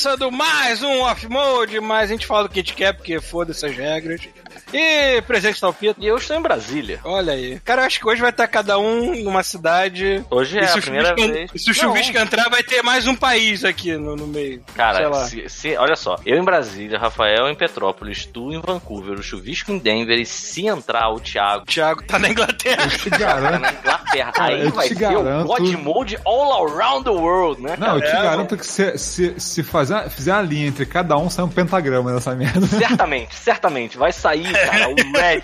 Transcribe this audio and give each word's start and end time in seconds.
começando 0.00 0.32
mais 0.32 0.82
um 0.82 1.00
Off 1.00 1.28
Mode, 1.28 1.78
mas 1.78 2.08
a 2.08 2.14
gente 2.14 2.26
fala 2.26 2.48
do 2.48 2.54
gente 2.62 2.72
quer, 2.72 2.94
porque 2.94 3.20
foda-se 3.20 3.66
as 3.66 3.76
regras. 3.76 4.26
E 4.72 5.20
presente 5.22 5.54
está 5.54 5.68
o 5.68 5.74
Pito. 5.74 6.00
E 6.00 6.06
eu 6.06 6.16
estou 6.16 6.36
em 6.36 6.40
Brasília. 6.40 7.00
Olha 7.04 7.32
aí. 7.32 7.58
Cara, 7.60 7.82
eu 7.82 7.86
acho 7.86 7.98
que 8.00 8.06
hoje 8.08 8.20
vai 8.20 8.30
estar 8.30 8.46
cada 8.46 8.78
um 8.78 9.22
numa 9.22 9.42
cidade. 9.42 10.24
Hoje 10.30 10.58
é 10.58 10.64
a 10.64 10.76
primeira 10.78 11.14
vez. 11.14 11.50
E 11.54 11.58
se 11.58 11.70
o 11.70 11.74
Chuvisco 11.74 12.16
entrar, 12.16 12.48
vai 12.48 12.62
ter 12.62 12.82
mais 12.82 13.06
um 13.06 13.14
país 13.16 13.64
aqui 13.64 13.92
no, 13.96 14.14
no 14.16 14.26
meio. 14.26 14.62
Sei 14.66 14.74
Cara, 14.76 15.08
lá. 15.08 15.24
se, 15.26 15.48
se- 15.48 15.76
olha 15.76 15.96
só, 15.96 16.16
eu 16.24 16.38
em 16.38 16.44
Brasília, 16.44 16.98
Rafael 16.98 17.48
em 17.48 17.54
Petrópolis, 17.54 18.24
tu 18.26 18.52
em 18.52 18.60
Vancouver, 18.60 19.18
o 19.18 19.22
Chuvisco 19.22 19.72
em 19.72 19.78
Denver 19.78 20.18
e 20.18 20.26
se 20.26 20.66
entrar 20.66 21.10
o 21.10 21.20
Thiago 21.20 21.62
O 21.62 21.66
Thiago 21.66 22.02
tá 22.04 22.18
na 22.18 22.28
Inglaterra. 22.30 22.86
Te 22.88 23.10
tá 23.10 23.18
garanto. 23.18 23.60
na 23.60 23.72
Inglaterra, 23.72 24.32
Cara, 24.32 24.54
aí 24.54 24.64
eu 24.64 24.70
vai 24.70 24.88
te 24.88 24.94
ser 24.94 25.00
garanto- 25.00 25.44
o 25.44 25.44
God 25.46 25.72
Mode 25.74 26.18
all 26.24 26.68
around 26.68 27.04
the 27.04 27.10
world, 27.10 27.60
né? 27.62 27.74
Não, 27.78 27.96
eu 27.96 28.00
te 28.02 28.08
É, 28.08 28.12
garanto 28.22 28.56
que 28.56 28.66
se, 28.66 28.96
se, 28.98 29.34
se 29.38 29.62
fazer, 29.62 30.08
fizer 30.10 30.32
uma 30.32 30.42
linha 30.42 30.66
entre 30.68 30.84
cada 30.86 31.16
um, 31.16 31.28
sai 31.30 31.44
um 31.44 31.48
pentagrama 31.48 32.12
nessa 32.12 32.34
merda. 32.34 32.66
Certamente, 32.66 33.34
certamente. 33.34 33.96
Vai 33.98 34.12
sair, 34.12 34.46
cara, 34.66 34.88
o 34.88 34.94
Red 34.94 35.42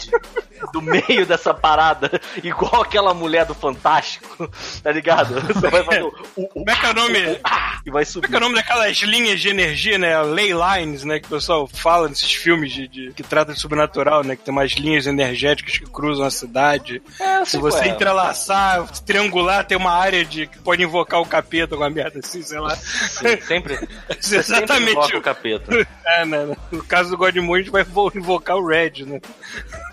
do 0.72 0.80
meio 0.80 1.26
dessa 1.26 1.52
parada, 1.52 2.10
igual 2.42 2.82
aquela 2.82 3.12
mulher 3.12 3.44
do 3.44 3.54
Fantástico, 3.54 4.48
tá 4.82 4.90
ligado? 4.90 5.38
Você 5.52 5.68
vai 5.68 5.84
fazer 5.84 6.02
o. 6.02 6.08
o, 6.36 6.42
o 6.44 6.48
Como 6.48 6.70
é 6.70 6.74
que 6.74 6.86
é 6.86 6.90
o 6.90 6.94
nome? 6.94 7.40
ah, 7.44 7.80
e 7.84 7.90
vai 7.90 8.04
Como 8.04 8.12
subir. 8.12 8.26
é 8.26 8.28
que 8.30 8.34
é 8.34 8.38
o 8.38 8.40
nome 8.40 8.54
daquelas 8.54 8.96
linhas 8.98 9.40
de 9.40 9.48
energia, 9.50 9.98
né? 9.98 10.20
Ley 10.22 10.52
lines, 10.52 11.04
né? 11.04 11.20
Que 11.20 11.26
o 11.26 11.30
pessoal 11.30 11.66
fala 11.68 12.08
nesses 12.08 12.32
filmes 12.32 12.72
de, 12.72 12.88
de- 12.88 13.12
que 13.12 13.22
tratam 13.22 13.54
de 13.54 13.60
sobrenatural, 13.60 14.24
né? 14.24 14.34
Que 14.34 14.42
tem 14.42 14.52
umas 14.52 14.72
linhas 14.72 15.06
energéticas 15.06 15.76
que 15.78 15.84
cruzam 15.90 16.24
a 16.26 16.30
cidade. 16.30 17.02
É, 17.20 17.44
Se 17.44 17.58
você 17.58 17.84
é. 17.84 17.88
entrelaçar, 17.88 18.86
triangular, 19.04 19.64
tem 19.66 19.76
uma 19.76 19.92
área 19.92 20.24
de 20.24 20.46
que 20.46 20.58
pode 20.58 20.82
invocar 20.82 21.20
o 21.20 21.26
capeta, 21.26 21.74
alguma 21.74 21.90
merda 21.90 22.18
assim, 22.20 22.42
sei 22.42 22.58
lá. 22.58 22.74
Sim, 22.76 23.40
sempre. 23.42 23.76
Você 24.20 24.42
sempre 24.42 24.64
Exatamente. 24.64 24.90
invoca 24.92 25.18
o 25.18 25.22
capeta. 25.22 25.86
É, 26.06 26.24
né? 26.24 26.56
No 26.72 26.82
caso 26.84 27.10
do 27.10 27.16
Godmode, 27.16 27.60
a 27.60 27.62
gente 27.64 27.72
vai 27.72 27.84
vo- 27.84 28.10
invocar 28.14 28.56
o 28.56 28.66
Red, 28.66 29.04
né? 29.06 29.20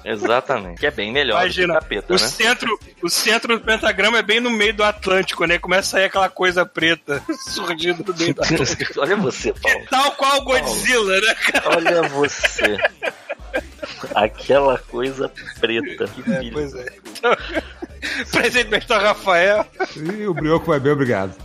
Exatamente. 0.03 0.79
Que 0.79 0.87
é 0.87 0.91
bem 0.91 1.11
melhor 1.11 1.41
Imagina, 1.41 1.67
do 1.67 1.71
que 1.73 1.77
o 1.77 1.81
capeta, 1.81 2.13
o, 2.13 2.17
né? 2.17 2.27
centro, 2.27 2.79
o 3.01 3.09
centro 3.09 3.57
do 3.57 3.63
pentagrama 3.65 4.17
é 4.17 4.21
bem 4.21 4.39
no 4.39 4.49
meio 4.49 4.73
do 4.73 4.83
Atlântico, 4.83 5.45
né? 5.45 5.57
Começa 5.57 5.81
a 5.81 5.91
sair 5.91 6.05
aquela 6.05 6.29
coisa 6.29 6.65
preta 6.65 7.21
surgindo 7.49 8.03
do 8.03 8.15
meio 8.15 8.33
do 8.33 8.43
Atlântico. 8.43 8.99
Olha 8.99 9.15
você, 9.15 9.53
Paulo. 9.53 9.85
Tal 9.89 10.11
qual 10.13 10.37
o 10.37 10.43
Godzilla, 10.43 11.21
né, 11.21 11.35
cara? 11.35 11.77
Olha 11.77 12.01
você. 12.09 12.77
Aquela 14.15 14.77
coisa 14.77 15.31
preta. 15.59 16.07
Que 16.07 16.31
É, 16.31 16.39
filho. 16.39 16.53
pois 16.53 16.73
é. 16.73 16.85
Então, 17.05 17.37
presente 18.31 18.87
Rafael. 18.89 19.65
E 19.95 20.27
o 20.27 20.33
Brioco 20.33 20.65
vai 20.67 20.79
bem, 20.79 20.91
obrigado. 20.91 21.35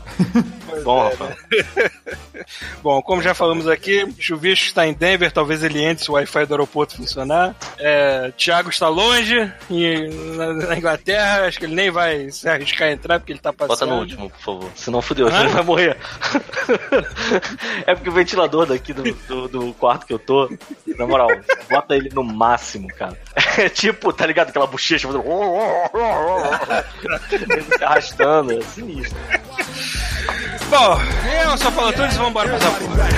Bom, 0.82 1.08
Rafael. 1.08 1.36
Bom, 2.82 3.02
como 3.02 3.22
já 3.22 3.34
falamos 3.34 3.68
aqui, 3.68 4.06
Chuvisco 4.18 4.66
está 4.66 4.86
em 4.86 4.92
Denver, 4.92 5.30
talvez 5.32 5.62
ele 5.62 5.82
entre 5.82 6.04
se 6.04 6.10
o 6.10 6.14
Wi-Fi 6.14 6.46
do 6.46 6.54
aeroporto 6.54 6.96
funcionar. 6.96 7.54
É, 7.78 8.32
Thiago 8.36 8.70
está 8.70 8.88
longe, 8.88 9.52
e 9.70 10.08
na, 10.36 10.52
na 10.54 10.76
Inglaterra, 10.76 11.46
acho 11.46 11.58
que 11.58 11.64
ele 11.66 11.74
nem 11.74 11.90
vai 11.90 12.30
se 12.30 12.48
arriscar 12.48 12.88
a 12.88 12.92
entrar 12.92 13.18
porque 13.18 13.32
ele 13.32 13.38
está 13.38 13.52
passando. 13.52 13.68
Bota 13.68 13.86
no 13.86 14.00
último, 14.00 14.30
por 14.30 14.40
favor. 14.40 14.70
Senão 14.74 15.02
fudeu, 15.02 15.28
ele 15.28 15.48
vai 15.48 15.62
morrer. 15.62 15.96
é 17.86 17.94
porque 17.94 18.10
o 18.10 18.12
ventilador 18.12 18.66
daqui 18.66 18.92
do, 18.92 19.02
do, 19.02 19.48
do 19.48 19.74
quarto 19.74 20.06
que 20.06 20.12
eu 20.12 20.18
tô, 20.18 20.50
na 20.96 21.06
moral, 21.06 21.28
bota 21.70 21.96
ele 21.96 22.10
no 22.12 22.22
máximo, 22.24 22.88
cara. 22.88 23.16
É 23.56 23.68
tipo, 23.68 24.12
tá 24.12 24.26
ligado? 24.26 24.50
Aquela 24.50 24.66
bochecha 24.66 25.08
fazendo. 25.08 25.24
ele 27.32 27.62
se 27.62 27.84
arrastando, 27.84 28.52
é 28.52 28.60
sinistro. 28.62 29.18
Bom, 30.70 31.00
eu 31.44 31.56
só 31.56 31.70
falo 31.72 31.92
tudo 31.92 32.06
e 32.06 32.16
vamos 32.16 32.30
embora 32.30 32.48
pra 32.48 32.58
essa 32.58 32.70
porra. 32.70 33.08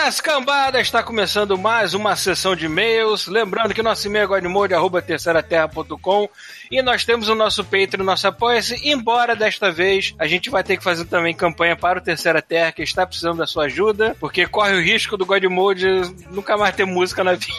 Buenas 0.00 0.18
cambadas, 0.18 0.80
está 0.80 1.02
começando 1.02 1.58
mais 1.58 1.92
uma 1.92 2.16
sessão 2.16 2.56
de 2.56 2.64
e-mails. 2.64 3.26
Lembrando 3.26 3.74
que 3.74 3.82
nosso 3.82 4.06
e-mail 4.06 4.24
é 4.24 4.26
godmode, 4.26 4.72
arroba 4.72 5.02
terceiraterra.com 5.02 6.26
e 6.70 6.80
nós 6.80 7.04
temos 7.04 7.28
o 7.28 7.34
nosso 7.34 7.62
Patreon, 7.62 8.02
nosso 8.02 8.26
Apoia-se, 8.26 8.80
embora 8.88 9.36
desta 9.36 9.70
vez 9.70 10.14
a 10.18 10.26
gente 10.26 10.48
vai 10.48 10.64
ter 10.64 10.78
que 10.78 10.82
fazer 10.82 11.04
também 11.04 11.34
campanha 11.34 11.76
para 11.76 11.98
o 11.98 12.02
Terceira 12.02 12.40
Terra, 12.40 12.72
que 12.72 12.82
está 12.82 13.06
precisando 13.06 13.36
da 13.36 13.46
sua 13.46 13.66
ajuda, 13.66 14.16
porque 14.18 14.46
corre 14.46 14.72
o 14.72 14.82
risco 14.82 15.18
do 15.18 15.26
Godmode 15.26 15.86
nunca 16.30 16.56
mais 16.56 16.74
ter 16.74 16.86
música 16.86 17.22
na 17.22 17.34
vida. 17.34 17.50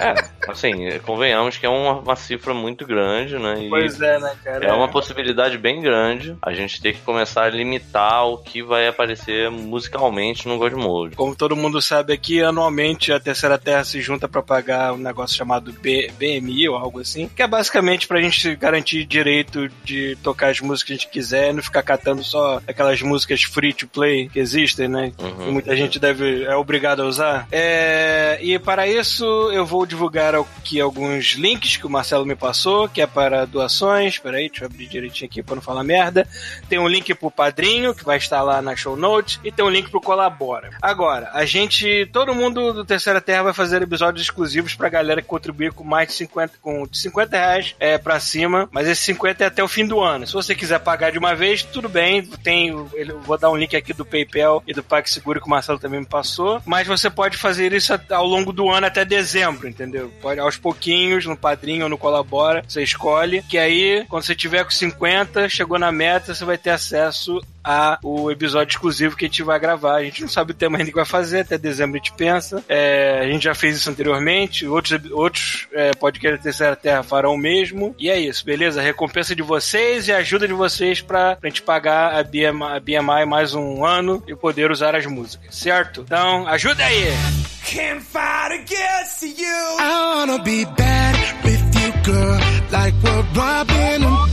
É, 0.00 0.14
assim, 0.48 0.98
convenhamos 1.04 1.56
que 1.56 1.66
é 1.66 1.68
uma, 1.68 2.00
uma 2.00 2.16
cifra 2.16 2.52
muito 2.52 2.86
grande, 2.86 3.38
né? 3.38 3.64
E 3.64 3.68
Pois 3.68 4.00
é, 4.00 4.18
né, 4.18 4.32
cara? 4.44 4.66
É 4.66 4.72
uma 4.72 4.88
possibilidade 4.88 5.56
bem 5.58 5.80
grande 5.80 6.36
a 6.42 6.52
gente 6.52 6.80
ter 6.80 6.94
que 6.94 7.00
começar 7.00 7.44
a 7.44 7.50
limitar 7.50 8.26
o 8.26 8.38
que 8.38 8.62
vai 8.62 8.86
aparecer 8.86 9.50
musicalmente 9.50 10.46
no 10.48 10.58
God 10.58 10.72
Mode. 10.74 11.16
Como 11.16 11.34
todo 11.34 11.56
mundo 11.56 11.80
sabe 11.80 12.12
aqui, 12.12 12.42
anualmente 12.42 13.12
a 13.12 13.20
Terceira 13.20 13.58
Terra 13.58 13.84
se 13.84 14.00
junta 14.00 14.28
para 14.28 14.42
pagar 14.42 14.92
um 14.92 14.98
negócio 14.98 15.36
chamado 15.36 15.72
B- 15.72 16.10
BMI 16.18 16.68
ou 16.68 16.76
algo 16.76 17.00
assim, 17.00 17.28
que 17.28 17.42
é 17.42 17.46
basicamente 17.46 18.06
pra 18.06 18.20
gente 18.20 18.54
garantir 18.56 19.04
direito 19.04 19.68
de 19.84 20.16
tocar 20.22 20.48
as 20.50 20.60
músicas 20.60 20.86
que 20.86 20.92
a 20.92 20.96
gente 20.96 21.08
quiser, 21.08 21.54
não 21.54 21.62
ficar 21.62 21.82
catando 21.82 22.22
só 22.22 22.60
aquelas 22.66 23.00
músicas 23.02 23.42
free 23.42 23.72
to 23.72 23.86
play 23.88 24.28
que 24.28 24.38
existem, 24.38 24.88
né? 24.88 25.12
Uhum. 25.18 25.36
Que 25.36 25.50
muita 25.50 25.76
gente 25.76 25.98
deve 25.98 26.44
é 26.44 26.54
obrigado 26.54 27.02
a 27.02 27.06
usar. 27.06 27.48
É, 27.50 28.38
e 28.40 28.58
para 28.58 28.86
isso 28.86 29.24
eu 29.52 29.64
vou 29.64 29.85
divulgar 29.86 30.34
aqui 30.34 30.80
alguns 30.80 31.34
links 31.34 31.76
que 31.76 31.86
o 31.86 31.90
Marcelo 31.90 32.26
me 32.26 32.34
passou, 32.34 32.88
que 32.88 33.00
é 33.00 33.06
para 33.06 33.46
doações. 33.46 34.18
Peraí, 34.18 34.48
deixa 34.48 34.64
eu 34.64 34.66
abrir 34.66 34.86
direitinho 34.86 35.30
aqui 35.30 35.42
para 35.42 35.56
não 35.56 35.62
falar 35.62 35.84
merda. 35.84 36.28
Tem 36.68 36.78
um 36.78 36.88
link 36.88 37.14
pro 37.14 37.30
padrinho, 37.30 37.94
que 37.94 38.04
vai 38.04 38.18
estar 38.18 38.42
lá 38.42 38.60
na 38.60 38.76
show 38.76 38.96
notes, 38.96 39.40
e 39.44 39.50
tem 39.50 39.64
um 39.64 39.70
link 39.70 39.90
pro 39.90 40.00
Colabora. 40.00 40.70
Agora, 40.82 41.30
a 41.32 41.44
gente, 41.44 42.06
todo 42.12 42.34
mundo 42.34 42.72
do 42.72 42.84
Terceira 42.84 43.20
Terra 43.20 43.44
vai 43.44 43.52
fazer 43.52 43.82
episódios 43.82 44.22
exclusivos 44.22 44.74
pra 44.74 44.88
galera 44.88 45.22
que 45.22 45.28
contribuir 45.28 45.72
com 45.72 45.84
mais 45.84 46.08
de 46.08 46.14
50, 46.14 46.54
com 46.60 46.86
de 46.86 46.98
50 46.98 47.36
reais 47.36 47.74
é, 47.78 47.98
pra 47.98 48.18
cima, 48.20 48.68
mas 48.72 48.88
esse 48.88 49.02
50 49.02 49.44
é 49.44 49.46
até 49.46 49.62
o 49.62 49.68
fim 49.68 49.86
do 49.86 50.00
ano. 50.00 50.26
Se 50.26 50.32
você 50.32 50.54
quiser 50.54 50.80
pagar 50.80 51.12
de 51.12 51.18
uma 51.18 51.34
vez, 51.34 51.62
tudo 51.62 51.88
bem, 51.88 52.22
tem, 52.42 52.68
eu 52.68 53.20
vou 53.20 53.38
dar 53.38 53.50
um 53.50 53.56
link 53.56 53.76
aqui 53.76 53.92
do 53.92 54.04
PayPal 54.04 54.62
e 54.66 54.72
do 54.72 54.82
PagSeguro 54.82 55.40
que 55.40 55.46
o 55.46 55.50
Marcelo 55.50 55.78
também 55.78 56.00
me 56.00 56.06
passou, 56.06 56.60
mas 56.64 56.86
você 56.86 57.10
pode 57.10 57.36
fazer 57.36 57.72
isso 57.72 57.92
ao 58.10 58.26
longo 58.26 58.52
do 58.52 58.70
ano 58.70 58.86
até 58.86 59.04
dezembro, 59.04 59.68
entendeu? 59.76 60.10
Pode 60.22 60.40
aos 60.40 60.56
pouquinhos, 60.56 61.26
no 61.26 61.36
padrinho 61.36 61.84
ou 61.84 61.88
no 61.90 61.98
colabora, 61.98 62.64
você 62.66 62.82
escolhe, 62.82 63.42
que 63.42 63.58
aí, 63.58 64.04
quando 64.08 64.24
você 64.24 64.34
tiver 64.34 64.64
com 64.64 64.70
50, 64.70 65.48
chegou 65.48 65.78
na 65.78 65.92
meta, 65.92 66.34
você 66.34 66.44
vai 66.44 66.56
ter 66.56 66.70
acesso 66.70 67.40
a 67.66 67.98
o 68.02 68.30
episódio 68.30 68.72
exclusivo 68.72 69.16
que 69.16 69.24
a 69.24 69.28
gente 69.28 69.42
vai 69.42 69.58
gravar. 69.58 69.96
A 69.96 70.04
gente 70.04 70.22
não 70.22 70.28
sabe 70.28 70.52
o 70.52 70.54
tema 70.54 70.78
ainda 70.78 70.90
que 70.90 70.96
vai 70.96 71.04
fazer, 71.04 71.40
até 71.40 71.58
dezembro 71.58 71.96
a 71.96 71.98
gente 71.98 72.12
pensa. 72.12 72.64
É, 72.68 73.20
a 73.22 73.26
gente 73.26 73.42
já 73.42 73.54
fez 73.54 73.76
isso 73.76 73.90
anteriormente, 73.90 74.66
outros, 74.66 74.98
outros 75.10 75.66
é, 75.72 75.92
podcasts 75.94 76.38
da 76.38 76.42
Terceira 76.44 76.76
Terra 76.76 77.02
farão 77.02 77.34
o 77.34 77.38
mesmo. 77.38 77.94
E 77.98 78.08
é 78.08 78.18
isso, 78.18 78.44
beleza? 78.44 78.80
A 78.80 78.84
recompensa 78.84 79.34
de 79.34 79.42
vocês 79.42 80.06
e 80.06 80.12
a 80.12 80.18
ajuda 80.18 80.46
de 80.46 80.54
vocês 80.54 81.00
pra, 81.00 81.34
pra 81.34 81.50
gente 81.50 81.62
pagar 81.62 82.14
a 82.14 82.22
BMI, 82.22 82.76
a 82.76 82.80
BMI 82.80 83.26
mais 83.26 83.54
um 83.54 83.84
ano 83.84 84.22
e 84.28 84.36
poder 84.36 84.70
usar 84.70 84.94
as 84.94 85.04
músicas, 85.06 85.56
certo? 85.56 86.02
Então, 86.02 86.46
ajuda 86.46 86.84
aí! 86.84 87.06
Can't 87.64 88.00
fight 88.00 88.52
against 88.52 89.22
you. 89.22 89.76
I 89.80 90.14
wanna 90.14 90.38
be 90.38 90.64
bad 90.64 91.16
with 91.44 91.74
you, 91.74 91.92
girl, 92.04 92.38
like 92.70 92.94
we're 93.02 93.22
robbing 93.34 94.25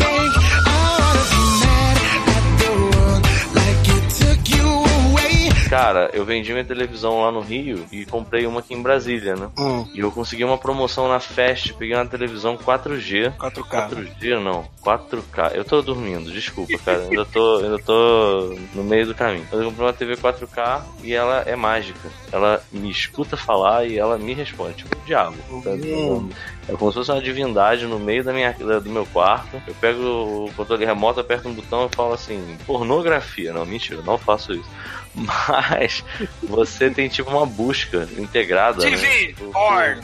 Cara, 5.73 6.09
eu 6.13 6.23
vendi 6.23 6.51
minha 6.51 6.63
televisão 6.63 7.21
lá 7.23 7.31
no 7.31 7.39
Rio 7.41 7.83
e 7.91 8.05
comprei 8.05 8.45
uma 8.45 8.59
aqui 8.59 8.75
em 8.75 8.81
Brasília, 8.81 9.35
né? 9.35 9.49
Hum, 9.57 9.87
E 9.93 9.99
eu 10.01 10.11
consegui 10.11 10.43
uma 10.43 10.57
promoção 10.57 11.07
na 11.07 11.19
Fest, 11.19 11.73
peguei 11.73 11.95
uma 11.95 12.05
televisão 12.05 12.55
4G. 12.55 13.33
4K. 13.37 13.89
4G 13.89 14.39
não, 14.39 14.65
4K. 14.85 15.51
Eu 15.55 15.65
tô 15.65 15.81
dormindo, 15.81 16.31
desculpa, 16.31 16.77
cara. 16.85 17.03
Ainda 17.09 17.25
tô, 17.25 17.57
ainda 17.57 17.79
tô 17.79 18.55
no 18.75 18.83
meio 18.83 19.07
do 19.07 19.15
caminho. 19.15 19.47
Eu 19.51 19.65
comprei 19.65 19.85
uma 19.87 19.93
TV 19.93 20.15
4K 20.15 20.81
e 21.03 21.13
ela 21.13 21.41
é 21.45 21.55
mágica. 21.55 22.07
Ela 22.31 22.61
me 22.71 22.89
escuta 22.91 23.35
falar 23.35 23.85
e 23.87 23.97
ela 23.97 24.17
me 24.17 24.33
responde. 24.33 24.75
Tipo, 24.75 24.95
diabo. 25.05 25.35
Hum. 25.51 26.29
É 26.69 26.73
como 26.73 26.91
se 26.91 26.97
fosse 26.99 27.11
uma 27.11 27.21
divindade 27.21 27.85
no 27.87 27.99
meio 27.99 28.23
da 28.23 28.31
minha, 28.31 28.53
da- 28.53 28.79
do 28.79 28.89
meu 28.89 29.05
quarto. 29.07 29.61
Eu 29.67 29.73
pego 29.81 29.99
o 30.45 30.51
controle 30.55 30.85
remoto, 30.85 31.19
aperto 31.19 31.49
um 31.49 31.53
botão 31.53 31.89
e 31.91 31.95
falo 31.95 32.13
assim: 32.13 32.57
pornografia. 32.65 33.51
Não, 33.51 33.65
mentira, 33.65 34.01
não 34.03 34.17
faço 34.17 34.53
isso. 34.53 34.69
Mas 35.15 36.03
você 36.41 36.89
tem 36.89 37.07
tipo 37.07 37.29
uma 37.31 37.45
busca 37.45 38.07
integrada. 38.17 38.83
né? 38.83 38.91
TV, 38.91 39.27
Tipo, 39.27 39.51
porn. 39.51 40.01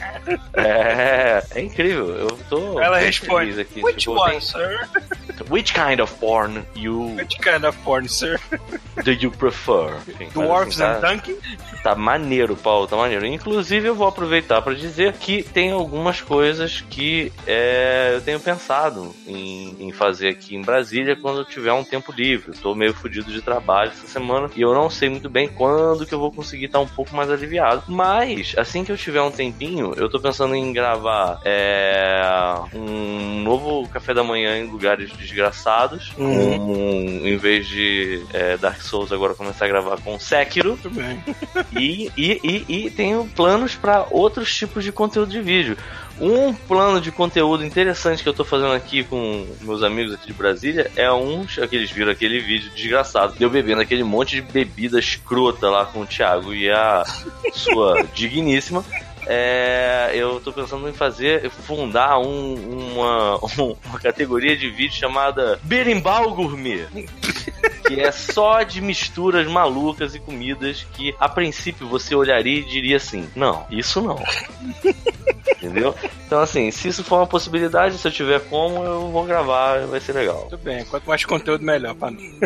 É, 0.54 1.44
é 1.56 1.62
incrível. 1.62 2.10
Eu 2.16 2.28
tô. 2.50 2.80
Ela 2.80 2.98
responde, 3.00 3.60
Aqui. 3.60 3.82
Which 3.84 4.00
Tipo, 4.00 4.14
one, 4.20 4.32
tem- 4.32 4.42
sir? 4.42 4.88
Which 5.50 5.74
kind 5.74 6.00
of 6.02 6.14
porn 6.16 6.64
you 6.76 7.16
Which 7.16 7.38
kind 7.40 7.64
of 7.64 7.78
porn, 7.80 8.08
sir? 8.10 8.40
do 9.04 9.12
you 9.12 9.32
prefer? 9.32 9.96
Enfim, 10.08 10.28
Dwarfs 10.34 10.82
assim, 10.82 10.92
and 10.98 11.00
tá- 11.02 11.12
Dunking? 11.14 11.38
Tá 11.82 11.96
maneiro, 11.96 12.58
Paulo, 12.58 12.88
tá 12.88 12.98
maneiro. 12.98 13.26
Inclusive, 13.26 13.88
eu 13.88 13.96
vou 13.96 14.06
aproveitar 14.08 14.62
para 14.62 14.74
dizer 14.76 15.14
que 15.14 15.42
tem 15.44 15.72
algumas 15.72 16.20
coisas 16.20 16.82
que 16.90 17.32
é, 17.48 18.12
eu 18.16 18.22
tenho 18.22 18.40
pensado 18.40 19.16
em, 19.26 19.78
em 19.80 19.92
fazer 19.94 20.28
aqui 20.30 20.56
em 20.58 20.62
Brasília 20.62 21.16
quando 21.16 21.40
eu 21.40 21.46
tiver 21.46 21.72
um 21.72 21.86
tempo 21.86 22.12
livre. 22.12 22.50
Eu 22.54 22.62
tô 22.62 22.76
meio 22.76 22.94
fudido 22.94 23.32
de 23.32 23.42
trabalho 23.42 23.92
essa 23.92 24.08
semana 24.08 24.50
e 24.56 24.62
eu 24.62 24.74
não 24.74 24.90
sei 24.90 24.99
muito 25.08 25.30
bem 25.30 25.48
quando 25.48 26.06
que 26.06 26.14
eu 26.14 26.20
vou 26.20 26.32
conseguir 26.32 26.66
estar 26.66 26.80
um 26.80 26.88
pouco 26.88 27.16
mais 27.16 27.30
aliviado. 27.30 27.84
Mas, 27.88 28.56
assim 28.58 28.84
que 28.84 28.92
eu 28.92 28.98
tiver 28.98 29.22
um 29.22 29.30
tempinho, 29.30 29.94
eu 29.96 30.10
tô 30.10 30.20
pensando 30.20 30.56
em 30.56 30.74
gravar 30.74 31.40
é, 31.46 32.22
um 32.74 33.42
novo 33.44 33.88
café 33.90 34.14
da 34.14 34.24
manhã 34.24 34.58
em 34.58 34.66
lugares 34.66 35.12
desgraçados. 35.12 36.12
Uhum. 36.18 36.72
Um, 36.72 37.28
em 37.28 37.38
vez 37.38 37.68
de 37.68 38.24
é, 38.34 38.58
Dark 38.58 38.82
Souls, 38.82 39.12
agora 39.12 39.36
começar 39.36 39.66
a 39.66 39.68
gravar 39.68 40.02
com 40.02 40.20
Sekiro. 40.20 40.72
Muito 40.72 40.90
bem. 40.90 41.24
E, 41.72 42.12
e, 42.18 42.40
e, 42.44 42.86
e 42.86 42.90
tenho 42.90 43.30
planos 43.36 43.76
para 43.76 44.08
outros 44.10 44.54
tipos 44.56 44.84
de 44.84 44.92
conteúdo 44.92 45.32
de 45.32 45.42
vídeo. 45.42 45.78
Um 46.22 46.54
plano 46.54 47.00
de 47.00 47.12
conteúdo 47.12 47.66
interessante 47.66 48.22
que 48.24 48.28
eu 48.28 48.34
tô 48.34 48.44
fazendo 48.44 48.74
aqui 48.74 49.04
com 49.06 49.48
meus 49.62 49.82
amigos 49.84 50.14
aqui 50.14 50.28
de 50.28 50.34
Brasília 50.34 50.92
é 50.96 51.10
um. 51.12 51.46
que 51.46 51.76
eles 51.76 51.90
viram 51.92 52.12
aquele 52.12 52.40
vídeo 52.40 52.70
desgraçado. 52.76 53.36
de 53.38 53.44
Eu 53.44 53.50
bebendo 53.50 53.82
aquele 53.82 54.04
monte 54.04 54.36
de 54.36 54.42
bebida 54.42 55.00
escrota 55.00 55.70
lá 55.70 55.86
com 55.86 56.02
o 56.02 56.06
Thiago 56.06 56.54
e 56.54 56.70
a 56.70 57.04
sua 57.54 58.04
digníssima. 58.14 58.84
É, 59.32 60.12
eu 60.16 60.40
tô 60.40 60.52
pensando 60.52 60.90
em 60.90 60.94
fazer, 60.94 61.52
fundar 61.52 62.18
um- 62.20 62.56
uma, 62.96 63.36
um- 63.46 63.76
uma 63.86 64.00
categoria 64.00 64.58
de 64.58 64.70
vídeo 64.72 64.96
chamada 64.98 65.60
Berimbau 65.64 66.34
Gourmet 66.34 66.88
que 67.88 68.00
é 68.00 68.12
só 68.12 68.64
de 68.64 68.82
misturas 68.82 69.48
malucas 69.48 70.16
e 70.16 70.20
comidas 70.20 70.86
que 70.94 71.16
a 71.20 71.28
princípio 71.28 71.88
você 71.88 72.16
olharia 72.16 72.60
e 72.60 72.66
diria 72.66 72.98
assim: 72.98 73.30
não, 73.36 73.66
isso 73.70 74.02
não. 74.02 74.22
Entendeu? 75.62 75.94
Então, 76.26 76.40
assim, 76.40 76.72
se 76.72 76.88
isso 76.88 77.04
for 77.04 77.18
uma 77.18 77.28
possibilidade, 77.28 77.98
se 77.98 78.08
eu 78.08 78.12
tiver 78.12 78.40
como, 78.42 78.82
eu 78.82 79.12
vou 79.12 79.26
gravar, 79.26 79.86
vai 79.88 80.00
ser 80.00 80.14
legal. 80.14 80.42
Muito 80.42 80.58
bem. 80.58 80.86
Quanto 80.86 81.06
mais 81.06 81.26
conteúdo, 81.26 81.66
melhor 81.66 81.96
pra 81.96 82.10
mim. 82.12 82.40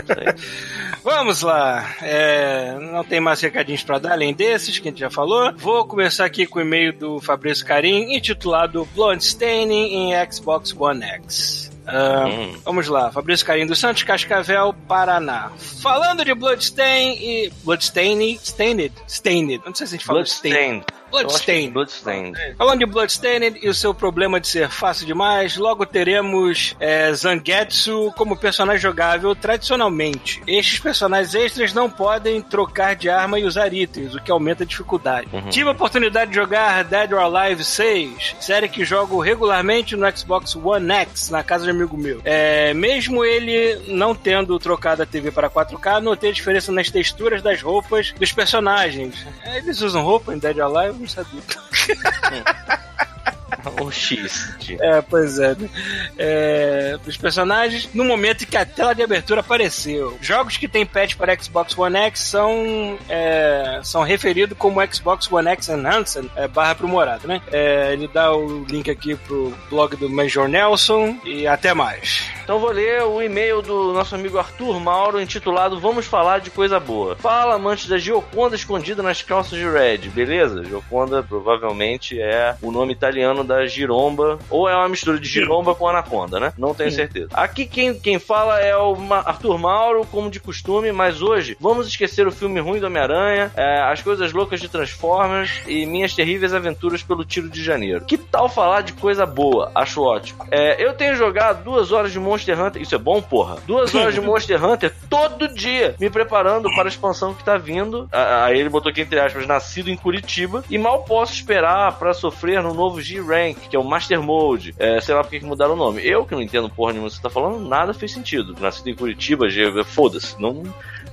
Vamos 1.03 1.43
lá. 1.43 1.93
É, 2.01 2.75
não 2.79 3.03
tem 3.03 3.19
mais 3.19 3.39
recadinhos 3.39 3.83
pra 3.83 3.99
dar 3.99 4.13
além 4.13 4.33
desses 4.33 4.79
que 4.79 4.87
a 4.87 4.91
gente 4.91 4.99
já 4.99 5.11
falou. 5.11 5.53
Vou 5.57 5.85
começar 5.85 6.25
aqui 6.25 6.47
com 6.47 6.57
o 6.57 6.61
e-mail 6.63 6.91
do 6.91 7.19
Fabrício 7.19 7.65
Carim, 7.65 8.15
intitulado 8.15 8.87
Bloodstaining 8.95 10.11
em 10.11 10.31
Xbox 10.31 10.73
One 10.75 11.03
X. 11.03 11.62
Ah, 11.85 12.25
Hum. 12.27 12.57
Vamos 12.63 12.87
lá, 12.87 13.11
Fabrício 13.11 13.45
Carim 13.45 13.65
dos 13.65 13.79
Santos, 13.79 14.03
Cascavel, 14.03 14.73
Paraná. 14.87 15.51
Falando 15.81 16.23
de 16.23 16.33
Bloodstain 16.33 17.13
e. 17.19 17.53
Bloodstained? 17.63 18.39
Stained? 18.43 18.93
Stained. 19.07 19.61
Não 19.65 19.75
sei 19.75 19.87
se 19.87 19.95
a 19.95 19.97
gente 19.97 20.05
fala 20.05 20.21
Stained. 20.23 20.55
Bloodstained. 20.55 20.85
É 20.89 21.02
Bloodstained. 21.13 21.73
Bloodstained. 21.73 22.37
Falando 22.57 22.79
de 22.79 22.85
Bloodstained 22.85 23.59
e 23.61 23.69
o 23.69 23.73
seu 23.73 23.93
problema 23.93 24.39
de 24.39 24.47
ser 24.47 24.69
fácil 24.69 25.05
demais, 25.05 25.55
logo 25.57 25.85
teremos 25.85 26.75
é, 26.79 27.13
Zangetsu 27.13 28.11
como 28.17 28.35
personagem 28.35 28.81
jogável 28.81 29.35
tradicionalmente. 29.35 30.41
Estes 30.47 30.79
personagens 30.79 31.35
extras 31.35 31.73
não 31.73 31.89
podem 31.89 32.41
trocar 32.41 32.95
de 32.95 33.09
arma 33.09 33.39
e 33.39 33.45
usar 33.45 33.71
itens, 33.73 34.15
o 34.15 34.21
que 34.21 34.31
aumenta 34.31 34.63
a 34.63 34.65
dificuldade. 34.67 35.27
Uhum. 35.31 35.49
Tive 35.49 35.69
a 35.69 35.71
oportunidade 35.73 36.31
de 36.31 36.35
jogar 36.35 36.83
Dead 36.83 37.11
or 37.11 37.19
Alive 37.19 37.63
6, 37.63 38.35
série 38.39 38.67
que 38.67 38.83
jogo 38.83 39.19
regularmente 39.19 39.95
no 39.95 40.17
Xbox 40.17 40.55
One 40.55 40.91
X, 40.91 41.29
na 41.29 41.43
casa 41.43 41.65
de 41.65 41.69
amigo 41.69 41.97
meu. 41.97 42.21
É, 42.23 42.73
mesmo 42.73 43.23
ele 43.23 43.79
não 43.87 44.15
tendo 44.15 44.57
trocado 44.57 45.03
a 45.03 45.05
TV 45.05 45.31
para 45.31 45.49
4K, 45.49 46.01
notei 46.01 46.31
a 46.31 46.33
diferença 46.33 46.71
nas 46.71 46.89
texturas 46.89 47.41
das 47.41 47.61
roupas 47.61 48.13
dos 48.17 48.31
personagens. 48.31 49.25
É, 49.43 49.57
Eles 49.59 49.81
usam 49.81 50.03
roupa 50.03 50.33
em 50.33 50.39
Dead 50.39 50.57
or 50.57 50.75
Alive? 50.75 51.02
Não 51.03 51.09
sabia. 51.09 51.43
X. 53.91 54.55
É, 54.79 55.01
pois 55.01 55.39
é, 55.39 55.55
né? 55.55 55.69
é. 56.17 56.97
Dos 57.03 57.17
personagens, 57.17 57.89
no 57.93 58.03
momento 58.03 58.43
em 58.43 58.47
que 58.47 58.57
a 58.57 58.65
tela 58.65 58.93
de 58.93 59.03
abertura 59.03 59.41
apareceu. 59.41 60.17
Jogos 60.21 60.57
que 60.57 60.67
tem 60.67 60.85
patch 60.85 61.15
para 61.15 61.37
Xbox 61.39 61.77
One 61.77 61.97
X 61.97 62.19
são, 62.19 62.97
é, 63.09 63.79
são 63.83 64.03
referidos 64.03 64.57
como 64.57 64.81
Xbox 64.91 65.31
One 65.31 65.49
X 65.49 65.69
Enhanced, 65.69 66.29
é, 66.35 66.47
barra 66.47 66.71
aprimorado, 66.71 67.27
né? 67.27 67.41
É, 67.51 67.93
ele 67.93 68.07
dá 68.07 68.33
o 68.35 68.63
link 68.65 68.89
aqui 68.89 69.15
pro 69.15 69.53
blog 69.69 69.95
do 69.95 70.09
Major 70.09 70.47
Nelson 70.47 71.17
e 71.25 71.47
até 71.47 71.73
mais. 71.73 72.23
Então 72.43 72.59
vou 72.59 72.71
ler 72.71 73.03
o 73.03 73.21
e-mail 73.21 73.61
do 73.61 73.93
nosso 73.93 74.15
amigo 74.15 74.37
Arthur 74.37 74.79
Mauro, 74.79 75.21
intitulado 75.21 75.79
Vamos 75.79 76.05
Falar 76.05 76.39
de 76.39 76.51
Coisa 76.51 76.79
Boa. 76.79 77.15
Fala, 77.15 77.55
amante 77.55 77.87
da 77.87 77.97
Gioconda 77.97 78.55
escondida 78.55 79.01
nas 79.01 79.21
calças 79.21 79.57
de 79.57 79.67
Red, 79.67 80.09
beleza? 80.09 80.63
Gioconda 80.63 81.23
provavelmente 81.23 82.19
é 82.21 82.55
o 82.61 82.71
nome 82.71 82.91
italiano 82.93 83.43
da 83.43 83.65
giromba, 83.75 84.39
ou 84.49 84.67
é 84.67 84.75
uma 84.75 84.89
mistura 84.89 85.19
de 85.19 85.27
giromba 85.27 85.75
com 85.75 85.87
anaconda, 85.87 86.39
né? 86.39 86.53
Não 86.57 86.73
tenho 86.73 86.91
certeza. 86.91 87.29
Aqui 87.33 87.65
quem, 87.65 87.93
quem 87.97 88.19
fala 88.19 88.59
é 88.59 88.75
o 88.77 88.95
Arthur 89.25 89.57
Mauro, 89.57 90.05
como 90.11 90.29
de 90.29 90.39
costume, 90.39 90.91
mas 90.91 91.21
hoje 91.21 91.57
vamos 91.59 91.87
esquecer 91.87 92.27
o 92.27 92.31
filme 92.31 92.59
ruim 92.59 92.79
do 92.79 92.87
Homem-Aranha, 92.87 93.51
é, 93.55 93.81
as 93.81 94.01
coisas 94.01 94.31
loucas 94.33 94.59
de 94.59 94.69
Transformers 94.69 95.61
e 95.67 95.85
minhas 95.85 96.13
terríveis 96.13 96.53
aventuras 96.53 97.03
pelo 97.03 97.25
tiro 97.25 97.49
de 97.49 97.63
janeiro. 97.63 98.05
Que 98.05 98.17
tal 98.17 98.49
falar 98.49 98.81
de 98.81 98.93
coisa 98.93 99.25
boa? 99.25 99.71
Acho 99.75 100.01
ótimo. 100.01 100.45
É, 100.51 100.83
eu 100.83 100.93
tenho 100.93 101.15
jogado 101.15 101.63
duas 101.63 101.91
horas 101.91 102.11
de 102.11 102.19
Monster 102.19 102.59
Hunter. 102.59 102.81
Isso 102.81 102.95
é 102.95 102.97
bom, 102.97 103.21
porra? 103.21 103.57
Duas 103.65 103.93
horas 103.95 104.13
de 104.13 104.21
Monster 104.21 104.63
Hunter 104.63 104.93
todo 105.09 105.47
dia, 105.47 105.95
me 105.99 106.09
preparando 106.09 106.69
para 106.75 106.85
a 106.85 106.87
expansão 106.89 107.33
que 107.33 107.43
tá 107.43 107.57
vindo. 107.57 108.07
Aí 108.11 108.59
ele 108.59 108.69
botou 108.69 108.89
aqui 108.89 109.01
entre 109.01 109.19
aspas, 109.19 109.45
nascido 109.45 109.89
em 109.89 109.95
Curitiba. 109.95 110.63
E 110.69 110.77
mal 110.77 111.03
posso 111.03 111.33
esperar 111.33 111.97
para 111.97 112.13
sofrer 112.13 112.61
no 112.61 112.73
novo 112.73 113.01
G-Rank, 113.01 113.52
que 113.53 113.75
é 113.75 113.79
o 113.79 113.83
Master 113.83 114.21
Mode. 114.21 114.73
É, 114.77 114.99
sei 115.01 115.15
lá 115.15 115.23
por 115.23 115.29
que 115.29 115.43
mudaram 115.45 115.73
o 115.73 115.77
nome. 115.77 116.05
Eu, 116.05 116.25
que 116.25 116.33
não 116.33 116.41
entendo 116.41 116.69
porra 116.69 116.93
nenhuma 116.93 117.09
que 117.09 117.15
você 117.15 117.21
tá 117.21 117.29
falando, 117.29 117.67
nada 117.67 117.93
fez 117.93 118.11
sentido. 118.11 118.55
Nascido 118.59 118.89
em 118.89 118.95
Curitiba, 118.95 119.47
foda-se. 119.83 120.39
Não. 120.39 120.63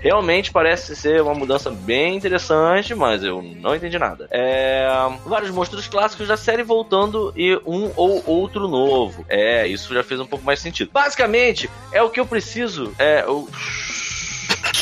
Realmente 0.01 0.51
parece 0.51 0.97
ser 0.97 1.21
uma 1.21 1.35
mudança 1.35 1.71
bem 1.71 2.17
interessante, 2.17 2.95
mas 2.95 3.23
eu 3.23 3.43
não 3.43 3.75
entendi 3.75 3.99
nada. 3.99 4.27
É, 4.31 4.89
vários 5.27 5.51
monstros 5.51 5.87
clássicos 5.89 6.27
da 6.27 6.39
série 6.39 6.63
voltando 6.63 7.33
e 7.37 7.55
um 7.67 7.93
ou 7.95 8.23
outro 8.27 8.67
novo. 8.67 9.27
É, 9.29 9.67
isso 9.67 9.93
já 9.93 10.03
fez 10.03 10.19
um 10.19 10.27
pouco 10.27 10.45
mais 10.45 10.59
sentido. 10.59 10.91
Basicamente, 10.91 11.69
é 11.93 12.03
o 12.03 12.09
que 12.09 12.19
eu 12.19 12.27
preciso. 12.27 12.95
É, 12.99 13.27
o... 13.27 13.47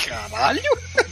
Caralho! 0.06 0.62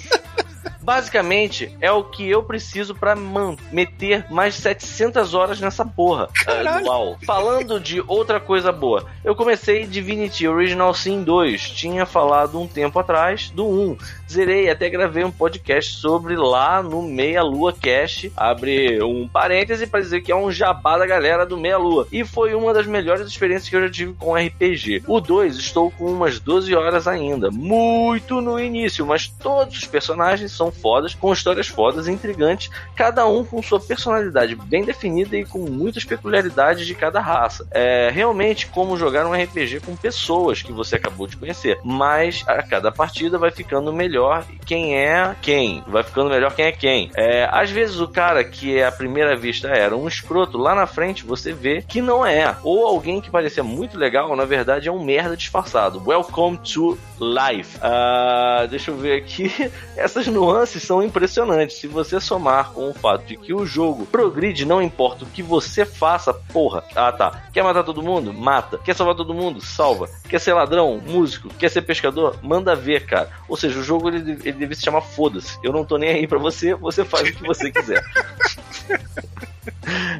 Basicamente, 0.87 1.76
é 1.81 1.90
o 1.90 2.05
que 2.05 2.31
eu 2.31 2.45
preciso 2.45 2.95
pra 2.95 3.16
man- 3.16 3.57
meter 3.73 4.25
mais 4.31 4.55
700 4.55 5.35
horas 5.35 5.61
nessa 5.61 5.85
porra. 5.85 6.28
Caralho. 6.45 6.87
Uau. 6.87 7.19
Falando 7.26 7.81
de 7.81 8.00
outra 8.07 8.38
coisa 8.38 8.71
boa, 8.71 9.05
eu 9.25 9.35
comecei 9.35 9.85
Divinity 9.85 10.47
Original 10.47 10.95
Sin 10.95 11.25
2. 11.25 11.71
Tinha 11.71 12.07
falado 12.07 12.61
um 12.61 12.69
tempo 12.69 12.99
atrás 13.00 13.50
do 13.50 13.66
1. 13.66 13.99
Zerei, 14.31 14.71
até 14.71 14.88
gravei 14.88 15.25
um 15.25 15.31
podcast 15.31 15.95
sobre 16.00 16.37
lá 16.37 16.83
no 16.83 17.02
Meia 17.02 17.43
Lua 17.43 17.73
Cast. 17.73 18.33
Abre 18.37 19.02
um 19.02 19.26
parêntese 19.28 19.87
pra 19.88 20.00
dizer 20.00 20.21
que 20.21 20.31
é 20.31 20.37
um 20.37 20.50
jabá 20.52 20.97
da 20.99 21.07
galera 21.07 21.45
do 21.45 21.57
Meia 21.57 21.78
Lua. 21.78 22.07
E 22.12 22.25
foi 22.25 22.55
uma 22.55 22.73
das 22.73 22.87
melhores 22.87 23.26
experiências 23.26 23.69
que 23.69 23.75
eu 23.76 23.83
já 23.83 23.90
tive 23.90 24.12
com 24.14 24.35
RPG. 24.37 25.02
O 25.09 25.21
2 25.21 25.57
estou 25.57 25.90
com 25.90 26.05
umas 26.12 26.38
12 26.38 26.75
horas 26.76 27.09
ainda. 27.09 27.50
Muito 27.50 28.40
no 28.40 28.59
início, 28.61 29.05
mas 29.05 29.26
todos 29.26 29.78
os 29.78 29.85
personagens 29.85 30.52
são 30.52 30.71
fodas, 30.76 31.14
com 31.14 31.33
histórias 31.33 31.68
fodas 31.68 32.06
e 32.06 32.12
intrigantes, 32.12 32.71
cada 32.95 33.26
um 33.26 33.45
com 33.45 33.62
sua 33.62 33.80
personalidade 33.80 34.54
bem 34.54 34.85
definida 34.85 35.37
e 35.37 35.45
com 35.45 35.59
muitas 35.59 36.04
peculiaridades 36.04 36.87
de 36.87 36.95
cada 36.95 37.21
raça. 37.21 37.66
É 37.71 38.11
realmente 38.11 38.66
como 38.66 38.97
jogar 38.97 39.26
um 39.26 39.33
RPG 39.33 39.80
com 39.80 39.97
pessoas 39.97 40.62
que 40.62 40.73
você 40.73 40.97
acabou 40.97 41.26
de 41.26 41.37
conhecer, 41.37 41.78
mas 41.85 42.45
a 42.47 42.62
cada 42.62 42.92
partida 42.92 43.38
vai 43.38 43.50
ficando 43.50 43.92
melhor 43.92 44.45
quem 44.64 44.97
é 44.97 45.35
quem, 45.40 45.83
vai 45.87 46.02
ficando 46.02 46.30
melhor 46.30 46.54
quem 46.54 46.66
é 46.66 46.73
quem. 46.73 47.11
É, 47.16 47.49
às 47.50 47.71
vezes 47.71 48.00
o 48.00 48.09
cara 48.09 48.45
que 48.45 48.83
à 48.83 48.92
primeira 48.92 49.37
vista 49.37 49.68
era 49.68 49.97
um 49.97 50.09
escroto, 50.09 50.59
lá 50.59 50.75
na 50.75 50.87
frente 50.87 51.25
você 51.25 51.52
vê 51.52 51.83
que 51.83 52.00
não 52.00 52.25
é, 52.25 52.56
ou 52.62 52.87
alguém 52.87 53.21
que 53.21 53.30
parecia 53.30 53.62
muito 53.62 53.99
legal, 53.99 54.35
na 54.37 54.45
verdade 54.45 54.88
é 54.88 54.92
um 54.92 55.02
merda 55.02 55.37
disfarçado. 55.37 56.02
Welcome 56.04 56.59
to 56.59 56.99
life. 57.21 57.78
Ah, 57.80 58.66
deixa 58.68 58.90
eu 58.90 58.97
ver 58.97 59.23
aqui 59.23 59.52
essas 59.97 60.26
nuances 60.26 60.65
são 60.66 61.02
impressionantes. 61.02 61.78
Se 61.78 61.87
você 61.87 62.20
somar 62.20 62.73
com 62.73 62.90
o 62.90 62.94
fato 62.94 63.25
de 63.25 63.37
que 63.37 63.54
o 63.54 63.64
jogo 63.64 64.06
progride, 64.06 64.64
não 64.64 64.82
importa 64.82 65.25
o 65.25 65.28
que 65.28 65.42
você 65.42 65.85
faça, 65.85 66.32
porra. 66.35 66.85
Ah, 66.94 67.12
tá. 67.12 67.44
Quer 67.52 67.62
matar 67.62 67.85
todo 67.85 68.02
mundo? 68.02 68.32
Mata. 68.32 68.78
Quer 68.78 68.94
salvar 68.94 69.14
todo 69.14 69.35
mundo? 69.35 69.61
Salva. 69.61 70.08
Quer 70.28 70.40
ser 70.40 70.52
ladrão? 70.52 71.00
Músico? 71.04 71.49
Quer 71.49 71.70
ser 71.70 71.82
pescador? 71.82 72.38
Manda 72.42 72.75
ver, 72.75 73.06
cara. 73.06 73.30
Ou 73.49 73.56
seja, 73.56 73.78
o 73.78 73.82
jogo 73.82 74.08
ele, 74.08 74.32
ele 74.44 74.52
deve 74.52 74.75
se 74.75 74.82
chamar 74.82 75.00
foda-se. 75.00 75.58
Eu 75.62 75.73
não 75.73 75.85
tô 75.85 75.96
nem 75.96 76.11
aí 76.11 76.26
pra 76.26 76.38
você, 76.38 76.75
você 76.75 77.04
faz 77.04 77.28
o 77.28 77.32
que 77.32 77.46
você 77.46 77.70
quiser. 77.70 78.02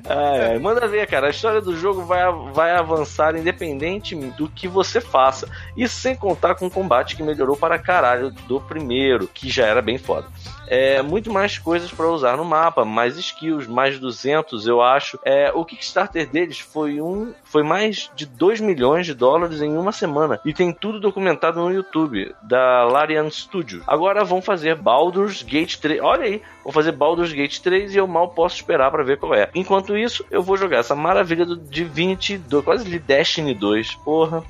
Ai, 0.09 0.53
ai, 0.53 0.59
manda 0.59 0.87
ver, 0.87 1.07
cara. 1.07 1.27
A 1.27 1.31
história 1.31 1.61
do 1.61 1.77
jogo 1.77 2.03
vai, 2.03 2.23
vai 2.53 2.71
avançar 2.73 3.37
independente 3.37 4.15
do 4.15 4.49
que 4.49 4.69
você 4.69 5.01
faça. 5.01 5.49
E 5.77 5.89
sem 5.89 6.15
contar 6.15 6.55
com 6.55 6.67
o 6.67 6.71
combate 6.71 7.17
que 7.17 7.23
melhorou 7.23 7.57
para 7.57 7.79
caralho 7.79 8.31
do 8.31 8.61
primeiro, 8.61 9.27
que 9.27 9.51
já 9.51 9.67
era 9.67 9.83
bem 9.83 9.99
foda. 9.99 10.29
É, 10.67 11.03
muito 11.03 11.33
mais 11.33 11.59
coisas 11.59 11.91
para 11.91 12.09
usar 12.09 12.37
no 12.37 12.45
mapa, 12.45 12.85
mais 12.85 13.17
skills, 13.17 13.67
mais 13.67 13.99
200, 13.99 14.67
eu 14.67 14.83
acho. 14.83 15.19
É, 15.25 15.51
o 15.55 15.65
Kickstarter 15.65 16.29
deles 16.29 16.59
foi 16.59 17.01
um 17.01 17.33
foi 17.45 17.63
mais 17.63 18.11
de 18.15 18.27
2 18.27 18.61
milhões 18.61 19.07
de 19.07 19.15
dólares 19.15 19.63
em 19.63 19.77
uma 19.77 19.93
semana 19.93 20.41
e 20.45 20.53
tem 20.53 20.73
tudo 20.73 21.01
documentado 21.01 21.61
no 21.61 21.73
YouTube 21.73 22.35
da 22.43 22.85
Larian 22.85 23.31
Studio. 23.31 23.83
Agora 23.87 24.25
vão 24.25 24.43
fazer 24.43 24.75
Baldur's 24.75 25.43
Gate 25.43 25.77
3. 25.77 26.03
Olha 26.03 26.25
aí, 26.25 26.43
vão 26.63 26.73
fazer 26.73 26.93
Baldur's 26.93 27.33
Gate 27.33 27.61
3 27.61 27.95
e 27.95 27.99
eu 27.99 28.07
mal 28.07 28.29
posso 28.29 28.57
esperar 28.57 28.91
para 28.91 29.05
ver 29.05 29.19
qual 29.19 29.35
é. 29.35 29.49
Enquanto 29.55 29.97
isso, 29.97 30.25
eu 30.31 30.43
vou 30.43 30.57
jogar 30.57 30.79
essa 30.79 30.95
maravilha 30.95 31.47
do 31.47 31.57
Divinity 31.57 32.37
2, 32.37 32.65
quase 32.65 32.85
de 32.85 32.99
Destiny 32.99 33.55
2. 33.55 33.95
Porra 33.97 34.45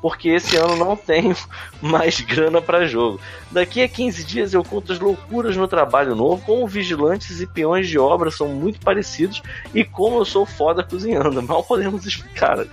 porque 0.00 0.28
esse 0.28 0.56
ano 0.56 0.76
não 0.76 0.96
tenho 0.96 1.36
mais 1.82 2.20
grana 2.20 2.60
para 2.60 2.86
jogo. 2.86 3.20
Daqui 3.50 3.82
a 3.82 3.88
15 3.88 4.24
dias 4.24 4.54
eu 4.54 4.62
conto 4.62 4.92
as 4.92 4.98
loucuras 4.98 5.56
no 5.56 5.66
trabalho 5.66 6.14
novo, 6.14 6.42
como 6.44 6.66
vigilantes 6.66 7.40
e 7.40 7.46
peões 7.46 7.88
de 7.88 7.98
obra 7.98 8.30
são 8.30 8.48
muito 8.48 8.80
parecidos 8.80 9.42
e 9.74 9.84
como 9.84 10.18
eu 10.18 10.24
sou 10.24 10.44
foda 10.44 10.82
cozinhando. 10.82 11.42
Mal 11.42 11.62
podemos 11.64 12.06
explicar 12.06 12.64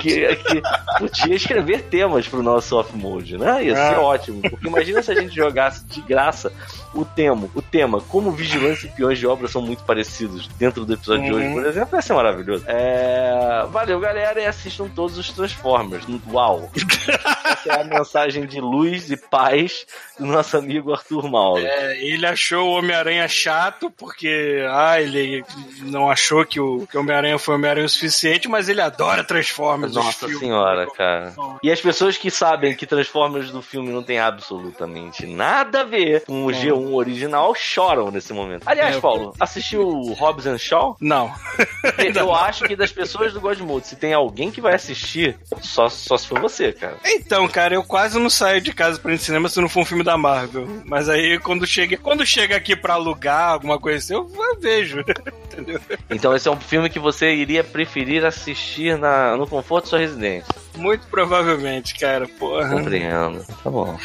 que, 0.00 0.34
que 0.36 0.62
podia 0.98 1.34
escrever 1.34 1.82
temas 1.82 2.26
pro 2.26 2.42
nosso 2.42 2.76
off 2.76 2.96
mode, 2.96 3.36
né? 3.36 3.64
Ia 3.64 3.74
ser 3.74 3.94
é. 3.94 3.98
ótimo. 3.98 4.42
Porque 4.42 4.66
imagina 4.66 5.02
se 5.02 5.12
a 5.12 5.14
gente 5.14 5.34
jogasse 5.34 5.84
de 5.86 6.00
graça 6.00 6.52
o 6.96 7.04
tema, 7.04 7.48
o 7.54 7.62
tema, 7.62 8.00
como 8.00 8.30
vigilantes 8.30 8.84
e 8.84 8.88
peões 8.88 9.18
de 9.18 9.26
obra 9.26 9.48
são 9.48 9.62
muito 9.62 9.84
parecidos 9.84 10.48
dentro 10.58 10.84
do 10.84 10.94
episódio 10.94 11.24
uhum. 11.24 11.28
de 11.28 11.34
hoje, 11.34 11.48
por 11.52 11.62
uhum. 11.62 11.68
exemplo, 11.68 11.90
vai 11.90 12.02
ser 12.02 12.14
maravilhoso. 12.14 12.64
É... 12.66 13.66
Valeu, 13.70 14.00
galera, 14.00 14.40
e 14.40 14.46
assistam 14.46 14.88
todos 14.88 15.18
os 15.18 15.30
Transformers. 15.30 16.04
Uau! 16.30 16.70
Essa 17.44 17.72
é 17.72 17.80
a 17.80 17.84
mensagem 17.84 18.46
de 18.46 18.60
luz 18.60 19.10
e 19.10 19.16
paz 19.16 19.86
do 20.18 20.26
nosso 20.26 20.56
amigo 20.56 20.92
Arthur 20.92 21.28
Mauro. 21.28 21.64
É, 21.64 21.98
ele 22.02 22.26
achou 22.26 22.68
o 22.68 22.78
Homem-Aranha 22.78 23.28
chato, 23.28 23.90
porque 23.90 24.64
ah, 24.70 25.00
ele 25.00 25.44
não 25.82 26.10
achou 26.10 26.44
que 26.44 26.58
o, 26.60 26.86
que 26.86 26.96
o 26.96 27.00
Homem-Aranha 27.00 27.38
foi 27.38 27.54
Homem-Aranha 27.54 27.86
o 27.86 27.88
suficiente, 27.88 28.48
mas 28.48 28.68
ele 28.68 28.80
adora 28.80 29.24
Transformers. 29.24 29.94
Nossa 29.94 30.28
senhora, 30.28 30.86
cara. 30.90 31.34
E 31.62 31.70
as 31.70 31.80
pessoas 31.80 32.16
que 32.16 32.30
sabem 32.30 32.74
que 32.74 32.86
Transformers 32.86 33.50
do 33.50 33.62
filme 33.62 33.90
não 33.92 34.02
tem 34.02 34.18
absolutamente 34.18 35.26
nada 35.26 35.80
a 35.80 35.84
ver 35.84 36.24
com 36.24 36.44
o 36.44 36.48
G1 36.48 36.85
original 36.94 37.54
choram 37.54 38.10
nesse 38.10 38.32
momento. 38.32 38.62
Aliás, 38.66 38.96
é, 38.96 39.00
Paulo, 39.00 39.34
assistiu 39.38 39.88
Hobbs 40.18 40.46
and 40.46 40.58
Shaw? 40.58 40.96
Não. 41.00 41.32
Eu 42.14 42.34
acho 42.34 42.64
que 42.64 42.76
das 42.76 42.92
pessoas 42.92 43.32
do 43.32 43.40
Godmode, 43.40 43.86
se 43.86 43.96
tem 43.96 44.12
alguém 44.12 44.50
que 44.50 44.60
vai 44.60 44.74
assistir, 44.74 45.38
só, 45.60 45.88
só 45.88 46.16
se 46.16 46.26
for 46.26 46.40
você, 46.40 46.72
cara. 46.72 46.96
Então, 47.04 47.46
cara, 47.48 47.74
eu 47.74 47.82
quase 47.82 48.18
não 48.18 48.30
saio 48.30 48.60
de 48.60 48.72
casa 48.72 48.98
pra 48.98 49.12
ir 49.12 49.14
no 49.14 49.20
cinema 49.20 49.48
se 49.48 49.60
não 49.60 49.68
for 49.68 49.80
um 49.80 49.84
filme 49.84 50.02
da 50.02 50.16
Marvel. 50.16 50.66
Mas 50.84 51.08
aí 51.08 51.38
quando 51.38 51.66
chega, 51.66 51.96
quando 51.96 52.26
chega 52.26 52.56
aqui 52.56 52.74
pra 52.74 52.94
alugar 52.94 53.52
alguma 53.52 53.78
coisa 53.78 53.98
assim, 53.98 54.14
eu, 54.14 54.30
eu 54.34 54.60
vejo. 54.60 55.04
Entendeu? 55.52 55.80
Então 56.10 56.34
esse 56.34 56.48
é 56.48 56.50
um 56.50 56.60
filme 56.60 56.90
que 56.90 56.98
você 56.98 57.34
iria 57.34 57.64
preferir 57.64 58.24
assistir 58.24 58.98
na, 58.98 59.36
no 59.36 59.46
conforto 59.46 59.84
da 59.84 59.90
sua 59.90 59.98
residência. 59.98 60.54
Muito 60.76 61.06
provavelmente, 61.06 61.94
cara, 61.98 62.26
porra. 62.28 62.68
Compreendo. 62.68 63.44
Tá 63.62 63.70
bom. 63.70 63.98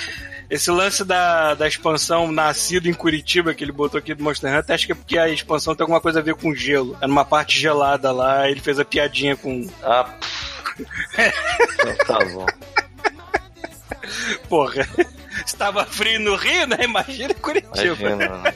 Esse 0.52 0.70
lance 0.70 1.06
da, 1.06 1.54
da 1.54 1.66
expansão 1.66 2.30
nascido 2.30 2.90
em 2.90 2.94
Curitiba, 2.94 3.54
que 3.54 3.64
ele 3.64 3.72
botou 3.72 3.98
aqui 3.98 4.14
do 4.14 4.22
Monster 4.22 4.54
Hunter, 4.54 4.76
acho 4.76 4.86
que 4.86 4.92
é 4.92 4.96
porque 4.96 5.18
a 5.18 5.30
expansão 5.30 5.74
tem 5.74 5.86
alguma 5.86 6.02
coisa 6.02 6.20
a 6.20 6.22
ver 6.22 6.36
com 6.36 6.54
gelo. 6.54 6.98
É 7.00 7.08
numa 7.08 7.24
parte 7.24 7.58
gelada 7.58 8.12
lá, 8.12 8.50
ele 8.50 8.60
fez 8.60 8.78
a 8.78 8.84
piadinha 8.84 9.38
com. 9.38 9.66
Ah, 9.82 10.14
tá 12.06 12.20
bom. 12.34 12.46
Porra. 14.50 14.86
Estava 15.46 15.86
frio 15.86 16.20
no 16.20 16.36
Rio, 16.36 16.68
né? 16.68 16.80
Imagina 16.84 17.34
Curitiba. 17.34 17.96
Imagina, 17.96 18.54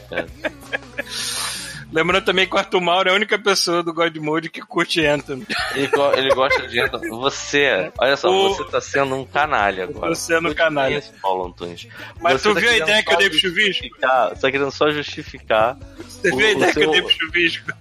Lembrando 1.92 2.26
também 2.26 2.48
que 2.48 2.56
o 2.56 2.58
Arthur 2.58 2.82
Mauro 2.82 3.10
é 3.10 3.12
a 3.12 3.16
única 3.16 3.38
pessoa 3.38 3.82
do 3.84 3.94
God 3.94 4.16
Mode 4.18 4.50
que 4.50 4.62
curte 4.62 5.06
Anthem. 5.06 5.46
Ele, 5.74 5.90
ele 6.18 6.30
gosta 6.34 6.68
de 6.68 6.80
Anthem. 6.80 7.10
Você, 7.10 7.92
olha 7.98 8.18
só, 8.18 8.30
o... 8.30 8.54
você 8.54 8.64
tá 8.66 8.82
sendo 8.82 9.16
um 9.16 9.26
canalha 9.26 9.86
agora. 9.86 10.14
Você 10.14 10.34
é 10.34 10.40
um 10.40 10.54
canalha. 10.54 11.04
Paulo 11.22 11.48
Antunes. 11.48 11.88
Mas 12.22 12.42
você 12.42 12.50
tu 12.50 12.56
tá 12.56 12.60
viu 12.60 12.70
a 12.70 12.78
ideia 12.78 13.04
que 13.04 13.14
eu 13.14 13.18
dei 13.18 13.30
pro 13.30 13.40
Chuvisco? 13.40 13.88
Você 13.90 14.42
tá 14.42 14.52
querendo 14.52 14.72
só 14.72 14.90
justificar. 14.92 15.78
Você 16.00 16.34
o, 16.34 16.38
viu 16.38 16.48
a 16.48 16.52
ideia 16.52 16.74
seu... 16.74 16.82
que 16.82 16.88
eu 16.88 16.92
dei 16.92 17.02
pro 17.02 17.12
Chuvisco? 17.12 17.72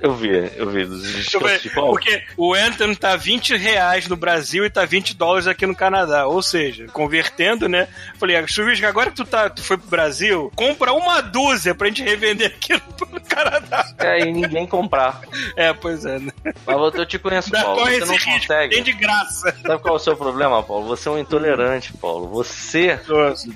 Eu 0.00 0.14
vi, 0.14 0.28
eu 0.56 0.70
vi 0.70 0.84
dos 0.84 1.02
de 1.26 1.70
Porque 1.70 2.22
o 2.36 2.54
Anthem 2.54 2.94
tá 2.94 3.16
20 3.16 3.56
reais 3.56 4.06
no 4.06 4.16
Brasil 4.16 4.64
e 4.64 4.70
tá 4.70 4.84
20 4.84 5.16
dólares 5.16 5.46
aqui 5.46 5.66
no 5.66 5.74
Canadá. 5.74 6.26
Ou 6.26 6.40
seja, 6.40 6.86
convertendo, 6.86 7.68
né? 7.68 7.88
Falei, 8.16 8.36
ah, 8.36 8.46
Chuvisco, 8.46 8.86
agora 8.86 9.10
que 9.10 9.16
tu, 9.16 9.24
tá, 9.24 9.50
tu 9.50 9.62
foi 9.62 9.76
pro 9.76 9.88
Brasil, 9.88 10.52
compra 10.54 10.92
uma 10.92 11.20
dúzia 11.20 11.74
pra 11.74 11.88
gente 11.88 12.02
revender 12.02 12.46
aqui 12.46 12.74
no 12.74 13.20
Canadá. 13.22 13.84
É, 13.98 14.20
e 14.20 14.32
ninguém 14.32 14.66
comprar. 14.66 15.20
É, 15.56 15.72
pois 15.72 16.04
é, 16.04 16.18
né? 16.18 16.32
Mas 16.66 16.94
eu 16.94 17.06
te 17.06 17.18
conheço, 17.18 17.50
Dá 17.50 17.62
Paulo. 17.62 17.84
Você 17.84 18.04
não 18.04 18.14
risco, 18.14 18.30
consegue. 18.30 18.74
Tem 18.74 18.82
de 18.82 18.92
graça. 18.92 19.56
Sabe 19.62 19.82
qual 19.82 19.94
é 19.94 19.96
o 19.96 20.00
seu 20.00 20.16
problema, 20.16 20.62
Paulo? 20.62 20.86
Você 20.88 21.08
é 21.08 21.12
um 21.12 21.18
intolerante, 21.18 21.92
Paulo. 21.94 22.28
Você, 22.28 22.98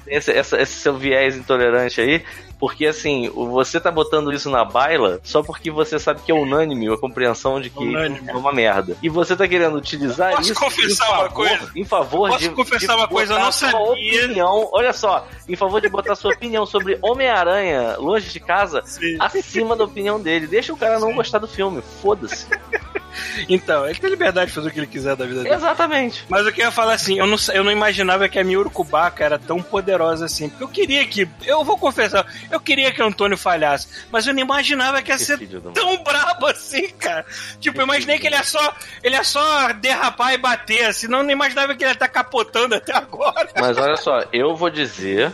esse, 0.07 0.33
esse, 0.33 0.57
esse 0.57 0.73
seu 0.73 0.97
viés 0.97 1.37
intolerante 1.37 2.01
aí, 2.01 2.25
porque 2.63 2.87
assim, 2.87 3.29
você 3.29 3.81
tá 3.81 3.91
botando 3.91 4.33
isso 4.33 4.49
na 4.49 4.65
baila 4.65 5.19
só 5.25 5.43
porque 5.43 5.69
você 5.69 5.99
sabe 5.99 6.21
que 6.23 6.31
é 6.31 6.35
unânime 6.35 6.89
a 6.95 6.97
compreensão 6.97 7.61
de 7.61 7.69
que 7.69 7.81
unânime. 7.83 8.31
é 8.31 8.37
uma 8.37 8.53
merda. 8.53 8.97
E 9.03 9.09
você 9.09 9.35
tá 9.35 9.49
querendo 9.49 9.75
utilizar 9.77 10.31
Posso 10.37 10.53
isso 10.53 10.61
confessar 10.61 11.07
favor, 11.07 11.23
uma 11.25 11.29
coisa? 11.31 11.73
em 11.75 11.85
favor 11.85 12.29
Posso 12.29 12.39
de. 12.39 12.51
confessar 12.51 12.95
uma 12.97 13.09
coisa? 13.09 13.35
Eu 13.35 13.41
não 13.41 13.51
sabia. 13.51 13.81
Opinião, 13.81 14.69
olha 14.73 14.93
só, 14.93 15.27
em 15.49 15.57
favor 15.57 15.81
de 15.81 15.89
botar 15.89 16.15
sua 16.15 16.33
opinião 16.33 16.65
sobre 16.65 16.97
Homem-Aranha 17.03 17.97
longe 17.99 18.31
de 18.31 18.39
casa 18.39 18.81
Sim. 18.85 19.17
acima 19.19 19.75
da 19.75 19.83
opinião 19.83 20.21
dele. 20.21 20.47
Deixa 20.47 20.73
o 20.73 20.77
cara 20.77 21.01
não 21.01 21.13
gostar 21.17 21.39
do 21.39 21.49
filme, 21.49 21.83
foda-se. 22.01 22.47
Então, 23.49 23.87
ele 23.87 23.99
tem 23.99 24.11
liberdade 24.11 24.49
de 24.49 24.55
fazer 24.55 24.69
o 24.69 24.71
que 24.71 24.81
ele 24.81 24.87
quiser 24.87 25.17
da 25.17 25.25
vida 25.25 25.43
dele. 25.43 25.55
Exatamente. 25.55 26.25
Mas 26.29 26.47
o 26.47 26.53
que 26.53 26.61
eu 26.61 26.67
ia 26.67 26.71
falar 26.71 26.95
assim, 26.95 27.19
eu 27.19 27.27
não, 27.27 27.37
eu 27.53 27.65
não 27.65 27.71
imaginava 27.71 28.29
que 28.29 28.39
a 28.39 28.45
Miura 28.45 28.71
Kubaka 28.71 29.25
era 29.25 29.39
tão 29.39 29.63
poderosa 29.63 30.27
assim. 30.27 30.49
Porque 30.49 30.65
eu 30.65 30.69
queria 30.69 31.07
que. 31.07 31.29
Eu 31.45 31.65
vou 31.65 31.79
confessar, 31.79 32.27
eu 32.51 32.61
queria 32.61 32.93
que 32.93 33.03
o 33.03 33.07
Antônio 33.07 33.37
falhasse. 33.37 33.89
Mas 34.11 34.27
eu 34.27 34.35
não 34.35 34.41
imaginava 34.41 35.03
que 35.03 35.11
ia 35.11 35.17
que 35.17 35.25
ser 35.25 35.39
tão 35.75 36.03
brabo 36.03 36.47
assim, 36.47 36.89
cara. 36.91 37.25
Tipo, 37.61 37.81
eu 37.81 37.85
imaginei 37.85 38.19
que 38.19 38.27
ele 38.27 38.37
ia 38.37 38.45
só. 38.45 38.75
Ele 39.03 39.15
ia 39.15 39.25
só 39.25 39.73
derrapar 39.73 40.35
e 40.35 40.39
bater, 40.39 40.87
assim. 40.87 41.09
Não, 41.09 41.23
não 41.23 41.31
imaginava 41.31 41.75
que 41.75 41.83
ele 41.83 41.91
ia 41.91 41.95
estar 41.95 42.09
capotando 42.09 42.75
até 42.75 42.95
agora. 42.95 43.49
Mas 43.59 43.77
olha 43.79 43.97
só, 43.97 44.25
eu 44.33 44.55
vou 44.55 44.71
dizer 44.71 45.33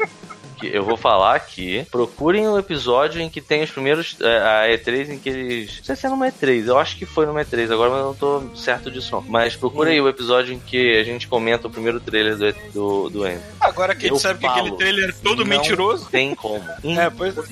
que 0.59 0.67
eu 0.67 0.85
vou 0.85 0.97
falar 0.97 1.35
aqui. 1.35 1.87
Procurem 1.91 2.47
o 2.49 2.55
um 2.55 2.59
episódio 2.59 3.21
em 3.21 3.31
que 3.31 3.41
tem 3.41 3.63
os 3.63 3.71
primeiros. 3.71 4.17
É, 4.21 4.39
a 4.39 4.79
E3 4.79 5.11
em 5.11 5.19
que 5.19 5.29
eles. 5.29 5.77
Não 5.79 5.85
sei 5.85 5.97
se 5.97 6.07
é 6.07 6.09
numa 6.09 6.29
E3, 6.29 6.67
eu 6.67 6.79
acho 6.79 6.97
que 6.97 7.07
foi 7.07 7.27
numa 7.27 7.45
E3, 7.45 7.73
agora 7.73 7.91
eu 7.91 8.05
não 8.05 8.15
tô 8.15 8.43
certo 8.55 8.91
disso 8.91 9.13
não. 9.13 9.25
Mas 9.29 9.57
procure 9.57 9.91
aí 9.91 10.01
o 10.01 10.09
episódio 10.09 10.55
em 10.55 10.59
que 10.59 10.99
a 10.99 11.05
gente 11.05 11.29
comenta 11.29 11.67
o 11.67 11.71
primeiro 11.71 12.01
trailer 12.01 12.37
do, 12.37 12.53
do, 12.73 13.11
do 13.11 13.27
End. 13.27 13.43
Agora 13.61 13.95
que 13.95 14.07
a 14.07 14.09
gente 14.09 14.21
sabe 14.21 14.41
que 14.41 14.47
aquele 14.47 14.73
trailer 14.73 15.11
é 15.11 15.13
todo 15.13 15.45
mentiroso. 15.47 16.09
Tem 16.11 16.35
como. 16.35 16.65
É, 16.99 17.11
pois 17.11 17.37
é. 17.39 17.43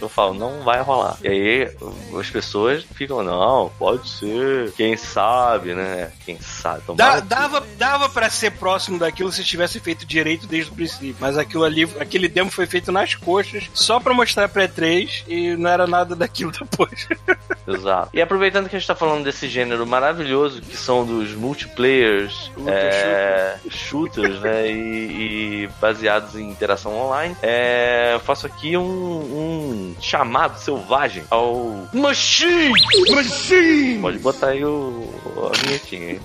Eu 0.00 0.08
falo, 0.08 0.34
não 0.34 0.62
vai 0.62 0.82
rolar. 0.82 1.16
E 1.22 1.28
aí 1.28 1.76
as 2.18 2.28
pessoas 2.28 2.84
ficam, 2.94 3.22
não, 3.22 3.70
pode 3.78 4.08
ser. 4.08 4.72
Quem 4.72 4.96
sabe, 4.96 5.74
né? 5.74 6.12
Quem 6.26 6.38
sabe. 6.40 6.82
Dá, 6.96 7.20
dava, 7.20 7.66
dava 7.78 8.08
pra 8.08 8.28
ser 8.28 8.50
próximo 8.52 8.98
daquilo 8.98 9.32
se 9.32 9.42
tivesse 9.42 9.80
feito 9.80 10.04
direito 10.04 10.46
desde 10.46 10.70
o 10.70 10.74
princípio. 10.74 11.16
Mas 11.18 11.38
aquilo 11.38 11.64
ali, 11.64 11.84
aquele 11.98 12.28
demo 12.28 12.49
foi 12.50 12.66
feito 12.66 12.90
nas 12.90 13.14
coxas, 13.14 13.70
só 13.72 14.00
pra 14.00 14.14
mostrar 14.14 14.48
pra 14.48 14.68
E3 14.68 15.24
e 15.28 15.56
não 15.56 15.70
era 15.70 15.86
nada 15.86 16.14
daquilo 16.14 16.52
depois. 16.58 17.08
Exato. 17.66 18.10
E 18.12 18.20
aproveitando 18.20 18.68
que 18.68 18.76
a 18.76 18.78
gente 18.78 18.86
tá 18.86 18.94
falando 18.94 19.24
desse 19.24 19.48
gênero 19.48 19.86
maravilhoso 19.86 20.60
que 20.60 20.76
são 20.76 21.04
dos 21.04 21.32
multiplayers, 21.32 22.50
é, 22.66 23.56
shooters, 23.68 24.40
né? 24.40 24.70
E, 24.70 25.64
e, 25.64 25.68
baseados 25.80 26.36
em 26.36 26.48
interação 26.48 26.96
online, 26.96 27.36
é, 27.42 28.14
eu 28.14 28.20
faço 28.20 28.46
aqui 28.46 28.76
um, 28.76 28.82
um, 28.82 29.96
chamado 30.00 30.58
selvagem 30.58 31.24
ao 31.30 31.88
Machine! 31.92 32.72
Machine! 33.10 34.00
Pode 34.00 34.18
botar 34.18 34.48
aí 34.48 34.64
o, 34.64 35.08
a 35.52 35.56
vinhetinha 35.58 36.20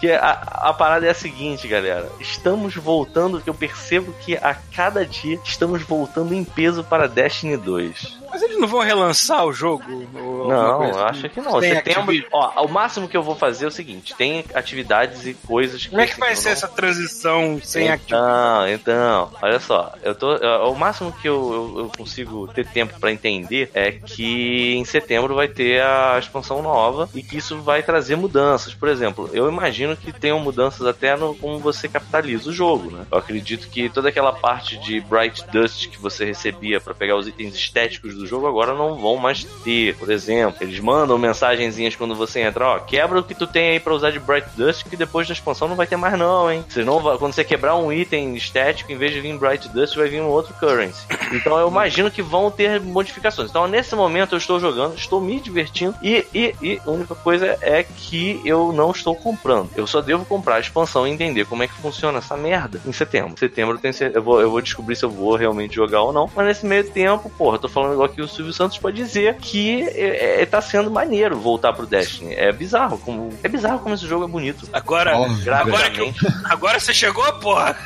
que 0.00 0.10
a, 0.10 0.30
a 0.30 0.72
parada 0.72 1.06
é 1.06 1.10
a 1.10 1.14
seguinte, 1.14 1.66
galera. 1.68 2.10
Estamos 2.20 2.74
voltando, 2.74 3.40
que 3.40 3.48
eu 3.48 3.54
percebo 3.54 4.12
que 4.20 4.36
a 4.36 4.54
cada 4.74 5.05
estamos 5.44 5.82
voltando 5.82 6.34
em 6.34 6.44
peso 6.44 6.84
para 6.84 7.06
Destiny 7.08 7.56
2. 7.56 8.18
Mas 8.36 8.42
eles 8.42 8.58
não 8.58 8.68
vão 8.68 8.80
relançar 8.80 9.46
o 9.46 9.52
jogo? 9.52 9.82
Não, 10.12 10.82
assim? 10.82 11.00
acho 11.00 11.28
que 11.30 11.40
não. 11.40 11.58
Tem 11.58 11.70
Setembro. 11.74 12.00
Activision. 12.02 12.28
Ó, 12.32 12.66
o 12.66 12.68
máximo 12.68 13.08
que 13.08 13.16
eu 13.16 13.22
vou 13.22 13.34
fazer 13.34 13.64
é 13.64 13.68
o 13.68 13.70
seguinte: 13.70 14.14
tem 14.14 14.44
atividades 14.52 15.26
e 15.26 15.32
coisas 15.32 15.86
Como 15.86 16.02
é 16.02 16.06
que 16.06 16.20
vai 16.20 16.36
ser 16.36 16.48
não- 16.48 16.52
essa 16.52 16.68
transição 16.68 17.58
sem 17.64 17.88
Activision? 17.88 18.20
Então, 18.20 18.68
então, 18.68 19.30
olha 19.40 19.58
só, 19.58 19.94
eu 20.02 20.14
tô, 20.14 20.34
eu- 20.36 20.70
o 20.70 20.76
máximo 20.78 21.10
que 21.12 21.26
eu, 21.26 21.34
eu- 21.34 21.78
eu 21.84 21.92
consigo 21.96 22.46
ter 22.48 22.66
tempo 22.66 23.00
pra 23.00 23.10
entender 23.10 23.70
é 23.72 23.90
que 23.90 24.74
em 24.74 24.84
setembro 24.84 25.34
vai 25.34 25.48
ter 25.48 25.80
a 25.82 26.18
expansão 26.18 26.60
nova 26.60 27.08
e 27.14 27.22
que 27.22 27.38
isso 27.38 27.58
vai 27.62 27.82
trazer 27.82 28.16
mudanças. 28.16 28.74
Por 28.74 28.90
exemplo, 28.90 29.30
eu 29.32 29.48
imagino 29.48 29.96
que 29.96 30.12
tenham 30.12 30.38
mudanças 30.38 30.86
até 30.86 31.16
no 31.16 31.34
como 31.34 31.58
você 31.58 31.88
capitaliza 31.88 32.50
o 32.50 32.52
jogo, 32.52 32.90
né? 32.90 33.06
Eu 33.10 33.16
acredito 33.16 33.66
que 33.70 33.88
toda 33.88 34.10
aquela 34.10 34.32
parte 34.32 34.76
de 34.76 35.00
Bright 35.00 35.42
Dust 35.50 35.88
que 35.88 35.98
você 35.98 36.24
recebia 36.26 36.80
pra 36.80 36.92
pegar 36.92 37.16
os 37.16 37.26
itens 37.26 37.54
estéticos 37.54 38.14
do 38.14 38.25
jogo 38.26 38.46
agora 38.46 38.74
não 38.74 38.96
vão 38.96 39.16
mais 39.16 39.44
ter. 39.64 39.96
Por 39.96 40.10
exemplo, 40.10 40.58
eles 40.62 40.78
mandam 40.80 41.18
mensagenzinhas 41.18 41.96
quando 41.96 42.14
você 42.14 42.40
entra, 42.40 42.66
ó, 42.66 42.78
quebra 42.78 43.18
o 43.20 43.22
que 43.22 43.34
tu 43.34 43.46
tem 43.46 43.70
aí 43.70 43.80
pra 43.80 43.94
usar 43.94 44.10
de 44.10 44.18
Bright 44.18 44.48
Dust 44.56 44.84
que 44.88 44.96
depois 44.96 45.26
da 45.26 45.32
expansão 45.32 45.68
não 45.68 45.76
vai 45.76 45.86
ter 45.86 45.96
mais 45.96 46.18
não, 46.18 46.50
hein? 46.50 46.64
Vocês 46.68 46.84
não 46.84 47.00
vai- 47.00 47.16
quando 47.18 47.32
você 47.32 47.44
quebrar 47.44 47.76
um 47.76 47.92
item 47.92 48.34
estético, 48.36 48.92
em 48.92 48.96
vez 48.96 49.12
de 49.12 49.20
vir 49.20 49.36
Bright 49.38 49.68
Dust, 49.68 49.96
vai 49.96 50.08
vir 50.08 50.20
um 50.20 50.28
outro 50.28 50.54
currency. 50.54 51.06
Então 51.32 51.58
eu 51.58 51.68
imagino 51.68 52.10
que 52.10 52.22
vão 52.22 52.50
ter 52.50 52.80
modificações. 52.80 53.50
Então 53.50 53.66
nesse 53.66 53.94
momento 53.94 54.34
eu 54.34 54.38
estou 54.38 54.58
jogando, 54.60 54.94
estou 54.96 55.20
me 55.20 55.40
divertindo 55.40 55.94
e, 56.02 56.24
e, 56.34 56.54
e 56.62 56.80
a 56.84 56.90
única 56.90 57.14
coisa 57.14 57.56
é 57.60 57.82
que 57.82 58.40
eu 58.44 58.72
não 58.72 58.90
estou 58.90 59.14
comprando. 59.14 59.70
Eu 59.76 59.86
só 59.86 60.00
devo 60.00 60.24
comprar 60.24 60.56
a 60.56 60.60
expansão 60.60 61.06
e 61.06 61.10
entender 61.10 61.44
como 61.46 61.62
é 61.62 61.68
que 61.68 61.74
funciona 61.74 62.18
essa 62.18 62.36
merda 62.36 62.80
em 62.86 62.92
setembro. 62.92 63.38
Setembro 63.38 63.76
eu, 63.76 63.80
tenho 63.80 63.94
eu, 64.14 64.22
vou, 64.22 64.40
eu 64.40 64.50
vou 64.50 64.60
descobrir 64.60 64.96
se 64.96 65.04
eu 65.04 65.10
vou 65.10 65.36
realmente 65.36 65.74
jogar 65.74 66.02
ou 66.02 66.12
não. 66.12 66.30
Mas 66.34 66.46
nesse 66.46 66.66
meio 66.66 66.84
tempo, 66.90 67.30
porra, 67.30 67.56
eu 67.56 67.60
tô 67.60 67.68
falando 67.68 67.92
igual 67.94 68.08
que 68.16 68.22
o 68.22 68.26
Silvio 68.28 68.50
Santos 68.54 68.78
pode 68.78 68.96
dizer 68.96 69.34
que 69.36 69.82
é, 69.82 70.40
é, 70.40 70.46
tá 70.46 70.58
sendo 70.62 70.90
maneiro 70.90 71.38
voltar 71.38 71.74
pro 71.74 71.86
Destiny. 71.86 72.34
É 72.34 72.50
bizarro 72.50 72.96
como 72.96 73.30
é 73.44 73.48
bizarro 73.48 73.78
como 73.80 73.94
esse 73.94 74.06
jogo 74.06 74.24
é 74.24 74.26
bonito. 74.28 74.66
Agora, 74.72 75.18
Ó, 75.18 75.26
agora, 75.54 75.90
que 75.90 76.00
eu- 76.00 76.14
agora 76.44 76.80
você 76.80 76.94
chegou, 76.94 77.30
porra! 77.34 77.76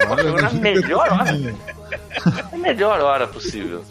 Agora 0.00 0.42
na 0.42 0.50
melhor 0.52 1.08
hora. 1.12 1.32
é 1.92 2.54
a 2.54 2.58
melhor 2.58 3.00
hora 3.00 3.26
possível. 3.26 3.84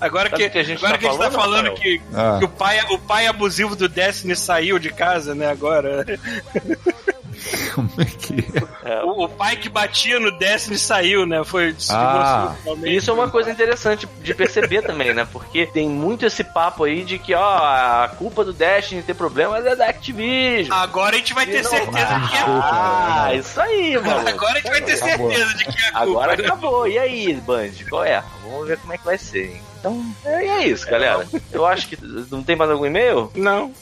Agora 0.00 0.30
Sabe 0.30 0.44
que, 0.44 0.50
que 0.50 0.58
a 0.58 0.62
gente 0.64 0.78
agora 0.78 0.92
tá 0.94 0.98
que 0.98 1.06
a 1.06 1.10
gente 1.10 1.18
tá 1.20 1.30
falando, 1.30 1.42
falando 1.42 1.68
Rafael? 1.68 1.74
que, 1.82 2.02
Ah. 2.14 2.36
que 2.38 2.44
o, 2.46 2.48
pai, 2.48 2.80
o 2.90 2.98
pai 2.98 3.26
abusivo 3.26 3.76
do 3.76 3.88
Destiny 3.90 4.34
saiu 4.34 4.78
de 4.78 4.88
casa, 4.90 5.34
né? 5.34 5.50
Agora. 5.50 6.06
Como 7.74 7.90
é 7.98 8.04
que 8.04 8.44
é? 8.84 9.02
O, 9.04 9.24
o 9.24 9.28
pai 9.28 9.56
que 9.56 9.68
batia 9.68 10.18
no 10.18 10.30
Destiny 10.38 10.78
saiu, 10.78 11.26
né? 11.26 11.42
Foi 11.44 11.74
Ah. 11.90 12.54
Isso 12.84 13.10
é 13.10 13.14
uma 13.14 13.28
coisa 13.30 13.50
interessante 13.50 14.08
de 14.20 14.34
perceber 14.34 14.82
também, 14.82 15.12
né? 15.14 15.26
Porque 15.30 15.66
tem 15.66 15.88
muito 15.88 16.24
esse 16.26 16.42
papo 16.42 16.84
aí 16.84 17.04
de 17.04 17.18
que, 17.18 17.34
ó, 17.34 17.58
a 17.58 18.08
culpa 18.16 18.44
do 18.44 18.52
Destiny 18.52 19.02
ter 19.02 19.14
problemas 19.14 19.64
é 19.66 19.76
da 19.76 19.86
Activision. 19.88 20.76
Agora 20.76 21.14
a 21.14 21.18
gente 21.18 21.34
vai 21.34 21.46
ter 21.46 21.62
Não, 21.62 21.70
certeza 21.70 22.18
de 22.18 22.28
que 22.28 22.36
é 22.36 22.44
Ah, 22.46 23.30
isso 23.34 23.60
aí, 23.60 23.96
mano. 23.98 24.28
Agora 24.28 24.52
a 24.52 24.56
gente 24.56 24.70
vai 24.70 24.80
ter 24.82 24.92
Acabou. 25.02 25.30
certeza 25.30 25.54
de 25.54 25.64
que 25.64 25.70
é 25.70 25.88
a 25.88 25.92
culpa. 25.92 26.02
Agora 26.02 26.32
acabou. 26.34 26.88
E 26.88 26.98
aí, 26.98 27.34
Band? 27.34 27.70
Qual 27.88 28.04
é? 28.04 28.22
Vamos 28.42 28.68
ver 28.68 28.78
como 28.78 28.92
é 28.92 28.98
que 28.98 29.04
vai 29.04 29.18
ser, 29.18 29.50
hein? 29.52 29.62
Então, 29.86 30.04
é, 30.24 30.44
e 30.44 30.48
é 30.48 30.68
isso, 30.68 30.86
galera. 30.86 31.26
Eu 31.52 31.64
acho 31.66 31.88
que. 31.88 31.96
Não 32.30 32.42
tem 32.42 32.56
mais 32.56 32.70
algum 32.70 32.86
e-mail? 32.86 33.30
Não. 33.34 33.72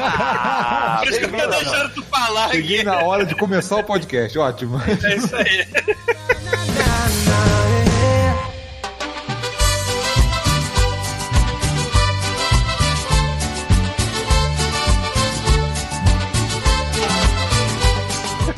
Ah, 0.00 0.98
Por 1.02 1.08
isso 1.08 1.18
que 1.18 1.24
eu 1.24 1.30
tô 1.30 1.36
beleza. 1.36 1.64
deixando 1.64 1.94
tu 1.94 2.02
falar 2.04 2.50
Cheguei 2.50 2.76
aqui. 2.76 2.84
na 2.84 2.98
hora 3.02 3.24
de 3.26 3.34
começar 3.34 3.76
o 3.76 3.84
podcast, 3.84 4.38
ótimo. 4.38 4.80
É 5.02 5.16
isso 5.16 5.34
aí. 5.34 5.66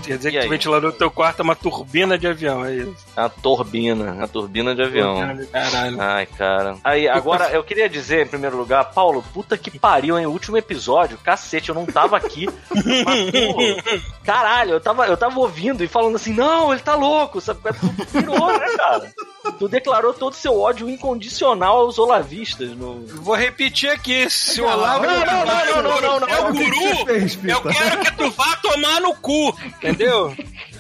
Quer 0.04 0.16
dizer 0.16 0.28
E 0.28 0.32
que 0.32 0.38
aí? 0.38 0.46
o 0.46 0.50
ventilador 0.50 0.92
do 0.92 0.98
teu 0.98 1.10
quarto 1.10 1.40
é 1.40 1.42
uma 1.42 1.56
turbina 1.56 2.18
de 2.18 2.26
avião, 2.26 2.64
é 2.64 2.74
isso? 2.74 2.94
A 3.16 3.28
turbina, 3.28 4.22
a 4.22 4.28
turbina 4.28 4.74
de 4.74 4.82
avião. 4.82 5.16
Caralho. 5.50 6.00
Ai, 6.00 6.26
cara. 6.26 6.76
Aí, 6.84 7.08
agora, 7.08 7.48
eu 7.50 7.64
queria 7.64 7.88
dizer, 7.88 8.26
em 8.26 8.28
primeiro 8.28 8.56
lugar, 8.56 8.84
Paulo, 8.92 9.24
puta 9.32 9.56
que 9.56 9.78
pariu, 9.78 10.18
hein? 10.18 10.26
O 10.26 10.30
último 10.30 10.56
episódio, 10.56 11.18
cacete, 11.18 11.68
eu 11.70 11.74
não 11.74 11.86
tava 11.86 12.16
aqui. 12.16 12.48
Mas, 12.70 13.30
porra, 13.30 14.02
caralho, 14.24 14.72
eu 14.72 14.80
tava, 14.80 15.06
eu 15.06 15.16
tava 15.16 15.38
ouvindo 15.40 15.82
e 15.82 15.88
falando 15.88 16.16
assim, 16.16 16.32
não, 16.32 16.72
ele 16.72 16.82
tá 16.82 16.94
louco, 16.94 17.40
sabe? 17.40 17.60
Tu 17.62 18.06
pirou, 18.12 18.58
né, 18.58 18.66
cara? 18.76 19.12
Tu 19.58 19.68
declarou 19.68 20.12
todo 20.14 20.32
o 20.32 20.36
seu 20.36 20.58
ódio 20.58 20.88
incondicional 20.88 21.78
aos 21.80 21.98
olavistas. 21.98 22.70
No... 22.70 23.04
Vou 23.06 23.34
repetir 23.34 23.90
aqui, 23.90 24.28
se 24.30 24.60
o 24.60 24.64
Não, 24.64 24.72
Olavo 24.72 25.04
não, 25.04 25.12
não, 25.14 25.24
não, 25.26 25.82
não, 25.82 26.00
não, 26.00 26.20
não, 26.20 26.28
é 26.28 26.40
o 26.40 26.48
O 26.48 26.52
que 26.52 26.64
que 26.64 26.70
você 26.74 26.92
guru, 26.94 27.06
fez, 27.06 27.38
eu 27.44 27.60
Pita? 27.60 27.74
quero 27.74 28.00
que 28.00 28.12
tu 28.16 28.30
vá 28.30 28.56
tomar 28.56 29.00
no 29.00 29.14
cu, 29.14 29.54
entendeu? 29.94 30.34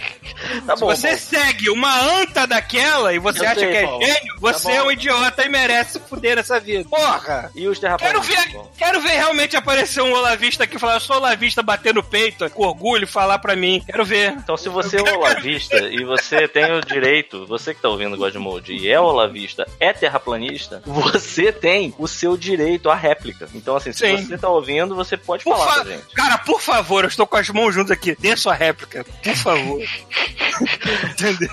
Tá 0.66 0.76
Se 0.76 0.80
bom, 0.80 0.86
você 0.94 1.12
bom. 1.12 1.18
segue 1.18 1.70
uma 1.70 2.00
anta 2.20 2.46
daquela 2.46 3.12
e 3.14 3.18
você 3.18 3.40
Eu 3.40 3.48
acha 3.50 3.60
sei, 3.60 3.70
que 3.70 3.76
é 3.76 3.82
Paulo. 3.86 4.04
gênio, 4.04 4.34
você 4.40 4.68
Tá 4.68 4.74
é 4.74 4.82
um 4.82 4.90
idiota 4.90 5.44
e 5.44 5.48
merece 5.48 5.92
se 5.94 6.00
fuder 6.00 6.36
nessa 6.36 6.58
vida. 6.60 6.88
Porra! 6.88 7.50
E 7.54 7.66
os 7.68 7.78
Quero 7.78 8.20
ver, 8.22 8.60
quero 8.76 9.00
ver 9.00 9.12
realmente 9.12 9.56
aparecer 9.56 10.02
um 10.02 10.12
olavista 10.12 10.64
aqui 10.64 10.78
falar, 10.78 10.94
eu 10.94 11.00
sou 11.00 11.16
olavista, 11.16 11.62
bater 11.62 11.94
no 11.94 12.02
peito, 12.02 12.48
com 12.50 12.64
orgulho, 12.66 13.06
falar 13.06 13.38
pra 13.38 13.54
mim. 13.56 13.82
Quero 13.86 14.04
ver. 14.04 14.32
Então, 14.32 14.56
se 14.56 14.68
você 14.68 14.96
é 14.98 15.12
olavista 15.12 15.76
e 15.76 16.04
você 16.04 16.46
tem 16.48 16.72
o 16.72 16.80
direito, 16.80 17.46
você 17.46 17.74
que 17.74 17.80
tá 17.82 17.88
ouvindo 17.88 18.14
o 18.14 18.18
Godmode 18.18 18.72
e 18.74 18.88
é 18.90 18.98
olavista, 19.00 19.66
é 19.80 19.92
terraplanista, 19.92 20.82
você 20.86 21.52
tem 21.52 21.94
o 21.98 22.06
seu 22.08 22.36
direito 22.36 22.90
à 22.90 22.94
réplica. 22.94 23.48
Então, 23.54 23.76
assim, 23.76 23.92
se 23.92 23.98
Sim. 24.00 24.24
você 24.26 24.38
tá 24.38 24.48
ouvindo, 24.48 24.94
você 24.94 25.16
pode 25.16 25.44
Por 25.44 25.56
falar 25.56 25.72
fa- 25.72 25.84
pra 25.84 25.92
gente. 25.92 26.04
Cara, 26.14 26.38
por 26.38 26.60
favor, 26.60 27.04
eu 27.04 27.08
estou 27.08 27.26
com 27.26 27.36
as 27.36 27.48
mãos 27.50 27.72
juntas 27.74 27.90
aqui. 27.90 28.16
Dê 28.18 28.36
sua 28.36 28.54
réplica, 28.54 29.04
por 29.22 29.36
favor. 29.36 29.80
Entendeu? 31.10 31.50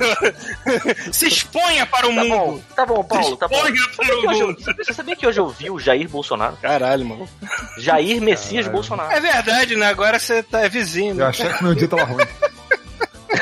Se 1.11 1.27
exponha 1.27 1.85
para 1.85 2.07
o 2.07 2.15
Tá 2.15 2.21
mundo. 2.23 2.29
bom, 2.29 2.61
tá 2.75 2.85
bom, 2.85 3.03
Paulo, 3.03 3.37
tá 3.37 3.47
bom. 3.47 3.55
Exponha 3.55 3.75
Sabia 3.81 3.95
para 3.95 4.05
que 4.05 4.11
o 4.25 4.29
hoje 4.29 4.39
eu- 4.41 4.47
mundo. 4.47 4.75
Você 4.85 4.93
sabia 4.93 5.15
que 5.15 5.27
hoje 5.27 5.39
eu 5.39 5.49
vi 5.49 5.69
o 5.69 5.79
Jair 5.79 6.07
Bolsonaro? 6.09 6.57
Caralho, 6.61 7.05
mano. 7.05 7.27
Jair 7.77 8.21
Messias 8.21 8.67
Bolsonaro. 8.67 9.11
É 9.11 9.19
verdade, 9.19 9.75
né? 9.75 9.87
Agora 9.87 10.19
você 10.19 10.43
tá 10.43 10.67
vizinho. 10.67 11.11
Eu 11.13 11.17
Né? 11.17 11.25
achei 11.25 11.49
que 11.51 11.63
meu 11.63 11.73
dia 11.73 11.87
tava 11.87 12.03
ruim. 12.03 12.25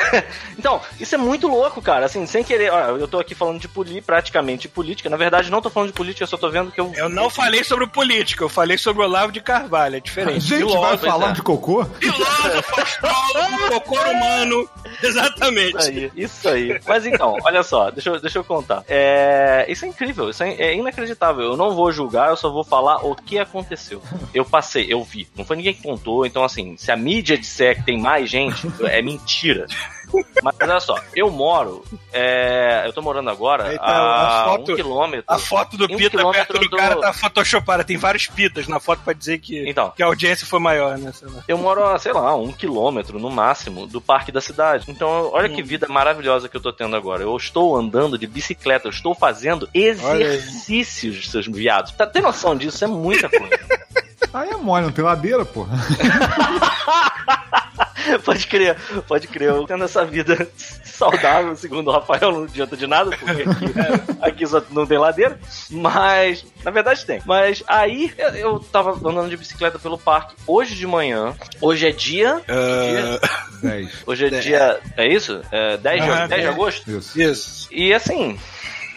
Então, 0.58 0.78
isso 0.98 1.14
é 1.14 1.18
muito 1.18 1.48
louco, 1.48 1.80
cara. 1.80 2.04
Assim, 2.04 2.26
sem 2.26 2.44
querer. 2.44 2.70
Olha, 2.70 3.00
eu 3.00 3.08
tô 3.08 3.18
aqui 3.18 3.34
falando 3.34 3.58
de 3.58 3.66
poli, 3.66 4.02
praticamente 4.02 4.62
de 4.62 4.68
política. 4.68 5.08
Na 5.08 5.16
verdade, 5.16 5.50
não 5.50 5.62
tô 5.62 5.70
falando 5.70 5.88
de 5.88 5.94
política, 5.94 6.22
eu 6.24 6.28
só 6.28 6.36
tô 6.36 6.50
vendo 6.50 6.70
que 6.70 6.78
eu. 6.78 6.92
Eu 6.94 7.08
não 7.08 7.30
falei 7.30 7.64
sobre 7.64 7.86
política, 7.86 8.44
eu 8.44 8.48
falei 8.48 8.76
sobre 8.76 9.02
o 9.02 9.06
Olavo 9.06 9.32
de 9.32 9.40
Carvalho, 9.40 9.96
é 9.96 10.00
diferente. 10.00 10.36
A 10.36 10.58
gente 10.58 10.64
vai 10.64 10.68
Filósofo, 10.68 11.06
falar 11.06 11.30
é. 11.30 11.32
de 11.32 11.42
cocô? 11.42 11.84
Filósofo, 11.84 12.80
astrólogo, 12.80 13.68
cocô 13.70 13.94
humano. 14.10 14.68
Exatamente. 15.02 15.78
Isso 15.78 15.88
aí, 15.88 16.12
isso 16.14 16.48
aí. 16.48 16.80
Mas 16.86 17.06
então, 17.06 17.38
olha 17.42 17.62
só, 17.62 17.90
deixa 17.90 18.10
eu, 18.10 18.20
deixa 18.20 18.38
eu 18.38 18.44
contar. 18.44 18.84
É, 18.86 19.64
isso 19.66 19.86
é 19.86 19.88
incrível, 19.88 20.28
isso 20.28 20.42
é, 20.42 20.52
é 20.52 20.76
inacreditável. 20.76 21.44
Eu 21.44 21.56
não 21.56 21.74
vou 21.74 21.90
julgar, 21.90 22.28
eu 22.28 22.36
só 22.36 22.50
vou 22.50 22.64
falar 22.64 22.96
o 23.06 23.14
que 23.14 23.38
aconteceu. 23.38 24.02
Eu 24.34 24.44
passei, 24.44 24.86
eu 24.90 25.02
vi. 25.02 25.26
Não 25.34 25.44
foi 25.44 25.56
ninguém 25.56 25.72
que 25.72 25.82
contou, 25.82 26.26
então 26.26 26.44
assim, 26.44 26.76
se 26.76 26.92
a 26.92 26.96
mídia 26.96 27.38
disser 27.38 27.76
que 27.76 27.84
tem 27.84 27.98
mais 27.98 28.28
gente, 28.28 28.70
é 28.84 29.00
mentira. 29.00 29.66
Mas 30.42 30.56
olha 30.60 30.80
só, 30.80 30.98
eu 31.14 31.30
moro, 31.30 31.84
é, 32.12 32.82
eu 32.86 32.92
tô 32.92 33.00
morando 33.02 33.30
agora 33.30 33.68
Aí 33.68 33.78
tá 33.78 33.84
a, 33.84 34.42
a 34.42 34.44
foto- 34.46 34.72
um 34.72 34.76
quilômetro. 34.76 35.24
A 35.28 35.38
foto 35.38 35.76
do 35.76 35.84
Um 35.84 35.96
Pita 35.96 36.30
perto 36.32 36.52
do 36.54 36.68
do- 36.68 36.76
cara 36.76 36.96
tá 37.00 37.12
photoshopada. 37.12 37.84
Tem 37.84 37.96
vários 37.96 38.26
pitas 38.26 38.66
na 38.66 38.80
foto 38.80 39.02
pra 39.04 39.12
dizer 39.12 39.38
que, 39.38 39.68
Então. 39.68 39.90
que 39.94 40.02
a 40.02 40.06
audiência 40.06 40.46
foi 40.46 40.58
maior, 40.58 40.98
né? 40.98 41.12
Eu 41.46 41.58
moro 41.58 41.84
a, 41.84 41.98
sei 41.98 42.12
lá, 42.12 42.34
um 42.34 42.50
quilômetro 42.52 43.18
no 43.18 43.30
máximo 43.30 43.86
do 43.86 44.00
parque 44.00 44.32
da 44.32 44.40
cidade. 44.40 44.86
Então, 44.88 45.30
olha 45.32 45.48
Hum. 45.50 45.54
que 45.54 45.62
vida 45.62 45.86
maravilhosa 45.88 46.48
que 46.48 46.56
eu 46.56 46.60
tô 46.60 46.72
tendo 46.72 46.96
agora. 46.96 47.22
Eu 47.22 47.36
estou 47.36 47.76
andando 47.76 48.18
de 48.18 48.26
bicicleta, 48.26 48.88
eu 48.88 48.90
estou 48.92 49.14
fazendo 49.14 49.68
exercícios, 49.72 51.30
seus 51.30 51.46
viados. 51.46 51.92
Tá 51.92 52.06
tem 52.06 52.22
noção 52.22 52.56
disso? 52.56 52.84
É 52.84 52.88
muita 52.88 53.28
coisa. 53.28 53.58
Aí 54.32 54.48
é 54.50 54.56
mole, 54.56 54.84
não 54.86 54.92
tem 54.92 55.04
ladeira, 55.04 55.44
porra. 55.44 55.76
pode 58.24 58.46
crer, 58.46 58.76
pode 59.06 59.26
crer. 59.28 59.48
Eu 59.50 59.66
tendo 59.66 59.84
essa 59.84 60.04
vida 60.04 60.48
saudável, 60.84 61.54
segundo 61.56 61.88
o 61.88 61.92
Rafael, 61.92 62.32
não 62.32 62.44
adianta 62.44 62.76
de 62.76 62.86
nada, 62.86 63.10
porque 63.16 63.42
aqui, 63.42 64.18
aqui 64.20 64.46
só 64.46 64.62
não 64.70 64.86
tem 64.86 64.98
ladeira. 64.98 65.38
Mas, 65.70 66.44
na 66.64 66.70
verdade 66.70 67.04
tem. 67.04 67.20
Mas 67.24 67.62
aí 67.66 68.12
eu, 68.18 68.28
eu 68.30 68.58
tava 68.58 68.92
andando 68.92 69.28
de 69.30 69.36
bicicleta 69.36 69.78
pelo 69.78 69.98
parque 69.98 70.34
hoje 70.46 70.74
de 70.74 70.86
manhã. 70.86 71.34
Hoje 71.60 71.86
é 71.86 71.90
dia. 71.92 72.42
dia- 72.46 73.20
10. 73.62 73.90
Hoje 74.06 74.26
é 74.26 74.28
dia. 74.40 74.80
É 74.96 75.06
isso? 75.06 75.40
É 75.50 75.76
10, 75.76 76.02
de, 76.04 76.10
Aham, 76.10 76.28
10 76.28 76.40
de 76.42 76.46
é. 76.46 76.50
agosto? 76.50 76.90
Isso. 76.90 77.20
Isso. 77.20 77.68
E 77.70 77.92
assim, 77.94 78.38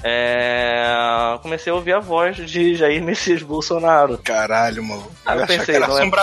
é, 0.03 1.37
comecei 1.41 1.71
a 1.71 1.75
ouvir 1.75 1.93
a 1.93 1.99
voz 1.99 2.35
de 2.37 2.75
Jair 2.75 3.03
Messias 3.03 3.41
Bolsonaro. 3.41 4.17
Caralho, 4.23 4.83
maluco. 4.83 5.11
Ah, 5.25 5.35
eu 5.37 5.47
pensei, 5.47 5.79
não 5.79 5.97
é-. 5.97 6.03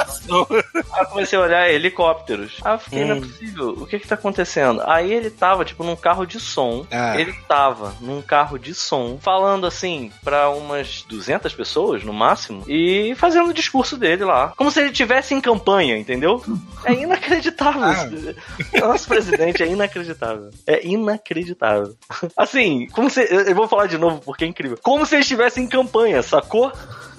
Aí 0.93 1.01
eu 1.01 1.07
comecei 1.07 1.39
a 1.39 1.43
olhar 1.43 1.71
helicópteros. 1.71 2.59
Aí 2.65 2.75
eu 2.75 2.79
fiquei, 2.79 3.05
não 3.05 3.17
é 3.17 3.19
Hum. 3.19 3.21
possível. 3.23 3.69
O 3.81 3.87
que 3.87 3.99
que 3.99 4.07
tá 4.09 4.15
acontecendo? 4.15 4.83
Aí 4.87 5.13
ele 5.13 5.31
tava, 5.31 5.65
tipo, 5.65 5.83
num 5.85 5.97
carro 5.97 6.25
de 6.27 6.39
som. 6.41 6.87
Ah. 6.91 7.19
Ele 7.19 7.33
tava 7.49 7.95
num 8.01 8.23
carro 8.23 8.59
de 8.59 8.75
som, 8.75 9.19
falando 9.21 9.67
assim, 9.67 10.11
pra 10.23 10.51
umas 10.51 11.03
200 11.09 11.53
pessoas, 11.55 12.05
no 12.05 12.13
máximo, 12.13 12.65
e 12.69 13.15
fazendo 13.17 13.51
o 13.51 13.55
discurso 13.55 13.97
dele 13.97 14.25
lá. 14.25 14.53
Como 14.57 14.71
se 14.71 14.81
ele 14.81 14.93
tivesse 14.93 15.35
em 15.35 15.41
campanha, 15.41 15.97
entendeu? 15.99 16.43
É 16.85 16.93
inacreditável. 16.93 17.83
Ah. 17.83 18.09
Nosso 18.81 19.09
presidente 19.09 19.63
é 19.63 19.67
inacreditável. 19.67 20.51
É 20.67 20.87
inacreditável. 20.87 21.95
Assim, 22.37 22.87
como 22.93 23.09
se. 23.11 23.21
Eu 23.31 23.55
vou 23.55 23.69
falar 23.71 23.87
de 23.87 23.97
novo 23.97 24.21
porque 24.23 24.45
é 24.45 24.49
incrível. 24.49 24.79
Como 24.83 25.07
se 25.07 25.15
ele 25.15 25.23
estivesse 25.23 25.61
em 25.61 25.67
campanha, 25.67 26.23
sacou? 26.23 26.71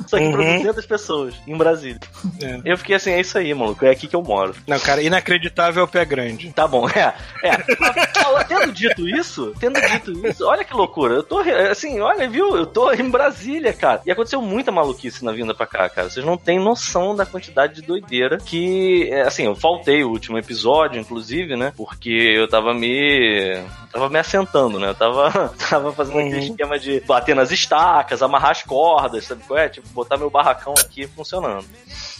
Só 0.07 0.17
que 0.17 0.29
pra 0.31 0.41
Uhum. 0.41 0.57
200 0.57 0.85
pessoas, 0.85 1.35
em 1.47 1.55
Brasília. 1.57 1.99
É. 2.41 2.61
Eu 2.65 2.77
fiquei 2.77 2.95
assim, 2.95 3.11
é 3.11 3.19
isso 3.19 3.37
aí, 3.37 3.53
maluco. 3.53 3.85
É 3.85 3.91
aqui 3.91 4.07
que 4.07 4.15
eu 4.15 4.21
moro. 4.21 4.55
Não, 4.67 4.79
cara, 4.79 5.01
inacreditável 5.01 5.81
é 5.81 5.85
o 5.85 5.87
pé 5.87 6.03
grande. 6.05 6.51
Tá 6.53 6.67
bom, 6.67 6.87
é. 6.89 7.13
É. 7.43 7.51
Tendo 8.47 8.71
dito 8.73 9.07
isso, 9.07 9.53
tendo 9.59 9.79
dito 9.79 10.27
isso, 10.27 10.45
olha 10.45 10.63
que 10.63 10.73
loucura. 10.73 11.15
Eu 11.15 11.23
tô, 11.23 11.39
assim, 11.69 11.99
olha, 12.01 12.27
viu? 12.29 12.55
Eu 12.55 12.65
tô 12.65 12.91
em 12.91 13.09
Brasília, 13.09 13.71
cara. 13.73 14.01
E 14.05 14.11
aconteceu 14.11 14.41
muita 14.41 14.71
maluquice 14.71 15.23
na 15.23 15.31
vinda 15.31 15.53
pra 15.53 15.65
cá, 15.65 15.87
cara. 15.89 16.09
Vocês 16.09 16.25
não 16.25 16.37
têm 16.37 16.59
noção 16.59 17.15
da 17.15 17.25
quantidade 17.25 17.75
de 17.75 17.81
doideira 17.81 18.37
que, 18.37 19.07
é, 19.11 19.21
assim, 19.21 19.45
eu 19.45 19.55
faltei 19.55 20.03
o 20.03 20.09
último 20.09 20.37
episódio, 20.37 20.99
inclusive, 20.99 21.55
né? 21.55 21.71
Porque 21.75 22.09
eu 22.09 22.47
tava 22.47 22.73
me. 22.73 23.61
Tava 23.91 24.09
me 24.09 24.19
assentando, 24.19 24.79
né? 24.79 24.89
Eu 24.89 24.95
tava, 24.95 25.53
tava 25.69 25.91
fazendo 25.93 26.19
aquele 26.19 26.35
Uhum. 26.35 26.41
esquema 26.51 26.79
de 26.79 26.99
bater 27.01 27.35
nas 27.35 27.51
estacas, 27.51 28.21
amarrar 28.21 28.51
as 28.51 28.63
cordas, 28.63 29.25
sabe 29.25 29.43
qual 29.47 29.59
é? 29.59 29.69
Tipo, 29.69 29.87
botar 29.91 30.17
meu 30.17 30.29
barracão 30.29 30.73
aqui 30.79 31.07
funcionando. 31.07 31.65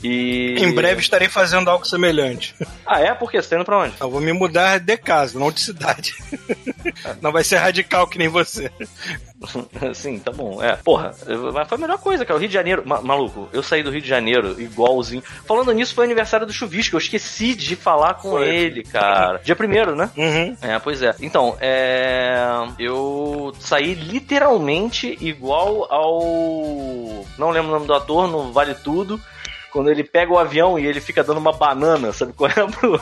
E. 0.04 0.56
Em 0.58 0.74
breve 0.74 1.02
estarei 1.02 1.30
fazendo 1.30 1.70
algo 1.70 1.86
semelhante. 1.86 2.56
Ah, 2.86 3.00
é? 3.00 3.14
Por 3.14 3.30
quê? 3.32 3.42
Você 3.42 3.50
tá 3.50 3.56
indo 3.56 3.66
pra 3.66 3.78
onde? 3.80 3.94
Eu 4.00 4.10
vou 4.10 4.20
me 4.22 4.34
mudar 4.34 4.80
de 4.80 4.98
casa, 4.98 5.40
não 5.40 5.52
de 5.52 5.62
cidade. 5.62 6.14
Não 7.22 7.32
vai 7.32 7.44
ser 7.44 7.58
radical 7.58 8.08
que 8.08 8.18
nem 8.18 8.28
você. 8.28 8.72
Sim, 9.94 10.20
tá 10.20 10.32
bom. 10.32 10.62
É, 10.62 10.76
porra, 10.76 11.14
mas 11.54 11.68
foi 11.68 11.78
a 11.78 11.82
melhor 11.82 11.98
coisa, 12.00 12.26
cara. 12.26 12.38
O 12.38 12.40
Rio 12.40 12.48
de 12.48 12.54
Janeiro, 12.54 12.84
ma- 12.86 13.02
maluco, 13.02 13.50
eu 13.54 13.62
saí 13.64 13.82
do 13.84 13.92
Rio 13.92 14.02
de 14.02 14.08
Janeiro 14.08 14.60
igualzinho. 14.60 15.24
Falando 15.48 15.72
nisso, 15.72 15.94
foi 15.96 16.06
aniversário 16.06 16.46
do 16.46 16.54
Chuvisco. 16.54 16.96
Eu 16.96 17.00
esqueci 17.00 17.56
de 17.56 17.76
falar 17.76 18.16
com 18.16 18.32
Foi. 18.32 18.48
ele, 18.50 18.84
cara. 18.84 19.40
Dia 19.44 19.56
primeiro, 19.56 19.96
né? 19.96 20.10
Uhum. 20.18 20.58
É, 20.62 20.80
pois 20.80 21.02
é. 21.02 21.16
Então, 21.22 21.56
é. 21.60 22.44
Eu 22.80 23.54
saí 23.60 23.94
literalmente 23.94 25.18
igual 25.22 25.92
ao. 25.92 27.26
Não 27.38 27.50
lembro 27.52 27.70
o 27.70 27.74
nome 27.74 27.88
do 27.88 27.94
ator, 27.94 28.28
no 28.28 28.52
Vale 28.52 28.76
Tudo. 28.76 29.20
Quando 29.72 29.90
ele 29.90 30.04
pega 30.04 30.32
o 30.32 30.38
avião 30.38 30.78
e 30.78 30.86
ele 30.86 31.02
fica 31.02 31.24
dando 31.24 31.38
uma 31.38 31.54
banana, 31.54 32.12
sabe 32.12 32.34
qual 32.34 32.50
é? 32.50 32.54
Pro, 32.54 33.02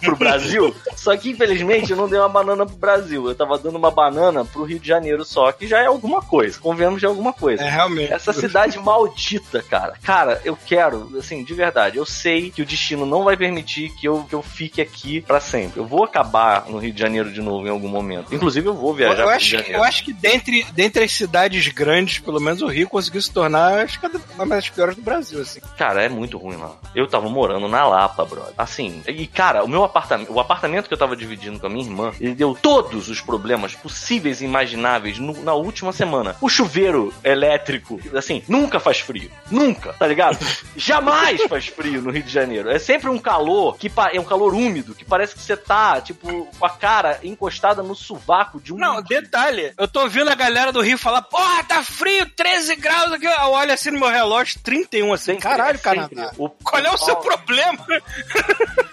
pro 0.00 0.16
Brasil. 0.16 0.74
Só 0.96 1.16
que, 1.16 1.30
infelizmente, 1.30 1.90
eu 1.90 1.96
não 1.96 2.08
dei 2.08 2.18
uma 2.18 2.28
banana 2.28 2.66
pro 2.66 2.76
Brasil. 2.76 3.28
Eu 3.28 3.34
tava 3.34 3.58
dando 3.58 3.76
uma 3.76 3.90
banana 3.90 4.44
pro 4.44 4.64
Rio 4.64 4.78
de 4.78 4.88
Janeiro 4.88 5.24
só, 5.24 5.52
que 5.52 5.66
já 5.66 5.80
é 5.80 5.86
alguma 5.86 6.20
coisa. 6.20 6.58
Convenhamos 6.58 7.00
de 7.00 7.06
alguma 7.06 7.32
coisa. 7.32 7.62
É, 7.62 7.68
realmente. 7.68 8.12
Essa 8.12 8.32
cidade 8.32 8.78
maldita, 8.78 9.62
cara. 9.62 9.94
Cara, 10.02 10.40
eu 10.44 10.56
quero, 10.56 11.10
assim, 11.18 11.44
de 11.44 11.54
verdade, 11.54 11.96
eu 11.96 12.06
sei 12.06 12.50
que 12.50 12.62
o 12.62 12.66
destino 12.66 13.06
não 13.06 13.24
vai 13.24 13.36
permitir 13.36 13.90
que 13.90 14.08
eu, 14.08 14.24
que 14.24 14.34
eu 14.34 14.42
fique 14.42 14.80
aqui 14.80 15.20
pra 15.20 15.40
sempre. 15.40 15.80
Eu 15.80 15.86
vou 15.86 16.04
acabar 16.04 16.66
no 16.68 16.78
Rio 16.78 16.92
de 16.92 17.00
Janeiro 17.00 17.32
de 17.32 17.40
novo 17.40 17.66
em 17.66 17.70
algum 17.70 17.88
momento. 17.88 18.34
Inclusive, 18.34 18.66
eu 18.66 18.74
vou 18.74 18.94
viajar 18.94 19.22
eu 19.22 19.28
acho, 19.28 19.56
eu 19.56 19.82
acho 19.82 20.04
que 20.04 20.12
dentre, 20.12 20.66
dentre 20.72 21.04
as 21.04 21.12
cidades 21.12 21.68
grandes, 21.68 22.18
pelo 22.18 22.40
menos 22.40 22.62
o 22.62 22.66
Rio 22.66 22.88
conseguiu 22.88 23.22
se 23.22 23.32
tornar 23.32 23.84
acho 23.84 24.00
que 24.00 24.06
uma 24.34 24.46
das 24.46 24.68
piores 24.68 24.96
do 24.96 25.02
Brasil, 25.02 25.40
assim. 25.40 25.60
Cara, 25.76 26.05
é 26.06 26.08
muito 26.08 26.38
ruim 26.38 26.56
lá. 26.56 26.72
Eu 26.94 27.06
tava 27.06 27.28
morando 27.28 27.68
na 27.68 27.86
Lapa, 27.86 28.24
brother. 28.24 28.54
Assim, 28.56 29.02
e 29.06 29.26
cara, 29.26 29.64
o 29.64 29.68
meu 29.68 29.84
apartamento, 29.84 30.32
o 30.32 30.40
apartamento 30.40 30.88
que 30.88 30.94
eu 30.94 30.98
tava 30.98 31.16
dividindo 31.16 31.58
com 31.60 31.66
a 31.66 31.70
minha 31.70 31.84
irmã, 31.84 32.12
ele 32.20 32.34
deu 32.34 32.56
todos 32.60 33.08
os 33.08 33.20
problemas 33.20 33.74
possíveis 33.74 34.40
e 34.40 34.44
imagináveis 34.44 35.18
no- 35.18 35.42
na 35.42 35.54
última 35.54 35.92
semana. 35.92 36.36
O 36.40 36.48
chuveiro 36.48 37.12
elétrico, 37.22 38.00
assim, 38.16 38.42
nunca 38.48 38.80
faz 38.80 39.00
frio. 39.00 39.30
Nunca, 39.50 39.92
tá 39.92 40.06
ligado? 40.06 40.38
Jamais 40.76 41.42
faz 41.44 41.66
frio 41.66 42.00
no 42.02 42.10
Rio 42.10 42.22
de 42.22 42.30
Janeiro. 42.32 42.70
É 42.70 42.78
sempre 42.78 43.08
um 43.10 43.18
calor 43.18 43.76
que 43.76 43.90
é 44.12 44.20
um 44.20 44.24
calor 44.24 44.54
úmido, 44.54 44.94
que 44.94 45.04
parece 45.04 45.34
que 45.34 45.40
você 45.42 45.56
tá, 45.56 46.00
tipo, 46.00 46.46
com 46.58 46.66
a 46.66 46.70
cara 46.70 47.18
encostada 47.22 47.82
no 47.82 47.94
sovaco 47.94 48.60
de 48.60 48.72
um 48.72 48.76
Não, 48.78 49.02
detalhe, 49.02 49.72
eu 49.78 49.88
tô 49.88 50.00
ouvindo 50.02 50.30
a 50.30 50.34
galera 50.34 50.72
do 50.72 50.80
Rio 50.80 50.98
falar, 50.98 51.22
porra, 51.22 51.64
tá 51.64 51.82
frio, 51.82 52.26
13 52.34 52.76
graus 52.76 53.12
aqui. 53.12 53.26
Eu 53.26 53.50
olho 53.50 53.72
assim 53.72 53.90
no 53.90 53.98
meu 54.00 54.08
relógio, 54.08 54.58
31, 54.62 55.12
assim, 55.12 55.36
caralho, 55.36 55.76
é 55.76 55.78
sempre. 56.00 56.16
Canadá. 56.16 56.34
O- 56.38 56.48
Qual 56.48 56.82
é 56.82 56.90
o 56.90 56.96
seu 56.96 57.16
Paulo- 57.16 57.30
problema? 57.30 57.86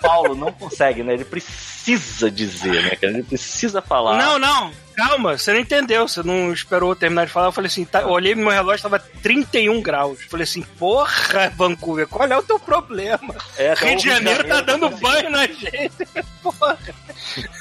Paulo 0.01 0.35
não 0.35 0.51
consegue, 0.51 1.03
né? 1.03 1.13
Ele 1.13 1.25
precisa 1.25 2.29
dizer, 2.29 2.81
né, 2.83 2.89
cara? 2.95 3.13
Ele 3.13 3.23
precisa 3.23 3.81
falar. 3.81 4.17
Não, 4.17 4.39
não, 4.39 4.71
calma, 4.95 5.37
você 5.37 5.53
não 5.53 5.59
entendeu, 5.59 6.07
você 6.07 6.21
não 6.23 6.51
esperou 6.53 6.91
eu 6.91 6.95
terminar 6.95 7.25
de 7.25 7.31
falar. 7.31 7.47
Eu 7.47 7.51
falei 7.51 7.67
assim, 7.67 7.85
tá, 7.85 8.01
eu 8.01 8.09
olhei 8.09 8.35
meu 8.35 8.49
relógio, 8.49 8.83
tava 8.83 8.99
31 8.99 9.81
graus. 9.81 10.19
Eu 10.21 10.29
falei 10.29 10.43
assim, 10.43 10.61
porra, 10.77 11.49
Vancouver, 11.55 12.07
qual 12.07 12.27
é 12.27 12.37
o 12.37 12.43
teu 12.43 12.59
problema? 12.59 13.35
É, 13.57 13.73
Rio 13.73 13.97
de 13.97 14.03
Janeiro 14.05 14.43
tá 14.47 14.61
dando 14.61 14.89
conseguiu. 14.89 15.09
banho 15.09 15.29
na 15.29 15.47
gente. 15.47 16.07
Porra. 16.43 16.77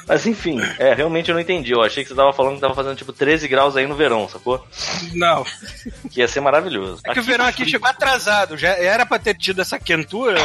Mas 0.09 0.27
enfim, 0.27 0.61
é, 0.79 0.93
realmente 0.93 1.29
eu 1.31 1.35
não 1.35 1.41
entendi. 1.41 1.73
Eu 1.73 1.83
achei 1.83 2.03
que 2.03 2.09
você 2.11 2.17
tava 2.17 2.33
falando 2.33 2.57
que 2.57 2.61
tava 2.61 2.75
fazendo 2.75 2.97
tipo 2.97 3.13
13 3.13 3.47
graus 3.49 3.77
aí 3.77 3.87
no 3.87 3.95
verão, 3.95 4.29
sacou? 4.29 4.67
Não, 5.15 5.45
Que 6.11 6.21
ia 6.21 6.29
ser 6.29 6.41
maravilhoso. 6.41 7.01
é 7.07 7.13
que 7.13 7.21
o 7.21 7.23
verão 7.23 7.47
aqui 7.47 7.65
chegou 7.65 7.89
atrasado. 7.89 8.57
Já 8.57 8.71
era 8.71 9.07
pra 9.07 9.19
ter 9.19 9.35
tido 9.37 9.63
essa 9.63 9.79
quentura 9.79 10.39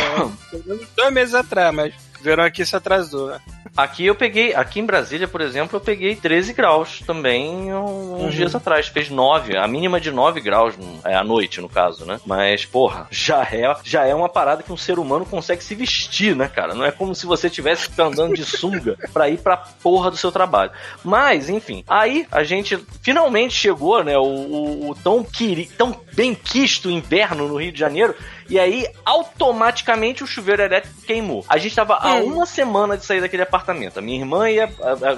pelo 0.52 0.64
menos 0.66 0.88
dois 0.96 1.14
meses 1.14 1.34
atrás, 1.34 1.74
mas 1.74 1.94
verão 2.22 2.44
aqui 2.44 2.66
se 2.66 2.76
atrasou. 2.76 3.28
né? 3.30 3.40
Aqui 3.76 4.06
eu 4.06 4.16
peguei, 4.16 4.54
aqui 4.56 4.80
em 4.80 4.86
Brasília, 4.86 5.28
por 5.28 5.40
exemplo, 5.42 5.76
eu 5.78 5.82
peguei 5.82 6.16
13 6.16 6.54
graus 6.54 7.02
também 7.06 7.74
uns 7.74 8.22
Uhum. 8.24 8.30
dias 8.30 8.56
atrás. 8.56 8.88
Fez 8.88 9.10
9, 9.10 9.56
a 9.58 9.68
mínima 9.68 10.00
de 10.02 10.10
9 10.12 10.42
graus 10.42 10.74
é, 11.06 11.16
à 11.16 11.24
noite, 11.24 11.62
no 11.62 11.70
caso, 11.70 12.06
né? 12.06 12.20
Mas, 12.26 12.66
porra, 12.66 13.08
já 13.12 13.44
é, 13.44 13.76
já 13.84 14.06
é 14.06 14.16
uma 14.16 14.30
parada 14.30 14.64
que 14.64 14.72
um 14.74 14.78
ser 14.78 14.98
humano 14.98 15.26
consegue 15.26 15.64
se 15.64 15.76
vestir, 15.76 16.36
né, 16.36 16.48
cara? 16.48 16.74
Não 16.74 16.84
é 16.86 16.92
como 16.92 17.14
se 17.14 17.26
você 17.26 17.50
tivesse 17.50 17.90
que 17.90 18.02
andando 18.02 18.34
de 18.34 18.44
sunga 18.46 18.98
pra 19.14 19.30
ir 19.30 19.38
pra 19.38 19.58
porra 19.58 20.10
do 20.10 20.18
seu 20.18 20.32
trabalho. 20.32 20.72
Mas, 21.04 21.50
enfim, 21.50 21.84
aí 21.88 22.26
a 22.32 22.44
gente 22.44 22.78
finalmente 23.04 23.54
chegou, 23.54 24.04
né? 24.04 24.18
O, 24.18 24.24
o- 24.24 24.90
o 24.92 24.96
tão, 24.96 25.24
queri, 25.24 25.66
tão 25.78 25.96
bem 26.14 26.34
quisto 26.34 26.90
inverno 26.90 27.48
no 27.48 27.58
Rio 27.58 27.72
de 27.72 27.80
Janeiro. 27.80 28.16
E 28.50 28.60
aí, 28.60 28.88
automaticamente, 29.06 30.24
o 30.24 30.28
chuveiro 30.28 30.62
elétrico 30.62 31.02
queimou. 31.02 31.46
A 31.48 31.58
gente 31.58 31.76
tava 31.76 31.96
há 31.96 32.16
uma 32.16 32.46
semana 32.46 32.98
de 32.98 33.06
sair 33.06 33.22
daquele 33.22 33.44
apartamento. 33.44 34.00
A 34.00 34.02
minha 34.02 34.20
irmã 34.20 34.50
ia. 34.50 34.70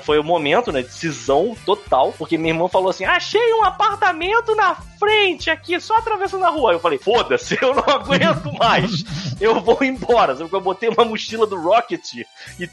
Foi 0.04 0.20
o 0.20 0.24
momento, 0.24 0.72
né? 0.72 0.82
Decisão 0.82 1.56
total. 1.66 2.14
Porque 2.18 2.38
minha 2.38 2.54
irmã 2.54 2.68
falou 2.68 2.90
assim: 2.90 3.06
achei 3.06 3.54
um 3.54 3.64
apartamento 3.64 4.56
na 4.56 4.76
frente 5.00 5.50
aqui, 5.50 5.80
só 5.80 5.98
atravessando 5.98 6.46
a 6.46 6.50
rua. 6.50 6.74
Eu 6.74 6.80
falei: 6.80 6.98
foda-se, 6.98 7.58
eu 7.62 7.74
não 7.74 7.84
aguento 7.84 8.52
mais. 8.58 9.04
Eu 9.40 9.60
vou 9.62 9.78
embora. 9.82 10.36
Sabe? 10.36 10.50
Eu 10.52 10.62
botei 10.62 10.90
uma 10.90 11.06
mochila 11.06 11.46
do 11.46 11.60
Rocket 11.60 12.14
e 12.60 12.70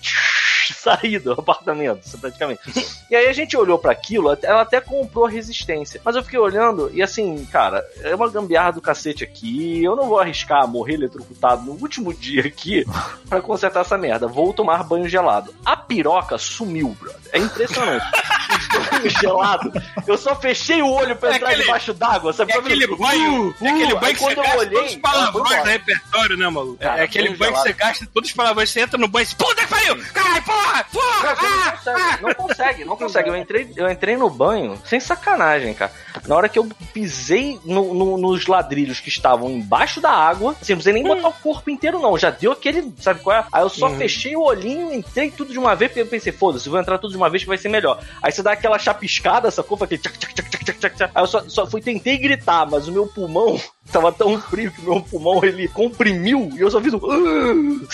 saí 0.75 1.19
do 1.19 1.33
apartamento, 1.33 2.19
praticamente. 2.19 2.61
E 3.09 3.15
aí 3.15 3.29
a 3.29 3.33
gente 3.33 3.57
olhou 3.57 3.79
pra 3.79 3.93
aquilo, 3.93 4.37
ela 4.43 4.63
até 4.63 4.81
comprou 4.81 5.27
a 5.27 5.31
resistência. 5.31 6.01
Mas 6.05 6.17
eu 6.17 6.25
fiquei 6.25 6.39
olhando 6.39 6.91
e 6.93 7.03
assim, 7.03 7.45
cara, 7.47 7.85
é 8.03 8.15
uma 8.15 8.29
gambiarra 8.29 8.73
do 8.73 8.81
cacete 8.81 9.23
aqui. 9.23 9.85
Eu 9.85 9.95
não 9.95 10.09
vou 10.09 10.19
arriscar 10.19 10.46
morrer 10.67 10.95
eletrocutado 10.95 11.65
no 11.65 11.73
último 11.73 12.13
dia 12.15 12.43
aqui 12.43 12.85
pra 13.29 13.41
consertar 13.41 13.81
essa 13.81 13.99
merda. 13.99 14.27
Vou 14.27 14.53
tomar 14.53 14.85
banho 14.85 15.09
gelado. 15.09 15.53
A 15.65 15.77
piroca 15.77 16.39
sumiu, 16.39 16.97
brother. 17.01 17.21
É 17.33 17.39
impressionante. 17.39 18.07
Gelados. 19.21 19.73
Eu 20.07 20.17
só 20.19 20.35
fechei 20.37 20.83
o 20.83 20.91
olho 20.91 21.17
pra 21.17 21.33
É 21.33 21.37
entrar 21.37 21.49
aquele- 21.49 21.63
debaixo 21.65 21.95
d'água, 21.95 22.33
sabe? 22.33 22.53
É 22.53 22.57
aquele 22.59 22.87
banho, 22.87 23.55
é 23.61 23.69
aquele 23.69 23.93
uh, 23.95 24.01
banho 24.01 24.15
que 24.15 24.21
você 24.21 24.35
quando 24.35 24.37
eu 24.39 24.43
gasta 24.45 24.59
olhei, 24.59 24.71
todos 24.73 24.91
os 24.93 24.97
palavrões 24.99 25.63
do 25.63 25.69
repertório, 25.69 26.37
né, 26.37 26.49
maluco? 26.49 26.77
Cara, 26.79 27.01
é 27.01 27.05
aquele 27.05 27.29
banho 27.29 27.39
banho 27.39 27.53
que 27.53 27.59
você 27.59 27.69
gelado. 27.69 27.89
gasta 27.89 28.09
todos 28.13 28.31
os 28.31 28.37
palavrões, 28.37 28.71
você 28.71 28.81
entra 28.81 28.99
no 28.99 29.09
banho 29.09 29.27
e 29.31 29.35
puta 29.35 29.55
que 29.63 29.67
pariu! 29.69 29.97
Caralho, 30.13 30.43
porra! 30.45 30.85
Porra! 30.93 31.37
Não, 31.37 31.77
você 31.77 31.91
não 31.91 31.97
Ah, 31.97 32.19
consegue, 32.19 32.23
não 32.23 32.35
consegue, 32.35 32.85
não 32.85 32.97
consegue. 32.97 33.29
Eu 33.29 33.37
entrei, 33.37 33.73
eu 33.77 33.91
entrei 33.91 34.17
no 34.17 34.29
banho 34.31 34.81
sem 34.85 35.01
sacanagem, 35.01 35.73
cara. 35.75 35.93
Na 36.27 36.35
hora 36.37 36.49
que 36.49 36.59
eu 36.59 36.69
pisei 36.93 37.59
no- 37.65 37.95
no- 37.95 38.17
nos 38.19 38.47
ladrilhos 38.47 39.01
que 39.01 39.09
estavam 39.09 39.51
embaixo 39.51 40.01
da 40.01 40.11
água, 40.11 40.53
assim, 40.61 40.73
não 40.73 40.79
precisei 40.79 40.93
nem 40.93 41.03
botar 41.05 41.29
o 41.29 41.33
corpo 41.33 41.71
inteiro, 41.71 41.99
não. 41.99 42.17
Já 42.19 42.31
deu 42.31 42.53
aquele, 42.53 42.93
sabe 43.01 43.21
qual 43.21 43.37
é? 43.37 43.45
Aí 43.53 43.63
eu 43.63 43.69
só 43.69 43.89
Hum. 43.89 43.97
fechei 43.99 44.35
o 44.37 44.43
olhinho, 44.43 44.93
entrei 44.93 45.31
tudo 45.31 45.53
de 45.53 45.59
uma 45.59 45.75
vez, 45.77 45.91
porque 45.91 46.01
eu 46.03 46.07
pensei, 46.07 46.33
foda-se, 46.33 46.69
vou 46.69 46.81
entrar 46.81 46.99
tudo 46.99 47.11
de 47.13 47.17
uma 47.17 47.29
vez 47.31 47.43
que 47.43 47.49
vai 47.49 47.59
ser 47.59 47.69
melhor. 47.69 48.01
Aí 48.23 48.33
você 48.33 48.43
dá 48.43 48.53
aquela 48.53 48.66
chapiscada, 48.79 49.51
sacou? 49.51 49.77
Foi 49.79 49.85
aquele 49.87 50.01
tchac, 50.03 50.19
tchac, 50.19 50.35
tchac, 50.35 50.49
tchac, 50.51 50.79
tchac, 50.81 50.97
tchac. 50.97 51.11
Aí 51.15 51.23
eu 51.23 51.27
só, 51.27 51.49
só 51.49 51.67
fui, 51.67 51.81
tentei 51.81 52.17
gritar, 52.19 52.67
mas 52.69 52.89
o 52.89 52.93
meu 52.93 53.07
pulmão 53.07 53.61
tava 53.93 54.11
tão 54.13 54.41
frio 54.41 54.71
que 54.73 54.81
o 54.81 54.85
meu 54.95 55.01
pulmão 55.03 55.45
ele 55.45 55.69
comprimiu 55.69 56.51
e 56.55 56.61
eu 56.61 56.71
só 56.71 56.81
fiz 56.81 56.93
um. 56.95 56.99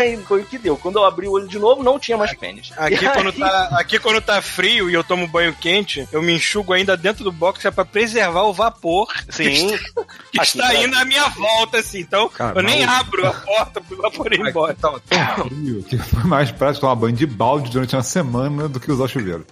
E 0.00 0.16
Foi 0.26 0.42
o 0.42 0.44
que 0.44 0.58
deu. 0.58 0.76
Quando 0.76 0.96
eu 0.98 1.04
abri 1.04 1.26
o 1.26 1.32
olho 1.32 1.48
de 1.48 1.58
novo, 1.58 1.82
não 1.82 1.98
tinha 1.98 2.16
mais 2.16 2.34
pênis. 2.34 2.70
Aqui 2.76 2.94
E 3.04 3.08
quando, 3.10 3.28
aí- 3.30 3.38
tá, 3.38 3.68
aqui 3.78 3.98
quando 3.98 4.20
tá 4.20 4.42
frio 4.42 4.90
e 4.90 4.94
eu 4.94 5.02
tomo 5.04 5.26
banho 5.26 5.54
quente, 5.54 6.06
eu 6.12 6.22
me 6.22 6.34
enxugo 6.34 6.72
ainda 6.72 6.96
dentro 6.96 7.24
do 7.24 7.32
box 7.32 7.64
é 7.64 7.70
pra 7.70 7.84
preservar 7.84 8.42
o 8.42 8.52
vapor 8.52 9.08
Sim. 9.30 9.68
que 10.30 10.40
Aqui, 10.40 10.58
está 10.58 10.66
cara. 10.68 10.82
indo 10.84 10.96
à 10.96 11.04
minha 11.04 11.28
volta, 11.28 11.78
assim. 11.78 12.00
Então, 12.00 12.28
Cara, 12.28 12.58
eu 12.58 12.62
nem 12.62 12.84
abro 12.84 13.26
a 13.26 13.32
porta 13.32 13.80
pro 13.80 13.96
vapor 14.02 14.32
ir 14.32 14.40
embora. 14.40 14.74
Tava 14.74 15.00
tão 15.00 15.46
frio 15.48 15.82
que 15.84 15.96
foi 15.98 16.24
mais 16.24 16.50
prático 16.50 16.80
tomar 16.82 16.94
banho 16.96 17.16
de 17.16 17.26
balde 17.26 17.70
durante 17.70 17.94
uma 17.96 18.02
semana 18.02 18.68
do 18.68 18.78
que 18.80 18.90
usar 18.90 19.08
chuveiro. 19.08 19.46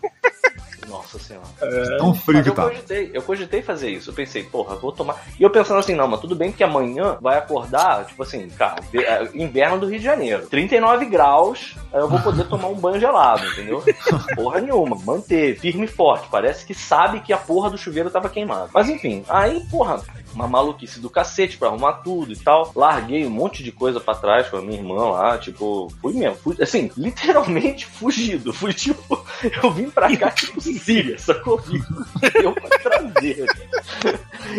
Nossa 1.12 1.18
senhora. 1.18 1.99
Tão 1.99 2.14
frio 2.14 2.42
que 2.42 2.51
eu 2.51 2.55
tá. 2.55 2.68
cogitei, 2.68 3.11
eu 3.12 3.23
cogitei 3.23 3.62
fazer 3.62 3.90
isso. 3.90 4.11
Eu 4.11 4.14
pensei, 4.14 4.44
porra, 4.44 4.77
vou 4.77 4.92
tomar. 4.92 5.20
E 5.38 5.42
eu 5.42 5.51
pensando 5.51 5.79
assim, 5.79 5.94
não, 5.94 6.07
mas 6.07 6.20
tudo 6.20 6.37
bem 6.37 6.53
que 6.53 6.62
amanhã 6.62 7.18
vai 7.20 7.37
acordar, 7.37 8.07
tipo 8.07 8.23
assim, 8.23 8.49
cara, 8.51 8.81
é, 8.94 9.29
inverno 9.35 9.79
do 9.79 9.87
Rio 9.87 9.99
de 9.99 10.05
Janeiro. 10.05 10.46
39 10.46 11.07
graus, 11.07 11.77
aí 11.92 12.01
eu 12.01 12.09
vou 12.09 12.20
poder 12.20 12.44
tomar 12.44 12.68
um 12.68 12.77
banho 12.77 13.01
gelado, 13.01 13.44
entendeu? 13.46 13.83
Porra 14.37 14.61
nenhuma, 14.61 14.96
manter, 15.05 15.59
firme 15.59 15.87
e 15.87 15.88
forte. 15.88 16.29
Parece 16.31 16.64
que 16.64 16.75
sabe 16.75 17.20
que 17.20 17.33
a 17.33 17.38
porra 17.38 17.70
do 17.70 17.79
chuveiro 17.79 18.11
tava 18.11 18.29
queimado. 18.29 18.70
Mas 18.73 18.88
enfim, 18.88 19.25
aí, 19.29 19.61
porra, 19.70 20.01
uma 20.33 20.46
maluquice 20.46 21.01
do 21.01 21.11
cacete 21.11 21.59
pra 21.59 21.68
arrumar 21.68 21.94
tudo 21.94 22.33
e 22.33 22.37
tal. 22.37 22.70
Larguei 22.75 23.27
um 23.27 23.31
monte 23.31 23.62
de 23.62 23.73
coisa 23.73 24.01
pra 24.01 24.14
trás 24.14 24.49
com 24.49 24.57
a 24.57 24.62
minha 24.62 24.79
irmã 24.79 25.11
lá, 25.11 25.38
tipo, 25.38 25.92
fui 26.01 26.12
mesmo, 26.12 26.37
fui, 26.37 26.57
assim, 26.61 26.90
literalmente 26.96 27.87
fugido. 27.90 28.53
Fui 28.53 28.73
tipo, 28.73 29.25
eu 29.62 29.70
vim 29.70 29.90
pra 29.90 30.14
cá 30.16 30.31
tipo 30.31 30.61
Síria, 31.00 31.18
sacou? 31.18 31.62
Eu 32.34 32.52
pra 32.52 32.78
trazer. 32.78 33.46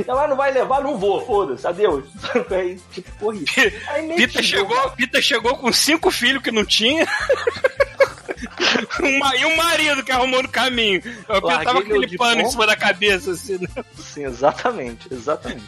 Ela 0.08 0.28
não 0.28 0.36
vai 0.36 0.52
levar, 0.52 0.82
não 0.84 0.98
vou, 0.98 1.26
foda-se, 1.26 1.68
adeus. 1.68 2.06
Aí, 2.52 2.80
tipo, 2.92 3.12
corri. 3.20 3.46
Aí 3.88 4.16
Pita 4.16 4.42
chegou, 4.42 4.92
Pita 4.92 5.22
chegou 5.22 5.58
com 5.58 5.72
cinco 5.72 6.10
filhos 6.12 6.42
que 6.42 6.52
não 6.52 6.66
tinha. 6.66 7.08
Um 9.02 9.36
e 9.36 9.46
um 9.46 9.56
marido 9.58 10.04
que 10.04 10.12
arrumou 10.12 10.42
no 10.44 10.50
caminho. 10.50 11.02
O 11.28 11.34
Larguei 11.46 11.66
tava 11.66 11.82
com 11.82 11.88
aquele 11.88 12.18
pano 12.18 12.42
em 12.42 12.50
cima 12.50 12.66
da 12.68 12.76
cabeça, 12.76 13.32
assim, 13.32 13.58
né? 13.60 13.68
Sim, 13.98 14.26
exatamente, 14.26 15.08
exatamente. 15.12 15.64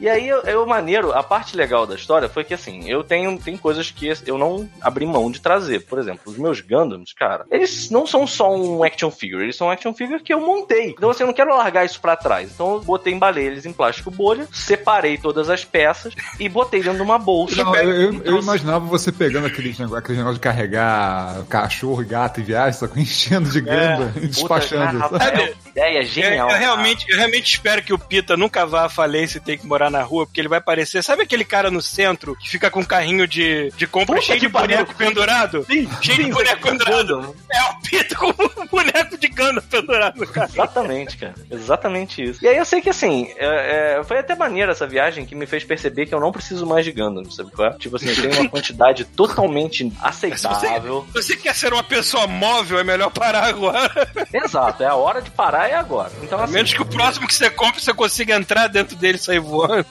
e 0.00 0.08
aí, 0.08 0.26
eu, 0.28 0.40
eu 0.42 0.66
maneiro, 0.66 1.12
a 1.12 1.22
parte 1.22 1.56
legal 1.56 1.86
da 1.86 1.94
história 1.94 2.28
foi 2.28 2.44
que, 2.44 2.54
assim, 2.54 2.88
eu 2.90 3.02
tenho 3.04 3.38
tem 3.38 3.56
coisas 3.56 3.90
que 3.90 4.12
eu 4.26 4.38
não 4.38 4.68
abri 4.80 5.06
mão 5.06 5.30
de 5.30 5.40
trazer. 5.40 5.80
Por 5.80 5.98
exemplo, 5.98 6.20
os 6.32 6.38
meus 6.38 6.60
Gundams, 6.60 7.12
cara, 7.12 7.44
eles 7.50 7.90
não 7.90 8.06
são 8.06 8.26
só 8.26 8.54
um 8.54 8.82
action 8.84 9.10
figure, 9.10 9.42
eles 9.42 9.56
são 9.56 9.68
um 9.68 9.70
action 9.70 9.92
figure 9.94 10.22
que 10.22 10.32
eu 10.32 10.40
montei. 10.40 10.90
Então, 10.90 11.10
assim, 11.10 11.22
eu 11.22 11.26
não 11.28 11.34
quero 11.34 11.54
largar 11.56 11.84
isso 11.84 12.00
pra 12.00 12.16
trás. 12.16 12.50
Então, 12.52 12.74
eu 12.74 12.80
botei, 12.80 13.12
embalei 13.12 13.46
eles 13.46 13.66
em 13.66 13.72
plástico 13.72 14.10
bolha, 14.10 14.46
separei 14.52 15.16
todas 15.18 15.48
as 15.50 15.64
peças 15.64 16.14
e 16.38 16.48
botei 16.48 16.80
dentro 16.82 16.96
de 16.98 17.02
uma 17.02 17.18
bolsa. 17.18 17.62
Não, 17.62 17.74
eu, 17.76 17.90
eu- 17.90 18.12
eu 18.14 18.20
trouxe- 18.22 18.42
imaginava 18.44 18.84
você 18.84 19.10
pegando 19.12 19.46
aqueles 19.46 19.78
negócio, 19.78 19.98
aquele 19.98 20.18
negócio 20.18 20.34
de 20.36 20.40
carregar 20.40 21.44
cachorro 21.48 22.03
gato 22.04 22.40
em 22.40 22.44
viagem, 22.44 22.78
só 22.78 22.86
enchendo 22.96 23.50
de 23.50 23.60
ganda 23.60 24.12
e 24.16 24.20
Puta, 24.20 24.26
despachando. 24.28 24.98
cara, 24.98 25.18
sabe? 25.18 25.24
Rafael, 25.24 25.54
ideia 25.74 25.98
Eu, 25.98 26.04
genial. 26.04 26.50
eu 26.50 26.56
realmente, 26.56 27.06
eu 27.10 27.16
realmente 27.16 27.46
espero 27.54 27.82
que 27.82 27.92
o 27.92 27.98
Pita 27.98 28.36
nunca 28.36 28.64
vá 28.66 28.86
à 28.86 28.88
falência 28.88 29.38
e 29.38 29.40
tenha 29.40 29.58
que 29.58 29.66
morar 29.66 29.90
na 29.90 30.02
rua, 30.02 30.26
porque 30.26 30.40
ele 30.40 30.48
vai 30.48 30.60
parecer. 30.60 31.02
Sabe 31.02 31.22
aquele 31.22 31.44
cara 31.44 31.70
no 31.70 31.82
centro 31.82 32.36
que 32.36 32.48
fica 32.48 32.70
com 32.70 32.80
um 32.80 32.84
carrinho 32.84 33.26
de, 33.26 33.72
de 33.76 33.86
compra 33.86 34.14
Puta 34.16 34.26
cheio 34.26 34.40
de 34.40 34.48
pariu. 34.48 34.76
boneco 34.78 34.94
pendurado? 34.94 35.64
Sim, 35.68 35.88
cheio 36.00 36.16
sim, 36.18 36.24
de 36.26 36.30
boneco 36.32 36.62
pendurado. 36.62 37.36
É 37.52 37.62
o 37.64 37.80
Pita 37.82 38.14
com 38.16 38.26
um 38.28 38.66
boneco 38.66 39.18
de 39.18 39.28
gana 39.28 39.60
pendurado 39.62 40.16
no. 40.16 40.24
Exatamente, 40.44 41.16
cara. 41.16 41.34
Exatamente 41.50 42.22
isso. 42.22 42.44
E 42.44 42.48
aí 42.48 42.56
eu 42.56 42.64
sei 42.64 42.80
que 42.80 42.90
assim, 42.90 43.32
é- 43.36 43.98
é, 43.98 44.04
foi 44.04 44.18
até 44.18 44.34
maneira 44.34 44.72
essa 44.72 44.86
viagem 44.86 45.24
que 45.26 45.34
me 45.34 45.46
fez 45.46 45.64
perceber 45.64 46.06
que 46.06 46.14
eu 46.14 46.20
não 46.20 46.32
preciso 46.32 46.66
mais 46.66 46.84
de 46.84 46.92
Gundam, 46.92 47.28
sabe 47.30 47.50
qual 47.50 47.68
é? 47.68 47.72
Tipo 47.78 47.96
assim, 47.96 48.08
eu 48.10 48.14
tenho 48.16 48.40
uma 48.40 48.48
quantidade 48.50 49.04
totalmente 49.16 49.92
aceitável. 50.00 51.04
Se 51.08 51.22
você 51.22 51.36
quer 51.36 51.54
ser 51.54 51.72
uma 51.72 51.82
pessoa 51.82 52.26
móvel, 52.26 52.78
é 52.78 52.84
melhor 52.84 53.10
parar 53.10 53.44
agora. 53.44 53.90
Exato, 54.32 54.82
é 54.82 54.86
a 54.86 54.94
hora 54.94 55.20
de 55.20 55.30
parar 55.30 55.63
é 55.68 55.74
agora. 55.74 56.10
Então 56.22 56.38
assim, 56.40 56.52
menos 56.52 56.72
que 56.72 56.82
o 56.82 56.86
próximo 56.86 57.26
que 57.26 57.34
você 57.34 57.50
compre, 57.50 57.80
você 57.80 57.92
consiga 57.92 58.34
entrar 58.34 58.68
dentro 58.68 58.96
dele 58.96 59.16
e 59.16 59.20
sair 59.20 59.40
voando. 59.40 59.86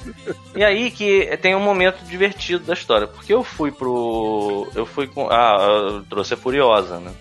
E 0.56 0.64
aí 0.64 0.92
que 0.92 1.36
tem 1.38 1.56
um 1.56 1.60
momento 1.60 2.04
divertido 2.06 2.66
da 2.66 2.74
história, 2.74 3.08
porque 3.08 3.34
eu 3.34 3.44
fui 3.44 3.72
pro. 3.72 4.68
Eu 4.76 4.86
fui 4.86 5.08
com. 5.08 5.30
Ah, 5.30 5.58
eu 5.92 6.04
trouxe 6.04 6.34
a 6.34 6.38
Furiosa, 6.38 7.00
né? 7.00 7.12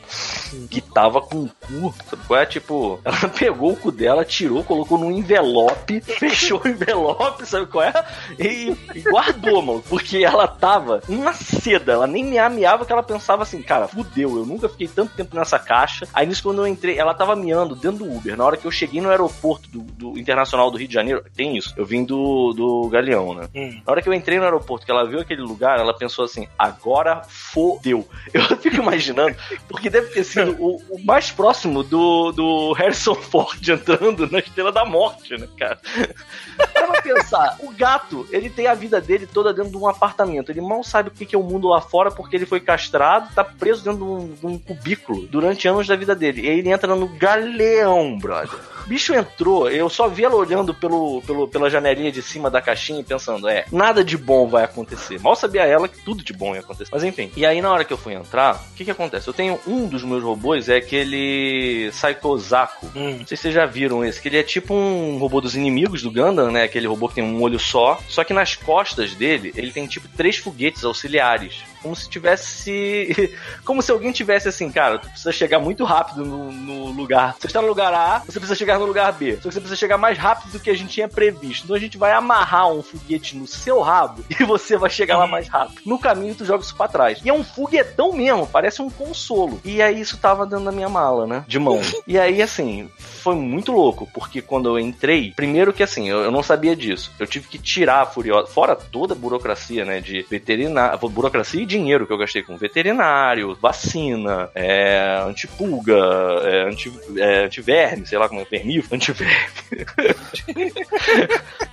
Que 0.71 0.81
tava 0.81 1.21
com 1.21 1.45
o 1.45 1.49
cu, 1.49 1.95
sabe 2.11 2.23
qual 2.27 2.41
é? 2.41 2.47
Tipo, 2.47 3.01
ela 3.05 3.29
pegou 3.39 3.73
o 3.73 3.77
cu 3.77 3.91
dela, 3.91 4.25
tirou, 4.25 4.63
colocou 4.63 4.99
num 4.99 5.11
envelope, 5.11 6.01
fechou 6.05 6.61
o 6.63 6.69
envelope, 6.69 7.47
sabe 7.47 7.67
qual 7.67 7.85
é? 7.85 8.05
E, 8.39 8.77
e 8.95 9.01
guardou, 9.01 9.63
mano, 9.63 9.83
porque 9.89 10.19
ela 10.19 10.47
tava 10.47 11.01
uma 11.09 11.33
seda, 11.33 11.93
ela 11.93 12.07
nem 12.07 12.25
me 12.25 12.39
ameava 12.39 12.85
que 12.85 12.93
ela 12.93 13.03
pensava 13.03 13.43
assim, 13.43 13.63
cara, 13.63 13.89
fudeu, 13.89 14.37
eu 14.37 14.45
nunca 14.45 14.69
fiquei 14.69 14.89
tanto 14.89 15.15
tempo 15.15 15.35
nessa 15.35 15.59
caixa. 15.59 16.07
Aí 16.13 16.27
nisso, 16.27 16.43
quando 16.43 16.61
eu 16.61 16.67
entrei, 16.67 16.99
ela 16.99 17.15
tava 17.15 17.35
miando 17.35 17.75
dentro 17.75 18.05
do 18.05 18.13
Uber. 18.13 18.37
Na 18.43 18.47
hora 18.47 18.57
que 18.57 18.67
eu 18.67 18.73
cheguei 18.73 19.01
no 19.01 19.09
aeroporto 19.09 19.71
do, 19.71 19.83
do 19.83 20.19
Internacional 20.19 20.69
do 20.69 20.77
Rio 20.77 20.89
de 20.89 20.95
Janeiro, 20.95 21.25
tem 21.33 21.57
isso, 21.57 21.73
eu 21.77 21.87
vim 21.87 22.05
do, 22.05 22.53
do 22.53 22.89
Galeão, 22.89 23.35
né? 23.35 23.49
Na 23.87 23.93
hora 23.93 24.03
que 24.03 24.09
eu 24.09 24.13
entrei 24.13 24.37
no 24.37 24.43
aeroporto, 24.43 24.85
que 24.85 24.91
ela 24.91 25.07
viu 25.07 25.21
aquele 25.21 25.43
lugar, 25.43 25.79
ela 25.79 25.95
pensou 25.95 26.25
assim: 26.25 26.49
agora 26.59 27.23
fodeu. 27.29 28.05
Eu 28.35 28.57
fico 28.57 28.77
imaginando, 28.77 29.37
porque 29.69 29.89
deve 29.89 30.09
ter 30.09 30.25
sido 30.25 30.57
o, 30.59 30.83
o 30.91 31.05
mais 31.05 31.31
próximo 31.31 31.85
do, 31.85 32.33
do 32.33 32.73
Harrison 32.73 33.15
Ford 33.15 33.63
entrando 33.69 34.29
na 34.29 34.41
Estrela 34.41 34.73
da 34.73 34.85
Morte, 34.85 35.39
né, 35.39 35.47
cara? 35.57 35.79
Pra 36.73 37.01
pensar, 37.01 37.59
o 37.61 37.71
gato, 37.73 38.27
ele 38.31 38.51
tem 38.51 38.67
a 38.67 38.75
vida 38.75 39.01
dele 39.01 39.27
toda 39.27 39.53
dentro 39.53 39.71
de 39.71 39.77
um 39.77 39.87
apartamento. 39.87 40.51
Ele 40.51 40.61
mal 40.61 40.83
sabe 40.83 41.09
o 41.09 41.13
que 41.13 41.35
é 41.35 41.39
o 41.39 41.43
mundo 41.43 41.69
lá 41.69 41.81
fora 41.81 42.11
porque 42.11 42.37
ele 42.37 42.47
foi 42.47 42.61
castrado, 42.61 43.33
tá 43.35 43.45
preso 43.45 43.85
dentro 43.85 43.99
de 43.99 44.05
um, 44.05 44.35
de 44.35 44.47
um 44.47 44.59
cubículo 44.59 45.27
durante 45.27 45.69
anos 45.69 45.87
da 45.87 45.95
vida 45.95 46.15
dele. 46.15 46.43
E 46.43 46.51
aí 46.51 46.59
ele 46.59 46.71
entra 46.71 46.95
no 46.95 47.09
galeão, 47.09 48.19
brother. 48.33 48.72
O 48.85 48.89
bicho 48.89 49.15
entrou, 49.15 49.71
eu 49.71 49.89
só 49.89 50.09
vi 50.09 50.25
ela 50.25 50.35
olhando 50.35 50.75
pelo, 50.75 51.23
pelo, 51.23 51.49
pela 51.49 51.71
janelinha 51.71 52.11
de 52.11 52.23
cima 52.23 52.51
da 52.51 52.61
caixinha 52.61 53.01
e 53.01 53.05
pensando, 53.05 53.49
é, 53.49 53.65
nada 53.71 54.05
de 54.05 54.17
bom 54.17 54.47
vai 54.47 54.65
acontecer. 54.65 55.21
Mal 55.21 55.37
sabia 55.37 55.65
ela 55.65 55.89
que 55.89 55.99
tudo 55.99 56.23
de 56.23 56.33
bom 56.33 56.55
ia 56.55 56.61
acontecer. 56.61 56.91
Mas 56.93 57.05
enfim. 57.05 57.31
E 57.37 57.47
aí, 57.47 57.61
na 57.61 57.71
hora 57.71 57.85
que 57.85 57.93
eu 57.93 57.99
fui 57.99 58.15
entrar, 58.15 58.57
o 58.57 58.75
que 58.75 58.85
que 58.85 58.91
acontece? 58.91 59.29
Eu 59.29 59.35
tenho 59.35 59.59
um 59.67 59.87
dos 59.87 60.03
meus 60.03 60.23
robôs, 60.23 60.69
é 60.69 60.77
aquele 60.77 61.91
Saikozaku. 61.93 62.87
Hum. 62.95 63.19
Não 63.21 63.27
sei 63.27 63.37
se 63.37 63.43
vocês 63.43 63.55
já 63.55 63.67
viram 63.67 64.05
esse, 64.05 64.21
que 64.21 64.29
ele 64.29 64.39
é 64.39 64.43
tipo 64.43 64.75
um 64.75 65.19
robô 65.19 65.41
dos 65.41 65.55
inimigos 65.55 66.03
do 66.03 66.11
Gundam, 66.11 66.51
né? 66.51 66.65
Aquele 66.65 66.87
robô 66.87 67.09
que 67.09 67.17
tem 67.17 67.25
um 67.25 67.41
olho 67.41 67.59
só. 67.59 68.01
Só 68.09 68.25
que 68.25 68.33
nas 68.33 68.57
costas 68.57 69.15
dele, 69.15 69.53
ele 69.57 69.71
tem 69.71 69.87
tipo 69.87 70.09
três 70.09 70.37
foguetes 70.37 70.85
auxiliares. 70.85 71.63
Como 71.83 71.97
se 71.97 72.09
tivesse. 72.09 73.37
Como 73.65 73.83
se 73.83 73.91
alguém 73.91 74.13
tivesse 74.13 74.49
assim, 74.49 74.71
cara, 74.71 74.99
tu 74.99 75.09
precisa 75.09 75.33
chegar 75.33 75.59
muito 75.59 75.85
rápido 75.85 76.25
no, 76.25 76.53
no 76.53 76.91
lugar. 76.93 77.37
Você 77.39 77.47
está 77.47 77.61
no 77.61 77.69
lugar 77.69 77.93
A, 77.93 78.21
você 78.21 78.39
precisa 78.39 78.55
chegar 78.55 78.72
no 78.79 78.87
lugar 78.87 79.13
B. 79.13 79.37
Só 79.37 79.49
que 79.49 79.55
você 79.55 79.61
precisa 79.61 79.77
chegar 79.77 79.99
mais 79.99 80.19
rápido 80.19 80.53
do 80.53 80.61
que 80.61 80.71
a 80.71 80.75
gente 80.75 80.91
tinha 80.91 81.09
previsto. 81.09 81.65
Então 81.65 81.77
a 81.77 81.81
gente 81.81 81.99
vai 81.99 82.13
amarrar 82.13 82.71
um 82.71 82.83
foguete 82.83 83.37
no 83.37 83.47
seu 83.47 83.81
rabo 83.81 84.25
e 84.31 84.45
você 84.45 84.77
vai 84.77 84.91
chegar 84.91 85.19
lá 85.19 85.27
mais 85.27 85.49
rápido. 85.49 85.83
No 85.85 85.99
caminho, 85.99 86.35
tu 86.35 86.45
joga 86.45 86.63
isso 86.63 86.77
pra 86.77 86.89
trás. 86.89 87.21
E 87.25 87.29
é 87.29 87.33
um 87.33 87.45
foguetão 87.45 88.13
mesmo, 88.13 88.47
parece 88.47 88.83
um 88.83 88.91
consolo. 88.91 89.61
E 89.65 89.81
aí 89.81 90.01
isso 90.01 90.17
tava 90.19 90.47
dentro 90.47 90.65
da 90.65 90.73
minha 90.73 90.89
mala, 90.89 91.27
né? 91.27 91.45
De 91.47 91.59
mão. 91.59 91.81
E 92.05 92.19
aí, 92.19 92.43
assim, 92.43 92.91
foi 92.99 93.37
muito 93.37 93.71
louco, 93.73 94.09
porque 94.13 94.43
quando 94.43 94.69
eu 94.69 94.79
entrei, 94.79 95.33
primeiro 95.35 95.73
que 95.73 95.83
assim, 95.83 96.09
eu, 96.09 96.19
eu 96.23 96.31
não 96.31 96.43
sabia 96.43 96.75
disso. 96.75 97.13
Eu 97.19 97.27
tive 97.27 97.47
que 97.47 97.59
tirar 97.59 98.03
a 98.03 98.07
Furiosa, 98.07 98.49
fora 98.49 98.75
toda 98.75 99.15
a 99.15 99.17
burocracia, 99.17 99.85
né, 99.85 100.01
de 100.01 100.27
veterinário, 100.29 100.99
burocracia 101.09 101.63
e 101.63 101.67
dinheiro 101.67 102.07
que 102.07 102.13
eu 102.13 102.19
gastei 102.19 102.43
com 102.43 102.57
veterinário, 102.57 103.57
vacina, 103.61 104.51
é, 104.55 105.23
antipulga, 105.25 105.97
é, 106.43 106.69
anti, 106.69 106.93
é, 107.17 107.45
antiverme, 107.45 108.07
sei 108.07 108.19
lá 108.19 108.29
como 108.29 108.41
é, 108.41 108.45
vermífugo, 108.63 108.95
antiverme. 108.95 109.35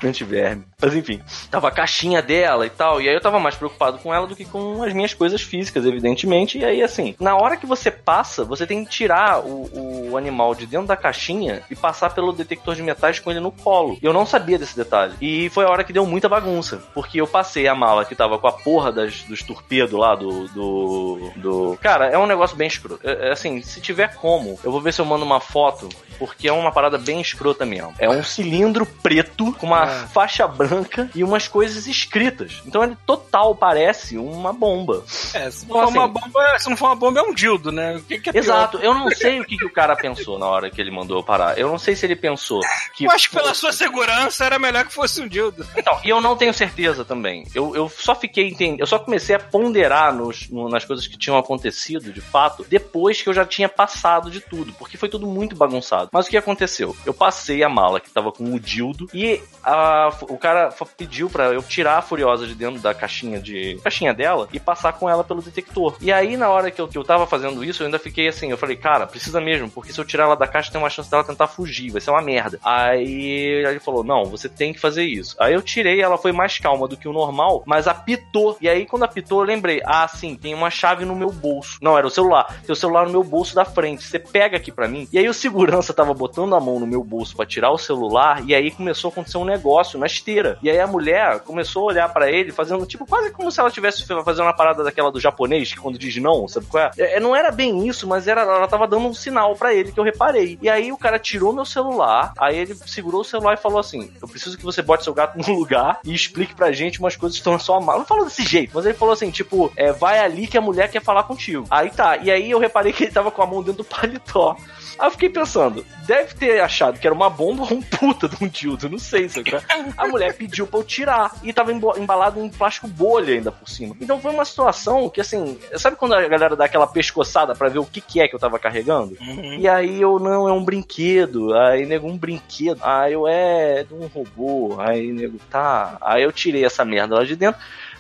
antiverme. 0.04 0.63
Mas 0.82 0.95
enfim, 0.95 1.21
tava 1.49 1.67
a 1.67 1.71
caixinha 1.71 2.21
dela 2.21 2.65
e 2.65 2.69
tal, 2.69 3.02
e 3.02 3.08
aí 3.08 3.15
eu 3.15 3.21
tava 3.21 3.39
mais 3.39 3.56
preocupado 3.56 3.99
com 3.99 4.13
ela 4.13 4.28
do 4.28 4.36
que 4.36 4.45
com 4.45 4.84
as 4.84 4.93
minhas 4.93 5.13
coisas 5.13 5.41
físicas, 5.41 5.86
evidentemente, 5.86 6.58
e 6.58 6.65
aí 6.65 6.82
assim, 6.82 7.15
na 7.19 7.36
hora 7.36 7.58
que 7.58 7.65
você 7.65 7.91
passa, 7.91 8.43
você 8.43 8.65
tem 8.65 8.84
que 8.84 8.91
tirar 8.91 9.39
o, 9.39 10.10
o 10.12 10.17
animal 10.17 10.56
de 10.56 10.65
dentro 10.65 10.88
da 10.88 10.97
caixinha 10.97 11.62
e 11.69 11.75
passar 11.75 12.13
pelo 12.13 12.34
detector 12.34 12.75
de 12.75 12.84
metais 12.84 13.19
com 13.19 13.30
ele 13.30 13.39
no 13.39 13.52
colo. 13.52 13.97
Eu 14.02 14.13
não 14.13 14.25
sabia 14.25 14.58
desse 14.58 14.75
detalhe. 14.75 15.13
E 15.21 15.49
foi 15.49 15.65
a 15.65 15.69
hora 15.69 15.84
que 15.84 15.93
deu 15.93 16.06
muita 16.06 16.28
bagunça, 16.28 16.82
porque 16.93 17.21
eu 17.21 17.28
passei 17.28 17.67
a 17.67 17.75
mala 17.75 18.06
que 18.06 18.15
tava 18.15 18.39
com 18.39 18.47
a 18.47 18.52
porra 18.52 18.91
das, 18.91 19.23
dos 19.23 19.43
torpedos 19.43 19.99
lá 19.99 20.15
do, 20.15 20.47
do, 20.49 21.32
do... 21.36 21.78
Cara, 21.82 22.08
é 22.08 22.17
um 22.17 22.25
negócio 22.25 22.56
bem 22.56 22.67
escroto. 22.67 23.08
É, 23.08 23.30
é 23.30 23.32
assim, 23.32 23.62
se 23.62 23.82
tiver 23.82 24.15
como, 24.15 24.60
eu 24.63 24.71
vou 24.71 24.82
ver 24.82 24.93
se 24.93 25.02
eu 25.02 25.06
mando 25.06 25.25
uma 25.25 25.39
foto 25.39 25.89
porque 26.19 26.49
é 26.49 26.52
uma 26.52 26.71
parada 26.80 26.98
bem 26.98 27.20
escrota 27.20 27.65
mesmo. 27.65 27.94
É 28.00 28.10
um 28.10 28.24
cilindro 28.24 28.86
preto 28.86 29.52
com 29.54 29.68
uma 29.68 29.84
É. 29.84 30.08
faixa 30.08 30.48
branca 30.48 31.10
e 31.13 31.24
umas 31.24 31.48
coisas 31.48 31.88
escritas. 31.88 32.62
Então 32.65 32.84
ele 32.84 32.96
total 33.06 33.54
parece 33.54 34.18
uma 34.18 34.54
bomba. 34.54 35.04
É, 35.34 35.52
se 35.52 35.65
não 35.65 35.76
Então, 35.78 35.92
for 35.92 35.98
uma 35.98 36.04
assim- 36.06 36.13
bomba, 36.13 36.60
se 36.60 36.70
não 36.70 36.78
for 36.78 36.86
uma 36.88 36.96
bomba, 36.96 37.20
é 37.20 37.24
um 37.24 37.34
dildo, 37.34 37.72
né? 37.72 37.98
O 37.98 38.02
que, 38.04 38.20
que 38.20 38.30
é 38.30 38.34
pior? 38.34 38.42
Exato, 38.42 38.78
eu 38.78 38.94
não 38.94 39.10
sei 39.12 39.39
o 39.42 39.46
que, 39.46 39.58
que 39.58 39.65
o 39.65 39.72
cara 39.74 39.96
pensou 39.96 40.39
na 40.39 40.46
hora 40.46 40.70
que 40.70 40.80
ele 40.80 40.92
mandou 40.92 41.18
eu 41.18 41.24
parar. 41.24 41.58
Eu 41.58 41.68
não 41.68 41.78
sei 41.78 41.96
se 41.96 42.06
ele 42.06 42.15
pensou 42.15 42.62
que. 42.96 43.06
Eu 43.06 43.12
acho 43.12 43.30
que 43.30 43.36
pela 43.36 43.54
sua 43.54 43.72
segurança 43.74 44.46
era 44.46 44.58
melhor 44.58 44.86
que 44.86 44.94
fosse 44.94 45.22
um 45.22 45.28
dildo. 45.28 45.68
Então, 45.76 46.00
e 46.04 46.10
eu 46.10 46.22
não 46.22 46.36
tenho 46.38 46.54
certeza 46.54 47.04
também. 47.04 47.46
Eu, 47.54 47.76
eu 47.76 47.89
só 47.89 48.15
fiquei 48.15 48.48
entendendo. 48.48 48.80
Eu 48.80 48.88
só 48.88 48.98
comecei 49.00 49.36
a 49.36 49.39
ponderar 49.39 50.13
nos, 50.13 50.50
no- 50.50 50.70
nas 50.70 50.86
coisas 50.86 51.08
que 51.08 51.18
tinham 51.18 51.38
acontecido, 51.38 52.12
de 52.13 52.22
fato, 52.22 52.65
depois 52.70 53.22
que 53.22 53.28
eu 53.30 53.34
já 53.34 53.46
tinha 53.46 53.68
passado 53.68 54.32
de 54.32 54.39
tudo. 54.39 54.72
Porque 54.74 54.98
foi 54.98 55.10
tudo 55.10 55.28
muito 55.28 55.56
bagunçado. 55.56 56.10
Mas 56.13 56.28
o 56.28 56.30
que 56.30 56.38
aconteceu? 56.38 56.69
Eu 57.06 57.14
passei 57.14 57.64
a 57.64 57.70
mala 57.70 58.00
que 58.00 58.10
tava 58.10 58.32
com 58.32 58.54
o 58.54 58.60
dildo 58.60 59.08
e 59.14 59.42
a- 59.64 60.10
o 60.22 60.38
cara 60.38 60.70
pediu 60.98 61.30
pra 61.30 61.46
eu 61.54 61.62
tirar 61.62 61.98
a 61.98 62.02
Furiosa 62.02 62.46
de 62.48 62.56
dentro 62.56 62.80
da 62.80 62.94
caixinha 62.94 63.40
de 63.40 63.80
caixinha 63.84 64.14
dela 64.14 64.48
e 64.54 64.60
passar 64.60 64.94
com 64.94 65.10
ela 65.10 65.24
pelo 65.24 65.42
detector. 65.42 65.96
E 66.02 66.12
aí, 66.12 66.38
na 66.38 66.50
hora 66.50 66.72
que 66.72 66.80
eu, 66.82 66.88
que 66.88 66.98
eu 66.98 67.04
tava 67.04 67.26
fazendo 67.28 67.64
isso, 67.64 67.82
eu 67.82 67.86
ainda 67.86 68.00
fiquei 68.00 68.28
assim, 68.28 68.50
eu 68.52 68.58
falei, 68.58 68.76
cara, 68.76 69.06
precisa 69.08 69.40
mesmo, 69.42 69.70
porque 69.70 69.92
se 69.92 70.00
eu 70.00 70.06
tirar 70.06 70.24
ela 70.26 70.36
da 70.36 70.48
caixa, 70.48 70.72
tem 70.72 70.80
uma 70.82 70.90
chance 70.90 71.10
dela 71.10 71.24
tentar 71.24 71.48
fugir, 71.48 71.92
vai 71.92 72.02
ser 72.02 72.12
uma 72.12 72.22
merda. 72.22 72.60
Aí 72.64 73.64
ele 73.68 73.80
falou, 73.80 74.04
não, 74.04 74.26
você 74.26 74.48
tem 74.50 74.74
que 74.74 74.80
fazer 74.80 75.04
isso. 75.04 75.36
Aí 75.40 75.54
eu 75.54 75.62
tirei, 75.62 76.02
ela 76.02 76.18
foi 76.18 76.32
mais 76.32 76.58
calma 76.60 76.88
do 76.88 76.98
que 76.98 77.08
o 77.08 77.14
normal, 77.14 77.64
mas 77.66 77.88
apitou. 77.88 78.58
E 78.62 78.70
aí, 78.70 78.86
quando 78.86 79.04
apitou, 79.04 79.40
eu 79.42 79.46
lembrei, 79.46 79.82
ah, 79.86 80.08
sim, 80.08 80.36
tem 80.36 80.54
uma 80.54 80.70
chave 80.70 81.06
no 81.06 81.16
meu 81.16 81.32
bolso. 81.32 81.78
Não, 81.82 81.98
era 81.98 82.06
o 82.08 82.10
celular. 82.10 82.60
Tem 82.66 82.72
o 82.74 82.76
celular 82.76 83.06
no 83.06 83.12
meu 83.12 83.24
bolso 83.24 83.56
da 83.56 83.66
frente. 83.66 84.04
Você 84.04 84.20
pega 84.20 84.58
aqui 84.58 84.72
pra 84.72 84.88
mim. 84.88 85.08
E 85.12 85.18
aí 85.20 85.28
o 85.28 85.34
segurança 85.34 85.94
tava 85.94 86.14
botando 86.14 86.56
a 86.56 86.59
mão 86.60 86.80
no 86.80 86.88
meu 86.88 87.04
bolso 87.04 87.36
pra 87.36 87.45
tirar 87.45 87.72
o 87.72 87.78
celular, 87.78 88.43
e 88.45 88.56
aí 88.56 88.72
começou 88.72 89.10
a 89.10 89.12
acontecer 89.12 89.38
um 89.38 89.45
negócio 89.45 90.00
na 90.00 90.06
esteira. 90.06 90.58
E 90.62 90.69
aí 90.69 90.80
a 90.80 90.88
mulher 90.88 91.39
começou 91.41 91.84
a 91.84 91.86
olhar 91.93 92.10
pra 92.10 92.32
ele, 92.32 92.52
fazendo 92.52 92.86
tipo 92.86 93.06
quase 93.06 93.32
como 93.32 93.52
se 93.52 93.60
ela 93.60 93.72
tivesse 93.72 94.06
fazendo 94.06 94.45
uma 94.45 94.56
parada 94.56 94.84
daquela 94.84 95.12
do 95.12 95.19
japonês, 95.19 95.74
que 95.74 95.80
quando 95.80 95.98
diz 95.98 96.15
não, 96.17 96.48
sabe 96.48 96.65
qual 96.67 96.84
é? 96.84 96.91
É, 96.98 97.19
não 97.19 97.36
era 97.36 97.52
bem 97.52 97.88
isso, 97.88 98.08
mas 98.08 98.28
era, 98.28 98.41
ela 98.41 98.67
tava 98.67 98.88
dando 98.88 99.08
um 99.08 99.13
sinal 99.13 99.56
pra 99.56 99.74
ele 99.74 99.91
que 99.91 100.00
eu 100.00 100.04
reparei. 100.04 100.58
E 100.62 100.69
aí 100.69 100.91
o 100.91 100.98
cara 100.98 101.19
tirou 101.19 101.54
meu 101.54 101.65
celular, 101.65 102.34
aí 102.38 102.58
ele 102.58 102.76
segurou 102.86 103.22
o 103.22 103.26
celular 103.26 103.54
e 103.54 103.58
falou 103.58 103.80
assim: 103.80 104.12
Eu 104.22 104.28
preciso 104.28 104.58
que 104.58 104.63
você 104.63 104.82
bote 104.82 105.04
seu 105.04 105.13
gato 105.13 105.38
no 105.38 105.54
lugar 105.54 106.00
e 106.04 106.13
explique 106.13 106.56
pra 106.56 106.72
gente 106.72 107.00
umas 107.00 107.15
coisas 107.15 107.38
que 107.38 107.41
estão 107.41 107.54
na 107.54 107.60
sua 107.60 107.80
mala. 107.80 108.00
Não 108.00 108.06
falou 108.06 108.26
desse 108.26 108.43
jeito, 108.43 108.72
mas 108.74 108.86
ele 108.86 108.93
falou 108.98 109.13
assim: 109.13 109.32
tipo, 109.32 109.72
é, 109.76 109.91
vai 109.91 110.19
ali 110.19 110.48
que 110.48 110.58
a 110.58 110.62
mulher 110.62 110.89
quer 110.89 111.02
falar 111.02 111.24
contigo. 111.24 111.65
Aí 111.69 111.89
tá, 111.89 112.17
e 112.17 112.32
aí 112.32 112.52
eu 112.52 112.60
reparei 112.60 112.93
que 112.93 113.04
ele 113.04 113.12
tava 113.12 113.32
com 113.32 113.41
a 113.41 113.48
mão 113.48 113.63
dentro 113.63 113.84
do 113.84 113.86
paletó. 113.86 114.56
Aí 114.98 115.08
eu 115.08 115.12
fiquei 115.12 115.30
pensando, 115.30 115.86
deve 116.06 116.34
ter 116.36 116.49
achado 116.60 117.00
que 117.00 117.06
era 117.06 117.14
uma 117.14 117.30
bomba 117.30 117.64
ou 117.64 117.74
um 117.74 117.82
puta 117.82 118.28
de 118.28 118.44
um 118.44 118.48
dildo, 118.48 118.90
não 118.90 119.00
sei, 119.00 119.30
sabe? 119.30 119.52
A 119.98 120.08
mulher 120.08 120.36
pediu 120.36 120.66
pra 120.66 120.80
eu 120.80 120.84
tirar 120.84 121.32
e 121.44 121.54
tava 121.54 121.72
embalado 121.72 122.40
em 122.40 122.50
plástico 122.50 122.88
bolha 122.88 123.34
ainda 123.34 123.52
por 123.52 123.70
cima. 123.70 123.96
Então 124.00 124.20
foi 124.20 124.32
uma 124.32 124.46
situação 124.46 125.10
que, 125.10 125.22
assim, 125.22 125.58
sabe 125.76 125.96
quando 125.96 126.14
a 126.14 126.28
galera 126.28 126.56
dá 126.56 126.66
aquela 126.66 126.88
pescoçada 126.88 127.54
pra 127.56 127.70
ver 127.70 127.80
o 127.80 127.86
que, 127.86 128.02
que 128.02 128.22
é 128.22 128.28
que 128.28 128.36
eu 128.36 128.40
tava 128.40 128.58
carregando? 128.60 129.18
E 129.60 129.68
aí 129.68 130.02
eu, 130.02 130.20
não, 130.20 130.48
é 130.48 130.54
um 130.54 130.64
brinquedo. 130.64 131.54
Aí, 131.54 131.86
nego, 131.86 132.08
um 132.08 132.18
brinquedo. 132.18 132.80
Aí 132.84 133.14
eu, 133.14 133.28
é, 133.28 133.84
de 133.84 133.94
um 133.94 134.08
robô. 134.08 134.80
Aí, 134.80 135.12
nego, 135.12 135.38
tá. 135.50 135.98
Aí 136.02 136.24
eu 136.24 136.32
tirei 136.32 136.66
essa 136.66 136.86
merda 136.86 137.16
lá 137.16 137.24
de 137.24 137.36
dentro. 137.36 137.60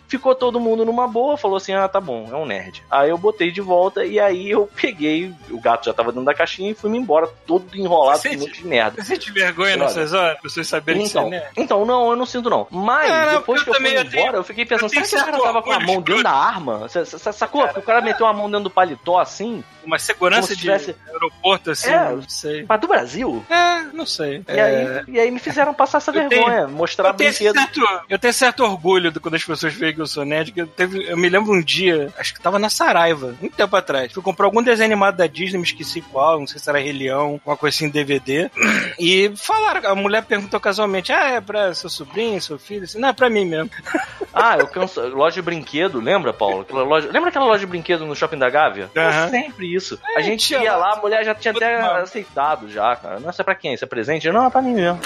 Ficou 0.09 0.33
todo 0.35 0.59
mundo 0.59 0.83
numa 0.83 1.07
boa, 1.07 1.37
falou 1.37 1.55
assim: 1.57 1.71
ah, 1.73 1.87
tá 1.87 2.01
bom, 2.01 2.27
é 2.31 2.35
um 2.35 2.45
nerd. 2.45 2.83
Aí 2.89 3.09
eu 3.11 3.17
botei 3.17 3.51
de 3.51 3.61
volta 3.61 4.03
e 4.03 4.19
aí 4.19 4.49
eu 4.49 4.67
peguei, 4.75 5.33
o 5.49 5.59
gato 5.61 5.85
já 5.85 5.93
tava 5.93 6.11
dentro 6.11 6.25
da 6.25 6.33
caixinha 6.33 6.71
e 6.71 6.73
fui-me 6.73 6.97
embora, 6.97 7.27
todo 7.45 7.65
enrolado 7.75 8.21
com 8.23 8.29
um 8.29 8.39
monte 8.39 8.61
de 8.61 8.67
merda. 8.67 9.01
Você 9.01 9.13
sente 9.15 9.31
vergonha 9.31 9.73
Olha. 9.75 9.83
nessas 9.85 10.11
horas? 10.11 10.35
As 10.35 10.41
pessoas 10.41 10.67
saberem 10.67 11.03
que 11.03 11.09
você 11.09 11.19
é 11.19 11.21
Então, 11.21 11.51
então, 11.55 11.85
não, 11.85 12.09
eu 12.09 12.15
não 12.15 12.25
sinto 12.25 12.49
não. 12.49 12.67
Mas, 12.71 13.07
não, 13.09 13.39
depois 13.39 13.61
que 13.63 13.69
eu 13.69 13.73
fui 13.75 13.87
embora, 13.89 14.09
tenho- 14.09 14.33
eu 14.33 14.43
fiquei 14.43 14.65
pensando, 14.65 14.89
será 14.89 15.03
que 15.05 15.15
o 15.15 15.19
cara 15.25 15.39
tava 15.43 15.61
com 15.61 15.71
a 15.71 15.79
mão 15.79 16.01
dentro 16.01 16.23
da 16.23 16.31
arma? 16.31 16.87
Sacou? 16.89 17.63
Porque 17.65 17.79
o 17.79 17.83
cara 17.83 18.01
meteu 18.01 18.25
a 18.25 18.33
mão 18.33 18.47
dentro 18.49 18.63
do 18.65 18.69
paletó 18.71 19.19
assim? 19.19 19.63
Uma 19.83 19.99
segurança 19.99 20.55
de 20.55 20.61
tivesse- 20.61 20.95
aeroporto 21.07 21.71
assim, 21.71 21.89
É. 21.91 22.09
não 22.11 22.21
sei. 22.27 22.65
Mas 22.67 22.81
do 22.81 22.87
Brasil? 22.87 23.45
É, 23.49 23.83
não 23.93 24.05
sei. 24.05 24.43
E, 24.47 24.51
É, 24.51 24.61
aí, 24.61 25.03
e 25.07 25.19
aí 25.19 25.31
me 25.31 25.39
fizeram 25.39 25.73
passar 25.73 25.99
essa 25.99 26.11
Eu 26.11 26.27
vergonha, 26.29 26.67
mostrar 26.67 27.09
Eu 27.09 27.13
tenho, 27.13 27.29
brinquedo. 27.29 27.55
certo, 27.55 27.81
eu 28.09 28.17
tenho 28.19 28.33
certo 28.33 28.63
orgulho 28.63 29.11
do, 29.11 29.19
quando 29.21 29.35
as 29.35 29.43
pessoas 29.43 29.73
veem 29.73 29.98
que 29.99 30.03
eu 30.03 30.07
sou 30.07 30.25
nerd. 30.25 30.51
Que 30.51 30.61
eu, 30.61 30.67
teve, 30.67 31.05
eu 31.09 31.17
me 31.17 31.29
lembro 31.29 31.51
um 31.53 31.61
dia, 31.61 32.11
acho 32.17 32.33
que 32.33 32.41
tava 32.41 32.57
na 32.57 32.69
Saraiva, 32.69 33.35
muito 33.39 33.55
tempo 33.55 33.75
atrás. 33.75 34.11
Fui 34.11 34.23
comprar 34.23 34.45
algum 34.45 34.63
desenho 34.63 34.85
animado 34.87 35.17
da 35.17 35.27
Disney, 35.27 35.57
me 35.57 35.63
esqueci 35.63 36.01
qual, 36.01 36.39
não 36.39 36.47
sei 36.47 36.59
se 36.59 36.69
era 36.69 36.79
Rei 36.79 36.91
Leão, 36.93 37.39
uma 37.45 37.57
coisa 37.57 37.75
assim 37.75 37.89
DVD. 37.89 38.49
E 39.01 39.31
falaram, 39.35 39.89
a 39.89 39.95
mulher 39.95 40.23
perguntou 40.23 40.59
casualmente: 40.59 41.11
Ah, 41.13 41.29
é 41.35 41.41
pra 41.41 41.73
seu 41.73 41.89
sobrinho, 41.89 42.41
seu 42.41 42.59
filho? 42.59 42.83
Assim, 42.83 42.99
não, 42.99 43.09
é 43.09 43.13
pra 43.13 43.29
mim 43.29 43.45
mesmo. 43.45 43.69
Ah, 44.31 44.57
eu 44.59 44.67
canso. 44.67 45.01
Loja 45.07 45.35
de 45.35 45.41
brinquedo, 45.41 45.99
lembra, 45.99 46.31
Paulo? 46.31 46.61
Aquela 46.61 46.83
loja... 46.83 47.09
Lembra 47.11 47.29
aquela 47.29 47.45
loja 47.45 47.61
de 47.61 47.65
brinquedo 47.65 48.05
no 48.05 48.15
shopping 48.15 48.37
da 48.37 48.47
Gávea? 48.47 48.89
É 48.93 49.27
sempre 49.27 49.73
isso. 49.73 49.99
a 50.15 50.19
É, 50.19 50.23
gente 50.23 50.45
tinha 50.45 50.61
ia 50.61 50.75
lá. 50.75 50.93
a 50.93 50.95
mulher 50.97 51.25
já 51.25 51.33
tinha 51.33 51.51
até 51.51 51.81
mal. 51.81 51.95
aceitado 51.95 52.69
já, 52.69 52.95
cara. 52.95 53.19
Não, 53.19 53.31
isso 53.31 53.41
é 53.41 53.43
pra 53.43 53.55
quem? 53.55 53.73
Isso 53.73 53.83
é 53.83 53.87
presente? 53.87 54.27
Eu, 54.27 54.33
Não, 54.33 54.45
é 54.45 54.49
pra 54.51 54.61
mim 54.61 54.75
mesmo. 54.75 54.99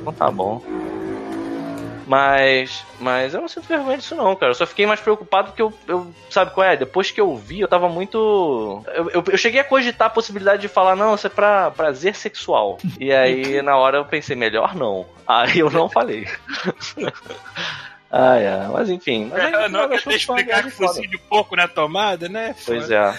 Então 0.00 0.12
tá 0.12 0.28
bom. 0.28 0.60
Mas, 2.06 2.84
mas 3.00 3.34
eu 3.34 3.40
não 3.40 3.48
sinto 3.48 3.66
vergonha 3.66 3.98
disso 3.98 4.14
não, 4.14 4.36
cara. 4.36 4.50
Eu 4.52 4.54
só 4.54 4.64
fiquei 4.64 4.86
mais 4.86 5.00
preocupado 5.00 5.48
porque 5.48 5.62
eu, 5.62 5.72
eu 5.88 6.14
sabe 6.30 6.52
qual 6.52 6.66
é? 6.66 6.76
Depois 6.76 7.10
que 7.10 7.20
eu 7.20 7.36
vi, 7.36 7.60
eu 7.60 7.68
tava 7.68 7.88
muito... 7.88 8.82
Eu, 8.94 9.10
eu, 9.10 9.24
eu 9.26 9.38
cheguei 9.38 9.60
a 9.60 9.64
cogitar 9.64 10.06
a 10.06 10.10
possibilidade 10.10 10.62
de 10.62 10.68
falar, 10.68 10.94
não, 10.94 11.16
isso 11.16 11.26
é 11.26 11.30
pra 11.30 11.70
prazer 11.72 12.14
sexual. 12.14 12.78
E 13.00 13.12
aí, 13.12 13.60
na 13.60 13.76
hora, 13.76 13.98
eu 13.98 14.04
pensei, 14.04 14.36
melhor 14.36 14.74
não. 14.74 15.04
Aí 15.26 15.58
eu 15.58 15.68
não 15.68 15.88
falei. 15.88 16.28
Ai, 18.10 18.46
ai, 18.46 18.68
mas 18.72 18.88
enfim. 18.88 19.28
Mas 19.30 19.42
Eu 19.42 19.62
final 19.64 19.68
não 19.68 19.86
uma 19.86 19.94
explicar 19.96 20.62
que 20.62 20.70
foda. 20.70 20.88
fosse 20.88 21.06
de 21.06 21.18
pouco 21.18 21.56
na 21.56 21.66
tomada, 21.68 22.28
né? 22.28 22.54
Pois 22.64 22.90
é. 22.90 23.14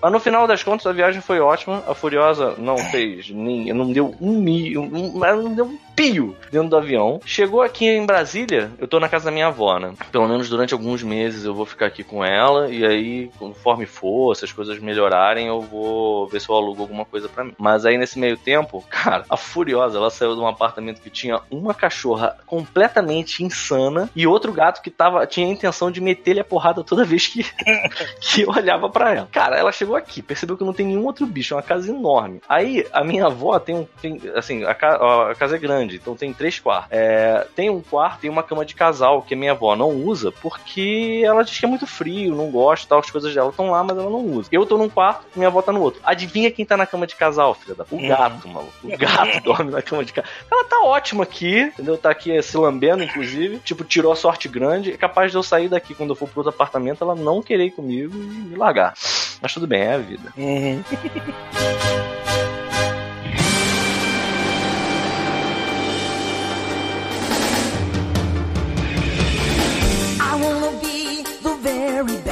Mas 0.00 0.12
no 0.12 0.20
final 0.20 0.46
das 0.46 0.62
contas, 0.62 0.86
a 0.86 0.92
viagem 0.92 1.20
foi 1.20 1.40
ótima. 1.40 1.82
A 1.86 1.94
Furiosa 1.94 2.54
não 2.58 2.76
fez 2.78 3.30
nem. 3.30 3.72
não 3.72 3.92
deu 3.92 4.14
um 4.20 4.32
mi. 4.32 4.76
Um, 4.76 5.18
não 5.18 5.54
deu 5.54 5.64
um 5.64 5.78
pio 5.94 6.36
dentro 6.50 6.68
do 6.68 6.76
avião. 6.76 7.20
Chegou 7.24 7.62
aqui 7.62 7.86
em 7.86 8.06
Brasília, 8.06 8.70
eu 8.78 8.88
tô 8.88 8.98
na 8.98 9.08
casa 9.08 9.26
da 9.26 9.30
minha 9.30 9.48
avó, 9.48 9.78
né? 9.78 9.92
Pelo 10.10 10.26
menos 10.28 10.48
durante 10.48 10.72
alguns 10.72 11.02
meses 11.02 11.44
eu 11.44 11.54
vou 11.54 11.66
ficar 11.66 11.86
aqui 11.86 12.02
com 12.02 12.24
ela. 12.24 12.68
E 12.70 12.84
aí, 12.84 13.30
conforme 13.38 13.86
for, 13.86 14.34
se 14.36 14.44
as 14.44 14.52
coisas 14.52 14.78
melhorarem, 14.78 15.48
eu 15.48 15.60
vou 15.60 16.26
ver 16.28 16.40
se 16.40 16.48
eu 16.48 16.56
alugo 16.56 16.82
alguma 16.82 17.04
coisa 17.04 17.28
pra 17.28 17.44
mim. 17.44 17.52
Mas 17.58 17.84
aí 17.84 17.98
nesse 17.98 18.18
meio 18.18 18.36
tempo, 18.36 18.84
cara, 18.90 19.24
a 19.28 19.36
Furiosa, 19.36 19.98
ela 19.98 20.10
saiu 20.10 20.34
de 20.34 20.40
um 20.40 20.46
apartamento 20.46 21.00
que 21.00 21.10
tinha 21.10 21.40
uma 21.50 21.74
cachorra 21.74 22.36
completamente 22.46 23.44
insana 23.44 24.08
e 24.14 24.26
outro 24.32 24.52
gato 24.52 24.82
que 24.82 24.90
tava, 24.90 25.26
tinha 25.26 25.46
a 25.46 25.50
intenção 25.50 25.90
de 25.90 26.00
meter-lhe 26.00 26.40
a 26.40 26.44
porrada 26.44 26.82
toda 26.82 27.04
vez 27.04 27.26
que, 27.26 27.44
que 28.20 28.42
eu 28.42 28.50
olhava 28.50 28.88
pra 28.88 29.14
ela. 29.14 29.28
Cara, 29.30 29.56
ela 29.56 29.72
chegou 29.72 29.96
aqui, 29.96 30.22
percebeu 30.22 30.56
que 30.56 30.64
não 30.64 30.72
tem 30.72 30.86
nenhum 30.86 31.04
outro 31.04 31.26
bicho, 31.26 31.54
é 31.54 31.56
uma 31.56 31.62
casa 31.62 31.90
enorme. 31.90 32.40
Aí, 32.48 32.86
a 32.92 33.04
minha 33.04 33.26
avó 33.26 33.58
tem 33.58 33.74
um. 33.76 33.86
Tem, 34.00 34.20
assim, 34.34 34.64
a, 34.64 34.74
ca- 34.74 35.30
a 35.30 35.34
casa 35.34 35.56
é 35.56 35.58
grande, 35.58 35.96
então 35.96 36.14
tem 36.16 36.32
três 36.32 36.58
quartos. 36.58 36.88
É, 36.90 37.46
tem 37.54 37.70
um 37.70 37.80
quarto 37.80 38.24
e 38.26 38.28
uma 38.28 38.42
cama 38.42 38.64
de 38.64 38.74
casal 38.74 39.22
que 39.22 39.34
a 39.34 39.36
minha 39.36 39.52
avó 39.52 39.74
não 39.76 39.90
usa 39.90 40.32
porque 40.32 41.22
ela 41.24 41.42
diz 41.44 41.58
que 41.58 41.64
é 41.64 41.68
muito 41.68 41.86
frio, 41.86 42.34
não 42.34 42.50
gosta, 42.50 42.88
tal, 42.88 42.98
as 42.98 43.10
coisas 43.10 43.34
dela 43.34 43.50
estão 43.50 43.70
lá, 43.70 43.82
mas 43.82 43.96
ela 43.96 44.10
não 44.10 44.20
usa. 44.24 44.48
Eu 44.52 44.66
tô 44.66 44.76
num 44.78 44.88
quarto, 44.88 45.26
minha 45.34 45.48
avó 45.48 45.60
tá 45.62 45.72
no 45.72 45.80
outro. 45.80 46.00
Adivinha 46.04 46.50
quem 46.50 46.64
tá 46.64 46.76
na 46.76 46.86
cama 46.86 47.06
de 47.06 47.14
casal, 47.16 47.54
filha 47.54 47.74
da. 47.74 47.84
O 47.90 47.96
Hum. 47.96 48.08
gato, 48.08 48.48
maluco. 48.48 48.72
O 48.82 48.96
gato 48.96 49.40
dorme 49.44 49.70
na 49.70 49.82
cama 49.82 50.04
de 50.04 50.12
casal. 50.12 50.30
Ela 50.50 50.64
tá 50.64 50.80
ótima 50.84 51.22
aqui, 51.24 51.60
entendeu? 51.60 51.96
Tá 51.96 52.10
aqui 52.10 52.40
se 52.42 52.56
lambendo, 52.56 53.02
inclusive. 53.04 53.58
Tipo, 53.58 53.84
tirou 53.84 54.12
a 54.12 54.16
sorte 54.22 54.48
grande. 54.48 54.92
É 54.92 54.96
capaz 54.96 55.32
de 55.32 55.36
eu 55.36 55.42
sair 55.42 55.68
daqui 55.68 55.94
quando 55.94 56.10
eu 56.10 56.16
for 56.16 56.28
pro 56.28 56.40
outro 56.40 56.54
apartamento, 56.54 57.02
ela 57.02 57.14
não 57.14 57.42
querer 57.42 57.66
ir 57.66 57.70
comigo 57.72 58.14
e 58.14 58.26
me 58.50 58.56
largar. 58.56 58.94
Mas 59.40 59.52
tudo 59.52 59.66
bem, 59.66 59.82
é 59.82 59.94
a 59.94 59.98
vida. 59.98 60.32
Uhum. 60.36 60.82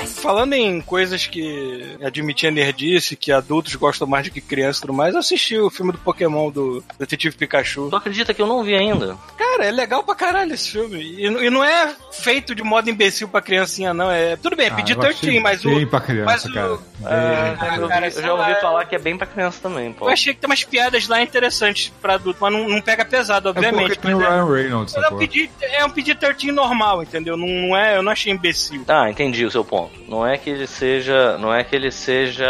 Falando 0.06 0.52
em 0.54 0.80
coisas 0.80 1.26
que 1.26 1.96
admitia 2.02 2.50
nerdice, 2.50 3.16
que 3.16 3.32
adultos 3.32 3.74
gostam 3.74 4.06
mais 4.06 4.26
do 4.26 4.32
que 4.32 4.40
crianças 4.40 4.78
e 4.78 4.80
tudo 4.82 4.92
mais, 4.92 5.14
eu 5.14 5.20
assisti 5.20 5.56
o 5.58 5.70
filme 5.70 5.92
do 5.92 5.98
Pokémon 5.98 6.50
do 6.50 6.84
Detetive 6.98 7.34
Pikachu. 7.36 7.88
Tu 7.90 7.96
acredita 7.96 8.34
que 8.34 8.40
eu 8.42 8.46
não 8.46 8.62
vi 8.62 8.74
ainda? 8.74 9.16
Cara, 9.36 9.64
é 9.64 9.70
legal 9.70 10.02
pra 10.04 10.14
caralho 10.14 10.52
esse 10.52 10.70
filme. 10.70 11.00
E, 11.00 11.24
e 11.26 11.50
não 11.50 11.64
é 11.64 11.94
feito 12.12 12.54
de 12.54 12.62
modo 12.62 12.88
imbecil 12.90 13.28
pra 13.28 13.40
criancinha, 13.40 13.94
não. 13.94 14.10
É, 14.10 14.36
tudo 14.36 14.56
bem, 14.56 14.66
é 14.66 14.70
Ah, 14.70 14.74
pedir 14.74 14.98
achei 14.98 15.14
13, 15.14 15.40
mas 15.40 15.64
o. 15.64 15.70
bem 15.74 15.86
pra 15.86 16.00
criança, 16.00 16.24
mas 16.26 16.44
o- 16.44 16.52
cara. 16.52 16.78
É, 17.02 17.54
Bem. 17.70 17.78
eu, 17.80 17.88
cara, 17.88 18.06
eu 18.08 18.22
já 18.22 18.34
ouvi 18.34 18.54
falar 18.60 18.84
que 18.84 18.94
é 18.94 18.98
bem 18.98 19.16
pra 19.16 19.26
criança 19.26 19.58
também, 19.62 19.92
pô. 19.92 20.06
Eu 20.06 20.12
achei 20.12 20.34
que 20.34 20.40
tem 20.40 20.48
umas 20.50 20.62
piadas 20.64 21.08
lá 21.08 21.22
interessantes 21.22 21.90
pra 22.00 22.14
adulto, 22.14 22.38
mas 22.42 22.52
não, 22.52 22.68
não 22.68 22.80
pega 22.82 23.04
pesado, 23.04 23.48
É 23.48 23.50
obviamente. 23.50 23.88
porque 23.94 23.96
tem 24.06 24.14
o 24.14 24.22
é- 24.22 24.28
Ryan 24.28 24.44
Reynolds, 24.54 24.94
mas 24.94 25.04
é 25.10 25.14
um 25.14 25.18
pedir, 25.18 25.50
é 25.62 25.84
um 25.84 25.90
pedir 25.90 26.16
13 26.16 26.52
normal, 26.52 27.02
entendeu? 27.02 27.36
Não, 27.38 27.46
não 27.48 27.76
é, 27.76 27.96
eu 27.96 28.02
não 28.02 28.12
achei 28.12 28.30
imbecil. 28.32 28.84
Ah, 28.86 29.08
entendi 29.10 29.44
o 29.46 29.50
seu 29.50 29.64
ponto. 29.64 29.89
Não 30.08 30.26
é 30.26 30.36
que 30.36 30.50
ele 30.50 30.66
seja, 30.66 31.38
não 31.38 31.54
é 31.54 31.62
que 31.62 31.74
ele 31.76 31.90
seja 31.92 32.44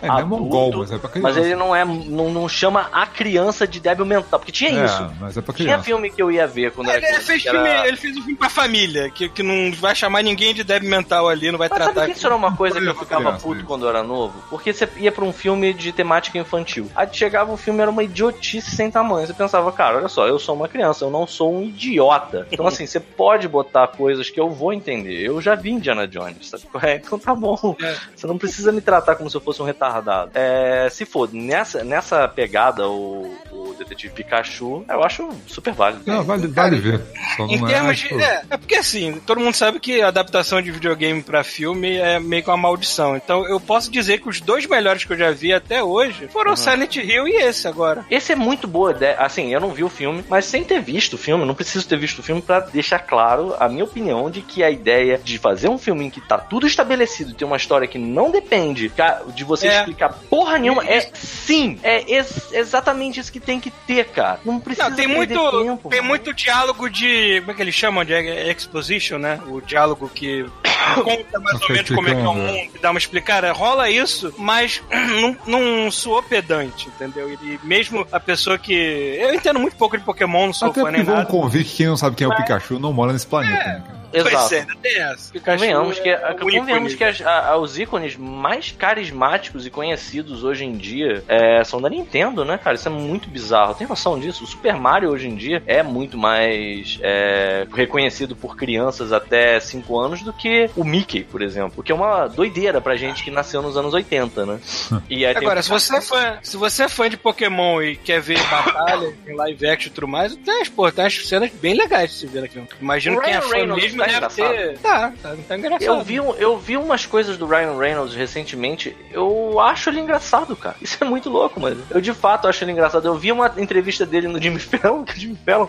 É, 0.00 0.06
é 0.06 0.10
adulto, 0.10 0.26
mongol, 0.44 0.72
mas 0.78 0.92
é 0.92 0.98
pra 0.98 1.10
criança. 1.10 1.28
mas 1.28 1.36
ele 1.36 1.54
não 1.54 1.76
é, 1.76 1.84
não, 1.84 2.30
não 2.30 2.48
chama 2.48 2.88
a 2.92 3.06
criança 3.06 3.66
de 3.66 3.80
débil 3.80 4.06
mental, 4.06 4.38
porque 4.38 4.50
tinha 4.52 4.70
É, 4.70 4.84
isso. 4.86 5.10
mas 5.20 5.36
é 5.36 5.42
pra 5.42 5.52
Tinha 5.54 5.66
criança. 5.68 5.84
filme 5.84 6.10
que 6.10 6.22
eu 6.22 6.30
ia 6.32 6.46
ver 6.46 6.72
quando 6.72 6.88
Ele, 6.90 7.04
era 7.04 7.20
fez 7.20 7.44
era- 7.44 7.58
filme, 7.62 7.88
ele 7.88 7.96
fez 7.98 8.16
um 8.16 8.20
filme 8.22 8.36
pra 8.36 8.48
família, 8.48 9.10
que, 9.10 9.28
que 9.28 9.42
não 9.42 9.72
vai 9.72 9.94
chamar 9.94 10.22
ninguém 10.22 10.54
de 10.54 10.64
débil 10.64 10.88
mental 10.88 11.28
ali, 11.28 11.50
não 11.50 11.58
vai 11.58 11.68
Mas 11.68 11.76
tratar. 11.78 11.94
sabe 12.00 12.12
que 12.12 12.16
isso 12.18 12.26
era 12.26 12.34
uma 12.36 12.56
coisa 12.56 12.80
que 12.80 12.86
eu 12.86 12.94
ficava 12.94 13.24
criança, 13.24 13.42
puto 13.42 13.56
isso. 13.58 13.66
quando 13.66 13.82
eu 13.84 13.88
era 13.90 14.02
novo? 14.02 14.42
Porque 14.48 14.72
você 14.72 14.88
ia 14.96 15.12
pra 15.12 15.24
um 15.24 15.32
filme 15.32 15.74
de 15.74 15.92
temática 15.92 16.38
infantil. 16.38 16.90
Aí 16.96 17.06
chegava 17.12 17.52
o 17.52 17.56
filme, 17.58 17.80
era 17.82 17.90
uma 17.90 18.02
idiotice 18.04 18.70
sem 18.74 18.90
tamanho. 18.90 19.26
Você 19.26 19.34
pensava, 19.34 19.70
cara, 19.70 19.98
olha 19.98 20.08
só, 20.08 20.26
eu 20.26 20.38
sou 20.38 20.54
uma 20.54 20.68
criança, 20.68 21.04
eu 21.04 21.10
não 21.10 21.26
sou 21.26 21.54
um 21.54 21.62
idiota. 21.62 22.46
Então, 22.50 22.66
assim, 22.66 22.86
você 22.86 22.98
pode 23.00 23.46
botar 23.48 23.86
coisas 23.88 24.30
que 24.30 24.40
eu 24.40 24.48
vou 24.50 24.72
entender. 24.72 25.22
Eu 25.26 25.40
já 25.42 25.54
vi 25.54 25.70
Indiana 25.70 26.06
Jones, 26.08 26.48
sabe? 26.48 26.62
Qual 26.66 26.82
é? 26.84 26.96
Então 26.96 27.18
tá 27.18 27.34
bom. 27.34 27.76
É. 27.80 27.96
Você 28.14 28.26
não 28.26 28.38
precisa 28.38 28.72
me 28.72 28.80
tratar 28.80 29.16
como 29.16 29.30
se 29.30 29.36
eu 29.36 29.40
fosse 29.40 29.60
um 29.62 29.64
retardado. 29.64 30.30
É, 30.34 30.88
se 30.90 31.04
for 31.04 31.28
nessa, 31.32 31.82
nessa 31.84 32.26
pegada, 32.28 32.88
o, 32.88 33.34
o 33.50 33.74
Detetive 33.78 34.14
Pikachu, 34.14 34.84
eu 34.88 35.02
acho 35.02 35.28
super 35.46 35.72
válido. 35.72 36.02
Não, 36.06 36.22
vale, 36.24 36.46
vale 36.48 36.76
ver. 36.78 37.00
Em 37.40 37.62
é, 37.62 37.66
termos 37.66 37.96
de. 37.98 38.08
tipo, 38.08 38.20
É, 38.20 38.42
é 38.50 38.56
porque 38.56 38.76
assim, 38.76 39.20
todo 39.26 39.40
mundo 39.40 39.54
sabe 39.54 39.78
que 39.80 40.00
a 40.00 40.08
adaptação 40.08 40.60
de 40.62 40.70
videogame 40.70 41.22
pra 41.22 41.44
filme 41.44 41.96
é 41.96 42.18
meio 42.18 42.42
que 42.42 42.50
uma 42.50 42.56
maldição. 42.56 43.16
Então 43.16 43.46
eu 43.46 43.60
posso 43.60 43.90
dizer 43.90 44.20
que 44.20 44.28
os 44.28 44.40
dois 44.40 44.66
melhores 44.66 45.04
que 45.04 45.12
eu 45.12 45.16
já 45.18 45.30
vi 45.30 45.52
até 45.52 45.82
hoje 45.82 46.28
foram 46.28 46.46
Uhum. 46.52 46.56
Silent 46.56 46.96
Hill 46.96 47.28
e 47.28 47.36
esse 47.42 47.68
agora. 47.68 48.04
Esse 48.10 48.32
é 48.32 48.36
muito 48.36 48.66
boa 48.66 48.92
ideia. 48.92 49.16
Assim, 49.18 49.52
eu 49.52 49.60
não 49.60 49.72
vi 49.72 49.84
o 49.84 49.88
filme, 49.88 50.24
mas 50.28 50.44
sem 50.46 50.64
ter 50.64 50.80
visto 50.80 51.14
o 51.14 51.18
filme, 51.18 51.44
não 51.44 51.54
preciso 51.54 51.86
ter 51.86 51.98
visto 51.98 52.20
o 52.20 52.22
filme 52.22 52.40
pra 52.40 52.60
deixar 52.60 53.00
claro 53.00 53.54
a 53.60 53.68
minha 53.68 53.84
opinião 53.84 54.30
de 54.30 54.40
que 54.40 54.62
a 54.62 54.70
ideia 54.70 55.20
de 55.22 55.36
fazer 55.38 55.68
um 55.68 55.76
filme 55.76 56.06
em 56.06 56.10
que 56.10 56.20
tá 56.20 56.38
tudo 56.38 56.55
estabelecido, 56.64 57.34
ter 57.34 57.44
uma 57.44 57.56
história 57.56 57.88
que 57.88 57.98
não 57.98 58.30
depende 58.30 58.92
de 59.34 59.44
você 59.44 59.66
É. 59.68 59.78
explicar 59.80 60.10
porra 60.30 60.58
nenhuma, 60.58 60.84
é 60.86 61.00
sim, 61.12 61.78
é 61.82 62.04
ex- 62.10 62.52
exatamente 62.52 63.18
isso 63.20 63.32
que 63.32 63.40
tem 63.40 63.58
que 63.58 63.70
ter, 63.70 64.06
cara. 64.08 64.38
Não 64.44 64.60
precisa 64.60 64.88
Não, 64.88 64.96
tem 64.96 65.08
muito, 65.08 65.34
tempo. 65.50 65.88
tem 65.88 65.98
mano. 66.00 66.08
muito 66.10 66.32
diálogo 66.32 66.88
de. 66.88 67.40
Como 67.40 67.50
é 67.50 67.54
que 67.54 67.62
eles 67.62 67.74
chamam? 67.74 68.04
De 68.04 68.14
exposition, 68.50 69.18
né? 69.18 69.40
O 69.48 69.60
diálogo 69.60 70.08
que 70.14 70.44
conta 71.02 71.40
mais 71.40 71.60
ou 71.62 71.68
menos 71.70 71.90
como 71.90 72.08
é 72.08 72.14
que 72.14 72.20
é 72.20 72.28
o 72.28 72.34
mundo, 72.34 72.70
dá 72.80 72.90
uma 72.90 72.98
explicada. 72.98 73.52
Rola 73.52 73.90
isso, 73.90 74.32
mas 74.38 74.82
não, 75.20 75.36
não 75.46 75.90
soou 75.90 76.22
pedante, 76.22 76.88
entendeu? 76.88 77.30
E 77.32 77.58
mesmo 77.62 78.06
a 78.12 78.20
pessoa 78.20 78.56
que. 78.58 78.72
Eu 78.74 79.34
entendo 79.34 79.58
muito 79.58 79.76
pouco 79.76 79.96
de 79.98 80.04
Pokémon, 80.04 80.46
não 80.46 80.52
sou 80.52 80.68
Até 80.68 80.80
fã 80.80 80.90
nem 80.90 81.00
porque 81.00 81.10
vamos 81.10 81.20
nada. 81.20 81.30
convir 81.30 81.64
que 81.64 81.76
quem 81.76 81.86
não 81.86 81.96
sabe 81.96 82.16
quem 82.16 82.26
é 82.26 82.28
o 82.30 82.36
Pikachu 82.36 82.78
não 82.78 82.92
mora 82.92 83.12
nesse 83.12 83.26
planeta, 83.26 83.56
né, 83.64 83.82
cara? 83.86 84.05
Exato. 84.12 84.36
Pois 84.48 84.52
é, 84.52 84.66
tem 84.82 85.00
essa. 85.02 85.32
Pikachu 85.32 85.58
Convenhamos 85.58 85.98
que, 86.00 86.08
é 86.08 86.30
o 86.30 86.36
convenhamos 86.38 86.94
que 86.94 87.04
as- 87.04 87.20
a- 87.20 87.56
os 87.56 87.78
ícones 87.78 88.16
mais 88.16 88.70
carismáticos 88.72 89.66
e 89.66 89.70
conhecidos 89.70 90.44
hoje 90.44 90.64
em 90.64 90.76
dia 90.76 91.22
é, 91.28 91.62
são 91.64 91.80
da 91.80 91.88
Nintendo, 91.88 92.44
né, 92.44 92.58
cara? 92.58 92.76
Isso 92.76 92.88
é 92.88 92.90
muito 92.92 93.28
bizarro. 93.28 93.74
Tem 93.74 93.86
noção 93.86 94.18
disso? 94.18 94.44
O 94.44 94.46
Super 94.46 94.74
Mario 94.74 95.10
hoje 95.10 95.28
em 95.28 95.36
dia 95.36 95.62
é 95.66 95.82
muito 95.82 96.16
mais 96.18 96.98
é, 97.02 97.66
reconhecido 97.74 98.34
por 98.36 98.56
crianças 98.56 99.12
até 99.12 99.58
5 99.60 99.98
anos 99.98 100.22
do 100.22 100.32
que 100.32 100.70
o 100.76 100.84
Mickey, 100.84 101.24
por 101.24 101.42
exemplo. 101.42 101.74
O 101.78 101.82
que 101.82 101.92
é 101.92 101.94
uma 101.94 102.26
doideira 102.26 102.80
pra 102.80 102.96
gente 102.96 103.22
que 103.24 103.30
nasceu 103.30 103.62
nos 103.62 103.76
anos 103.76 103.92
80, 103.94 104.46
né? 104.46 104.60
E 105.10 105.24
Agora, 105.26 105.62
se 105.62 105.68
você, 105.70 105.96
é 105.96 106.00
fã, 106.00 106.38
se 106.42 106.56
você 106.56 106.84
é 106.84 106.88
fã 106.88 107.08
de 107.08 107.16
Pokémon 107.16 107.80
e 107.82 107.96
quer 107.96 108.20
ver 108.20 108.38
batalha 108.48 109.12
live 109.28 109.66
action 109.68 109.90
e 109.90 109.94
tudo 109.94 110.08
mais, 110.08 110.34
tem, 110.36 110.62
as- 110.62 110.68
pô, 110.68 110.90
tem 110.90 111.04
umas 111.04 111.14
cenas 111.28 111.50
bem 111.52 111.74
legais 111.74 112.10
de 112.10 112.16
se 112.18 112.26
ver 112.26 112.44
aqui. 112.44 112.60
Imagino 112.80 113.20
quem 113.20 113.34
é 113.34 113.40
fã 113.40 113.54
Reynolds 113.56 113.94
mesmo 113.96 114.20
tá 114.20 114.28
deve 114.28 114.42
engraçado. 114.42 114.56
ter. 114.56 114.78
Tá, 114.78 115.12
tá, 115.22 115.36
tá 115.48 115.56
engraçado. 115.58 115.82
Eu 115.84 116.02
vi, 116.02 116.20
um- 116.20 116.34
eu 116.34 116.58
vi 116.58 116.76
umas 116.76 117.06
coisas 117.06 117.36
do 117.36 117.46
Ryan 117.46 117.76
Reynolds 117.78 118.14
recentemente. 118.14 118.96
Eu 119.10 119.58
acho 119.60 119.90
ele 119.90 120.00
engraçado, 120.00 120.54
cara. 120.56 120.76
Isso 120.80 120.98
é 121.00 121.04
muito 121.06 121.28
louco, 121.30 121.60
mas 121.60 121.76
eu 121.90 122.00
de 122.00 122.12
fato 122.12 122.46
acho 122.48 122.62
ele 122.64 122.72
engraçado. 122.72 123.06
Eu 123.06 123.14
vi 123.16 123.32
uma 123.32 123.52
entrevista 123.56 124.04
dele 124.06 124.28
no 124.28 124.40
Jimmy 124.40 124.58
Fallon, 124.60 125.04
que 125.04 125.14
o 125.14 125.16
Jimmy 125.20 125.38
Fallon 125.44 125.66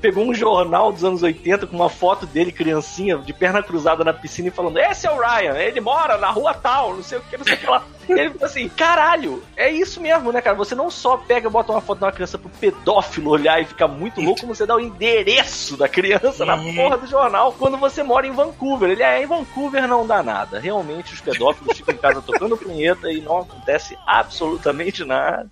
pegou 0.00 0.24
um 0.24 0.34
jornal 0.34 0.92
dos 0.92 1.04
anos 1.04 1.22
80 1.22 1.66
com 1.66 1.76
uma 1.76 1.88
foto 1.90 2.26
dele, 2.26 2.50
criancinha, 2.52 3.18
de 3.18 3.32
perna 3.32 3.62
cruzada 3.62 4.02
na 4.04 4.12
piscina 4.12 4.48
e 4.48 4.50
falando: 4.50 4.78
Esse 4.78 5.06
é 5.06 5.10
o 5.10 5.18
Ryan, 5.20 5.56
ele 5.58 5.80
mora 5.80 6.16
na 6.18 6.30
rua 6.30 6.54
tal, 6.54 6.94
não 6.96 7.02
sei 7.02 7.18
o 7.18 7.20
que, 7.22 7.36
não 7.36 7.44
sei 7.44 7.54
o 7.54 7.58
que 7.58 7.66
lá. 7.66 7.82
E 8.08 8.12
ele 8.12 8.30
falou 8.30 8.46
assim: 8.46 8.68
caralho, 8.68 9.42
é 9.56 9.68
isso 9.70 10.00
mesmo, 10.00 10.30
né, 10.32 10.40
cara? 10.40 10.56
Você 10.56 10.74
não 10.74 10.90
só 10.90 11.16
pega 11.16 11.48
e 11.48 11.50
bota 11.50 11.72
uma 11.72 11.80
foto 11.80 11.98
de 11.98 12.04
uma 12.04 12.12
criança 12.12 12.38
pro 12.38 12.48
pedófilo 12.48 13.30
olhar 13.30 13.60
e 13.60 13.64
ficar 13.64 13.88
muito 13.88 14.20
louco, 14.20 14.40
como 14.42 14.54
você 14.54 14.64
dá 14.64 14.76
o 14.76 14.80
endereço 14.80 15.76
da 15.76 15.88
criança 15.88 16.44
na 16.44 16.56
Uhum. 16.56 16.74
porra 16.74 16.96
do 16.98 17.06
jornal 17.06 17.52
quando 17.66 17.78
você 17.78 18.00
mora 18.00 18.24
em 18.28 18.30
Vancouver. 18.30 18.90
Ele 18.90 19.02
é 19.02 19.20
em 19.20 19.26
Vancouver 19.26 19.88
não 19.88 20.06
dá 20.06 20.22
nada. 20.22 20.60
Realmente 20.60 21.12
os 21.12 21.20
pedófilos 21.20 21.76
ficam 21.76 21.92
em 21.92 21.98
casa 21.98 22.22
tocando 22.22 22.56
punheta 22.56 23.10
e 23.10 23.20
não 23.20 23.38
acontece 23.38 23.98
absolutamente 24.06 25.04
nada. 25.04 25.50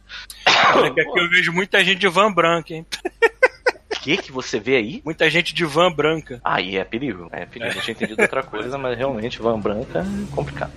Olha, 0.77 0.95
que 0.95 1.01
aqui 1.01 1.19
eu 1.19 1.29
vejo 1.29 1.53
muita 1.53 1.85
gente 1.85 1.99
de 1.99 2.07
van 2.07 2.33
branca, 2.33 2.73
hein? 2.73 2.87
O 3.97 3.99
que 4.01 4.17
que 4.17 4.31
você 4.31 4.61
vê 4.61 4.77
aí? 4.77 5.03
Muita 5.05 5.29
gente 5.29 5.53
de 5.53 5.65
van 5.65 5.91
branca. 5.91 6.41
Aí 6.45 6.77
é 6.77 6.85
perigo. 6.85 7.29
É 7.33 7.47
perigo. 7.47 7.77
Eu 7.77 7.83
tinha 7.83 7.95
entendido 7.95 8.23
outra 8.23 8.45
coisa, 8.45 8.79
mas 8.79 8.97
realmente 8.97 9.43
van 9.43 9.59
branca 9.59 10.07
é 10.07 10.37
complicado. 10.37 10.73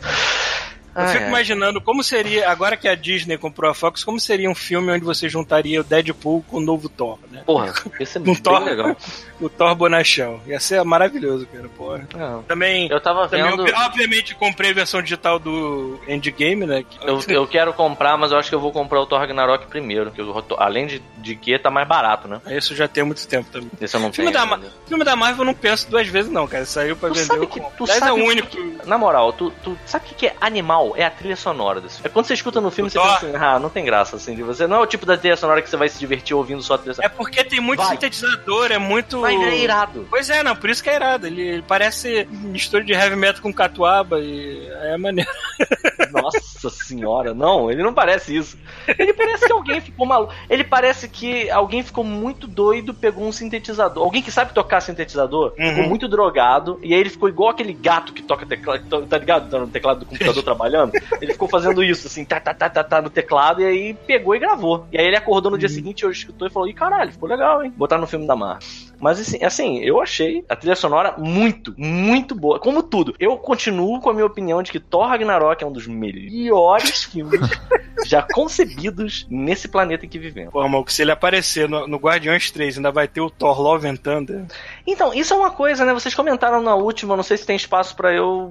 Eu 0.97 1.03
Ah, 1.03 1.07
fico 1.09 1.23
é. 1.25 1.27
imaginando 1.27 1.79
como 1.79 2.03
seria, 2.03 2.49
agora 2.49 2.75
que 2.75 2.87
a 2.87 2.95
Disney 2.95 3.37
comprou 3.37 3.69
a 3.69 3.73
Fox, 3.75 4.03
como 4.03 4.19
seria 4.19 4.49
um 4.49 4.55
filme 4.55 4.91
onde 4.91 5.05
você 5.05 5.29
juntaria 5.29 5.79
o 5.79 5.83
Deadpool 5.83 6.43
com 6.47 6.57
o 6.57 6.59
novo 6.59 6.89
Thor, 6.89 7.19
né? 7.31 7.43
Porra, 7.45 7.71
esse 7.99 8.17
é 8.17 8.21
Um 8.21 8.33
Thor, 8.33 8.63
legal. 8.63 8.95
o 9.39 9.47
Thor 9.47 9.75
bonachão. 9.75 10.41
Ia 10.47 10.59
ser 10.59 10.83
maravilhoso, 10.83 11.45
cara, 11.53 11.69
porra. 11.69 12.07
Não. 12.15 12.41
Também, 12.43 12.89
Eu 12.89 12.99
tava 12.99 13.27
também 13.29 13.45
vendo. 13.45 13.63
obviamente, 13.75 14.33
comprei 14.33 14.71
a 14.71 14.73
versão 14.73 14.99
digital 15.01 15.37
do 15.37 15.99
Endgame, 16.07 16.65
né? 16.65 16.83
Eu, 17.03 17.21
eu 17.27 17.47
quero 17.47 17.71
comprar, 17.73 18.17
mas 18.17 18.31
eu 18.31 18.39
acho 18.39 18.49
que 18.49 18.55
eu 18.55 18.59
vou 18.59 18.71
comprar 18.71 18.99
o 18.99 19.05
Thor 19.05 19.19
Ragnarok 19.19 19.67
primeiro. 19.67 20.09
Que 20.11 20.21
o, 20.23 20.43
além 20.57 20.87
de, 20.87 20.99
de 21.19 21.35
que 21.35 21.59
tá 21.59 21.69
mais 21.69 21.87
barato, 21.87 22.27
né? 22.27 22.41
Isso 22.47 22.75
já 22.75 22.87
tem 22.87 23.03
muito 23.03 23.27
tempo 23.27 23.51
também. 23.51 23.69
Esse 23.79 23.95
eu 23.95 23.99
não 24.01 24.11
Filme 24.11 24.31
tenho. 24.31 24.45
da, 24.47 24.55
ainda. 24.55 24.73
filme 24.87 25.03
da 25.03 25.15
Marvel 25.15 25.41
eu 25.41 25.45
não 25.45 25.53
penso 25.53 25.89
duas 25.91 26.07
vezes, 26.07 26.31
não, 26.31 26.47
cara. 26.47 26.65
Saiu 26.65 26.95
pra 26.95 27.09
Tu 27.09 27.13
vender. 27.15 27.25
sabe 27.27 27.43
eu 27.43 27.47
que- 27.47 27.59
tu 27.59 27.83
Aliás, 27.83 27.97
é 28.01 28.05
sabe 28.07 28.11
o 28.11 28.23
que- 28.23 28.29
único. 28.59 28.87
Na 28.87 28.97
moral, 28.97 29.31
tu, 29.33 29.51
tu 29.63 29.77
sabe 29.85 30.05
o 30.11 30.15
que 30.15 30.27
é 30.27 30.35
animal? 30.41 30.86
É 30.95 31.05
a 31.05 31.09
trilha 31.11 31.35
sonora 31.35 31.81
desse 31.81 31.95
filme. 31.95 32.07
É 32.09 32.13
quando 32.13 32.25
você 32.25 32.33
escuta 32.33 32.61
no 32.61 32.69
filme, 32.71 32.87
O 32.87 32.91
você 32.91 32.97
Thor? 32.99 33.07
pensa 33.19 33.27
assim, 33.27 33.35
ah, 33.35 33.59
não 33.59 33.69
tem 33.69 33.83
graça, 33.83 34.15
assim, 34.15 34.35
de 34.35 34.43
você. 34.43 34.67
Não 34.67 34.77
é 34.77 34.79
o 34.81 34.85
tipo 34.87 35.05
da 35.05 35.17
trilha 35.17 35.35
sonora 35.35 35.61
que 35.61 35.69
você 35.69 35.77
vai 35.77 35.89
se 35.89 35.99
divertir 35.99 36.35
ouvindo 36.35 36.61
só 36.61 36.75
a 36.75 36.77
trilha 36.77 36.91
É 36.91 36.95
sonora. 36.95 37.13
porque 37.15 37.43
tem 37.43 37.59
muito 37.59 37.79
Vai. 37.81 37.89
sintetizador, 37.91 38.71
é 38.71 38.77
muito. 38.77 39.19
Mas 39.21 39.41
é 39.41 39.57
irado. 39.57 40.07
Pois 40.09 40.29
é, 40.29 40.43
não, 40.43 40.55
por 40.55 40.69
isso 40.69 40.83
que 40.83 40.89
é 40.89 40.95
irado. 40.95 41.27
Ele, 41.27 41.41
ele 41.41 41.61
parece 41.61 42.27
mistura 42.31 42.83
de 42.83 42.93
heavy 42.93 43.15
metal 43.15 43.41
com 43.41 43.53
catuaba 43.53 44.19
e 44.19 44.67
é 44.83 44.97
maneiro. 44.97 45.29
Nossa 46.11 46.69
senhora, 46.69 47.33
não, 47.33 47.69
ele 47.69 47.83
não 47.83 47.93
parece 47.93 48.35
isso. 48.35 48.57
Ele 48.97 49.13
parece 49.13 49.45
que 49.45 49.51
alguém 49.51 49.81
ficou 49.81 50.05
maluco. 50.05 50.33
Ele 50.49 50.63
parece 50.63 51.07
que 51.09 51.49
alguém 51.49 51.83
ficou 51.83 52.03
muito 52.03 52.47
doido, 52.47 52.93
pegou 52.93 53.25
um 53.27 53.31
sintetizador. 53.31 54.03
Alguém 54.03 54.21
que 54.21 54.31
sabe 54.31 54.53
tocar 54.53 54.81
sintetizador, 54.81 55.53
Uhum. 55.57 55.69
ficou 55.69 55.83
muito 55.89 56.07
drogado, 56.07 56.79
e 56.81 56.93
aí 56.93 56.99
ele 56.99 57.09
ficou 57.09 57.27
igual 57.29 57.49
aquele 57.49 57.73
gato 57.73 58.13
que 58.13 58.21
toca 58.21 58.45
teclado, 58.45 59.05
tá 59.07 59.17
ligado? 59.17 59.49
Tá 59.49 59.59
no 59.59 59.67
teclado 59.67 59.99
do 60.01 60.05
computador 60.05 60.41
trabalhando. 60.43 60.76
Ele 61.21 61.33
ficou 61.33 61.47
fazendo 61.47 61.83
isso, 61.83 62.07
assim, 62.07 62.25
tá, 62.25 62.39
tá, 62.39 62.53
tá, 62.53 62.69
tá, 62.69 62.83
tá, 62.83 63.01
no 63.01 63.09
teclado, 63.09 63.61
e 63.61 63.65
aí 63.65 63.93
pegou 63.93 64.35
e 64.35 64.39
gravou. 64.39 64.87
E 64.91 64.97
aí 64.97 65.05
ele 65.05 65.17
acordou 65.17 65.51
no 65.51 65.57
dia 65.57 65.69
seguinte, 65.69 66.05
hoje 66.05 66.19
escutou 66.19 66.47
e 66.47 66.51
falou: 66.51 66.67
Ih, 66.67 66.73
caralho, 66.73 67.11
ficou 67.11 67.29
legal, 67.29 67.63
hein? 67.63 67.73
Botar 67.75 67.97
no 67.97 68.07
filme 68.07 68.27
da 68.27 68.35
Mar. 68.35 68.59
Mas 68.99 69.19
assim, 69.19 69.43
assim, 69.43 69.79
eu 69.79 70.01
achei 70.01 70.43
a 70.49 70.55
trilha 70.55 70.75
sonora 70.75 71.15
muito, 71.17 71.73
muito 71.77 72.33
boa. 72.33 72.59
Como 72.59 72.81
tudo. 72.81 73.13
Eu 73.19 73.37
continuo 73.37 74.01
com 74.01 74.09
a 74.09 74.13
minha 74.13 74.25
opinião 74.25 74.63
de 74.63 74.71
que 74.71 74.79
Thor 74.79 75.07
Ragnarok 75.07 75.63
é 75.63 75.67
um 75.67 75.71
dos 75.71 75.87
melhores 75.87 77.03
filmes 77.03 77.41
já 78.05 78.21
concebidos 78.21 79.27
nesse 79.29 79.67
planeta 79.67 80.05
em 80.05 80.09
que 80.09 80.17
vivemos. 80.17 80.51
Pô, 80.51 80.83
que 80.83 80.93
se 80.93 81.03
ele 81.03 81.11
aparecer 81.11 81.69
no, 81.69 81.87
no 81.87 81.97
Guardiões 81.97 82.49
3, 82.49 82.77
ainda 82.77 82.91
vai 82.91 83.07
ter 83.07 83.21
o 83.21 83.29
Thor 83.29 83.61
Love 83.61 83.87
and 83.87 83.95
Thunder. 83.97 84.45
Então, 84.85 85.13
isso 85.13 85.33
é 85.33 85.37
uma 85.37 85.51
coisa, 85.51 85.85
né? 85.85 85.93
Vocês 85.93 86.15
comentaram 86.15 86.61
na 86.61 86.75
última, 86.75 87.15
não 87.15 87.23
sei 87.23 87.37
se 87.37 87.45
tem 87.45 87.55
espaço 87.55 87.95
pra 87.95 88.13
eu 88.13 88.49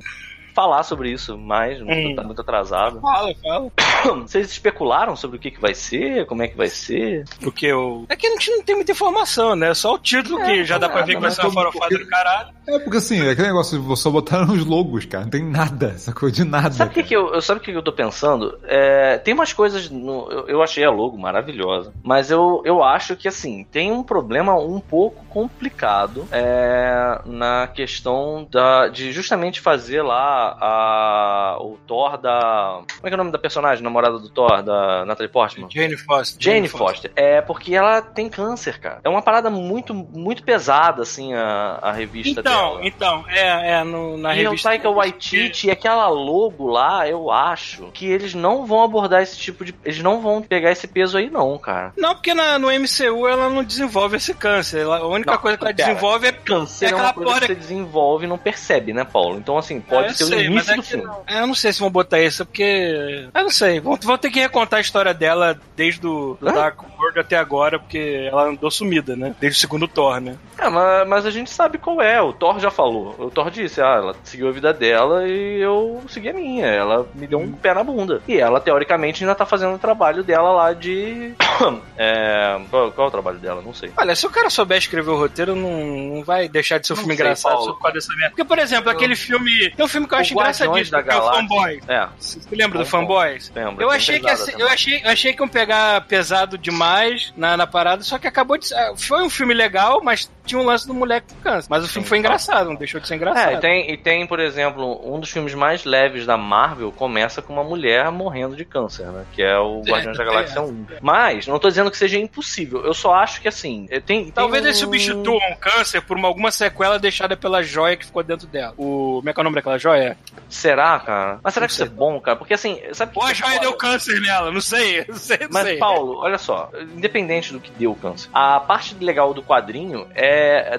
falar 0.56 0.82
sobre 0.84 1.10
isso 1.12 1.36
mais, 1.36 1.80
Hum. 1.82 2.14
tá 2.16 2.22
muito 2.24 2.40
atrasado. 2.40 2.98
Fala, 3.00 3.32
fala. 3.42 3.70
Vocês 4.26 4.50
especularam 4.50 5.14
sobre 5.14 5.36
o 5.36 5.40
que, 5.40 5.50
que 5.50 5.60
vai 5.60 5.74
ser, 5.74 6.24
como 6.24 6.42
é 6.42 6.48
que 6.48 6.56
vai 6.56 6.68
ser? 6.68 7.24
Porque 7.42 7.70
o. 7.72 8.06
É 8.08 8.16
que 8.16 8.26
a 8.26 8.30
gente 8.30 8.50
não 8.50 8.62
tem 8.62 8.74
muita 8.74 8.92
informação, 8.92 9.54
né? 9.54 9.74
Só 9.74 9.94
o 9.94 9.98
título 9.98 10.40
É, 10.40 10.46
que 10.46 10.64
já 10.64 10.78
dá 10.78 10.88
pra 10.88 11.00
nada, 11.00 11.06
ver 11.08 11.14
que 11.16 11.20
vai 11.20 11.30
ser 11.30 11.42
uma 11.42 11.52
farofada 11.52 11.98
do 11.98 12.06
caralho. 12.08 12.55
É 12.68 12.78
porque 12.80 12.96
assim, 12.98 13.20
é 13.26 13.30
aquele 13.30 13.48
negócio, 13.48 13.80
você 13.82 14.02
só 14.02 14.10
botaram 14.10 14.48
os 14.54 14.64
logos, 14.64 15.04
cara. 15.04 15.24
Não 15.24 15.30
tem 15.30 15.44
nada, 15.44 15.92
essa 15.94 16.12
coisa 16.12 16.34
de 16.36 16.44
nada. 16.44 16.70
Sabe 16.72 16.90
o 16.90 16.94
que, 16.94 17.02
que 17.02 17.14
eu, 17.16 17.34
eu- 17.34 17.40
sabe 17.42 17.60
o 17.60 17.62
que 17.62 17.70
que 17.72 17.78
eu 17.78 17.82
tô 17.82 17.92
pensando? 17.92 18.58
É, 18.64 19.18
tem 19.18 19.34
umas 19.34 19.52
coisas. 19.52 19.88
no- 19.90 20.30
eu, 20.30 20.48
eu 20.48 20.62
achei 20.62 20.84
a 20.84 20.90
logo 20.90 21.16
maravilhosa. 21.18 21.92
Mas 22.02 22.30
eu, 22.30 22.62
eu 22.64 22.82
acho 22.82 23.14
que 23.16 23.28
assim, 23.28 23.64
tem 23.70 23.92
um 23.92 24.02
problema 24.02 24.54
um 24.58 24.80
pouco 24.80 25.24
complicado 25.26 26.26
é, 26.32 27.20
na 27.24 27.66
questão 27.68 28.46
da, 28.50 28.88
de 28.88 29.12
justamente 29.12 29.60
fazer 29.60 30.02
lá 30.02 30.56
a, 30.60 31.56
o 31.60 31.76
Thor 31.86 32.18
da. 32.18 32.80
Como 32.96 33.06
é 33.06 33.08
que 33.08 33.14
é 33.14 33.14
o 33.14 33.18
nome 33.18 33.30
da 33.32 33.38
personagem, 33.38 33.82
namorada 33.84 34.18
do 34.18 34.28
Thor, 34.28 34.62
da 34.62 35.04
Natalie 35.04 35.30
Portman? 35.30 35.68
Jane 35.70 35.96
Foster. 35.96 36.42
Jane 36.42 36.68
Foster. 36.68 37.12
É 37.14 37.40
porque 37.40 37.74
ela 37.74 38.00
tem 38.02 38.28
câncer, 38.28 38.78
cara. 38.78 39.00
É 39.04 39.08
uma 39.08 39.22
parada 39.22 39.50
muito, 39.50 39.94
muito 39.94 40.42
pesada, 40.42 41.02
assim, 41.02 41.34
a, 41.34 41.78
a 41.82 41.92
revista 41.92 42.40
Então, 42.40 42.55
Então, 42.56 42.80
então, 42.82 43.24
é, 43.28 43.72
é 43.80 43.84
no, 43.84 44.16
na 44.16 44.34
E 44.34 44.40
o 44.40 44.50
revista. 44.50 44.68
Taika 44.70 44.90
Waititi 44.90 45.68
e 45.68 45.70
aquela 45.70 46.08
logo 46.08 46.68
lá, 46.68 47.08
eu 47.08 47.30
acho 47.30 47.90
que 47.92 48.06
eles 48.06 48.34
não 48.34 48.66
vão 48.66 48.82
abordar 48.82 49.22
esse 49.22 49.36
tipo 49.38 49.64
de. 49.64 49.74
Eles 49.84 50.02
não 50.02 50.20
vão 50.20 50.40
pegar 50.42 50.70
esse 50.70 50.86
peso 50.86 51.16
aí, 51.18 51.30
não, 51.30 51.56
cara. 51.58 51.92
Não, 51.96 52.14
porque 52.14 52.34
na- 52.34 52.58
no 52.58 52.70
MCU 52.70 53.26
ela 53.28 53.48
não 53.48 53.62
desenvolve 53.64 54.16
esse 54.16 54.34
câncer. 54.34 54.80
Ela- 54.82 54.98
a 54.98 55.06
única 55.06 55.32
Não, 55.32 55.38
coisa 55.38 55.56
que 55.56 55.64
ela 55.64 55.74
pera. 55.74 55.88
desenvolve 55.88 56.26
é 56.28 56.32
Câncer 56.32 56.86
É 56.86 56.88
é, 56.90 56.94
uma 56.94 56.98
aquela 57.08 57.12
coisa 57.14 57.28
porra 57.30 57.40
que 57.40 57.46
você 57.46 57.54
desenvolve 57.54 58.24
e 58.24 58.28
não 58.28 58.38
percebe, 58.38 58.92
né, 58.92 59.04
Paulo? 59.04 59.36
Então, 59.38 59.56
assim, 59.58 59.80
pode 59.80 60.08
É, 60.08 60.12
ser 60.12 60.24
o 60.24 60.26
sei, 60.28 60.36
mas 60.50 60.68
início 60.68 60.72
é 60.72 60.76
do 60.76 60.82
filme. 60.82 61.04
não- 61.04 61.22
é, 61.26 61.40
Eu 61.40 61.46
não 61.46 61.54
sei 61.54 61.72
se 61.72 61.80
vão 61.80 61.90
botar 61.90 62.20
isso, 62.20 62.44
porque. 62.46 63.28
Eu 63.34 63.42
não 63.42 63.50
sei. 63.50 63.80
Vão, 63.80 63.96
vão 64.02 64.18
ter 64.18 64.30
que 64.30 64.40
recontar 64.40 64.78
a 64.78 64.80
história 64.80 65.12
dela 65.14 65.58
desde 65.76 66.06
o? 66.06 66.36
Dark 66.40 66.78
World 66.98 67.18
até 67.20 67.36
agora, 67.36 67.78
porque 67.78 68.28
ela 68.30 68.44
andou 68.44 68.70
sumida, 68.70 69.14
né? 69.16 69.34
Desde 69.40 69.58
o 69.58 69.60
segundo 69.60 69.86
Thor, 69.88 70.20
né? 70.20 70.36
É, 70.58 70.68
mas, 70.68 71.08
mas 71.08 71.26
a 71.26 71.30
gente 71.30 71.50
sabe 71.50 71.78
qual 71.78 72.00
é. 72.00 72.20
O 72.22 72.32
Thor 72.32 72.45
já 72.58 72.70
falou. 72.70 73.14
O 73.18 73.30
Thor 73.30 73.50
disse, 73.50 73.80
ah, 73.80 73.96
ela 73.96 74.16
seguiu 74.24 74.48
a 74.48 74.52
vida 74.52 74.72
dela 74.72 75.26
e 75.26 75.60
eu 75.60 76.02
segui 76.08 76.28
a 76.28 76.32
minha. 76.32 76.66
Ela 76.66 77.06
me 77.14 77.26
deu 77.26 77.38
um 77.38 77.52
pé 77.52 77.74
na 77.74 77.84
bunda. 77.84 78.22
E 78.26 78.36
ela, 78.38 78.60
teoricamente, 78.60 79.22
ainda 79.22 79.34
tá 79.34 79.44
fazendo 79.46 79.74
o 79.74 79.78
trabalho 79.78 80.22
dela 80.22 80.52
lá 80.52 80.72
de. 80.72 81.34
é, 81.96 82.60
qual, 82.70 82.92
qual 82.92 83.06
é 83.06 83.08
o 83.08 83.12
trabalho 83.12 83.38
dela? 83.38 83.62
Não 83.62 83.74
sei. 83.74 83.90
Olha, 83.96 84.14
se 84.14 84.26
o 84.26 84.30
cara 84.30 84.50
souber 84.50 84.78
escrever 84.78 85.10
o 85.10 85.18
roteiro, 85.18 85.54
não, 85.54 85.70
não 86.16 86.24
vai 86.24 86.48
deixar 86.48 86.78
de 86.78 86.86
ser 86.86 86.92
um 86.92 86.96
Não 86.96 87.02
filme 87.02 87.16
sei, 87.16 87.24
engraçado 87.24 87.52
Paulo. 87.54 87.78
por 87.80 87.92
dessa 87.92 88.14
merda. 88.14 88.30
Porque, 88.30 88.44
por 88.44 88.58
exemplo, 88.58 88.90
aquele 88.90 89.16
filme. 89.16 89.70
Tem 89.70 89.84
um 89.84 89.88
filme 89.88 90.06
que 90.06 90.14
eu 90.14 90.18
acho 90.18 90.32
engraçadíssimo, 90.32 91.02
que 91.02 91.10
é 91.10 91.16
o. 91.16 91.32
Fanboy. 91.32 91.80
É, 91.88 92.08
Você 92.18 92.40
lembra 92.50 92.78
do 92.78 92.84
Bom, 92.84 92.90
Fanboys? 92.90 93.52
lembro. 93.54 93.82
Eu 93.82 93.90
achei, 93.90 94.20
que 94.20 94.28
assim, 94.28 94.52
eu, 94.58 94.68
achei, 94.68 95.02
achei 95.04 95.32
que 95.32 95.42
iam 95.42 95.48
pegar 95.48 96.02
pesado 96.02 96.56
demais 96.58 97.32
na, 97.36 97.56
na 97.56 97.66
parada, 97.66 98.02
só 98.02 98.18
que 98.18 98.26
acabou 98.26 98.56
de. 98.58 98.68
Foi 98.96 99.22
um 99.22 99.30
filme 99.30 99.54
legal, 99.54 100.00
mas 100.02 100.30
tinha 100.46 100.60
um 100.60 100.64
lance 100.64 100.86
do 100.86 100.94
moleque 100.94 101.34
com 101.34 101.40
câncer. 101.40 101.66
Mas 101.70 101.84
o 101.84 101.88
filme 101.88 102.06
foi 102.06 102.18
engraçado, 102.18 102.68
não 102.68 102.76
deixou 102.76 103.00
de 103.00 103.08
ser 103.08 103.16
engraçado. 103.16 103.50
É, 103.50 103.54
e 103.54 103.60
tem, 103.60 103.90
e 103.92 103.96
tem, 103.96 104.26
por 104.26 104.40
exemplo, 104.40 105.00
um 105.04 105.18
dos 105.20 105.30
filmes 105.30 105.54
mais 105.54 105.84
leves 105.84 106.24
da 106.26 106.36
Marvel 106.36 106.92
começa 106.92 107.42
com 107.42 107.52
uma 107.52 107.64
mulher 107.64 108.10
morrendo 108.10 108.56
de 108.56 108.64
câncer, 108.64 109.06
né? 109.06 109.24
Que 109.32 109.42
é 109.42 109.58
o 109.58 109.82
É, 109.86 109.90
Guardiões 109.90 110.16
da 110.16 110.22
é. 110.22 110.26
Galáxia 110.26 110.62
1. 110.62 110.86
Mas, 111.00 111.46
não 111.46 111.58
tô 111.58 111.68
dizendo 111.68 111.90
que 111.90 111.98
seja 111.98 112.18
impossível. 112.18 112.84
Eu 112.84 112.94
só 112.94 113.14
acho 113.14 113.40
que, 113.40 113.48
assim, 113.48 113.86
é, 113.90 114.00
tem... 114.00 114.24
tem 114.24 114.32
Talvez 114.32 114.62
um... 114.62 114.66
eles 114.66 114.78
substituam 114.78 115.36
o 115.36 115.56
câncer 115.56 116.00
por 116.02 116.16
uma, 116.16 116.28
alguma 116.28 116.50
sequela 116.50 116.98
deixada 116.98 117.36
pela 117.36 117.62
joia 117.62 117.96
que 117.96 118.06
ficou 118.06 118.22
dentro 118.22 118.46
dela. 118.46 118.74
O. 118.76 119.16
Como 119.16 119.30
é 119.30 119.32
que 119.32 119.40
é 119.40 119.42
o 119.42 119.44
nome 119.44 119.56
daquela 119.56 119.78
joia? 119.78 120.16
Será, 120.48 120.98
cara? 121.00 121.40
Mas 121.42 121.54
será 121.54 121.64
Não 121.64 121.68
que 121.68 121.72
isso 121.72 121.82
é 121.82 121.86
bom, 121.86 122.20
cara? 122.20 122.36
Porque, 122.36 122.54
assim, 122.54 122.80
sabe... 122.92 123.12
Ou 123.14 123.22
a 123.22 123.28
que- 123.28 123.34
joia 123.34 123.58
deu 123.60 123.72
câncer 123.74 124.20
nela, 124.20 124.52
não 124.52 124.60
sei, 124.60 125.04
não 125.08 125.16
sei, 125.16 125.38
não 125.40 125.48
Mas, 125.50 125.64
sei. 125.64 125.78
Paulo, 125.78 126.18
olha 126.18 126.38
só, 126.38 126.70
independente 126.94 127.52
do 127.52 127.60
que 127.60 127.70
deu 127.72 127.92
o 127.92 127.96
câncer, 127.96 128.28
a 128.32 128.60
parte 128.60 128.94
legal 129.00 129.32
do 129.34 129.42
quadrinho 129.42 130.06
é 130.14 130.35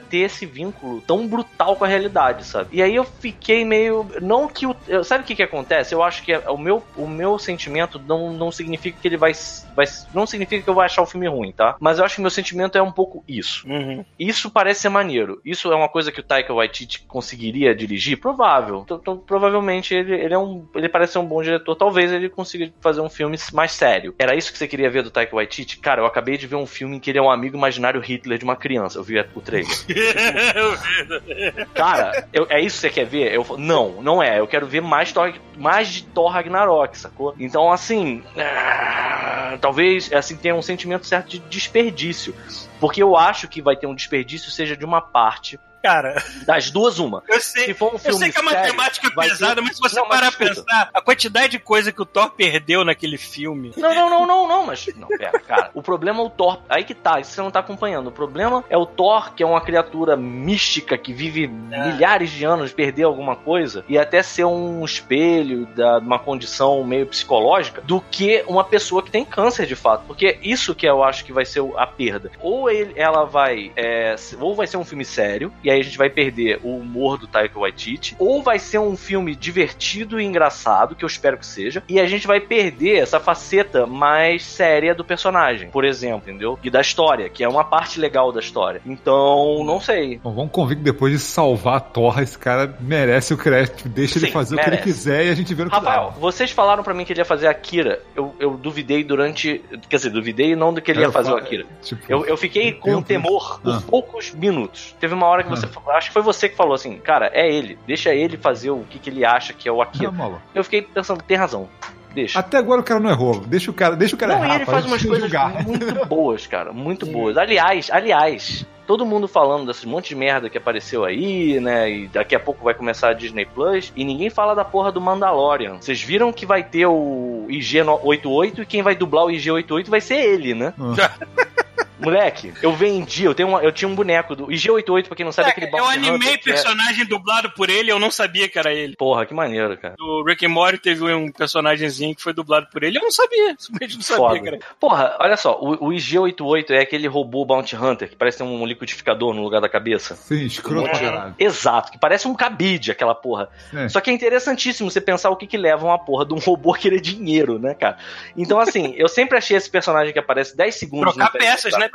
ter 0.10 0.18
esse 0.20 0.46
vínculo 0.46 1.02
tão 1.02 1.28
brutal 1.28 1.76
com 1.76 1.84
a 1.86 1.88
realidade, 1.88 2.46
sabe? 2.46 2.70
E 2.72 2.82
aí 2.82 2.96
eu 2.96 3.04
fiquei 3.04 3.64
meio. 3.66 4.08
Não 4.22 4.48
que 4.48 4.66
o. 4.66 4.76
eu- 4.88 5.04
Sabe 5.04 5.24
o 5.24 5.28
que 5.28 5.36
que 5.36 5.44
acontece? 5.44 5.94
Eu 5.94 6.04
acho 6.04 6.24
que 6.24 6.34
é- 6.34 6.50
o 6.50 6.58
meu, 6.58 6.84
o 6.96 7.08
meu 7.08 7.38
sentimento 7.40 8.00
não, 8.00 8.34
não 8.34 8.52
significa 8.52 8.98
que 9.02 9.08
ele 9.08 9.18
vai, 9.18 9.32
vai. 9.76 9.86
Não 10.14 10.26
significa 10.26 10.64
que 10.64 10.70
eu 10.70 10.74
vou 10.74 10.84
achar 10.84 11.02
o 11.02 11.06
filme 11.06 11.28
ruim, 11.28 11.52
tá? 11.52 11.76
Mas 11.80 11.98
eu 12.00 12.06
acho 12.06 12.16
que 12.16 12.22
meu 12.22 12.30
sentimento 12.30 12.78
é 12.78 12.82
um 12.82 12.92
pouco 12.92 13.24
isso. 13.28 13.68
Uhum. 13.68 14.04
Isso 14.20 14.50
parece 14.50 14.82
ser 14.82 14.90
maneiro. 14.90 15.40
Isso 15.46 15.72
é 15.72 15.76
uma 15.76 15.90
coisa 15.90 16.12
que 16.12 16.20
o 16.20 16.24
Taika 16.24 16.54
Waititi 16.54 17.04
conseguiria 17.08 17.74
dirigir? 17.76 18.20
Provável. 18.20 18.82
Então, 18.84 18.98
então, 19.02 19.18
provavelmente 19.18 19.94
ele, 19.94 20.14
ele 20.14 20.34
é 20.34 20.38
um. 20.38 20.68
Ele 20.76 20.90
parece 20.90 21.14
ser 21.14 21.20
um 21.20 21.26
bom 21.26 21.42
diretor. 21.42 21.76
Talvez 21.76 22.12
ele 22.12 22.30
consiga 22.30 22.72
fazer 22.82 23.02
um 23.02 23.10
filme 23.10 23.38
mais 23.54 23.72
sério. 23.72 24.14
Era 24.20 24.36
isso 24.36 24.52
que 24.52 24.58
você 24.58 24.68
queria 24.68 24.90
ver 24.90 25.04
do 25.04 25.12
Taika 25.12 25.36
Waititi? 25.36 25.80
Cara, 25.80 26.02
eu 26.02 26.06
acabei 26.06 26.38
de 26.38 26.48
ver 26.48 26.56
um 26.56 26.66
filme 26.66 26.98
em 26.98 27.00
que 27.00 27.10
ele 27.10 27.20
é 27.20 27.22
um 27.22 27.32
amigo 27.32 27.56
imaginário 27.58 28.02
Hitler 28.02 28.38
de 28.38 28.44
uma 28.44 28.56
criança. 28.56 28.98
Eu 29.00 29.04
vi 29.04 29.20
o 29.36 29.42
trailer. 29.48 29.72
Cara, 31.74 32.28
eu- 32.34 32.48
é 32.50 32.60
isso 32.62 32.76
que 32.76 32.82
você 32.82 32.90
quer 32.90 33.06
ver? 33.06 33.34
Eu, 33.34 33.46
não, 33.58 34.02
não 34.02 34.22
é. 34.22 34.40
Eu 34.40 34.48
quero 34.48 34.68
ver 34.68 34.82
mais, 34.82 35.12
Thor, 35.12 35.34
mais 35.58 35.88
de 35.90 36.04
Thor 36.04 36.30
Ragnarok, 36.32 36.98
sacou? 36.98 37.34
Então, 37.40 37.72
assim. 37.72 38.24
ah, 38.38 39.58
talvez 39.62 40.12
assim 40.14 40.36
tenha 40.36 40.56
um 40.56 40.62
sentimento 40.62 41.06
certo 41.06 41.30
de 41.30 41.40
desperdício. 41.40 42.36
Porque 42.80 43.02
eu 43.02 43.16
acho 43.16 43.48
que 43.48 43.62
vai 43.62 43.76
ter 43.76 43.88
um 43.88 43.96
desperdício, 43.96 44.52
seja 44.52 44.76
de 44.76 44.86
uma 44.86 45.02
parte. 45.02 45.60
Cara, 45.88 46.24
Das 46.46 46.70
duas, 46.72 47.00
uma. 47.00 47.24
eu 47.28 47.40
sei. 47.40 47.66
Se 47.66 47.74
for 47.74 47.92
um 47.92 47.94
Eu 47.94 48.00
filme 48.00 48.20
sei 48.20 48.32
que 48.32 48.40
a 48.40 48.44
sério, 48.44 48.60
matemática 48.60 49.08
é 49.08 49.12
vai 49.12 49.28
ter- 49.28 49.34
pesada, 49.34 49.62
mas 49.62 49.76
se 49.76 49.82
você 49.82 49.96
Não, 50.00 50.08
parar 50.08 50.32
pra 50.32 50.46
escuta. 50.48 50.64
pensar, 50.66 50.90
a 50.94 51.02
quantidade 51.02 51.50
de 51.50 51.60
coisa 51.60 51.92
que 51.92 52.02
o 52.02 52.06
Thor 52.06 52.30
perdeu 52.32 52.84
naquele 52.84 53.18
filme. 53.18 53.72
Não, 53.78 53.94
não, 53.96 54.10
não, 54.10 54.26
não, 54.28 54.48
não, 54.48 54.66
mas. 54.66 54.88
Não, 54.96 55.08
pera, 55.08 55.40
cara. 55.40 55.72
O 55.74 55.82
problema 55.82 56.22
é 56.22 56.24
o 56.26 56.30
Thor. 56.30 56.60
Aí 56.70 56.84
que 56.84 56.94
tá, 56.94 57.20
isso 57.20 57.32
você 57.32 57.42
não 57.42 57.52
tá 57.52 57.60
acompanhando. 57.60 58.08
O 58.08 58.12
problema 58.12 58.64
é 58.70 58.78
o 58.78 58.86
Thor, 58.86 59.34
que 59.34 59.44
é 59.44 59.46
uma 59.46 59.62
criatura 59.62 60.16
mística 60.16 60.98
que 60.98 61.14
vive 61.14 61.46
É. 61.72 61.88
milhares 61.92 62.32
de 62.32 62.44
anos, 62.46 62.72
perder 62.72 63.04
alguma 63.04 63.36
coisa, 63.36 63.84
e 63.88 63.98
até 63.98 64.22
ser 64.24 64.46
um 64.46 64.84
espelho 64.84 65.66
da- 65.76 66.00
de 66.00 66.06
uma 66.06 66.20
condição 66.20 66.84
meio 66.84 67.06
psicológica, 67.08 67.82
do 67.82 68.02
que 68.02 68.44
uma 68.48 68.64
pessoa 68.64 69.02
que 69.04 69.12
tem 69.12 69.24
câncer 69.26 69.66
de 69.66 69.76
fato. 69.76 70.04
Porque 70.08 70.38
isso 70.42 70.76
que 70.76 70.86
eu 70.88 71.04
acho 71.04 71.24
que 71.26 71.34
vai 71.34 71.46
ser 71.46 71.62
a 71.78 71.88
perda. 71.88 72.32
Ou 72.42 72.70
ele- 72.70 72.94
ela 72.96 73.26
vai. 73.26 73.72
é, 73.76 74.16
ou 74.40 74.56
vai 74.56 74.66
ser 74.68 74.78
um 74.78 74.86
filme 74.86 75.04
sério, 75.06 75.52
e 75.64 75.70
aí 75.70 75.77
a 75.80 75.84
gente 75.84 75.98
vai 75.98 76.10
perder 76.10 76.60
o 76.64 76.78
humor 76.78 77.18
do 77.18 77.28
Taika 77.28 77.60
Waititi, 77.60 78.16
ou 78.20 78.42
vai 78.42 78.60
ser 78.60 78.80
um 78.80 78.96
filme 78.98 79.36
divertido 79.36 80.20
e 80.20 80.26
engraçado, 80.26 80.96
que 80.96 81.04
eu 81.04 81.08
espero 81.08 81.38
que 81.38 81.46
seja, 81.46 81.84
e 81.88 82.00
a 82.00 82.06
gente 82.06 82.28
vai 82.28 82.40
perder 82.40 82.98
essa 82.98 83.20
faceta 83.20 83.86
mais 83.86 84.44
séria 84.44 84.94
do 84.96 85.04
personagem, 85.04 85.70
por 85.70 85.84
exemplo, 85.86 86.30
entendeu? 86.30 86.58
E 86.64 86.70
da 86.70 86.82
história, 86.82 87.30
que 87.30 87.44
é 87.44 87.48
uma 87.50 87.64
parte 87.64 88.00
legal 88.00 88.32
da 88.32 88.40
história. 88.40 88.82
Então, 88.86 89.64
não 89.66 89.80
sei. 89.80 90.18
Bom, 90.24 90.34
vamos 90.34 90.52
convir 90.52 90.78
que 90.78 90.84
depois 90.84 91.14
de 91.14 91.20
salvar 91.20 91.78
a 91.78 91.80
Torra, 91.80 92.24
esse 92.24 92.38
cara 92.38 92.76
merece 92.80 93.34
o 93.34 93.38
crédito. 93.38 93.88
Deixa 93.90 94.18
ele 94.20 94.28
Sim, 94.28 94.32
fazer 94.34 94.56
o 94.56 94.58
que 94.58 94.64
merece. 94.66 94.84
ele 94.84 94.94
quiser 94.94 95.26
e 95.26 95.30
a 95.30 95.36
gente 95.36 95.54
vê 95.54 95.64
no 95.64 95.70
Rafael, 95.70 96.08
final. 96.12 96.20
vocês 96.20 96.52
falaram 96.52 96.84
pra 96.84 96.94
mim 96.94 97.06
que 97.06 97.14
ele 97.14 97.22
ia 97.22 97.26
fazer 97.26 97.48
Akira. 97.48 98.02
Eu, 98.16 98.36
eu 98.40 98.58
duvidei 98.58 99.04
durante. 99.04 99.62
Quer 99.90 99.98
dizer, 99.98 100.10
duvidei 100.10 100.56
não 100.56 100.74
do 100.74 100.82
que 100.82 100.92
ele 100.92 101.00
ia 101.02 101.06
Eu 101.08 101.12
fazer 101.12 101.30
o 101.30 101.34
falo- 101.34 101.46
Akira. 101.46 101.66
Tipo, 101.82 102.02
Eu, 102.10 102.26
eu 102.26 102.38
fiquei 102.38 102.72
com 102.74 103.02
tempo, 103.02 103.28
temor 103.28 103.60
por 103.62 103.74
Ah. 103.76 103.82
poucos 103.88 104.32
minutos. 104.34 104.96
Teve 105.00 105.14
uma 105.14 105.28
hora 105.28 105.44
que 105.44 105.50
você 105.50 105.67
acho 105.90 106.08
que 106.08 106.14
foi 106.14 106.22
você 106.22 106.50
que 106.50 106.56
falou 106.56 106.74
assim, 106.74 106.98
cara, 106.98 107.30
é 107.34 107.52
ele, 107.52 107.78
deixa 107.88 108.14
ele 108.14 108.38
fazer 108.38 108.70
o 108.72 108.84
que, 108.90 109.00
que 109.00 109.10
ele 109.10 109.26
acha 109.26 109.54
que 109.54 109.68
é 109.68 109.72
o 109.72 109.82
Akira. 109.82 110.12
Não, 110.12 110.18
maluco. 110.18 110.42
Eu 110.54 110.64
fiquei 110.64 110.82
pensando, 110.82 111.22
tem 111.24 111.38
razão, 111.38 111.70
deixa. 112.14 112.40
Até 112.40 112.58
agora 112.58 112.82
o 112.82 112.84
cara 112.84 113.00
não 113.00 113.10
errou. 113.10 113.40
Deixa 113.42 113.70
o 113.72 113.74
cara, 113.74 113.96
deixa 113.96 114.16
o 114.16 114.20
cara 114.20 114.36
Não, 114.36 114.42
e 114.42 114.46
errar. 114.46 114.56
ele 114.56 114.66
faz 114.66 114.86
umas 114.86 115.04
coisas 115.04 115.30
julgar. 115.30 115.64
muito 115.64 116.06
boas, 116.08 116.48
cara, 116.48 116.74
muito 116.74 117.06
boas. 117.06 117.38
Aliás, 117.38 117.90
aliás, 117.92 118.66
todo 118.88 119.06
mundo 119.06 119.28
falando 119.28 119.68
desse 119.68 119.86
monte 119.88 120.10
de 120.10 120.16
merda 120.16 120.50
que 120.50 120.58
apareceu 120.58 121.04
aí, 121.04 121.60
né? 121.60 121.90
E 121.92 122.08
daqui 122.08 122.34
a 122.34 122.40
pouco 122.40 122.64
vai 122.64 122.74
começar 122.74 123.10
a 123.10 123.14
Disney 123.14 123.46
Plus. 123.46 123.92
E 123.96 124.04
ninguém 124.06 124.30
fala 124.30 124.56
da 124.56 124.64
porra 124.66 124.92
do 124.92 125.02
Mandalorian. 125.02 125.78
Vocês 125.80 126.02
viram 126.02 126.32
que 126.34 126.46
vai 126.46 126.64
ter 126.64 126.86
o 126.88 127.46
IG88 127.50 128.60
e 128.60 128.66
quem 128.66 128.82
vai 128.82 128.96
dublar 128.96 129.26
o 129.26 129.30
IG88 129.30 129.90
vai 129.90 130.02
ser 130.02 130.16
ele, 130.16 130.54
né? 130.54 130.74
Ah. 130.80 131.12
Moleque, 132.00 132.54
eu 132.62 132.74
vendi, 132.74 133.24
eu, 133.26 133.34
tenho 133.34 133.50
uma- 133.50 133.62
eu 133.64 133.72
tinha 133.72 133.88
um 133.90 133.96
boneco 133.96 134.36
do 134.36 134.48
IG88, 134.48 135.08
pra 135.08 135.16
quem 135.16 135.26
não 135.26 135.32
sabe, 135.32 135.50
é 135.50 135.52
aquele 135.52 135.68
eu 135.68 135.72
Bounty 135.72 135.94
animei 135.94 136.16
Hunter, 136.16 136.44
que 136.44 136.50
é- 136.50 136.54
personagem 136.54 137.06
dublado 137.06 137.50
por 137.52 137.70
ele, 137.70 137.92
eu 137.92 138.00
não 138.00 138.12
sabia 138.12 138.48
que 138.48 138.58
era 138.60 138.72
ele. 138.74 138.96
Porra, 138.96 139.26
que 139.26 139.34
maneiro, 139.34 139.78
cara. 139.78 139.96
O 140.00 140.24
Rick 140.24 140.46
and 140.46 140.50
Morty 140.50 140.78
teve 140.78 141.04
um 141.14 141.32
personagemzinho 141.32 142.16
que 142.16 142.22
foi 142.22 142.34
dublado 142.34 142.68
por 142.72 142.84
ele, 142.84 142.98
eu 142.98 143.02
não 143.02 143.12
sabia, 143.12 143.56
simplesmente 143.58 143.96
não 143.96 144.02
sabia, 144.04 144.28
Foda. 144.28 144.44
cara. 144.44 144.60
Porra, 144.80 145.18
olha 145.20 145.38
só, 145.38 145.58
o, 145.60 145.88
o 145.88 145.90
IG88 145.92 146.72
é 146.72 146.80
aquele 146.82 147.08
robô 147.08 147.44
Bounty 147.46 147.76
Hunter 147.76 148.10
que 148.10 148.16
parece 148.16 148.38
ter 148.40 148.44
um 148.44 148.66
liquidificador 148.66 149.34
no 149.34 149.42
lugar 149.42 149.62
da 149.62 149.70
cabeça. 149.70 150.16
Sim, 150.16 150.46
escroto 150.46 150.92
caralho. 151.00 151.36
Exato, 151.40 151.92
que 151.92 152.00
parece 152.00 152.28
um 152.28 152.36
cabide 152.36 152.92
aquela 152.92 153.16
porra. 153.16 153.50
É. 153.74 153.90
Só 153.90 154.00
que 154.02 154.10
é 154.10 154.14
interessantíssimo 154.14 154.90
você 154.92 155.02
pensar 155.02 155.30
o 155.30 155.36
que 155.36 155.48
que 155.48 155.58
leva 155.58 155.86
uma 155.86 155.98
porra 155.98 156.26
de 156.26 156.34
um 156.34 156.38
robô 156.40 156.74
a 156.74 156.78
querer 156.78 157.02
dinheiro, 157.02 157.58
né, 157.60 157.74
cara? 157.74 157.98
Então, 158.36 158.60
assim, 158.60 158.94
eu 158.98 159.08
sempre 159.08 159.38
achei 159.38 159.58
esse 159.58 159.70
personagem 159.70 160.14
que 160.14 160.20
aparece 160.20 160.56
10 160.56 160.76
segundos 160.76 161.14
Trocar 161.16 161.34
no 161.34 161.40
peças, 161.40 161.74
né? 161.74 161.87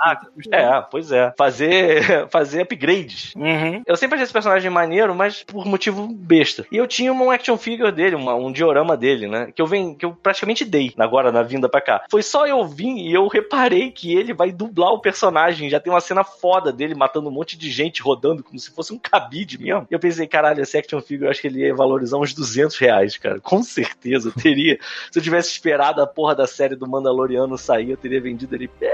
É, 0.52 0.80
pois 0.90 1.12
é. 1.12 1.32
Fazer, 1.36 2.28
fazer 2.30 2.62
upgrades. 2.62 3.32
Uhum. 3.36 3.82
Eu 3.86 3.96
sempre 3.96 4.14
achei 4.16 4.24
esse 4.24 4.32
personagem 4.32 4.70
maneiro, 4.70 5.14
mas 5.14 5.42
por 5.42 5.64
motivo 5.66 6.06
besta. 6.08 6.66
E 6.70 6.76
eu 6.76 6.86
tinha 6.86 7.12
um 7.12 7.30
action 7.30 7.56
figure 7.56 7.92
dele, 7.92 8.16
uma- 8.16 8.34
um 8.34 8.50
diorama 8.52 8.96
dele, 8.96 9.26
né? 9.28 9.52
Que 9.54 9.60
eu, 9.62 9.66
vem, 9.66 9.94
que 9.94 10.04
eu 10.04 10.12
praticamente 10.14 10.64
dei 10.64 10.92
agora 10.98 11.30
na 11.32 11.42
vinda 11.42 11.68
pra 11.68 11.80
cá. 11.80 12.04
Foi 12.10 12.22
só 12.22 12.46
eu 12.46 12.64
vim 12.66 12.98
e 12.98 13.12
eu 13.12 13.26
reparei 13.28 13.90
que 13.90 14.14
ele 14.16 14.32
vai 14.32 14.50
dublar 14.52 14.90
o 14.92 15.00
personagem. 15.00 15.68
Já 15.70 15.80
tem 15.80 15.92
uma 15.92 16.00
cena 16.00 16.24
foda 16.24 16.72
dele 16.72 16.94
matando 16.94 17.28
um 17.28 17.32
monte 17.32 17.56
de 17.56 17.70
gente 17.70 18.02
rodando 18.02 18.42
como 18.42 18.58
se 18.58 18.70
fosse 18.70 18.92
um 18.92 18.98
cabide 18.98 19.58
mesmo. 19.60 19.86
E 19.90 19.94
eu 19.94 19.98
pensei, 20.00 20.26
caralho, 20.26 20.62
esse 20.62 20.76
action 20.76 21.00
figure 21.00 21.26
eu 21.26 21.30
acho 21.30 21.40
que 21.40 21.46
ele 21.46 21.60
ia 21.60 21.74
valorizar 21.74 22.16
uns 22.18 22.32
200 22.34 22.76
reais, 22.78 23.16
cara. 23.16 23.40
Com 23.40 23.62
certeza 23.62 24.28
eu 24.28 24.32
teria. 24.42 24.78
Se 25.10 25.18
eu 25.18 25.22
tivesse 25.22 25.50
esperado 25.50 26.00
a 26.02 26.06
porra 26.06 26.34
da 26.34 26.46
série 26.46 26.74
do 26.76 26.86
Mandaloriano 26.88 27.56
sair, 27.58 27.90
eu 27.90 27.96
teria 27.96 28.20
vendido 28.20 28.54
ele 28.54 28.70
bem 28.80 28.90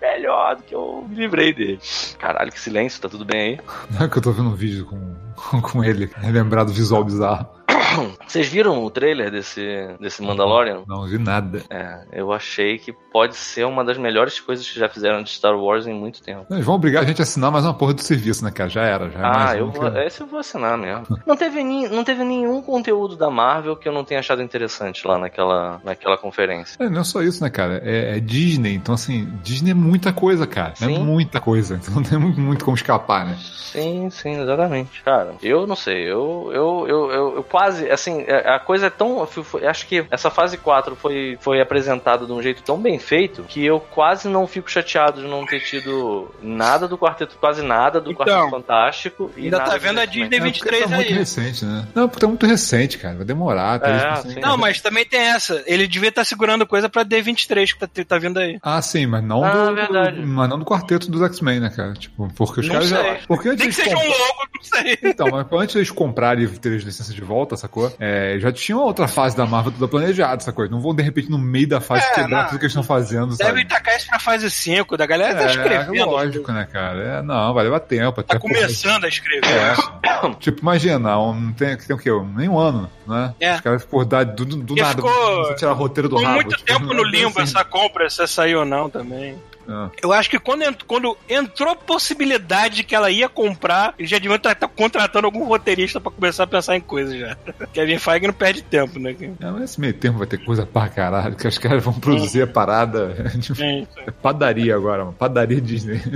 melhor 0.00 0.41
do 0.54 0.62
que 0.62 0.74
eu 0.74 1.06
me 1.08 1.14
livrei 1.14 1.52
dele. 1.52 1.80
Caralho, 2.18 2.50
que 2.50 2.60
silêncio, 2.60 3.00
tá 3.00 3.08
tudo 3.08 3.24
bem 3.24 3.40
aí? 3.40 3.60
Não 3.90 4.02
é 4.06 4.08
que 4.08 4.18
eu 4.18 4.22
tô 4.22 4.32
vendo 4.32 4.50
um 4.50 4.54
vídeo 4.54 4.86
com, 4.86 5.60
com 5.62 5.84
ele, 5.84 6.10
relembrado 6.16 6.72
visual 6.72 7.04
bizarro. 7.04 7.46
Vocês 8.26 8.48
viram 8.48 8.82
o 8.84 8.90
trailer 8.90 9.30
desse, 9.30 9.88
desse 10.00 10.22
Mandalorian? 10.22 10.82
Não 10.86 11.04
vi 11.06 11.18
nada. 11.18 11.62
É, 11.70 12.00
eu 12.12 12.32
achei 12.32 12.78
que 12.78 12.92
pode 12.92 13.36
ser 13.36 13.64
uma 13.66 13.84
das 13.84 13.98
melhores 13.98 14.40
coisas 14.40 14.68
que 14.68 14.78
já 14.78 14.88
fizeram 14.88 15.22
de 15.22 15.30
Star 15.30 15.56
Wars 15.58 15.86
em 15.86 15.94
muito 15.94 16.22
tempo. 16.22 16.46
Eles 16.50 16.64
vão 16.64 16.74
obrigar 16.76 17.02
a 17.02 17.06
gente 17.06 17.20
a 17.20 17.24
assinar 17.24 17.50
mais 17.50 17.64
uma 17.64 17.74
porra 17.74 17.94
do 17.94 18.02
serviço, 18.02 18.44
né, 18.44 18.50
cara? 18.50 18.70
Já 18.70 18.82
era, 18.82 19.10
já 19.10 19.18
é 19.18 19.22
Ah, 19.24 19.56
eu 19.56 19.70
vou, 19.70 19.90
que- 19.90 19.98
esse 20.00 20.20
eu 20.20 20.26
vou 20.26 20.40
assinar 20.40 20.76
mesmo. 20.78 21.06
Não 21.26 21.36
teve, 21.36 21.62
ni- 21.62 21.88
não 21.88 22.04
teve 22.04 22.24
nenhum 22.24 22.60
conteúdo 22.62 23.16
da 23.16 23.30
Marvel 23.30 23.76
que 23.76 23.88
eu 23.88 23.92
não 23.92 24.04
tenha 24.04 24.20
achado 24.20 24.42
interessante 24.42 25.06
lá 25.06 25.18
naquela, 25.18 25.80
naquela 25.84 26.16
conferência. 26.18 26.76
É, 26.82 26.88
não 26.88 27.00
é 27.00 27.04
só 27.04 27.22
isso, 27.22 27.42
né, 27.42 27.48
cara? 27.50 27.80
É, 27.84 28.16
é 28.16 28.20
Disney, 28.20 28.74
então 28.74 28.94
assim, 28.94 29.26
Disney 29.42 29.70
é 29.70 29.74
muita 29.74 30.12
coisa, 30.12 30.46
cara. 30.46 30.72
É 30.72 30.86
Sim. 30.86 30.98
muita 31.04 31.40
coisa. 31.40 31.78
Então 31.82 31.94
não 31.96 32.02
tem 32.02 32.18
muito, 32.18 32.40
muito 32.40 32.64
como 32.64 32.76
escapar, 32.76 33.24
né? 33.26 33.36
Sim, 33.40 34.08
sim, 34.10 34.40
exatamente. 34.40 35.02
Cara, 35.02 35.34
eu 35.42 35.66
não 35.66 35.74
sei, 35.76 36.02
eu, 36.02 36.50
eu, 36.52 36.86
eu, 36.88 37.10
eu, 37.10 37.34
eu 37.36 37.44
quase, 37.44 37.61
assim, 37.90 38.24
a 38.28 38.56
a 38.56 38.58
coisa 38.58 38.86
é 38.86 38.90
tão. 38.90 39.26
fui- 39.26 39.64
Acho 39.66 39.86
que 39.86 40.04
essa 40.10 40.30
fase 40.30 40.56
4 40.58 40.94
foi, 40.96 41.38
foi 41.40 41.60
apresentada 41.60 42.26
de 42.26 42.32
um 42.32 42.42
jeito 42.42 42.62
tão 42.62 42.78
bem 42.78 42.98
feito 42.98 43.42
que 43.44 43.64
eu 43.64 43.80
quase 43.80 44.28
não 44.28 44.46
fico 44.46 44.70
chateado 44.70 45.22
de 45.22 45.26
não 45.28 45.44
ter 45.46 45.60
tido 45.60 46.30
nada 46.42 46.86
do 46.88 46.98
Quarteto, 46.98 47.36
quase 47.40 47.62
nada 47.62 48.00
do 48.00 48.12
Então, 48.12 48.24
Quarteto 48.26 48.50
Fantástico. 48.50 49.30
e 49.36 49.44
ainda 49.44 49.58
nada 49.58 49.70
tá 49.70 49.76
do 49.76 49.82
vendo 49.82 49.98
a. 50.00 50.04
Disney 50.04 50.24
É, 50.24 50.28
porque 50.28 50.40
23 50.40 50.82
tá 50.82 50.88
muito 50.96 51.08
aí. 51.12 51.18
recente, 51.18 51.64
né? 51.64 51.86
Não, 51.94 52.08
porque 52.08 52.20
tá 52.20 52.26
muito 52.28 52.46
recente, 52.46 52.98
cara. 52.98 53.16
Vai 53.16 53.24
demorar. 53.24 53.78
Tá 53.80 53.88
É, 53.88 54.08
assim. 54.10 54.30
sim. 54.34 54.40
Não, 54.40 54.56
mas 54.56 54.80
também 54.80 55.04
tem 55.06 55.20
essa. 55.20 55.62
Ele 55.66 55.86
devia 55.86 56.08
estar 56.10 56.24
segurando 56.24 56.66
coisa 56.66 56.88
pra 56.88 57.04
D23 57.04 57.72
que 57.72 57.78
tá, 57.78 57.88
tá 58.04 58.18
vindo 58.18 58.38
aí. 58.38 58.58
Ah, 58.62 58.80
sim, 58.82 59.06
mas 59.06 59.22
não, 59.24 59.44
Ah, 59.44 59.66
do, 59.66 59.74
verdade. 59.74 60.20
do- 60.20 60.26
mas 60.26 60.48
não 60.48 60.58
do 60.58 60.64
quarteto 60.64 61.10
dos 61.10 61.22
X-Men, 61.22 61.60
né, 61.60 61.70
cara? 61.74 61.92
Tipo, 61.94 62.28
porque 62.36 62.60
os 62.60 62.66
Não 62.66 62.74
caras 62.74 62.88
sei. 62.88 62.98
já. 62.98 63.16
Porque 63.26 63.48
antes 63.48 63.60
Nem 63.60 63.68
que 63.68 63.74
seja 63.74 63.96
um 63.96 64.08
logo, 64.08 64.48
não 64.54 64.62
sei. 64.62 64.98
Então, 65.02 65.28
mas 65.30 65.46
antes 65.52 65.76
eles 65.76 65.90
comprarem 65.90 66.44
e 66.44 66.48
terem 66.58 66.78
as 66.78 66.84
licenças 66.84 67.14
de 67.14 67.20
volta, 67.22 67.51
sacou? 67.56 67.92
É, 67.98 68.36
já 68.38 68.50
tinha 68.52 68.76
outra 68.78 69.06
fase 69.08 69.36
da 69.36 69.46
Marvel 69.46 69.72
toda 69.72 69.88
planejada, 69.88 70.40
sacou? 70.42 70.68
Não 70.68 70.80
vão 70.80 70.94
de 70.94 71.02
repente 71.02 71.30
no 71.30 71.38
meio 71.38 71.68
da 71.68 71.80
fase 71.80 72.04
É, 72.06 72.10
quebrar 72.14 72.42
não. 72.42 72.48
tudo 72.48 72.58
que 72.58 72.64
eles 72.64 72.72
estão 72.72 72.82
fazendo, 72.82 73.32
sabe? 73.36 73.50
Deve 73.52 73.64
tacar 73.66 73.96
isso 73.96 74.06
pra 74.08 74.18
fase 74.18 74.50
5, 74.50 74.96
da 74.96 75.06
galera 75.06 75.34
tá 75.34 75.42
é, 75.44 75.46
escrevendo. 75.46 76.04
lógico, 76.10 76.50
né, 76.52 76.66
cara? 76.70 77.18
É, 77.18 77.22
não, 77.22 77.52
vai 77.54 77.64
levar 77.64 77.80
tempo. 77.80 78.22
Tá 78.22 78.34
até 78.34 78.38
começando 78.38 79.04
a 79.04 79.08
escrever. 79.08 79.42
É. 79.46 80.30
tipo, 80.40 80.60
imagina, 80.62 81.18
um, 81.18 81.52
tem, 81.52 81.76
tem 81.76 81.94
o 81.96 81.98
quê? 81.98 82.10
Um- 82.12 82.32
Nem 82.34 82.48
um 82.48 82.58
ano, 82.58 82.90
né? 83.06 83.34
É. 83.40 83.54
Os 83.54 83.60
caras 83.60 83.82
acordar 83.82 84.24
do, 84.24 84.44
do, 84.44 84.56
do 84.56 84.74
nada. 84.74 84.94
ficou- 84.94 85.54
tirar 85.56 85.72
roteiro 85.72 86.08
do 86.08 86.20
muito 86.20 86.50
tipo, 86.56 86.64
tempo 86.64 86.86
não 86.86 86.94
no 86.94 87.04
limbo 87.10 87.28
assim. 87.40 87.42
essa 87.42 87.64
compra, 87.64 88.08
se 88.10 88.26
saiu 88.26 88.60
ou 88.60 88.64
não 88.64 88.88
também. 88.88 89.36
É. 89.68 89.90
Eu 90.02 90.12
acho 90.12 90.28
que 90.28 90.38
quando, 90.38 90.62
ent- 90.62 90.82
quando 90.86 91.16
entrou 91.28 91.70
a 91.70 91.76
possibilidade 91.76 92.76
de 92.76 92.84
que 92.84 92.94
ela 92.94 93.10
ia 93.10 93.28
comprar, 93.28 93.94
já 94.00 94.18
deviam 94.18 94.36
estar 94.36 94.54
contratando 94.54 95.26
algum 95.26 95.44
roteirista 95.44 96.00
pra 96.00 96.10
começar 96.10 96.44
a 96.44 96.46
pensar 96.46 96.76
em 96.76 96.80
coisas 96.80 97.18
já. 97.18 97.36
Kevin 97.72 97.98
Feige 97.98 98.26
não 98.26 98.34
perde 98.34 98.62
tempo, 98.62 98.98
né? 98.98 99.14
É, 99.40 99.50
mas 99.50 99.62
esse 99.62 99.80
meio 99.80 99.94
tempo 99.94 100.18
vai 100.18 100.26
ter 100.26 100.38
coisa 100.44 100.66
pra 100.66 100.88
caralho, 100.88 101.36
que 101.36 101.46
os 101.46 101.58
caras 101.58 101.82
vão 101.82 101.94
produzir 101.94 102.42
a 102.42 102.46
parada. 102.46 103.14
tipo, 103.40 103.60
é 103.62 103.86
padaria 104.22 104.74
agora, 104.74 105.04
mano. 105.04 105.16
Padaria 105.16 105.60
Disney. 105.60 106.00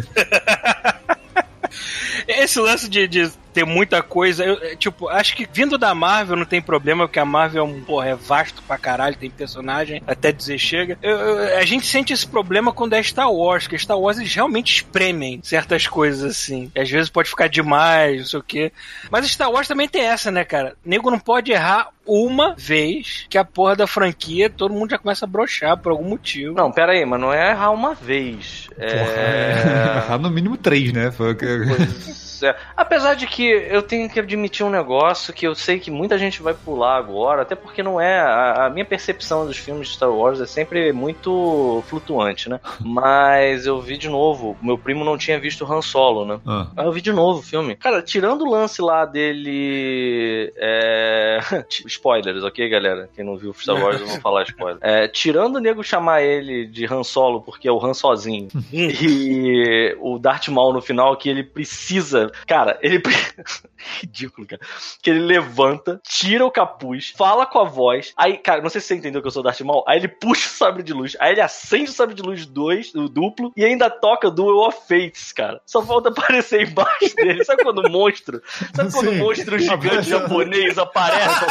Esse 2.29 2.59
lance 2.61 2.89
de, 2.89 3.07
de 3.07 3.31
ter 3.57 3.65
muita 3.65 4.03
coisa, 4.03 4.45
eu, 4.45 4.59
é, 4.63 4.77
tipo, 4.77 5.09
acho 5.09 5.35
que 5.35 5.49
vindo 5.51 5.79
da 5.79 5.95
Marvel 5.95 6.37
não 6.37 6.45
tem 6.45 6.61
problema, 6.61 7.07
porque 7.09 7.19
a 7.19 7.25
Marvel 7.25 7.63
é 7.65 7.67
um, 7.67 7.81
porra, 7.81 8.09
é 8.11 8.15
vasto 8.15 8.63
pra 8.63 8.77
caralho, 8.77 9.17
tem 9.17 9.31
personagem, 9.31 10.03
até 10.07 10.31
dizer 10.31 10.59
chega. 10.59 10.99
Eu- 11.03 11.17
eu- 11.19 11.57
a 11.59 11.65
gente 11.65 11.87
sente 11.87 12.13
esse 12.13 12.27
problema 12.27 12.71
quando 12.71 12.93
é 12.93 13.03
Star 13.03 13.33
Wars, 13.33 13.65
porque 13.65 13.79
Star 13.79 13.99
Wars 13.99 14.19
eles 14.19 14.35
realmente 14.35 14.75
espremem 14.75 15.41
certas 15.43 15.87
coisas 15.87 16.23
assim. 16.33 16.71
E 16.75 16.81
às 16.81 16.91
vezes 16.91 17.09
pode 17.09 17.31
ficar 17.31 17.49
demais, 17.49 18.19
não 18.19 18.27
sei 18.27 18.41
o 18.41 18.43
quê. 18.43 18.73
Mas 19.11 19.27
Star 19.31 19.51
Wars 19.51 19.67
também 19.67 19.89
tem 19.89 20.03
essa, 20.03 20.31
né, 20.31 20.45
cara? 20.45 20.75
Nego 20.85 21.11
não 21.11 21.19
pode 21.19 21.51
errar 21.51 21.89
uma 22.07 22.55
vez 22.57 23.27
que 23.31 23.39
a 23.39 23.45
porra 23.45 23.75
da 23.75 23.87
franquia, 23.87 24.51
todo 24.51 24.73
mundo 24.75 24.91
já 24.91 24.99
começa 24.99 25.25
a 25.25 25.29
brochar 25.29 25.79
por 25.79 25.93
algum 25.93 26.09
motivo. 26.11 26.55
Não, 26.55 26.71
pera 26.71 26.93
aí, 26.93 27.05
mas 27.07 27.19
não 27.21 27.33
é 27.33 27.51
errar 27.53 27.71
uma 27.71 27.95
vez. 27.95 28.69
Porra, 28.77 30.13
É. 30.13 30.19
no 30.21 30.31
mínimo 30.31 30.57
três, 30.59 30.93
né? 30.93 31.11
Foi 31.11 31.35
que- 31.35 31.47
Pois 31.47 32.43
é. 32.43 32.55
Apesar 32.77 33.15
de 33.15 33.27
que 33.27 33.46
eu 33.47 33.83
tenho 33.83 34.09
que 34.09 34.21
admitir 34.21 34.65
um 34.65 34.71
negócio 34.71 35.33
que 35.33 35.47
eu 35.47 35.55
sei 35.55 35.79
que 35.79 35.91
muita 35.91 36.19
gente 36.19 36.43
vai 36.43 36.55
pular 36.55 36.97
agora, 36.97 37.43
até 37.43 37.55
porque 37.55 37.83
não 37.83 38.01
é. 38.01 38.19
A, 38.21 38.67
a 38.67 38.71
minha 38.71 38.85
percepção 38.85 39.47
dos 39.47 39.57
filmes 39.57 39.89
de 39.89 39.95
Star 39.95 40.11
Wars 40.11 40.41
é 40.41 40.47
sempre 40.47 40.93
muito 40.93 41.83
flutuante, 41.87 42.49
né? 42.49 42.61
Mas 42.81 43.67
eu 43.67 43.81
vi 43.81 43.97
de 43.97 44.09
novo. 44.09 44.57
Meu 44.63 44.79
primo 44.79 45.05
não 45.05 45.19
tinha 45.19 45.39
visto 45.39 45.71
Han 45.71 45.83
Solo, 45.83 46.25
né? 46.25 46.41
Ah. 46.47 46.69
Aí 46.77 46.87
eu 46.87 46.93
vi 46.93 47.01
de 47.01 47.13
novo 47.13 47.41
o 47.41 47.43
filme. 47.43 47.77
Cara, 47.77 48.03
tirando 48.03 48.43
o 48.43 48.51
lance 48.51 48.81
lá 48.81 49.05
dele. 49.05 50.53
É... 50.57 51.41
Spoilers, 51.87 52.43
ok, 52.43 52.69
galera? 52.69 53.09
Quem 53.15 53.25
não 53.25 53.37
viu 53.37 53.55
Star 53.55 53.81
Wars, 53.81 54.01
eu 54.01 54.07
vou 54.07 54.21
falar 54.21 54.43
spoiler. 54.45 54.79
É, 54.81 55.09
tirando 55.09 55.57
o 55.57 55.61
nego 55.61 55.83
chamar 55.83 56.23
ele 56.23 56.67
de 56.67 56.87
Han 56.87 57.03
Solo 57.03 57.41
porque 57.41 57.69
é 57.69 57.73
o 57.73 57.85
Han 57.85 57.95
sozinho 57.95 58.49
e 58.73 59.97
o 60.01 60.19
Darth 60.19 60.49
Maul 60.49 60.73
no 60.73 60.83
final 60.83 61.17
que 61.17 61.29
ele 61.29 61.43
precisa. 61.43 62.31
Cara, 62.47 62.79
ele. 62.83 63.03
Ridículo, 64.01 64.47
cara. 64.47 64.61
Que 65.03 65.11
ele 65.11 65.21
levanta, 65.21 66.01
tira 66.07 66.45
o 66.45 66.51
capuz, 66.51 67.13
fala 67.17 67.47
com 67.47 67.59
a 67.59 67.65
voz. 67.65 68.13
Aí, 68.17 68.39
cara, 68.39 68.63
não 68.63 68.69
sei 68.71 68.81
se 68.81 68.89
você 68.89 68.95
entendeu 68.97 69.21
que 69.21 69.27
eu 69.29 69.31
sou 69.33 69.41
o 69.41 69.45
Darth 69.45 69.61
Maul. 69.61 69.85
Aí 69.87 69.99
ele 69.99 70.09
puxa 70.09 70.47
o 70.47 70.51
sabre 70.51 70.83
de 70.83 70.93
luz. 70.93 71.17
Aí 71.21 71.33
ele 71.33 71.41
acende 71.41 71.91
o 71.91 71.95
sabre 71.95 72.15
de 72.15 72.23
luz 72.23 72.47
dois, 72.47 72.95
o 72.95 73.09
duplo, 73.09 73.53
e 73.57 73.65
ainda 73.65 73.91
toca 73.91 74.31
Duel 74.31 74.59
of 74.59 74.79
Fates, 74.89 75.33
cara. 75.33 75.61
Só 75.67 75.83
falta 75.85 76.09
aparecer 76.17 76.63
embaixo 76.69 77.15
dele. 77.17 77.45
Sabe 77.45 77.63
quando 77.63 77.79
o 77.87 77.91
monstro. 77.91 78.43
Sabe 78.75 78.93
quando 78.93 79.11
o 79.11 79.15
monstro 79.17 79.59
gigante 79.59 80.09
japonês 80.09 80.79
aparece? 80.79 81.45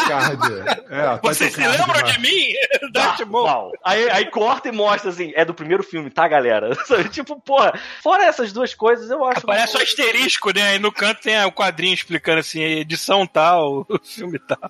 É, 0.89 1.19
Você 1.23 1.45
title 1.49 1.63
se 1.63 1.69
card, 1.69 1.77
lembra 1.77 2.01
mano. 2.01 2.11
de 2.13 2.19
mim? 2.19 2.53
Darth 2.93 3.19
Maul. 3.27 3.43
mal. 3.45 3.71
Aí, 3.83 4.09
aí 4.09 4.25
corta 4.29 4.69
e 4.69 4.71
mostra 4.71 5.09
assim, 5.09 5.31
é 5.35 5.43
do 5.45 5.53
primeiro 5.53 5.83
filme, 5.83 6.09
tá, 6.09 6.27
galera? 6.27 6.73
Sabe, 6.85 7.09
tipo, 7.09 7.39
porra, 7.41 7.77
fora 8.01 8.25
essas 8.25 8.51
duas 8.53 8.73
coisas, 8.73 9.09
eu 9.09 9.23
acho. 9.25 9.39
Aparece 9.39 9.77
o 9.77 9.81
asterisco, 9.81 10.51
né? 10.53 10.69
Aí 10.69 10.79
no 10.79 10.91
canto 10.91 11.21
tem 11.21 11.43
o 11.45 11.51
quadrinho 11.65 11.93
explicando 11.93 12.39
assim, 12.39 12.61
edição 12.61 13.25
tal, 13.25 13.85
o 13.89 13.99
filme 14.03 14.39
tal. 14.39 14.69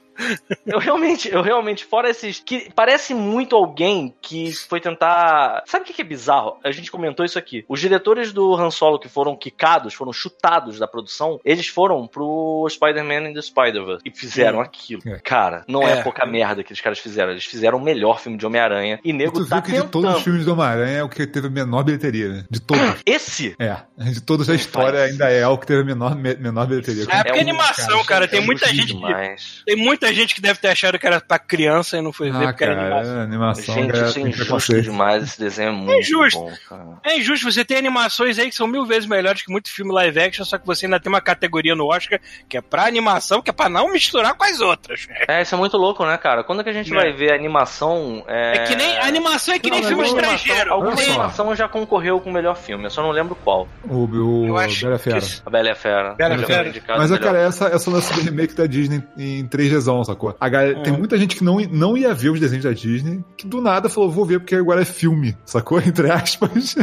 Eu 0.65 0.79
realmente, 0.79 1.29
eu 1.29 1.41
realmente, 1.41 1.83
fora 1.85 2.09
esses. 2.09 2.39
que 2.39 2.69
parece 2.75 3.13
muito 3.13 3.55
alguém 3.55 4.13
que 4.21 4.51
foi 4.53 4.79
tentar. 4.79 5.63
Sabe 5.65 5.83
o 5.83 5.87
que 5.87 5.93
que 5.93 6.01
é 6.01 6.05
bizarro? 6.05 6.57
A 6.63 6.71
gente 6.71 6.89
comentou 6.91 7.25
isso 7.25 7.37
aqui. 7.37 7.65
Os 7.67 7.79
diretores 7.79 8.31
do 8.31 8.55
Han 8.55 8.71
Solo 8.71 8.99
que 8.99 9.09
foram 9.09 9.35
quicados, 9.35 9.93
foram 9.93 10.13
chutados 10.13 10.79
da 10.79 10.87
produção, 10.87 11.39
eles 11.43 11.67
foram 11.67 12.07
pro 12.07 12.65
Spider-Man 12.69 13.29
and 13.29 13.33
the 13.33 13.41
Spider-Verse 13.41 14.01
e 14.05 14.11
fizeram 14.11 14.59
Hum. 14.59 14.61
aquilo. 14.61 15.01
É. 15.05 15.19
Cara, 15.19 15.63
não 15.67 15.81
é. 15.83 15.99
É. 15.99 16.03
pouca 16.03 16.25
merda 16.25 16.63
que 16.63 16.71
os 16.73 16.81
caras 16.81 16.99
fizeram. 16.99 17.31
Eles 17.31 17.45
fizeram 17.45 17.77
o 17.77 17.81
melhor 17.81 18.19
filme 18.19 18.37
de 18.37 18.45
Homem-Aranha 18.45 18.99
e 19.03 19.09
E 19.09 19.13
nego 19.13 19.33
tu 19.33 19.47
tá 19.47 19.55
viu 19.59 19.63
que 19.63 19.71
de 19.71 19.87
todos 19.89 20.09
os 20.09 20.15
tentando. 20.15 20.23
filmes 20.23 20.45
do 20.45 20.53
Homem-Aranha 20.53 20.97
é 20.99 21.03
o 21.03 21.09
que 21.09 21.25
teve 21.27 21.47
a 21.47 21.49
menor 21.49 21.83
bilheteria, 21.83 22.29
né? 22.29 22.45
De 22.49 22.59
todos. 22.59 22.83
Esse 23.05 23.55
É, 23.59 23.77
de 24.11 24.21
todos 24.21 24.49
a 24.49 24.55
história 24.55 25.01
ainda 25.03 25.29
é 25.29 25.47
o 25.47 25.57
que 25.57 25.65
teve 25.65 25.81
a 25.81 25.83
menor, 25.85 26.15
me- 26.15 26.35
menor 26.35 26.67
bilheteria. 26.67 26.84
É 26.91 27.23
porque 27.23 27.37
um- 27.37 27.41
animação, 27.41 28.03
cara, 28.05 28.27
tem 28.27 28.39
é 28.39 28.45
muita 28.45 28.67
gente 28.67 28.87
que- 28.87 28.93
demais. 28.93 29.61
Tem 29.65 29.75
muita 29.75 30.13
gente 30.13 30.35
que 30.35 30.41
deve 30.41 30.59
ter 30.59 30.69
achado 30.69 30.97
que 30.99 31.05
era 31.07 31.19
pra 31.21 31.39
criança 31.39 31.97
e 31.97 32.01
não 32.01 32.11
foi 32.13 32.31
ver 32.31 32.37
Ah, 32.37 32.47
porque 32.47 32.63
era 32.63 32.75
cara, 32.75 32.85
animação. 32.87 33.17
é, 33.19 33.23
animação. 33.23 33.75
Gente, 33.75 33.95
isso 34.03 34.19
é 34.19 34.21
injusto 34.21 34.81
demais. 34.81 35.23
Esse 35.23 35.39
desenho 35.39 35.69
é 35.69 35.71
muito 35.71 35.99
injusto. 35.99 36.39
bom, 36.39 36.53
cara. 36.69 36.85
É 37.03 37.17
injusto, 37.17 37.51
você 37.51 37.63
tem 37.65 37.77
animações 37.77 38.37
aí 38.39 38.49
que 38.49 38.55
são 38.55 38.67
mil 38.67 38.85
vezes 38.85 39.05
melhores 39.07 39.41
que 39.43 39.51
muito 39.51 39.69
filme 39.71 39.91
live 39.93 40.19
action, 40.19 40.45
só 40.45 40.57
que 40.57 40.65
você 40.65 40.85
ainda 40.85 40.99
tem 40.99 41.11
uma 41.11 41.21
categoria 41.21 41.75
no 41.75 41.85
Oscar 41.87 42.19
que 42.49 42.57
é 42.57 42.61
pra 42.61 42.85
animação, 42.85 43.41
que 43.41 43.49
é 43.49 43.53
pra 43.53 43.69
não 43.69 43.91
misturar 43.91 44.33
com 44.35 44.43
as 44.43 44.59
outras. 44.61 45.07
É, 45.27 45.41
isso 45.41 45.55
é 45.55 45.57
muito 45.57 45.77
louco, 45.77 46.05
né, 46.05 46.17
cara? 46.17 46.43
Quando 46.43 46.61
é 46.61 46.63
que 46.63 46.69
a 46.69 46.73
gente 46.73 46.91
É. 46.91 46.95
vai 46.95 47.11
ver 47.13 47.33
animação? 47.33 48.23
É, 48.27 48.57
É 48.57 48.63
que 48.65 48.75
nem 48.75 48.97
animação 48.99 49.53
é 49.55 49.59
que 49.59 49.69
nem 49.69 49.81
Não, 49.81 49.87
filme 49.87 50.03
estrangeiro. 50.05 50.59
animação, 50.61 50.73
alguma 50.73 51.01
animação 51.01 51.55
já 51.55 51.67
concorreu 51.67 52.19
com 52.19 52.29
o 52.29 52.33
melhor 52.33 52.55
filme, 52.55 52.83
eu 52.85 52.89
só 52.89 53.01
não 53.01 53.11
lembro 53.11 53.35
qual. 53.35 53.67
O, 53.83 54.03
o 54.03 54.53
Bela 54.53 54.69
Fera. 54.69 54.97
que 54.99 55.17
isso- 55.17 55.41
A 55.45 55.49
Bela 55.49 55.75
Fera. 55.75 56.13
Bela 56.15 56.37
Fera. 56.39 56.73
Indicado 56.77 56.99
Mas, 56.99 57.11
é, 57.11 57.17
cara, 57.17 57.33
melhor. 57.33 57.47
essa, 57.49 57.67
essa 57.67 57.89
lance 57.91 58.13
do 58.13 58.21
remake 58.21 58.53
da 58.53 58.65
Disney 58.65 59.03
em 59.17 59.45
3Dzão, 59.47 60.03
sacou? 60.03 60.35
A 60.39 60.49
galera, 60.49 60.79
É. 60.79 60.81
Tem 60.83 60.93
muita 60.93 61.17
gente 61.17 61.35
que 61.35 61.43
não, 61.43 61.57
não 61.71 61.97
ia 61.97 62.13
ver 62.13 62.29
os 62.29 62.39
desenhos 62.39 62.65
da 62.65 62.71
Disney, 62.71 63.23
que 63.37 63.45
do 63.47 63.61
nada 63.61 63.89
falou, 63.89 64.09
vou 64.11 64.25
ver 64.25 64.39
porque 64.39 64.55
agora 64.55 64.81
é 64.81 64.85
filme, 64.85 65.35
sacou? 65.45 65.79
Entre 65.85 66.09
aspas. 66.11 66.75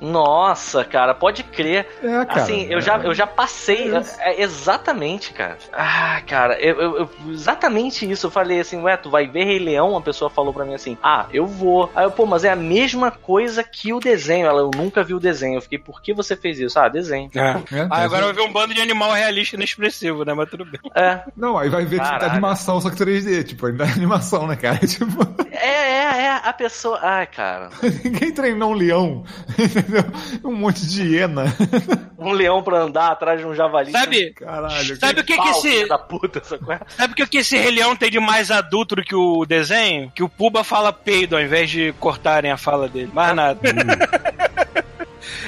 Nossa, 0.00 0.84
cara, 0.84 1.14
pode 1.14 1.42
crer. 1.42 1.86
É, 2.02 2.24
cara. 2.24 2.42
assim, 2.42 2.66
eu 2.70 2.80
já, 2.80 2.98
eu 2.98 3.14
já 3.14 3.26
passei. 3.26 3.94
É 3.94 4.00
isso. 4.00 4.16
é, 4.20 4.42
exatamente, 4.42 5.32
cara. 5.32 5.56
Ah, 5.72 6.20
cara, 6.26 6.58
eu, 6.60 6.80
eu- 6.80 6.98
eu- 6.98 7.10
exatamente 7.32 8.08
isso. 8.10 8.26
Eu 8.26 8.30
falei 8.30 8.60
assim, 8.60 8.80
ué, 8.82 8.96
tu 8.96 9.10
vai 9.10 9.26
ver 9.26 9.44
Rei 9.44 9.58
Leão? 9.58 9.96
A 9.96 10.00
pessoa 10.00 10.30
falou 10.30 10.52
pra 10.52 10.64
mim 10.64 10.74
assim, 10.74 10.96
ah, 11.02 11.26
eu 11.32 11.46
vou. 11.46 11.90
Aí 11.94 12.04
eu, 12.04 12.10
pô, 12.10 12.26
mas 12.26 12.44
é 12.44 12.50
a 12.50 12.56
mesma 12.56 13.10
coisa 13.10 13.62
que 13.64 13.92
o 13.92 14.00
desenho. 14.00 14.46
Ela, 14.46 14.60
eu 14.60 14.70
nunca 14.74 15.02
vi 15.02 15.14
o 15.14 15.20
desenho. 15.20 15.56
Eu 15.56 15.62
fiquei, 15.62 15.78
por 15.78 16.00
que 16.02 16.12
você 16.14 16.36
fez 16.36 16.58
isso? 16.58 16.78
Ah, 16.78 16.88
desenho. 16.88 17.30
É. 17.34 17.40
É, 17.40 17.86
Ah, 17.90 18.02
é, 18.02 18.04
agora 18.04 18.24
vai 18.26 18.32
ver 18.32 18.42
um 18.42 18.52
bando 18.52 18.74
de 18.74 18.80
animal 18.80 19.12
realista 19.12 19.33
inexpressivo, 19.56 20.24
né? 20.24 20.34
Mas 20.34 20.48
tudo 20.50 20.64
bem. 20.64 20.80
É, 20.94 21.22
Não, 21.36 21.58
aí 21.58 21.68
vai 21.68 21.84
ver 21.84 22.00
que 22.00 22.06
tá 22.06 22.26
animação, 22.30 22.80
só 22.80 22.90
que 22.90 22.96
3D, 22.96 23.44
tipo, 23.44 23.66
ainda 23.66 23.84
é 23.84 23.90
animação, 23.90 24.46
né, 24.46 24.56
cara? 24.56 24.78
Tipo, 24.94 25.26
é, 25.50 25.66
é, 25.66 26.22
é. 26.26 26.30
A 26.44 26.52
pessoa. 26.52 27.00
Ai, 27.02 27.26
cara. 27.26 27.70
ninguém 28.04 28.32
treinou 28.32 28.70
um 28.70 28.74
leão, 28.74 29.24
entendeu? 29.58 30.04
Um 30.44 30.54
monte 30.54 30.86
de 30.86 31.02
hiena. 31.02 31.44
um 32.18 32.32
leão 32.32 32.62
pra 32.62 32.78
andar 32.78 33.10
atrás 33.10 33.40
de 33.40 33.46
um 33.46 33.54
javali. 33.54 33.90
Sabe, 33.90 34.32
Caralho. 34.34 34.96
sabe 34.96 35.20
o 35.20 35.24
que 35.24 35.36
que 35.36 35.48
esse... 35.48 35.88
da 35.88 35.98
puta. 35.98 36.42
Sabe 36.44 37.12
o 37.12 37.16
que, 37.16 37.26
que 37.26 37.38
esse 37.38 37.56
Rei 37.56 37.72
Leão 37.72 37.96
tem 37.96 38.10
de 38.10 38.20
mais 38.20 38.50
adulto 38.50 38.96
do 38.96 39.02
que 39.02 39.14
o 39.14 39.44
desenho? 39.44 40.12
Que 40.14 40.22
o 40.22 40.28
Puba 40.28 40.62
fala 40.62 40.92
peido 40.92 41.36
ao 41.36 41.42
invés 41.42 41.70
de 41.70 41.92
cortarem 41.98 42.50
a 42.50 42.56
fala 42.56 42.88
dele. 42.88 43.10
Mais 43.12 43.34
nada. 43.34 43.60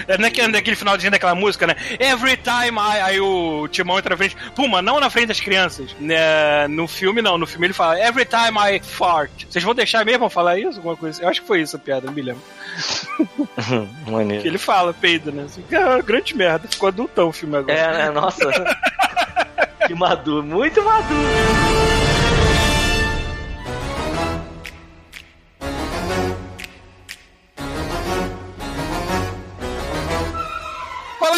É 0.06 0.18
naquele, 0.18 0.48
naquele 0.48 0.76
finalzinho 0.76 1.10
daquela 1.10 1.34
música, 1.34 1.66
né? 1.66 1.76
Every 1.98 2.36
time 2.36 2.78
I, 2.78 3.00
aí 3.00 3.20
o 3.20 3.68
Timão 3.68 3.98
entra 3.98 4.10
na 4.10 4.16
frente. 4.16 4.36
Puma, 4.54 4.80
não 4.82 5.00
na 5.00 5.10
frente 5.10 5.28
das 5.28 5.40
crianças. 5.40 5.94
Né, 5.98 6.66
no 6.68 6.86
filme, 6.86 7.20
não. 7.22 7.38
No 7.38 7.46
filme 7.46 7.66
ele 7.66 7.74
fala 7.74 7.98
Every 8.00 8.24
time 8.26 8.58
I 8.58 8.80
fart. 8.80 9.30
Vocês 9.48 9.64
vão 9.64 9.74
deixar 9.74 10.04
mesmo 10.04 10.28
falar 10.28 10.58
isso? 10.58 10.78
Alguma 10.78 10.96
coisa? 10.96 11.22
Eu 11.22 11.28
acho 11.28 11.40
que 11.40 11.46
foi 11.46 11.60
isso 11.62 11.76
a 11.76 11.78
piada, 11.78 12.06
não 12.06 12.12
me 12.12 12.22
lembro. 12.22 12.42
Que 13.56 14.10
Maneiro. 14.10 14.46
ele 14.46 14.58
fala 14.58 14.92
peido, 14.92 15.32
né? 15.32 15.44
Assim, 15.44 15.64
ah, 15.72 16.00
grande 16.02 16.36
merda. 16.36 16.68
Ficou 16.68 16.88
adultão 16.88 17.28
o 17.28 17.32
filme 17.32 17.56
agora. 17.56 17.78
É, 17.78 17.92
né? 17.92 18.10
Nossa. 18.10 18.44
que 19.86 19.94
maduro, 19.94 20.42
muito 20.42 20.82
maduro. 20.82 22.15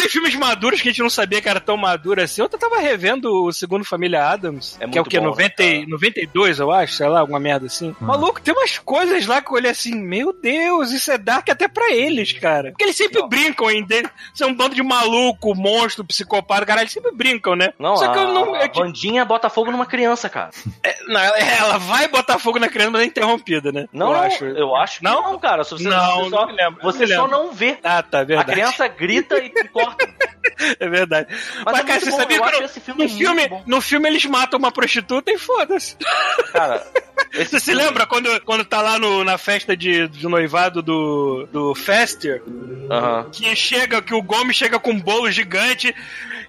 Filmes 0.07 0.35
maduros 0.35 0.81
que 0.81 0.87
a 0.89 0.91
gente 0.91 1.01
não 1.01 1.09
sabia 1.09 1.41
que 1.41 1.49
era 1.49 1.59
tão 1.59 1.75
maduro 1.77 2.21
assim. 2.21 2.41
Ontem 2.41 2.55
eu 2.55 2.59
tava 2.59 2.79
revendo 2.79 3.43
o 3.45 3.51
segundo 3.51 3.83
Família 3.83 4.25
Adams, 4.27 4.77
É 4.79 4.87
que 4.87 4.97
é 4.97 5.01
o 5.01 5.03
quê? 5.05 5.19
bom, 5.19 5.25
90, 5.27 5.63
né, 5.63 5.69
e- 5.77 5.85
92, 5.87 6.59
eu 6.59 6.71
acho, 6.71 6.93
sei 6.93 7.07
lá, 7.07 7.19
alguma 7.19 7.39
merda 7.39 7.65
assim. 7.65 7.95
Maluco, 7.99 8.41
tem 8.41 8.53
umas 8.53 8.77
coisas 8.77 9.25
lá 9.25 9.41
que 9.41 9.49
eu 9.49 9.55
olhei 9.55 9.71
assim, 9.71 9.95
meu 9.95 10.31
Deus, 10.33 10.91
isso 10.91 11.11
é 11.11 11.17
dark 11.17 11.49
até 11.49 11.67
pra 11.67 11.91
eles, 11.91 12.33
cara. 12.33 12.69
Porque 12.71 12.83
eles 12.83 12.95
sempre 12.95 13.21
brincam 13.27 13.69
em 13.69 13.83
de- 13.83 14.07
ser 14.33 14.45
um 14.45 14.53
bando 14.53 14.75
de 14.75 14.83
maluco, 14.83 15.53
monstro, 15.55 16.03
psicopata, 16.05 16.65
caralho, 16.65 16.83
eles 16.83 16.93
sempre 16.93 17.11
brincam, 17.11 17.55
né? 17.55 17.73
Não, 17.79 17.95
Só 17.97 18.11
que 18.11 18.17
a, 18.19 18.21
eu 18.23 18.33
não. 18.33 18.53
a 18.55 18.59
é 18.59 18.67
que- 18.67 18.79
bandinha 18.79 19.23
bota 19.25 19.49
fogo 19.49 19.71
numa 19.71 19.85
criança, 19.85 20.29
cara. 20.29 20.49
não, 21.07 21.19
ela, 21.19 21.37
ela 21.37 21.77
vai 21.77 22.07
botar 22.07 22.39
fogo 22.39 22.59
na 22.59 22.67
criança, 22.69 22.91
mas 22.91 23.01
é 23.01 23.05
interrompida, 23.05 23.71
né? 23.71 23.87
Não, 23.93 24.07
eu 24.07 24.13
não, 24.13 24.19
acho. 24.21 24.45
eu 24.45 24.75
acho 24.75 24.97
que 24.99 25.03
Não? 25.03 25.23
não, 25.23 25.39
cara. 25.39 25.63
Se 25.63 25.71
você, 25.71 25.83
Não, 25.89 26.15
você 26.15 26.21
não 26.23 26.29
só, 26.29 26.45
me 26.47 26.53
lembro, 26.53 26.81
você 26.81 26.99
não 26.99 27.07
me 27.07 27.15
só 27.15 27.21
lembro. 27.25 27.37
não 27.37 27.51
vê. 27.53 27.77
Ah, 27.83 28.01
tá, 28.03 28.19
A 28.19 28.23
verdade. 28.23 28.51
criança 28.51 28.87
grita 28.87 29.39
e, 29.39 29.47
e 29.55 29.63
É 30.79 30.89
verdade. 30.89 31.27
Mas 31.65 31.65
Mas, 31.65 31.79
é 31.79 31.83
cara, 31.83 31.99
você 32.01 32.11
bom, 32.11 32.17
sabia 32.17 32.37
eu 32.37 32.43
que 32.43 32.61
no, 32.61 32.67
filme 32.69 33.03
no 33.03 33.09
filme, 33.09 33.47
bom. 33.47 33.63
no 33.65 33.81
filme 33.81 34.09
eles 34.09 34.25
matam 34.25 34.59
uma 34.59 34.71
prostituta 34.71 35.31
e 35.31 35.37
foda-se. 35.37 35.95
Cara, 36.51 36.85
esse 37.33 37.51
Você 37.51 37.59
se 37.59 37.73
lembra 37.73 38.05
quando, 38.05 38.41
quando 38.41 38.65
tá 38.65 38.81
lá 38.81 38.99
no, 38.99 39.23
na 39.23 39.37
festa 39.37 39.75
de, 39.75 40.07
de 40.09 40.27
noivado 40.27 40.81
do, 40.81 41.47
do 41.51 41.75
Fester? 41.75 42.43
Aham. 42.89 43.29
Que 43.31 43.55
chega, 43.55 44.01
que 44.01 44.13
o 44.13 44.21
Gomes 44.21 44.55
chega 44.55 44.79
com 44.79 44.91
um 44.91 44.99
bolo 44.99 45.31
gigante 45.31 45.95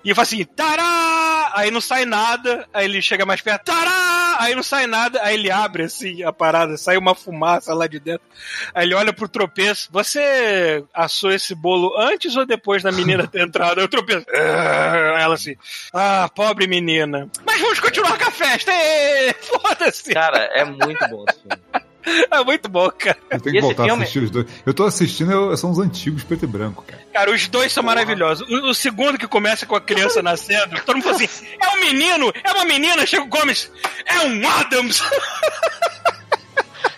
e 0.04 0.14
fala 0.14 0.22
assim, 0.22 0.44
tará! 0.44 1.52
Aí 1.54 1.70
não 1.70 1.80
sai 1.80 2.04
nada, 2.04 2.66
aí 2.72 2.86
ele 2.86 3.02
chega 3.02 3.26
mais 3.26 3.40
perto, 3.40 3.64
tará! 3.64 4.36
Aí 4.38 4.54
não 4.54 4.62
sai 4.62 4.86
nada, 4.86 5.20
aí 5.22 5.34
ele 5.34 5.50
abre 5.50 5.82
assim 5.84 6.22
a 6.22 6.32
parada, 6.32 6.76
sai 6.78 6.96
uma 6.96 7.14
fumaça 7.14 7.74
lá 7.74 7.86
de 7.86 8.00
dentro. 8.00 8.26
Aí 8.74 8.86
ele 8.86 8.94
olha 8.94 9.12
pro 9.12 9.28
tropeço, 9.28 9.90
você 9.92 10.82
assou 10.94 11.30
esse 11.30 11.54
bolo 11.54 11.94
antes 11.98 12.34
ou 12.36 12.46
depois 12.46 12.82
da 12.82 12.90
menina 12.90 13.26
entrado? 13.34 13.78
Aí 13.78 13.84
o 13.84 13.88
tropeço, 13.88 14.24
"Ah", 14.32 15.18
ela 15.20 15.34
assim, 15.34 15.54
ah, 15.92 16.28
pobre 16.34 16.66
menina. 16.66 17.28
Mas 17.46 17.60
vamos 17.60 17.80
continuar 17.80 18.18
com 18.18 18.28
a 18.28 18.30
festa, 18.30 18.72
foda-se! 19.40 20.12
Cara, 20.14 20.38
é 20.54 20.64
muito 20.64 21.06
bom 21.08 21.24
esse 21.28 21.40
filme. 21.40 21.62
É 22.30 22.42
muito 22.42 22.66
bom, 22.66 22.90
cara. 22.90 23.18
Eu 23.30 23.38
tenho 23.42 23.56
que 23.56 23.60
voltar 23.60 23.84
filme- 23.84 24.00
a 24.00 24.04
assistir 24.04 24.20
os 24.22 24.30
dois. 24.30 24.46
Eu 24.64 24.72
tô 24.72 24.84
assistindo, 24.84 25.30
eu- 25.32 25.54
são 25.54 25.70
os 25.70 25.78
antigos 25.78 26.24
preto 26.24 26.44
e 26.44 26.48
branco, 26.48 26.82
cara. 26.82 27.02
Cara, 27.12 27.30
os 27.30 27.46
dois 27.46 27.70
são 27.70 27.82
maravilhosos. 27.82 28.48
O, 28.48 28.70
o 28.70 28.74
segundo 28.74 29.18
que 29.18 29.28
começa 29.28 29.66
com 29.66 29.76
a 29.76 29.80
criança 29.82 30.22
nascendo, 30.22 30.80
todo 30.80 30.94
mundo 30.96 31.04
fala 31.04 31.16
assim: 31.16 31.28
é 31.62 31.68
um 31.68 31.76
menino, 31.80 32.32
é 32.42 32.52
uma 32.52 32.64
menina, 32.64 33.04
chega 33.04 33.22
o 33.22 33.26
Gomes, 33.28 33.70
é 34.06 34.18
um 34.20 34.48
Adams. 34.48 34.98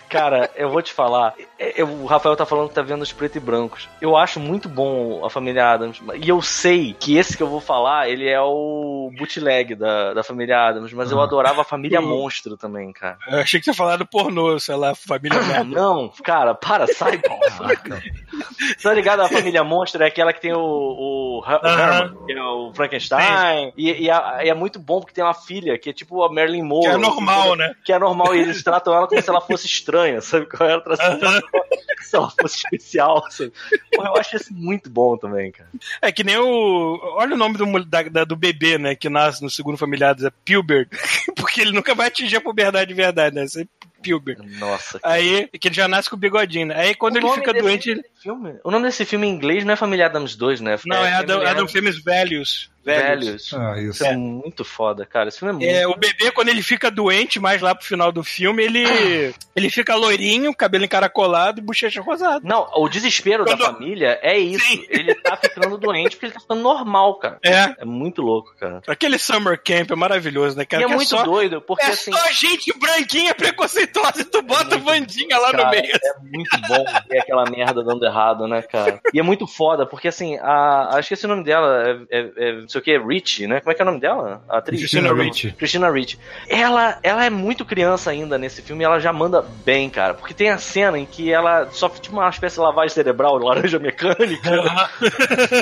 Cara, 0.09 0.51
eu 0.55 0.69
vou 0.69 0.81
te 0.81 0.93
falar. 0.93 1.33
É- 1.63 1.81
é- 1.81 1.83
o 1.83 2.05
Rafael 2.05 2.35
tá 2.35 2.45
falando 2.45 2.69
que 2.69 2.75
tá 2.75 2.81
vendo 2.81 3.01
os 3.01 3.11
preto 3.13 3.37
e 3.37 3.39
brancos. 3.39 3.87
Eu 4.01 4.15
acho 4.17 4.39
muito 4.39 4.67
bom 4.69 5.25
a 5.25 5.29
família 5.29 5.71
Adams. 5.71 6.01
E 6.21 6.29
eu 6.29 6.41
sei 6.41 6.93
que 6.99 7.17
esse 7.17 7.35
que 7.37 7.43
eu 7.43 7.47
vou 7.47 7.61
falar, 7.61 8.09
ele 8.09 8.27
é 8.27 8.39
o 8.41 9.11
bootleg 9.17 9.75
da, 9.75 10.13
da 10.13 10.23
família 10.23 10.57
Adams. 10.67 10.93
Mas 10.93 11.11
eu 11.11 11.19
Ah. 11.19 11.23
adorava 11.23 11.61
a 11.61 11.65
família. 11.65 12.01
Monstro 12.01 12.57
também, 12.57 12.91
cara. 12.91 13.17
Eu 13.27 13.39
achei 13.39 13.59
que 13.59 13.65
você 13.65 13.71
ia 13.71 13.75
falar 13.75 13.97
do 13.97 14.05
pornô, 14.05 14.59
sei 14.59 14.75
lá, 14.75 14.93
família 14.95 15.41
merda. 15.41 15.63
Não, 15.63 16.09
cara, 16.23 16.53
para, 16.55 16.85
sai. 16.87 17.19
Você 17.21 17.23
tá 18.83 18.93
ligado? 18.93 19.21
A 19.21 19.29
família 19.29 19.63
Monstro 19.63 20.03
é 20.03 20.07
aquela 20.07 20.33
que 20.33 20.41
tem 20.41 20.53
o, 20.53 20.59
o 20.59 21.43
Aham. 21.45 21.59
Herman, 22.03 22.25
que 22.25 22.31
é 22.33 22.43
o 22.43 22.71
Frankenstein. 22.73 23.73
E, 23.77 24.03
e 24.05 24.09
a- 24.11 24.39
e 24.43 24.49
é 24.49 24.53
muito 24.53 24.79
bom 24.79 24.99
porque 24.99 25.13
tem 25.13 25.23
uma 25.23 25.33
filha 25.33 25.77
que 25.77 25.89
é 25.89 25.93
tipo 25.93 26.23
a 26.23 26.29
Marilyn 26.31 26.61
Que 26.61 26.67
Monroe. 26.67 26.87
é 26.93 26.97
normal, 26.97 27.55
né? 27.55 27.73
Que 27.83 27.93
é 27.93 27.99
normal 27.99 28.35
e 28.35 28.39
eles 28.41 28.63
tratam 28.63 28.93
ela 28.93 29.07
como 29.07 29.21
se 29.21 29.29
ela 29.29 29.41
fosse 29.41 29.65
estranha, 29.65 30.21
sabe? 30.21 30.45
Como 30.45 30.69
ela 30.69 30.81
tratam 30.81 31.05
ela 31.21 31.41
como 31.41 31.52
se 32.01 32.15
ela 32.15 32.29
fosse 32.39 32.57
especial, 32.57 33.23
sabe? 33.31 33.51
Porra, 33.93 34.09
eu 34.09 34.15
acho 34.17 34.35
isso 34.35 34.53
muito 34.53 34.89
bom 34.89 35.17
também, 35.17 35.51
cara. 35.51 35.69
É 36.01 36.11
que 36.11 36.23
nem 36.23 36.37
o. 36.37 36.99
Olha 37.17 37.35
o 37.35 37.37
nome 37.37 37.57
do, 37.57 37.85
da- 37.85 38.03
da- 38.03 38.23
do 38.23 38.35
bebê, 38.35 38.77
né? 38.77 38.95
Que 38.95 39.09
nasce 39.09 39.41
no 39.41 39.49
segundo 39.49 39.77
familiar, 39.77 40.15
é 40.23 40.29
Pilbert. 40.45 40.87
Porque 41.35 41.61
ele 41.61 41.71
nunca 41.71 41.95
vai 41.95 42.07
atingir 42.07 42.37
a 42.37 42.41
puberdade 42.41 42.87
de 42.89 42.93
verdade, 42.93 43.35
né? 43.35 43.43
É 43.43 43.65
Pilbert. 44.01 44.39
Nossa. 44.59 44.99
cara. 44.99 45.13
Aí, 45.15 45.47
que 45.47 45.67
ele 45.69 45.75
já 45.75 45.87
nasce 45.87 46.09
com 46.09 46.15
o 46.15 46.19
bigodinho, 46.19 46.67
né? 46.67 46.75
Aí 46.77 46.95
quando 46.95 47.15
O 47.15 47.19
ele 47.19 47.29
fica 47.31 47.53
doente. 47.53 47.89
Ele... 47.91 48.03
Filme? 48.21 48.55
O 48.63 48.69
nome 48.71 48.85
desse 48.85 49.05
filme 49.05 49.27
em 49.27 49.31
inglês 49.31 49.63
não 49.63 49.73
é 49.73 49.77
Família 49.77 50.05
Adams 50.07 50.35
2, 50.35 50.59
né? 50.61 50.77
Não, 50.85 50.97
é, 50.97 51.13
Adam, 51.13 51.35
Family 51.37 51.49
Adam 51.49 51.51
Adams 51.65 51.71
Famous 51.71 52.03
Values. 52.03 52.72
Velhos. 52.83 53.25
Velhos. 53.25 53.53
Ah, 53.53 53.79
Isso 53.79 54.05
é 54.05 54.15
muito 54.15 54.63
foda, 54.65 55.05
cara. 55.05 55.29
Esse 55.29 55.39
filme 55.39 55.53
é 55.53 55.57
muito 55.57 55.81
É, 55.81 55.87
o 55.87 55.95
bebê, 55.95 56.31
quando 56.31 56.49
ele 56.49 56.61
fica 56.61 56.91
doente, 56.91 57.39
mais 57.39 57.61
lá 57.61 57.73
pro 57.73 57.85
final 57.85 58.11
do 58.11 58.23
filme, 58.23 58.63
ele, 58.63 58.83
ele 59.55 59.69
fica 59.69 59.95
loirinho, 59.95 60.53
cabelo 60.55 60.83
encaracolado 60.85 61.59
e 61.59 61.63
bochecha 61.63 62.01
rosada. 62.01 62.41
Não, 62.43 62.67
o 62.75 62.89
desespero 62.89 63.45
Quando- 63.45 63.59
da 63.59 63.65
família 63.73 64.19
é 64.21 64.37
isso. 64.37 64.65
Sim. 64.65 64.85
Ele 64.89 65.15
tá 65.15 65.37
ficando 65.37 65.77
doente 65.77 66.11
porque 66.15 66.25
ele 66.27 66.33
tá 66.33 66.39
ficando 66.39 66.61
normal, 66.61 67.15
cara. 67.19 67.39
É, 67.43 67.75
É 67.81 67.85
muito 67.85 68.21
louco, 68.21 68.53
cara. 68.59 68.81
aquele 68.87 69.17
summer 69.17 69.61
camp 69.61 69.91
é 69.91 69.95
maravilhoso, 69.95 70.57
né, 70.57 70.65
cara? 70.65 70.83
e 70.83 70.85
é 70.85 70.87
Que 70.89 70.95
muito 70.95 71.09
só, 71.09 71.23
doido, 71.23 71.61
porque 71.61 71.83
é 71.85 71.89
assim. 71.89 72.11
só 72.11 72.31
gente 72.31 72.77
branquinha 72.77 73.33
preconceituosa 73.33 74.21
e 74.21 74.25
tu 74.25 74.41
bota 74.41 74.77
Vandinha 74.77 75.37
lá 75.37 75.51
Cara, 75.51 75.63
no 75.65 75.69
meio. 75.71 75.85
é 75.93 76.19
muito 76.19 76.57
bom 76.67 76.85
ver 77.09 77.19
aquela 77.19 77.45
merda 77.49 77.83
dando 77.83 78.05
errado, 78.05 78.47
né, 78.47 78.61
cara? 78.61 78.99
E 79.13 79.19
é 79.19 79.23
muito 79.23 79.47
foda, 79.47 79.85
porque 79.85 80.07
assim, 80.07 80.37
a. 80.39 80.89
Acho 80.97 81.07
que 81.09 81.13
esse 81.13 81.27
nome 81.27 81.43
dela 81.43 81.83
é, 82.11 82.19
é, 82.19 82.31
é 82.37 82.67
sei 82.73 82.81
o 82.81 82.83
que, 82.83 82.97
Rich, 82.97 83.47
né? 83.47 83.59
Como 83.59 83.71
é 83.71 83.75
que 83.75 83.81
é 83.81 83.83
o 83.83 83.85
nome 83.85 83.99
dela? 83.99 84.43
A 84.49 84.57
atriz? 84.57 84.79
Christina 84.79 85.13
Ricci. 85.13 85.51
Christina 85.51 85.91
Ricci. 85.91 86.17
Ela, 86.47 86.97
ela 87.03 87.25
é 87.25 87.29
muito 87.29 87.63
criança 87.63 88.11
ainda 88.11 88.37
nesse 88.37 88.61
filme 88.61 88.83
e 88.83 88.85
ela 88.85 88.99
já 88.99 89.13
manda 89.13 89.41
bem, 89.63 89.89
cara. 89.89 90.13
Porque 90.13 90.33
tem 90.33 90.49
a 90.49 90.57
cena 90.57 90.97
em 90.97 91.05
que 91.05 91.31
ela 91.31 91.69
sofre 91.71 92.01
tipo 92.01 92.15
uma 92.15 92.29
espécie 92.29 92.55
de 92.55 92.61
lavagem 92.61 92.93
cerebral, 92.93 93.37
laranja 93.37 93.79
mecânica. 93.79 94.51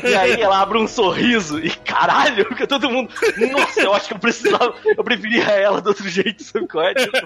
E 0.04 0.16
aí 0.16 0.42
ela 0.42 0.62
abre 0.62 0.78
um 0.78 0.88
sorriso 0.88 1.60
e 1.60 1.70
caralho, 1.70 2.46
fica 2.46 2.68
todo 2.68 2.90
mundo. 2.90 3.14
Nossa, 3.52 3.82
eu 3.82 3.94
acho 3.94 4.08
que 4.08 4.14
eu 4.14 4.20
precisava. 4.20 4.74
Eu 4.86 5.04
preferia 5.04 5.44
ela 5.44 5.82
do 5.82 5.90
outro 5.90 6.08
jeito, 6.08 6.44
sabe 6.44 6.68
qual 6.68 6.86
é? 6.86 6.94
Tipo, 6.94 7.18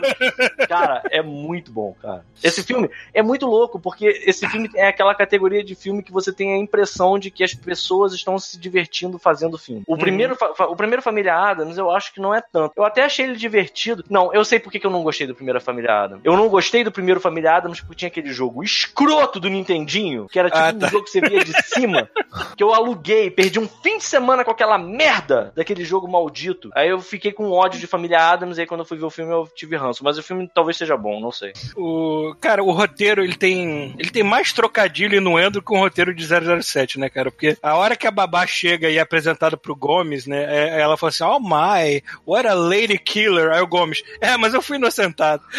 cara, 0.67 1.01
é 1.09 1.21
muito 1.21 1.71
bom, 1.71 1.95
cara. 2.01 2.23
Esse 2.43 2.63
filme 2.63 2.89
é 3.13 3.21
muito 3.21 3.45
louco, 3.45 3.79
porque 3.79 4.05
esse 4.25 4.47
filme 4.47 4.69
é 4.75 4.87
aquela 4.87 5.13
categoria 5.15 5.63
de 5.63 5.75
filme 5.75 6.03
que 6.03 6.11
você 6.11 6.31
tem 6.31 6.53
a 6.53 6.57
impressão 6.57 7.17
de 7.17 7.29
que 7.29 7.43
as 7.43 7.53
pessoas 7.53 8.13
estão 8.13 8.37
se 8.37 8.57
divertindo 8.59 9.17
fazendo 9.19 9.55
o 9.55 9.59
filme. 9.83 9.85
O 9.87 9.97
primeiro, 9.97 10.35
fa- 10.35 10.53
fa- 10.55 10.67
o 10.67 10.75
primeiro 10.75 11.01
Família 11.01 11.35
Adams, 11.35 11.77
eu 11.77 11.89
acho 11.91 12.13
que 12.13 12.19
não 12.21 12.33
é 12.33 12.41
tanto. 12.41 12.73
Eu 12.75 12.83
até 12.83 13.03
achei 13.03 13.25
ele 13.25 13.35
divertido. 13.35 14.03
Não, 14.09 14.33
eu 14.33 14.43
sei 14.45 14.59
por 14.59 14.71
que 14.71 14.85
eu 14.85 14.91
não 14.91 15.03
gostei 15.03 15.27
do 15.27 15.35
primeiro 15.35 15.59
Família 15.61 15.91
Adams. 16.03 16.21
Eu 16.23 16.35
não 16.35 16.47
gostei 16.49 16.83
do 16.83 16.91
primeiro 16.91 17.19
Família 17.19 17.53
Adams 17.55 17.79
porque 17.81 17.95
tinha 17.95 18.07
aquele 18.07 18.31
jogo 18.31 18.63
escroto 18.63 19.39
do 19.39 19.49
Nintendinho, 19.49 20.27
que 20.29 20.39
era 20.39 20.49
tipo 20.49 20.61
Ah, 20.61 20.71
um 20.73 20.79
tá. 20.79 20.87
jogo 20.87 21.03
que 21.05 21.11
você 21.11 21.21
via 21.21 21.43
de 21.43 21.53
cima, 21.67 22.09
que 22.55 22.63
eu 22.63 22.73
aluguei, 22.73 23.29
perdi 23.31 23.59
um 23.59 23.67
fim 23.67 23.97
de 23.97 24.03
semana 24.03 24.43
com 24.43 24.51
aquela 24.51 24.77
merda 24.77 25.51
daquele 25.55 25.83
jogo 25.83 26.07
maldito. 26.07 26.69
Aí 26.75 26.89
eu 26.89 26.99
fiquei 26.99 27.31
com 27.31 27.51
ódio 27.51 27.79
de 27.79 27.87
Família 27.87 28.19
Adams, 28.19 28.57
e 28.57 28.61
aí 28.61 28.67
quando 28.67 28.81
eu 28.81 28.85
fui 28.85 28.97
ver 28.97 29.05
o 29.05 29.09
filme 29.09 29.31
eu 29.31 29.47
tive 29.55 29.75
ranço. 29.75 30.03
Mas 30.03 30.17
o 30.17 30.23
filme 30.23 30.49
talvez 30.53 30.77
seja 30.77 30.95
bom, 30.97 31.19
não 31.19 31.31
sei. 31.31 31.53
O, 31.75 32.35
cara, 32.39 32.63
o 32.63 32.71
roteiro, 32.71 33.23
ele 33.23 33.35
tem 33.35 33.95
ele 33.97 34.09
tem 34.09 34.23
mais 34.23 34.53
trocadilho 34.53 35.15
e 35.15 35.19
nuendo 35.19 35.61
que 35.61 35.73
um 35.73 35.79
roteiro 35.79 36.13
de 36.13 36.25
007, 36.25 36.99
né, 36.99 37.09
cara? 37.09 37.31
Porque 37.31 37.57
a 37.61 37.75
hora 37.75 37.95
que 37.95 38.07
a 38.07 38.11
babá 38.11 38.45
chega 38.45 38.89
e 38.89 38.97
é 38.97 39.01
apresentada 39.01 39.57
pro 39.65 39.75
Gomes, 39.75 40.25
né, 40.27 40.43
é- 40.47 40.79
ela 40.79 40.95
fala 40.95 41.09
assim, 41.09 41.23
oh 41.23 41.39
my, 41.39 42.01
what 42.25 42.47
a 42.47 42.53
lady 42.53 42.97
killer. 42.99 43.51
Aí 43.51 43.61
o 43.61 43.67
Gomes, 43.67 44.01
é, 44.21 44.37
mas 44.37 44.53
eu 44.53 44.61
fui 44.61 44.77
inocentado. 44.77 45.43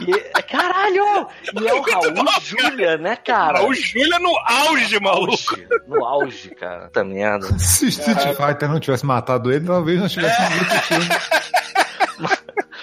E, 0.00 0.12
é- 0.14 0.42
caralho! 0.42 1.26
E 1.60 1.66
é 1.66 1.74
o 1.74 1.82
Raul 1.82 2.12
bom. 2.14 2.24
Júlia, 2.40 2.96
né, 2.98 3.16
cara? 3.16 3.64
o 3.66 3.74
Júlia 3.74 4.20
no 4.20 4.32
auge, 4.46 5.00
maluco. 5.00 5.56
no 5.88 6.04
auge, 6.04 6.50
cara. 6.54 6.84
Puta 6.84 7.02
merda. 7.02 7.58
Se 7.58 7.88
Street 7.88 8.36
Fighter 8.36 8.68
não 8.68 8.78
tivesse 8.78 9.04
matado 9.04 9.50
ele, 9.52 9.66
talvez 9.66 9.98
nós 10.00 10.12
tivéssemos 10.12 10.50
visto 10.50 10.72
o 10.76 10.82
filme. 10.82 11.08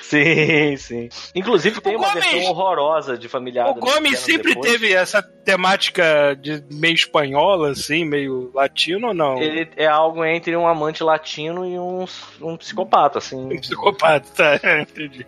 Sim, 0.09 0.77
sim. 0.77 1.09
Inclusive 1.33 1.81
tem 1.81 1.95
O 1.95 1.99
uma 1.99 2.09
Gomes- 2.09 2.25
versão 2.31 2.51
horrorosa 2.51 3.17
de 3.17 3.27
Familiar. 3.27 3.69
O 3.69 3.75
Gomes 3.75 4.19
sempre 4.19 4.55
teve 4.55 4.93
essa 4.93 5.21
temática 5.23 6.35
de 6.39 6.63
meio 6.71 6.93
espanhola, 6.95 7.71
assim, 7.71 8.05
meio 8.05 8.51
latino 8.53 9.09
ou 9.09 9.13
não? 9.13 9.37
Ele 9.41 9.67
é 9.75 9.87
algo 9.87 10.23
entre 10.25 10.55
um 10.55 10.67
amante 10.67 11.03
latino 11.03 11.65
e 11.65 11.77
um, 11.79 12.05
um 12.41 12.57
psicopata, 12.57 13.17
assim. 13.19 13.35
Um 13.53 13.59
psicopata, 13.59 14.25
tá? 14.35 14.59
Entendi. 14.81 15.25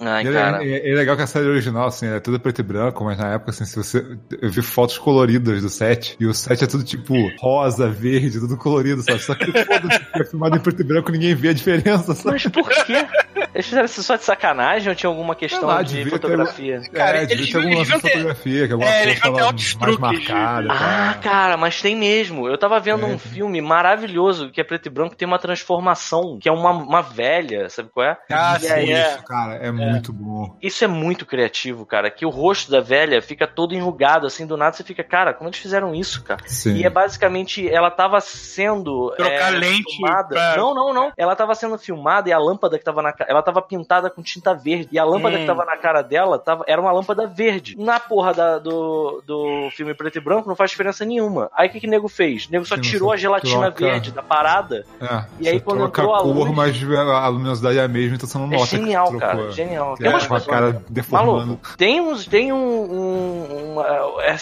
Ai, 0.00 0.26
Ele 0.26 0.32
cara. 0.34 0.64
é, 0.64 0.90
é 0.90 0.94
legal 0.94 1.16
que 1.16 1.22
a 1.22 1.26
série 1.26 1.46
original, 1.46 1.86
assim, 1.88 2.06
é 2.06 2.20
tudo 2.20 2.38
preto 2.38 2.60
e 2.60 2.62
branco, 2.64 3.04
mas 3.04 3.18
na 3.18 3.34
época, 3.34 3.50
assim, 3.50 3.64
se 3.64 3.76
você. 3.76 4.04
Eu 4.40 4.50
vi 4.50 4.62
fotos 4.62 4.98
coloridas 4.98 5.62
do 5.62 5.68
set, 5.68 6.16
e 6.20 6.26
o 6.26 6.34
set 6.34 6.62
é 6.62 6.66
tudo 6.66 6.84
tipo 6.84 7.14
rosa, 7.38 7.88
verde, 7.88 8.38
tudo 8.40 8.56
colorido, 8.56 9.02
sabe? 9.02 9.18
Só 9.20 9.34
que 9.34 9.46
foda-se, 9.64 10.00
é 10.14 10.24
filmado 10.24 10.56
em 10.56 10.60
preto 10.60 10.80
e 10.82 10.84
branco, 10.84 11.10
ninguém 11.12 11.34
vê 11.34 11.48
a 11.48 11.52
diferença, 11.52 12.14
sabe? 12.14 12.32
Mas 12.32 12.46
por 12.46 12.68
quê? 12.84 13.06
Eles 13.54 13.66
fizeram 13.66 13.84
isso 13.86 14.02
só 14.02 14.16
de 14.16 14.24
sacanagem 14.24 14.88
ou 14.88 14.94
tinha 14.94 15.08
alguma 15.10 15.34
questão 15.34 15.66
lá, 15.68 15.82
de 15.82 15.88
devia 15.94 16.04
ter- 16.04 16.10
fotografia? 16.10 16.82
Cara, 16.92 17.18
é, 17.18 17.20
devia 17.26 17.34
eles- 17.36 17.50
ter 17.50 17.56
algum 17.58 17.68
eles 17.70 17.78
lance 17.88 17.90
de 17.90 17.96
deviam 17.96 18.00
ter- 18.02 18.10
fotografia, 18.34 18.66
que 18.66 18.72
alguma 18.72 18.90
É, 18.90 18.92
coisa 18.94 19.08
eles 19.10 19.20
tava 19.20 19.46
outros 19.46 19.74
mais 19.74 19.94
de- 19.94 20.00
marcada. 20.00 20.68
Ah, 20.72 21.14
tá? 21.14 21.18
cara, 21.22 21.56
mas 21.56 21.80
tem 21.82 21.96
mesmo. 21.96 22.48
Eu 22.48 22.58
tava 22.58 22.78
vendo 22.80 23.04
É. 23.04 23.08
um 23.08 23.18
filme 23.18 23.60
maravilhoso 23.60 24.50
que 24.50 24.60
é 24.60 24.64
preto 24.64 24.86
e 24.86 24.90
branco, 24.90 25.14
tem 25.16 25.26
uma 25.26 25.38
transformação, 25.38 26.38
que 26.40 26.48
é 26.48 26.52
uma, 26.52 26.70
uma 26.70 27.02
velha, 27.02 27.68
sabe 27.68 27.88
qual 27.92 28.06
é? 28.06 28.16
Ah, 28.30 28.56
E 28.60 28.60
sim, 28.66 28.72
aí, 28.72 28.92
é. 28.92 29.08
Isso, 29.14 29.24
cara, 29.24 29.54
é, 29.56 29.70
muito 29.70 30.12
bom. 30.12 30.56
Isso 30.62 30.84
é 30.84 30.88
muito 30.88 31.24
criativo, 31.26 31.84
cara. 31.86 32.10
Que 32.10 32.24
o 32.26 32.30
rosto 32.30 32.70
da 32.70 32.80
velha 32.80 33.20
fica 33.22 33.46
todo 33.46 33.74
enrugado, 33.74 34.26
assim, 34.26 34.46
do 34.46 34.56
nada 34.56 34.74
você 34.76 34.84
fica, 34.84 35.02
cara, 35.04 35.32
como 35.34 35.48
eles 35.48 35.58
fizeram 35.58 35.94
isso, 35.94 36.22
cara? 36.24 36.40
Sim. 36.46 36.76
E 36.76 36.84
é 36.84 36.90
basicamente, 36.90 37.68
ela 37.68 37.90
tava 37.90 38.20
sendo. 38.20 39.12
Trocar 39.16 39.52
é, 39.54 39.58
lente 39.58 39.96
filmada. 39.96 40.28
pra- 40.28 40.56
Não, 40.56 40.74
não, 40.74 40.92
não. 40.92 41.12
Ela 41.16 41.34
tava 41.36 41.54
sendo 41.54 41.78
filmada 41.78 42.28
e 42.28 42.32
a 42.32 42.38
lâmpada 42.38 42.78
que 42.78 42.84
tava 42.84 43.02
na 43.02 43.12
cara. 43.12 43.27
Ela 43.28 43.42
tava 43.42 43.60
pintada 43.60 44.08
com 44.08 44.22
tinta 44.22 44.54
verde. 44.54 44.88
E 44.90 44.98
a 44.98 45.04
lâmpada 45.04 45.36
Hum. 45.36 45.40
que 45.40 45.46
tava 45.46 45.64
na 45.64 45.76
cara 45.76 46.00
dela 46.00 46.38
tava, 46.38 46.64
era 46.66 46.80
uma 46.80 46.90
lâmpada 46.90 47.26
verde. 47.26 47.76
Na 47.78 48.00
porra 48.00 48.32
da- 48.32 48.58
do, 48.58 49.22
do 49.26 49.68
filme 49.76 49.92
preto 49.94 50.16
e 50.16 50.20
branco 50.20 50.48
não 50.48 50.56
faz 50.56 50.70
diferença 50.70 51.04
nenhuma. 51.04 51.50
Aí 51.54 51.68
o 51.68 51.70
que, 51.70 51.80
que 51.80 51.86
o 51.86 51.90
nego 51.90 52.08
fez? 52.08 52.46
O 52.46 52.52
nego 52.52 52.64
só 52.64 52.76
Sim, 52.76 52.80
tirou 52.80 53.12
a 53.12 53.16
gelatina 53.18 53.70
troca- 53.70 53.84
verde 53.84 54.10
da 54.12 54.22
parada. 54.22 54.86
É, 55.00 55.24
E 55.40 55.48
aí, 55.48 55.60
quando 55.60 55.78
troca 55.90 56.00
entrou 56.00 56.14
a 56.14 56.18
a 56.18 56.22
cor, 56.22 56.34
luz- 56.34 56.54
mas 56.56 56.82
a 56.98 57.28
luminosidade 57.28 57.78
é 57.78 57.82
a 57.84 57.88
mesma, 57.88 58.16
então 58.16 58.26
você 58.28 58.38
não 58.38 58.46
É 58.46 58.50
nota 58.56 58.64
que 58.66 58.76
genial, 58.76 59.18
cara. 59.18 59.50
Genial. 59.52 59.94
É, 60.00 60.08
umas 60.08 60.26
coisas- 60.26 60.48
cara 60.48 60.82
deformando. 60.88 61.36
Maluco, 61.38 61.76
tem, 61.76 62.00
uns, 62.00 62.24
tem 62.26 62.50
um, 62.52 62.56
um- 62.56 63.72
uma- 63.74 63.86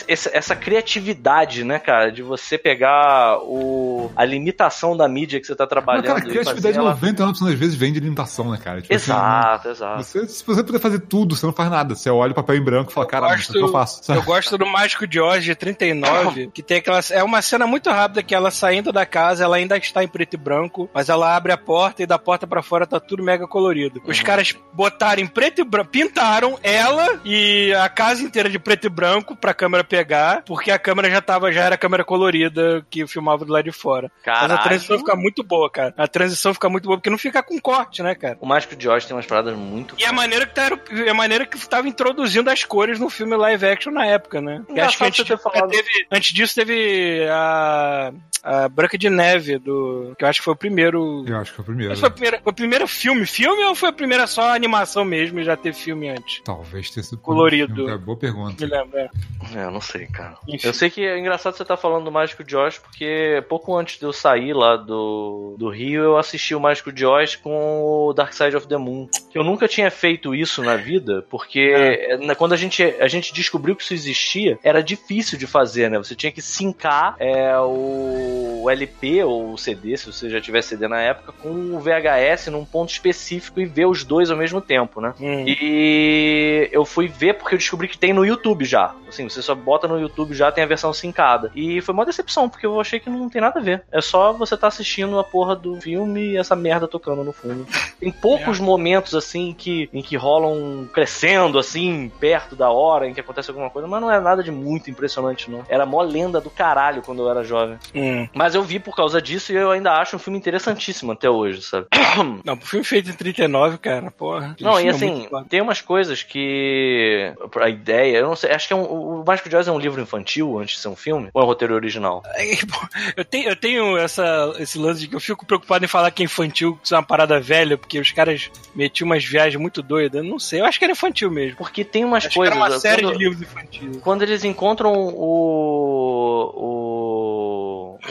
essa, 0.07 0.31
essa 0.33 0.55
criatividade, 0.57 1.65
né, 1.65 1.79
cara, 1.79 2.11
de 2.13 2.23
você 2.23 2.57
pegar 2.57 3.39
o, 3.43 4.11
a 4.15 4.25
limitação 4.25 4.97
da 4.97 5.09
mídia 5.09 5.41
que 5.41 5.47
você 5.47 5.55
tá 5.55 5.65
Mas, 5.65 5.71
trabalhando. 5.71 6.05
cara, 6.07 6.19
a 6.19 6.23
criatividade 6.23 6.79
ela- 6.79 6.95
99% 6.95 7.45
das 7.45 7.55
vezes 7.59 7.75
vem 7.75 7.93
de 7.93 8.01
limitação, 8.01 8.51
né, 8.51 8.59
cara? 8.63 8.76
Tipo, 8.83 8.95
assim, 8.95 9.05
Exato, 9.13 9.69
exato. 9.69 10.03
Você, 10.03 10.29
se 10.29 10.45
você 10.47 10.63
puder 10.65 10.79
fazer 10.81 11.01
tudo, 11.01 11.35
você 11.37 11.47
não 11.47 11.53
faz 11.53 11.71
nada. 11.71 11.95
Você 11.95 12.11
olha 12.11 12.33
o 12.33 12.35
papel 12.35 12.57
em 12.57 12.63
branco 12.63 12.91
e 12.91 12.95
fala, 12.95 13.07
cara, 13.07 13.29
gosto- 13.29 13.41
isso 13.41 13.53
é 13.53 13.57
o 13.57 13.63
que 13.63 13.69
eu 13.69 13.73
faço. 13.73 14.05
sabe? 14.05 14.19
Eu 14.19 14.23
gosto 14.25 14.57
do 14.59 14.67
Mágico 14.67 15.07
de 15.07 15.21
Oz 15.21 15.45
de 15.45 15.55
39, 15.55 16.51
que 16.53 16.63
tem 16.63 16.79
aquela. 16.79 17.01
É 17.11 17.23
uma 17.23 17.41
cena 17.43 17.67
muito 17.67 17.91
rápida 17.91 18.23
que 18.23 18.35
ela 18.35 18.51
saindo 18.51 18.93
da 18.93 19.05
casa, 19.07 19.45
ela 19.45 19.57
ainda 19.57 19.77
está 19.77 20.03
em 20.03 20.09
preto 20.09 20.35
e 20.35 20.37
branco, 20.37 20.89
mas 20.93 21.09
ela 21.09 21.35
abre 21.37 21.53
a 21.53 21.57
porta 21.57 22.03
e 22.03 22.07
da 22.07 22.19
porta 22.19 22.47
pra 22.47 22.63
fora 22.63 22.87
tá 22.87 22.99
tudo 23.01 23.23
mega 23.23 23.47
colorido. 23.47 24.01
Os 24.07 24.21
caras 24.23 24.55
botaram 24.73 25.23
em 25.23 25.27
preto 25.27 25.61
e 25.61 25.65
branco, 25.65 25.91
pintaram 25.91 26.59
ela 26.63 27.21
e 27.25 27.73
a 27.75 27.89
casa 27.89 28.23
inteira 28.23 28.49
de 28.49 28.59
preto 28.59 28.87
e 28.87 28.91
branco 28.91 29.37
pra 29.37 29.55
câmera 29.55 29.85
pegar, 29.85 30.43
porque 30.45 30.71
a 30.71 30.79
câmera 30.79 31.11
já 31.11 31.21
tava, 31.21 31.53
já 31.53 31.63
era 31.63 31.77
câmera 31.77 32.05
colorida 32.05 32.85
que 32.91 33.07
filmava 33.07 33.45
do 33.45 33.53
lado 33.53 33.65
de 33.65 33.73
fora. 33.73 34.11
Mas 34.25 34.35
a 34.37 34.41
Caralho. 34.41 34.63
transição 34.63 34.99
fica 34.99 35.17
muito 35.17 35.43
boa, 35.43 35.71
cara. 35.71 35.95
A 35.97 36.07
transição 36.09 36.53
fica 36.55 36.69
muito 36.69 36.85
boa, 36.85 36.97
porque 36.99 37.11
não 37.11 37.19
fica 37.19 37.43
com 37.43 37.59
corte, 37.61 38.03
né, 38.03 38.15
cara? 38.15 38.37
O 38.41 38.47
Mágico 38.67 38.77
de 38.77 38.89
Oz 38.89 39.05
tem 39.05 39.17
umas 39.17 39.27
paradas 39.27 39.57
muito. 39.57 39.95
E 39.99 40.05
a 40.05 40.13
maneira 40.13 40.47
que 40.47 40.55
tá, 40.55 40.69
é 41.07 41.11
a 41.11 41.15
maneira 41.15 41.47
que 41.47 41.69
tava 41.69 41.89
introduzindo 41.89 42.51
as 42.51 42.65
cores 42.65 42.99
no 42.99 43.09
filme 43.09 43.37
live 43.37 43.67
action 43.67 43.93
na 43.93 44.05
época, 44.05 44.41
né? 44.41 44.63
Acho 44.79 44.99
que 44.99 45.05
antes, 45.05 45.19
você 45.19 45.25
ter 45.25 45.37
disso, 45.37 45.43
falado. 45.43 45.71
teve, 45.71 46.07
antes 46.11 46.33
disso 46.35 46.55
teve 46.55 47.27
a, 47.31 48.13
a 48.43 48.69
Branca 48.69 48.99
de 48.99 49.09
Neve, 49.09 49.59
do, 49.59 50.15
que 50.19 50.25
eu 50.25 50.29
acho 50.29 50.41
que 50.41 50.45
foi 50.45 50.55
o 50.55 50.57
primeiro. 50.57 51.25
Eu 51.27 51.37
acho 51.37 51.51
que 51.51 51.57
foi 51.57 51.63
o 51.63 51.67
primeiro. 51.67 51.97
Foi 51.97 52.09
o 52.09 52.13
primeiro, 52.13 52.39
foi 52.43 52.53
o 52.53 52.55
primeiro 52.55 52.89
filme, 52.89 53.27
filme 53.27 53.65
ou 53.65 53.75
foi 53.75 53.91
a 53.91 53.93
primeira 53.93 54.27
só 54.27 54.55
animação 54.55 55.05
mesmo 55.05 55.39
e 55.41 55.45
já 55.45 55.57
teve 55.57 55.77
filme 55.77 56.09
antes? 56.09 56.41
Talvez 56.45 56.91
tenha 56.91 57.05
sido 57.05 57.19
Colorido. 57.19 57.89
É, 57.89 57.97
boa 57.97 58.19
pergunta. 58.19 58.65
Me 58.65 58.71
lembro. 58.71 58.99
é. 58.99 59.09
É, 59.55 59.65
eu 59.65 59.71
não 59.71 59.81
sei, 59.81 60.07
cara. 60.07 60.37
Enfim. 60.49 60.67
Eu 60.67 60.75
sei 60.75 60.91
que 60.91 61.05
é 61.05 61.19
engraçado 61.19 61.57
você 61.57 61.63
estar 61.63 61.77
falando 61.77 62.05
do 62.05 62.13
Mágico 62.13 62.43
de 62.43 62.57
Oz, 62.57 62.79
porque 62.79 63.45
pouco 63.49 63.77
antes 63.77 63.99
de 63.99 64.05
eu 64.05 64.13
sair 64.13 64.53
lá 64.53 64.77
do, 64.77 65.55
do 65.59 65.69
Rio, 65.69 66.03
eu 66.03 66.19
assisti 66.19 66.55
o 66.55 66.61
Mágico 66.61 66.93
de 66.93 67.07
Oz 67.07 67.37
com 67.37 67.85
o 67.85 68.13
Dark 68.13 68.33
Side 68.33 68.56
of 68.57 68.67
the 68.67 68.77
Moon. 68.77 69.09
Eu 69.35 69.45
nunca 69.45 69.69
tinha 69.69 69.91
feito 69.91 70.35
isso 70.35 70.63
na 70.63 70.77
vida, 70.77 71.25
porque 71.31 72.19
na- 72.23 72.35
quando 72.35 72.53
a 72.53 72.57
gente, 72.57 72.83
a 72.83 73.09
gente 73.09 73.33
descobriu 73.33 73.77
que 73.77 73.83
isso 73.83 73.95
existia, 73.95 74.59
era 74.63 74.83
difícil 74.83 75.39
de 75.39 75.47
fazer, 75.47 75.91
né? 75.91 75.99
Você 75.99 76.15
tinha 76.15 76.33
que 76.33 76.41
sincar 76.43 77.17
é, 77.19 77.57
o, 77.59 78.67
LP 78.71 79.23
ou 79.25 79.53
o 79.53 79.59
CD, 79.59 79.97
se 79.97 80.07
você 80.13 80.29
já 80.29 80.41
tivesse 80.41 80.71
CD 80.71 80.89
na 80.89 81.01
época, 81.01 81.33
com 81.33 81.49
o 81.51 81.79
VHS 81.81 82.49
num 82.49 82.65
ponto 82.65 82.91
específico 82.91 83.61
e 83.61 83.65
ver 83.67 83.87
os 83.87 84.05
dois 84.05 84.31
ao 84.31 84.37
mesmo 84.37 84.61
tempo, 84.61 85.01
né? 85.01 85.15
Hum. 85.21 85.45
E 85.47 86.69
eu 86.73 86.85
fui 86.85 87.09
ver 87.09 87.35
porque 87.35 87.55
eu 87.55 87.59
descobri 87.59 87.89
que 87.89 87.99
tem 87.99 88.13
no 88.13 88.25
YouTube 88.25 88.65
já. 88.65 88.95
Assim, 89.09 89.29
você 89.29 89.41
só 89.43 89.55
bota 89.55 89.87
no 89.87 89.99
YouTube 90.01 90.35
já, 90.35 90.51
tem 90.51 90.65
a 90.65 90.67
versão 90.67 90.93
sincada. 90.93 91.51
E 91.55 91.81
foi 91.81 91.95
uma 91.95 92.05
decepção, 92.05 92.49
porque 92.49 92.67
eu 92.67 92.81
achei 92.81 92.99
que 92.99 93.09
não 93.11 93.29
tem 93.29 93.41
nada 93.41 93.61
a 93.61 93.63
ver. 93.63 93.85
É 93.93 94.01
só 94.01 94.33
você 94.33 94.57
tá 94.57 94.67
assistindo 94.67 95.19
a 95.19 95.25
porra 95.25 95.55
do 95.55 95.81
filme 95.81 96.33
e 96.33 96.37
essa 96.37 96.57
merda 96.57 96.89
tocando 96.89 97.23
no 97.23 97.33
fundo. 97.33 97.67
Tem 98.01 98.11
poucos 98.47 98.61
momentos, 98.61 99.15
assim, 99.15 99.55
que, 99.57 99.89
em 99.93 100.01
que 100.01 100.17
rolam 100.17 100.89
crescendo, 100.93 101.59
assim, 101.59 102.11
perto 102.21 102.55
da 102.55 102.71
hora 102.71 103.09
em 103.09 103.15
que 103.15 103.21
acontece 103.21 103.51
alguma 103.51 103.69
coisa, 103.69 103.89
mas 103.89 104.01
não 104.01 104.11
é 104.11 104.21
nada 104.21 104.43
de 104.43 104.53
muito 104.53 104.89
impressionante, 104.91 105.51
não. 105.51 105.65
Era 105.69 105.85
mó 105.85 106.03
lenda 106.03 106.41
do 106.41 106.49
caralho 106.49 107.03
quando 107.03 107.23
eu 107.23 107.31
era 107.31 107.43
jovem. 107.43 107.77
Hum. 107.95 108.29
Mas 108.33 108.55
eu 108.55 108.63
vi 108.63 108.79
por 108.79 108.95
causa 108.95 109.21
disso 109.21 109.53
e 109.53 109.57
eu 109.57 109.71
ainda 109.71 109.93
acho 109.93 110.17
um 110.17 110.19
filme 110.19 110.39
interessantíssimo 110.39 111.13
até 111.13 111.29
hoje, 111.29 111.63
sabe? 111.63 111.87
Não, 112.45 112.55
o 112.55 112.61
filme 112.61 112.85
feito 112.85 113.11
em 113.11 113.13
39, 113.13 113.79
cara, 113.79 114.11
porra. 114.11 114.57
Não, 114.61 114.81
e 114.81 114.87
é 114.87 114.91
assim, 114.91 115.27
foda. 115.29 115.47
tem 115.49 115.61
umas 115.61 115.81
coisas 115.81 116.23
que. 116.23 117.33
A 117.61 117.69
ideia, 117.69 118.19
eu 118.19 118.29
não 118.29 118.37
sei, 118.37 118.51
acho 118.51 118.67
que 118.67 118.73
é 118.73 118.77
um, 118.77 118.85
o 118.85 119.25
Mágico 119.27 119.49
de 119.49 119.57
Oz 119.57 119.67
é 119.67 119.73
um 119.73 119.79
livro 119.79 120.01
infantil 120.01 120.59
antes 120.59 120.77
de 120.77 120.83
ser 120.83 120.89
um 120.89 120.97
filme? 120.97 121.29
Ou 121.33 121.43
é 121.43 121.45
um 121.45 121.47
roteiro 121.47 121.75
original? 121.75 122.23
Eu 123.17 123.25
tenho, 123.25 123.49
eu 123.49 123.57
tenho 123.57 123.97
essa, 123.97 124.55
esse 124.59 124.79
lance 124.79 125.01
de 125.01 125.09
que 125.09 125.15
eu 125.15 125.21
fico 125.21 125.47
preocupado 125.47 125.85
em 125.85 125.89
falar 125.89 126.11
que 126.11 126.23
é 126.23 126.25
infantil, 126.25 126.77
que 126.77 126.87
isso 126.87 126.95
é 126.95 126.99
uma 126.99 127.05
parada 127.05 127.39
velha, 127.41 127.77
porque 127.79 127.99
os 127.99 128.13
caras 128.13 128.26
metiam 128.75 129.07
umas 129.07 129.25
viagens 129.25 129.61
muito 129.61 129.83
doidas. 129.83 130.23
Eu 130.23 130.29
não 130.31 130.39
sei, 130.39 130.61
eu 130.61 130.65
acho 130.65 130.79
que 130.79 130.85
era 130.85 130.93
infantil 130.93 131.31
mesmo. 131.31 131.57
Porque 131.57 131.85
tem 131.85 132.05
umas 132.05 132.27
Acho 132.27 132.37
coisas. 132.37 132.55
que 132.55 132.61
era 132.61 132.71
uma 132.71 132.79
série 132.81 133.03
quando, 133.03 133.13
de 133.13 133.25
livros 133.25 133.43
infantis. 133.43 133.97
quando 134.03 134.23
eles 134.23 134.45
encontram 134.45 134.93
o. 134.93 136.53
o. 136.55 136.86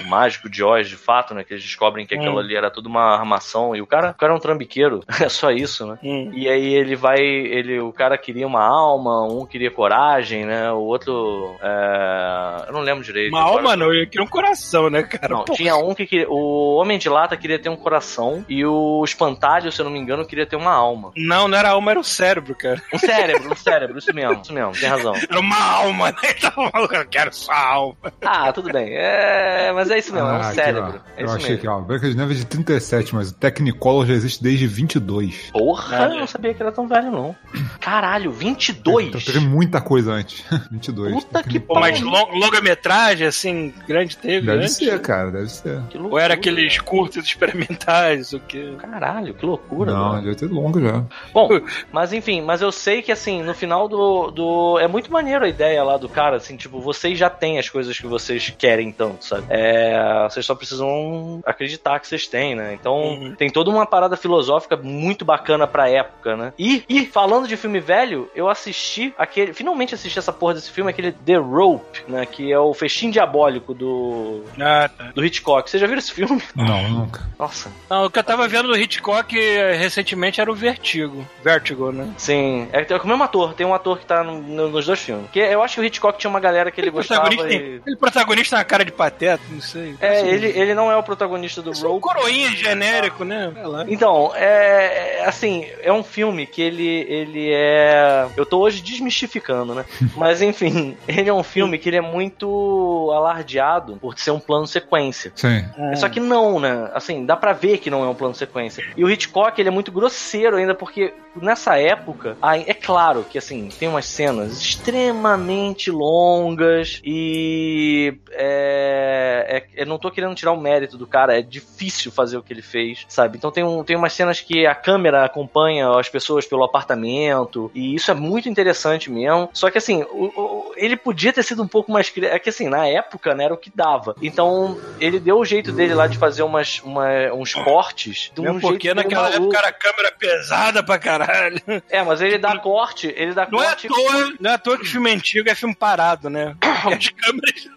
o 0.01 0.07
mágico 0.07 0.49
de 0.49 0.63
Oz, 0.63 0.87
de 0.89 0.95
fato, 0.95 1.33
né? 1.33 1.43
Que 1.43 1.53
eles 1.53 1.63
descobrem 1.63 2.05
que 2.05 2.15
aquilo 2.15 2.35
Hum. 2.35 2.39
ali 2.39 2.55
era 2.55 2.69
tudo 2.71 2.87
uma 2.87 3.15
armação. 3.15 3.75
E 3.75 3.81
o 3.81 3.87
cara, 3.87 4.11
o 4.11 4.13
cara 4.15 4.33
é 4.33 4.35
um 4.35 4.39
trambiqueiro. 4.39 5.01
É 5.25 5.29
só 5.29 5.49
isso, 5.51 5.85
né? 5.87 5.97
Hum. 6.03 6.31
E 6.33 6.47
aí 6.47 6.73
ele 6.73 6.95
vai. 6.95 7.17
Ele, 7.19 7.79
o 7.79 7.91
cara 7.91 8.17
queria 8.17 8.45
uma 8.45 8.63
alma, 8.63 9.23
um 9.23 9.45
queria 9.45 9.71
coragem, 9.71 10.45
né? 10.45 10.71
O 10.71 10.81
outro. 10.81 11.55
é, 11.61 12.65
eu 12.67 12.73
não 12.73 12.81
lembro 12.81 13.03
direito. 13.03 13.29
Uma 13.31 13.41
agora. 13.41 13.55
alma 13.57 13.75
não, 13.75 13.93
eu 13.93 14.05
queria 14.07 14.23
um 14.23 14.27
coração, 14.29 14.89
né, 14.89 15.03
cara? 15.03 15.33
Não, 15.33 15.43
Pô, 15.45 15.53
tinha 15.53 15.75
um 15.75 15.93
que 15.95 16.05
queria. 16.05 16.29
O 16.29 16.75
Homem 16.75 16.97
de 16.99 17.09
Lata 17.09 17.35
queria 17.37 17.57
ter 17.59 17.69
um 17.69 17.75
coração 17.75 18.45
e 18.49 18.65
o 18.65 19.03
Espantalho, 19.03 19.71
se 19.71 19.81
eu 19.81 19.85
não 19.85 19.91
me 19.91 19.99
engano, 19.99 20.25
queria 20.25 20.45
ter 20.45 20.55
uma 20.55 20.71
alma. 20.73 21.11
Não, 21.15 21.47
não 21.47 21.57
era 21.57 21.69
alma, 21.69 21.91
era 21.91 21.99
o 21.99 22.03
cérebro, 22.03 22.53
cara. 22.55 22.81
Um 22.93 22.97
cérebro, 22.99 23.51
um 23.51 23.55
cérebro, 23.55 23.97
isso 23.97 24.13
mesmo, 24.13 24.41
isso 24.41 24.53
mesmo, 24.53 24.71
tem 24.73 24.89
razão. 24.89 25.13
Era 25.15 25.39
uma 25.39 25.61
alma, 25.73 26.11
né? 26.11 26.17
Então, 26.37 26.69
eu 26.91 27.07
quero 27.07 27.33
só 27.33 27.51
alma. 27.53 27.95
Ah, 28.21 28.51
tudo 28.53 28.71
bem. 28.71 28.89
É, 28.93 29.71
mas 29.73 29.84
é 29.91 29.97
isso 29.99 30.13
mesmo, 30.13 30.27
é 30.27 30.31
um 30.31 30.35
Ah, 30.35 30.45
aqui, 30.47 30.55
cérebro. 30.55 31.01
ó. 31.05 31.09
é 31.17 31.21
eu 31.21 31.25
isso 31.25 31.35
achei 31.35 31.49
mesmo. 31.49 31.61
que, 31.61 31.67
ó, 31.67 31.81
Branca 31.81 32.09
de 32.09 32.15
Neve 32.17 32.33
é 32.33 32.37
de 32.37 32.45
37, 32.45 33.15
mas 33.15 33.29
o 33.29 33.33
Technicolor 33.35 34.05
já 34.05 34.13
existe 34.13 34.43
desde 34.43 34.67
22. 34.67 35.49
Porra, 35.51 35.97
Nada. 35.99 36.13
eu 36.15 36.19
não 36.19 36.27
sabia 36.27 36.53
que 36.53 36.61
era 36.61 36.71
tão 36.71 36.87
velho, 36.87 37.11
não. 37.11 37.35
Caralho, 37.79 38.31
22? 38.31 39.07
Então 39.07 39.21
teve 39.21 39.39
muita 39.39 39.81
coisa 39.81 40.11
antes. 40.13 40.43
22. 40.71 41.13
Puta 41.23 41.43
que 41.43 41.59
mas 41.69 41.99
pariu. 41.99 42.07
long- 42.09 42.39
longa-metragem, 42.39 43.27
assim, 43.27 43.73
grande 43.87 44.17
teve 44.17 44.45
Deve 44.45 44.59
antes? 44.63 44.75
ser, 44.75 44.99
cara, 45.01 45.31
deve 45.31 45.49
ser. 45.49 45.81
Que 45.89 45.97
Ou 45.97 46.03
loucura. 46.03 46.23
era 46.23 46.33
aqueles 46.33 46.79
curtos 46.79 47.25
experimentais, 47.25 48.33
o 48.33 48.39
que? 48.39 48.75
Caralho, 48.77 49.33
que 49.33 49.45
loucura. 49.45 49.91
Não, 49.93 50.09
mano. 50.09 50.23
deve 50.23 50.35
ter 50.35 50.47
longo 50.47 50.79
já. 50.81 51.03
Bom, 51.33 51.49
mas 51.91 52.13
enfim, 52.13 52.41
mas 52.41 52.61
eu 52.61 52.71
sei 52.71 53.01
que 53.01 53.11
assim, 53.11 53.41
no 53.43 53.53
final 53.53 53.87
do, 53.87 54.31
do. 54.31 54.79
É 54.79 54.87
muito 54.87 55.11
maneiro 55.11 55.45
a 55.45 55.47
ideia 55.49 55.83
lá 55.83 55.97
do 55.97 56.09
cara, 56.09 56.37
assim, 56.37 56.55
tipo, 56.55 56.79
vocês 56.79 57.17
já 57.17 57.29
têm 57.29 57.57
as 57.59 57.69
coisas 57.69 57.97
que 57.97 58.07
vocês 58.07 58.53
querem 58.57 58.91
tanto, 58.91 59.25
sabe? 59.25 59.45
É, 59.49 59.74
É, 59.75 60.23
vocês 60.29 60.45
só 60.45 60.55
precisam 60.55 61.41
acreditar 61.45 61.99
que 61.99 62.07
vocês 62.07 62.27
têm, 62.27 62.55
né? 62.55 62.73
Então 62.73 62.95
Uhum. 62.95 63.35
tem 63.35 63.49
toda 63.49 63.69
uma 63.69 63.85
parada 63.85 64.15
filosófica 64.15 64.77
muito 64.77 65.25
bacana 65.25 65.67
pra 65.67 65.89
época, 65.89 66.35
né? 66.37 66.53
E, 66.57 66.83
e 66.87 67.05
falando 67.05 67.47
de 67.47 67.57
filme 67.57 67.79
velho, 67.79 68.29
eu 68.35 68.49
assisti 68.49 69.13
aquele. 69.17 69.53
Finalmente 69.53 69.93
assisti 69.95 70.17
essa 70.17 70.31
porra 70.33 70.55
desse 70.55 70.71
filme, 70.71 70.89
aquele 70.89 71.11
The 71.11 71.35
Rope, 71.35 72.03
né? 72.07 72.25
Que 72.25 72.51
é 72.51 72.59
o 72.59 72.73
festim 72.73 73.09
diabólico 73.09 73.73
do, 73.73 74.43
Ah, 74.59 74.89
tá. 74.89 75.11
do 75.13 75.25
Hitchcock. 75.25 75.69
Vocês 75.69 75.81
já 75.81 75.87
viram 75.87 75.99
esse 75.99 76.11
filme? 76.13 76.41
Não, 76.55 76.89
nunca. 76.89 77.21
Nossa. 77.37 77.71
Não, 77.89 78.05
o 78.05 78.09
que 78.09 78.19
eu 78.19 78.23
tava 78.23 78.47
vendo 78.47 78.67
do 78.69 78.77
Hitchcock 78.77 79.37
eh, 79.37 79.73
recentemente 79.73 80.39
era 80.39 80.51
o 80.51 80.55
Vertigo. 80.55 81.25
Vertigo, 81.43 81.91
né? 81.91 82.13
Sim. 82.17 82.67
É, 82.71 82.81
é 82.87 82.95
o 82.97 83.07
mesmo 83.07 83.23
ator. 83.23 83.53
Tem 83.53 83.65
um 83.65 83.73
ator 83.73 83.97
que 83.99 84.05
tá 84.05 84.23
no- 84.23 84.41
no- 84.41 84.69
nos 84.69 84.85
dois 84.85 84.99
filmes. 84.99 85.29
Que 85.31 85.39
eu 85.39 85.61
acho 85.61 85.75
que 85.75 85.81
o 85.81 85.83
Hitchcock 85.83 86.17
tinha 86.17 86.29
uma 86.29 86.39
galera 86.39 86.71
que 86.71 86.79
ele 86.79 86.89
gostava. 86.91 87.21
protagonista, 87.27 87.53
E... 87.63 87.81
ele 87.85 87.95
protagonista 87.97 88.55
na 88.57 88.63
cara 88.63 88.85
de 88.85 88.91
pateta, 88.91 89.43
não 89.49 89.59
sei. 89.65 89.95
É, 89.99 90.27
ele, 90.27 90.47
ele 90.47 90.73
não 90.73 90.91
é 90.91 90.95
o 90.95 91.03
protagonista 91.03 91.61
do 91.61 91.71
Um 91.71 91.81
Rope. 91.81 92.01
coroinha 92.01 92.51
genérico, 92.51 93.23
né? 93.23 93.51
Então, 93.87 94.31
é, 94.35 95.19
é, 95.19 95.25
assim, 95.25 95.65
é 95.81 95.91
um 95.91 96.03
filme 96.03 96.45
que 96.45 96.61
ele, 96.61 96.87
ele 97.09 97.51
é. 97.51 98.27
Eu 98.37 98.45
tô 98.45 98.59
hoje 98.59 98.81
desmistificando, 98.81 99.73
né? 99.75 99.85
Mas 100.15 100.41
enfim, 100.41 100.97
ele 101.07 101.29
é 101.29 101.33
um 101.33 101.43
filme 101.43 101.77
que 101.77 101.89
ele 101.89 101.97
é 101.97 102.01
muito 102.01 103.11
alardeado 103.13 103.97
por 103.97 104.17
ser 104.17 104.31
um 104.31 104.39
plano 104.39 104.67
sequência. 104.67 105.31
Sim. 105.35 105.65
Só 105.95 106.07
que 106.09 106.19
não, 106.19 106.59
né? 106.59 106.89
Assim, 106.93 107.25
dá 107.25 107.35
pra 107.35 107.53
ver 107.53 107.79
que 107.79 107.89
não 107.89 108.03
é 108.03 108.07
um 108.07 108.15
plano 108.15 108.35
sequência. 108.35 108.83
E 108.95 109.03
o 109.03 109.09
Hitchcock, 109.09 109.59
ele 109.59 109.69
é 109.69 109.71
muito 109.71 109.91
grosseiro 109.91 110.57
ainda, 110.57 110.75
porque 110.75 111.13
nessa 111.41 111.77
época, 111.77 112.37
é 112.65 112.73
claro 112.73 113.25
que, 113.29 113.37
assim, 113.37 113.69
tem 113.79 113.87
umas 113.87 114.05
cenas 114.05 114.61
extremamente 114.61 115.91
longas 115.91 117.01
e. 117.03 118.17
É, 118.31 119.54
é- 119.55 119.65
eu 119.75 119.85
não 119.85 119.97
tô 119.97 120.09
querendo 120.11 120.35
tirar 120.35 120.51
o 120.51 120.59
mérito 120.59 120.97
do 120.97 121.07
cara, 121.07 121.37
é 121.37 121.41
difícil 121.41 122.11
fazer 122.11 122.37
o 122.37 122.43
que 122.43 122.53
ele 122.53 122.61
fez, 122.61 123.05
sabe? 123.07 123.37
Então 123.37 123.51
tem, 123.51 123.63
um, 123.63 123.83
tem 123.83 123.95
umas 123.95 124.13
cenas 124.13 124.39
que 124.41 124.65
a 124.65 124.75
câmera 124.75 125.25
acompanha 125.25 125.89
as 125.99 126.09
pessoas 126.09 126.45
pelo 126.45 126.63
apartamento, 126.63 127.71
e 127.73 127.95
isso 127.95 128.11
é 128.11 128.13
muito 128.13 128.49
interessante 128.49 129.09
mesmo. 129.11 129.49
Só 129.53 129.69
que, 129.69 129.77
assim, 129.77 130.03
o- 130.03 130.31
o- 130.35 130.73
ele 130.75 130.95
podia 130.97 131.31
ter 131.33 131.43
sido 131.43 131.61
um 131.63 131.67
pouco 131.67 131.91
mais. 131.91 132.11
É 132.23 132.39
que, 132.39 132.49
assim, 132.49 132.69
na 132.69 132.87
época, 132.87 133.33
né, 133.35 133.45
era 133.45 133.53
o 133.53 133.57
que 133.57 133.71
dava. 133.73 134.15
Então, 134.21 134.77
ele 134.99 135.19
deu 135.19 135.37
o 135.37 135.45
jeito 135.45 135.71
dele 135.71 135.93
lá 135.93 136.07
de 136.07 136.17
fazer 136.17 136.43
umas, 136.43 136.81
uma- 136.83 137.33
uns 137.33 137.53
cortes. 137.53 138.31
De 138.33 138.41
um 138.41 138.59
porque 138.59 138.93
naquela 138.93 139.23
maluco. 139.29 139.43
época 139.43 139.57
era 139.57 139.67
a 139.69 139.73
câmera 139.73 140.11
pesada 140.17 140.83
pra 140.83 140.97
caralho. 140.99 141.61
É, 141.89 142.03
mas 142.03 142.21
ele 142.21 142.37
dá 142.37 142.57
corte, 142.57 143.13
ele 143.15 143.33
dá 143.33 143.47
Não 143.51 143.61
é 143.61 143.67
corte. 143.67 143.87
toa, 143.87 144.33
não 144.39 144.51
é 144.51 144.53
à 144.53 144.57
toa 144.57 144.77
que 144.77 144.85
filme 144.85 145.11
antigo 145.11 145.49
é 145.49 145.55
filme 145.55 145.75
parado, 145.75 146.29
né? 146.29 146.55
Porque 146.59 146.93
as 146.95 147.09
câmeras. 147.09 147.69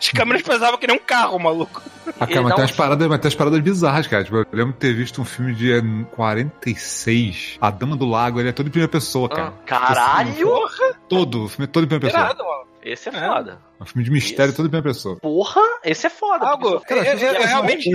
As 0.00 0.08
câmeras 0.08 0.42
pesavam 0.42 0.78
que 0.78 0.86
nem 0.86 0.96
um 0.96 1.00
carro, 1.00 1.38
maluco. 1.38 1.82
Ah, 2.18 2.26
cara, 2.26 2.42
mas 2.42 2.54
tem, 2.54 2.54
um- 2.54 2.66
umas 2.66 2.70
paradas, 2.72 3.06
mas 3.08 3.18
tem 3.20 3.26
umas 3.28 3.34
paradas 3.34 3.60
bizarras, 3.60 4.06
cara. 4.06 4.24
Tipo, 4.24 4.36
eu 4.38 4.46
lembro 4.52 4.72
de 4.72 4.78
ter 4.78 4.94
visto 4.94 5.20
um 5.20 5.24
filme 5.24 5.54
de 5.54 5.72
eh, 5.72 5.82
46, 6.12 7.58
A 7.60 7.70
Dama 7.70 7.96
do 7.96 8.06
Lago, 8.06 8.40
ele 8.40 8.48
é 8.48 8.52
todo 8.52 8.66
em 8.66 8.70
primeira 8.70 8.90
pessoa, 8.90 9.28
cara. 9.28 9.48
Ah, 9.48 9.62
caralho! 9.66 10.52
Todo, 11.08 11.44
o 11.44 11.48
filme 11.48 11.64
é 11.64 11.66
todo 11.70 11.84
em 11.84 11.88
primeira 11.88 12.06
pessoa. 12.08 12.24
Irado, 12.30 12.44
mano. 12.44 12.64
Esse 12.82 13.08
é 13.10 13.12
É. 13.14 13.26
foda. 13.28 13.58
É 13.80 13.82
um 13.82 13.86
filme 13.86 14.04
de 14.04 14.10
mistério 14.10 14.50
Isso. 14.50 14.56
todo 14.56 14.66
em 14.66 14.68
primeira 14.68 14.88
pessoa. 14.94 15.16
Porra, 15.16 15.62
esse 15.82 16.06
é 16.06 16.10
foda. 16.10 16.46
Algo. 16.46 16.82
Eu, 16.88 16.96
eu- 16.98 17.02
eu 17.18 17.18
Tem 17.34 17.46
realmente. 17.46 17.90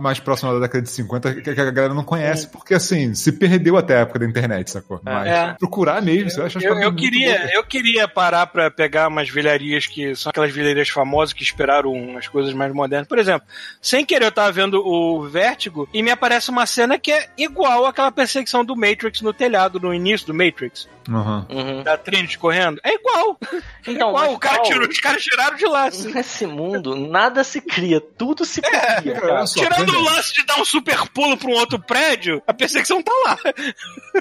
mais 0.00 0.18
próximas 0.18 0.54
da 0.54 0.60
década 0.66 0.82
de 0.82 0.90
50 0.90 1.34
que 1.34 1.54
que 1.54 1.60
a 1.60 1.70
galera 1.70 1.94
não 1.94 2.02
conhece, 2.02 2.48
porque 2.48 2.74
assim, 2.74 3.14
se 3.14 3.30
perdeu 3.32 3.76
até 3.76 3.98
a 3.98 4.00
época 4.00 4.18
da 4.18 4.26
internet, 4.26 4.70
sacou? 4.70 5.00
Mas 5.04 5.28
É. 5.28 5.54
procurar 5.58 6.02
mesmo, 6.02 6.28
você 6.30 6.36
vai 6.38 6.46
achar 6.46 6.58
as 6.58 6.64
Eu, 6.64 6.74
eu 6.80 6.94
queria, 6.94 7.54
eu 7.54 7.62
queria 7.64 8.08
parar 8.08 8.46
pra 8.48 8.70
pegar 8.70 9.06
umas 9.08 9.28
velharias 9.30 9.86
que 9.86 10.14
são 10.16 10.30
aquelas 10.30 10.50
velharias 10.50 10.88
famosas 10.88 11.32
que 11.32 11.42
esperaram 11.44 11.92
umas 11.92 12.26
coisas 12.26 12.52
mais 12.52 12.72
modernas. 12.74 13.06
Por 13.06 13.18
exemplo, 13.18 13.46
sem 13.80 14.04
querer 14.04 14.26
eu 14.26 14.32
tava 14.32 14.50
vendo 14.50 14.84
o 14.84 15.22
Vértigo 15.28 15.88
e 15.94 16.02
me 16.02 16.10
aparece 16.10 16.50
uma 16.50 16.66
cena 16.66 16.98
que 16.98 17.12
é 17.12 17.28
igual 17.38 17.86
àquela 17.86 18.10
perseguição 18.10 18.64
do 18.64 18.74
Matrix 18.76 19.20
no 19.20 19.32
telhado, 19.32 19.78
no 19.78 19.92
início 19.94 20.26
do 20.26 20.34
Matrix. 20.34 20.88
Uhum. 21.08 21.82
Da 21.82 21.96
Trinity 21.98 22.38
correndo. 22.38 22.80
É 22.84 22.94
igual. 22.94 23.36
Então, 23.84 24.10
igual. 24.10 24.26
mas, 24.26 24.34
O 24.34 24.38
cara 24.38 24.62
tirou, 24.62 24.88
os 24.88 25.00
caras 25.00 25.11
tiraram 25.18 25.56
de 25.56 25.64
lá. 25.66 25.86
assim. 25.86 26.12
Nesse 26.12 26.46
mundo, 26.46 26.94
nada 26.96 27.42
se 27.44 27.60
cria, 27.60 28.00
tudo 28.00 28.44
se 28.44 28.60
cria, 28.60 28.80
cara, 28.80 29.02
cara. 29.02 29.34
olha 29.34 29.46
só, 29.46 29.60
Tirando 29.60 29.92
por 29.92 29.96
o 30.00 30.04
lance 30.04 30.34
de 30.34 30.44
dar 30.46 30.60
um 30.60 30.64
super 30.64 31.08
pulo 31.08 31.36
pra 31.36 31.48
um 31.48 31.54
outro 31.54 31.78
prédio, 31.78 32.42
a 32.46 32.52
perseguição 32.54 33.02
tá 33.02 33.12
lá. 33.26 33.38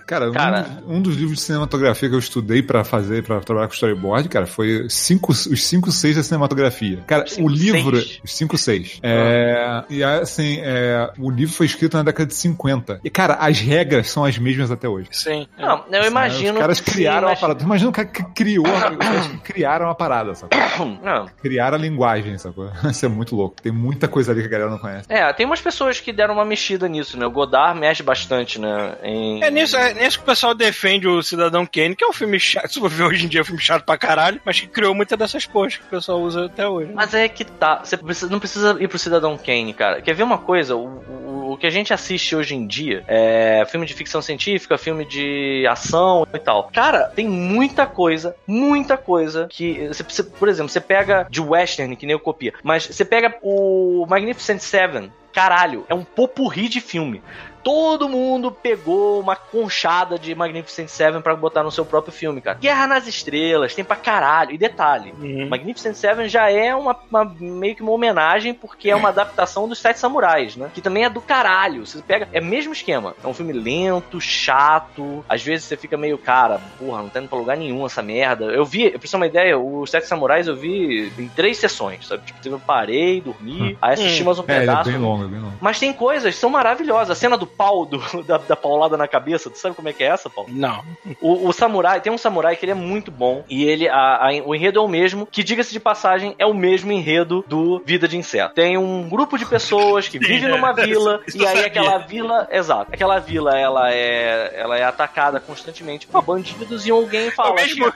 Cara, 0.05 0.29
um- 0.29 0.33
Cara. 0.33 0.83
Um, 0.87 1.01
dos 1.01 1.15
livros 1.15 1.37
de 1.39 1.43
cinematografia 1.45 2.09
que 2.09 2.15
eu 2.15 2.19
estudei 2.19 2.61
pra 2.61 2.83
fazer, 2.83 3.23
pra 3.23 3.39
trabalhar 3.41 3.67
com 3.67 3.73
storyboard, 3.73 4.29
cara, 4.29 4.45
foi 4.45 4.87
cinco, 4.89 5.31
os 5.31 5.63
5 5.65 5.91
6 5.91 6.15
da 6.15 6.23
cinematografia. 6.23 7.03
Cara, 7.07 7.27
Cinco, 7.27 7.47
o 7.47 7.49
livro. 7.49 7.97
seis? 8.01 8.19
Os 8.23 8.33
5 8.35 8.57
6. 8.57 8.99
É, 9.03 9.83
e 9.89 10.03
assim, 10.03 10.59
é, 10.61 11.11
o 11.19 11.29
livro 11.29 11.53
foi 11.53 11.65
escrito 11.65 11.97
na 11.97 12.03
década 12.03 12.25
de 12.27 12.35
50. 12.35 12.99
E, 13.03 13.09
cara, 13.09 13.35
as 13.35 13.59
regras 13.59 14.09
são 14.09 14.23
as 14.25 14.37
mesmas 14.37 14.71
até 14.71 14.87
hoje. 14.87 15.07
Sim. 15.11 15.47
Não, 15.57 15.85
eu 15.91 16.05
imagino. 16.05 16.53
Os 16.53 16.59
caras 16.59 16.77
sim, 16.77 16.83
criaram 16.83 17.27
a 17.27 17.35
parada. 17.35 17.63
Imagina 17.63 17.89
o 17.89 17.93
cara 17.93 18.07
que 18.07 18.23
criou, 18.33 18.65
caras 18.99 19.27
criaram 19.43 19.89
a 19.89 19.95
parada, 19.95 20.33
sacou? 20.35 20.59
Não. 21.03 21.27
Criaram 21.41 21.77
a 21.77 21.79
linguagem, 21.81 22.37
sacou? 22.37 22.69
Isso 22.89 23.05
é 23.05 23.09
muito 23.09 23.35
louco. 23.35 23.61
Tem 23.61 23.71
muita 23.71 24.07
coisa 24.07 24.31
ali 24.31 24.41
que 24.41 24.47
a 24.47 24.51
galera 24.51 24.69
não 24.71 24.77
conhece. 24.79 25.05
É, 25.09 25.31
tem 25.33 25.45
umas 25.45 25.61
pessoas 25.61 25.99
que 25.99 26.11
deram 26.11 26.33
uma 26.35 26.45
mexida 26.45 26.87
nisso, 26.87 27.17
né? 27.17 27.25
O 27.25 27.31
Godard 27.31 27.79
mexe 27.79 28.03
bastante, 28.03 28.59
né? 28.59 28.95
Em... 29.03 29.43
É 29.43 29.49
nisso, 29.51 29.75
é 29.77 29.93
nisso 29.93 30.17
que 30.17 30.23
o 30.23 30.25
pessoal 30.27 30.53
defende 30.53 31.07
o 31.07 31.21
Cidadão 31.21 31.65
Kane, 31.65 31.95
que 31.95 32.03
é 32.03 32.07
um 32.07 32.13
filme 32.13 32.39
chato, 32.39 32.71
se 32.73 32.79
for 32.79 32.89
ver 32.89 33.03
hoje 33.03 33.25
em 33.25 33.27
dia 33.27 33.39
é 33.39 33.43
um 33.43 33.45
filme 33.45 33.61
chato 33.61 33.83
pra 33.85 33.97
caralho, 33.97 34.41
mas 34.45 34.59
que 34.59 34.67
criou 34.67 34.93
muitas 34.95 35.17
dessas 35.17 35.45
porras 35.45 35.77
que 35.77 35.83
o 35.83 35.87
pessoal 35.89 36.19
usa 36.21 36.45
até 36.45 36.67
hoje. 36.67 36.91
Mas 36.93 37.13
é 37.13 37.27
que 37.27 37.43
tá. 37.45 37.81
Você 37.83 37.97
não 38.29 38.39
precisa 38.39 38.77
ir 38.79 38.87
pro 38.87 38.97
Cidadão 38.99 39.37
Kane, 39.37 39.73
cara. 39.73 40.01
Quer 40.01 40.13
ver 40.13 40.23
uma 40.23 40.37
coisa? 40.37 40.75
O, 40.75 40.85
o- 40.87 41.40
o 41.51 41.57
que 41.57 41.67
a 41.67 41.69
gente 41.69 41.93
assiste 41.93 42.35
hoje 42.35 42.55
em 42.55 42.65
dia 42.65 43.03
é 43.07 43.65
filme 43.67 43.85
de 43.85 43.93
ficção 43.93 44.21
científica, 44.21 44.77
filme 44.77 45.05
de 45.05 45.65
ação 45.69 46.25
e 46.33 46.39
tal. 46.39 46.69
Cara, 46.73 47.07
tem 47.07 47.27
muita 47.27 47.85
coisa, 47.85 48.35
muita 48.47 48.97
coisa 48.97 49.47
que. 49.49 49.87
Você, 49.87 50.23
por 50.23 50.47
exemplo, 50.47 50.69
você 50.69 50.79
pega 50.79 51.27
de 51.29 51.41
western, 51.41 51.95
que 51.95 52.05
nem 52.05 52.13
eu 52.13 52.19
copia, 52.19 52.53
mas 52.63 52.85
você 52.85 53.03
pega 53.03 53.35
o 53.41 54.05
Magnificent 54.07 54.59
Seven. 54.59 55.11
Caralho, 55.33 55.85
é 55.87 55.93
um 55.93 56.03
popurri 56.03 56.67
de 56.67 56.81
filme. 56.81 57.21
Todo 57.63 58.09
mundo 58.09 58.51
pegou 58.51 59.19
uma 59.19 59.35
conchada 59.35 60.17
de 60.17 60.33
Magnificent 60.33 60.87
Seven 60.89 61.21
pra 61.21 61.35
botar 61.35 61.63
no 61.63 61.71
seu 61.71 61.85
próprio 61.85 62.11
filme, 62.13 62.41
cara. 62.41 62.57
Guerra 62.57 62.87
nas 62.87 63.07
Estrelas, 63.07 63.75
tem 63.75 63.83
pra 63.85 63.95
caralho. 63.95 64.51
E 64.51 64.57
detalhe, 64.57 65.13
Uhum. 65.19 65.47
Magnificent 65.49 65.95
Seven 65.95 66.27
já 66.27 66.49
é 66.49 66.75
uma, 66.75 66.95
uma- 67.09 67.25
meio 67.39 67.75
que 67.75 67.81
uma 67.81 67.91
homenagem 67.91 68.53
porque 68.53 68.89
é 68.89 68.95
uma 68.95 69.09
adaptação 69.09 69.67
dos 69.67 69.79
Sete 69.79 69.99
Samurais, 69.99 70.55
né? 70.55 70.69
Que 70.73 70.81
também 70.81 71.05
é 71.05 71.09
do 71.09 71.21
caralho. 71.21 71.85
Você 71.85 72.01
pega, 72.01 72.27
é 72.33 72.39
o 72.39 72.45
mesmo 72.45 72.73
esquema. 72.73 73.15
É 73.23 73.27
um 73.27 73.33
filme 73.33 73.53
lento, 73.53 74.19
chato. 74.19 75.23
Às 75.29 75.41
vezes 75.43 75.65
você 75.65 75.77
fica 75.77 75.97
meio, 75.97 76.17
cara, 76.17 76.59
porra, 76.77 77.01
não 77.01 77.09
tá 77.09 77.19
indo 77.19 77.29
pra 77.29 77.37
lugar 77.37 77.57
nenhum 77.57 77.85
essa 77.85 78.01
merda. 78.01 78.45
Eu 78.45 78.65
vi, 78.65 78.89
pra 78.89 78.99
você 79.01 79.07
ter 79.11 79.15
uma 79.17 79.27
ideia, 79.27 79.57
os 79.57 79.89
Sete 79.89 80.07
Samurais 80.07 80.47
eu 80.47 80.55
vi 80.55 81.11
em 81.17 81.27
três 81.29 81.57
sessões, 81.57 82.07
sabe? 82.07 82.23
Tipo, 82.25 82.55
eu 82.55 82.59
parei, 82.59 83.21
dormi, 83.21 83.77
aí 83.81 83.93
assisti 83.93 84.21
Hum. 84.21 84.25
mais 84.25 84.39
um 84.39 84.43
É, 84.47 84.55
é 84.55 84.59
pedaço. 84.59 84.89
bem 84.89 84.99
longo, 84.99 85.23
é 85.23 85.27
bem 85.27 85.39
longo. 85.39 85.53
Mas 85.61 85.79
tem 85.79 85.93
coisas 85.93 86.35
são 86.35 86.49
maravilhosas. 86.49 87.11
A 87.11 87.15
cena 87.15 87.37
do 87.37 87.45
pau, 87.57 87.85
do- 87.85 88.01
da, 88.23 88.37
da 88.37 88.55
paulada 88.55 88.97
na 88.97 89.07
cabeça, 89.07 89.49
tu 89.49 89.57
sabe 89.57 89.75
como 89.75 89.89
é 89.89 89.93
que 89.93 90.03
é 90.03 90.07
essa, 90.07 90.29
Paulo? 90.29 90.49
Não. 90.53 90.83
O, 91.21 91.47
o 91.47 91.53
samurai, 91.53 92.01
tem 92.01 92.11
um 92.11 92.17
samurai 92.17 92.55
que 92.55 92.65
ele 92.65 92.71
é 92.71 92.75
muito 92.75 93.11
bom. 93.11 93.43
E 93.49 93.63
ele, 93.65 93.87
a- 93.87 94.27
a- 94.27 94.41
o 94.45 94.55
enredo 94.55 94.79
é 94.79 94.81
o 94.81 94.87
mesmo, 94.87 95.25
que 95.25 95.43
diga-se 95.43 95.71
de 95.71 95.79
passagem, 95.79 96.35
é 96.39 96.45
o 96.45 96.53
mesmo 96.53 96.91
enredo 96.91 97.43
do 97.47 97.81
Vida 97.85 98.07
de 98.07 98.17
Inseto. 98.17 98.53
Tem 98.55 98.77
um 98.77 99.07
grupo 99.09 99.37
de 99.37 99.45
pessoas 99.45 100.07
que 100.07 100.17
vivem 100.19 100.49
numa 100.49 100.73
vila, 100.73 101.21
e 101.35 101.45
aí 101.45 101.65
aquela 101.65 101.97
vila, 101.99 102.47
exato, 102.51 102.91
aquela 102.93 103.19
vila 103.19 103.57
ela 103.57 103.91
é, 103.93 104.53
ela 104.55 104.77
é 104.77 104.83
atacada 104.83 105.39
constantemente 105.39 106.07
por 106.07 106.21
bandidos 106.21 106.85
e 106.85 106.91
alguém 106.91 107.27
É 107.27 107.31
fala. 107.31 107.51
o 107.51 107.55
mesmo, 107.55 107.93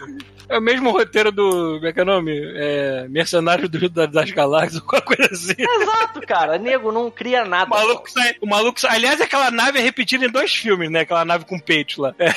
é 0.47 0.57
o 0.57 0.61
mesmo 0.61 0.91
roteiro 0.91 1.31
do. 1.31 1.75
Como 1.75 1.87
é 1.87 1.93
que 1.93 1.99
é 1.99 2.03
o 2.03 2.05
nome? 2.05 2.31
É, 2.55 3.07
Mercenário 3.09 3.67
do 3.67 3.89
da- 3.89 4.05
das 4.05 4.29
Galáxias, 4.31 4.75
alguma 4.81 5.01
coisa 5.01 5.29
assim. 5.31 5.55
Exato, 5.57 6.21
cara. 6.21 6.57
Nego 6.57 6.91
não 6.91 7.09
cria 7.09 7.43
O 7.43 7.47
nada. 7.47 7.65
maluco 7.69 8.09
sai. 8.11 8.35
O 8.41 8.45
maluco 8.47 8.79
sai. 8.79 8.95
Aliás, 8.97 9.19
aquela 9.21 9.44
nave 9.51 9.79
é 9.79 9.81
repetida 9.81 10.25
em 10.25 10.29
dois 10.29 10.53
filmes, 10.53 10.89
né? 10.89 11.01
Aquela 11.01 11.25
nave 11.25 11.45
com 11.45 11.59
peitos 11.59 11.97
lá. 11.97 12.13
É, 12.19 12.31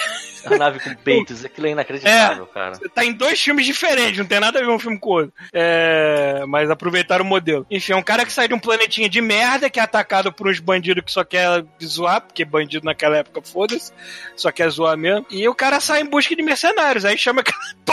A 0.47 0.57
nave 0.57 0.81
com 0.81 0.95
peitos, 0.95 1.45
aquilo 1.45 1.67
é 1.67 1.71
inacreditável, 1.71 2.47
cara. 2.47 2.79
tá 2.95 3.05
em 3.05 3.13
dois 3.13 3.41
filmes 3.41 3.67
diferentes, 3.67 4.19
não 4.19 4.27
tem 4.27 4.41
nada 4.41 4.59
a 4.59 4.63
ver 4.63 4.71
um 4.71 4.79
filme 4.79 4.99
com 4.99 5.11
o 5.11 5.13
outro. 5.15 5.33
É, 5.53 6.45
mas 6.47 6.71
aproveitaram 6.71 7.25
o 7.25 7.29
modelo. 7.29 7.67
Enfim, 7.71 7.93
é 7.93 7.97
um 7.97 8.03
cara 8.03 8.25
que 8.25 8.33
sai 8.33 8.49
de 8.49 8.55
um 8.55 8.59
planetinha 8.59 9.09
de 9.09 9.21
merda, 9.21 9.69
que 9.69 9.81
é 9.81 9.83
atacado 9.83 10.33
por 10.33 10.49
uns 10.49 10.61
bandidos 10.61 11.05
que 11.05 11.13
só 11.13 11.25
quer 11.25 11.65
zoar, 11.83 12.21
porque 12.23 12.45
bandido 12.45 12.85
naquela 12.85 13.17
época, 13.19 13.43
foda-se, 13.43 13.93
só 14.37 14.51
quer 14.51 14.71
zoar 14.71 14.97
mesmo. 14.97 15.27
E 15.31 15.47
o 15.49 15.55
cara 15.55 15.81
sai 15.81 16.01
em 16.03 16.07
busca 16.07 16.35
de 16.35 16.43
mercenários. 16.43 17.05
Aí 17.05 17.19
chama 17.19 17.41
aquela 17.41 17.59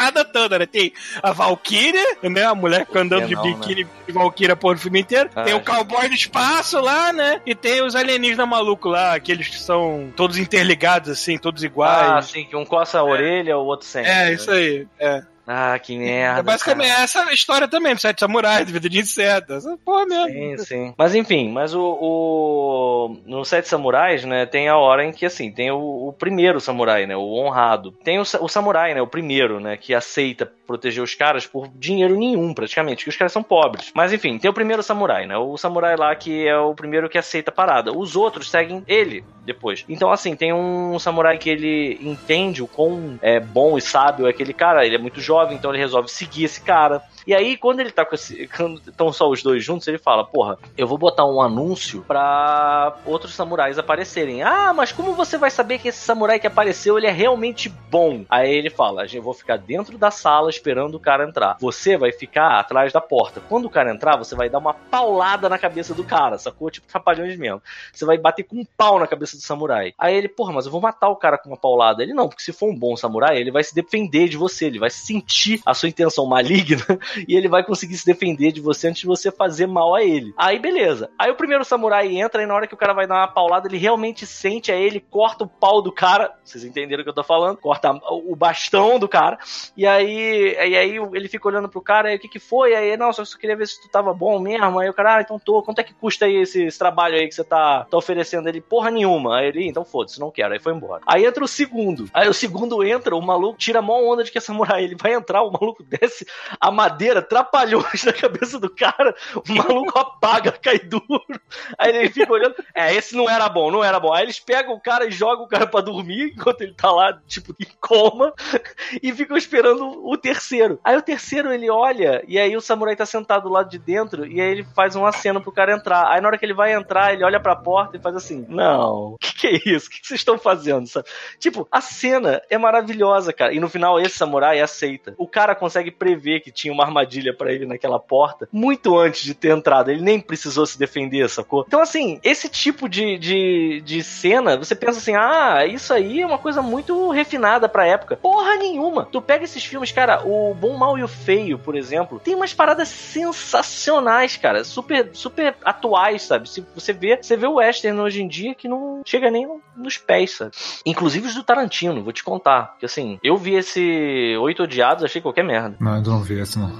patotada 0.00 0.24
toda, 0.24 0.58
né? 0.58 0.66
Tem 0.66 0.92
a 1.22 1.32
Valkyria, 1.32 2.16
né? 2.22 2.44
A 2.44 2.54
mulher 2.54 2.86
que 2.86 2.96
andando 2.98 3.26
de 3.26 3.34
Não, 3.34 3.42
biquíni 3.42 3.86
de 4.06 4.12
Valkyria 4.12 4.56
por 4.56 4.76
o 4.76 4.78
filme 4.78 5.00
inteiro. 5.00 5.30
Ah, 5.34 5.42
tem 5.42 5.54
o 5.54 5.58
gente. 5.58 5.66
cowboy 5.66 6.08
do 6.08 6.14
espaço 6.14 6.80
lá, 6.80 7.12
né? 7.12 7.40
E 7.44 7.54
tem 7.54 7.82
os 7.82 7.94
alienígenas 7.94 8.48
malucos 8.48 8.90
lá, 8.92 9.14
aqueles 9.14 9.48
que 9.48 9.58
são 9.58 10.12
todos 10.16 10.38
interligados, 10.38 11.10
assim, 11.10 11.38
todos 11.38 11.62
Ah, 11.62 11.66
iguais. 11.66 12.26
sim, 12.26 12.44
que 12.44 12.56
um 12.56 12.64
coça 12.64 12.98
a 12.98 13.04
orelha, 13.04 13.56
o 13.58 13.64
outro 13.64 13.86
sem. 13.86 14.04
É, 14.04 14.32
isso 14.32 14.50
aí. 14.50 14.86
É. 14.98 15.22
Ah, 15.46 15.78
que 15.78 15.98
merda. 15.98 16.40
É 16.40 16.42
basicamente 16.42 16.90
cara. 16.90 17.02
essa 17.02 17.32
história 17.32 17.66
também, 17.68 17.94
do 17.94 18.00
Sete 18.00 18.20
Samurais, 18.20 18.66
do 18.66 18.72
Vida 18.72 18.88
de 18.88 19.00
Inseto. 19.00 19.54
Essa 19.54 19.76
porra 19.84 20.06
mesmo. 20.06 20.28
Sim, 20.32 20.58
sim. 20.58 20.94
Mas 20.96 21.14
enfim, 21.14 21.50
mas 21.50 21.74
o, 21.74 21.80
o- 21.80 23.16
no 23.26 23.44
Sete 23.44 23.68
Samurais, 23.68 24.24
né, 24.24 24.46
tem 24.46 24.68
a 24.68 24.76
hora 24.76 25.04
em 25.04 25.12
que 25.12 25.26
assim, 25.26 25.50
tem 25.50 25.70
o, 25.70 26.08
o 26.08 26.12
primeiro 26.12 26.60
samurai, 26.60 27.06
né, 27.06 27.16
o 27.16 27.32
honrado. 27.34 27.90
Tem 28.04 28.18
o, 28.18 28.22
o 28.22 28.48
samurai, 28.48 28.94
né, 28.94 29.02
o 29.02 29.06
primeiro, 29.06 29.58
né, 29.60 29.76
que 29.76 29.94
aceita 29.94 30.50
proteger 30.70 31.02
os 31.02 31.16
caras 31.16 31.48
por 31.48 31.66
dinheiro 31.74 32.16
nenhum, 32.16 32.54
praticamente, 32.54 33.02
que 33.02 33.10
os 33.10 33.16
caras 33.16 33.32
são 33.32 33.42
pobres. 33.42 33.90
Mas 33.92 34.12
enfim, 34.12 34.38
tem 34.38 34.48
o 34.48 34.54
primeiro 34.54 34.84
samurai, 34.84 35.26
né, 35.26 35.36
o 35.36 35.56
samurai 35.56 35.96
lá 35.96 36.14
que 36.14 36.46
é 36.46 36.56
o 36.56 36.74
primeiro 36.76 37.08
que 37.08 37.18
aceita 37.18 37.50
a 37.50 37.54
parada. 37.54 37.92
Os 37.92 38.14
outros 38.14 38.48
seguem 38.48 38.84
ele 38.86 39.24
depois. 39.44 39.84
Então 39.88 40.12
assim, 40.12 40.36
tem 40.36 40.52
um 40.52 40.96
samurai 41.00 41.38
que 41.38 41.50
ele 41.50 41.98
entende 42.00 42.62
o 42.62 42.68
quão 42.68 43.18
é 43.20 43.40
bom 43.40 43.76
e 43.76 43.80
sábio 43.80 44.28
é 44.28 44.30
aquele 44.30 44.52
cara, 44.52 44.86
ele 44.86 44.94
é 44.94 44.98
muito 44.98 45.20
jovem, 45.20 45.56
então 45.56 45.72
ele 45.72 45.80
resolve 45.80 46.08
seguir 46.08 46.44
esse 46.44 46.60
cara. 46.60 47.02
E 47.30 47.34
aí, 47.34 47.56
quando 47.56 47.78
ele 47.78 47.92
tá 47.92 48.04
com 48.04 48.16
esse. 48.16 48.48
Quando 48.48 48.82
estão 48.90 49.12
só 49.12 49.30
os 49.30 49.40
dois 49.40 49.64
juntos, 49.64 49.86
ele 49.86 49.98
fala: 49.98 50.24
Porra, 50.24 50.58
eu 50.76 50.84
vou 50.84 50.98
botar 50.98 51.24
um 51.24 51.40
anúncio 51.40 52.02
pra 52.02 52.96
outros 53.06 53.34
samurais 53.34 53.78
aparecerem. 53.78 54.42
Ah, 54.42 54.72
mas 54.74 54.90
como 54.90 55.14
você 55.14 55.38
vai 55.38 55.48
saber 55.48 55.78
que 55.78 55.86
esse 55.86 56.00
samurai 56.00 56.40
que 56.40 56.48
apareceu 56.48 56.98
ele 56.98 57.06
é 57.06 57.12
realmente 57.12 57.68
bom? 57.68 58.24
Aí 58.28 58.52
ele 58.52 58.68
fala: 58.68 59.06
Eu 59.12 59.22
vou 59.22 59.32
ficar 59.32 59.58
dentro 59.58 59.96
da 59.96 60.10
sala 60.10 60.50
esperando 60.50 60.96
o 60.96 60.98
cara 60.98 61.22
entrar. 61.22 61.56
Você 61.60 61.96
vai 61.96 62.10
ficar 62.10 62.58
atrás 62.58 62.92
da 62.92 63.00
porta. 63.00 63.40
Quando 63.48 63.66
o 63.66 63.70
cara 63.70 63.94
entrar, 63.94 64.18
você 64.18 64.34
vai 64.34 64.50
dar 64.50 64.58
uma 64.58 64.74
paulada 64.74 65.48
na 65.48 65.56
cabeça 65.56 65.94
do 65.94 66.02
cara, 66.02 66.36
sacou? 66.36 66.68
Tipo 66.68 66.88
trapalhões 66.88 67.38
mesmo. 67.38 67.62
Você 67.92 68.04
vai 68.04 68.18
bater 68.18 68.42
com 68.42 68.56
um 68.56 68.66
pau 68.76 68.98
na 68.98 69.06
cabeça 69.06 69.36
do 69.36 69.42
samurai. 69.44 69.94
Aí 69.96 70.16
ele, 70.16 70.28
porra, 70.28 70.52
mas 70.52 70.66
eu 70.66 70.72
vou 70.72 70.80
matar 70.80 71.08
o 71.08 71.14
cara 71.14 71.38
com 71.38 71.50
uma 71.50 71.56
paulada. 71.56 72.02
Ele 72.02 72.12
não, 72.12 72.28
porque 72.28 72.42
se 72.42 72.52
for 72.52 72.68
um 72.68 72.76
bom 72.76 72.96
samurai, 72.96 73.38
ele 73.38 73.52
vai 73.52 73.62
se 73.62 73.72
defender 73.72 74.28
de 74.28 74.36
você, 74.36 74.66
ele 74.66 74.80
vai 74.80 74.90
sentir 74.90 75.60
a 75.64 75.72
sua 75.74 75.88
intenção 75.88 76.26
maligna 76.26 76.98
e 77.28 77.36
ele 77.36 77.48
vai 77.48 77.64
conseguir 77.64 77.96
se 77.96 78.06
defender 78.06 78.52
de 78.52 78.60
você 78.60 78.88
antes 78.88 79.00
de 79.00 79.06
você 79.06 79.30
fazer 79.30 79.66
mal 79.66 79.94
a 79.94 80.02
ele. 80.02 80.32
Aí 80.36 80.58
beleza. 80.58 81.10
Aí 81.18 81.30
o 81.30 81.36
primeiro 81.36 81.64
samurai 81.64 82.16
entra 82.16 82.42
e 82.42 82.46
na 82.46 82.54
hora 82.54 82.66
que 82.66 82.74
o 82.74 82.78
cara 82.78 82.92
vai 82.92 83.06
dar 83.06 83.16
uma 83.16 83.28
paulada, 83.28 83.68
ele 83.68 83.78
realmente 83.78 84.26
sente 84.26 84.72
a 84.72 84.76
ele, 84.76 85.00
corta 85.00 85.44
o 85.44 85.48
pau 85.48 85.82
do 85.82 85.92
cara. 85.92 86.34
Vocês 86.44 86.64
entenderam 86.64 87.02
o 87.02 87.04
que 87.04 87.10
eu 87.10 87.14
tô 87.14 87.24
falando? 87.24 87.56
Corta 87.56 87.92
o 88.10 88.34
bastão 88.36 88.98
do 88.98 89.08
cara. 89.08 89.38
E 89.76 89.86
aí, 89.86 90.54
e 90.54 90.76
aí 90.76 90.96
ele 91.12 91.28
fica 91.28 91.48
olhando 91.48 91.68
pro 91.68 91.80
cara, 91.80 92.12
e 92.12 92.16
o 92.16 92.18
que 92.18 92.28
que 92.28 92.38
foi? 92.38 92.74
Aí, 92.74 92.96
não, 92.96 93.12
só 93.12 93.24
queria 93.38 93.56
ver 93.56 93.66
se 93.66 93.80
tu 93.80 93.88
tava 93.88 94.12
bom 94.12 94.38
mesmo. 94.38 94.78
Aí 94.78 94.88
o 94.88 94.94
cara, 94.94 95.16
ah, 95.16 95.20
então 95.20 95.38
tô. 95.38 95.62
Quanto 95.62 95.80
é 95.80 95.84
que 95.84 95.94
custa 95.94 96.26
aí 96.26 96.36
esse, 96.36 96.64
esse 96.64 96.78
trabalho 96.78 97.16
aí 97.16 97.28
que 97.28 97.34
você 97.34 97.44
tá, 97.44 97.84
tá 97.84 97.96
oferecendo? 97.96 98.48
Ele, 98.48 98.60
porra 98.60 98.90
nenhuma. 98.90 99.38
Aí 99.38 99.48
ele, 99.48 99.66
então 99.66 99.84
foda-se, 99.84 100.20
não 100.20 100.30
quero. 100.30 100.52
Aí 100.52 100.60
foi 100.60 100.74
embora. 100.74 101.02
Aí 101.06 101.24
entra 101.24 101.44
o 101.44 101.48
segundo. 101.48 102.08
Aí 102.12 102.28
o 102.28 102.34
segundo 102.34 102.82
entra, 102.84 103.16
o 103.16 103.22
maluco 103.22 103.58
tira 103.58 103.78
a 103.78 103.82
mão 103.82 104.08
onda 104.08 104.24
de 104.24 104.30
que 104.30 104.38
é 104.38 104.40
samurai. 104.40 104.84
Ele 104.84 104.96
vai 104.96 105.14
entrar, 105.14 105.42
o 105.42 105.50
maluco 105.50 105.82
desce 105.82 106.26
a 106.60 106.70
madeira, 106.70 106.99
trapalhões 107.22 108.04
na 108.04 108.12
cabeça 108.12 108.58
do 108.58 108.68
cara. 108.68 109.14
O 109.34 109.54
maluco 109.54 109.98
apaga, 109.98 110.52
cai 110.52 110.78
duro. 110.78 111.40
Aí 111.78 111.96
ele 111.96 112.10
fica 112.10 112.32
olhando. 112.32 112.54
É, 112.74 112.94
esse 112.94 113.16
não 113.16 113.28
era 113.28 113.48
bom, 113.48 113.70
não 113.70 113.82
era 113.82 113.98
bom. 113.98 114.12
Aí 114.12 114.24
eles 114.24 114.38
pegam 114.38 114.74
o 114.74 114.80
cara 114.80 115.06
e 115.06 115.10
jogam 115.10 115.44
o 115.44 115.48
cara 115.48 115.66
pra 115.66 115.80
dormir, 115.80 116.32
enquanto 116.36 116.62
ele 116.62 116.74
tá 116.74 116.90
lá, 116.90 117.18
tipo, 117.26 117.54
em 117.58 117.66
coma, 117.80 118.32
e 119.02 119.12
ficam 119.12 119.36
esperando 119.36 120.06
o 120.06 120.16
terceiro. 120.16 120.78
Aí 120.84 120.96
o 120.96 121.02
terceiro 121.02 121.52
ele 121.52 121.70
olha, 121.70 122.22
e 122.26 122.38
aí 122.38 122.56
o 122.56 122.60
samurai 122.60 122.96
tá 122.96 123.06
sentado 123.06 123.44
do 123.44 123.48
lado 123.48 123.70
de 123.70 123.78
dentro, 123.78 124.26
e 124.26 124.40
aí 124.40 124.50
ele 124.50 124.64
faz 124.74 124.96
um 124.96 125.06
aceno 125.06 125.40
pro 125.40 125.52
cara 125.52 125.72
entrar. 125.72 126.08
Aí 126.10 126.20
na 126.20 126.28
hora 126.28 126.38
que 126.38 126.44
ele 126.44 126.54
vai 126.54 126.72
entrar, 126.72 127.12
ele 127.12 127.24
olha 127.24 127.40
pra 127.40 127.56
porta 127.56 127.96
e 127.96 128.00
faz 128.00 128.14
assim: 128.14 128.44
Não, 128.48 129.14
o 129.14 129.18
que, 129.18 129.34
que 129.34 129.46
é 129.46 129.74
isso? 129.74 129.88
O 129.88 129.90
que, 129.90 130.00
que 130.00 130.06
vocês 130.06 130.20
estão 130.20 130.38
fazendo? 130.38 130.86
sabe? 130.86 131.08
Tipo, 131.38 131.66
a 131.70 131.80
cena 131.80 132.42
é 132.50 132.58
maravilhosa, 132.58 133.32
cara. 133.32 133.52
E 133.52 133.60
no 133.60 133.68
final, 133.68 133.98
esse 134.00 134.16
samurai 134.16 134.60
aceita. 134.60 135.14
O 135.16 135.26
cara 135.26 135.54
consegue 135.54 135.90
prever 135.90 136.40
que 136.40 136.50
tinha 136.50 136.72
uma 136.72 136.84
armadilha 136.90 137.32
pra 137.34 137.52
ele 137.52 137.66
naquela 137.66 137.98
porta 137.98 138.48
muito 138.52 138.98
antes 138.98 139.22
de 139.22 139.34
ter 139.34 139.56
entrado. 139.56 139.90
Ele 139.90 140.02
nem 140.02 140.20
precisou 140.20 140.66
se 140.66 140.78
defender, 140.78 141.28
sacou? 141.28 141.64
Então, 141.66 141.80
assim, 141.80 142.18
esse 142.22 142.48
tipo 142.48 142.88
de, 142.88 143.18
de, 143.18 143.80
de 143.84 144.02
cena, 144.02 144.56
você 144.56 144.74
pensa 144.74 144.98
assim: 144.98 145.14
ah, 145.14 145.64
isso 145.66 145.92
aí 145.94 146.20
é 146.20 146.26
uma 146.26 146.38
coisa 146.38 146.60
muito 146.62 147.10
refinada 147.10 147.68
pra 147.68 147.86
época. 147.86 148.16
Porra 148.16 148.56
nenhuma. 148.56 149.06
Tu 149.10 149.20
pega 149.22 149.44
esses 149.44 149.64
filmes, 149.64 149.92
cara, 149.92 150.22
o 150.26 150.54
Bom, 150.54 150.76
Mal 150.76 150.98
e 150.98 151.02
o 151.02 151.08
Feio, 151.08 151.58
por 151.58 151.76
exemplo, 151.76 152.18
tem 152.20 152.34
umas 152.34 152.52
paradas 152.54 152.88
sensacionais, 152.88 154.36
cara. 154.36 154.64
Super, 154.64 155.10
super 155.12 155.54
atuais, 155.64 156.22
sabe? 156.22 156.48
Se 156.48 156.64
você 156.74 156.92
vê, 156.92 157.18
você 157.20 157.36
vê 157.36 157.46
o 157.46 157.54
western 157.54 157.98
hoje 158.00 158.22
em 158.22 158.28
dia 158.28 158.54
que 158.54 158.68
não 158.68 159.02
chega 159.04 159.30
nem 159.30 159.46
no- 159.46 159.60
nos 159.76 159.96
pés, 159.98 160.32
sabe? 160.36 160.50
Inclusive 160.84 161.26
os 161.28 161.34
do 161.34 161.42
Tarantino, 161.42 162.02
vou 162.02 162.12
te 162.12 162.22
contar. 162.24 162.76
Que 162.78 162.86
assim, 162.86 163.18
eu 163.22 163.36
vi 163.36 163.54
esse 163.54 164.36
Oito 164.40 164.62
Odiados, 164.62 165.04
achei 165.04 165.20
qualquer 165.20 165.44
merda. 165.44 165.76
Não, 165.80 165.96
eu 165.96 166.02
não 166.02 166.22
vi 166.22 166.38
esse 166.40 166.58
não. 166.58 166.70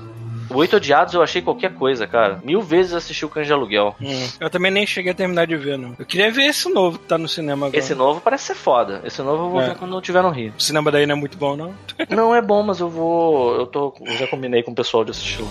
O 0.50 0.56
Oito 0.58 0.76
Odiados 0.76 1.14
eu 1.14 1.22
achei 1.22 1.40
qualquer 1.40 1.74
coisa, 1.74 2.06
cara. 2.06 2.40
Mil 2.44 2.60
vezes 2.60 2.92
assisti 2.92 3.24
o 3.24 3.28
Cães 3.28 3.46
de 3.46 3.52
Aluguel. 3.52 3.94
Hum. 4.00 4.28
Eu 4.40 4.50
também 4.50 4.70
nem 4.70 4.86
cheguei 4.86 5.12
a 5.12 5.14
terminar 5.14 5.46
de 5.46 5.56
ver, 5.56 5.78
não. 5.78 5.94
Eu 5.98 6.04
queria 6.04 6.30
ver 6.30 6.44
esse 6.44 6.68
novo 6.68 6.98
que 6.98 7.06
tá 7.06 7.16
no 7.16 7.28
cinema 7.28 7.66
agora. 7.66 7.78
Esse 7.78 7.94
novo 7.94 8.20
parece 8.20 8.44
ser 8.46 8.54
foda. 8.54 9.00
Esse 9.04 9.22
novo 9.22 9.44
eu 9.44 9.50
vou 9.50 9.60
É. 9.60 9.68
ver 9.68 9.76
quando 9.76 9.94
eu 9.94 10.00
tiver 10.00 10.22
no 10.22 10.30
Rio. 10.30 10.52
O 10.58 10.62
cinema 10.62 10.90
daí 10.90 11.06
não 11.06 11.14
é 11.14 11.18
muito 11.18 11.38
bom, 11.38 11.56
não? 11.56 11.72
Não 12.08 12.34
é 12.34 12.42
bom, 12.42 12.62
mas 12.62 12.80
eu 12.80 12.88
vou. 12.88 13.54
Eu 13.54 13.66
tô. 13.66 13.94
Eu 14.04 14.16
já 14.16 14.26
combinei 14.26 14.62
com 14.62 14.72
o 14.72 14.74
pessoal 14.74 15.04
de 15.04 15.12
assistir. 15.12 15.40
lá. 15.42 15.48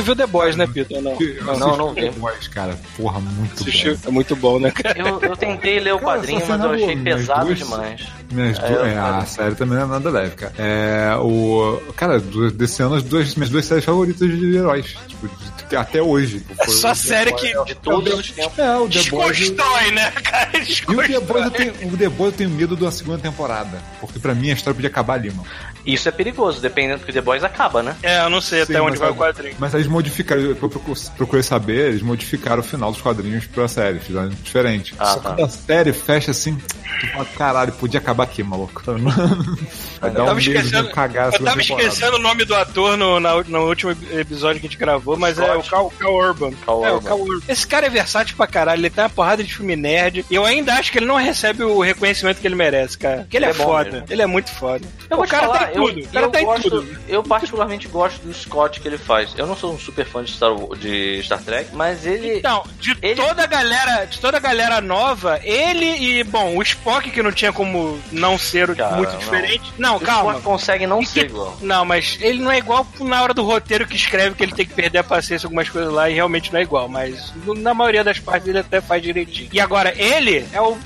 Você 0.00 0.02
viu 0.02 0.16
The 0.16 0.26
Boys, 0.26 0.56
né, 0.56 0.66
Peter? 0.66 1.00
Não. 1.02 1.16
Eu 1.20 1.58
Não, 1.58 1.76
não 1.76 1.94
vi. 1.94 2.02
The 2.02 2.10
Boys, 2.12 2.48
cara. 2.48 2.78
Porra, 2.96 3.20
muito 3.20 3.60
Assistiu? 3.62 3.96
bom. 3.96 4.08
É 4.08 4.10
muito 4.10 4.36
bom, 4.36 4.58
né, 4.58 4.70
cara? 4.70 4.98
Eu, 4.98 5.20
eu 5.20 5.36
tentei 5.36 5.78
ler 5.78 5.94
o 5.94 5.98
Cara, 5.98 6.18
quadrinho, 6.18 6.42
mas 6.48 6.60
eu 6.64 6.70
achei 6.70 6.86
boa, 6.86 6.94
mas 6.96 7.04
pesado 7.04 7.46
duas- 7.46 7.58
demais. 7.58 8.06
Minhas 8.32 8.58
É, 8.58 8.68
duas, 8.68 8.86
é, 8.88 8.98
a 8.98 9.26
série 9.26 9.54
também 9.56 9.76
não 9.78 9.84
é 9.84 9.88
nada 9.88 10.10
leve, 10.10 10.36
cara. 10.36 10.52
É, 10.58 11.14
o, 11.20 11.82
cara, 11.96 12.18
do- 12.20 12.50
desse 12.50 12.82
ano, 12.82 12.94
as 12.94 13.02
duas, 13.02 13.34
minhas 13.34 13.50
duas 13.50 13.64
séries 13.64 13.84
favoritas 13.84 14.28
de 14.28 14.56
heróis. 14.56 14.94
Tipo, 15.08 15.28
de- 15.28 15.76
até 15.76 16.00
hoje. 16.02 16.42
Foi 16.56 16.68
Só 16.68 16.88
o 16.88 16.90
The 16.90 16.94
série 16.96 17.30
Boys- 17.30 17.42
que 17.42 17.64
De 17.64 17.74
todos 17.76 18.14
os 18.18 18.30
tempos. 18.30 18.58
É, 18.58 18.76
o 18.76 18.88
The 18.88 19.02
Boys. 19.10 19.36
desconstrói, 19.38 19.90
né, 19.92 20.10
cara? 20.22 20.50
E 20.54 20.58
o 20.58 20.60
The, 20.60 20.64
Desconstrói. 20.64 21.20
Boys 21.20 21.44
eu 21.44 21.50
tenho, 21.50 21.72
o 21.92 21.96
The 21.96 22.08
Boys 22.08 22.32
eu 22.32 22.38
tenho 22.38 22.50
medo 22.50 22.76
da 22.76 22.90
segunda 22.90 23.18
temporada. 23.18 23.78
Porque 24.00 24.18
pra 24.18 24.34
mim 24.34 24.50
a 24.50 24.54
história 24.54 24.74
podia 24.74 24.90
acabar 24.90 25.14
ali, 25.14 25.30
mano. 25.30 25.46
Isso 25.84 26.08
é 26.08 26.12
perigoso, 26.12 26.60
dependendo 26.60 27.00
do 27.00 27.06
que 27.06 27.12
The 27.12 27.20
Boys 27.20 27.42
acaba, 27.44 27.82
né? 27.82 27.96
É, 28.02 28.20
eu 28.24 28.30
não 28.30 28.40
sei 28.40 28.64
Sim, 28.64 28.72
até 28.72 28.82
onde 28.82 28.98
vai 28.98 29.08
a- 29.08 29.12
o 29.12 29.16
quadrinho. 29.16 29.54
Mas 29.58 29.74
eles 29.74 29.86
modificaram, 29.86 30.42
eu 30.42 30.56
procu- 30.56 30.94
procurei 31.16 31.42
saber, 31.42 31.88
eles 31.90 32.02
modificaram 32.02 32.60
o 32.60 32.64
final 32.64 32.92
dos 32.92 33.00
quadrinhos 33.00 33.46
pra 33.46 33.66
série, 33.68 33.98
fizeram 33.98 34.28
diferente. 34.28 34.94
Ah, 34.98 35.04
Só 35.06 35.20
tá. 35.20 35.34
que 35.34 35.42
a 35.42 35.48
série 35.48 35.92
fecha 35.92 36.30
assim, 36.30 36.56
tu 36.56 37.06
fala, 37.12 37.24
caralho, 37.36 37.72
podia 37.72 37.98
acabar 38.00 38.24
aqui, 38.24 38.42
maluco. 38.42 38.82
Vai 40.00 40.10
dar 40.10 40.26
Eu 40.28 40.34
um 40.34 40.38
esquecendo- 40.38 40.88
de 40.88 40.92
cagar 40.94 41.32
Eu 41.32 41.44
tava 41.44 41.60
esquecendo 41.60 42.16
o 42.16 42.18
nome 42.18 42.44
do 42.44 42.54
ator 42.54 42.96
no, 42.96 43.20
na- 43.20 43.42
no 43.44 43.66
último 43.68 43.92
episódio 44.12 44.60
que 44.60 44.66
a 44.66 44.70
gente 44.70 44.78
gravou, 44.78 45.16
mas 45.16 45.38
é 45.38 45.42
o 45.54 45.62
Scott. 45.62 45.70
Cal, 45.70 45.92
Cal 45.98 46.14
Urban. 46.14 46.52
Cal 46.64 46.84
é, 46.84 46.90
o 46.90 46.94
Urban. 46.96 47.08
Cal 47.08 47.20
Urban. 47.20 47.40
Esse 47.48 47.66
cara 47.66 47.86
é 47.86 47.90
versátil 47.90 48.36
pra 48.36 48.46
caralho, 48.46 48.80
ele 48.80 48.90
tem 48.90 49.04
uma 49.04 49.10
porrada 49.10 49.42
de 49.44 49.54
filme 49.54 49.76
nerd. 49.76 50.24
E 50.30 50.34
eu 50.34 50.44
ainda 50.44 50.74
acho 50.74 50.90
que 50.92 50.98
ele 50.98 51.06
não 51.06 51.16
recebe 51.16 51.62
o 51.62 51.80
reconhecimento 51.80 52.40
que 52.40 52.46
ele 52.46 52.54
merece, 52.54 52.96
cara. 52.98 53.18
Porque 53.22 53.36
ele, 53.36 53.46
Ele 53.46 53.52
é, 53.52 53.54
é 53.62 53.64
foda. 53.64 53.90
mesmo. 53.90 54.06
Ele 54.10 54.22
é 54.22 54.26
muito 54.26 54.50
foda. 54.50 54.86
Eu 55.08 55.18
o 55.20 55.26
cara 55.26 55.46
falar, 55.46 55.58
tá 55.66 55.69
eu, 55.74 55.84
tudo. 55.86 56.00
o 56.00 56.18
eu 56.18 56.30
tá 56.30 56.40
gosto, 56.42 56.88
eu 57.08 57.22
particularmente 57.22 57.88
gosto 57.88 58.20
do 58.22 58.32
Scott 58.34 58.80
que 58.80 58.88
ele 58.88 58.98
faz. 58.98 59.32
Eu 59.36 59.46
não 59.46 59.56
sou 59.56 59.72
um 59.74 59.78
super 59.78 60.04
fã 60.06 60.22
de 60.24 60.32
Star, 60.32 60.50
de 60.78 61.22
Star 61.22 61.42
Trek, 61.42 61.74
mas 61.74 62.06
ele. 62.06 62.38
Então, 62.38 62.64
de 62.78 62.96
Ele- 63.02 63.14
toda 63.14 63.44
a 63.44 63.46
galera, 63.46 64.04
de 64.04 64.18
toda 64.20 64.36
a 64.36 64.40
galera 64.40 64.80
nova, 64.80 65.40
ele 65.42 65.86
e, 65.86 66.24
bom, 66.24 66.56
o 66.56 66.62
Spock 66.62 67.10
que 67.10 67.22
não 67.22 67.32
tinha 67.32 67.52
como 67.52 67.98
não 68.12 68.38
ser 68.38 68.74
Cara, 68.74 68.96
muito 68.96 69.12
não. 69.12 69.18
diferente. 69.18 69.72
Não, 69.78 69.96
o 69.96 70.00
calma. 70.00 70.32
Scott 70.32 70.44
consegue 70.44 70.86
não 70.86 71.04
ser 71.04 71.26
igual. 71.26 71.56
Não, 71.60 71.84
mas 71.84 72.18
ele 72.20 72.40
não 72.40 72.50
é 72.50 72.58
igual 72.58 72.86
na 73.00 73.22
hora 73.22 73.34
do 73.34 73.42
roteiro 73.44 73.86
que 73.86 73.96
escreve 73.96 74.34
que 74.34 74.42
ele 74.42 74.52
tem 74.52 74.66
que 74.66 74.74
perder 74.74 74.98
a 74.98 75.04
paciência 75.04 75.46
algumas 75.46 75.68
coisas 75.68 75.92
lá 75.92 76.08
e 76.10 76.14
realmente 76.14 76.52
não 76.52 76.60
é 76.60 76.62
igual, 76.62 76.88
mas 76.88 77.32
na 77.56 77.74
maioria 77.74 78.04
das 78.04 78.18
partes 78.18 78.48
ele 78.48 78.58
até 78.58 78.80
faz 78.80 79.02
direitinho. 79.02 79.48
E 79.52 79.60
agora, 79.60 79.94
ele 79.96 80.46
é 80.52 80.60
o 80.60 80.76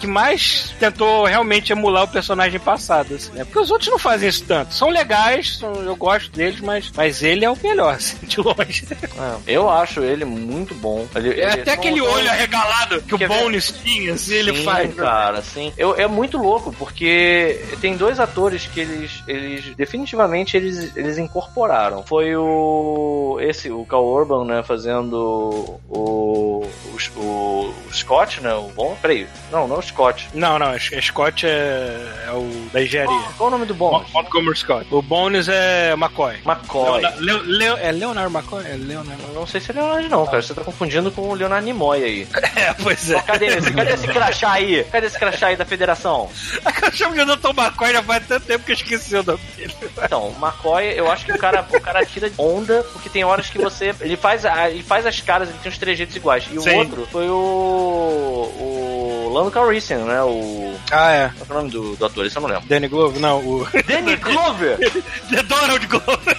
que 0.00 0.06
mais 0.06 0.74
tentou 0.78 1.24
realmente 1.24 1.72
emular 1.72 2.04
o 2.04 2.08
personagem 2.08 2.58
passado, 2.60 3.14
assim, 3.14 3.32
né? 3.32 3.44
Porque 3.44 3.58
os 3.58 3.70
outros 3.70 3.90
não 3.90 3.98
fazem 3.98 4.28
isso 4.28 4.44
tanto. 4.46 4.74
São 4.74 4.88
legais, 4.90 5.58
são- 5.58 5.74
eu 5.82 5.96
gosto 5.96 6.30
deles, 6.30 6.60
mas, 6.60 6.90
mas 6.94 7.22
ele 7.22 7.44
é 7.44 7.50
o 7.50 7.56
melhor, 7.62 7.94
assim, 7.96 8.16
de 8.26 8.40
longe. 8.40 8.86
É, 9.46 9.52
eu 9.54 9.68
acho 9.70 10.00
ele 10.02 10.24
muito 10.24 10.74
bom. 10.74 11.06
Ele, 11.14 11.30
É 11.30 11.32
ele- 11.32 11.44
até 11.44 11.64
são- 11.64 11.74
aquele 11.74 12.00
olho 12.00 12.30
arregalado 12.30 13.02
que 13.02 13.16
Quer 13.18 13.30
o? 13.30 13.34
Bones 13.34 13.72
tinha, 13.82 14.14
assim, 14.14 14.34
ele 14.34 14.56
Sim, 14.56 14.64
faz. 14.64 14.94
cara, 14.94 15.42
sim. 15.42 15.72
Eu, 15.76 15.94
é 15.96 16.06
muito 16.06 16.38
louco, 16.38 16.72
porque 16.78 17.64
tem 17.80 17.96
dois 17.96 18.20
atores 18.20 18.66
que 18.66 18.80
eles, 18.80 19.22
eles 19.26 19.74
definitivamente 19.76 20.56
eles, 20.56 20.96
eles 20.96 21.18
incorporaram. 21.18 22.02
Foi 22.04 22.34
o 22.36 23.38
esse, 23.40 23.70
o 23.70 23.84
Cal 23.84 24.04
Urban, 24.04 24.44
né, 24.44 24.62
fazendo 24.62 25.80
o, 25.88 25.90
o, 25.98 26.66
o, 27.16 27.20
o 27.20 27.74
Scott, 27.92 28.40
né, 28.40 28.52
o 28.54 28.68
bom. 28.68 28.96
Peraí, 29.00 29.26
não, 29.50 29.61
Não, 29.62 29.68
não 29.68 29.76
é 29.76 29.78
o 29.78 29.82
Scott. 29.82 30.28
Não, 30.34 30.58
não, 30.58 30.72
é 30.72 30.78
Scott 30.78 31.46
é, 31.46 31.96
é 32.26 32.30
o 32.32 32.68
da 32.72 32.82
engenharia. 32.82 33.20
Qual 33.38 33.48
o 33.48 33.50
nome 33.50 33.64
do 33.66 33.74
Bones? 33.74 34.10
Montgomery 34.12 34.56
Scott. 34.58 34.86
O 34.90 35.00
Bones 35.02 35.48
é 35.48 35.92
McCoy. 35.92 36.36
McCoy. 36.44 37.00
Leona- 37.00 37.14
Leo- 37.18 37.42
Leo- 37.44 37.76
é 37.78 37.92
Leonard 37.92 38.34
McCoy? 38.34 38.64
É 38.66 38.74
Leonard 38.76 39.22
Eu 39.28 39.34
Não 39.34 39.46
sei 39.46 39.60
se 39.60 39.70
é 39.70 39.74
Leonardo 39.74 40.08
não, 40.08 40.26
cara. 40.26 40.42
Você 40.42 40.52
tá 40.54 40.62
confundindo 40.64 41.10
com 41.12 41.22
o 41.28 41.34
Leonardo 41.34 41.64
Nimoy 41.64 42.02
aí. 42.02 42.28
É, 42.62 42.72
pois 42.74 43.10
é. 43.10 43.20
Cadê 43.22 43.46
esse? 43.46 43.72
Cadê 43.72 43.92
esse 43.92 44.06
crachá 44.06 44.52
aí? 44.52 44.84
Cadê 44.84 45.06
esse 45.06 45.18
crachá 45.18 45.46
aí 45.48 45.56
da 45.56 45.64
federação? 45.64 46.28
Eu 46.82 46.92
chamo 46.92 47.14
de 47.14 47.24
Dr. 47.24 47.50
McCoy 47.56 47.92
já 47.92 48.02
faz 48.02 48.26
tanto 48.26 48.46
tempo 48.46 48.64
que 48.64 48.72
eu 48.72 48.76
esqueci 48.76 49.16
o 49.16 49.22
nome 49.22 49.40
dele. 49.56 49.74
Então, 50.04 50.28
o 50.28 50.36
McCoy, 50.44 50.92
eu 50.98 51.10
acho 51.10 51.24
que 51.24 51.32
o 51.32 51.38
cara, 51.38 51.64
o 51.72 51.80
cara 51.80 52.04
tira 52.04 52.30
onda, 52.36 52.82
porque 52.92 53.08
tem 53.08 53.24
horas 53.24 53.48
que 53.48 53.58
você. 53.58 53.94
Ele 54.00 54.16
faz, 54.16 54.44
ele 54.70 54.82
faz 54.82 55.06
as 55.06 55.20
caras, 55.20 55.48
ele 55.48 55.58
tem 55.62 55.70
uns 55.72 55.78
trejeitos 55.78 56.14
iguais. 56.16 56.44
E 56.50 56.58
o 56.58 56.62
Sim. 56.62 56.76
outro 56.76 57.06
foi 57.10 57.28
o. 57.28 57.32
O. 57.34 59.21
Lando 59.32 59.50
Calrissian, 59.50 60.04
né? 60.04 60.22
O. 60.22 60.74
Ah, 60.90 61.10
é. 61.12 61.32
Qual 61.46 61.46
é 61.48 61.52
o 61.52 61.54
nome 61.62 61.70
do, 61.70 61.96
do 61.96 62.06
ator? 62.06 62.26
Esse 62.26 62.36
eu 62.36 62.42
não 62.42 62.48
lembro. 62.48 62.68
Danny 62.68 62.88
Glover? 62.88 63.20
Não, 63.20 63.38
o. 63.38 63.66
Danny 63.86 64.16
Glover! 64.16 64.78
The 65.30 65.42
Donald 65.48 65.86
Glover. 65.86 66.36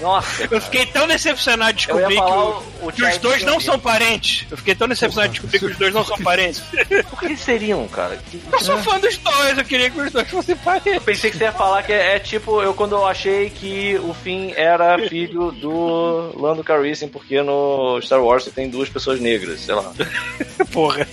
Nossa! 0.00 0.48
Eu 0.50 0.60
fiquei 0.60 0.86
tão 0.86 1.06
decepcionado 1.06 1.72
de 1.74 1.88
Eu 1.88 1.96
descobrir 1.96 2.16
que, 2.16 2.22
o- 2.22 2.62
o, 2.88 2.92
que 2.92 3.04
os 3.04 3.18
dois 3.18 3.42
não 3.42 3.60
são 3.60 3.78
parentes. 3.78 4.46
Eu 4.50 4.56
fiquei 4.56 4.74
tão 4.74 4.86
decepcionado 4.88 5.32
de 5.32 5.40
descobrir 5.40 5.58
que 5.58 5.66
os 5.66 5.76
dois 5.78 5.94
não 5.94 6.04
são 6.04 6.18
parentes. 6.18 6.60
Por 7.10 7.18
que 7.18 7.26
eles 7.26 7.40
seriam, 7.40 7.86
cara? 7.88 8.18
Eu 8.52 8.60
sou 8.60 8.78
fã 8.78 8.98
dos 9.00 9.16
dois, 9.18 9.58
eu 9.58 9.64
queria 9.64 9.90
que 9.90 10.00
os 10.00 10.12
dois 10.12 10.28
fossem 10.28 10.56
parentes. 10.56 11.02
Pensei 11.02 11.30
que 11.30 11.36
você 11.38 11.44
ia 11.44 11.52
falar 11.52 11.82
que 11.82 11.92
é, 11.92 12.16
é 12.16 12.18
tipo 12.18 12.62
eu 12.62 12.72
quando 12.74 12.92
eu 12.96 13.06
achei 13.06 13.50
que 13.50 13.98
o 14.04 14.14
Finn 14.14 14.52
era 14.56 14.98
filho 15.08 15.50
do 15.52 16.32
Lando 16.40 16.62
Calrissian, 16.64 17.08
porque 17.08 17.42
no 17.42 18.00
Star 18.02 18.22
Wars 18.22 18.44
você 18.44 18.50
tem 18.50 18.68
duas 18.68 18.88
pessoas 18.88 19.20
negras, 19.20 19.60
sei 19.60 19.74
lá. 19.74 19.92
Porra. 20.72 21.06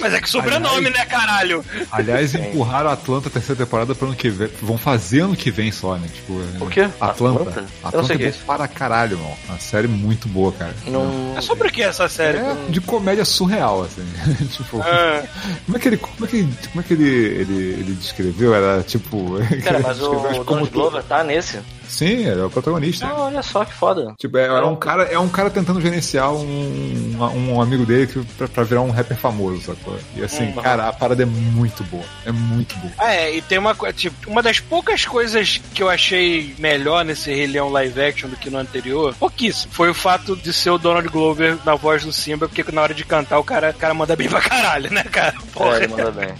Mas 0.00 0.14
é 0.14 0.20
que 0.20 0.28
sobrenome, 0.28 0.90
né, 0.90 1.04
caralho? 1.06 1.64
Aliás, 1.92 2.34
empurraram 2.34 2.90
a 2.90 2.94
Atlanta 2.94 3.28
a 3.28 3.30
terceira 3.30 3.64
temporada 3.64 3.94
pro 3.94 4.06
ano 4.08 4.16
que 4.16 4.28
vem. 4.30 4.48
Vão 4.62 4.78
fazer 4.78 5.20
ano 5.20 5.36
que 5.36 5.50
vem 5.50 5.70
só, 5.70 5.96
né? 5.96 6.08
Tipo, 6.12 6.34
O 6.64 6.68
quê? 6.68 6.82
Atlanta. 7.00 7.40
Atlanta? 7.42 7.66
Atlanta, 7.82 7.96
Eu 7.96 7.99
não 8.00 8.06
sei 8.08 8.16
que 8.18 8.24
é 8.24 8.28
é 8.28 8.32
para 8.46 8.66
caralho, 8.68 9.16
irmão. 9.16 9.36
Uma 9.48 9.58
série 9.58 9.88
muito 9.88 10.28
boa, 10.28 10.52
cara. 10.52 10.74
Não. 10.86 11.34
É 11.36 11.40
sobre 11.40 11.68
o 11.68 11.70
que 11.70 11.82
essa 11.82 12.08
série? 12.08 12.38
É 12.38 12.56
de 12.68 12.80
comédia 12.80 13.24
surreal, 13.24 13.82
assim. 13.82 14.04
tipo, 14.50 14.80
Ah, 14.80 15.22
como 15.66 15.76
é 15.76 15.80
que 15.80 15.88
ele, 15.88 15.96
como 15.96 16.24
é 16.24 16.28
que, 16.28 16.48
como 16.70 16.80
é 16.80 16.82
que 16.82 16.92
ele, 16.94 17.08
ele, 17.08 17.54
ele 17.80 17.94
descreveu? 17.94 18.54
Era 18.54 18.82
tipo. 18.82 19.34
Cara, 19.64 19.78
mas 19.80 20.00
o 20.00 20.08
como 20.10 20.22
Donald 20.32 20.70
tu- 20.70 20.72
Glover 20.72 21.02
tá 21.02 21.22
nesse. 21.24 21.58
Sim, 21.90 22.26
ele 22.26 22.40
é 22.40 22.44
o 22.44 22.50
protagonista. 22.50 23.06
Ah, 23.06 23.24
olha 23.24 23.42
só 23.42 23.64
que 23.64 23.74
foda. 23.74 24.14
Tipo, 24.16 24.38
é, 24.38 24.46
é 24.46 24.62
um 24.64 24.76
cara, 24.76 25.02
é 25.04 25.18
um 25.18 25.28
cara 25.28 25.50
tentando 25.50 25.80
gerenciar 25.80 26.32
um, 26.32 27.16
um, 27.34 27.60
amigo 27.60 27.84
dele 27.84 28.06
que, 28.06 28.22
pra, 28.36 28.48
pra 28.48 28.62
virar 28.62 28.80
um 28.82 28.90
rapper 28.90 29.16
famoso, 29.16 29.60
sacou? 29.60 29.98
E 30.14 30.22
assim, 30.22 30.44
Uhum. 30.44 30.62
cara, 30.62 30.88
a 30.88 30.92
parada 30.92 31.22
é 31.22 31.26
muito 31.26 31.82
boa. 31.84 32.04
É 32.24 32.30
muito 32.32 32.76
boa. 32.78 32.92
Ah, 32.96 33.12
é, 33.12 33.36
e 33.36 33.42
tem 33.42 33.58
uma 33.58 33.74
coisa, 33.74 33.92
tipo, 33.92 34.30
uma 34.30 34.42
das 34.42 34.60
poucas 34.60 35.04
coisas 35.04 35.60
que 35.74 35.82
eu 35.82 35.88
achei 35.88 36.54
melhor 36.58 37.04
nesse 37.04 37.32
Rei 37.34 37.46
Leão 37.46 37.68
live 37.70 38.00
action 38.00 38.30
do 38.30 38.36
que 38.36 38.48
no 38.50 38.58
anterior, 38.58 39.14
pouquíssimo, 39.18 39.72
foi 39.72 39.90
o 39.90 39.94
fato 39.94 40.36
de 40.36 40.52
ser 40.52 40.70
o 40.70 40.78
Donald 40.78 41.08
Glover 41.08 41.58
na 41.64 41.74
voz 41.74 42.04
do 42.04 42.12
Simba, 42.12 42.48
porque 42.48 42.64
na 42.72 42.82
hora 42.82 42.94
de 42.94 43.04
cantar 43.04 43.38
o 43.38 43.44
cara, 43.44 43.70
o 43.70 43.74
cara 43.74 43.92
manda 43.94 44.14
bem 44.14 44.28
pra 44.28 44.40
caralho, 44.40 44.92
né, 44.92 45.02
cara? 45.04 45.34
É, 45.36 45.52
Porra, 45.52 45.76
ele 45.78 45.88
manda 45.88 46.10
bem. 46.12 46.34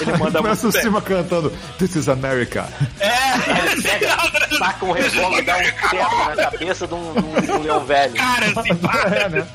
Ele 0.00 0.12
manda 0.18 0.38
Começa 0.40 0.62
muito 0.62 0.68
o 0.68 0.72
bem. 0.72 0.82
cima 0.82 1.00
cantando 1.02 1.50
This 1.78 1.96
is 1.96 2.08
America. 2.08 2.68
É, 3.00 3.06
Taca 4.58 4.84
um 4.84 4.92
revólver, 4.92 5.42
dá 5.44 5.56
um 5.56 5.60
teco 5.62 5.96
na 6.36 6.36
cabeça 6.50 6.86
de 6.86 6.94
um, 6.94 7.12
de 7.12 7.18
um- 7.20 7.40
de 7.40 7.52
um 7.52 7.62
leão 7.62 7.84
velho. 7.84 8.14
cara, 8.14 8.46
assim, 8.46 8.74
pá. 8.76 9.02
É, 9.14 9.28
né? 9.28 9.46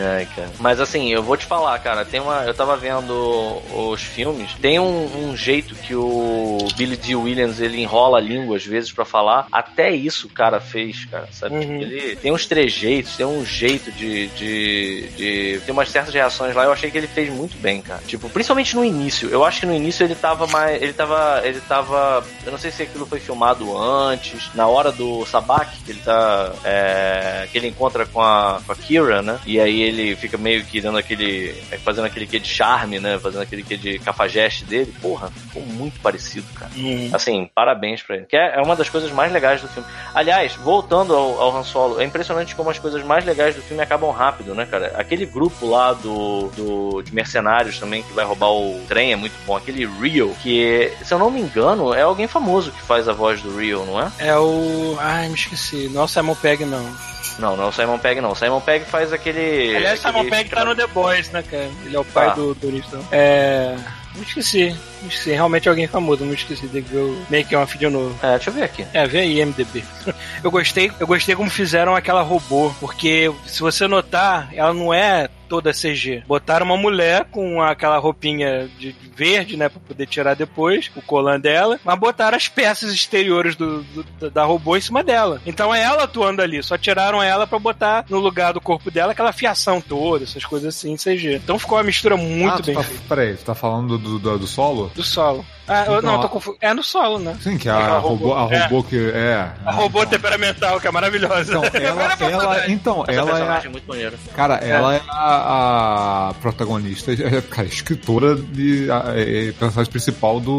Ai, 0.00 0.26
cara. 0.34 0.50
Mas 0.58 0.80
assim, 0.80 1.12
eu 1.12 1.22
vou 1.22 1.36
te 1.36 1.46
falar, 1.46 1.78
cara, 1.78 2.04
tem 2.04 2.20
uma. 2.20 2.44
Eu 2.44 2.54
tava 2.54 2.76
vendo 2.76 3.62
os 3.74 4.02
filmes, 4.02 4.52
tem 4.60 4.78
um, 4.78 5.28
um 5.28 5.36
jeito 5.36 5.74
que 5.74 5.94
o 5.94 6.58
Billy 6.76 6.96
D. 6.96 7.14
Williams 7.14 7.60
ele 7.60 7.80
enrola 7.80 8.18
a 8.18 8.20
língua 8.20 8.56
às 8.56 8.64
vezes 8.64 8.92
pra 8.92 9.04
falar. 9.04 9.46
Até 9.50 9.90
isso 9.90 10.26
o 10.26 10.30
cara 10.30 10.60
fez, 10.60 11.04
cara, 11.06 11.28
sabe? 11.30 11.56
Uhum. 11.56 11.80
Ele 11.80 12.16
tem 12.16 12.32
uns 12.32 12.46
trejeitos, 12.46 13.16
tem 13.16 13.26
um 13.26 13.44
jeito 13.44 13.90
de, 13.92 14.28
de, 14.28 15.08
de. 15.16 15.60
Tem 15.64 15.72
umas 15.72 15.90
certas 15.90 16.14
reações 16.14 16.54
lá, 16.54 16.64
eu 16.64 16.72
achei 16.72 16.90
que 16.90 16.98
ele 16.98 17.06
fez 17.06 17.30
muito 17.30 17.56
bem, 17.58 17.82
cara. 17.82 18.02
Tipo, 18.06 18.28
principalmente 18.28 18.74
no 18.74 18.84
início. 18.84 19.28
Eu 19.28 19.44
acho 19.44 19.60
que 19.60 19.66
no 19.66 19.74
início 19.74 20.04
ele 20.04 20.14
tava 20.14 20.46
mais. 20.46 20.80
Ele 20.80 20.92
tava. 20.92 21.40
Ele 21.44 21.60
tava. 21.60 22.24
Eu 22.44 22.52
não 22.52 22.58
sei 22.58 22.70
se 22.70 22.82
aquilo 22.82 23.06
foi 23.06 23.20
filmado 23.20 23.76
antes, 23.76 24.50
na 24.54 24.66
hora 24.66 24.90
do 24.90 25.24
Sabak, 25.26 25.70
que 25.84 25.92
ele 25.92 26.00
tá. 26.00 26.52
é, 26.64 27.48
que 27.50 27.58
ele 27.58 27.68
encontra 27.68 28.06
com 28.06 28.20
a, 28.20 28.60
com 28.64 28.72
a 28.72 28.76
Kira, 28.76 29.22
né? 29.22 29.38
E 29.46 29.60
aí 29.60 29.81
ele 29.82 30.16
fica 30.16 30.38
meio 30.38 30.64
que 30.64 30.80
dando 30.80 30.98
aquele. 30.98 31.52
fazendo 31.84 32.04
aquele 32.04 32.26
que 32.26 32.38
de 32.38 32.48
charme, 32.48 32.98
né? 32.98 33.18
Fazendo 33.18 33.42
aquele 33.42 33.62
que 33.62 33.76
de 33.76 33.98
cafajeste 33.98 34.64
dele. 34.64 34.94
Porra, 35.00 35.30
ficou 35.30 35.62
muito 35.62 36.00
parecido, 36.00 36.46
cara. 36.54 36.70
Uhum. 36.76 37.10
Assim, 37.12 37.50
parabéns 37.54 38.02
pra 38.02 38.16
ele. 38.16 38.26
Que 38.26 38.36
é 38.36 38.52
é 38.52 38.60
uma 38.60 38.76
das 38.76 38.88
coisas 38.88 39.10
mais 39.10 39.32
legais 39.32 39.60
do 39.60 39.68
filme. 39.68 39.88
Aliás, 40.14 40.54
voltando 40.56 41.14
ao, 41.14 41.40
ao 41.40 41.56
Han 41.56 41.64
Solo, 41.64 42.00
é 42.00 42.04
impressionante 42.04 42.54
como 42.54 42.70
as 42.70 42.78
coisas 42.78 43.02
mais 43.02 43.24
legais 43.24 43.54
do 43.54 43.62
filme 43.62 43.82
acabam 43.82 44.10
rápido, 44.10 44.54
né, 44.54 44.66
cara? 44.66 44.92
Aquele 44.96 45.26
grupo 45.26 45.66
lá 45.66 45.92
do, 45.92 46.48
do 46.48 47.02
de 47.02 47.14
mercenários 47.14 47.78
também 47.78 48.02
que 48.02 48.12
vai 48.12 48.24
roubar 48.24 48.50
o 48.50 48.80
trem 48.86 49.12
é 49.12 49.16
muito 49.16 49.34
bom. 49.46 49.56
Aquele 49.56 49.86
Rio, 49.86 50.34
que, 50.42 50.92
se 51.02 51.12
eu 51.12 51.18
não 51.18 51.30
me 51.30 51.40
engano, 51.40 51.94
é 51.94 52.02
alguém 52.02 52.26
famoso 52.26 52.70
que 52.70 52.82
faz 52.82 53.08
a 53.08 53.12
voz 53.12 53.40
do 53.42 53.58
Rio, 53.58 53.84
não 53.84 54.00
é? 54.00 54.12
É 54.18 54.36
o. 54.36 54.96
Ai, 54.98 55.28
me 55.28 55.34
esqueci. 55.34 55.88
Não 55.88 56.02
é 56.02 56.04
o 56.04 56.08
Simon 56.08 56.34
Pegg, 56.34 56.64
não. 56.64 57.11
Não, 57.38 57.56
não 57.56 57.64
é 57.64 57.66
o 57.68 57.72
Simon 57.72 57.98
Pegg, 57.98 58.20
não. 58.20 58.32
O 58.32 58.36
Simon 58.36 58.60
Pegg 58.60 58.84
faz 58.84 59.12
aquele. 59.12 59.74
Aliás, 59.76 60.04
aquele 60.04 60.18
Simon 60.24 60.30
Pegg 60.30 60.50
tá 60.50 60.64
no 60.64 60.74
The 60.74 60.86
Boys, 60.88 61.30
né, 61.30 61.42
cara? 61.42 61.68
Ele 61.84 61.96
é 61.96 61.98
o 61.98 62.04
pai 62.04 62.28
Tá. 62.28 62.34
do 62.34 62.54
turista. 62.54 62.98
É. 63.10 63.76
Me 64.14 64.22
esqueci. 64.22 64.76
Me 65.00 65.08
esqueci. 65.08 65.30
Realmente 65.30 65.66
é 65.68 65.70
alguém 65.70 65.86
famoso. 65.86 66.24
Me 66.24 66.34
esqueci. 66.34 66.66
Tem 66.68 66.82
que 66.82 66.90
ver 66.92 66.98
o 67.00 67.26
Make 67.30 67.56
Off 67.56 67.78
de 67.78 67.88
novo. 67.88 68.14
É, 68.22 68.30
deixa 68.32 68.50
eu 68.50 68.54
ver 68.54 68.64
aqui. 68.64 68.86
É, 68.92 69.06
vê 69.06 69.20
aí, 69.20 69.44
MDB. 69.44 69.82
Eu 70.44 70.50
gostei, 70.50 70.90
eu 70.98 71.06
gostei 71.06 71.36
como 71.36 71.48
fizeram 71.48 71.94
aquela 71.94 72.20
robô, 72.22 72.72
porque 72.80 73.32
se 73.46 73.60
você 73.60 73.86
notar, 73.86 74.48
ela 74.52 74.74
não 74.74 74.92
é 74.92 75.28
toda 75.52 75.70
CG. 75.70 76.22
Botaram 76.26 76.64
uma 76.64 76.78
mulher 76.78 77.26
com 77.30 77.60
aquela 77.60 77.98
roupinha 77.98 78.70
de 78.78 78.94
verde, 79.14 79.54
né, 79.54 79.68
pra 79.68 79.78
poder 79.86 80.06
tirar 80.06 80.32
depois, 80.32 80.90
o 80.96 81.02
colan 81.02 81.38
dela, 81.38 81.78
mas 81.84 81.98
botaram 81.98 82.38
as 82.38 82.48
peças 82.48 82.90
exteriores 82.90 83.54
do, 83.54 83.82
do- 83.82 84.30
da 84.30 84.44
robô 84.44 84.78
em 84.78 84.80
cima 84.80 85.04
dela. 85.04 85.42
Então 85.44 85.74
é 85.74 85.82
ela 85.82 86.04
atuando 86.04 86.40
ali, 86.40 86.62
só 86.62 86.78
tiraram 86.78 87.22
ela 87.22 87.46
pra 87.46 87.58
botar 87.58 88.06
no 88.08 88.18
lugar 88.18 88.54
do 88.54 88.62
corpo 88.62 88.90
dela 88.90 89.12
aquela 89.12 89.30
fiação 89.30 89.78
toda, 89.78 90.24
essas 90.24 90.46
coisas 90.46 90.74
assim, 90.74 90.96
CG. 90.96 91.34
Então 91.34 91.58
ficou 91.58 91.76
uma 91.76 91.84
mistura 91.84 92.16
muito 92.16 92.62
ah, 92.62 92.64
bem 92.64 92.74
tá, 92.74 92.82
feita. 92.82 93.02
peraí, 93.06 93.34
tu 93.36 93.44
tá 93.44 93.54
falando 93.54 93.98
do, 93.98 94.18
do, 94.18 94.38
do 94.38 94.46
solo? 94.46 94.90
Do 94.94 95.02
solo. 95.02 95.44
Ah, 95.68 95.82
Então, 95.82 96.02
não, 96.02 96.14
a- 96.16 96.18
tô 96.22 96.28
confu... 96.28 96.56
É 96.60 96.74
no 96.74 96.82
solo, 96.82 97.18
né? 97.18 97.36
Sim, 97.40 97.56
que 97.56 97.68
é 97.68 97.72
Aquela 97.72 97.96
a 97.96 97.98
robô, 98.00 98.34
a 98.34 98.48
é. 98.52 98.62
robô 98.64 98.82
que 98.82 99.10
é. 99.14 99.48
A 99.64 99.72
robô 99.72 100.04
temperamental, 100.04 100.80
que 100.80 100.86
é 100.88 100.90
maravilhosa. 100.90 101.52
Então, 101.56 101.62
ela, 101.80 102.12
ela, 102.32 102.70
então, 102.70 103.04
Essa 103.06 103.20
ela 103.20 103.30
é, 103.30 103.32
personagem 103.32 103.66
a- 103.66 103.68
é 103.68 103.72
muito 103.72 103.86
maneira. 103.88 104.12
cara, 104.34 104.54
ela 104.56 104.94
é 104.96 105.00
a, 105.08 106.28
a 106.30 106.34
protagonista, 106.40 107.12
é, 107.12 107.40
cara, 107.42 107.66
escritora 107.68 108.34
de 108.34 108.90
a, 108.90 109.12
é, 109.16 109.52
personagem 109.52 109.90
principal 109.90 110.40
do 110.40 110.52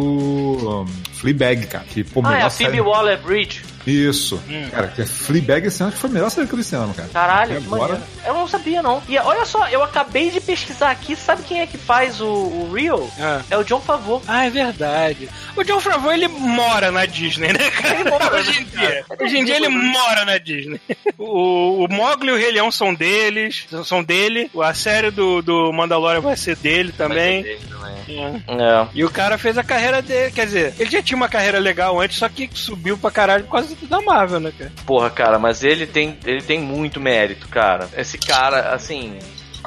um, 0.84 0.86
Fleabag, 1.14 1.68
cara. 1.68 1.84
Que, 1.86 2.04
pô, 2.04 2.22
Ah, 2.24 2.38
é 2.38 2.42
a 2.44 2.50
Phoebe 2.50 2.72
série- 2.78 2.82
Waller-Bridge. 2.82 3.64
Isso. 3.86 4.42
Hum. 4.50 4.70
Cara, 4.72 4.88
que 4.88 5.02
é 5.02 5.06
Fleabag 5.06 5.68
esse 5.68 5.82
ano 5.84 5.92
que 5.92 5.98
foi 5.98 6.10
a 6.10 6.14
melhor 6.14 6.30
série 6.30 6.48
que 6.48 6.54
eu 6.54 6.58
vi 6.58 6.62
esse 6.62 6.76
ano, 6.76 6.94
cara. 6.94 7.10
Caralho, 7.10 7.62
que 7.62 7.68
agora. 7.68 7.94
maneiro. 7.94 8.04
Eu 8.26 8.34
não 8.34 8.48
sabia, 8.48 8.82
não. 8.82 9.02
E 9.08 9.18
olha 9.18 9.46
só, 9.46 9.68
eu 9.68 9.84
acabei 9.84 10.32
de 10.32 10.40
pesquisar 10.40 10.92
aqui, 10.92 11.16
sabe 11.16 11.44
quem 11.44 11.60
é 11.62 11.68
que 11.68 11.78
faz 11.78 12.22
o, 12.22 12.28
o 12.28 12.72
Real? 12.74 13.10
Ah. 13.20 13.42
É 13.50 13.58
o 13.58 13.64
John 13.64 13.82
Favreau. 13.82 14.22
Ah, 14.28 14.46
é 14.46 14.50
verdade. 14.50 15.30
O 15.56 15.64
John 15.64 15.80
Favreau, 15.80 16.14
ele 16.14 16.28
mora 16.28 16.92
na 16.92 17.06
Disney, 17.06 17.52
né, 17.54 17.70
cara? 17.72 17.96
Ele 18.00 18.10
mora, 18.10 18.34
Hoje 18.36 18.62
em 18.62 18.64
dia. 18.64 19.06
Hoje 19.20 19.38
em 19.38 19.46
dia 19.46 19.56
ele 19.58 19.70
mora 19.70 20.26
na 20.26 20.38
Disney. 20.38 20.80
O, 21.18 21.86
o 21.86 21.88
Mogli 21.90 22.30
e 22.30 22.32
o 22.32 22.38
Rei 22.38 22.52
Leão 22.52 22.72
são 22.72 22.94
deles, 22.94 23.66
são 23.86 24.04
dele. 24.04 24.50
A 24.62 24.74
série 24.74 25.12
do, 25.12 25.42
do 25.42 25.72
Mandalorian 25.74 26.22
vai 26.22 26.38
ser 26.38 26.56
dele 26.56 26.92
também. 26.92 27.44
Vai 27.44 27.52
ser 27.52 27.58
dele 27.58 27.70
também. 27.70 27.94
É. 28.08 28.84
É. 28.84 28.88
E 28.94 29.04
o 29.04 29.10
cara 29.10 29.38
fez 29.38 29.58
a 29.58 29.64
carreira 29.64 30.02
dele, 30.02 30.32
quer 30.32 30.46
dizer, 30.46 30.74
ele 30.80 30.90
já 30.90 31.02
tinha 31.02 31.18
uma 31.18 31.30
carreira 31.30 31.60
legal 31.60 32.00
antes, 32.02 32.18
só 32.18 32.28
que 32.28 32.50
subiu 32.54 32.98
pra 32.98 33.12
caralho 33.12 33.44
por 33.46 33.52
causa 33.52 33.73
da 33.88 34.02
Marvel, 34.02 34.40
né, 34.40 34.54
cara? 34.58 34.72
Porra, 34.86 35.10
cara, 35.10 35.40
mas 35.40 35.64
ele 35.64 35.86
tem, 35.86 36.18
ele 36.26 36.42
tem 36.42 36.60
muito 36.60 37.00
mérito, 37.00 37.48
cara. 37.48 37.90
Esse 37.96 38.18
cara, 38.18 38.74
assim. 38.74 39.18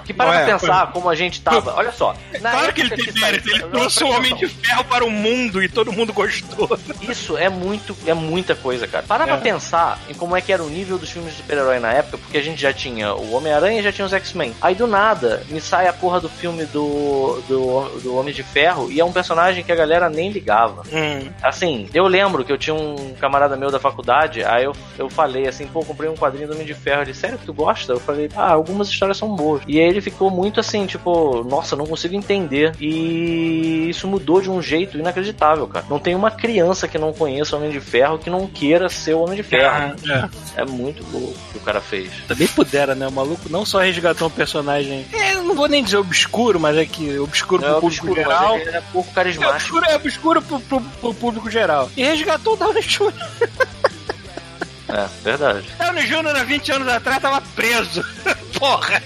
Que 0.06 0.14
para 0.14 0.26
Não 0.26 0.34
é, 0.34 0.44
pra 0.46 0.58
pensar 0.58 0.92
como 0.92 1.08
a 1.08 1.14
gente 1.14 1.40
tava. 1.40 1.74
Olha 1.74 1.90
só. 1.92 2.14
Claro 2.40 2.72
que 2.72 2.80
ele 2.82 2.90
tem 2.90 3.04
saiu- 3.06 3.20
mérito, 3.20 3.48
ele 3.50 3.62
trouxe 3.64 4.04
o 4.04 4.08
Homem 4.10 4.34
de. 4.36 4.46
Ferro 4.48 4.84
para 4.84 5.04
o 5.04 5.10
mundo 5.10 5.62
e 5.62 5.68
todo 5.68 5.92
mundo 5.92 6.12
gostou. 6.12 6.78
Isso 7.02 7.36
é 7.36 7.48
muito, 7.48 7.96
é 8.06 8.14
muita 8.14 8.54
coisa, 8.54 8.86
cara. 8.86 9.04
Para 9.06 9.24
É. 9.24 9.26
pra 9.26 9.36
pensar 9.38 9.98
em 10.08 10.14
como 10.14 10.36
é 10.36 10.40
que 10.40 10.52
era 10.52 10.62
o 10.62 10.68
nível 10.68 10.96
dos 10.98 11.10
filmes 11.10 11.32
de 11.32 11.38
super-herói 11.42 11.78
na 11.80 11.92
época, 11.92 12.18
porque 12.18 12.38
a 12.38 12.42
gente 12.42 12.60
já 12.60 12.72
tinha 12.72 13.14
o 13.14 13.32
Homem-Aranha 13.34 13.80
e 13.80 13.82
já 13.82 13.92
tinha 13.92 14.04
os 14.06 14.12
X-Men. 14.12 14.54
Aí 14.62 14.74
do 14.74 14.86
nada 14.86 15.42
me 15.48 15.60
sai 15.60 15.88
a 15.88 15.92
porra 15.92 16.20
do 16.20 16.28
filme 16.28 16.64
do, 16.66 17.42
do, 17.48 18.00
do 18.00 18.16
Homem 18.16 18.32
de 18.32 18.42
Ferro 18.42 18.90
e 18.90 19.00
é 19.00 19.04
um 19.04 19.12
personagem 19.12 19.64
que 19.64 19.72
a 19.72 19.76
galera 19.76 20.08
nem 20.08 20.30
ligava. 20.30 20.82
Hum. 20.92 21.28
Assim, 21.42 21.88
eu 21.92 22.06
lembro 22.06 22.44
que 22.44 22.52
eu 22.52 22.58
tinha 22.58 22.74
um 22.74 23.14
camarada 23.20 23.56
meu 23.56 23.70
da 23.70 23.80
faculdade, 23.80 24.44
aí 24.44 24.64
eu, 24.64 24.74
eu 24.98 25.08
falei 25.10 25.46
assim, 25.48 25.66
pô, 25.66 25.84
comprei 25.84 26.08
um 26.08 26.14
quadrinho 26.14 26.46
do 26.48 26.54
Homem 26.54 26.66
de 26.66 26.74
Ferro. 26.74 27.02
Ele, 27.02 27.14
sério 27.14 27.38
que 27.38 27.46
tu 27.46 27.52
gosta? 27.54 27.92
Eu 27.92 28.00
falei, 28.00 28.28
ah, 28.36 28.52
algumas 28.52 28.88
histórias 28.88 29.16
são 29.18 29.34
boas. 29.34 29.62
E 29.66 29.80
aí 29.80 29.95
ele 29.96 30.00
ficou 30.02 30.30
muito 30.30 30.60
assim, 30.60 30.86
tipo, 30.86 31.42
nossa, 31.44 31.74
não 31.76 31.86
consigo 31.86 32.14
entender. 32.14 32.72
E 32.80 33.88
isso 33.88 34.06
mudou 34.06 34.40
de 34.40 34.50
um 34.50 34.60
jeito 34.62 34.98
inacreditável, 34.98 35.66
cara. 35.66 35.86
Não 35.88 35.98
tem 35.98 36.14
uma 36.14 36.30
criança 36.30 36.86
que 36.86 36.98
não 36.98 37.12
conheça 37.12 37.54
o 37.56 37.58
Homem 37.58 37.70
de 37.70 37.80
Ferro 37.80 38.18
que 38.18 38.30
não 38.30 38.46
queira 38.46 38.88
ser 38.88 39.14
o 39.14 39.20
Homem 39.20 39.36
de 39.36 39.42
Ferro. 39.42 39.94
É. 40.08 40.28
É 40.62 40.64
muito 40.64 41.04
louco 41.12 41.28
o 41.48 41.52
que 41.52 41.58
o 41.58 41.60
cara 41.60 41.80
fez. 41.80 42.10
Também 42.28 42.46
pudera, 42.48 42.94
né? 42.94 43.06
O 43.08 43.12
maluco 43.12 43.48
não 43.48 43.64
só 43.64 43.80
resgatou 43.80 44.28
um 44.28 44.30
personagem. 44.30 45.06
É, 45.12 45.34
não 45.34 45.54
vou 45.54 45.68
nem 45.68 45.82
dizer 45.82 45.96
obscuro, 45.98 46.58
mas 46.60 46.76
é 46.76 46.84
que 46.86 47.18
obscuro 47.18 47.62
Não 47.62 47.68
é 47.68 47.72
pro 47.72 47.80
público 47.82 48.06
obscuro, 48.06 48.20
geral. 48.30 48.52
mas 48.58 48.66
ele 48.66 48.76
é 48.76 48.82
pouco 48.92 49.10
É 49.10 49.14
carismático. 49.14 49.54
obscuro, 49.56 49.84
é 49.86 49.96
obscuro 49.96 50.42
pro, 50.42 50.60
pro- 50.60 50.80
pro 50.80 51.14
público 51.14 51.50
geral. 51.50 51.90
E 51.96 52.02
resgatou 52.04 52.54
o 52.54 52.56
Downey 52.56 52.82
Jr. 52.82 53.12
É, 54.88 55.08
verdade. 55.24 55.66
Downey 55.78 56.06
Jr. 56.06 56.36
há 56.36 56.44
20 56.44 56.72
anos 56.72 56.88
atrás 56.88 57.20
tava 57.20 57.40
preso. 57.54 58.04
Porra! 58.58 59.02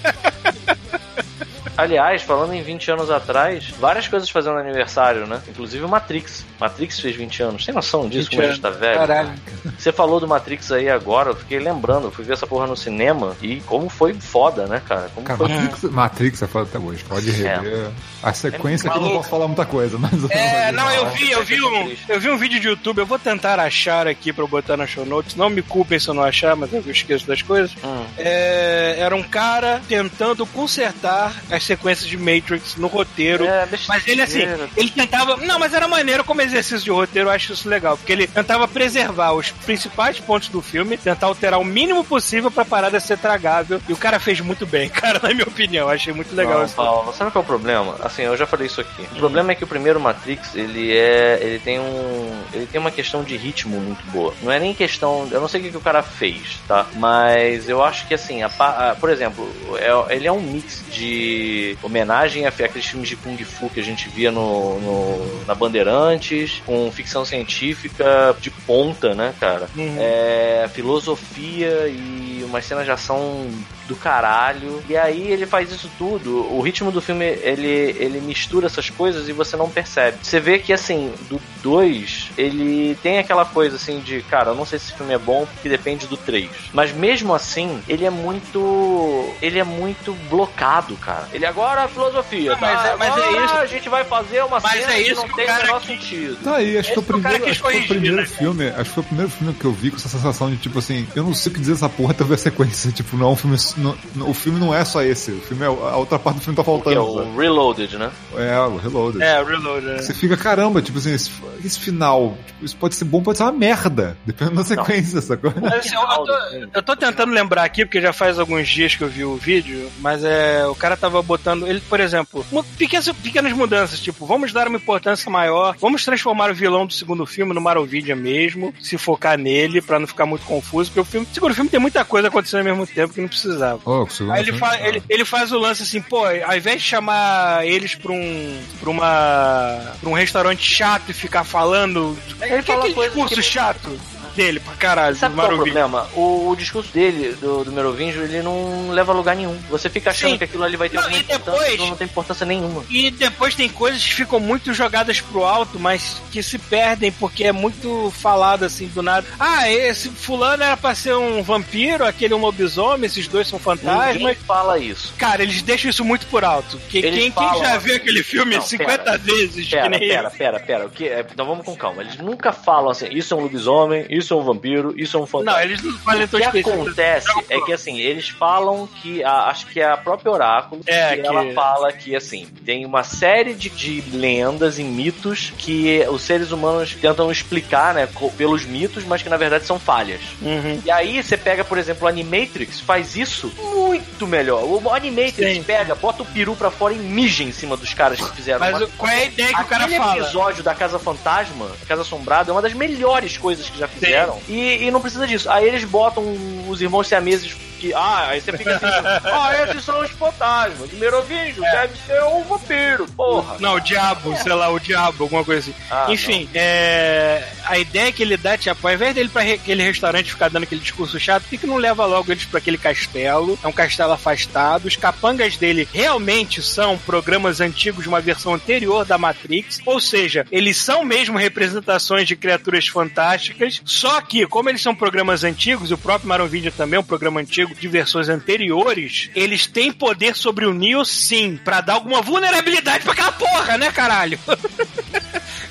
Aliás, 1.81 2.21
falando 2.21 2.53
em 2.53 2.63
20 2.63 2.91
anos 2.91 3.11
atrás, 3.11 3.71
várias 3.79 4.07
coisas 4.07 4.29
fazendo 4.29 4.59
aniversário, 4.59 5.27
né? 5.27 5.41
Inclusive 5.49 5.83
o 5.83 5.89
Matrix. 5.89 6.45
Matrix 6.61 7.01
fez 7.01 7.17
20 7.17 7.43
anos. 7.43 7.65
Tem 7.65 7.75
noção 7.75 8.07
disso 8.07 8.29
20 8.29 8.37
como 8.37 8.43
a 8.43 8.53
gente 8.53 8.61
tá 8.61 8.69
velho? 8.69 8.99
Caralho. 8.99 9.33
Você 9.79 9.91
falou 9.91 10.21
do 10.21 10.29
Matrix 10.29 10.71
aí 10.73 10.91
agora, 10.91 11.31
eu 11.31 11.37
fiquei 11.37 11.59
lembrando, 11.59 12.09
eu 12.09 12.11
fui 12.11 12.23
ver 12.23 12.35
essa 12.35 12.47
porra 12.47 12.67
no 12.67 12.77
cinema 12.77 13.35
e 13.41 13.61
como 13.61 13.89
foi 13.89 14.13
foda, 14.13 14.67
né, 14.67 14.83
cara? 14.87 15.11
Como 15.15 15.27
Cara, 15.27 15.39
foi. 15.39 15.49
Matrix, 15.49 15.83
Matrix 15.85 16.43
é 16.43 16.47
foda 16.47 16.69
até 16.69 16.79
hoje. 16.79 17.03
Pode 17.05 17.31
rever. 17.31 17.89
A 18.23 18.33
sequência 18.35 18.91
que 18.91 18.99
eu 18.99 19.01
não 19.01 19.13
posso 19.13 19.31
falar 19.31 19.47
muita 19.47 19.65
coisa, 19.65 19.97
mas. 19.97 20.13
É, 20.31 20.71
não, 20.73 20.91
eu 20.91 21.09
vi, 21.11 21.31
eu 21.31 21.43
vi 21.43 21.63
um, 21.63 21.97
eu 22.09 22.21
vi 22.21 22.31
um 22.31 22.37
vídeo 22.37 22.61
de 22.61 22.69
YouTube, 22.69 22.99
eu 22.99 23.07
vou 23.07 23.19
tentar 23.19 23.59
achar 23.59 24.07
aqui 24.07 24.35
pra 24.35 24.45
eu 24.45 24.49
botar 24.49 24.77
na 24.77 24.87
show 24.87 25.07
notes. 25.07 25.35
Não 25.35 25.49
me 25.49 25.63
culpem 25.63 25.99
se 25.99 26.09
eu 26.09 26.15
não 26.15 26.23
achar, 26.23 26.55
mas 26.55 26.73
eu 26.73 26.83
esqueço 26.91 27.27
das 27.27 27.41
coisas. 27.41 27.75
Hum. 27.83 28.05
É, 28.19 28.97
era 28.99 29.17
um 29.17 29.23
cara 29.23 29.81
tentando 29.89 30.45
consertar 30.45 31.35
as 31.51 31.70
sequências 31.71 32.09
de 32.09 32.17
Matrix 32.17 32.75
no 32.77 32.89
roteiro. 32.89 33.45
É, 33.47 33.69
Mas 33.89 34.07
ele 34.09 34.23
assim, 34.23 34.41
ele 34.77 34.91
tentava. 34.91 35.37
Não, 35.37 35.59
mas 35.59 35.73
era 35.73 35.87
maneiro 35.87 36.25
como 36.25 36.43
exercício 36.43 36.81
de 36.81 36.91
roteiro, 36.91 37.29
eu 37.29 37.33
acho 37.33 37.53
isso 37.53 37.69
legal. 37.69 37.97
Porque 37.97 38.13
ele 38.13 38.27
tentava 38.27 38.67
preservar 38.67 39.33
os 39.33 39.51
principais 39.51 40.19
pontos 40.19 40.49
do 40.49 40.61
filme, 40.61 40.97
tentar 40.97 41.27
alterar 41.27 41.61
o 41.61 41.65
mínimo 41.65 42.03
possível 42.05 42.51
pra 42.51 42.65
parada 42.65 42.99
ser 42.99 43.19
tragável. 43.19 43.81
E 43.89 43.93
o 43.93 43.97
cara 43.97 44.19
fez 44.19 44.41
muito 44.41 44.67
bem, 44.67 44.89
cara, 44.91 45.21
na 45.23 45.33
minha 45.33 45.47
opinião. 45.47 45.87
Eu 45.89 45.95
achei 45.95 46.13
muito 46.13 46.35
legal 46.35 46.59
Não, 46.59 46.65
isso. 46.65 46.75
Paulo, 46.75 47.13
sabe 47.13 47.31
qual 47.31 47.43
é 47.43 47.45
o 47.45 47.47
problema? 47.47 47.97
Assim, 48.03 48.23
eu 48.23 48.37
já 48.37 48.47
falei 48.47 48.67
isso 48.67 48.81
aqui. 48.81 49.03
O 49.13 49.17
problema 49.17 49.53
é 49.53 49.55
que 49.55 49.65
o 49.65 49.67
primeiro 49.69 50.01
Matrix, 50.01 50.55
ele 50.55 50.97
é. 50.97 51.39
ele 51.41 51.59
tem 51.61 51.79
um. 51.79 52.43
ele 52.53 52.67
tem 52.67 52.81
uma 52.81 52.91
questão 52.91 53.23
de 53.23 53.37
ritmo 53.37 53.79
muito 53.81 54.05
boa. 54.11 54.35
Não 54.43 54.51
é 54.51 54.59
nem 54.59 54.75
questão. 54.75 55.29
Eu 55.31 55.41
não 55.41 55.49
sei 55.49 55.61
o 55.61 55.65
que, 55.65 55.71
que 55.71 55.77
o 55.77 55.81
cara 55.81 56.03
fez, 56.03 56.59
tá? 56.67 56.87
Mas 56.95 57.69
eu 57.69 57.83
acho 57.85 58.07
que 58.09 58.15
assim, 58.15 58.43
a, 58.43 58.49
pa- 58.49 58.91
a- 58.91 58.95
por 58.97 59.11
exemplo, 59.11 59.49
é- 59.79 60.17
ele 60.17 60.27
é 60.27 60.33
um 60.33 60.41
mix 60.41 60.83
de 60.91 61.60
homenagem 61.83 62.47
a, 62.47 62.49
aqueles 62.49 62.87
filmes 62.87 63.09
de 63.09 63.17
Kung 63.17 63.37
Fu 63.45 63.69
que 63.71 63.81
a 63.81 63.83
gente 63.83 64.09
via 64.09 64.31
no, 64.31 64.79
no- 64.81 65.45
na 65.47 65.55
Bandeirantes, 65.55 66.63
com 66.67 66.91
ficção 66.93 67.25
científica 67.25 68.37
de 68.41 68.51
ponta, 68.51 69.15
né, 69.15 69.35
cara? 69.41 69.69
Uhum. 69.77 69.97
É, 69.99 70.69
filosofia 70.73 71.89
e 71.89 72.43
uma 72.45 72.61
cena 72.61 72.85
de 72.85 72.91
ação 72.91 73.47
do 73.91 73.97
caralho. 73.97 74.83
E 74.89 74.97
aí 74.97 75.29
ele 75.33 75.47
faz 75.47 75.71
isso 75.73 75.91
tudo. 75.99 76.47
O 76.55 76.61
ritmo 76.61 76.93
do 76.93 77.01
filme, 77.03 77.25
ele, 77.25 77.67
ele 77.99 78.21
mistura 78.21 78.67
essas 78.67 78.89
coisas 78.89 79.29
e 79.29 79.33
você 79.33 79.57
não 79.57 79.69
percebe. 79.69 80.19
Você 80.23 80.39
vê 80.39 80.59
que, 80.61 80.73
assim, 80.73 81.13
do 81.29 81.41
2, 81.63 82.31
ele 82.39 82.97
tem 83.03 83.19
aquela 83.19 83.45
coisa, 83.45 83.77
assim, 83.77 83.99
de, 84.01 84.23
cara, 84.23 84.51
eu 84.51 84.55
não 84.55 84.65
sei 84.65 84.79
se 84.79 84.87
esse 84.87 84.95
filme 84.97 85.13
é 85.13 85.19
bom 85.19 85.45
porque 85.47 85.69
depende 85.69 86.07
do 86.07 86.17
3. 86.17 86.49
Mas 86.73 86.93
mesmo 86.93 87.35
assim, 87.35 87.83
ele 87.89 88.05
é 88.05 88.11
muito... 88.11 89.35
ele 89.43 89.59
é 89.59 89.65
muito 89.65 90.13
blocado, 90.31 90.95
cara. 90.97 91.29
Ele 91.33 91.45
agora 91.45 91.83
é 91.83 91.85
a 91.85 91.89
filosofia, 91.89 92.53
Não, 92.53 92.61
mas 92.61 92.81
tá? 92.83 92.89
é- 92.89 92.97
mas 92.97 93.17
é 93.19 93.45
isso. 93.45 93.55
a 93.55 93.67
gente 93.67 93.89
vai 93.89 94.05
fazer 94.05 94.43
uma 94.45 94.61
Mas 94.61 94.73
cena 94.73 94.93
é 94.93 95.03
que 95.03 95.11
isso 95.11 95.21
não 95.21 95.27
que 95.27 95.33
o 95.33 95.37
tem 95.37 95.45
o 95.45 95.49
cara 95.49 95.65
menor 95.65 95.81
que- 95.81 95.87
sentido. 95.89 96.37
Tá 96.45 96.57
aí, 96.57 96.79
acho 96.79 96.89
que 96.89 96.95
foi 96.95 97.03
o 97.03 97.05
Esse 97.05 97.11
é 97.11 97.17
o 97.19 97.21
primeiro, 97.21 97.45
que 97.45 97.51
acho 97.51 97.59
que 97.63 97.71
foi 97.71 97.81
o 97.81 97.89
primeiro 97.89 98.17
né, 98.17 98.25
filme, 98.27 98.69
acho 98.69 98.85
que 98.85 98.91
foi 98.95 99.03
o 99.03 99.07
primeiro 99.07 99.31
filme 99.31 99.55
que 99.55 99.65
eu 99.65 99.73
vi 99.73 99.91
com 99.91 99.97
essa 99.97 100.09
sensação 100.09 100.51
de 100.51 100.57
tipo 100.57 100.79
assim, 100.79 101.09
eu 101.15 101.25
não 101.25 101.35
sei 101.35 101.51
o 101.51 101.55
que 101.55 101.61
dizer 101.61 101.73
essa 101.73 101.89
porra 101.89 102.15
ver 102.21 102.35
a 102.35 102.39
sequência, 102.39 102.93
tipo, 102.93 103.17
não, 103.17 103.29
é 103.29 103.31
um 103.33 103.37
filme, 103.37 103.57
não- 103.81 104.29
o 104.31 104.35
filme 104.35 104.59
não 104.61 104.75
é 104.75 104.85
só 104.85 105.03
esse, 105.03 105.31
o 105.33 105.41
filme 105.41 105.63
é, 105.65 105.67
a 105.67 105.97
outra 105.97 106.19
parte 106.19 106.37
do 106.37 106.43
filme 106.43 106.57
tá 106.57 106.63
Que 106.65 106.71
é 106.71 106.73
faltando, 106.73 107.03
o 107.03 107.19
sabe? 107.25 107.37
Reloaded, 107.37 107.97
né? 107.99 108.11
É, 108.37 108.59
o 108.61 108.77
Reloaded. 108.77 109.23
É, 109.23 109.43
Reload. 109.43 109.87
né? 109.87 109.99
Você 110.03 110.15
fica, 110.15 110.37
caramba, 110.37 110.81
tipo 110.83 110.99
assim, 110.99 111.13
esse, 111.15 111.31
esse 111.65 111.79
final, 111.79 112.37
tipo, 112.47 112.65
isso 112.65 112.77
pode 112.77 112.95
ser 112.95 113.05
bom, 113.05 113.23
pode 113.23 113.39
ser 113.39 113.45
uma 113.45 113.53
merda, 113.53 114.17
dependendo 114.25 114.57
da 114.57 114.65
sequência, 114.65 115.21
sacou? 115.21 115.53
Mas, 115.61 115.73
assim, 115.75 115.95
eu, 115.95 116.01
eu 116.03 116.25
tô, 116.25 116.77
eu 116.79 116.83
tô 116.83 116.97
tentando 116.97 117.33
lembrar 117.33 117.65
aqui, 117.65 117.85
porque 117.85 118.01
já 118.01 118.13
faz 118.13 118.39
alguns 118.39 118.69
dias 118.69 118.95
que 118.95 119.03
eu 119.03 119.09
vi 119.09 119.25
o 119.25 119.37
vídeo, 119.37 119.91
mas 120.01 120.23
é, 120.25 120.67
o 120.67 120.75
cara 120.75 120.97
tava 120.97 121.21
botando, 121.23 121.67
ele, 121.67 121.81
por 121.81 122.01
exemplo, 122.01 122.45
pequenas, 122.77 123.09
pequenas 123.23 123.53
mudanças, 123.53 124.01
tipo, 124.01 124.27
vamos 124.27 124.53
dar 124.53 124.69
uma 124.69 124.77
importância 124.77 125.31
maior, 125.31 125.77
vamos 125.81 126.05
transformar 126.05 126.51
o 126.51 126.55
vilão 126.55 126.87
do 126.87 126.93
segundo 126.93 127.25
filme 127.27 127.55
no 127.55 127.61
Marovidia 127.61 128.15
mesmo, 128.17 128.73
se 128.81 128.97
focar 128.99 129.39
nele, 129.39 129.81
pra 129.81 129.99
não 129.99 130.07
ficar 130.07 130.27
muito 130.27 130.45
confuso, 130.45 130.91
porque 130.91 131.01
o 131.01 131.05
filme, 131.05 131.27
o 131.31 131.35
segundo 131.35 131.55
filme 131.55 131.71
tem 131.71 131.81
muita 131.81 132.05
coisa 132.05 132.29
acontecendo 132.29 132.61
ao 132.61 132.65
mesmo 132.77 132.87
tempo 132.87 133.13
que 133.15 133.21
não 133.21 133.29
precisava. 133.61 133.81
Oh, 133.85 134.33
Aí 134.33 134.41
ele, 134.41 134.45
filme, 134.53 134.59
fa 134.59 134.81
ele, 134.81 135.03
ele 135.09 135.25
faz 135.25 135.53
o 135.53 135.59
lance 135.59 135.83
assim, 135.83 136.01
pô, 136.01 136.25
ao 136.25 136.57
invés 136.57 136.81
de 136.83 136.89
chamar 136.89 137.67
eles 137.67 137.95
pra 137.95 138.13
um. 138.13 138.61
pra 138.81 138.91
uma. 138.91 139.93
pra 140.01 140.09
um 140.09 140.15
restaurante 140.15 140.63
chato 140.63 141.11
e 141.11 141.13
ficar 141.13 141.45
falando. 141.45 142.17
Ele 142.41 142.63
que 142.63 142.71
é 142.71 142.75
fala 142.75 142.79
aquele 142.81 142.95
coisas 142.95 143.13
discurso 143.15 143.35
que- 143.37 143.43
chato 143.43 144.01
dele 144.41 144.61
pra 144.61 144.75
caralho, 144.75 145.17
Sabe 145.17 145.35
qual 145.35 145.51
é 145.51 145.55
o 145.55 145.57
problema? 145.57 146.09
O, 146.15 146.49
o 146.51 146.57
discurso 146.57 146.91
dele, 146.93 147.33
do, 147.41 147.65
do 147.65 147.73
Merovingio, 147.73 148.23
ele 148.23 148.41
não 148.43 148.91
leva 148.91 149.13
a 149.13 149.15
lugar 149.15 149.37
nenhum. 149.37 149.57
Você 149.69 149.91
fica 149.91 150.11
achando 150.11 150.33
Sim. 150.33 150.39
que 150.39 150.45
aquilo 150.45 150.65
ali 150.65 150.77
vai 150.77 150.89
ter 150.89 150.97
Não, 150.97 151.03
alguma 151.05 151.21
importância, 151.21 151.61
depois- 151.67 151.91
não 151.91 151.97
tem 151.97 152.05
importância 152.07 152.47
nenhuma. 152.47 152.85
E 152.89 153.11
depois 153.11 153.55
tem 153.55 153.69
coisas 153.69 154.03
que 154.03 154.15
ficam 154.15 154.41
muito 154.41 154.73
jogadas 154.73 155.21
pro 155.21 155.45
alto, 155.45 155.79
mas 155.79 156.21
que 156.33 156.43
se 156.43 156.59
perdem 156.59 157.13
porque 157.13 157.45
é 157.45 157.53
muito 157.53 158.11
falado 158.17 158.65
assim 158.65 158.87
do 158.89 159.03
nada. 159.03 159.27
Ah, 159.39 159.71
esse 159.71 160.09
fulano 160.09 160.63
era 160.63 160.77
pra 160.77 160.95
ser 160.95 161.15
um 161.15 161.43
vampiro, 161.43 162.05
aquele 162.07 162.33
é 162.33 162.37
um 162.37 162.41
lobisomem, 162.41 163.07
esses 163.07 163.27
dois 163.29 163.47
são 163.49 163.59
Ninguém 163.59 163.77
fantasmas. 163.85 164.37
fala 164.47 164.79
isso. 164.79 165.13
Cara, 165.19 165.43
eles 165.43 165.61
deixam 165.63 165.91
isso 165.91 166.05
muito 166.05 166.27
por 166.27 166.45
alto. 166.45 166.79
Que, 166.89 167.03
quem, 167.03 167.13
quem 167.13 167.31
falam- 167.33 167.59
já 167.65 167.77
viu 167.79 167.97
aquele 167.97 168.23
filme 168.23 168.57
Não, 168.57 168.63
50 168.63 169.03
pera. 169.05 169.19
vezes, 169.19 169.65
que 169.67 169.71
Pera, 169.77 169.89
nem 169.89 170.01
pera, 170.09 170.31
pera, 170.31 170.61
pera. 170.61 170.87
O 170.87 170.91
que, 170.91 171.07
é, 171.09 171.21
então 171.31 171.47
vamos 171.47 171.65
com 171.65 171.77
calma. 171.77 172.03
Eles 172.03 172.17
nunca 172.19 172.53
falam 172.53 172.91
assim, 172.91 173.09
isso 173.11 173.35
é 173.35 173.37
um 173.37 173.41
lobisomem, 173.41 174.07
isso 174.09 174.30
é 174.33 174.37
um 174.37 174.43
vampiro, 174.43 174.95
isso 174.97 175.17
é 175.17 175.21
um 175.21 175.27
fantasma. 175.27 175.53
Não, 175.53 175.61
eles 175.65 175.83
não 175.83 175.93
fazem 175.99 176.25
O 176.25 176.29
tão 176.29 176.41
que 176.41 176.47
específico. 176.47 176.83
acontece 176.83 177.29
é 177.49 177.61
que 177.61 177.73
assim, 177.73 177.99
eles 177.99 178.29
falam 178.29 178.87
que 178.87 179.23
a- 179.25 179.45
acho 179.47 179.67
que 179.67 179.81
é 179.81 179.85
a 179.91 179.97
própria 179.97 180.31
Oráculo 180.33 180.83
É, 180.87 181.17
que, 181.17 181.23
que- 181.23 181.27
ela 181.27 181.53
fala 181.53 181.93
que 181.93 182.15
assim, 182.17 182.47
tem 182.65 182.85
uma 182.87 183.03
série 183.03 183.55
de, 183.55 183.69
de 183.71 184.03
lendas 184.17 184.79
e 184.79 184.85
mitos 184.85 185.53
que 185.59 186.05
os 186.11 186.23
seres 186.23 186.53
humanos 186.53 186.95
tentam 186.95 187.31
explicar, 187.31 187.95
né, 187.95 188.09
pelos 188.37 188.65
mitos, 188.65 189.05
mas 189.05 189.23
que 189.23 189.29
na 189.29 189.37
verdade 189.37 189.67
são 189.67 189.79
falhas. 189.79 190.21
Uhum. 190.41 190.81
E 190.85 190.91
aí 190.91 191.23
você 191.23 191.37
pega, 191.37 191.65
por 191.65 191.79
exemplo, 191.79 192.05
o 192.05 192.09
Animatrix, 192.09 192.81
faz 192.81 193.17
isso 193.17 193.49
muito 193.59 194.27
melhor. 194.27 194.63
O 194.65 194.91
Animatrix 194.93 195.55
Sim. 195.57 195.63
pega, 195.63 195.95
bota 195.95 196.23
o 196.23 196.27
peru 196.27 196.55
pra 196.55 196.71
fora 196.71 196.95
e 196.95 196.99
mija 196.99 197.43
em 197.43 197.53
cima 197.53 197.77
dos 197.77 197.93
caras 197.95 198.21
que 198.21 198.37
fizeram. 198.37 198.61
Mas 198.61 198.77
uma- 198.77 198.85
o- 198.85 198.91
qual 198.93 199.11
é 199.11 199.17
a 199.17 199.25
ideia 199.25 199.49
que 199.55 199.61
o 199.63 199.65
cara 199.67 199.85
Aquele 199.85 199.99
fala? 199.99 200.19
episódio 200.19 200.63
da 200.63 200.75
Casa 200.75 200.99
Fantasma, 200.99 201.67
Casa 201.89 202.03
Assombrada, 202.03 202.51
é 202.51 202.53
uma 202.53 202.63
das 202.63 202.73
melhores 202.75 203.37
coisas 203.37 203.69
que 203.69 203.79
já 203.79 203.89
fizeram. 203.89 204.10
E, 204.49 204.85
e 204.85 204.91
não 204.91 205.01
precisa 205.01 205.27
disso. 205.27 205.51
Aí 205.51 205.67
eles 205.67 205.85
botam 205.85 206.25
os 206.69 206.81
irmãos 206.81 207.09
siameses 207.09 207.57
que. 207.81 207.95
Ah, 207.95 208.29
aí 208.29 208.41
você 208.41 208.57
fica 208.57 208.77
assim. 208.77 208.87
ah, 209.25 209.65
esses 209.65 209.85
são 209.85 210.01
os 210.01 210.11
fantasmas. 210.11 210.93
O 210.93 210.97
Merovingio 210.97 211.65
É. 211.65 211.71
deve 211.83 211.95
ser 212.07 212.23
um 212.25 212.43
vampiro. 212.45 213.07
Porra. 213.17 213.57
Não, 213.59 213.75
o 213.75 213.81
diabo, 213.81 214.37
sei 214.37 214.53
lá, 214.53 214.69
o 214.71 214.79
diabo, 214.79 215.25
alguma 215.25 215.45
coisa 215.45 215.61
assim. 215.71 215.75
Ah, 215.91 216.07
Enfim, 216.11 216.49
é, 216.55 217.43
a 217.65 217.79
ideia 217.79 218.13
que 218.13 218.23
ele 218.23 218.37
dá, 218.37 218.57
tipo, 218.57 218.87
ao 218.87 218.95
invés 218.95 219.15
dele 219.15 219.29
pra 219.29 219.43
re- 219.43 219.55
aquele 219.55 219.83
restaurante 219.83 220.31
ficar 220.31 220.49
dando 220.51 220.65
aquele 220.65 220.81
discurso 220.81 221.19
chato, 221.19 221.43
por 221.43 221.51
que, 221.51 221.59
que 221.59 221.67
não 221.67 221.77
leva 221.77 222.05
logo 222.07 222.31
eles 222.31 222.45
pra 222.45 222.59
aquele 222.59 222.79
castelo? 222.79 223.59
É 223.63 223.67
um 223.67 223.73
castelo 223.73 224.13
afastado. 224.13 224.87
Os 224.87 224.97
capangas 224.97 225.57
dele 225.57 225.89
realmente 225.93 226.63
são 226.63 226.99
programas 226.99 227.61
antigos 227.61 228.03
de 228.03 228.09
uma 228.09 228.21
versão 228.21 228.55
anterior 228.55 229.05
da 229.05 229.17
Matrix. 229.19 229.81
Ou 229.87 230.01
seja, 230.01 230.47
eles 230.51 230.77
são 230.77 231.05
mesmo 231.05 231.39
representações 231.39 232.27
de 232.29 232.37
criaturas 232.37 232.87
fantásticas. 232.89 233.81
Só 233.85 234.21
que, 234.21 234.47
como 234.47 234.69
eles 234.69 234.83
são 234.83 234.95
programas 234.95 235.45
antigos, 235.45 235.91
e 235.91 235.95
o 235.95 235.99
próprio 235.99 236.29
Maron 236.29 236.47
Video 236.47 236.73
também 236.73 236.97
é 236.97 237.01
um 237.01 237.05
programa 237.05 237.41
antigo 237.41 237.70
de 237.79 237.89
versões 237.89 238.29
anteriores, 238.29 239.31
eles 239.35 239.67
têm 239.67 239.93
poder 239.93 240.35
sobre 240.35 240.67
o 240.67 240.75
Neo, 240.75 241.05
sim, 241.05 241.59
pra 241.63 241.81
dar 241.81 241.95
alguma 241.95 242.23
vulnerabilidade 242.23 243.05
pra 243.05 243.13
aquela 243.13 243.33
porra, 243.33 243.79
né, 243.79 243.91
caralho? 243.91 244.39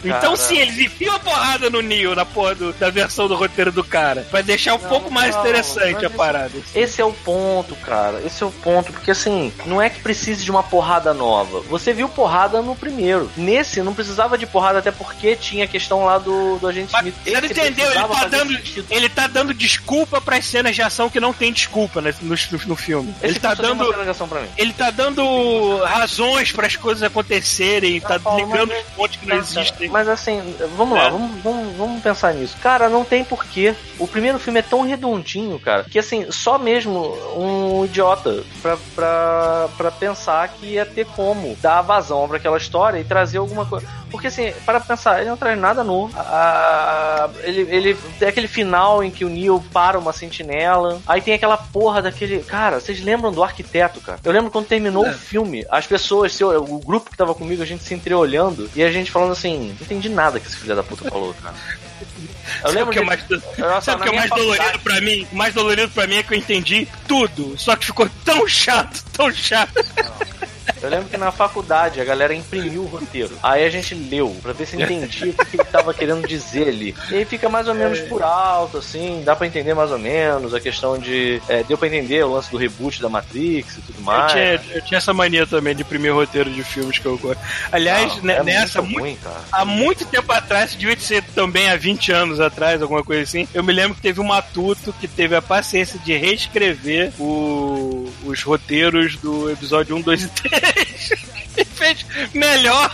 Então, 0.04 0.36
sim, 0.36 0.58
eles 0.58 0.78
enfiam 0.78 1.16
a 1.16 1.20
porrada 1.20 1.70
no 1.70 1.82
Neo, 1.82 2.16
na 2.16 2.26
porra 2.26 2.56
do- 2.56 2.74
da 2.74 2.90
versão 2.90 3.28
do 3.28 3.36
roteiro 3.36 3.72
do 3.72 3.84
cara. 3.84 4.26
Pra 4.30 4.42
deixar 4.42 4.74
um 4.76 4.80
pouco 4.80 5.12
mais 5.12 5.34
não, 5.36 5.42
interessante 5.42 6.06
a 6.06 6.10
parada. 6.10 6.52
Esse 6.74 7.02
é 7.02 7.06
o 7.06 7.12
ponto, 7.14 7.76
cara. 7.76 8.22
Esse 8.26 8.44
é 8.44 8.46
o 8.46 8.52
ponto. 8.52 8.92
Porque 8.94 9.12
assim, 9.12 9.52
não 9.66 9.82
é 9.82 9.90
que 9.90 10.00
precise 10.00 10.44
de 10.44 10.52
uma 10.52 10.64
porrada 10.64 11.14
nova. 11.14 11.60
Você 11.62 11.94
viu 11.94 12.08
porrada 12.10 12.62
no 12.62 12.76
primeiro. 12.76 13.30
Nesse, 13.36 13.82
não 13.82 13.94
precisava 13.94 14.38
de 14.38 14.46
porrada, 14.46 14.80
até 14.80 14.92
porque 14.92 15.36
tinha 15.36 15.66
a 15.66 15.68
questão 15.68 16.06
lá 16.06 16.18
do, 16.18 16.58
do 16.58 16.68
agente 16.68 16.92
Mas 16.94 17.02
Smith. 17.02 17.16
você 17.24 17.32
não 17.42 17.46
entendeu? 17.50 17.92
Ele 17.92 18.00
tá, 18.08 18.26
dando, 18.28 18.54
sentido. 18.56 18.88
ele 18.90 19.10
tá 19.10 19.28
dando 19.28 19.54
desculpa 19.54 20.22
pras 20.22 20.46
cenas 20.46 20.76
de 20.76 20.82
ação 20.82 21.10
que 21.10 21.20
não 21.20 21.34
tem 21.34 21.52
desculpa 21.52 22.02
né, 22.02 22.14
no, 22.22 22.36
no, 22.36 22.60
no 22.68 22.76
filme. 22.76 23.14
Esse 23.22 23.26
ele 23.34 23.40
tá 23.40 23.54
dando. 23.54 23.94
Ele 24.58 24.74
tá 24.74 24.92
dando 24.92 25.78
razões 25.84 26.52
para 26.52 26.68
as 26.68 26.76
coisas 26.76 27.04
acontecerem, 27.04 28.00
tá 28.00 28.20
Paulo, 28.20 28.46
ligando 28.46 28.72
os 28.72 28.84
pontos 28.96 29.18
que 29.18 29.28
não 29.28 29.38
existem. 29.38 29.89
Mas 29.90 30.08
assim, 30.08 30.56
vamos 30.78 30.98
lá, 30.98 31.08
É. 31.08 31.10
vamos, 31.10 31.42
vamos, 31.42 31.76
vamos 31.76 32.02
pensar 32.04 32.34
nisso. 32.34 32.56
Cara, 32.62 32.90
não 32.90 33.04
tem 33.04 33.24
porquê. 33.24 33.76
O 33.98 34.08
primeiro 34.08 34.40
filme 34.40 34.60
é 34.60 34.64
tão 34.64 34.82
redondinho, 34.82 35.60
cara, 35.60 35.84
que 35.84 35.98
assim, 36.00 36.32
só 36.32 36.58
mesmo 36.58 37.00
um 37.36 37.86
idiota 37.86 38.44
pra, 38.62 38.78
pra, 38.96 39.70
pra 39.78 39.92
pensar 39.92 40.48
que 40.50 40.68
ia 40.74 40.86
ter 40.86 41.06
como 41.08 41.56
dar 41.62 41.82
vazão 41.82 42.28
pra 42.28 42.38
aquela 42.38 42.58
história 42.58 43.00
e 43.00 43.04
trazer 43.04 43.38
alguma 43.40 43.66
coisa. 43.66 43.88
Porque 44.12 44.28
assim, 44.28 44.52
para 44.66 44.80
pensar, 44.80 45.20
ele 45.22 45.30
não 45.30 45.38
traz 45.38 45.58
nada 45.60 45.84
novo. 45.84 46.12
Ah, 46.18 47.30
ele, 47.44 47.62
ele 47.70 47.94
tem 48.18 48.28
aquele 48.28 48.48
final 48.48 49.04
em 49.04 49.12
que 49.12 49.24
o 49.24 49.30
Neo 49.30 49.64
para 49.72 50.00
uma 50.00 50.12
sentinela. 50.14 51.00
Aí 51.08 51.22
tem 51.22 51.34
aquela 51.34 51.58
porra 51.58 52.02
daquele. 52.02 52.40
Cara, 52.44 52.80
vocês 52.80 53.02
lembram 53.02 53.32
do 53.32 53.44
arquiteto, 53.44 54.02
cara? 54.02 54.20
Eu 54.24 54.32
lembro 54.32 54.50
quando 54.52 54.66
terminou 54.68 55.06
É. 55.06 55.12
o 55.12 55.14
filme, 55.14 55.66
as 55.70 55.86
pessoas, 55.86 56.40
o 56.42 56.80
grupo 56.80 57.12
que 57.12 57.18
tava 57.18 57.36
comigo, 57.36 57.62
a 57.62 57.66
gente 57.66 57.84
se 57.84 57.94
entreolhando 57.94 58.70
e 58.76 58.84
a 58.84 58.92
gente 58.92 59.12
falando 59.12 59.32
assim: 59.34 59.68
não 59.80 59.86
entendi 59.86 60.10
nada 60.10 60.40
que 60.40 60.48
esse 60.48 60.58
filho 60.58 60.76
da 60.76 60.84
puta 60.84 61.10
falou, 61.10 61.34
cara. 61.36 61.56
Eu 62.50 62.62
Sabe 62.72 62.76
lembro 62.76 62.90
o 62.90 62.94
que 62.94 63.00
é 63.00 63.04
mais, 63.04 63.24
Nossa, 63.60 63.82
sabe 63.92 63.98
o 63.98 64.00
na 64.00 64.10
que 64.10 64.16
é 64.16 64.20
mais 64.20 64.30
dolorido 64.32 64.80
pra 64.80 65.02
mim? 65.02 65.28
O 65.32 65.36
mais 65.36 65.54
dolorido 65.54 65.90
pra 65.92 66.08
mim 66.08 66.16
é 66.16 66.24
que 66.24 66.34
eu 66.34 66.38
entendi 66.38 66.88
tudo, 67.08 67.56
só 67.60 67.76
que 67.76 67.86
ficou 67.86 68.10
tão 68.26 68.48
chato, 68.48 69.04
tão 69.14 69.32
chato. 69.32 69.72
Eu 70.82 70.90
lembro 70.90 71.10
que 71.10 71.18
na 71.18 71.32
faculdade 71.32 72.00
a 72.00 72.06
galera 72.06 72.34
imprimiu 72.34 72.84
o 72.84 72.86
roteiro. 72.88 73.32
Aí 73.44 73.66
a 73.66 73.70
gente 73.70 73.94
leu 73.96 74.36
pra 74.42 74.54
ver 74.54 74.66
se 74.66 74.76
entendia 74.82 75.32
o 75.32 75.46
que 75.46 75.56
ele 75.58 75.64
tava 75.66 75.94
querendo 75.94 76.28
dizer 76.28 76.68
ali. 76.70 76.96
E 77.12 77.16
aí 77.16 77.26
fica 77.26 77.50
mais 77.50 77.68
ou 77.68 77.74
menos 77.76 78.00
por 78.02 78.22
alto, 78.24 78.78
assim, 78.78 79.22
dá 79.26 79.36
pra 79.36 79.48
entender 79.48 79.74
mais 79.74 79.92
ou 79.92 80.00
menos 80.00 80.54
a 80.54 80.60
questão 80.60 80.98
de. 80.98 81.42
é, 81.50 81.64
deu 81.64 81.78
pra 81.78 81.88
entender 81.88 82.24
o 82.24 82.32
lance 82.34 82.50
do 82.52 82.58
reboot 82.58 83.02
da 83.02 83.10
Matrix 83.10 83.78
e 83.78 83.82
tudo 83.82 83.96
Eu 84.00 84.04
mais. 84.04 84.32
tinha, 84.32 84.62
eu 84.74 84.82
tinha 84.84 84.98
essa 84.98 85.14
mania 85.14 85.46
também 85.46 85.76
de 85.76 85.82
imprimir 85.82 86.14
roteiro 86.14 86.50
de 86.50 86.64
filmes 86.64 86.98
que 87.00 87.06
eu 87.06 87.18
gosto. 87.18 87.40
Aliás, 87.72 88.16
Não, 88.18 88.24
ne- 88.24 88.34
é 88.34 88.44
nessa, 88.44 88.82
muito 88.82 88.94
muito- 88.94 89.02
ruim, 89.04 89.18
cara. 89.24 89.42
há 89.52 89.66
muito 89.66 90.06
tempo 90.06 90.32
atrás, 90.32 90.76
devia 90.76 91.00
ser 91.00 91.24
também 91.36 91.70
há 91.70 91.76
20 91.76 92.12
anos 92.12 92.40
atrás, 92.40 92.82
alguma 92.82 93.04
coisa 93.04 93.24
assim, 93.24 93.48
eu 93.54 93.64
me 93.64 93.74
lembro 93.74 93.96
que 93.96 94.02
teve 94.02 94.20
um 94.20 94.26
matuto 94.26 94.94
que 95.00 95.08
teve 95.08 95.36
a 95.36 95.42
paciência 95.42 96.00
de 96.00 96.16
reescrever 96.16 97.12
o- 97.20 98.10
os 98.26 98.42
roteiros 98.44 99.16
do 99.18 99.50
episódio 99.52 99.96
1, 99.96 100.02
2 100.02 100.24
e 100.24 100.28
3. 100.30 100.69
E 101.58 101.66
fez 101.66 102.06
melhor. 102.34 102.92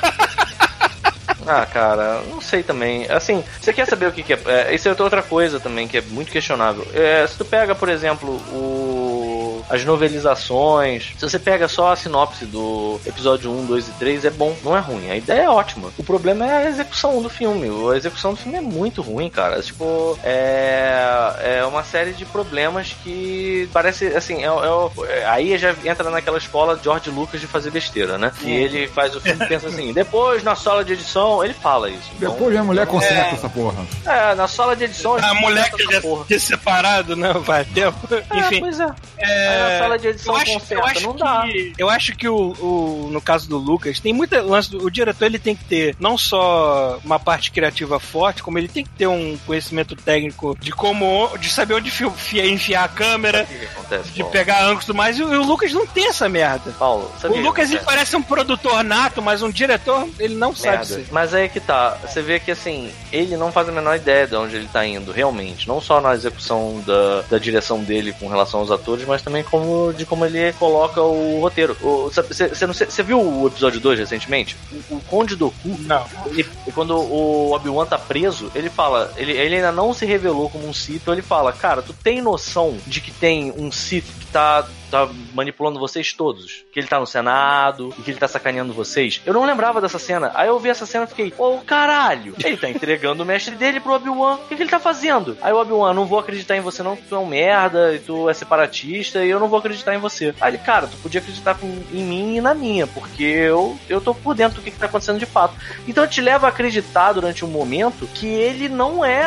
Ah, 1.47 1.65
cara, 1.65 2.21
não 2.29 2.41
sei 2.41 2.63
também. 2.63 3.05
Assim, 3.09 3.43
você 3.59 3.71
quer 3.71 3.85
saber 3.87 4.07
o 4.07 4.11
que, 4.11 4.23
que 4.23 4.33
é, 4.33 4.39
é? 4.45 4.75
Isso 4.75 4.87
é 4.87 4.91
outra 4.91 5.21
coisa 5.21 5.59
também 5.59 5.87
que 5.87 5.97
é 5.97 6.01
muito 6.01 6.31
questionável. 6.31 6.87
É, 6.93 7.25
se 7.27 7.37
tu 7.37 7.45
pega, 7.45 7.75
por 7.75 7.89
exemplo, 7.89 8.31
o. 8.51 9.44
As 9.69 9.83
novelizações, 9.85 11.13
se 11.17 11.21
você 11.29 11.39
pega 11.39 11.67
só 11.67 11.91
a 11.91 11.95
sinopse 11.95 12.45
do 12.45 12.99
episódio 13.05 13.51
1, 13.51 13.65
2 13.65 13.87
e 13.87 13.91
3, 13.93 14.25
é 14.25 14.29
bom, 14.29 14.55
não 14.63 14.75
é 14.75 14.79
ruim. 14.79 15.09
A 15.09 15.15
ideia 15.15 15.41
é 15.43 15.49
ótima. 15.49 15.89
O 15.97 16.03
problema 16.03 16.45
é 16.45 16.57
a 16.65 16.69
execução 16.69 17.21
do 17.21 17.29
filme. 17.29 17.67
A 17.91 17.95
execução 17.97 18.31
do 18.33 18.37
filme 18.39 18.57
é 18.57 18.61
muito 18.61 19.01
ruim, 19.01 19.29
cara. 19.29 19.61
Tipo, 19.61 20.17
é, 20.23 21.57
é 21.59 21.65
uma 21.65 21.83
série 21.83 22.13
de 22.13 22.25
problemas 22.25 22.95
que 23.03 23.69
parece, 23.73 24.07
assim, 24.07 24.41
é, 24.43 24.45
é 24.45 24.49
o- 24.49 24.91
é- 25.07 25.25
aí 25.25 25.57
já 25.57 25.73
entra 25.83 26.09
naquela 26.09 26.37
escola 26.37 26.79
George 26.83 27.09
Lucas 27.09 27.41
de 27.41 27.47
fazer 27.47 27.71
besteira, 27.71 28.17
né? 28.17 28.31
Que 28.39 28.49
ele 28.51 28.87
faz 28.87 29.15
o 29.15 29.21
filme 29.21 29.43
e 29.43 29.47
pensa 29.47 29.67
assim, 29.67 29.93
depois 29.93 30.43
na 30.43 30.55
sala 30.55 30.83
de 30.83 30.93
edição, 30.93 31.43
ele 31.43 31.53
fala 31.53 31.89
isso. 31.89 32.09
Então, 32.17 32.31
Depois 32.31 32.51
minha 32.51 32.63
mulher 32.63 32.85
conserta 32.87 33.35
essa 33.35 33.49
porra. 33.49 33.85
é, 34.05 34.35
na 34.35 34.47
sala 34.47 34.75
de 34.75 34.83
edição. 34.85 35.15
A 35.15 35.31
ele 35.31 35.39
mulher 35.39 35.71
que 35.71 35.83
já 35.91 36.39
separado, 36.39 37.15
né? 37.15 37.33
Faz 37.43 37.67
tempo. 37.67 37.97
É, 38.13 38.37
Enfim. 38.39 38.59
pois 38.59 38.79
é. 38.79 38.87
É, 39.17 39.54
Na 39.57 39.79
sala 39.79 39.99
de 39.99 40.07
edição 40.07 40.33
eu 40.35 40.41
acho, 40.41 40.51
conserta, 40.53 40.73
eu 40.75 40.85
acho 40.85 41.01
não 41.03 41.13
que, 41.13 41.19
dá. 41.19 41.43
Eu 41.77 41.89
acho 41.89 42.15
que 42.15 42.27
o, 42.27 42.35
o- 42.59 43.09
no 43.11 43.21
caso 43.21 43.47
do 43.49 43.57
Lucas, 43.57 43.99
tem 43.99 44.13
muita 44.13 44.41
lance. 44.41 44.75
O 44.75 44.89
diretor 44.89 45.25
ele 45.25 45.39
tem 45.39 45.55
que 45.55 45.63
ter 45.63 45.95
não 45.99 46.17
só 46.17 46.99
uma 47.03 47.19
parte 47.19 47.51
criativa 47.51 47.99
forte, 47.99 48.43
como 48.43 48.57
ele 48.57 48.67
tem 48.67 48.83
que 48.83 48.89
ter 48.91 49.07
um 49.07 49.37
conhecimento 49.45 49.95
técnico 49.95 50.55
de 50.59 50.71
como. 50.71 51.29
de 51.37 51.49
saber 51.49 51.75
onde 51.75 51.91
enfiar 52.33 52.83
a 52.83 52.87
câmera, 52.87 53.39
Sabe 53.39 53.47
que 53.53 53.59
que 53.59 53.65
acontece, 53.65 54.09
de 54.11 54.19
Paulo? 54.19 54.31
pegar 54.31 54.63
ângulos 54.63 54.83
e 54.83 54.85
tudo 54.87 54.95
mais. 54.97 55.17
E 55.19 55.23
o, 55.23 55.33
e 55.33 55.37
o 55.37 55.43
Lucas 55.43 55.71
não 55.73 55.85
tem 55.87 56.07
essa 56.07 56.27
merda. 56.29 56.71
Paulo, 56.77 57.11
sabe 57.19 57.33
O 57.33 57.37
que 57.37 57.43
Lucas 57.43 57.71
ele 57.71 57.79
parece 57.81 58.15
um 58.15 58.21
produtor 58.23 58.83
nato, 58.83 59.21
mas 59.21 59.41
um 59.41 59.49
diretor 59.49 60.07
ele 60.19 60.35
não 60.35 60.55
sabe 60.55 60.77
Merda. 60.77 60.85
ser. 60.85 61.07
Mas 61.11 61.33
aí 61.33 61.49
que 61.49 61.59
tá, 61.59 61.97
você 62.05 62.21
vê 62.21 62.39
que 62.39 62.51
assim, 62.51 62.91
ele 63.11 63.37
não 63.37 63.51
faz 63.51 63.69
a 63.69 63.71
menor 63.71 63.95
ideia 63.95 64.27
de 64.27 64.35
onde 64.35 64.55
ele 64.55 64.67
tá 64.71 64.85
indo, 64.85 65.11
realmente. 65.11 65.67
Não 65.67 65.79
só 65.81 66.01
na 66.01 66.13
execução 66.13 66.81
da, 66.85 67.21
da 67.29 67.37
direção 67.37 67.83
dele 67.83 68.13
com 68.19 68.27
relação 68.27 68.59
aos 68.59 68.71
atores, 68.71 69.05
mas 69.07 69.21
também 69.21 69.43
como, 69.45 69.93
de 69.93 70.05
como 70.05 70.25
ele 70.25 70.53
coloca 70.53 71.01
o 71.01 71.39
roteiro. 71.39 71.75
Você 71.81 73.03
viu 73.03 73.21
o 73.21 73.47
episódio 73.47 73.79
2 73.79 73.99
recentemente? 73.99 74.55
O, 74.89 74.95
o 74.95 75.01
Conde 75.01 75.35
Doku, 75.35 75.55
Não. 75.79 76.05
ele, 76.27 76.45
quando 76.73 76.95
o 76.95 77.51
Obi-Wan 77.53 77.85
tá 77.85 77.97
preso, 77.97 78.51
ele 78.53 78.69
fala, 78.69 79.11
ele, 79.17 79.31
ele 79.31 79.55
ainda 79.55 79.71
não 79.71 79.93
se 79.93 80.05
revelou 80.05 80.49
como 80.49 80.67
um 80.67 80.73
Sith, 80.73 81.01
então 81.01 81.13
ele 81.13 81.21
fala, 81.21 81.51
cara, 81.53 81.81
tu 81.81 81.93
tem 81.93 82.21
noção 82.21 82.77
de 82.85 83.01
que 83.01 83.11
tem 83.11 83.53
um 83.57 83.71
Sith 83.71 84.05
que 84.19 84.25
tá, 84.27 84.67
tá 84.89 85.09
manipulando 85.33 85.79
vocês 85.79 86.13
todos? 86.13 86.65
Que 86.71 86.79
ele 86.79 86.87
tá 86.87 86.99
no 86.99 87.07
Senado 87.07 87.93
e 87.97 88.01
que 88.01 88.11
ele 88.11 88.19
tá 88.19 88.27
sacaneando 88.27 88.73
vocês? 88.73 89.21
Eu 89.25 89.33
não 89.33 89.45
lembrava 89.45 89.81
dessa 89.81 89.99
cena. 89.99 90.31
Aí 90.33 90.47
eu 90.47 90.59
vi 90.59 90.69
essa 90.69 90.85
cena 90.85 91.05
e 91.05 91.07
fiquei, 91.07 91.33
ô 91.37 91.59
caralho, 91.59 92.35
ele 92.43 92.57
tá 92.57 92.69
entregando 92.69 93.23
o 93.23 93.25
mestre 93.25 93.55
dele 93.55 93.79
pro 93.79 93.93
Obi-Wan. 93.93 94.35
O 94.35 94.47
que, 94.47 94.55
que 94.55 94.63
ele 94.63 94.69
tá 94.69 94.79
fazendo? 94.79 95.37
Aí 95.41 95.53
o 95.53 95.57
Obi-Wan, 95.57 95.93
não 95.93 96.05
vou 96.05 96.19
acreditar 96.19 96.55
em 96.55 96.61
você 96.61 96.83
não, 96.83 96.95
tu 96.95 97.15
é 97.15 97.19
um 97.19 97.25
merda 97.25 97.93
e 97.93 97.99
tu 97.99 98.29
é 98.29 98.33
separatista 98.33 99.23
e 99.23 99.29
eu 99.29 99.39
não 99.39 99.47
vou 99.47 99.59
acreditar 99.59 99.95
em 99.95 99.99
você. 99.99 100.33
Aí 100.39 100.51
ele, 100.51 100.57
cara, 100.57 100.87
tu 100.87 100.97
podia 100.97 101.19
acreditar 101.19 101.57
em 101.63 102.03
mim 102.03 102.37
e 102.37 102.41
na 102.41 102.53
minha, 102.53 102.87
porque 102.87 103.23
eu, 103.23 103.77
eu 103.89 104.01
tô 104.01 104.13
por 104.13 104.35
dentro 104.35 104.57
do 104.57 104.63
que, 104.63 104.71
que 104.71 104.77
tá 104.77 104.85
acontecendo 104.85 105.19
de 105.19 105.25
fato. 105.25 105.55
Então 105.87 106.07
te 106.07 106.21
leva 106.21 106.47
a 106.47 106.49
acreditar 106.49 107.13
durante 107.13 107.43
um 107.43 107.47
momento 107.47 108.07
que 108.07 108.27
ele 108.27 108.69
não 108.69 109.03
é 109.03 109.23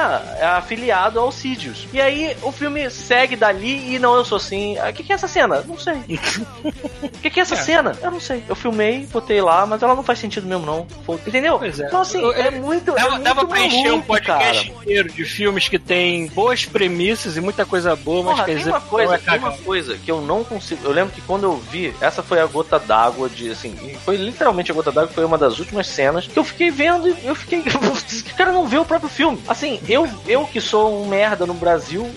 afiliado 0.56 1.18
ao 1.18 1.32
Sidious. 1.32 1.86
E 1.92 2.00
aí 2.00 2.36
o 2.42 2.52
filme 2.52 2.90
segue 2.90 3.36
dali 3.36 3.94
e 3.94 3.98
não, 3.98 4.14
eu 4.14 4.24
sou 4.24 4.36
assim. 4.36 4.76
O 4.78 4.92
que, 4.92 5.02
que 5.02 5.12
é 5.12 5.14
essa 5.14 5.28
cena? 5.28 5.47
Não 5.66 5.78
sei. 5.78 5.94
O 5.94 7.08
que, 7.22 7.30
que 7.30 7.40
é 7.40 7.42
essa 7.42 7.54
É. 7.54 7.58
cena? 7.58 7.96
Eu 8.02 8.10
não 8.10 8.20
sei. 8.20 8.42
Eu 8.48 8.54
filmei, 8.54 9.06
botei 9.12 9.40
lá, 9.40 9.66
mas 9.66 9.82
ela 9.82 9.94
não 9.94 10.02
faz 10.02 10.18
sentido 10.18 10.46
mesmo, 10.46 10.64
não. 10.66 10.86
Entendeu? 11.26 11.58
Pois 11.58 11.78
é. 11.80 11.86
Então, 11.86 12.00
assim, 12.00 12.20
Eu- 12.20 12.32
é 12.32 12.50
muito. 12.50 12.92
Dava, 12.94 13.00
é 13.06 13.10
muito 13.10 13.22
dava 13.24 13.46
pra 13.46 13.60
encher 13.60 13.92
um 13.92 14.00
podcast 14.02 14.68
cara. 14.70 14.80
inteiro 14.82 15.12
de 15.12 15.24
filmes 15.24 15.68
que 15.68 15.78
tem 15.78 16.26
boas 16.28 16.64
premissas 16.64 17.36
e 17.36 17.40
muita 17.40 17.64
coisa 17.66 17.94
boa, 17.96 18.22
mas 18.22 18.34
Porra, 18.34 18.44
quer 18.46 18.56
dizer 18.56 18.70
uma 18.70 18.80
coisa, 18.80 19.14
é 19.14 19.18
tem 19.18 19.38
uma 19.38 19.52
coisa 19.58 19.96
que 19.98 20.10
eu 20.10 20.20
não 20.20 20.44
consigo. 20.44 20.84
Eu 20.84 20.92
lembro 20.92 21.12
que 21.14 21.20
quando 21.22 21.44
eu 21.44 21.56
vi, 21.56 21.94
essa 22.00 22.22
foi 22.22 22.40
a 22.40 22.46
gota 22.46 22.78
d'água 22.78 23.28
de 23.28 23.50
assim, 23.50 23.74
foi 24.04 24.16
literalmente 24.16 24.70
a 24.70 24.74
gota 24.74 24.92
d'água, 24.92 25.10
foi 25.12 25.24
uma 25.24 25.38
das 25.38 25.58
últimas 25.58 25.86
cenas 25.86 26.26
que 26.26 26.38
eu 26.38 26.44
fiquei 26.44 26.70
vendo 26.70 27.08
e 27.08 27.26
eu 27.26 27.34
fiquei. 27.34 27.60
o 27.68 28.34
cara 28.36 28.52
não 28.52 28.66
vê 28.66 28.78
o 28.78 28.84
próprio 28.84 29.08
filme. 29.10 29.40
Assim, 29.48 29.80
eu, 29.88 30.08
eu 30.26 30.44
que 30.46 30.60
sou 30.60 31.02
um 31.02 31.08
merda 31.08 31.46
no 31.46 31.54
Brasil, 31.54 32.08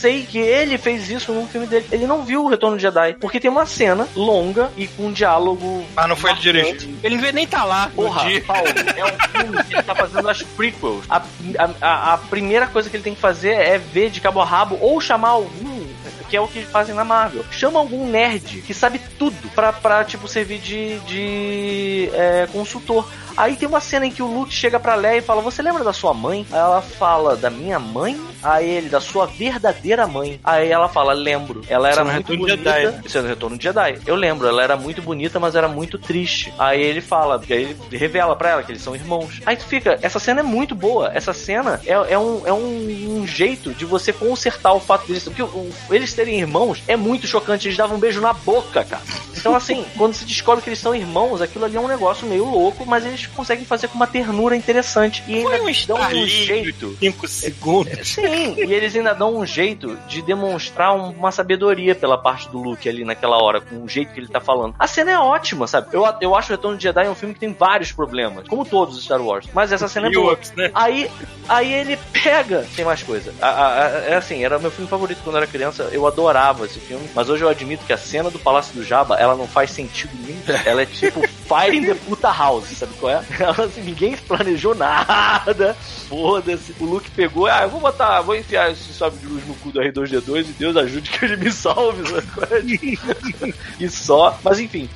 sei 0.00 0.24
que 0.24 0.38
ele 0.38 0.78
fez 0.78 1.10
isso 1.10 1.32
num 1.32 1.46
filme 1.46 1.66
dele. 1.66 1.86
Ele 1.92 2.06
não 2.06 2.24
viu 2.24 2.44
o 2.44 2.48
Retorno 2.48 2.76
de 2.76 2.82
Jedi, 2.82 3.14
porque 3.20 3.38
tem 3.38 3.50
uma 3.50 3.66
cena 3.66 4.08
longa 4.16 4.70
e 4.76 4.86
com 4.86 5.06
um 5.06 5.12
diálogo. 5.12 5.84
Ah, 5.94 6.08
não 6.08 6.16
foi 6.16 6.30
ele 6.30 6.40
dirigir. 6.40 6.94
Ele 7.02 7.16
não 7.16 7.22
veio 7.22 7.34
nem 7.34 7.46
tá 7.46 7.64
lá. 7.64 7.90
Porra. 7.94 8.22
Paulo, 8.46 8.66
é 8.68 9.04
um 9.04 9.42
filme 9.42 9.64
que 9.64 9.74
ele 9.74 9.82
tá 9.82 9.94
fazendo 9.94 10.28
as 10.28 10.42
prequels. 10.42 11.04
A, 11.08 11.22
a, 11.58 11.70
a, 11.80 12.14
a 12.14 12.18
primeira 12.18 12.66
coisa 12.66 12.88
que 12.88 12.96
ele 12.96 13.04
tem 13.04 13.14
que 13.14 13.20
fazer 13.20 13.50
é 13.50 13.76
ver 13.76 14.10
de 14.10 14.20
cabo 14.20 14.40
a 14.40 14.44
rabo 14.44 14.78
ou 14.80 15.00
chamar 15.00 15.30
algum. 15.30 15.90
Que 16.28 16.36
é 16.36 16.40
o 16.40 16.46
que 16.46 16.64
fazem 16.64 16.94
na 16.94 17.04
Marvel. 17.04 17.44
Chama 17.50 17.80
algum 17.80 18.06
nerd 18.06 18.62
que 18.62 18.72
sabe 18.72 19.00
tudo 19.18 19.36
pra, 19.52 19.72
pra 19.72 20.04
tipo, 20.04 20.28
servir 20.28 20.60
de, 20.60 21.00
de 21.00 22.08
é, 22.12 22.48
consultor. 22.52 23.06
Aí 23.40 23.56
tem 23.56 23.66
uma 23.68 23.80
cena 23.80 24.06
em 24.06 24.10
que 24.10 24.22
o 24.22 24.26
Luke 24.26 24.52
chega 24.52 24.78
pra 24.78 24.94
Leia 24.94 25.18
e 25.18 25.22
fala: 25.22 25.40
Você 25.40 25.62
lembra 25.62 25.82
da 25.82 25.92
sua 25.92 26.12
mãe? 26.12 26.46
Aí 26.52 26.58
ela 26.58 26.82
fala: 26.82 27.36
Da 27.36 27.48
minha 27.48 27.78
mãe? 27.78 28.20
Aí 28.42 28.68
ele, 28.68 28.88
da 28.88 29.00
sua 29.00 29.26
verdadeira 29.26 30.06
mãe. 30.06 30.38
Aí 30.44 30.70
ela 30.70 30.88
fala: 30.88 31.12
Lembro. 31.12 31.62
Ela 31.68 31.88
era 31.88 32.04
muito 32.04 32.36
bonita. 32.36 32.72
Jedi. 32.80 33.00
Isso 33.06 33.16
é 33.18 33.20
no 33.22 33.28
Retorno 33.28 33.56
de 33.56 33.64
Jedi. 33.64 33.98
Eu 34.06 34.14
lembro, 34.14 34.46
ela 34.46 34.62
era 34.62 34.76
muito 34.76 35.00
bonita, 35.00 35.40
mas 35.40 35.54
era 35.54 35.68
muito 35.68 35.98
triste. 35.98 36.52
Aí 36.58 36.80
ele 36.82 37.00
fala, 37.00 37.40
aí 37.48 37.52
ele 37.52 37.76
revela 37.96 38.36
pra 38.36 38.50
ela 38.50 38.62
que 38.62 38.72
eles 38.72 38.82
são 38.82 38.94
irmãos. 38.94 39.40
Aí 39.46 39.56
tu 39.56 39.64
fica, 39.64 39.98
essa 40.02 40.18
cena 40.18 40.40
é 40.40 40.42
muito 40.42 40.74
boa. 40.74 41.10
Essa 41.14 41.32
cena 41.32 41.80
é, 41.86 41.92
é, 42.12 42.18
um, 42.18 42.42
é 42.46 42.52
um, 42.52 43.20
um 43.20 43.26
jeito 43.26 43.72
de 43.72 43.84
você 43.86 44.12
consertar 44.12 44.74
o 44.74 44.80
fato 44.80 45.06
deles. 45.06 45.24
Porque 45.24 45.42
o- 45.42 45.46
o- 45.46 45.72
eles 45.90 46.10
serem 46.12 46.38
irmãos 46.38 46.82
é 46.86 46.94
muito 46.96 47.26
chocante. 47.26 47.68
Eles 47.68 47.78
davam 47.78 47.96
um 47.96 48.00
beijo 48.00 48.20
na 48.20 48.34
boca, 48.34 48.84
cara. 48.84 49.02
Então, 49.34 49.54
assim, 49.56 49.84
quando 49.96 50.12
se 50.12 50.24
descobre 50.26 50.62
que 50.62 50.68
eles 50.68 50.78
são 50.78 50.94
irmãos, 50.94 51.40
aquilo 51.40 51.64
ali 51.64 51.76
é 51.76 51.80
um 51.80 51.88
negócio 51.88 52.26
meio 52.26 52.44
louco, 52.44 52.84
mas 52.84 53.06
eles 53.06 53.29
conseguem 53.30 53.64
fazer 53.64 53.88
com 53.88 53.94
uma 53.94 54.06
ternura 54.06 54.56
interessante. 54.56 55.22
E 55.28 55.42
Foi 55.42 55.54
ainda 55.54 55.70
um 55.70 55.86
dão 55.86 55.96
um 56.22 56.26
jeito. 56.26 56.88
de 56.90 56.96
5 56.98 57.28
segundos. 57.28 58.08
Sim, 58.08 58.54
e 58.56 58.72
eles 58.72 58.94
ainda 58.94 59.14
dão 59.14 59.36
um 59.36 59.46
jeito 59.46 59.96
de 60.08 60.22
demonstrar 60.22 60.94
um- 60.94 61.10
uma 61.10 61.30
sabedoria 61.32 61.94
pela 61.94 62.16
parte 62.18 62.48
do 62.48 62.58
Luke 62.58 62.88
ali 62.88 63.04
naquela 63.04 63.42
hora, 63.42 63.60
com 63.60 63.82
o 63.82 63.88
jeito 63.88 64.12
que 64.12 64.20
ele 64.20 64.28
tá 64.28 64.40
falando. 64.40 64.74
A 64.78 64.86
cena 64.86 65.10
é 65.12 65.18
ótima, 65.18 65.66
sabe? 65.66 65.88
Eu, 65.92 66.04
eu 66.20 66.34
acho 66.34 66.52
o 66.52 66.56
Retorno 66.56 66.76
de 66.76 66.82
Jedi 66.84 67.08
um 67.08 67.14
filme 67.14 67.34
que 67.34 67.40
tem 67.40 67.52
vários 67.52 67.92
problemas, 67.92 68.46
como 68.48 68.64
todos 68.64 68.96
os 68.96 69.04
Star 69.04 69.20
Wars. 69.20 69.46
Mas 69.52 69.72
essa 69.72 69.88
cena 69.88 70.08
é 70.08 70.10
boa. 70.10 70.28
Ewoks, 70.32 70.52
né? 70.56 70.70
Aí, 70.74 71.10
aí 71.48 71.72
ele 71.72 71.98
pega. 72.12 72.66
Tem 72.76 72.84
mais 72.84 73.02
coisa. 73.02 73.32
A- 73.40 73.48
a- 73.48 73.86
a- 73.86 73.88
é 74.06 74.14
assim, 74.16 74.44
era 74.44 74.58
meu 74.58 74.70
filme 74.70 74.88
favorito 74.88 75.20
quando 75.24 75.36
eu 75.36 75.42
era 75.42 75.46
criança. 75.50 75.88
Eu 75.92 76.06
adorava 76.06 76.66
esse 76.66 76.78
filme. 76.80 77.08
Mas 77.14 77.28
hoje 77.28 77.42
eu 77.42 77.48
admito 77.48 77.84
que 77.84 77.92
a 77.92 77.98
cena 77.98 78.30
do 78.30 78.38
Palácio 78.38 78.74
do 78.74 78.84
Jabba, 78.84 79.16
ela 79.16 79.34
não 79.34 79.46
faz 79.46 79.70
sentido 79.70 80.10
nenhum. 80.26 80.40
Ela 80.64 80.82
é 80.82 80.86
tipo 80.86 81.20
Fire 81.26 81.76
in 81.76 81.84
the 81.84 81.94
Puta 81.94 82.30
House, 82.30 82.66
sabe 82.76 82.92
qual 83.00 83.09
é? 83.10 83.22
Assim, 83.62 83.82
ninguém 83.82 84.16
planejou 84.16 84.74
nada. 84.74 85.76
Foda-se. 86.08 86.74
O 86.80 86.84
Luke 86.84 87.10
pegou, 87.10 87.46
ah, 87.46 87.62
eu 87.62 87.70
vou 87.70 87.80
botar, 87.80 88.20
vou 88.20 88.36
enfiar 88.36 88.70
esse 88.70 88.92
sabe 88.92 89.18
de 89.18 89.26
luz 89.26 89.46
no 89.46 89.54
cu 89.54 89.70
do 89.70 89.80
R2D2 89.80 90.40
e 90.40 90.52
Deus 90.52 90.76
ajude 90.76 91.10
que 91.10 91.24
ele 91.24 91.36
me 91.36 91.52
salve, 91.52 92.08
sabe 92.08 92.26
qual 92.28 92.46
é? 92.50 93.54
E 93.78 93.88
só. 93.88 94.38
Mas 94.42 94.58
enfim, 94.58 94.88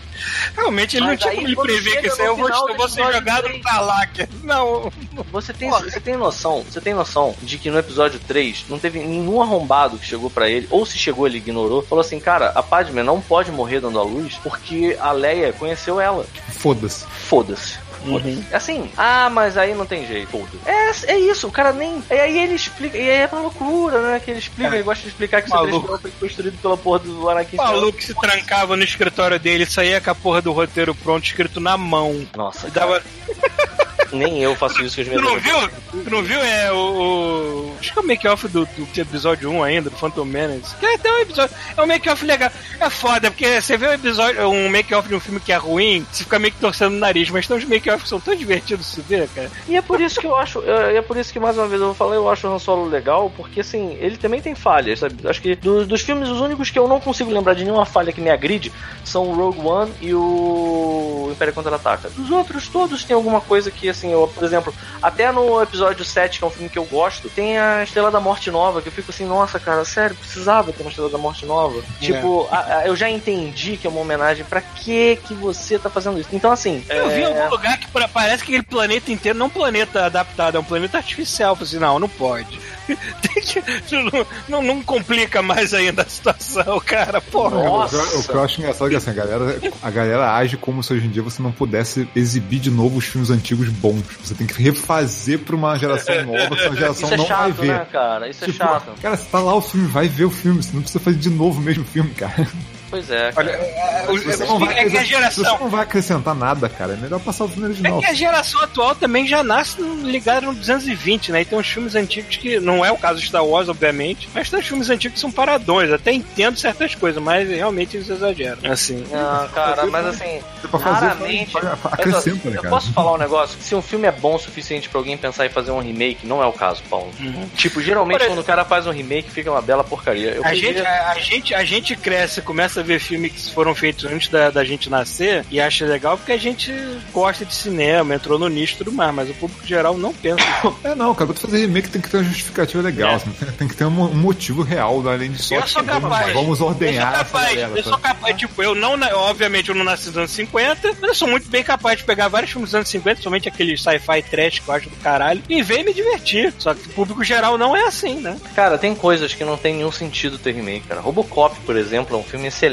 Realmente 0.54 0.96
ele 0.96 1.06
Mas 1.06 1.10
não 1.12 1.16
tinha 1.16 1.34
como 1.34 1.46
ele 1.46 1.56
prever 1.56 2.00
que 2.00 2.06
isso 2.06 2.20
aí 2.20 2.28
eu 2.28 2.36
vou, 2.36 2.48
eu 2.48 2.76
vou 2.76 2.88
ser 2.88 3.12
jogado 3.12 3.44
três. 3.44 3.58
no 3.58 3.62
Galáquia. 3.64 4.28
Não, 4.42 4.92
Você 5.32 5.52
tem, 5.52 5.70
Porra. 5.70 5.84
você 5.84 6.00
tem 6.00 6.16
noção, 6.16 6.62
você 6.62 6.80
tem 6.80 6.94
noção 6.94 7.34
de 7.42 7.58
que 7.58 7.70
no 7.70 7.78
episódio 7.78 8.20
3 8.20 8.66
não 8.68 8.78
teve 8.78 9.00
nenhum 9.00 9.42
arrombado 9.42 9.98
que 9.98 10.06
chegou 10.06 10.30
pra 10.30 10.48
ele, 10.48 10.66
ou 10.70 10.86
se 10.86 10.96
chegou 10.96 11.26
ele 11.26 11.38
ignorou, 11.38 11.82
falou 11.82 12.00
assim, 12.00 12.20
cara, 12.20 12.52
a 12.54 12.62
Padme 12.62 13.02
não 13.02 13.20
pode 13.20 13.50
morrer 13.50 13.80
dando 13.80 13.98
a 13.98 14.02
luz 14.02 14.38
porque 14.42 14.96
a 15.00 15.12
Leia 15.12 15.52
conheceu 15.52 16.00
ela. 16.00 16.24
Foda-se. 16.52 17.04
Foda-se. 17.06 17.78
Foda-se. 18.04 18.44
Assim, 18.52 18.90
ah, 18.96 19.30
mas 19.30 19.56
aí 19.56 19.74
não 19.74 19.86
tem 19.86 20.06
jeito. 20.06 20.46
É, 20.66 21.12
é 21.12 21.18
isso, 21.18 21.48
o 21.48 21.52
cara 21.52 21.72
nem. 21.72 22.02
E 22.10 22.14
aí 22.14 22.38
ele 22.38 22.54
explica, 22.54 22.96
e 22.96 23.10
aí 23.10 23.22
é 23.22 23.28
uma 23.30 23.42
loucura, 23.42 24.00
né? 24.02 24.20
Que 24.20 24.30
ele 24.30 24.38
explica, 24.38 24.74
ele 24.74 24.82
gosta 24.82 25.02
de 25.02 25.08
explicar 25.08 25.42
que 25.42 25.50
o 25.50 25.54
Maluco. 25.54 25.88
C3PO 25.88 26.00
foi 26.00 26.10
construído 26.12 26.58
pela 26.60 26.76
porra 26.76 26.98
do 27.00 27.30
Anakin 27.30 27.56
o 27.56 27.62
maluco 27.62 28.02
se 28.02 28.14
trancava 28.14 28.76
no 28.76 28.82
escritório 28.82 29.38
dele, 29.38 29.66
saía 29.66 30.00
com 30.00 30.10
a 30.10 30.14
porra 30.14 30.42
do 30.42 30.52
roteiro 30.52 30.94
pronto, 30.94 31.24
escrito 31.24 31.60
na 31.60 31.76
mão. 31.76 32.26
Nossa, 32.36 32.68
E 32.68 32.70
dava... 32.70 33.02
nem 34.14 34.42
eu 34.42 34.54
faço 34.56 34.82
isso 34.82 34.96
com 34.96 35.02
as 35.02 35.06
Tu 35.08 35.10
minhas 35.10 35.22
não 35.22 35.38
viu? 35.40 35.68
Tu 36.04 36.10
não 36.10 36.22
viu? 36.22 36.40
É 36.40 36.72
o. 36.72 36.76
o- 36.76 37.74
Acho 37.80 37.92
que 37.92 37.98
é 37.98 38.02
o 38.02 38.06
make-off 38.06 38.48
do, 38.48 38.64
do 38.66 38.88
episódio 39.00 39.50
1 39.50 39.62
ainda, 39.62 39.90
do 39.90 39.96
Phantom 39.96 40.24
Menace. 40.24 40.74
Que 40.76 40.86
é 40.86 40.94
até 40.94 41.12
um 41.12 41.18
episódio. 41.18 41.54
É 41.76 41.82
um 41.82 41.86
make-off 41.86 42.24
legal. 42.24 42.50
É 42.80 42.88
foda, 42.90 43.30
porque 43.30 43.60
você 43.60 43.76
vê 43.76 43.88
um 43.88 43.92
episódio, 43.92 44.48
um 44.48 44.68
make-off 44.70 45.06
de 45.08 45.14
um 45.14 45.20
filme 45.20 45.38
que 45.40 45.52
é 45.52 45.56
ruim, 45.56 46.06
você 46.10 46.24
fica 46.24 46.38
meio 46.38 46.52
que 46.54 46.60
torcendo 46.60 46.94
o 46.94 46.98
nariz, 46.98 47.28
mas 47.30 47.46
tem 47.46 47.56
uns 47.56 47.64
make-offs 47.64 48.04
que 48.04 48.08
são 48.08 48.20
tão 48.20 48.34
divertidos 48.34 48.86
de 48.86 48.92
se 48.92 49.00
ver, 49.02 49.28
cara. 49.34 49.50
E 49.68 49.76
é 49.76 49.82
por 49.82 50.00
isso 50.00 50.18
que 50.20 50.26
eu 50.26 50.34
acho, 50.36 50.62
é 50.64 50.96
é 50.96 51.02
por 51.02 51.16
isso 51.16 51.32
que 51.32 51.38
mais 51.40 51.56
uma 51.58 51.66
vez 51.68 51.80
eu 51.80 51.88
vou 51.88 51.94
falar, 51.94 52.14
eu 52.14 52.28
acho 52.30 52.46
o 52.48 52.54
Han 52.54 52.58
Solo 52.58 52.86
legal, 52.88 53.30
porque 53.36 53.60
assim, 53.60 53.96
ele 54.00 54.16
também 54.16 54.40
tem 54.40 54.54
falhas, 54.54 55.00
sabe? 55.00 55.16
Acho 55.28 55.40
que 55.42 55.54
do- 55.56 55.84
dos 55.86 56.00
filmes, 56.02 56.28
os 56.28 56.40
únicos 56.40 56.70
que 56.70 56.78
eu 56.78 56.88
não 56.88 57.00
consigo 57.00 57.30
lembrar 57.30 57.54
de 57.54 57.64
nenhuma 57.64 57.84
falha 57.84 58.12
que 58.12 58.20
me 58.20 58.30
agride 58.30 58.72
são 59.04 59.28
o 59.28 59.34
Rogue 59.34 59.60
One 59.66 59.92
e 60.00 60.14
o 60.14 61.28
Império 61.32 61.52
Contra-Ataca. 61.54 62.08
Dos 62.10 62.30
outros, 62.30 62.68
todos 62.68 63.04
tem 63.04 63.14
alguma 63.14 63.40
coisa 63.40 63.70
que, 63.70 63.88
assim, 63.88 64.03
eu, 64.10 64.26
por 64.34 64.44
exemplo, 64.44 64.74
até 65.02 65.30
no 65.32 65.62
episódio 65.62 66.04
7, 66.04 66.38
que 66.38 66.44
é 66.44 66.46
um 66.46 66.50
filme 66.50 66.68
que 66.68 66.78
eu 66.78 66.84
gosto, 66.84 67.28
tem 67.28 67.58
a 67.58 67.82
Estrela 67.82 68.10
da 68.10 68.20
Morte 68.20 68.50
Nova, 68.50 68.80
que 68.82 68.88
eu 68.88 68.92
fico 68.92 69.10
assim, 69.10 69.24
nossa, 69.26 69.58
cara, 69.60 69.84
sério, 69.84 70.16
precisava 70.16 70.72
ter 70.72 70.82
uma 70.82 70.88
Estrela 70.90 71.10
da 71.10 71.18
Morte 71.18 71.44
Nova. 71.46 71.82
Tipo, 72.00 72.48
a- 72.50 72.78
a- 72.78 72.86
eu 72.86 72.96
já 72.96 73.08
entendi 73.10 73.76
que 73.76 73.86
é 73.86 73.90
uma 73.90 74.00
homenagem, 74.00 74.44
pra 74.44 74.60
que 74.60 75.16
que 75.24 75.34
você 75.34 75.78
tá 75.78 75.88
fazendo 75.90 76.18
isso? 76.18 76.28
Então, 76.32 76.50
assim... 76.52 76.84
Eu 76.88 77.08
vi 77.08 77.20
em 77.20 77.22
é, 77.22 77.26
algum 77.26 77.50
lugar 77.50 77.78
que 77.78 77.86
parece 78.12 78.44
que 78.44 78.52
aquele 78.52 78.62
planeta 78.62 79.10
inteiro 79.12 79.38
não 79.38 79.46
é 79.46 79.48
um 79.48 79.52
planeta 79.52 80.06
adaptado, 80.06 80.56
é 80.56 80.60
um 80.60 80.64
planeta 80.64 80.96
artificial. 80.98 81.52
Eu 81.52 81.56
falei 81.56 81.68
assim, 81.68 81.78
não, 81.78 81.98
não 81.98 82.08
pode. 82.08 82.58
Tem 83.22 83.42
que- 83.42 83.62
não, 84.02 84.26
não, 84.48 84.62
não 84.62 84.82
complica 84.82 85.40
mais 85.42 85.72
ainda 85.74 86.02
a 86.02 86.06
situação, 86.06 86.80
cara. 86.80 87.20
Porra. 87.20 87.62
Nossa. 87.64 87.96
O 88.18 88.22
que 88.24 88.30
eu- 88.34 88.42
acho 88.44 88.60
engraçado 88.60 88.86
é 88.88 88.90
que 88.90 88.96
assim, 88.96 89.10
a 89.10 89.14
galera, 89.14 89.60
a 89.82 89.90
galera 89.90 90.34
age 90.36 90.56
como 90.56 90.82
se 90.82 90.92
hoje 90.92 91.06
em 91.06 91.10
dia 91.10 91.22
você 91.22 91.42
não 91.42 91.52
pudesse 91.52 92.08
exibir 92.14 92.58
de 92.60 92.70
novo 92.70 92.98
os 92.98 93.04
filmes 93.06 93.30
antigos 93.30 93.68
bons. 93.68 94.02
Você 94.22 94.34
tem 94.34 94.46
que 94.46 94.62
refazer 94.62 95.38
pra 95.40 95.56
uma 95.56 95.76
geração 95.78 96.14
nova, 96.24 96.54
que 96.56 96.62
essa 96.62 96.76
geração 96.76 97.04
Isso 97.08 97.14
é 97.14 97.16
não 97.16 97.26
vai 97.26 97.48
chato, 97.48 97.60
ver. 97.60 97.66
né, 97.68 97.86
cara? 97.90 98.28
Isso 98.28 98.44
é 98.44 98.46
Tipo, 98.46 98.58
chato. 98.58 98.92
Cara, 99.00 99.16
você 99.16 99.24
tá 99.30 99.40
lá 99.40 99.54
o 99.54 99.60
filme, 99.60 99.86
vai 99.88 100.08
ver 100.08 100.24
o 100.24 100.30
filme, 100.30 100.62
você 100.62 100.70
não 100.74 100.82
precisa 100.82 101.02
fazer 101.02 101.18
de 101.18 101.30
novo 101.30 101.60
o 101.60 101.62
mesmo 101.62 101.84
filme, 101.84 102.10
cara. 102.10 102.46
Pois 102.94 103.10
é, 103.10 103.32
cara. 103.32 103.58
Você 104.06 104.44
não 104.44 104.58
vai, 104.60 104.68
é 104.68 104.72
que 104.74 104.78
a 104.78 104.82
acrescentar- 105.00 105.04
geração. 105.06 105.44
você 105.44 105.64
não 105.64 105.68
vai 105.68 105.82
acrescentar 105.82 106.34
nada, 106.34 106.68
cara. 106.68 106.92
É 106.92 106.96
melhor 106.96 107.18
passar 107.18 107.44
o 107.44 107.48
filme 107.48 107.64
É 107.64 107.68
original. 107.70 107.98
que 107.98 108.06
a 108.06 108.14
geração 108.14 108.60
atual 108.62 108.94
também 108.94 109.26
já 109.26 109.42
nasce 109.42 109.82
ligada 109.82 110.42
no 110.46 110.54
220, 110.54 111.32
né? 111.32 111.40
E 111.40 111.44
tem 111.44 111.58
uns 111.58 111.66
filmes 111.66 111.96
antigos 111.96 112.36
que 112.36 112.60
não 112.60 112.84
é 112.84 112.92
o 112.92 112.96
caso 112.96 113.18
de 113.20 113.26
Star 113.26 113.44
Wars, 113.44 113.68
obviamente, 113.68 114.28
mas 114.32 114.48
tem 114.48 114.60
uns 114.60 114.66
filmes 114.68 114.90
antigos 114.90 115.14
que 115.14 115.20
são 115.20 115.32
paradões. 115.32 115.90
Até 115.90 116.12
entendo 116.12 116.56
certas 116.56 116.94
coisas, 116.94 117.20
mas 117.20 117.48
realmente 117.48 117.96
eles 117.96 118.08
exageram. 118.08 118.58
Assim. 118.70 119.04
Não, 119.10 119.48
cara, 119.48 119.86
mas 119.86 120.06
assim, 120.06 120.40
Pra 120.70 120.78
fazer, 120.78 121.06
raramente. 121.06 121.50
faz- 121.50 121.64
faz- 121.64 121.74
Olha 121.74 121.82
só, 121.82 121.88
acrescenta, 122.18 122.50
né, 122.50 122.56
eu 122.58 122.62
cara? 122.62 122.74
posso 122.74 122.92
falar 122.92 123.14
um 123.14 123.18
negócio? 123.18 123.58
Se 123.60 123.74
um 123.74 123.82
filme 123.82 124.06
é 124.06 124.12
bom 124.12 124.36
o 124.36 124.38
suficiente 124.38 124.88
pra 124.88 125.00
alguém 125.00 125.16
pensar 125.16 125.46
em 125.46 125.48
fazer 125.50 125.72
um 125.72 125.80
remake, 125.80 126.24
não 126.26 126.40
é 126.40 126.46
o 126.46 126.52
caso, 126.52 126.80
Paulo. 126.88 127.10
Tipo, 127.56 127.80
geralmente 127.82 128.18
Por 128.20 128.26
quando 128.28 128.38
o 128.38 128.44
cara 128.44 128.64
faz 128.64 128.86
um 128.86 128.92
remake, 128.92 129.30
fica 129.30 129.50
uma 129.50 129.62
bela 129.62 129.82
porcaria. 129.82 130.30
Eu 130.30 130.44
A 130.44 130.50
queria- 130.50 130.72
gente, 130.74 130.86
a, 130.86 131.10
a 131.10 131.18
gente, 131.18 131.54
a 131.54 131.64
gente 131.64 131.96
cresce, 131.96 132.40
começa 132.42 132.80
a 132.80 132.82
ver 132.84 133.00
filmes 133.00 133.32
que 133.32 133.52
foram 133.52 133.74
feitos 133.74 134.04
antes 134.04 134.28
da, 134.28 134.50
da 134.50 134.64
gente 134.64 134.88
nascer 134.88 135.44
e 135.50 135.60
acha 135.60 135.84
legal 135.84 136.16
porque 136.16 136.32
a 136.32 136.38
gente 136.38 136.72
gosta 137.12 137.44
de 137.44 137.54
cinema, 137.54 138.14
entrou 138.14 138.38
no 138.38 138.48
nicho 138.48 138.74
e 138.74 138.78
tudo 138.78 138.92
mais, 138.92 139.14
mas 139.14 139.30
o 139.30 139.34
público 139.34 139.66
geral 139.66 139.96
não 139.96 140.12
pensa. 140.12 140.44
É, 140.84 140.94
não, 140.94 141.14
cara, 141.14 141.26
pra 141.26 141.34
tu 141.34 141.40
fazer 141.40 141.58
remake 141.60 141.88
tem 141.90 142.00
que 142.00 142.08
ter 142.08 142.18
uma 142.18 142.24
justificativa 142.24 142.82
legal. 142.82 143.12
É. 143.12 143.14
assim, 143.14 143.30
tem, 143.32 143.48
tem 143.52 143.68
que 143.68 143.76
ter 143.76 143.84
um, 143.84 143.90
motivo 143.90 144.62
real, 144.62 145.06
além 145.08 145.30
de 145.32 145.42
só 145.42 145.54
eu 145.56 145.66
sou 145.66 145.82
capaz. 145.84 146.32
vamos 146.32 146.60
ordenhar 146.60 147.12
eu 147.12 147.14
sou 147.14 147.20
essa 147.20 147.24
capaz, 147.24 147.54
galera, 147.54 147.78
eu 147.78 147.82
sou 147.82 147.98
capaz, 147.98 148.36
tipo, 148.36 148.62
eu 148.62 148.74
não, 148.74 148.96
na- 148.96 149.16
obviamente 149.16 149.68
eu 149.70 149.74
não 149.74 149.84
nasci 149.84 150.08
nos 150.08 150.16
anos 150.18 150.30
50, 150.30 150.88
mas 151.00 151.08
eu 151.08 151.14
sou 151.14 151.28
muito 151.28 151.48
bem 151.48 151.62
capaz 151.62 151.98
de 151.98 152.04
pegar 152.04 152.28
vários 152.28 152.50
filmes 152.52 152.70
dos 152.70 152.74
anos 152.74 152.88
50, 152.88 153.22
somente 153.22 153.48
aquele 153.48 153.76
sci-fi 153.76 154.22
trash 154.22 154.58
que 154.60 154.68
eu 154.68 154.74
acho 154.74 154.90
do 154.90 154.96
caralho, 154.96 155.42
e 155.48 155.62
ver 155.62 155.80
e 155.80 155.84
me 155.84 155.94
divertir. 155.94 156.52
Só 156.58 156.74
que 156.74 156.86
o 156.88 156.90
público 156.90 157.24
geral 157.24 157.56
não 157.58 157.74
é 157.76 157.86
assim, 157.86 158.20
né? 158.20 158.36
Cara, 158.54 158.76
tem 158.78 158.94
coisas 158.94 159.34
que 159.34 159.44
não 159.44 159.56
tem 159.56 159.74
nenhum 159.74 159.92
sentido 159.92 160.38
ter 160.38 160.52
remake, 160.52 160.86
cara. 160.86 161.00
Robocop, 161.00 161.58
por 161.60 161.76
exemplo, 161.76 162.16
é 162.16 162.18
um 162.18 162.22
filme 162.24 162.48
excelente. 162.48 162.63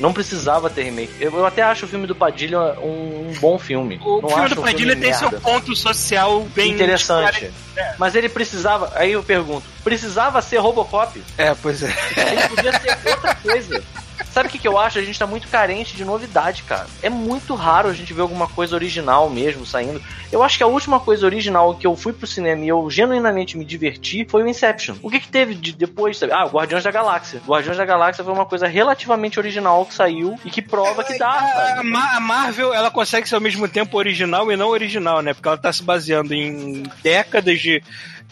Não 0.00 0.12
precisava 0.12 0.70
ter 0.70 0.84
remake. 0.84 1.12
Eu, 1.20 1.32
eu 1.36 1.46
até 1.46 1.62
acho 1.62 1.84
o 1.84 1.88
filme 1.88 2.06
do 2.06 2.14
Padilha 2.14 2.58
um, 2.80 3.30
um 3.30 3.32
bom 3.40 3.58
filme. 3.58 4.00
O 4.02 4.20
não 4.20 4.28
filme 4.28 4.44
acho 4.44 4.54
do 4.54 4.60
um 4.60 4.64
Padilha 4.64 4.92
tem 4.94 5.10
merda. 5.10 5.18
seu 5.18 5.40
ponto 5.40 5.76
social 5.76 6.46
bem 6.54 6.72
interessante. 6.72 7.50
Mas 7.98 8.14
ele 8.14 8.28
precisava. 8.28 8.92
Aí 8.94 9.12
eu 9.12 9.22
pergunto: 9.22 9.66
precisava 9.82 10.40
ser 10.42 10.58
Robocop? 10.58 11.22
É, 11.38 11.54
pois 11.54 11.82
é. 11.82 11.94
Ele 12.16 12.48
podia 12.48 12.72
ser 12.80 12.98
outra 13.08 13.34
coisa. 13.36 13.82
Sabe 14.32 14.48
o 14.48 14.50
que, 14.50 14.58
que 14.58 14.66
eu 14.66 14.78
acho? 14.78 14.98
A 14.98 15.02
gente 15.02 15.18
tá 15.18 15.26
muito 15.26 15.46
carente 15.48 15.94
de 15.94 16.04
novidade, 16.04 16.62
cara. 16.62 16.86
É 17.02 17.10
muito 17.10 17.54
raro 17.54 17.88
a 17.88 17.92
gente 17.92 18.14
ver 18.14 18.22
alguma 18.22 18.48
coisa 18.48 18.74
original 18.74 19.28
mesmo 19.28 19.66
saindo. 19.66 20.02
Eu 20.32 20.42
acho 20.42 20.56
que 20.56 20.64
a 20.64 20.66
última 20.66 20.98
coisa 20.98 21.26
original 21.26 21.74
que 21.74 21.86
eu 21.86 21.94
fui 21.94 22.14
pro 22.14 22.26
cinema 22.26 22.64
e 22.64 22.68
eu 22.68 22.88
genuinamente 22.90 23.58
me 23.58 23.64
diverti 23.64 24.26
foi 24.28 24.42
o 24.42 24.48
Inception. 24.48 24.96
O 25.02 25.10
que, 25.10 25.20
que 25.20 25.28
teve 25.28 25.54
de 25.54 25.72
depois? 25.72 26.16
Sabe? 26.16 26.32
Ah, 26.32 26.46
o 26.46 26.50
Guardiões 26.50 26.82
da 26.82 26.90
Galáxia. 26.90 27.42
Guardiões 27.46 27.76
da 27.76 27.84
Galáxia 27.84 28.24
foi 28.24 28.32
uma 28.32 28.46
coisa 28.46 28.66
relativamente 28.66 29.38
original 29.38 29.84
que 29.84 29.92
saiu 29.94 30.38
e 30.44 30.50
que 30.50 30.62
prova 30.62 31.04
que 31.04 31.18
dá. 31.18 31.32
Sabe? 31.32 31.88
Ma- 31.90 32.16
a 32.16 32.20
Marvel, 32.20 32.72
ela 32.72 32.90
consegue 32.90 33.28
ser 33.28 33.34
ao 33.34 33.40
mesmo 33.40 33.68
tempo 33.68 33.98
original 33.98 34.50
e 34.50 34.56
não 34.56 34.68
original, 34.68 35.20
né? 35.20 35.34
Porque 35.34 35.48
ela 35.48 35.58
tá 35.58 35.70
se 35.70 35.82
baseando 35.82 36.32
em 36.32 36.84
décadas 37.02 37.60
de, 37.60 37.82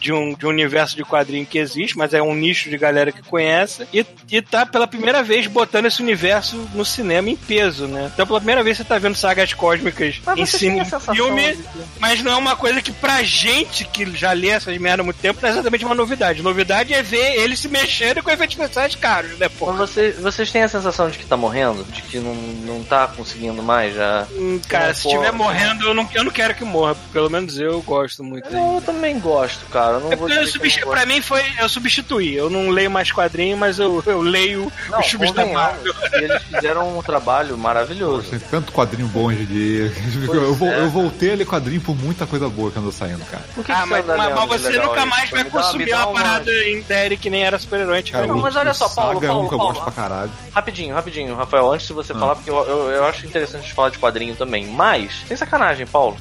de, 0.01 0.11
um, 0.11 0.33
de 0.33 0.45
um 0.45 0.49
universo 0.49 0.95
de 0.95 1.03
quadrinho 1.05 1.45
que 1.45 1.59
existe, 1.59 1.95
mas 1.97 2.13
é 2.13 2.21
um 2.21 2.33
nicho 2.33 2.69
de 2.69 2.77
galera 2.77 3.11
que 3.11 3.21
conhece, 3.21 3.87
e, 3.93 4.03
e 4.31 4.41
tá 4.41 4.65
pela 4.65 4.87
primeira 4.87 5.21
vez 5.23 5.45
botando 5.47 5.85
esse 5.85 6.01
universo 6.01 6.67
no 6.73 6.83
cinema 6.83 7.29
em 7.29 7.35
peso, 7.35 7.87
né? 7.87 8.09
Então 8.13 8.25
pela 8.25 8.39
primeira 8.39 8.63
vez 8.63 8.77
você 8.77 8.83
tá 8.83 8.97
vendo 8.97 9.15
sagas 9.15 9.53
cósmicas 9.53 10.19
Mas 10.25 10.39
em 10.39 10.45
você 10.45 10.57
cine 10.57 10.71
tem 10.71 10.79
a 10.79 10.83
em 10.83 10.85
sensação 10.85 11.13
filme, 11.15 11.53
de 11.55 11.63
mas 11.99 12.21
não 12.23 12.31
é 12.31 12.35
uma 12.35 12.55
coisa 12.55 12.81
que 12.81 12.91
pra 12.91 13.21
gente 13.21 13.85
que 13.85 14.05
já 14.15 14.31
lê 14.33 14.49
essas 14.49 14.75
merda 14.77 15.03
há 15.03 15.05
muito 15.05 15.19
tempo, 15.19 15.39
não 15.41 15.47
é 15.49 15.51
exatamente 15.51 15.85
uma 15.85 15.93
novidade. 15.95 16.41
Novidade 16.41 16.93
é 16.93 17.03
ver 17.03 17.35
eles 17.39 17.59
se 17.59 17.67
mexendo 17.67 18.23
com 18.23 18.31
efeitos 18.31 18.57
especiais 18.57 18.95
caros, 18.95 19.37
né, 19.37 19.47
pô? 19.49 19.67
Mas 19.71 19.77
você- 19.91 20.11
vocês 20.13 20.51
têm 20.51 20.63
a 20.63 20.67
sensação 20.67 21.09
de 21.09 21.19
que 21.19 21.25
tá 21.25 21.37
morrendo? 21.37 21.83
De 21.91 22.01
que 22.01 22.17
não, 22.17 22.33
não 22.33 22.83
tá 22.83 23.07
conseguindo 23.07 23.61
mais 23.61 23.93
já? 23.93 24.25
Hum, 24.31 24.59
Cara, 24.67 24.87
Não 24.87 24.93
se 24.95 25.07
estiver 25.07 25.31
morrendo, 25.31 25.85
eu 25.85 25.93
não, 25.93 26.09
eu 26.15 26.23
não 26.23 26.31
quero 26.31 26.55
que 26.55 26.63
morra. 26.63 26.95
Pelo 27.13 27.29
menos 27.29 27.59
eu 27.59 27.81
gosto 27.81 28.23
muito. 28.23 28.47
Eu, 28.49 28.75
eu 28.75 28.81
também 28.85 29.19
gosto, 29.19 29.65
cara. 29.67 29.90
Cara. 29.91 29.97
Eu 29.97 29.99
não 30.01 30.11
É 30.11 30.15
vou 30.15 30.27
porque 30.27 30.39
eu 30.43 30.47
substitu... 30.47 30.87
pra 30.89 31.05
mim 31.05 31.21
foi. 31.21 31.43
Eu 31.59 31.69
substituí. 31.69 32.35
Eu 32.35 32.49
não 32.49 32.69
leio 32.69 32.89
mais 32.91 33.11
quadrinho, 33.11 33.57
mas 33.57 33.79
eu, 33.79 34.03
eu 34.05 34.21
leio 34.21 34.71
Não, 34.89 34.99
os 34.99 35.07
filmes 35.07 35.31
da 35.31 35.45
Marvel. 35.45 35.93
que 35.93 36.15
eles 36.15 36.43
fizeram 36.43 36.97
um 36.97 37.01
trabalho 37.01 37.57
maravilhoso. 37.57 38.29
Tem 38.29 38.39
tanto 38.39 38.71
quadrinho 38.71 39.07
bom 39.07 39.25
hoje 39.25 39.43
em 39.43 39.45
dia. 39.45 39.93
Eu, 40.33 40.53
vou- 40.53 40.67
é. 40.69 40.79
eu 40.81 40.89
voltei 40.89 41.33
a 41.33 41.35
ler 41.35 41.45
quadrinho 41.45 41.81
por 41.81 41.95
muita 41.95 42.25
coisa 42.25 42.47
boa 42.49 42.71
que 42.71 42.79
andou 42.79 42.91
saindo, 42.91 43.23
cara. 43.25 43.43
Por 43.55 43.63
que 43.65 43.71
Ah, 43.71 43.83
que 43.83 43.89
mas, 43.89 44.05
mas- 44.05 44.17
mas 44.17 44.41
de 44.41 44.47
você 44.47 44.69
legal 44.69 44.87
nunca 44.87 45.05
mais 45.05 45.29
vai 45.29 45.43
consumir 45.45 45.89
dá 45.89 46.07
uma 46.07 46.13
parada 46.21 46.51
em 46.65 46.83
série 46.83 47.17
que 47.17 47.29
nem 47.29 47.43
era 47.43 47.57
super-herói. 47.59 48.03
Cara, 48.03 48.27
Não, 48.27 48.37
mas 48.37 48.55
olha 48.55 48.73
só, 48.73 48.87
Paulo, 48.89 49.13
Saga 49.15 49.25
é 49.25 49.29
Paulo, 49.29 49.49
Paulo. 49.49 49.63
gosto 49.73 49.83
pra 49.83 49.91
caralho. 49.91 50.31
Rapidinho, 50.53 50.93
rapidinho, 50.95 51.35
Rafael, 51.35 51.71
antes 51.71 51.87
de 51.87 51.93
você 51.93 52.13
Ah. 52.13 52.19
falar, 52.19 52.35
porque 52.35 52.49
eu, 52.49 52.55
eu, 52.55 52.89
eu 52.91 53.05
acho 53.05 53.25
interessante 53.25 53.65
de 53.67 53.73
falar 53.73 53.89
de 53.89 53.97
quadrinho 53.99 54.35
também. 54.35 54.65
Mas, 54.67 55.11
sem 55.27 55.35
sacanagem, 55.37 55.85
Paulo. 55.85 56.17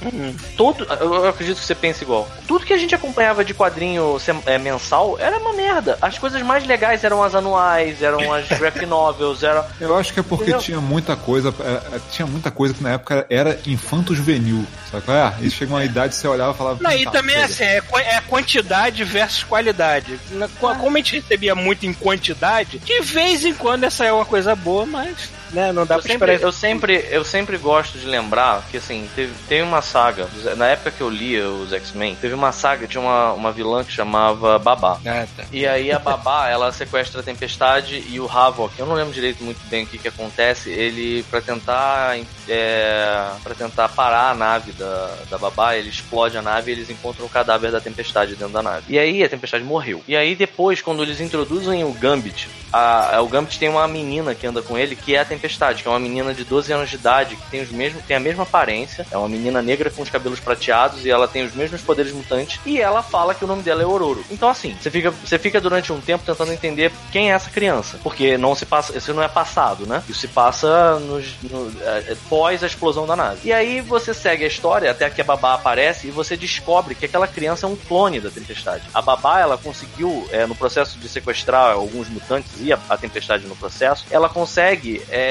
Todo, 0.56 0.84
eu, 1.00 1.14
eu 1.14 1.28
acredito 1.28 1.58
que 1.58 1.64
você 1.64 1.74
pensa 1.74 2.04
igual. 2.04 2.28
Tudo 2.46 2.64
que 2.64 2.72
a 2.72 2.76
gente 2.78 2.94
acompanhava 2.94 3.44
de 3.44 3.54
quadrinho 3.60 4.18
sem- 4.18 4.42
é, 4.46 4.56
mensal 4.58 5.16
era 5.18 5.36
uma 5.38 5.52
merda. 5.52 5.98
As 6.00 6.18
coisas 6.18 6.40
mais 6.42 6.66
legais 6.66 7.04
eram 7.04 7.22
as 7.22 7.34
anuais, 7.34 8.00
eram 8.02 8.32
as 8.32 8.48
graphic 8.48 8.86
novels, 8.86 9.42
era. 9.42 9.66
Eu 9.78 9.94
acho 9.96 10.12
que 10.14 10.20
é 10.20 10.22
porque 10.22 10.44
Entendeu? 10.44 10.60
tinha 10.60 10.80
muita 10.80 11.14
coisa, 11.16 11.54
é, 11.60 11.96
é, 11.96 12.00
tinha 12.10 12.26
muita 12.26 12.50
coisa 12.50 12.72
que 12.72 12.82
na 12.82 12.92
época 12.92 13.26
era 13.28 13.58
infanto-juvenil, 13.66 14.64
sabe 14.90 15.04
qual 15.04 15.16
é? 15.16 15.34
E 15.42 15.50
chega 15.50 15.72
uma 15.74 15.84
idade 15.84 16.14
você 16.14 16.26
olhava 16.26 16.52
e 16.52 16.56
falava... 16.56 16.78
Não, 16.82 16.90
e 16.92 17.04
"Tá, 17.04 17.10
também 17.10 17.34
chega." 17.36 17.44
assim, 17.46 17.64
é, 17.64 18.16
é 18.16 18.20
quantidade 18.22 19.04
versus 19.04 19.44
qualidade. 19.44 20.18
Na- 20.30 20.48
co- 20.58 20.74
Como 20.76 20.96
a 20.96 21.00
gente 21.00 21.16
recebia 21.20 21.54
muito 21.54 21.84
em 21.84 21.92
quantidade, 21.92 22.78
de 22.78 23.00
vez 23.02 23.44
em 23.44 23.52
quando 23.52 23.84
essa 23.84 24.04
é 24.06 24.12
uma 24.12 24.24
coisa 24.24 24.54
boa, 24.56 24.86
mas 24.86 25.28
né, 25.52 25.72
não 25.72 25.84
dá 25.86 25.96
Eu 25.96 26.00
pra 26.00 26.10
sempre, 26.12 26.32
esperar. 26.32 26.46
eu, 26.48 26.52
sempre, 26.52 27.06
eu 27.10 27.24
sempre 27.24 27.56
gosto 27.58 27.98
de 27.98 28.06
lembrar 28.06 28.62
que, 28.70 28.76
assim, 28.76 29.08
teve, 29.14 29.32
teve 29.48 29.62
uma 29.62 29.82
saga, 29.82 30.26
na 30.56 30.66
época 30.68 30.90
que 30.90 31.00
eu 31.00 31.08
lia 31.10 31.48
os 31.48 31.72
X-Men, 31.72 32.16
teve 32.20 32.34
uma 32.34 32.52
saga, 32.52 32.86
tinha 32.86 33.00
uma, 33.00 33.32
uma 33.32 33.52
vilã 33.52 33.82
que 33.84 33.92
chamava 33.92 34.58
Babá. 34.58 34.98
Ah, 35.06 35.26
tá. 35.36 35.44
E 35.52 35.66
aí 35.66 35.90
a 35.92 35.98
Babá, 35.98 36.48
ela 36.50 36.72
sequestra 36.72 37.20
a 37.20 37.22
Tempestade 37.24 38.04
e 38.08 38.18
o 38.20 38.30
Havok, 38.30 38.78
eu 38.78 38.86
não 38.86 38.94
lembro 38.94 39.12
direito 39.12 39.42
muito 39.44 39.60
bem 39.68 39.84
o 39.84 39.86
que 39.86 39.98
que 39.98 40.08
acontece, 40.08 40.70
ele, 40.70 41.22
pra 41.30 41.40
tentar, 41.40 42.16
é, 42.48 43.26
para 43.42 43.54
tentar 43.54 43.88
parar 43.90 44.30
a 44.30 44.34
nave 44.34 44.72
da, 44.72 45.14
da 45.30 45.38
Babá, 45.38 45.74
ele 45.76 45.88
explode 45.88 46.36
a 46.36 46.42
nave 46.42 46.70
e 46.70 46.74
eles 46.74 46.90
encontram 46.90 47.26
o 47.26 47.28
cadáver 47.28 47.70
da 47.72 47.80
Tempestade 47.80 48.34
dentro 48.36 48.52
da 48.52 48.62
nave. 48.62 48.84
E 48.88 48.98
aí 48.98 49.22
a 49.22 49.28
Tempestade 49.28 49.64
morreu. 49.64 50.02
E 50.06 50.16
aí 50.16 50.34
depois, 50.34 50.80
quando 50.82 51.02
eles 51.02 51.20
introduzem 51.20 51.84
o 51.84 51.92
Gambit, 51.92 52.48
a, 52.72 53.16
a- 53.16 53.22
o 53.22 53.28
Gambit 53.28 53.58
tem 53.58 53.68
uma 53.68 53.86
menina 53.88 54.34
que 54.34 54.46
anda 54.46 54.62
com 54.62 54.76
ele, 54.78 54.94
que 54.96 55.14
é 55.14 55.20
a 55.20 55.24
Tempestade, 55.24 55.39
que 55.40 55.88
é 55.88 55.90
uma 55.90 55.98
menina 55.98 56.34
de 56.34 56.44
12 56.44 56.72
anos 56.72 56.90
de 56.90 56.96
idade, 56.96 57.36
que 57.36 57.50
tem, 57.50 57.62
os 57.62 57.70
mesmos, 57.70 58.04
tem 58.04 58.16
a 58.16 58.20
mesma 58.20 58.42
aparência, 58.42 59.06
é 59.10 59.16
uma 59.16 59.28
menina 59.28 59.62
negra 59.62 59.90
com 59.90 60.02
os 60.02 60.10
cabelos 60.10 60.40
prateados 60.40 61.04
e 61.04 61.10
ela 61.10 61.28
tem 61.28 61.44
os 61.44 61.54
mesmos 61.54 61.80
poderes 61.80 62.12
mutantes, 62.12 62.60
e 62.64 62.80
ela 62.80 63.02
fala 63.02 63.34
que 63.34 63.44
o 63.44 63.48
nome 63.48 63.62
dela 63.62 63.82
é 63.82 63.86
Ororo. 63.86 64.24
Então 64.30 64.48
assim, 64.48 64.76
você 64.80 64.90
fica, 64.90 65.10
você 65.10 65.38
fica 65.38 65.60
durante 65.60 65.92
um 65.92 66.00
tempo 66.00 66.24
tentando 66.24 66.52
entender 66.52 66.92
quem 67.10 67.30
é 67.30 67.34
essa 67.34 67.50
criança, 67.50 67.98
porque 68.02 68.36
não 68.36 68.54
se 68.54 68.66
passa, 68.66 68.96
isso 68.96 69.14
não 69.14 69.22
é 69.22 69.28
passado, 69.28 69.86
né? 69.86 70.02
Isso 70.08 70.20
se 70.20 70.28
passa 70.28 70.98
nos, 71.00 71.34
no, 71.42 71.72
é, 71.82 72.12
é, 72.12 72.16
pós 72.28 72.62
a 72.62 72.66
explosão 72.66 73.06
da 73.06 73.16
nave. 73.16 73.40
E 73.44 73.52
aí 73.52 73.80
você 73.80 74.12
segue 74.12 74.44
a 74.44 74.48
história 74.48 74.90
até 74.90 75.08
que 75.08 75.20
a 75.20 75.24
Babá 75.24 75.54
aparece 75.54 76.08
e 76.08 76.10
você 76.10 76.36
descobre 76.36 76.94
que 76.94 77.06
aquela 77.06 77.26
criança 77.26 77.66
é 77.66 77.68
um 77.68 77.76
clone 77.76 78.20
da 78.20 78.30
Tempestade. 78.30 78.84
A 78.92 79.02
Babá, 79.02 79.40
ela 79.40 79.56
conseguiu, 79.56 80.28
é, 80.30 80.46
no 80.46 80.54
processo 80.54 80.98
de 80.98 81.08
sequestrar 81.08 81.72
alguns 81.72 82.08
mutantes 82.08 82.52
e 82.60 82.72
a, 82.72 82.78
a 82.88 82.96
Tempestade 82.96 83.46
no 83.46 83.56
processo, 83.56 84.04
ela 84.10 84.28
consegue 84.28 85.02
é, 85.10 85.29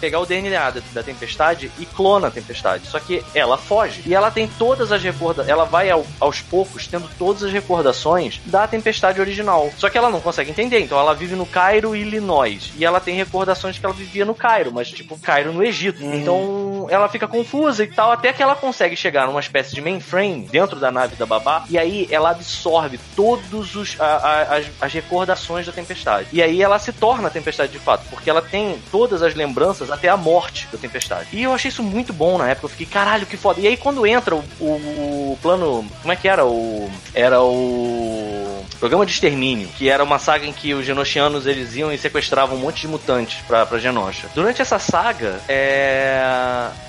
pegar 0.00 0.20
o 0.20 0.26
DNA 0.26 0.70
da, 0.70 0.80
da 0.92 1.02
Tempestade 1.02 1.70
e 1.78 1.86
clona 1.86 2.28
a 2.28 2.30
Tempestade. 2.30 2.86
Só 2.86 2.98
que 2.98 3.24
ela 3.34 3.56
foge. 3.56 4.02
E 4.06 4.14
ela 4.14 4.30
tem 4.30 4.46
todas 4.48 4.92
as 4.92 5.02
recordações. 5.02 5.48
Ela 5.50 5.64
vai 5.64 5.90
ao- 5.90 6.06
aos 6.20 6.40
poucos 6.40 6.86
tendo 6.86 7.08
todas 7.18 7.42
as 7.42 7.52
recordações 7.52 8.40
da 8.46 8.66
Tempestade 8.66 9.20
original. 9.20 9.70
Só 9.76 9.88
que 9.88 9.98
ela 9.98 10.10
não 10.10 10.20
consegue 10.20 10.50
entender. 10.50 10.80
Então 10.80 10.98
ela 10.98 11.14
vive 11.14 11.34
no 11.34 11.46
Cairo, 11.46 11.94
Illinois. 11.96 12.72
E 12.76 12.84
ela 12.84 13.00
tem 13.00 13.14
recordações 13.14 13.78
que 13.78 13.84
ela 13.84 13.94
vivia 13.94 14.24
no 14.24 14.34
Cairo, 14.34 14.72
mas 14.72 14.88
tipo 14.90 15.18
Cairo 15.18 15.52
no 15.52 15.62
Egito. 15.64 16.02
Então 16.04 16.86
ela 16.90 17.08
fica 17.08 17.26
confusa 17.26 17.82
e 17.84 17.86
tal, 17.86 18.10
até 18.12 18.32
que 18.32 18.42
ela 18.42 18.54
consegue 18.54 18.96
chegar 18.96 19.26
numa 19.26 19.40
espécie 19.40 19.74
de 19.74 19.80
mainframe 19.80 20.46
dentro 20.50 20.78
da 20.78 20.90
nave 20.90 21.16
da 21.16 21.26
Babá. 21.26 21.64
E 21.68 21.78
aí 21.78 22.06
ela 22.10 22.30
absorve 22.30 22.98
todos 23.16 23.74
os 23.74 23.98
a- 24.00 24.04
a- 24.04 24.56
as, 24.56 24.66
as 24.80 24.92
recordações 24.92 25.66
da 25.66 25.72
Tempestade. 25.72 26.28
E 26.32 26.42
aí 26.42 26.62
ela 26.62 26.78
se 26.78 26.92
torna 26.92 27.28
a 27.28 27.30
Tempestade 27.30 27.72
de 27.72 27.78
fato, 27.78 28.04
porque 28.10 28.28
ela 28.28 28.42
tem 28.42 28.78
todas 28.90 29.22
as 29.24 29.34
lembranças 29.34 29.90
até 29.90 30.08
a 30.08 30.16
morte 30.16 30.68
da 30.70 30.78
Tempestade. 30.78 31.28
E 31.32 31.42
eu 31.42 31.52
achei 31.52 31.68
isso 31.68 31.82
muito 31.82 32.12
bom 32.12 32.38
na 32.38 32.48
época. 32.50 32.66
Eu 32.66 32.70
fiquei, 32.70 32.86
caralho, 32.86 33.26
que 33.26 33.36
foda. 33.36 33.60
E 33.60 33.66
aí 33.66 33.76
quando 33.76 34.06
entra 34.06 34.34
o, 34.34 34.44
o- 34.60 35.32
o 35.32 35.38
plano. 35.42 35.84
Como 36.02 36.12
é 36.12 36.16
que 36.16 36.28
era? 36.28 36.44
O. 36.46 36.90
Era 37.14 37.42
o. 37.42 38.23
Programa 38.84 39.06
de 39.06 39.12
Extermínio, 39.12 39.66
que 39.68 39.88
era 39.88 40.04
uma 40.04 40.18
saga 40.18 40.44
em 40.44 40.52
que 40.52 40.74
os 40.74 40.84
genoshianos 40.84 41.46
eles 41.46 41.74
iam 41.74 41.90
e 41.90 41.96
sequestravam 41.96 42.58
um 42.58 42.60
monte 42.60 42.82
de 42.82 42.88
mutantes 42.88 43.40
pra, 43.46 43.64
pra 43.64 43.78
Genosha. 43.78 44.28
Durante 44.34 44.60
essa 44.60 44.78
saga, 44.78 45.40
é... 45.48 46.22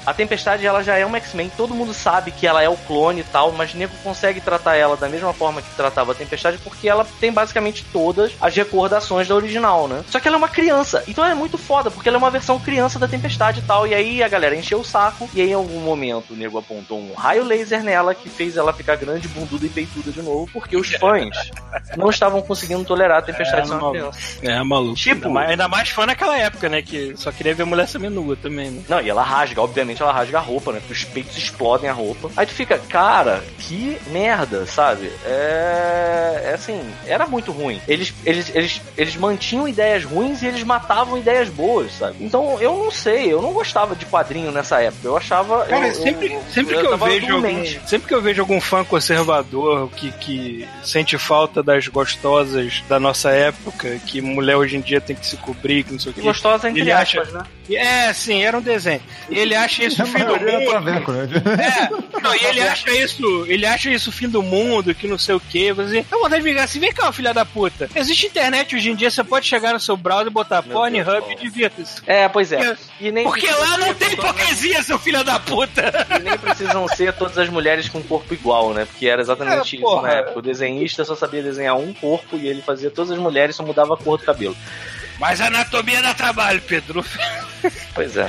a 0.05 0.13
Tempestade 0.13 0.65
ela 0.65 0.83
já 0.83 0.97
é 0.97 1.05
uma 1.05 1.15
X-Men, 1.19 1.49
todo 1.55 1.73
mundo 1.73 1.93
sabe 1.93 2.31
que 2.31 2.45
ela 2.45 2.61
é 2.61 2.67
o 2.67 2.75
clone 2.75 3.21
e 3.21 3.23
tal, 3.23 3.53
mas 3.53 3.73
nego 3.73 3.93
consegue 4.03 4.41
tratar 4.41 4.75
ela 4.75 4.97
da 4.97 5.07
mesma 5.07 5.31
forma 5.31 5.61
que 5.61 5.73
tratava 5.73 6.11
a 6.11 6.15
Tempestade, 6.15 6.57
porque 6.57 6.89
ela 6.89 7.07
tem 7.21 7.31
basicamente 7.31 7.85
todas 7.93 8.33
as 8.41 8.53
recordações 8.53 9.29
da 9.29 9.35
original, 9.35 9.87
né? 9.87 10.03
Só 10.09 10.19
que 10.19 10.27
ela 10.27 10.35
é 10.35 10.39
uma 10.39 10.49
criança, 10.49 11.01
então 11.07 11.25
é 11.25 11.33
muito 11.33 11.57
foda, 11.57 11.89
porque 11.89 12.09
ela 12.09 12.17
é 12.17 12.19
uma 12.19 12.29
versão 12.29 12.59
criança 12.59 12.99
da 12.99 13.07
Tempestade 13.07 13.61
e 13.61 13.63
tal, 13.63 13.87
e 13.87 13.93
aí 13.93 14.21
a 14.21 14.27
galera 14.27 14.53
encheu 14.53 14.81
o 14.81 14.85
saco, 14.85 15.29
e 15.33 15.39
aí 15.39 15.51
em 15.51 15.53
algum 15.53 15.79
momento 15.79 16.33
o 16.33 16.35
nego 16.35 16.57
apontou 16.57 16.99
um 16.99 17.13
raio 17.13 17.45
laser 17.45 17.81
nela 17.81 18.13
que 18.13 18.27
fez 18.27 18.57
ela 18.57 18.73
ficar 18.73 18.97
grande, 18.97 19.29
bunduda 19.29 19.65
e 19.65 19.69
peituda 19.69 20.11
de 20.11 20.21
novo, 20.21 20.49
porque 20.51 20.75
os 20.75 20.91
fãs 20.95 21.29
não 21.97 22.09
estavam 22.09 22.41
conseguindo 22.41 22.83
tolerar 22.83 23.19
a 23.19 23.21
Tempestade 23.21 23.71
É, 23.71 23.89
criança. 23.89 24.19
É, 24.41 24.63
maluco. 24.63 24.95
Tipo- 24.95 25.15
ainda, 25.27 25.29
mais, 25.29 25.49
ainda 25.51 25.67
mais 25.67 25.89
fã 25.89 26.05
naquela 26.05 26.37
época, 26.37 26.69
né? 26.69 26.81
Que 26.81 27.13
só 27.15 27.31
queria 27.31 27.53
ver 27.53 27.65
mulher 27.65 27.87
seminua 27.87 28.35
também, 28.35 28.71
né? 28.71 28.81
Não, 28.87 29.01
e 29.01 29.09
ela 29.09 29.23
rasga, 29.23 29.61
obviamente 29.61 30.01
ela 30.01 30.11
rasga 30.11 30.37
a 30.37 30.41
roupa, 30.41 30.71
né? 30.71 30.79
Porque 30.79 30.93
os 30.93 31.03
peitos 31.03 31.37
explodem 31.37 31.89
a 31.89 31.93
roupa. 31.93 32.29
Aí 32.35 32.45
tu 32.45 32.53
fica, 32.53 32.77
cara, 32.77 33.43
que 33.59 33.97
merda, 34.11 34.65
sabe? 34.65 35.11
É. 35.25 36.41
É 36.45 36.53
assim, 36.53 36.79
era 37.07 37.25
muito 37.27 37.51
ruim. 37.51 37.81
Eles, 37.87 38.13
eles, 38.25 38.53
eles, 38.53 38.81
eles 38.97 39.15
mantinham 39.15 39.67
ideias 39.67 40.03
ruins 40.03 40.41
e 40.41 40.47
eles 40.47 40.63
matavam 40.63 41.17
ideias 41.17 41.49
boas, 41.49 41.91
sabe? 41.93 42.17
Então 42.21 42.59
eu 42.61 42.77
não 42.77 42.91
sei, 42.91 43.31
eu 43.31 43.41
não 43.41 43.53
gostava 43.53 43.95
de 43.95 44.05
quadrinho 44.05 44.51
nessa 44.51 44.81
época. 44.81 45.07
Eu 45.07 45.17
achava. 45.17 45.65
Cara, 45.65 45.87
eu, 45.87 45.95
sempre, 45.95 46.33
eu, 46.33 46.41
sempre, 46.51 46.75
que 46.77 46.85
eu 46.85 46.97
vejo 46.97 47.33
algum, 47.35 47.65
sempre 47.85 48.07
que 48.07 48.13
eu 48.13 48.21
vejo 48.21 48.41
algum 48.41 48.61
fã 48.61 48.83
conservador 48.83 49.89
que, 49.95 50.11
que 50.13 50.67
sente 50.83 51.17
falta 51.17 51.63
das 51.75 51.87
gostosas 51.87 52.81
da 52.87 52.99
nossa 52.99 53.29
época, 53.31 53.99
que 54.07 54.21
mulher 54.21 54.55
hoje 54.55 54.77
em 54.77 54.81
dia 54.81 55.01
tem 55.01 55.15
que 55.15 55.25
se 55.25 55.35
cobrir, 55.37 55.83
que 55.83 55.91
não 55.91 55.99
sei 55.99 56.11
o 56.11 56.13
E 56.13 56.15
quê. 56.15 56.21
gostosa 56.21 56.69
entre 56.69 56.81
Ele 56.81 56.91
acha- 56.91 57.21
aspas, 57.21 57.33
né? 57.33 57.43
É, 57.67 58.13
sim, 58.13 58.43
era 58.43 58.55
um 58.57 58.61
desenho. 58.61 59.01
Ele 59.29 59.55
acha 59.55 59.83
isso 59.83 60.03
o 60.03 60.05
fim 60.07 60.19
do 60.19 60.37
mundo. 60.39 60.79
né? 60.81 61.03
É, 61.59 62.19
não, 62.21 62.35
e 62.35 62.45
ele 62.45 62.61
acha 62.61 62.91
isso, 62.91 63.45
ele 63.47 63.65
acha 63.65 63.89
isso 63.89 64.09
o 64.09 64.13
fim 64.13 64.29
do 64.29 64.41
mundo, 64.43 64.93
que 64.93 65.07
não 65.07 65.17
sei 65.17 65.35
o 65.35 65.39
quê. 65.39 65.73
Você, 65.73 66.05
dá 66.09 66.17
vontade 66.17 66.43
de 66.43 66.47
ligar 66.49 66.63
assim, 66.65 66.79
vem 66.79 66.93
cá, 66.93 67.11
filha 67.11 67.33
da 67.33 67.43
puta. 67.45 67.89
Existe 67.95 68.27
internet 68.27 68.75
hoje 68.75 68.91
em 68.91 68.95
dia, 68.95 69.09
você 69.09 69.23
pode 69.23 69.47
chegar 69.47 69.73
no 69.73 69.79
seu 69.79 69.97
browser, 69.97 70.29
botar 70.31 70.61
Meu 70.61 70.73
Pornhub 70.77 71.31
e 71.31 71.35
divirta-se. 71.35 72.01
É, 72.05 72.29
pois 72.29 72.51
é. 72.51 72.77
E 73.01 73.11
nem 73.11 73.23
Porque 73.23 73.47
lá 73.49 73.77
não 73.79 73.93
tem 73.95 74.15
todas- 74.15 74.31
hipocrisia, 74.31 74.83
seu 74.83 74.99
filho 74.99 75.23
da 75.23 75.39
puta. 75.39 75.91
E 76.19 76.23
nem 76.23 76.37
precisam 76.37 76.87
ser 76.87 77.13
todas 77.13 77.37
as 77.37 77.49
mulheres 77.49 77.89
com 77.89 78.01
corpo 78.03 78.31
igual, 78.33 78.73
né? 78.73 78.85
Porque 78.85 79.07
era 79.07 79.21
exatamente 79.21 79.75
É, 79.75 79.79
isso 79.79 79.81
porra. 79.81 80.01
na 80.07 80.13
época. 80.13 80.39
O 80.39 80.41
desenhista 80.41 81.03
só 81.03 81.15
sabia 81.15 81.41
desenhar 81.41 81.54
um 81.73 81.93
corpo 81.93 82.37
e 82.37 82.47
ele 82.47 82.61
fazia 82.61 82.91
todas 82.91 83.11
as 83.11 83.19
mulheres, 83.19 83.55
só 83.55 83.63
mudava 83.63 83.93
a 83.93 83.97
cor 83.97 84.17
do 84.17 84.25
cabelo. 84.25 84.55
Mas 85.19 85.39
a 85.41 85.47
anatomia 85.47 86.01
dá 86.01 86.13
trabalho, 86.13 86.61
Pedro. 86.61 87.03
Pois 87.95 88.15
é. 88.17 88.27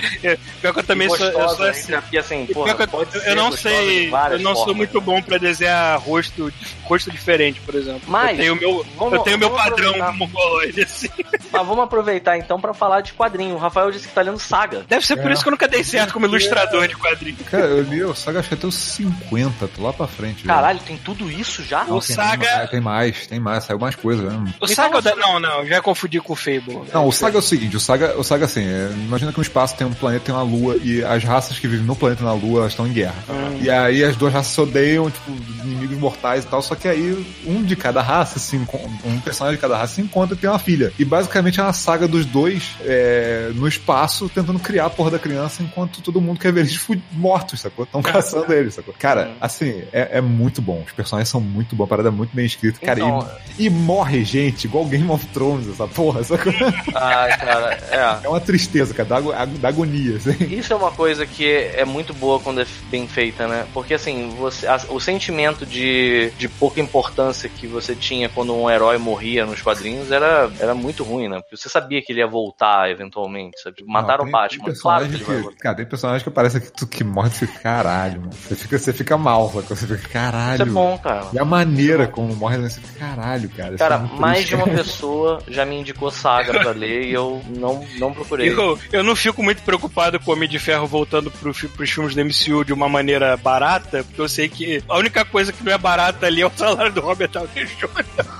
Pior 0.60 0.72
que 0.72 0.78
eu 0.80 0.84
também 0.84 1.08
sou, 1.08 1.18
eu 1.26 1.32
Gostosa, 1.32 1.56
sou 1.56 1.66
assim. 1.66 1.92
Porque 1.92 2.18
assim, 2.18 2.46
porra, 2.46 2.70
eu- 2.72 2.78
eu, 3.26 3.36
não 3.36 3.50
gostosa 3.50 3.56
sei, 3.68 4.08
eu 4.08 4.38
não 4.38 4.54
sou 4.54 4.64
formas. 4.66 4.76
muito 4.76 5.00
bom 5.00 5.20
pra 5.20 5.36
desenhar 5.38 5.98
rosto, 6.00 6.50
rosto 6.84 7.10
diferente, 7.10 7.60
por 7.60 7.74
exemplo. 7.74 8.02
Mas, 8.06 8.30
eu 8.30 8.36
tenho 8.38 8.52
o 8.54 8.56
meu, 8.56 8.86
vamos- 8.96 9.14
eu 9.14 9.18
tenho 9.20 9.38
meu 9.38 9.50
padrão 9.50 10.12
mongoloide 10.14 10.82
assim. 10.82 11.08
Mas 11.52 11.66
vamos 11.66 11.84
aproveitar 11.84 12.38
então 12.38 12.60
pra 12.60 12.72
falar 12.72 13.00
de 13.02 13.12
quadrinho. 13.12 13.56
O 13.56 13.58
Rafael 13.58 13.90
disse 13.90 14.06
que 14.08 14.14
tá 14.14 14.22
lendo 14.22 14.38
Saga. 14.38 14.84
Deve 14.88 15.04
ser 15.04 15.16
por 15.16 15.30
É. 15.30 15.34
isso 15.34 15.42
que 15.42 15.48
eu 15.48 15.52
nunca 15.52 15.68
dei 15.68 15.82
certo 15.84 16.12
como 16.12 16.24
ilustrador 16.26 16.86
de 16.88 16.94
quadrinhos. 16.96 17.40
Cara, 17.50 17.64
eu 17.66 17.82
li 17.82 18.02
o 18.04 18.14
Saga 18.14 18.38
acho 18.40 18.48
que 18.48 18.54
até 18.54 18.66
os 18.66 18.74
50, 18.76 19.68
tô 19.68 19.82
lá 19.82 19.92
pra 19.92 20.06
frente. 20.06 20.44
já. 20.46 20.54
Caralho, 20.54 20.78
tem 20.80 20.96
tudo 20.96 21.30
isso 21.30 21.62
já? 21.64 21.82
O 21.84 22.00
tem, 22.00 22.14
Saga- 22.16 22.56
mais, 22.56 22.70
tem 22.70 22.80
mais, 22.80 23.26
tem 23.26 23.40
mais, 23.40 23.64
saiu 23.64 23.78
mais 23.78 23.94
coisa, 23.96 24.22
né? 24.30 24.52
O 24.60 24.66
Me 24.66 24.74
Saga 24.74 25.02
da... 25.02 25.14
Não, 25.16 25.38
não, 25.40 25.66
já 25.66 25.82
confundi 25.82 26.20
com 26.20 26.32
o 26.32 26.36
Fable. 26.36 26.75
Não, 26.92 27.06
o 27.06 27.12
Saga 27.12 27.36
é 27.36 27.38
o 27.38 27.42
seguinte, 27.42 27.76
o 27.76 27.80
Saga, 27.80 28.18
o 28.18 28.22
Saga 28.24 28.44
assim, 28.46 28.62
é, 28.64 28.90
imagina 28.94 29.30
que 29.32 29.38
no 29.38 29.42
espaço 29.42 29.76
tem 29.76 29.86
um 29.86 29.92
planeta 29.92 30.24
e 30.24 30.26
tem 30.26 30.34
uma 30.34 30.42
lua, 30.42 30.76
e 30.82 31.04
as 31.04 31.22
raças 31.24 31.58
que 31.58 31.66
vivem 31.68 31.86
no 31.86 31.94
planeta 31.96 32.22
e 32.22 32.24
na 32.24 32.32
lua 32.32 32.60
elas 32.60 32.72
estão 32.72 32.86
em 32.86 32.92
guerra. 32.92 33.14
Hum. 33.28 33.58
E 33.62 33.70
aí 33.70 34.02
as 34.04 34.16
duas 34.16 34.32
raças 34.32 34.52
se 34.52 34.60
odeiam, 34.60 35.10
tipo, 35.10 35.30
inimigos 35.64 35.96
imortais 35.96 36.44
e 36.44 36.46
tal, 36.46 36.62
só 36.62 36.74
que 36.74 36.88
aí 36.88 37.26
um 37.46 37.62
de 37.62 37.74
cada 37.76 38.02
raça, 38.02 38.38
se 38.38 38.56
encon- 38.56 38.90
um 39.04 39.18
personagem 39.20 39.56
de 39.56 39.60
cada 39.60 39.76
raça 39.76 39.94
se 39.96 40.00
encontra 40.00 40.34
e 40.34 40.38
tem 40.38 40.48
uma 40.50 40.58
filha. 40.58 40.92
E 40.98 41.04
basicamente 41.04 41.60
é 41.60 41.62
uma 41.62 41.72
saga 41.72 42.06
dos 42.08 42.24
dois 42.26 42.76
é, 42.84 43.50
no 43.54 43.66
espaço 43.66 44.28
tentando 44.28 44.58
criar 44.58 44.86
a 44.86 44.90
porra 44.90 45.12
da 45.12 45.18
criança 45.18 45.62
enquanto 45.62 46.00
todo 46.02 46.20
mundo 46.20 46.38
quer 46.40 46.52
ver 46.52 46.60
eles 46.60 46.78
mortos, 47.12 47.60
sacou? 47.60 47.84
Estão 47.84 48.02
caçando 48.02 48.52
eles, 48.52 48.74
sacou? 48.74 48.94
Cara, 48.98 49.32
assim, 49.40 49.82
é, 49.92 50.18
é 50.18 50.20
muito 50.20 50.60
bom. 50.62 50.82
Os 50.86 50.92
personagens 50.92 51.28
são 51.28 51.40
muito 51.40 51.74
bons, 51.74 51.84
a 51.84 51.88
parada 51.88 52.08
é 52.08 52.12
muito 52.12 52.34
bem 52.34 52.44
escrita. 52.46 52.78
Cara, 52.84 53.00
Então- 53.00 53.28
e, 53.58 53.66
e 53.66 53.70
morre 53.70 54.24
gente, 54.24 54.64
igual 54.66 54.84
Game 54.84 55.08
of 55.10 55.24
Thrones, 55.26 55.68
essa 55.68 55.86
porra, 55.86 56.22
sacou? 56.24 56.52
Ai, 56.94 57.38
cara, 57.38 57.78
é. 57.90 58.26
É 58.26 58.28
uma 58.28 58.40
tristeza, 58.40 58.93
cara, 58.94 59.09
da, 59.09 59.16
ago- 59.16 59.32
da 59.59 59.68
agonia, 59.68 60.16
assim. 60.16 60.36
Isso 60.44 60.72
é 60.72 60.76
uma 60.76 60.90
coisa 60.90 61.26
que 61.26 61.47
é 61.47 61.84
muito 61.84 62.12
boa 62.14 62.40
quando 62.40 62.60
é 62.60 62.66
bem 62.90 63.06
feita, 63.06 63.47
né? 63.47 63.66
Porque 63.72 63.94
assim, 63.94 64.34
você, 64.38 64.66
a- 64.66 64.80
o 64.90 65.01
sentimento 65.01 65.64
de, 65.66 66.30
de 66.38 66.48
pouca 66.48 66.80
importância 66.80 67.48
que 67.48 67.66
você 67.66 67.94
tinha 67.94 68.28
quando 68.28 68.55
um 68.55 68.70
herói 68.70 68.98
morria 68.98 69.44
nos 69.47 69.62
quadrinhos 69.62 70.10
era, 70.10 70.51
era 70.59 70.74
muito 70.74 71.02
ruim, 71.05 71.28
né? 71.28 71.40
Porque 71.40 71.56
você 71.56 71.68
sabia 71.68 72.02
que 72.02 72.12
ele 72.12 72.20
ia 72.20 72.26
voltar 72.26 72.90
eventualmente, 72.90 73.60
sabe? 73.60 73.76
Mataram 73.86 74.24
Não, 74.24 74.30
o 74.30 74.32
tem- 74.32 74.32
Batman, 74.32 74.64
tem 74.64 74.74
claro 74.74 75.09
que 75.09 75.18
que-. 75.18 75.56
Cara, 75.60 75.76
tem 75.76 75.86
personagem 75.86 76.24
que 76.24 76.30
parece 76.30 76.60
que 76.60 76.72
tu 76.72 76.86
que 76.86 77.05
morre, 77.05 77.30
você 77.30 77.47
fica 77.47 77.60
caralho, 77.60 78.20
mano. 78.20 78.32
Você 78.32 78.55
fica, 78.56 78.78
você 78.78 78.93
fica 78.93 79.16
mal? 79.18 79.48
Você 79.48 79.86
fica 79.86 80.09
caralho. 80.09 80.55
Isso 80.55 80.62
é 80.62 80.66
bom, 80.66 80.98
cara. 80.98 81.26
E 81.32 81.38
a 81.38 81.44
maneira 81.44 82.06
como 82.06 82.34
morre, 82.34 82.59
você 82.59 82.80
fica 82.80 82.98
caralho, 83.06 83.48
cara. 83.51 83.70
Isso 83.70 83.78
Cara, 83.78 83.97
é 83.97 84.20
mais 84.20 84.36
triste. 84.38 84.48
de 84.48 84.55
uma 84.56 84.66
pessoa 84.76 85.43
já 85.48 85.64
me 85.64 85.76
indicou 85.76 86.10
saga 86.10 86.55
pra 86.60 86.72
ler 86.72 87.04
e 87.06 87.12
eu 87.12 87.42
não, 87.48 87.86
não 87.98 88.12
procurei. 88.12 88.48
Eu, 88.50 88.78
eu 88.92 89.02
não 89.02 89.14
fico 89.16 89.42
muito 89.42 89.62
preocupado 89.62 90.18
com 90.20 90.30
o 90.30 90.34
Homem 90.34 90.48
de 90.48 90.58
Ferro 90.58 90.86
voltando 90.86 91.30
pro, 91.30 91.52
pros 91.52 91.90
filmes 91.90 92.14
do 92.14 92.24
MCU 92.24 92.64
de 92.64 92.72
uma 92.72 92.88
maneira 92.88 93.36
barata, 93.36 94.02
porque 94.04 94.20
eu 94.20 94.28
sei 94.28 94.48
que 94.48 94.82
a 94.88 94.96
única 94.98 95.24
coisa 95.24 95.52
que 95.52 95.62
não 95.64 95.72
é 95.72 95.78
barata 95.78 96.26
ali 96.26 96.42
é 96.42 96.46
o 96.46 96.52
salário 96.54 96.92
do 96.92 97.00
Robert 97.00 97.28
Downey 97.28 97.64
Jr. 97.66 97.88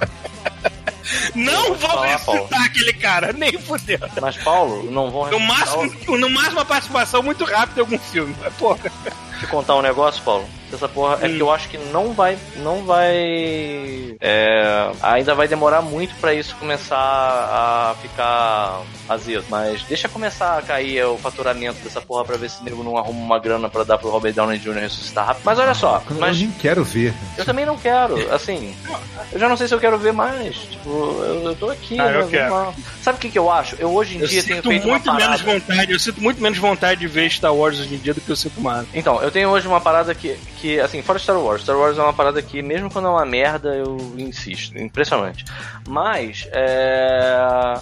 Não 1.37 1.75
falar, 1.77 2.19
Paulo. 2.19 2.41
ressuscitar 2.41 2.65
aquele 2.65 2.93
cara, 2.95 3.33
nem 3.33 3.53
fudeu. 3.59 3.99
Mas, 4.21 4.37
Paulo, 4.39 4.91
não 4.91 5.09
vão 5.11 5.31
No 5.31 5.37
o- 5.37 5.41
máximo, 5.41 6.17
no 6.19 6.29
máximo 6.31 6.57
uma 6.59 6.65
participação 6.65 7.23
muito 7.23 7.45
rápida 7.45 7.81
em 7.81 7.85
algum 7.85 7.99
filme. 7.99 8.35
Mas, 8.41 8.53
porra. 8.55 8.91
te 9.39 9.47
contar 9.47 9.77
um 9.77 9.83
negócio, 9.83 10.21
Paulo? 10.25 10.49
Essa 10.73 10.89
porra 10.89 11.19
é 11.23 11.27
Hum. 11.29 11.35
que 11.37 11.41
eu 11.43 11.51
acho 11.53 11.69
que 11.69 11.79
não 11.79 12.13
vai. 12.13 12.37
Não 12.57 12.85
vai. 12.85 14.17
é, 14.21 14.91
ainda 15.03 15.35
vai 15.35 15.47
demorar 15.49 15.83
muito 15.83 16.15
pra 16.17 16.35
isso 16.35 16.55
começar 16.57 16.97
a 16.99 17.95
ficar 18.03 18.83
azedo. 19.09 19.45
Mas 19.49 19.83
deixa 19.85 20.09
começar 20.09 20.59
a 20.59 20.63
cair 20.63 21.05
o 21.05 21.17
faturamento 21.19 21.79
dessa 21.85 22.01
porra 22.01 22.25
pra 22.25 22.37
ver 22.37 22.51
se 22.51 22.61
o 22.61 22.65
nego 22.65 22.83
não 22.83 22.97
arruma 22.97 23.19
uma 23.25 23.39
grana 23.39 23.69
pra 23.69 23.85
dar 23.85 23.99
pro 23.99 24.11
Robert 24.11 24.33
Downey 24.35 24.59
Jr. 24.59 24.75
ressuscitar 24.81 25.27
rápido. 25.27 25.43
Mas 25.45 25.59
olha 25.59 25.75
só, 25.75 26.03
Eu 26.11 26.17
mas 26.17 26.39
nem 26.39 26.51
quero 26.53 26.83
ver. 26.85 27.15
eu 27.37 27.45
também 27.45 27.65
não 27.67 27.77
quero, 27.77 28.33
assim. 28.35 28.75
Eu 29.33 29.39
já 29.39 29.49
não 29.49 29.57
sei 29.57 29.69
se 29.69 29.75
eu 29.75 29.81
quero 29.81 29.99
ver 29.99 30.13
mais. 30.13 30.57
Tipo, 30.57 30.89
eu, 30.91 31.43
eu 31.45 31.55
tô 31.57 31.71
aqui. 31.71 31.99
Ah, 32.01 32.11
eu 32.11 32.29
quero. 32.29 32.75
Sabe 33.03 33.19
o 33.19 33.21
que, 33.21 33.31
que 33.31 33.39
eu 33.39 33.51
acho? 33.51 33.77
Eu 33.79 33.93
hoje 33.95 34.17
em 34.17 34.21
Eu 34.21 34.27
dia 34.29 34.43
tenho 34.43 34.57
sinto 34.57 34.69
feito 34.69 34.89
muito 34.89 35.09
uma 35.11 35.19
menos 35.19 35.41
vontade, 35.41 35.93
eu 35.93 35.99
sinto 35.99 36.21
muito 36.21 36.43
menos 36.43 36.59
vontade 36.59 37.01
de 37.01 37.07
ver 37.07 37.31
Star 37.31 37.55
Wars 37.55 37.79
hoje 37.79 37.95
em 37.95 37.99
dia 37.99 38.13
do 38.15 38.21
que 38.21 38.31
eu 38.31 38.37
sinto 38.37 38.61
mais. 38.61 38.87
Então, 38.93 39.23
eu 39.23 39.31
tenho 39.31 39.49
hoje 39.51 39.67
uma 39.69 39.81
parada 39.81 40.15
que, 40.15 40.37
que, 40.57 40.81
assim, 40.81 41.03
fora 41.03 41.19
Star 41.19 41.39
Wars. 41.39 41.63
Star 41.63 41.77
Wars 41.77 41.99
é 41.99 42.03
uma 42.03 42.13
parada 42.13 42.41
que, 42.43 42.63
mesmo 42.63 42.91
quando 42.91 43.09
é 43.09 43.11
uma 43.11 43.27
merda, 43.27 43.75
eu 43.75 43.97
insisto. 44.17 44.77
Impressionante. 44.79 45.45
Mas, 45.87 46.49
é... 46.53 47.37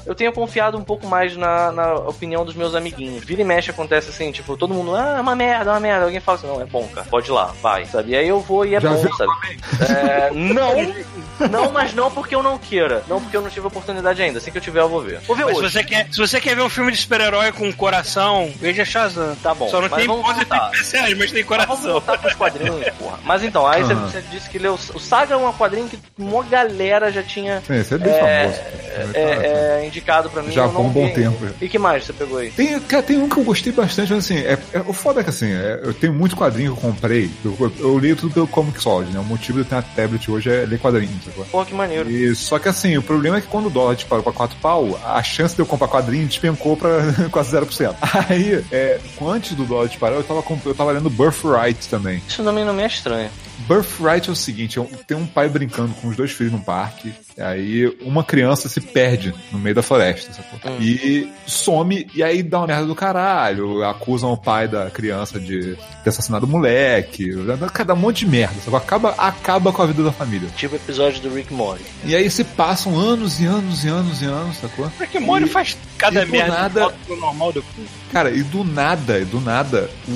eu 0.07 0.15
tenho 0.15 0.33
confiado 0.33 0.77
um 0.77 0.85
pouco 0.85 1.07
mais 1.07 1.37
na, 1.37 1.73
na 1.73 1.95
opinião 1.95 2.45
dos 2.45 2.55
meus 2.55 2.75
amiguinhos. 2.75 3.25
Vira 3.25 3.43
e 3.43 3.45
mexe 3.45 3.71
acontece 3.71 4.11
assim, 4.11 4.31
tipo, 4.33 4.57
todo 4.57 4.75
mundo, 4.75 4.95
ah, 4.95 5.15
é 5.19 5.21
uma 5.21 5.35
merda, 5.35 5.71
é 5.71 5.75
uma 5.75 5.81
merda. 5.81 6.05
Alguém 6.05 6.21
fala 6.21 6.39
assim, 6.39 6.47
não, 6.47 6.61
é 6.61 6.65
bom, 6.67 6.87
cara, 6.89 7.07
pode 7.11 7.29
ir 7.31 7.33
lá, 7.33 7.53
vai, 7.63 7.85
sabe? 7.87 8.13
E 8.13 8.17
aí 8.17 8.29
eu 8.29 8.41
vou 8.41 8.65
e 8.65 8.75
é 8.75 8.81
Já 8.81 8.91
bom, 8.91 9.03
sabe? 9.17 9.33
É, 9.81 10.31
não, 10.33 11.49
não, 11.49 11.73
mas 11.73 11.95
não 11.95 12.11
porque 12.11 12.35
eu 12.35 12.43
não 12.43 12.59
queira. 12.59 13.03
Não 13.09 13.21
porque 13.21 13.37
eu 13.37 13.43
não 13.43 13.51
tive 13.51 13.67
oportunidade 13.67 14.23
ainda. 14.23 14.39
Assim 14.39 14.51
que 14.51 14.59
eu 14.59 14.63
tiver, 14.63 14.81
eu 14.81 14.89
vou 14.89 15.01
ver. 15.01 15.21
Vou 15.21 15.37
ver 15.37 15.45
Mas 15.45 15.57
se 15.57 15.63
hoje. 15.63 15.73
você, 15.73 15.85
quer, 15.85 16.09
se 16.13 16.19
você 16.19 16.41
quer 16.41 16.55
ver 16.57 16.63
um 16.63 16.69
filme 16.69 16.93
de 16.93 16.99
super-herói 16.99 17.53
com 17.53 17.73
coração, 17.73 18.53
veja 18.57 18.85
Shazam. 18.85 19.35
Tá 19.43 19.55
bom, 19.55 19.69
Só 19.69 19.81
não 19.81 19.89
mas 19.89 19.99
tem 19.99 20.07
voltar. 20.07 20.71
especiais, 20.73 21.17
mas 21.19 21.33
tem 21.33 21.45
Mas 21.45 21.67
vamos 21.67 21.81
coração. 21.81 21.93
voltar 21.93 22.19
pros 22.19 22.35
quadrinhos, 22.35 22.89
porra. 22.99 23.19
Mas 23.25 23.43
então, 23.43 23.67
aí 23.67 23.83
você- 23.83 23.93
Aham. 23.93 24.09
você 24.09 24.23
disse 24.31 24.49
que 24.51 24.59
leu. 24.59 24.75
O 24.95 24.99
Saga 24.99 25.35
é 25.35 25.37
um 25.37 25.53
quadrinho 25.53 25.89
que 25.89 25.99
uma 26.19 26.43
galera 26.45 27.11
já 27.11 27.23
tinha 27.23 27.63
Sim, 27.67 27.83
é 27.95 27.99
bem 27.99 28.13
É, 28.13 28.49
famoso. 28.49 29.15
é, 29.15 29.81
é, 29.83 29.87
indicado 29.87 30.31
pra 30.31 30.43
mim. 30.43 30.51
Já 30.53 30.65
há 30.65 30.69
um 30.69 30.89
bom 30.91 31.07
vi 31.07 31.13
tempo. 31.15 31.37
E 31.61 31.69
que 31.69 31.79
mais 31.79 32.05
você 32.05 32.13
pegou 32.13 32.39
aí? 32.39 32.51
Tem, 32.51 32.79
cara, 32.81 33.03
tem 33.03 33.19
um 33.19 33.29
que 33.29 33.39
eu 33.39 33.45
gostei 33.45 33.73
bastante, 33.73 34.13
mas 34.13 34.25
assim, 34.25 34.39
é, 34.39 34.59
é- 34.73 34.81
o 34.87 34.93
foda 34.93 35.21
é 35.21 35.25
que 35.25 35.31
assim, 35.31 35.51
é, 35.53 35.81
eu 35.83 35.93
tenho 35.95 36.13
muito 36.13 36.37
quadrinho 36.37 36.73
que 36.77 36.79
eu 36.85 36.91
comprei. 36.91 37.31
Eu, 37.45 37.57
eu, 37.61 37.73
eu 37.81 37.97
leio 37.99 38.17
tudo 38.17 38.33
pelo 38.35 38.47
Comixology, 38.47 39.13
né? 39.13 39.21
O 39.21 39.25
motivo 39.25 39.59
de 39.59 39.65
eu 39.65 39.69
ter 39.69 39.75
uma 39.75 39.83
tablet 39.83 40.31
hoje 40.31 40.51
é 40.51 40.65
ler 40.67 40.79
quadrinhos, 40.79 41.25
sacou? 41.25 41.45
Porra, 41.47 41.67
que 41.67 41.75
maneiro. 41.75 42.11
E, 42.11 42.35
só 42.35 42.59
que 42.59 42.69
assim, 42.69 42.97
o 42.97 43.03
problema 43.03 43.39
é 43.39 43.41
que 43.41 43.47
quando 43.49 43.67
o 43.67 43.71
dólar 43.71 43.95
disparou 43.95 44.23
pra 44.23 44.33
4 44.33 44.57
pau, 44.61 44.99
a 45.05 45.23
chance 45.23 45.55
de 45.55 45.61
eu 45.63 45.67
comprar 45.67 45.89
quadrinho 45.89 46.27
despencou 46.27 46.77
pra 46.77 46.91
quase 47.31 47.57
0%. 47.57 47.95
Aí, 48.29 48.65
é, 48.71 48.99
antes 49.23 49.53
do 49.55 49.65
dólar 49.65 49.89
disparar, 49.89 50.17
eu 50.17 50.23
tava, 50.25 50.43
eu 50.67 50.75
tava 50.75 50.93
lendo 50.93 51.11
Birthright 51.11 51.89
também. 51.89 52.23
Isso 52.29 52.43
também 52.43 52.65
não 52.65 52.73
me 52.73 52.83
é 52.83 52.87
estranho. 52.87 53.31
Birthright 53.69 54.29
é 54.29 54.33
o 54.33 54.37
seguinte, 54.37 54.79
é 54.79 54.87
tem 55.07 55.17
um 55.17 55.27
pai 55.27 55.49
brincando 55.49 55.95
com 55.95 56.09
os 56.09 56.17
dois 56.17 56.31
filhos 56.33 56.53
num 56.53 56.61
parque, 56.61 57.13
aí 57.39 57.87
uma 58.03 58.23
criança 58.23 58.69
se 58.69 58.81
perde 58.81 59.35
no 59.53 59.59
meio 59.59 59.75
da 59.75 59.83
floresta? 59.83 60.31
Hum. 60.65 60.77
E 60.81 61.33
some, 61.47 62.07
e 62.15 62.23
aí 62.23 62.43
dá 62.43 62.59
uma 62.59 62.67
merda 62.67 62.87
do 62.87 62.95
caralho, 62.95 63.83
acusam 63.85 64.33
o 64.33 64.37
pai 64.37 64.69
da 64.69 64.91
criança 64.91 65.39
de 65.41 65.77
ter 66.03 66.11
assassinado 66.11 66.47
o 66.47 66.49
moleque, 66.49 67.31
cada 67.73 67.95
um 67.95 67.97
monte 67.97 68.21
de 68.21 68.27
merda, 68.31 68.55
sacou? 68.61 68.77
Acaba, 68.77 69.11
acaba 69.17 69.73
com 69.73 69.83
a 69.83 69.87
vida 69.87 70.03
da 70.03 70.13
família. 70.13 70.49
Tipo 70.57 70.75
o 70.75 70.77
episódio 70.77 71.21
do 71.23 71.35
Rick 71.35 71.53
Morty. 71.53 71.85
E 72.05 72.15
aí 72.15 72.29
se 72.31 72.45
passam 72.45 72.99
anos 72.99 73.41
e 73.41 73.47
anos 73.47 73.85
e 73.85 73.89
anos 73.89 74.21
e 74.23 74.27
anos, 74.27 74.57
sacou? 74.59 74.91
Mori 75.21 75.45
E- 75.45 75.49
faz 75.49 75.77
cada 75.97 76.25
do 76.25 76.31
merda 76.33 76.53
nada- 76.55 76.95
normal 77.09 77.53
do 77.53 77.65
Cara, 78.13 78.31
e 78.31 78.43
do 78.43 78.63
nada, 78.63 79.19
e 79.19 79.25
do 79.25 79.41
nada, 79.41 79.91
o, 80.07 80.13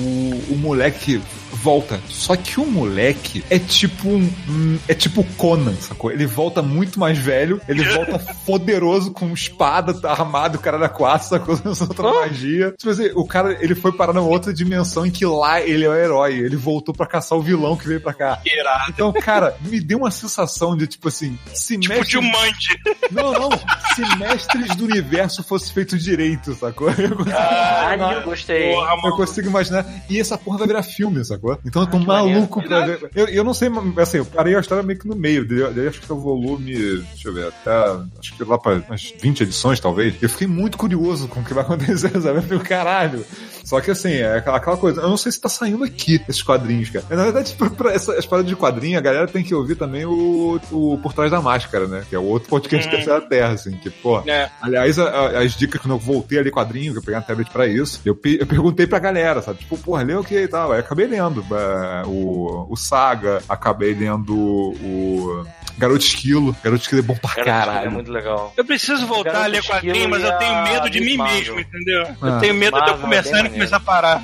o 0.53 0.57
moleque 0.57 1.21
volta. 1.51 1.99
Só 2.07 2.35
que 2.35 2.59
o 2.59 2.65
moleque 2.65 3.43
é 3.49 3.57
tipo 3.59 4.07
um. 4.09 4.29
um- 4.49 4.79
É 4.87 4.93
tipo 4.93 5.23
Conan, 5.37 5.75
sacou? 5.75 6.11
Ele 6.11 6.25
volta 6.25 6.61
muito 6.61 6.99
mais 6.99 7.17
velho, 7.17 7.61
ele 7.67 7.83
volta 7.83 8.19
poderoso 8.45 9.11
com 9.11 9.31
espada 9.33 9.95
armado, 10.07 10.57
o 10.57 10.61
cara 10.61 10.77
da 10.77 10.89
quatro, 10.89 11.27
sacou? 11.27 11.55
Usando 11.65 11.89
outra 11.89 12.13
magia. 12.13 12.73
Tipo 12.77 12.89
assim, 12.91 13.09
o 13.15 13.25
cara, 13.25 13.57
ele 13.61 13.75
foi 13.75 13.91
parar 13.91 14.13
numa 14.13 14.27
outra 14.27 14.53
dimensão 14.53 15.05
em 15.05 15.11
que 15.11 15.25
lá 15.25 15.61
ele 15.61 15.85
é 15.85 15.89
o 15.89 15.95
herói. 15.95 16.35
Ele 16.39 16.55
voltou 16.55 16.93
pra 16.93 17.05
caçar 17.05 17.37
o 17.37 17.41
vilão 17.41 17.75
que 17.75 17.87
veio 17.87 18.01
pra 18.01 18.13
cá. 18.13 18.39
Irado. 18.45 18.85
Então, 18.89 19.11
cara, 19.13 19.55
me 19.61 19.79
deu 19.79 19.99
uma 19.99 20.11
sensação 20.11 20.75
de, 20.75 20.87
tipo 20.87 21.07
assim, 21.07 21.37
se 21.53 21.77
Tipo 21.77 21.93
mexe- 21.95 22.11
Jumanji. 22.11 22.77
Não, 23.11 23.31
não. 23.33 23.49
Se 23.95 24.17
Mestres 24.17 24.75
do 24.75 24.85
Universo 24.85 25.43
fosse 25.43 25.71
feito 25.73 25.97
direito, 25.97 26.53
sacou? 26.55 26.89
Caralho, 27.25 28.23
gostei. 28.23 28.73
Porra, 28.73 28.95
Eu 29.05 29.15
consigo 29.15 29.47
imaginar. 29.49 29.85
E 30.09 30.19
essa 30.19 30.37
porra 30.37 30.57
vai 30.59 30.67
virar 30.67 30.83
filme, 30.83 31.23
sacou? 31.23 31.38
Então 31.65 31.83
eu 31.83 31.87
tô 31.87 31.97
Ah, 31.97 31.99
maluco 31.99 32.61
pra 32.61 32.85
ver. 32.85 33.09
Eu, 33.15 33.27
eu 33.27 33.43
não 33.43 33.53
sei, 33.53 33.69
assim, 33.97 34.17
eu 34.17 34.25
parei 34.25 34.55
a 34.55 34.59
história 34.59 34.83
meio 34.83 34.99
que 34.99 35.07
no 35.07 35.15
meio. 35.15 35.47
Daí, 35.47 35.73
daí 35.73 35.87
acho 35.87 36.01
que 36.01 36.11
é 36.11 36.15
o 36.15 36.19
volume. 36.19 36.73
Deixa 36.75 37.27
eu 37.27 37.33
ver, 37.33 37.47
até. 37.47 37.71
Acho 38.19 38.35
que 38.35 38.43
lá 38.43 38.57
pra 38.57 38.81
umas 38.87 39.13
20 39.21 39.41
edições, 39.43 39.79
talvez. 39.79 40.15
Eu 40.21 40.29
fiquei 40.29 40.47
muito 40.47 40.77
curioso 40.77 41.27
com 41.27 41.39
o 41.39 41.43
que 41.43 41.53
vai 41.53 41.63
acontecer, 41.65 42.09
sabe? 42.21 42.39
Eu 42.39 42.43
falei, 42.43 42.59
caralho. 42.59 43.25
Só 43.69 43.79
que 43.79 43.91
assim, 43.91 44.13
é 44.13 44.37
aquela, 44.37 44.59
coisa. 44.77 44.99
Eu 45.01 45.09
não 45.09 45.15
sei 45.17 45.31
se 45.31 45.39
tá 45.39 45.47
saindo 45.47 45.83
aqui 45.83 46.19
esses 46.27 46.41
quadrinhos, 46.41 46.89
cara. 46.89 47.05
Na 47.11 47.23
verdade, 47.25 47.53
pra, 47.55 47.69
pra 47.69 47.93
essa, 47.93 48.13
parada 48.27 48.47
de 48.47 48.55
quadrinho, 48.55 48.97
a 48.97 49.01
galera 49.01 49.27
tem 49.27 49.43
que 49.43 49.53
ouvir 49.53 49.75
também 49.75 50.05
o, 50.05 50.59
o 50.71 50.97
Por 50.97 51.13
Trás 51.13 51.29
da 51.29 51.39
Máscara, 51.39 51.85
né? 51.87 52.03
Que 52.09 52.15
é 52.15 52.19
o 52.19 52.23
outro 52.23 52.49
podcast 52.49 52.87
Hum. 52.87 52.89
da 52.89 52.95
Terceira 52.97 53.21
Terra, 53.21 53.53
assim. 53.53 53.71
Que, 53.77 53.91
pô, 53.91 54.19
É. 54.27 54.49
Aliás, 54.59 54.97
a- 54.97 55.07
a- 55.09 55.39
as 55.43 55.53
dicas 55.55 55.79
quando 55.79 55.91
eu 55.93 55.99
voltei 55.99 56.39
ali 56.39 56.49
quadrinho, 56.49 56.93
que 56.93 56.97
eu 56.97 57.03
peguei 57.03 57.15
uma 57.19 57.21
tablet 57.21 57.51
pra 57.51 57.67
isso, 57.67 58.01
eu, 58.03 58.19
eu 58.39 58.47
perguntei 58.47 58.87
pra 58.87 58.97
galera, 58.97 59.39
sabe? 59.41 59.59
Tipo, 59.59 59.77
porra, 59.77 60.01
leu 60.01 60.21
o 60.21 60.23
que 60.23 60.35
e 60.35 60.47
tal? 60.47 60.71
Aí 60.71 60.79
eu 60.79 60.83
acabei 60.83 61.05
lendo 61.05 61.45
é, 61.51 62.03
o, 62.07 62.65
o 62.69 62.75
Saga, 62.75 63.41
acabei 63.47 63.93
lendo 63.93 64.35
o 64.35 65.45
Garoto 65.79 66.03
Esquilo. 66.05 66.55
Garoto 66.63 66.83
Esquilo 66.83 66.99
é 66.99 67.03
bom 67.03 67.15
pra 67.15 67.31
Cara, 67.31 67.45
caralho. 67.45 67.87
é 67.87 67.89
muito 67.89 68.11
legal. 68.11 68.53
Eu 68.57 68.65
preciso 68.65 69.07
voltar 69.07 69.31
Garoto 69.31 69.45
a 69.45 69.47
ler 69.47 69.63
quadrinho, 69.63 70.09
mas 70.09 70.21
e 70.23 70.25
eu 70.25 70.37
tenho 70.37 70.63
medo 70.63 70.89
de 70.89 70.99
mim 71.01 71.17
Marvel. 71.17 71.37
mesmo, 71.55 71.59
entendeu? 71.59 72.03
Ah, 72.21 72.27
eu 72.27 72.39
tenho 72.39 72.53
medo 72.53 72.73
de 72.75 72.79
Marvel 72.79 72.95
eu 72.95 73.01
começar 73.01 73.37
é 73.37 73.39
e 73.39 73.43
bem 73.43 73.51
começar 73.53 73.77
a 73.77 73.79
parar. 73.79 74.23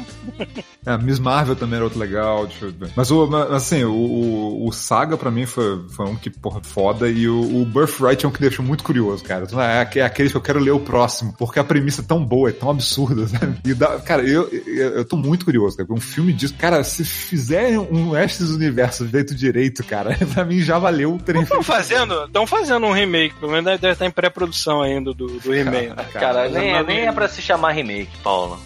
É, 0.86 0.98
Miss 0.98 1.18
Marvel 1.20 1.56
também 1.56 1.76
era 1.78 1.84
outro 1.84 1.98
legal, 2.00 2.46
deixa 2.46 2.66
eu 2.66 2.72
ver. 2.72 2.90
Mas 2.96 3.10
o, 3.10 3.36
assim, 3.54 3.84
o, 3.84 3.92
o, 3.94 4.68
o 4.68 4.72
Saga 4.72 5.18
pra 5.18 5.32
mim 5.32 5.46
foi, 5.46 5.84
foi 5.90 6.06
um 6.06 6.16
que, 6.16 6.30
porra, 6.30 6.62
foda, 6.62 7.10
e 7.10 7.28
o, 7.28 7.62
o 7.62 7.66
Birthright 7.66 8.24
é 8.26 8.30
um 8.30 8.32
que 8.32 8.40
deixou 8.42 8.64
muito 8.64 8.84
curioso, 8.84 9.24
cara. 9.24 9.48
É, 9.64 9.82
aque- 9.82 10.00
é 10.00 10.04
aquele 10.06 10.30
que 10.30 10.36
eu 10.38 10.42
quero 10.42 10.60
ler 10.60 10.72
o 10.72 10.80
próximo, 10.80 11.34
porque 11.38 11.60
a 11.60 11.64
premissa 11.64 12.02
é 12.02 12.06
tão 12.06 12.24
boa, 12.24 12.50
é 12.50 12.52
tão 12.54 12.70
absurda, 12.70 13.26
sabe? 13.30 13.58
E 13.66 13.74
dá, 13.74 14.00
cara, 14.00 14.22
eu, 14.24 14.48
eu, 14.52 14.90
eu 14.98 15.06
tô 15.06 15.16
muito 15.18 15.46
curioso, 15.46 15.76
cara, 15.78 15.88
porque 15.88 16.00
um 16.00 16.04
filme 16.04 16.34
disso, 16.34 16.54
cara, 16.58 16.84
se 16.84 17.04
fizerem 17.04 17.78
um 17.80 18.12
Mestres 18.12 18.50
do 18.50 18.56
Universo 18.56 19.08
feito 19.08 19.34
direito, 19.34 19.84
cara, 19.84 20.16
pra 20.34 20.44
mim 20.46 20.60
já 20.60 20.78
valeu 20.78 21.18
ter 21.24 21.36
Estão 21.46 21.64
fazendo, 21.64 22.26
estão 22.26 22.46
fazendo 22.48 22.86
um 22.86 22.92
remake, 22.92 23.36
pelo 23.36 23.52
menos 23.52 23.66
deve 23.80 23.94
estar 23.94 24.06
em 24.06 24.12
pré-produção 24.12 24.82
ainda 24.82 25.14
do, 25.14 25.28
do 25.40 25.52
remake. 25.52 25.90
né? 25.90 26.06
Cara, 26.14 26.50
nem, 26.50 26.70
é, 26.72 26.74
não- 26.80 26.84
nem 26.84 27.08
é 27.08 27.12
pra 27.12 27.28
se 27.28 27.42
chamar 27.42 27.72
remake, 27.72 28.12
Paulo. 28.24 28.60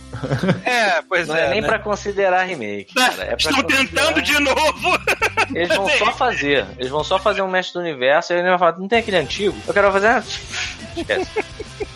É, 0.65 1.01
pois 1.07 1.27
Não 1.27 1.35
é. 1.35 1.45
é, 1.45 1.49
nem 1.51 1.61
né? 1.61 1.67
pra 1.67 1.79
considerar 1.79 2.43
remake, 2.43 2.93
cara. 2.93 3.23
É 3.25 3.35
Estão 3.37 3.61
tentando 3.63 4.13
considerar- 4.13 4.21
de 4.21 4.39
novo! 4.39 4.99
Eles 5.53 5.69
vão 5.69 5.87
só 5.97 6.11
fazer. 6.11 6.65
Eles 6.77 6.89
vão 6.89 7.03
só 7.03 7.19
fazer 7.19 7.41
um 7.41 7.49
mestre 7.49 7.73
do 7.73 7.79
universo 7.79 8.33
e 8.33 8.37
ele 8.37 8.49
vai 8.49 8.57
falar, 8.57 8.77
não 8.77 8.87
tem 8.87 8.99
aquele 8.99 9.17
antigo? 9.17 9.55
Eu 9.67 9.73
quero 9.73 9.91
fazer. 9.91 10.23
Esquece. 10.97 11.29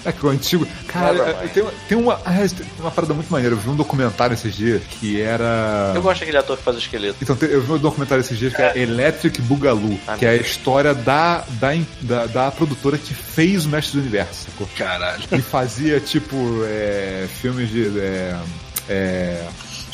É 0.05 0.11
que 0.11 0.25
o 0.25 0.29
antigo. 0.29 0.67
Cara, 0.87 1.29
é, 1.43 1.47
tem, 1.47 1.65
tem 1.87 1.97
uma, 1.97 2.15
ah, 2.25 2.33
tem 2.35 2.67
uma 2.79 2.91
parada 2.91 3.13
muito 3.13 3.31
maneira. 3.31 3.55
Eu 3.55 3.59
vi 3.59 3.69
um 3.69 3.75
documentário 3.75 4.33
esses 4.33 4.53
dias 4.53 4.81
que 4.83 5.21
era. 5.21 5.93
Eu 5.95 6.01
gosto 6.01 6.19
daquele 6.19 6.37
ator 6.37 6.57
que 6.57 6.63
faz 6.63 6.75
o 6.75 6.79
esqueleto. 6.79 7.15
Então, 7.21 7.37
eu 7.41 7.61
vi 7.61 7.71
um 7.71 7.77
documentário 7.77 8.19
esses 8.19 8.37
dias 8.37 8.53
que 8.53 8.61
é 8.61 8.77
Electric 8.79 9.41
Boogaloo, 9.41 9.97
Ah, 10.05 10.17
que 10.17 10.25
é 10.25 10.29
a 10.29 10.31
meu 10.33 10.41
história 10.73 10.95
da, 10.95 11.43
da, 11.59 11.69
da, 12.01 12.25
da 12.25 12.51
produtora 12.51 12.97
que 12.97 13.13
fez 13.13 13.65
o 13.65 13.69
Mestre 13.69 13.97
do 13.97 14.01
Universo, 14.01 14.49
sacou? 14.49 14.67
Caralho. 14.75 15.23
E 15.31 15.41
fazia, 15.41 15.99
tipo, 15.99 16.35
é, 16.65 17.27
filmes 17.41 17.69
de. 17.69 17.99
É, 17.99 18.39
é, 18.89 19.47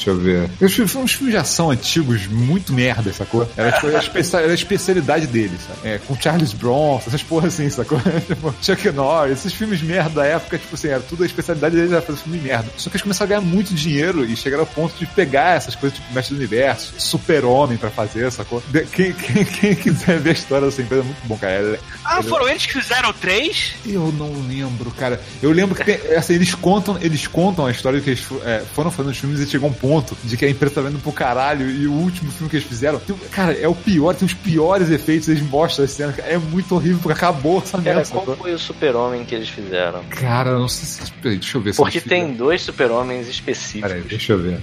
deixa 0.05 0.09
eu 0.11 0.17
ver. 0.17 0.49
Uns 0.61 0.73
filmes 0.73 0.95
uns 0.95 1.13
filmes 1.13 1.33
de 1.33 1.37
ação 1.37 1.71
antigos 1.71 2.27
muito 2.27 2.73
merda, 2.73 3.11
sacou? 3.13 3.49
Era, 3.57 3.71
tipo, 3.73 3.87
a, 3.87 3.99
especia- 3.99 4.39
era 4.39 4.51
a 4.51 4.55
especialidade 4.55 5.27
deles, 5.27 5.59
sabe? 5.67 5.79
É, 5.83 5.97
com 5.99 6.15
Charles 6.19 6.53
Bronson, 6.53 7.03
essas 7.07 7.23
porras 7.23 7.53
assim, 7.53 7.69
sacou? 7.69 7.99
tipo, 8.27 8.53
Chuck 8.61 8.89
Norris, 8.91 9.39
esses 9.39 9.53
filmes 9.53 9.81
merda 9.81 10.21
da 10.21 10.25
época, 10.25 10.57
tipo 10.57 10.75
assim, 10.75 10.87
era 10.89 10.99
tudo 11.01 11.23
a 11.23 11.25
especialidade 11.25 11.75
deles 11.75 11.91
era 11.91 12.01
fazer 12.01 12.19
filme 12.19 12.39
merda. 12.39 12.69
Só 12.77 12.89
que 12.89 12.95
eles 12.95 13.01
começaram 13.03 13.27
a 13.35 13.39
ganhar 13.39 13.41
muito 13.41 13.73
dinheiro 13.73 14.25
e 14.25 14.35
chegaram 14.35 14.63
ao 14.63 14.67
ponto 14.67 14.95
de 14.97 15.05
pegar 15.05 15.55
essas 15.57 15.75
coisas, 15.75 15.97
tipo, 15.99 16.13
Mestre 16.13 16.35
do 16.35 16.39
Universo, 16.39 16.93
Super-Homem 16.97 17.77
pra 17.77 17.89
fazer, 17.89 18.31
sacou? 18.31 18.63
De- 18.69 18.85
quem, 18.85 19.11
quem, 19.13 19.43
quem 19.45 19.75
quiser 19.75 20.19
ver 20.19 20.29
a 20.29 20.33
história 20.33 20.65
dessa 20.67 20.81
empresa 20.81 21.01
é 21.03 21.05
muito 21.05 21.21
bom, 21.27 21.37
cara. 21.37 21.53
Ela- 21.53 21.79
Ah, 22.05 22.23
foram 22.23 22.47
eles 22.47 22.65
que 22.65 22.73
fizeram 22.73 23.11
3? 23.13 23.73
eu 23.85 24.13
não 24.17 24.31
lembro, 24.47 24.91
cara. 24.91 25.19
Eu 25.41 25.51
lembro 25.51 25.75
que 25.75 25.83
tem, 25.83 26.15
assim, 26.15 26.33
eles 26.35 26.53
contam, 26.55 26.97
eles 27.01 27.27
contam 27.27 27.65
a 27.65 27.71
história 27.71 27.99
que 28.01 28.09
eles 28.11 28.23
é, 28.45 28.63
foram 28.73 28.89
fazendo 28.91 29.11
os 29.11 29.17
filmes 29.17 29.39
e 29.39 29.45
chegou 29.47 29.69
um 29.69 29.73
ponto 29.73 29.88
de 30.23 30.37
que 30.37 30.45
a 30.45 30.49
empresa 30.49 30.75
tá 30.75 30.81
vendo 30.81 30.99
pro 30.99 31.11
caralho 31.11 31.69
e 31.69 31.87
o 31.87 31.91
último 31.93 32.31
filme 32.31 32.49
que 32.49 32.57
eles 32.57 32.67
fizeram, 32.67 32.99
tem- 32.99 33.15
cara, 33.31 33.53
é 33.53 33.67
o 33.67 33.75
pior, 33.75 34.13
tem 34.15 34.25
os 34.25 34.33
piores 34.33 34.89
efeitos, 34.89 35.27
eles 35.27 35.41
mostram 35.43 35.85
as 35.85 35.91
cenas, 35.91 36.15
cara, 36.15 36.27
é 36.29 36.37
muito 36.37 36.73
horrível 36.75 36.99
porque 37.01 37.13
acabou 37.17 37.59
essa 37.59 37.77
Cara, 37.77 37.95
merda. 37.95 38.09
qual 38.11 38.21
sacou? 38.25 38.37
foi 38.37 38.53
o 38.53 38.59
super-homem 38.59 39.25
que 39.25 39.35
eles 39.35 39.49
fizeram? 39.49 40.03
Cara, 40.09 40.57
não 40.57 40.67
sei 40.67 40.85
se. 41.05 41.11
Deixa 41.21 41.57
eu 41.57 41.61
ver 41.61 41.73
se 41.73 41.77
Porque 41.77 41.99
tem 42.01 42.21
fizeram. 42.21 42.37
dois 42.37 42.61
super-homens 42.61 43.27
específicos. 43.27 43.89
Peraí, 43.91 44.03
deixa 44.07 44.33
eu 44.33 44.39
ver. 44.39 44.59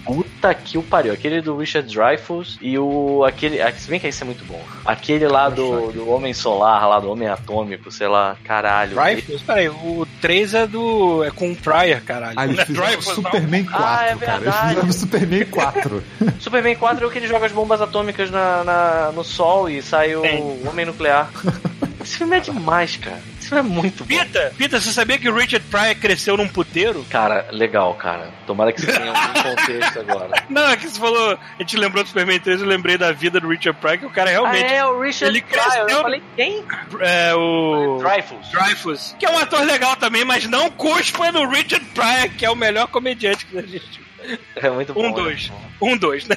Puta 0.47 0.55
que 0.55 0.79
o 0.79 0.83
pariu. 0.83 1.13
Aquele 1.13 1.41
do 1.41 1.57
Richard 1.57 1.93
Dreyfuss 1.93 2.59
e 2.61 2.79
o. 2.79 3.25
aquele. 3.25 3.61
ah, 3.61 3.73
Se 3.73 3.89
bem 3.89 3.99
que 4.01 4.07
esse 4.07 4.23
é 4.23 4.27
muito 4.27 4.45
bom. 4.45 4.61
Aquele 4.85 5.27
lá 5.29 5.49
do, 5.49 5.91
do 5.93 6.09
Homem 6.11 6.33
Solar, 6.33 6.89
lá 6.89 7.01
do 7.01 7.11
Homem 7.11 7.29
Atômico, 7.29 7.91
sei 7.91 8.07
lá, 8.09 8.37
caralho. 8.45 8.95
Dreyfus? 8.95 9.43
Peraí, 9.43 9.69
o 9.69 10.07
3 10.21 10.55
é 10.55 10.67
do. 10.67 11.25
é 11.25 11.31
com 11.31 11.51
o 11.53 11.57
Pryor, 11.57 12.01
caralho. 12.03 12.35
Ah, 12.39 12.45
eles 12.45 12.61
fizeram 12.65 12.85
Dreyfus, 12.87 13.07
não. 13.07 13.15
Superman 13.25 13.65
4, 13.65 13.85
Ah, 13.85 14.05
é 14.07 14.15
cara. 14.17 14.33
Eles 14.33 14.45
verdade. 14.45 14.69
fizeram 14.69 14.93
Superman 14.93 15.45
4. 15.47 16.03
Superman 16.41 16.77
4 16.77 17.05
é 17.05 17.09
o 17.09 17.11
que 17.11 17.19
ele 17.19 17.27
joga 17.29 17.47
as 17.47 17.53
bombas 17.53 17.81
atômicas 17.81 18.31
na, 18.31 18.65
na- 18.65 19.13
no 19.15 19.25
sol 19.25 19.69
e 19.69 19.83
sai 19.83 20.15
o. 20.15 20.23
Homem 20.69 20.87
Nuclear. 20.87 21.31
Esse 22.07 22.19
filme 22.19 22.37
é 22.37 22.41
demais, 22.41 22.97
cara. 22.97 23.21
Esse 23.39 23.49
filme 23.49 23.69
é 23.69 23.73
muito 23.75 24.05
bom. 24.05 24.07
Pita, 24.07 24.53
Pita, 24.57 24.81
você 24.81 24.93
sabia 24.93 25.19
que 25.19 25.29
o 25.29 25.35
Richard 25.35 25.67
Pryor 25.69 25.97
cresceu 25.97 26.37
num 26.37 26.47
puteiro? 26.49 27.05
Cara, 27.11 27.49
legal, 27.51 27.93
cara. 27.95 28.31
Tomara 28.47 28.73
que 28.73 28.81
você 28.81 28.93
tenha 28.93 29.11
algum 29.13 29.43
contexto 29.43 29.99
agora. 30.01 30.45
Não, 30.49 30.69
é 30.71 30.77
que 30.77 30.89
você 30.89 31.01
falou, 31.01 31.33
a 31.33 31.63
gente 31.63 31.77
lembrou 31.77 32.05
do 32.05 32.07
Superman 32.07 32.39
3, 32.39 32.61
eu 32.61 32.67
lembrei 32.69 32.97
da 32.97 33.11
vida 33.11 33.41
do 33.41 33.49
Richard 33.49 33.81
Pryor, 33.81 33.99
que 33.99 34.07
o 34.07 34.11
cara 34.11 34.31
Ah, 34.31 34.33
realmente 34.35 34.73
é, 34.73 34.87
o 34.87 35.01
Richard 35.01 35.37
ele 35.37 35.43
Pryor. 35.45 35.65
cresceu- 35.65 35.89
Eu 35.89 36.03
falei, 36.03 36.23
quem? 36.37 36.65
é, 37.01 37.35
o. 37.35 37.99
Dreyfus. 38.01 38.51
Dreyfus, 38.53 39.17
que 39.19 39.27
é 39.27 39.31
um 39.31 39.39
ator 39.39 39.63
legal 39.65 39.97
também, 39.97 40.25
mas 40.25 40.47
não 40.47 40.71
cuspa 40.71 41.33
no 41.33 41.49
Richard 41.49 41.85
Pryor, 41.87 42.29
que 42.39 42.47
é 42.47 42.51
o 42.51 42.55
melhor 42.57 42.87
comediante 42.87 43.45
que 43.47 43.57
existe. 43.57 44.06
É 44.57 44.71
muito 44.71 44.93
bom. 44.95 45.01
Um, 45.01 45.09
né? 45.09 45.15
dois. 45.15 45.53
Um, 45.81 45.97
dois, 45.97 46.27
né? 46.27 46.37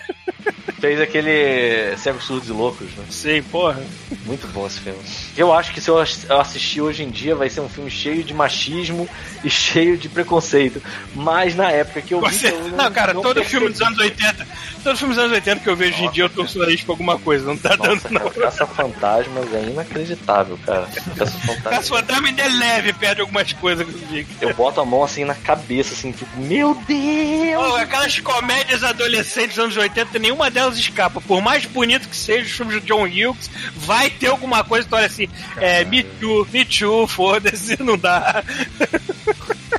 Fez 0.80 1.00
aquele 1.02 1.96
Cegos 1.98 2.24
Surdos 2.24 2.48
e 2.48 2.52
Loucos, 2.54 2.88
né? 2.96 3.04
Sim, 3.10 3.42
porra. 3.44 3.82
Muito 4.26 4.48
bom 4.48 4.66
esse 4.66 4.80
filme. 4.80 5.00
Eu 5.36 5.54
acho 5.54 5.74
que 5.74 5.82
se 5.82 5.90
eu 5.90 5.98
ass- 5.98 6.26
eu 6.30 6.40
assistir 6.40 6.80
hoje 6.82 7.04
em 7.04 7.10
dia 7.10 7.36
vai 7.36 7.50
ser 7.50 7.60
um 7.60 7.68
filme 7.68 7.92
cheio 7.92 8.24
de 8.24 8.34
machismo 8.34 9.08
e 9.44 9.50
cheio 9.52 9.98
de 9.98 10.08
preconceito. 10.08 10.82
Mas 11.16 11.54
na 11.56 11.70
época 11.72 12.02
que 12.02 12.14
eu 12.14 12.22
vi. 12.22 12.34
Você... 12.34 12.48
eu 12.50 12.70
Não, 12.70 12.90
cara, 12.92 13.14
todo 13.14 13.36
percebi. 13.36 13.50
filme 13.50 13.70
dos 13.70 13.82
anos 13.82 14.00
80. 14.00 14.48
Todo 14.84 14.98
filme 14.98 15.14
dos 15.16 15.24
anos 15.24 15.34
80 15.36 15.60
que 15.62 15.70
eu 15.70 15.76
vejo 15.76 15.94
hoje 15.96 16.06
em 16.06 16.12
dia 16.12 16.24
eu 16.34 16.44
o 16.46 16.58
nariz 16.60 16.82
pra 16.82 16.94
alguma 16.94 17.20
coisa. 17.20 17.46
Não 17.46 17.58
tá 17.58 17.76
Nossa, 17.76 17.90
dando, 17.90 18.12
não. 18.12 18.22
cara, 18.30 18.32
Caça 18.46 18.66
Fantasmas 18.68 19.54
é 19.54 19.64
inacreditável, 19.64 20.58
cara. 20.66 20.88
Caça 21.18 21.38
Fantasmas. 21.40 21.64
Caça 21.64 21.90
Fantasma 21.90 22.28
ainda 22.30 22.42
é 22.44 22.48
leve, 22.50 22.94
perde 22.94 23.22
algumas 23.22 23.52
coisas 23.54 23.86
que 23.88 24.26
eu 24.40 24.54
boto 24.54 24.80
a 24.80 24.86
mão 24.86 25.04
assim 25.04 25.26
na 25.26 25.36
cabeça, 25.36 25.94
assim, 25.94 26.12
tipo, 26.14 26.40
meu 26.40 26.74
Deus! 26.88 27.56
Pô, 27.70 27.79
aquelas 27.80 28.20
comédias 28.20 28.84
adolescentes 28.84 29.56
dos 29.56 29.66
anos 29.66 29.78
80, 29.78 30.20
nenhuma 30.20 30.50
delas 30.52 30.78
escapa. 30.78 31.22
Por 31.22 31.42
mais 31.42 31.66
bonito 31.66 32.08
que 32.08 32.16
seja 32.16 32.46
os 32.46 32.52
filmes 32.52 32.82
de 32.82 32.88
John 32.88 33.04
Hughes, 33.06 33.50
vai 33.76 34.10
ter 34.10 34.28
alguma 34.28 34.64
coisa 34.64 34.88
que 34.88 34.96
olha 34.96 35.06
assim, 35.06 35.28
é, 35.58 35.84
Me 35.86 36.04
Too, 36.04 36.48
Me 36.52 36.66
Too, 36.66 37.08
foda-se, 37.08 37.82
não 37.82 37.98
dá. 37.98 38.44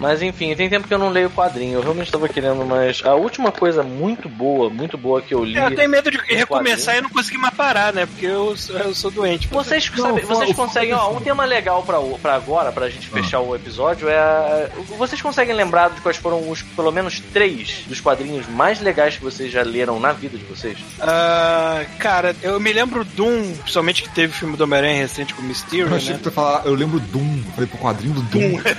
Mas 0.00 0.22
enfim, 0.22 0.54
tem 0.56 0.68
tempo 0.68 0.88
que 0.88 0.94
eu 0.94 0.98
não 0.98 1.10
leio 1.10 1.28
quadrinho. 1.30 1.74
Eu 1.74 1.82
realmente 1.82 2.06
estava 2.06 2.26
querendo, 2.28 2.64
mas 2.64 3.02
a 3.04 3.14
última 3.14 3.52
coisa 3.52 3.82
muito 3.82 4.28
boa, 4.28 4.70
muito 4.70 4.96
boa 4.96 5.20
que 5.20 5.34
eu 5.34 5.44
li. 5.44 5.56
Eu 5.56 5.74
tenho 5.76 5.90
medo 5.90 6.10
de 6.10 6.16
recomeçar 6.16 6.94
quadrinho. 6.94 6.98
e 6.98 7.02
não 7.02 7.10
conseguir 7.10 7.36
mais 7.38 7.54
parar, 7.54 7.92
né? 7.92 8.06
Porque 8.06 8.24
eu, 8.26 8.56
sou- 8.56 8.76
eu 8.78 8.94
sou 8.94 9.10
doente. 9.10 9.46
Vocês, 9.48 9.90
Não, 9.94 10.06
sabe- 10.06 10.22
vocês 10.22 10.56
conseguem, 10.56 10.94
ó, 10.94 11.10
um 11.12 11.20
tema 11.20 11.44
legal 11.44 11.82
pra, 11.82 12.32
agora, 12.34 12.72
pra 12.72 12.88
gente 12.88 13.08
fechar 13.08 13.40
o 13.40 13.54
episódio, 13.54 14.08
é. 14.08 14.70
Vocês 14.96 15.20
conseguem 15.20 15.54
lembrar 15.54 15.90
de 15.90 16.00
quais 16.00 16.16
foram 16.16 16.48
os, 16.50 16.62
pelo 16.62 16.90
menos, 16.90 17.20
três 17.20 17.84
dos 17.86 18.00
quadrinhos 18.00 18.48
mais 18.48 18.80
legais 18.80 19.16
que 19.16 19.22
vocês 19.22 19.52
já 19.52 19.62
leram 19.62 20.00
na 20.00 20.12
vida 20.12 20.38
de 20.38 20.44
vocês? 20.44 20.78
Ah, 20.98 21.84
cara, 21.98 22.34
eu 22.42 22.58
me 22.58 22.72
lembro 22.72 23.04
de 23.04 23.20
um, 23.20 23.54
principalmente 23.56 24.02
que 24.02 24.08
teve 24.08 24.32
o 24.32 24.36
filme 24.36 24.56
do 24.56 24.64
Homem-Aranha 24.64 24.96
recente 24.96 25.34
com 25.34 25.42
o 25.42 25.44
Mysterio, 25.44 25.88
Eu 25.88 25.96
achei 25.96 26.12
né? 26.12 26.16
que 26.18 26.22
tu 26.24 26.30
falar, 26.32 26.64
eu 26.64 26.74
lembro 26.74 26.98
Doom. 27.00 27.42
Eu 27.46 27.52
falei 27.52 27.66
pro 27.68 27.78
quadrinho 27.78 28.14
do 28.14 28.22
Doom. 28.22 28.60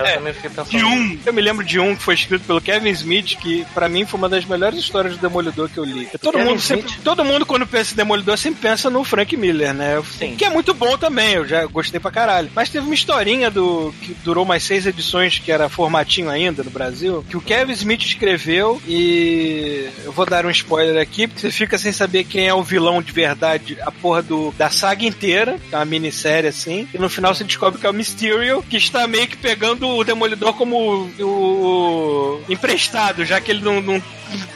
Eu 0.00 0.14
também 0.14 0.32
fiquei 0.32 0.50
pensando. 0.64 0.80
De 0.80 0.84
um, 0.84 1.18
eu 1.26 1.32
me 1.32 1.40
lembro 1.42 1.64
de 1.64 1.78
um 1.78 1.94
que 1.94 2.02
foi 2.02 2.14
escrito 2.14 2.44
pelo 2.44 2.60
Kevin 2.60 2.90
Smith, 2.90 3.36
que 3.36 3.64
pra 3.74 3.88
mim 3.88 4.04
foi 4.04 4.18
uma 4.18 4.28
das 4.28 4.44
melhores 4.44 4.78
histórias 4.78 5.16
do 5.16 5.20
Demolidor 5.20 5.68
que 5.68 5.78
eu 5.78 5.84
li. 5.84 6.08
Todo 6.20 6.34
Kevin 6.34 6.48
mundo 6.48 6.60
sempre, 6.60 6.86
Smith? 6.86 7.04
todo 7.04 7.24
mundo 7.24 7.46
quando 7.46 7.66
pensa 7.66 7.92
em 7.92 7.96
Demolidor 7.96 8.38
sempre 8.38 8.60
pensa 8.60 8.90
no 8.90 9.04
Frank 9.04 9.36
Miller, 9.36 9.74
né? 9.74 10.02
Sim. 10.18 10.36
Que 10.36 10.44
é 10.44 10.50
muito 10.50 10.74
bom 10.74 10.96
também, 10.96 11.34
eu 11.34 11.46
já 11.46 11.64
gostei 11.66 12.00
pra 12.00 12.10
caralho. 12.10 12.50
Mas 12.54 12.68
teve 12.68 12.84
uma 12.84 12.94
historinha 12.94 13.50
do 13.50 13.94
que 14.00 14.14
durou 14.24 14.44
mais 14.44 14.62
seis 14.62 14.86
edições, 14.86 15.38
que 15.38 15.52
era 15.52 15.68
formatinho 15.68 16.28
ainda 16.30 16.62
no 16.62 16.70
Brasil, 16.70 17.24
que 17.28 17.36
o 17.36 17.40
Kevin 17.40 17.72
Smith 17.72 18.02
escreveu 18.02 18.80
e 18.86 19.88
eu 20.04 20.12
vou 20.12 20.26
dar 20.26 20.44
um 20.46 20.50
spoiler 20.50 21.00
aqui, 21.00 21.26
porque 21.26 21.40
você 21.40 21.50
fica 21.50 21.78
sem 21.78 21.92
saber 21.92 22.24
quem 22.24 22.48
é 22.48 22.54
o 22.54 22.62
vilão 22.62 23.02
de 23.02 23.12
verdade, 23.12 23.78
a 23.82 23.90
porra 23.90 24.22
do, 24.22 24.52
da 24.56 24.70
saga 24.70 25.04
inteira, 25.04 25.58
que 25.68 25.74
é 25.74 25.78
uma 25.78 25.84
minissérie 25.84 26.48
assim, 26.48 26.88
e 26.92 26.98
no 26.98 27.08
final 27.08 27.34
você 27.34 27.44
descobre 27.44 27.80
que 27.80 27.86
é 27.86 27.90
o 27.90 27.94
Mysterio, 27.94 28.62
que 28.68 28.76
está 28.76 29.06
meio 29.06 29.28
que 29.28 29.36
pegando 29.36 29.88
o 29.88 30.04
Demolidor 30.04 30.49
como 30.54 31.10
o, 31.20 32.42
o 32.48 32.52
emprestado, 32.52 33.24
já 33.24 33.40
que 33.40 33.50
ele 33.50 33.62
não, 33.62 33.80
não 33.80 34.02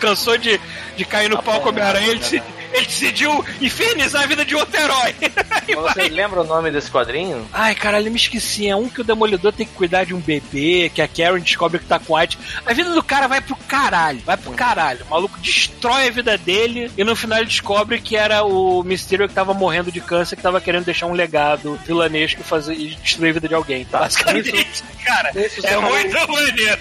cansou 0.00 0.36
de, 0.38 0.60
de 0.96 1.04
cair 1.04 1.28
no 1.28 1.42
pau 1.42 1.60
com 1.60 1.66
o 1.66 1.72
Homem-Aranha, 1.72 2.08
ele, 2.08 2.22
se- 2.22 2.42
ele 2.74 2.86
decidiu 2.86 3.44
infernizar 3.60 4.22
a 4.22 4.26
vida 4.26 4.44
de 4.44 4.54
outro 4.54 4.78
herói. 4.80 5.14
Vai- 5.74 5.94
Você 5.94 6.08
lembra 6.08 6.40
o 6.40 6.44
nome 6.44 6.70
desse 6.70 6.90
quadrinho? 6.90 7.46
Ai, 7.52 7.74
caralho, 7.74 8.06
eu 8.08 8.10
me 8.12 8.18
esqueci. 8.18 8.68
É 8.68 8.76
um 8.76 8.88
que 8.88 9.00
o 9.00 9.04
Demolidor 9.04 9.52
tem 9.52 9.66
que 9.66 9.72
cuidar 9.72 10.04
de 10.04 10.14
um 10.14 10.20
bebê, 10.20 10.90
que 10.94 11.00
a 11.00 11.08
Karen 11.08 11.40
descobre 11.40 11.78
que 11.78 11.86
tá 11.86 11.98
com 11.98 12.16
AIDS. 12.16 12.38
A 12.66 12.72
vida 12.72 12.90
do 12.92 13.02
cara 13.02 13.26
vai 13.26 13.40
pro 13.40 13.56
caralho, 13.56 14.20
vai 14.26 14.36
pro 14.36 14.52
caralho. 14.52 15.04
O 15.06 15.10
maluco 15.10 15.38
destrói 15.38 16.08
a 16.08 16.10
vida 16.10 16.36
dele 16.36 16.90
e 16.96 17.04
no 17.04 17.14
final 17.16 17.38
ele 17.38 17.46
descobre 17.48 18.00
que 18.00 18.16
era 18.16 18.44
o 18.44 18.82
Mysterio 18.82 19.28
que 19.28 19.34
tava 19.34 19.54
morrendo 19.54 19.90
de 19.92 20.00
câncer, 20.00 20.36
que 20.36 20.42
tava 20.42 20.60
querendo 20.60 20.84
deixar 20.84 21.06
um 21.06 21.12
legado 21.12 21.78
vilanesco 21.86 22.40
e, 22.40 22.44
fazer, 22.44 22.74
e 22.74 22.94
destruir 22.96 23.30
a 23.30 23.34
vida 23.34 23.48
de 23.48 23.54
alguém. 23.54 23.84
Tá. 23.84 24.00
Basicamente, 24.00 24.82
cara, 25.04 25.30
Isso 25.34 25.66
é 25.66 25.76
muito 25.78 26.32
maneiro. 26.32 26.78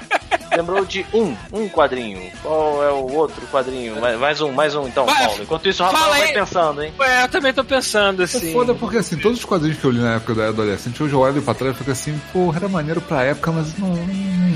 Lembrou 0.61 0.85
de 0.85 1.05
um, 1.13 1.35
um 1.51 1.67
quadrinho. 1.69 2.31
Qual 2.43 2.83
é 2.83 2.91
o 2.91 3.11
outro 3.13 3.45
quadrinho? 3.47 3.99
Mais, 3.99 4.19
mais 4.19 4.41
um, 4.41 4.51
mais 4.51 4.75
um 4.75 4.87
então, 4.87 5.05
Vai, 5.05 5.25
Paulo. 5.25 5.43
Enquanto 5.43 5.67
isso, 5.67 5.81
o 5.81 5.85
Rafael 5.87 6.09
vai 6.09 6.21
aí. 6.23 6.33
pensando, 6.33 6.83
hein? 6.83 6.93
Ué, 6.99 7.23
eu 7.23 7.29
também 7.29 7.53
tô 7.53 7.63
pensando 7.63 8.21
É 8.21 8.25
assim. 8.25 8.53
foda 8.53 8.73
porque, 8.75 8.97
assim, 8.97 9.17
todos 9.17 9.39
os 9.39 9.45
quadrinhos 9.45 9.79
que 9.79 9.85
eu 9.85 9.91
li 9.91 9.99
na 9.99 10.15
época 10.15 10.35
da 10.35 10.47
adolescente, 10.49 11.01
hoje 11.01 11.13
eu 11.13 11.19
olho 11.19 11.41
pra 11.41 11.53
trás 11.53 11.73
e 11.75 11.77
fico 11.79 11.89
assim, 11.91 12.21
porra, 12.31 12.57
era 12.59 12.69
maneiro 12.69 13.01
pra 13.01 13.23
época, 13.23 13.51
mas 13.51 13.75
não, 13.77 13.87
não, 13.89 13.95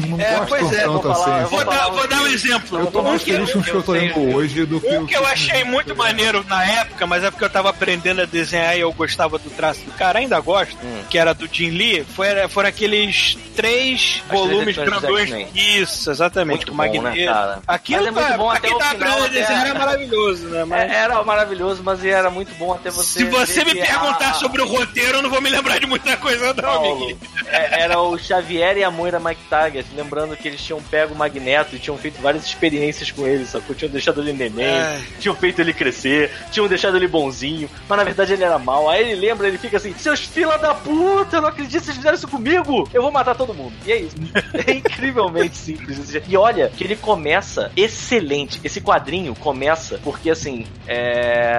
não 0.10 0.20
É, 0.20 0.36
gosto 0.38 0.50
pois 0.50 0.72
é, 0.74 0.84
tanto 0.84 0.92
vou 0.92 1.02
falar- 1.02 1.16
assim. 1.38 1.42
eu 1.44 1.48
Vou 1.50 1.66
dar, 1.66 1.90
vou 1.90 2.08
dar 2.08 2.22
um 2.22 2.28
exemplo, 2.28 2.80
Eu 2.80 2.88
tô 2.88 3.02
mais 3.02 3.24
feliz 3.24 3.52
com 3.52 3.60
os 3.60 3.66
que 3.66 3.72
eu 3.72 3.84
tô 3.84 3.92
lendo 3.94 4.36
hoje 4.36 4.66
do 4.66 4.80
que 4.80 4.88
um 4.98 5.04
o 5.04 5.08
que 5.08 5.16
eu 5.18 5.26
achei 5.26 5.64
muito 5.64 5.96
maneiro 5.96 6.46
na 6.48 6.64
época, 6.66 7.08
mas 7.08 7.24
é 7.24 7.32
porque 7.32 7.46
eu 7.46 7.50
tava 7.50 7.70
aprendendo 7.70 8.22
a 8.22 8.26
desenhar 8.26 8.78
e 8.78 8.82
eu 8.82 8.94
gostava 8.94 9.38
do 9.40 9.50
traço 9.50 9.82
do 9.82 9.92
cara, 9.92 10.20
ainda 10.20 10.40
gosto, 10.40 10.76
Hum. 10.84 11.02
que 11.10 11.18
era 11.18 11.34
do 11.34 11.48
Jim 11.52 11.70
Lee, 11.72 12.06
foi, 12.16 12.28
foram 12.50 12.70
aqueles 12.70 13.38
três 13.56 14.22
As 14.30 14.38
volumes 14.38 14.76
grandões. 14.76 15.30
X-Men. 15.30 15.48
Isso, 15.96 16.12
exatamente, 16.12 16.58
Muito 16.58 16.72
com 16.72 16.78
bom, 16.78 16.84
né, 16.84 17.00
Magneto. 17.00 17.32
cara? 17.34 17.60
Aquilo 17.68 18.00
Mas 18.00 18.08
é 18.08 18.12
muito 18.12 18.28
pra- 18.28 18.38
bom 18.38 18.50
até 18.52 18.68
o 18.74 18.78
tá 18.78 18.86
final, 18.90 19.08
aprendendo 19.10 19.26
a 19.26 19.28
desenhar 19.30 19.62
até- 19.62 19.70
era 19.70 19.80
maravilhoso, 19.80 20.48
né? 20.50 20.66
Mas... 20.66 20.92
É, 20.92 20.96
Era 20.96 21.24
maravilhoso, 21.24 21.82
mas 21.84 22.06
era 22.06 22.30
muito 22.30 22.54
bom 22.56 22.74
até 22.74 22.90
você. 22.90 23.20
Se 23.20 23.26
você 23.26 23.64
me 23.64 23.76
perguntar 23.76 24.32
a- 24.32 24.34
sobre 24.34 24.62
o 24.62 24.68
roteiro, 24.68 25.18
eu 25.18 25.22
não 25.22 25.30
vou 25.30 25.42
me 25.42 25.50
lembrar 25.50 25.80
de 25.80 25.86
muita 25.86 26.18
coisa, 26.18 26.48
não, 26.54 26.64
Paulo, 26.64 26.96
amiguinho. 26.96 27.18
é, 27.48 27.82
era 27.82 28.00
o 28.00 28.18
Xavier 28.18 28.78
e 28.78 28.84
a 28.84 28.92
Moira 28.92 29.20
Mike 29.20 29.42
Taggart, 29.50 29.86
lembrando 29.96 30.36
que 30.36 30.48
eles 30.48 30.62
tinham 30.62 30.82
pego 30.82 31.14
o 31.14 31.18
Magneto 31.18 31.76
e 31.76 31.80
tinham 31.80 31.98
feito 31.98 32.22
várias 32.22 32.46
experiências 32.46 33.12
com 33.12 33.26
ele, 33.26 33.46
sacou? 33.46 33.76
Tinham 33.76 33.92
deixado 33.92 34.22
ele 34.22 34.34
neném, 34.34 34.66
Ai. 34.80 35.04
tinham 35.20 35.36
feito 35.36 35.60
ele 35.62 35.74
crescer, 35.74 36.32
tinham 36.52 36.68
deixado 36.68 36.98
ele 36.98 37.08
bonzinho, 37.08 37.70
mas 37.88 37.98
na 37.98 38.04
verdade 38.04 38.34
ele 38.34 38.44
era 38.44 38.58
mal. 38.60 38.90
Aí 38.90 39.02
ele 39.12 39.16
lembra, 39.28 39.48
ele 39.48 39.58
fica 39.58 39.78
assim: 39.78 39.94
Seus 39.98 40.20
fila 40.22 40.58
da 40.58 40.74
puta, 40.74 41.38
eu 41.38 41.42
não 41.42 41.50
acredito 41.50 41.80
que 41.80 41.86
vocês 41.86 41.98
fizeram 41.98 42.16
isso 42.18 42.28
comigo, 42.28 42.90
eu 42.94 43.02
vou 43.02 43.12
matar 43.12 43.36
todo 43.36 43.54
mundo. 43.54 43.74
E 43.86 43.92
é 43.92 43.98
isso. 44.00 44.16
É 44.68 44.72
incrivelmente 44.74 45.75
simples. 45.78 46.22
E 46.28 46.38
olha 46.38 46.70
que 46.76 46.84
ele 46.84 46.96
começa 46.96 47.72
excelente. 47.76 48.60
Esse 48.64 48.82
quadrinho 48.82 49.36
começa 49.36 50.00
porque 50.04 50.30
assim, 50.30 50.66
é. 50.88 51.56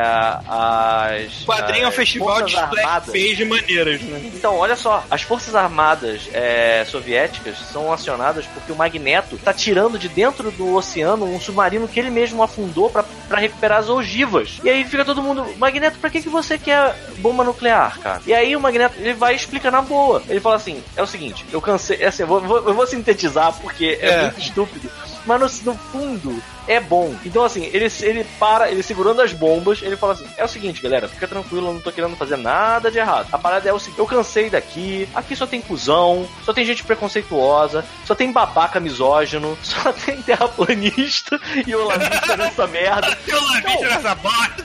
As. 0.48 1.42
O 1.42 1.46
quadrinho 1.46 1.84
é 1.84 1.88
um 1.88 1.92
festival 1.92 2.42
de 2.42 2.56
Armadas- 2.56 3.12
de 3.12 3.44
maneiras, 3.44 4.00
né? 4.02 4.20
então, 4.34 4.56
olha 4.56 4.76
só, 4.76 5.04
as 5.10 5.22
forças 5.22 5.54
armadas 5.54 6.28
é, 6.32 6.84
soviéticas 6.88 7.56
são 7.72 7.92
acionadas 7.92 8.46
porque 8.46 8.72
o 8.72 8.76
Magneto 8.76 9.36
tá 9.38 9.52
tirando 9.52 9.98
de 9.98 10.08
dentro 10.08 10.50
do 10.50 10.74
oceano 10.74 11.24
um 11.24 11.40
submarino 11.40 11.88
que 11.88 11.98
ele 11.98 12.10
mesmo 12.10 12.42
afundou 12.42 12.90
pra 12.90 13.04
pra 13.28 13.40
recuperar 13.40 13.78
as 13.80 13.88
ogivas. 13.88 14.60
E 14.62 14.70
aí 14.70 14.84
fica 14.84 15.04
todo 15.04 15.20
mundo, 15.22 15.44
Magneto, 15.58 15.98
pra 15.98 16.08
que, 16.10 16.22
que 16.22 16.28
você 16.28 16.56
quer 16.56 16.94
bomba 17.18 17.42
nuclear, 17.42 17.98
cara? 17.98 18.22
E 18.24 18.32
aí 18.32 18.54
o 18.54 18.60
Magneto 18.60 18.94
ele 19.00 19.14
vai 19.14 19.34
explicar 19.34 19.72
na 19.72 19.82
boa. 19.82 20.22
Ele 20.28 20.38
fala 20.40 20.56
assim: 20.56 20.82
é 20.96 21.02
o 21.02 21.06
seguinte, 21.06 21.44
eu 21.52 21.60
cansei, 21.60 22.04
assim, 22.04 22.22
eu 22.22 22.26
vou- 22.28 22.40
eu 22.68 22.74
vou 22.74 22.86
sintetizar 22.86 23.52
porque 23.60 23.98
é, 24.08 24.22
muito 24.22 24.40
estúpido. 24.40 24.90
Mas 25.24 25.62
no, 25.62 25.72
no 25.72 25.78
fundo, 25.78 26.42
é 26.66 26.80
bom. 26.80 27.14
Então, 27.24 27.44
assim, 27.44 27.64
ele, 27.72 27.86
ele 28.00 28.24
para, 28.38 28.70
ele 28.70 28.82
segurando 28.82 29.22
as 29.22 29.32
bombas, 29.32 29.80
ele 29.82 29.96
fala 29.96 30.12
assim: 30.12 30.26
é 30.36 30.44
o 30.44 30.48
seguinte, 30.48 30.82
galera, 30.82 31.08
fica 31.08 31.26
tranquilo, 31.28 31.68
eu 31.68 31.74
não 31.74 31.80
tô 31.80 31.92
querendo 31.92 32.16
fazer 32.16 32.36
nada 32.36 32.90
de 32.90 32.98
errado. 32.98 33.28
A 33.32 33.38
parada 33.38 33.68
é 33.68 33.72
o 33.72 33.78
seguinte: 33.78 33.98
eu 33.98 34.06
cansei 34.06 34.50
daqui, 34.50 35.08
aqui 35.14 35.34
só 35.36 35.46
tem 35.46 35.60
cuzão, 35.60 36.26
só 36.44 36.52
tem 36.52 36.64
gente 36.64 36.84
preconceituosa, 36.84 37.84
só 38.04 38.14
tem 38.14 38.32
babaca 38.32 38.80
misógino, 38.80 39.56
só 39.62 39.92
tem 39.92 40.20
terraplanista 40.22 41.40
e 41.66 41.74
olavista 41.74 42.36
nessa 42.36 42.66
merda. 42.66 43.16
Eu 43.26 43.42
lavei 43.42 43.76
nessa 43.80 44.14
bosta. 44.14 44.64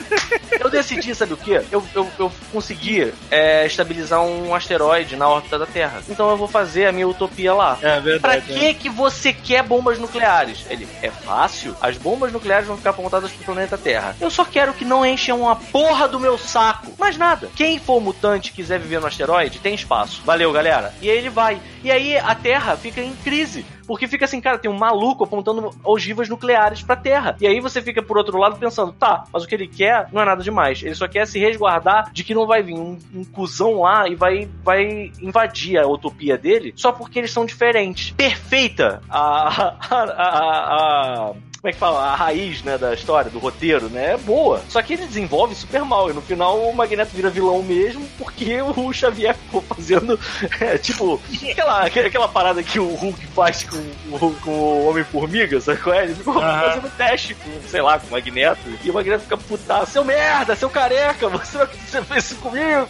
Eu 0.60 0.70
decidi, 0.70 1.14
sabe 1.16 1.34
o 1.34 1.38
que? 1.38 1.52
Eu, 1.72 1.84
eu, 1.96 2.08
eu 2.20 2.32
consegui 2.52 3.12
é, 3.30 3.66
estabilizar 3.66 4.22
um 4.22 4.54
asteroide 4.54 5.16
na 5.16 5.28
órbita 5.28 5.58
da 5.58 5.66
Terra. 5.66 6.02
Então 6.08 6.30
eu 6.30 6.38
vou 6.38 6.48
fazer 6.48 6.86
a 6.88 6.92
minha 6.92 7.08
utopia 7.08 7.54
lá. 7.54 7.78
É 7.82 7.92
Pra 7.92 8.00
verdade. 8.00 8.54
que 8.54 8.74
que 8.76 8.90
você 8.90 9.34
quer 9.34 9.64
bombas 9.64 9.98
nucleares? 10.00 10.66
Ele, 10.70 10.88
é 11.02 11.10
fácil. 11.10 11.76
As 11.92 11.98
bombas 11.98 12.32
nucleares 12.32 12.68
vão 12.68 12.78
ficar 12.78 12.92
apontadas 12.92 13.32
pro 13.32 13.44
planeta 13.46 13.78
Terra. 13.78 14.16
Eu 14.22 14.30
só 14.32 14.46
quero 14.46 14.74
que 14.74 14.86
não 14.86 15.06
encham 15.06 15.50
a 15.50 15.56
porra 15.58 16.08
do 16.08 16.20
meu 16.20 16.38
saco. 16.38 16.94
Mais 16.98 17.18
nada. 17.18 17.50
Quem 17.56 17.78
for 17.80 18.00
mutante 18.00 18.50
e 18.50 18.54
quiser 18.54 18.80
viver 18.80 19.02
no 19.02 19.08
asteroide, 19.08 19.60
tem 19.60 19.76
espaço. 19.76 20.22
Valeu, 20.26 20.52
galera. 20.54 20.94
E 21.02 21.10
aí 21.10 21.18
ele 21.18 21.30
vai. 21.30 21.60
E 21.84 21.92
aí 21.92 22.18
a 22.18 22.34
Terra 22.34 22.78
fica 22.78 23.02
em 23.02 23.14
crise. 23.18 23.66
Porque 23.88 24.08
fica 24.08 24.24
assim, 24.24 24.40
cara, 24.40 24.58
tem 24.58 24.72
um 24.72 24.78
maluco 24.78 25.26
apontando 25.26 25.70
ogivas 25.84 26.30
nucleares 26.30 26.82
pra 26.82 26.96
Terra. 26.96 27.36
E 27.42 27.46
aí 27.48 27.60
você 27.60 27.82
fica 27.82 28.02
por 28.02 28.18
outro 28.18 28.38
lado 28.38 28.56
pensando, 28.56 28.94
tá, 28.94 29.26
mas 29.34 29.44
o 29.44 29.48
que 29.48 29.54
ele 29.54 29.68
quer 29.68 30.08
não 30.14 30.22
é 30.22 30.26
nada 30.26 30.42
demais. 30.42 30.82
Ele 30.82 30.96
só 30.96 31.10
quer 31.10 31.28
se 31.28 31.38
resguardar 31.40 32.10
de 32.14 32.24
que 32.24 32.34
não 32.34 32.48
vai 32.48 32.64
vir 32.64 32.76
um, 32.76 32.98
um 33.14 33.26
cuzão 33.26 33.82
lá 33.82 34.08
e 34.08 34.16
vai, 34.16 34.48
vai 34.64 35.12
invadir 35.22 35.78
a 35.78 35.86
utopia 35.88 36.38
dele 36.38 36.72
só 36.78 36.94
porque 36.94 37.20
eles 37.20 37.34
são 37.34 37.46
diferentes. 37.46 38.12
Perfeita 38.12 39.02
a. 39.10 39.74
a, 39.90 40.04
a- 40.04 41.32
a- 41.32 41.51
como 41.62 41.70
é 41.70 41.74
que 41.74 41.78
fala? 41.80 42.06
A 42.08 42.16
raiz, 42.16 42.64
né, 42.64 42.76
da 42.76 42.92
história, 42.94 43.30
do 43.30 43.38
roteiro, 43.38 43.88
né, 43.88 44.14
é 44.14 44.18
boa. 44.18 44.64
Só 44.68 44.82
que 44.82 44.94
ele 44.94 45.06
desenvolve 45.06 45.54
super 45.54 45.84
mal. 45.86 46.10
E 46.10 46.14
no 46.14 46.22
final 46.22 46.60
o 46.60 46.76
Magneto 46.76 47.12
vira 47.16 47.30
vilão 47.30 47.62
mesmo, 47.62 48.04
porque 48.18 48.60
o 48.62 48.92
Xavier 48.92 49.36
ficou 49.36 49.62
fazendo, 49.62 50.20
é, 50.60 50.78
tipo, 50.80 51.22
aquela, 51.52 51.82
aquela 51.86 52.28
parada 52.28 52.64
que 52.64 52.80
o 52.80 52.88
Hulk 52.96 53.28
faz 53.28 53.64
com, 53.64 53.78
o- 54.26 54.36
com 54.42 54.50
o 54.52 54.90
Homem-Formiga, 54.90 55.62
sabe 55.62 55.80
qual 55.82 55.96
é? 55.96 56.06
Ele 56.06 56.16
ficou 56.16 56.40
Aham. 56.42 56.62
fazendo 56.62 56.98
teste 56.98 57.36
com, 57.36 57.52
sei 57.70 57.82
lá, 57.84 58.00
com 58.00 58.08
o 58.08 58.12
Magneto. 58.12 58.62
E 58.84 58.90
o 58.90 58.94
Magneto 58.96 59.24
fica 59.24 59.38
putaço, 59.38 59.92
seu 59.92 60.04
merda, 60.04 60.56
seu 60.56 60.70
careca, 60.70 61.30
você 61.30 61.60
você 61.66 62.02
fez 62.02 62.26
isso 62.26 62.36
comigo? 62.38 62.88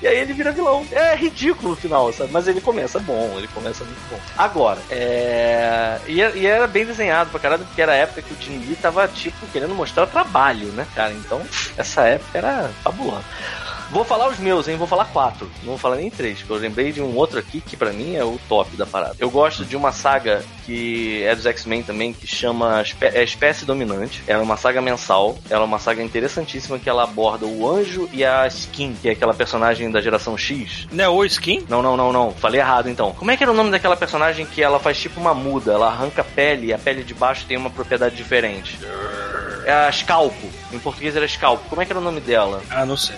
E 0.00 0.06
aí 0.06 0.18
ele 0.18 0.32
vira 0.32 0.52
vilão. 0.52 0.86
É 0.92 1.14
ridículo 1.14 1.72
o 1.72 1.76
final, 1.76 2.12
sabe? 2.12 2.32
Mas 2.32 2.46
ele 2.46 2.60
começa 2.60 2.98
bom, 2.98 3.34
ele 3.36 3.48
começa 3.48 3.84
muito 3.84 4.00
bom. 4.10 4.18
Agora, 4.36 4.78
é. 4.90 5.98
E, 6.06 6.18
e 6.20 6.46
era 6.46 6.66
bem 6.66 6.86
desenhado 6.86 7.30
pra 7.30 7.40
caralho, 7.40 7.64
porque 7.64 7.82
era 7.82 7.92
a 7.92 7.96
época 7.96 8.22
que 8.22 8.32
o 8.32 8.36
Jim 8.40 8.58
Lee 8.58 8.76
tava, 8.76 9.06
tipo, 9.08 9.46
querendo 9.48 9.74
mostrar 9.74 10.06
trabalho, 10.06 10.68
né, 10.68 10.86
cara? 10.94 11.12
Então, 11.12 11.42
essa 11.76 12.02
época 12.02 12.38
era 12.38 12.70
fabulosa. 12.82 13.24
Vou 13.90 14.04
falar 14.04 14.28
os 14.28 14.38
meus, 14.38 14.68
hein? 14.68 14.76
Vou 14.76 14.86
falar 14.86 15.06
quatro. 15.06 15.50
Não 15.62 15.70
vou 15.70 15.78
falar 15.78 15.96
nem 15.96 16.10
três, 16.10 16.38
porque 16.38 16.52
eu 16.52 16.56
lembrei 16.56 16.92
de 16.92 17.00
um 17.00 17.16
outro 17.16 17.38
aqui 17.38 17.60
que 17.60 17.76
pra 17.76 17.92
mim 17.92 18.16
é 18.16 18.24
o 18.24 18.38
top 18.48 18.76
da 18.76 18.84
parada. 18.84 19.16
Eu 19.18 19.30
gosto 19.30 19.64
de 19.64 19.76
uma 19.76 19.92
saga 19.92 20.44
que 20.66 21.22
é 21.22 21.34
dos 21.34 21.46
X-Men 21.46 21.82
também, 21.82 22.12
que 22.12 22.26
chama 22.26 22.84
é 23.00 23.22
Espécie 23.22 23.64
Dominante. 23.64 24.22
Ela 24.26 24.40
é 24.40 24.44
uma 24.44 24.56
saga 24.58 24.82
mensal. 24.82 25.38
Ela 25.48 25.62
é 25.62 25.64
uma 25.64 25.78
saga 25.78 26.02
interessantíssima 26.02 26.78
que 26.78 26.88
ela 26.88 27.04
aborda 27.04 27.46
o 27.46 27.68
Anjo 27.68 28.08
e 28.12 28.24
a 28.24 28.46
Skin, 28.46 28.94
que 29.00 29.08
é 29.08 29.12
aquela 29.12 29.32
personagem 29.32 29.90
da 29.90 30.00
geração 30.00 30.36
X. 30.36 30.86
Não 30.92 31.04
é 31.04 31.08
o 31.08 31.24
skin? 31.24 31.64
Não, 31.68 31.82
não, 31.82 31.96
não, 31.96 32.12
não. 32.12 32.30
Falei 32.32 32.60
errado 32.60 32.90
então. 32.90 33.12
Como 33.12 33.30
é 33.30 33.36
que 33.36 33.42
era 33.42 33.52
o 33.52 33.56
nome 33.56 33.70
daquela 33.70 33.96
personagem 33.96 34.44
que 34.44 34.62
ela 34.62 34.78
faz 34.78 34.98
tipo 34.98 35.18
uma 35.18 35.32
muda? 35.32 35.72
Ela 35.72 35.88
arranca 35.88 36.20
a 36.20 36.24
pele 36.24 36.66
e 36.66 36.72
a 36.74 36.78
pele 36.78 37.02
de 37.02 37.14
baixo 37.14 37.46
tem 37.46 37.56
uma 37.56 37.70
propriedade 37.70 38.14
diferente. 38.14 38.78
É 39.64 39.72
a 39.72 39.92
Scalpo. 39.92 40.48
Em 40.72 40.78
português 40.78 41.16
era 41.16 41.26
Scalpo. 41.26 41.68
Como 41.68 41.80
é 41.80 41.84
que 41.84 41.92
era 41.92 42.00
o 42.00 42.02
nome 42.02 42.20
dela? 42.20 42.62
Ah, 42.70 42.84
não 42.84 42.96
sei. 42.96 43.16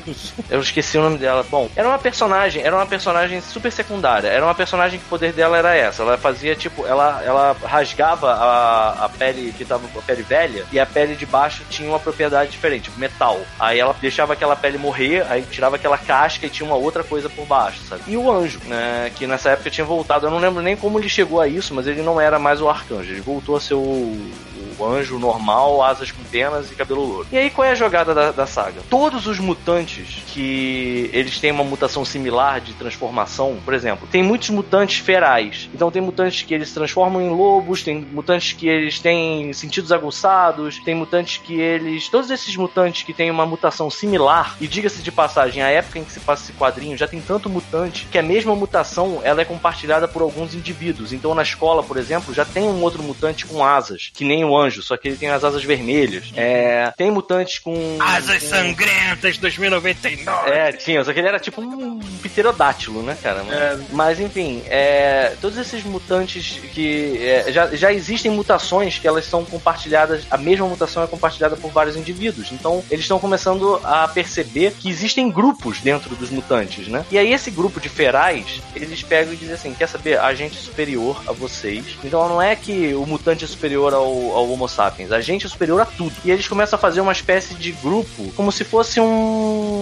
Eu 0.48 0.60
esqueci 0.60 0.98
o 0.98 1.02
nome 1.02 1.18
dela. 1.18 1.44
Bom, 1.50 1.68
era 1.74 1.88
uma 1.88 1.98
personagem, 1.98 2.62
era 2.62 2.74
uma 2.74 2.86
personagem 2.86 3.40
super 3.40 3.72
secundária. 3.72 4.28
Era 4.28 4.44
uma 4.44 4.54
personagem 4.54 4.98
que 4.98 5.06
o 5.06 5.08
poder 5.08 5.32
dela 5.32 5.58
era 5.58 5.74
essa. 5.74 6.02
Ela 6.02 6.16
fazia 6.16 6.54
tipo, 6.54 6.86
ela, 6.86 7.22
ela 7.24 7.56
rasgava 7.64 8.32
a, 8.32 9.04
a 9.04 9.08
pele 9.08 9.52
que 9.56 9.64
tava 9.64 9.86
com 9.88 9.98
a 9.98 10.02
pele 10.02 10.22
velha 10.22 10.64
e 10.72 10.78
a 10.78 10.86
pele 10.86 11.16
de 11.16 11.26
baixo 11.26 11.62
tinha 11.68 11.88
uma 11.88 11.98
propriedade 11.98 12.50
diferente, 12.50 12.84
tipo 12.84 12.98
metal. 12.98 13.40
Aí 13.58 13.78
ela 13.78 13.94
deixava 14.00 14.32
aquela 14.32 14.56
pele 14.56 14.78
morrer, 14.78 15.26
aí 15.28 15.42
tirava 15.42 15.76
aquela 15.76 15.98
casca 15.98 16.46
e 16.46 16.50
tinha 16.50 16.66
uma 16.66 16.76
outra 16.76 17.02
coisa 17.02 17.28
por 17.28 17.46
baixo, 17.46 17.80
sabe? 17.88 18.02
E 18.06 18.16
o 18.16 18.30
anjo, 18.30 18.60
né, 18.66 19.10
que 19.14 19.26
nessa 19.26 19.50
época 19.50 19.70
tinha 19.70 19.84
voltado. 19.84 20.26
Eu 20.26 20.30
não 20.30 20.38
lembro 20.38 20.62
nem 20.62 20.76
como 20.76 20.98
ele 20.98 21.08
chegou 21.08 21.40
a 21.40 21.48
isso, 21.48 21.74
mas 21.74 21.86
ele 21.86 22.02
não 22.02 22.20
era 22.20 22.38
mais 22.38 22.60
o 22.60 22.68
arcanjo. 22.68 23.10
Ele 23.12 23.20
voltou 23.20 23.56
a 23.56 23.60
ser 23.60 23.74
o, 23.74 24.32
o 24.78 24.84
anjo 24.84 25.18
normal, 25.18 25.82
asas 25.82 26.10
com 26.10 26.22
penas 26.24 26.70
e 26.70 26.74
cabelo 26.74 27.04
louro. 27.04 27.26
E 27.30 27.36
aí 27.40 27.50
qual 27.50 27.66
é 27.66 27.70
a 27.72 27.74
jogada 27.74 28.14
da, 28.14 28.32
da 28.32 28.46
saga? 28.46 28.80
Todos 28.88 29.26
os 29.26 29.38
mutantes 29.38 30.22
que 30.26 31.10
eles 31.12 31.38
têm 31.38 31.50
uma 31.50 31.64
mutação 31.64 32.04
similar 32.04 32.60
de 32.60 32.72
transformação, 32.74 33.58
por 33.64 33.74
exemplo, 33.74 34.08
tem 34.10 34.22
muitos 34.22 34.50
mutantes 34.50 34.98
ferais. 34.98 35.68
Então 35.74 35.90
tem 35.90 36.02
mutantes 36.02 36.42
que 36.42 36.54
eles 36.54 36.68
se 36.68 36.74
transformam 36.74 37.20
em 37.20 37.30
lobos, 37.30 37.82
tem 37.82 38.00
mutantes 38.00 38.52
que 38.52 38.68
eles 38.68 38.98
têm 38.98 39.52
sentidos 39.52 39.92
aguçados, 39.92 40.78
tem 40.84 40.94
mutantes 40.94 41.38
que 41.38 41.58
eles. 41.60 42.08
Todos 42.08 42.30
esses 42.30 42.54
mutantes 42.56 43.02
que 43.02 43.12
têm 43.12 43.30
uma 43.30 43.46
mutação 43.46 43.90
similar, 43.90 44.56
e 44.60 44.66
diga-se 44.66 45.02
de 45.02 45.10
passagem, 45.10 45.62
a 45.62 45.68
época 45.68 45.98
em 45.98 46.04
que 46.04 46.12
se 46.12 46.20
passa 46.20 46.44
esse 46.44 46.52
quadrinho 46.52 46.96
já 46.96 47.08
tem 47.08 47.20
tanto 47.20 47.48
mutante 47.48 48.06
que 48.10 48.18
a 48.18 48.22
mesma 48.22 48.54
mutação 48.54 49.20
ela 49.22 49.40
é 49.40 49.44
compartilhada 49.44 50.06
por 50.06 50.22
alguns 50.22 50.54
indivíduos. 50.54 51.12
Então 51.12 51.34
na 51.34 51.42
escola, 51.42 51.82
por 51.82 51.96
exemplo, 51.96 52.32
já 52.34 52.44
tem 52.44 52.64
um 52.64 52.82
outro 52.82 53.02
mutante 53.02 53.46
com 53.46 53.64
asas, 53.64 54.10
que 54.14 54.24
nem 54.24 54.44
o 54.44 54.56
anjo, 54.56 54.82
só 54.82 54.96
que 54.96 55.08
ele 55.08 55.16
tem 55.16 55.30
as 55.30 55.44
asas 55.44 55.64
vermelhas. 55.64 56.32
É, 56.36 56.92
tem 56.96 57.10
mutantes 57.10 57.29
com. 57.62 57.98
Asas 58.00 58.42
sangrentas 58.42 59.38
2099. 59.38 60.50
é, 60.50 60.72
tinha, 60.72 61.04
só 61.04 61.12
que 61.12 61.18
ele 61.18 61.28
era 61.28 61.38
tipo 61.38 61.60
um 61.60 61.98
pterodátilo, 62.22 63.02
né, 63.02 63.16
cara? 63.22 63.40
É. 63.50 63.78
Mas 63.92 64.18
enfim, 64.18 64.62
é, 64.66 65.34
todos 65.40 65.58
esses 65.58 65.84
mutantes 65.84 66.60
que. 66.72 67.18
é, 67.22 67.52
já, 67.52 67.66
já 67.68 67.92
existem 67.92 68.30
mutações 68.30 68.98
que 68.98 69.06
elas 69.06 69.24
são 69.24 69.44
compartilhadas, 69.44 70.24
a 70.30 70.36
mesma 70.36 70.66
mutação 70.66 71.02
é 71.02 71.06
compartilhada 71.06 71.56
por 71.56 71.70
vários 71.70 71.96
indivíduos. 71.96 72.52
Então 72.52 72.82
eles 72.90 73.04
estão 73.04 73.18
começando 73.18 73.80
a 73.84 74.08
perceber 74.08 74.74
que 74.78 74.88
existem 74.88 75.30
grupos 75.30 75.80
dentro 75.80 76.14
dos 76.16 76.30
mutantes, 76.30 76.88
né? 76.88 77.04
E 77.10 77.18
aí 77.18 77.32
esse 77.32 77.50
grupo 77.50 77.80
de 77.80 77.88
ferais, 77.88 78.60
eles 78.74 79.02
pegam 79.02 79.32
e 79.32 79.36
dizem 79.36 79.54
assim: 79.54 79.74
quer 79.74 79.88
saber? 79.88 80.18
A 80.18 80.34
gente 80.34 80.58
é 80.58 80.60
superior 80.60 81.22
a 81.26 81.32
vocês. 81.32 81.84
Então 82.04 82.28
não 82.28 82.42
é 82.42 82.56
que 82.56 82.94
o 82.94 83.06
mutante 83.06 83.44
é 83.44 83.48
superior 83.48 83.94
ao, 83.94 84.06
ao 84.06 84.50
Homo 84.50 84.68
sapiens, 84.68 85.12
a 85.12 85.20
gente 85.20 85.46
é 85.46 85.48
superior 85.48 85.80
a 85.80 85.86
tudo. 85.86 86.14
E 86.24 86.30
eles 86.30 86.48
começam 86.48 86.76
a 86.76 86.80
fazer 86.80 87.00
uma 87.00 87.12
espécie 87.20 87.54
de 87.54 87.72
grupo, 87.72 88.32
como 88.34 88.50
se 88.50 88.64
fosse 88.64 89.00
um 89.00 89.79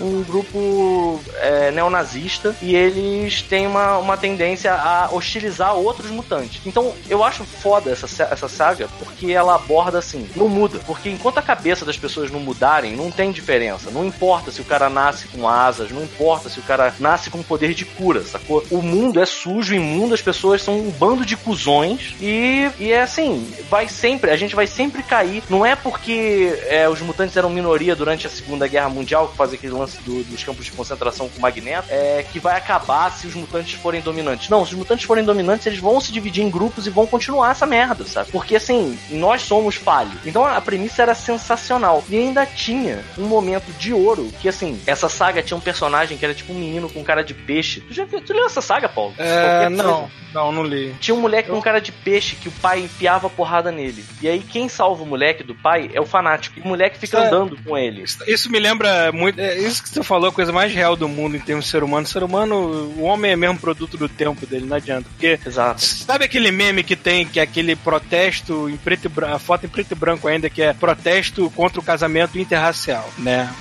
um 0.00 0.22
grupo 0.22 1.20
é, 1.36 1.70
neonazista 1.70 2.54
e 2.62 2.74
eles 2.74 3.42
têm 3.42 3.66
uma, 3.66 3.98
uma 3.98 4.16
tendência 4.16 4.72
a 4.72 5.08
hostilizar 5.12 5.74
outros 5.74 6.10
mutantes. 6.10 6.60
Então 6.66 6.92
eu 7.08 7.22
acho 7.24 7.44
foda 7.44 7.90
essa, 7.90 8.06
sa- 8.06 8.28
essa 8.30 8.48
saga 8.48 8.88
porque 8.98 9.32
ela 9.32 9.54
aborda 9.54 9.98
assim, 9.98 10.28
não 10.36 10.48
muda. 10.48 10.78
Porque 10.86 11.08
enquanto 11.10 11.38
a 11.38 11.42
cabeça 11.42 11.84
das 11.84 11.96
pessoas 11.96 12.30
não 12.30 12.40
mudarem, 12.40 12.96
não 12.96 13.10
tem 13.10 13.30
diferença. 13.32 13.90
Não 13.90 14.04
importa 14.06 14.50
se 14.50 14.60
o 14.60 14.64
cara 14.64 14.88
nasce 14.88 15.28
com 15.28 15.48
asas, 15.48 15.90
não 15.90 16.02
importa 16.02 16.48
se 16.48 16.58
o 16.58 16.62
cara 16.62 16.94
nasce 16.98 17.30
com 17.30 17.42
poder 17.42 17.74
de 17.74 17.84
cura, 17.84 18.22
sacou? 18.22 18.64
O 18.70 18.82
mundo 18.82 19.20
é 19.20 19.26
sujo, 19.26 19.74
imundo, 19.74 20.14
as 20.14 20.22
pessoas 20.22 20.62
são 20.62 20.78
um 20.78 20.90
bando 20.90 21.24
de 21.24 21.36
cuzões 21.36 22.14
e, 22.20 22.70
e 22.78 22.92
é 22.92 23.02
assim, 23.02 23.52
vai 23.70 23.88
sempre, 23.88 24.30
a 24.30 24.36
gente 24.36 24.54
vai 24.54 24.66
sempre 24.66 25.02
cair. 25.02 25.42
Não 25.48 25.64
é 25.64 25.74
porque 25.76 26.58
é, 26.66 26.88
os 26.88 27.00
mutantes 27.00 27.36
eram 27.36 27.50
minoria 27.50 27.94
durante 27.96 28.26
a 28.26 28.30
Segunda 28.30 28.66
Guerra 28.66 28.88
Mundial, 28.88 29.28
que 29.28 29.36
fazia 29.36 29.56
aquele 29.56 29.72
lance 29.74 29.93
do- 30.02 30.24
dos 30.24 30.42
campos 30.44 30.64
de 30.64 30.72
concentração 30.72 31.28
com 31.28 31.38
o 31.38 31.42
Magneto, 31.42 31.88
é, 31.90 32.24
que 32.32 32.38
vai 32.38 32.56
acabar 32.56 33.10
se 33.12 33.26
os 33.26 33.34
mutantes 33.34 33.74
forem 33.74 34.00
dominantes. 34.00 34.48
Não, 34.48 34.64
se 34.64 34.72
os 34.72 34.78
mutantes 34.78 35.04
forem 35.04 35.24
dominantes, 35.24 35.66
eles 35.66 35.78
vão 35.78 36.00
se 36.00 36.12
dividir 36.12 36.42
em 36.44 36.50
grupos 36.50 36.86
e 36.86 36.90
vão 36.90 37.06
continuar 37.06 37.50
essa 37.52 37.66
merda, 37.66 38.04
sabe? 38.04 38.30
Porque 38.30 38.56
assim, 38.56 38.98
nós 39.10 39.42
somos 39.42 39.74
falhos. 39.76 40.14
Então 40.24 40.44
a 40.44 40.60
premissa 40.60 41.02
era 41.02 41.14
sensacional. 41.14 42.02
E 42.08 42.16
ainda 42.16 42.46
tinha 42.46 43.02
um 43.18 43.24
momento 43.26 43.72
de 43.78 43.92
ouro 43.92 44.30
que 44.40 44.48
assim, 44.48 44.80
essa 44.86 45.08
saga 45.08 45.42
tinha 45.42 45.56
um 45.56 45.60
personagem 45.60 46.16
que 46.18 46.24
era 46.24 46.34
tipo 46.34 46.52
um 46.52 46.58
menino 46.58 46.88
com 46.88 47.02
cara 47.04 47.22
de 47.22 47.34
peixe. 47.34 47.80
Tu 47.80 47.92
já 47.94 48.04
viu, 48.04 48.20
tu 48.20 48.32
leu 48.32 48.46
essa 48.46 48.60
saga, 48.60 48.88
Paulo? 48.88 49.14
É, 49.18 49.68
não, 49.68 50.10
não, 50.32 50.52
não 50.52 50.62
li. 50.64 50.94
Tinha 51.00 51.14
um 51.14 51.20
moleque 51.20 51.48
com 51.50 51.60
cara 51.60 51.80
de 51.80 51.92
peixe 51.92 52.36
que 52.36 52.48
o 52.48 52.52
pai 52.52 52.80
enfiava 52.80 53.28
porrada 53.30 53.70
nele. 53.70 54.04
E 54.22 54.28
aí 54.28 54.40
quem 54.40 54.68
salva 54.68 55.02
o 55.02 55.06
moleque 55.06 55.42
do 55.42 55.54
pai 55.54 55.90
é 55.92 56.00
o 56.00 56.06
fanático. 56.06 56.58
E 56.58 56.62
o 56.62 56.66
moleque 56.66 56.98
fica 56.98 57.18
É. 57.18 57.26
andando 57.26 57.56
com 57.62 57.76
ele. 57.76 58.02
Isso, 58.02 58.18
isso 58.26 58.50
me 58.50 58.58
lembra 58.58 59.10
muito. 59.12 59.38
é, 59.40 59.56
isso 59.74 59.82
que 59.82 59.88
você 59.88 60.02
falou, 60.02 60.30
a 60.30 60.32
coisa 60.32 60.52
mais 60.52 60.72
real 60.72 60.96
do 60.96 61.08
mundo 61.08 61.36
em 61.36 61.40
termos 61.40 61.64
de 61.64 61.70
ser 61.70 61.82
humano. 61.82 62.06
O 62.06 62.08
ser 62.08 62.22
humano, 62.22 62.54
o 62.96 63.02
homem 63.02 63.32
é 63.32 63.36
mesmo 63.36 63.58
produto 63.58 63.96
do 63.96 64.08
tempo 64.08 64.46
dele, 64.46 64.66
não 64.66 64.76
adianta. 64.76 65.08
Porque. 65.10 65.38
Exato. 65.44 65.82
Sabe 65.82 66.24
aquele 66.24 66.50
meme 66.50 66.82
que 66.82 66.96
tem, 66.96 67.26
que 67.26 67.40
é 67.40 67.42
aquele 67.42 67.76
protesto 67.76 68.68
em 68.68 68.76
preto 68.76 69.06
e 69.06 69.08
branco, 69.08 69.34
a 69.34 69.38
foto 69.38 69.66
em 69.66 69.68
preto 69.68 69.92
e 69.92 69.94
branco 69.94 70.28
ainda, 70.28 70.48
que 70.48 70.62
é 70.62 70.72
protesto 70.72 71.50
contra 71.50 71.80
o 71.80 71.82
casamento 71.82 72.38
interracial, 72.38 73.08
né? 73.18 73.52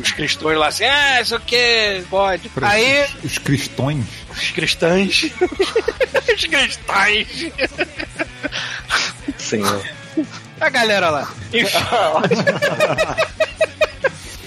Os 0.00 0.12
cristãos 0.12 0.56
lá 0.56 0.68
assim, 0.68 0.84
ah, 0.84 1.20
isso 1.20 1.36
o 1.36 1.40
que, 1.40 2.02
pode. 2.08 2.50
Aí, 2.62 3.04
Os, 3.22 3.32
os 3.32 3.38
cristões. 3.38 4.04
os 4.30 4.50
cristãos. 4.50 5.24
os 6.34 6.44
cristãos. 6.46 7.26
Senhor. 9.36 9.82
A 10.60 10.68
galera 10.68 11.10
lá. 11.10 11.32
Enfim. 11.52 11.78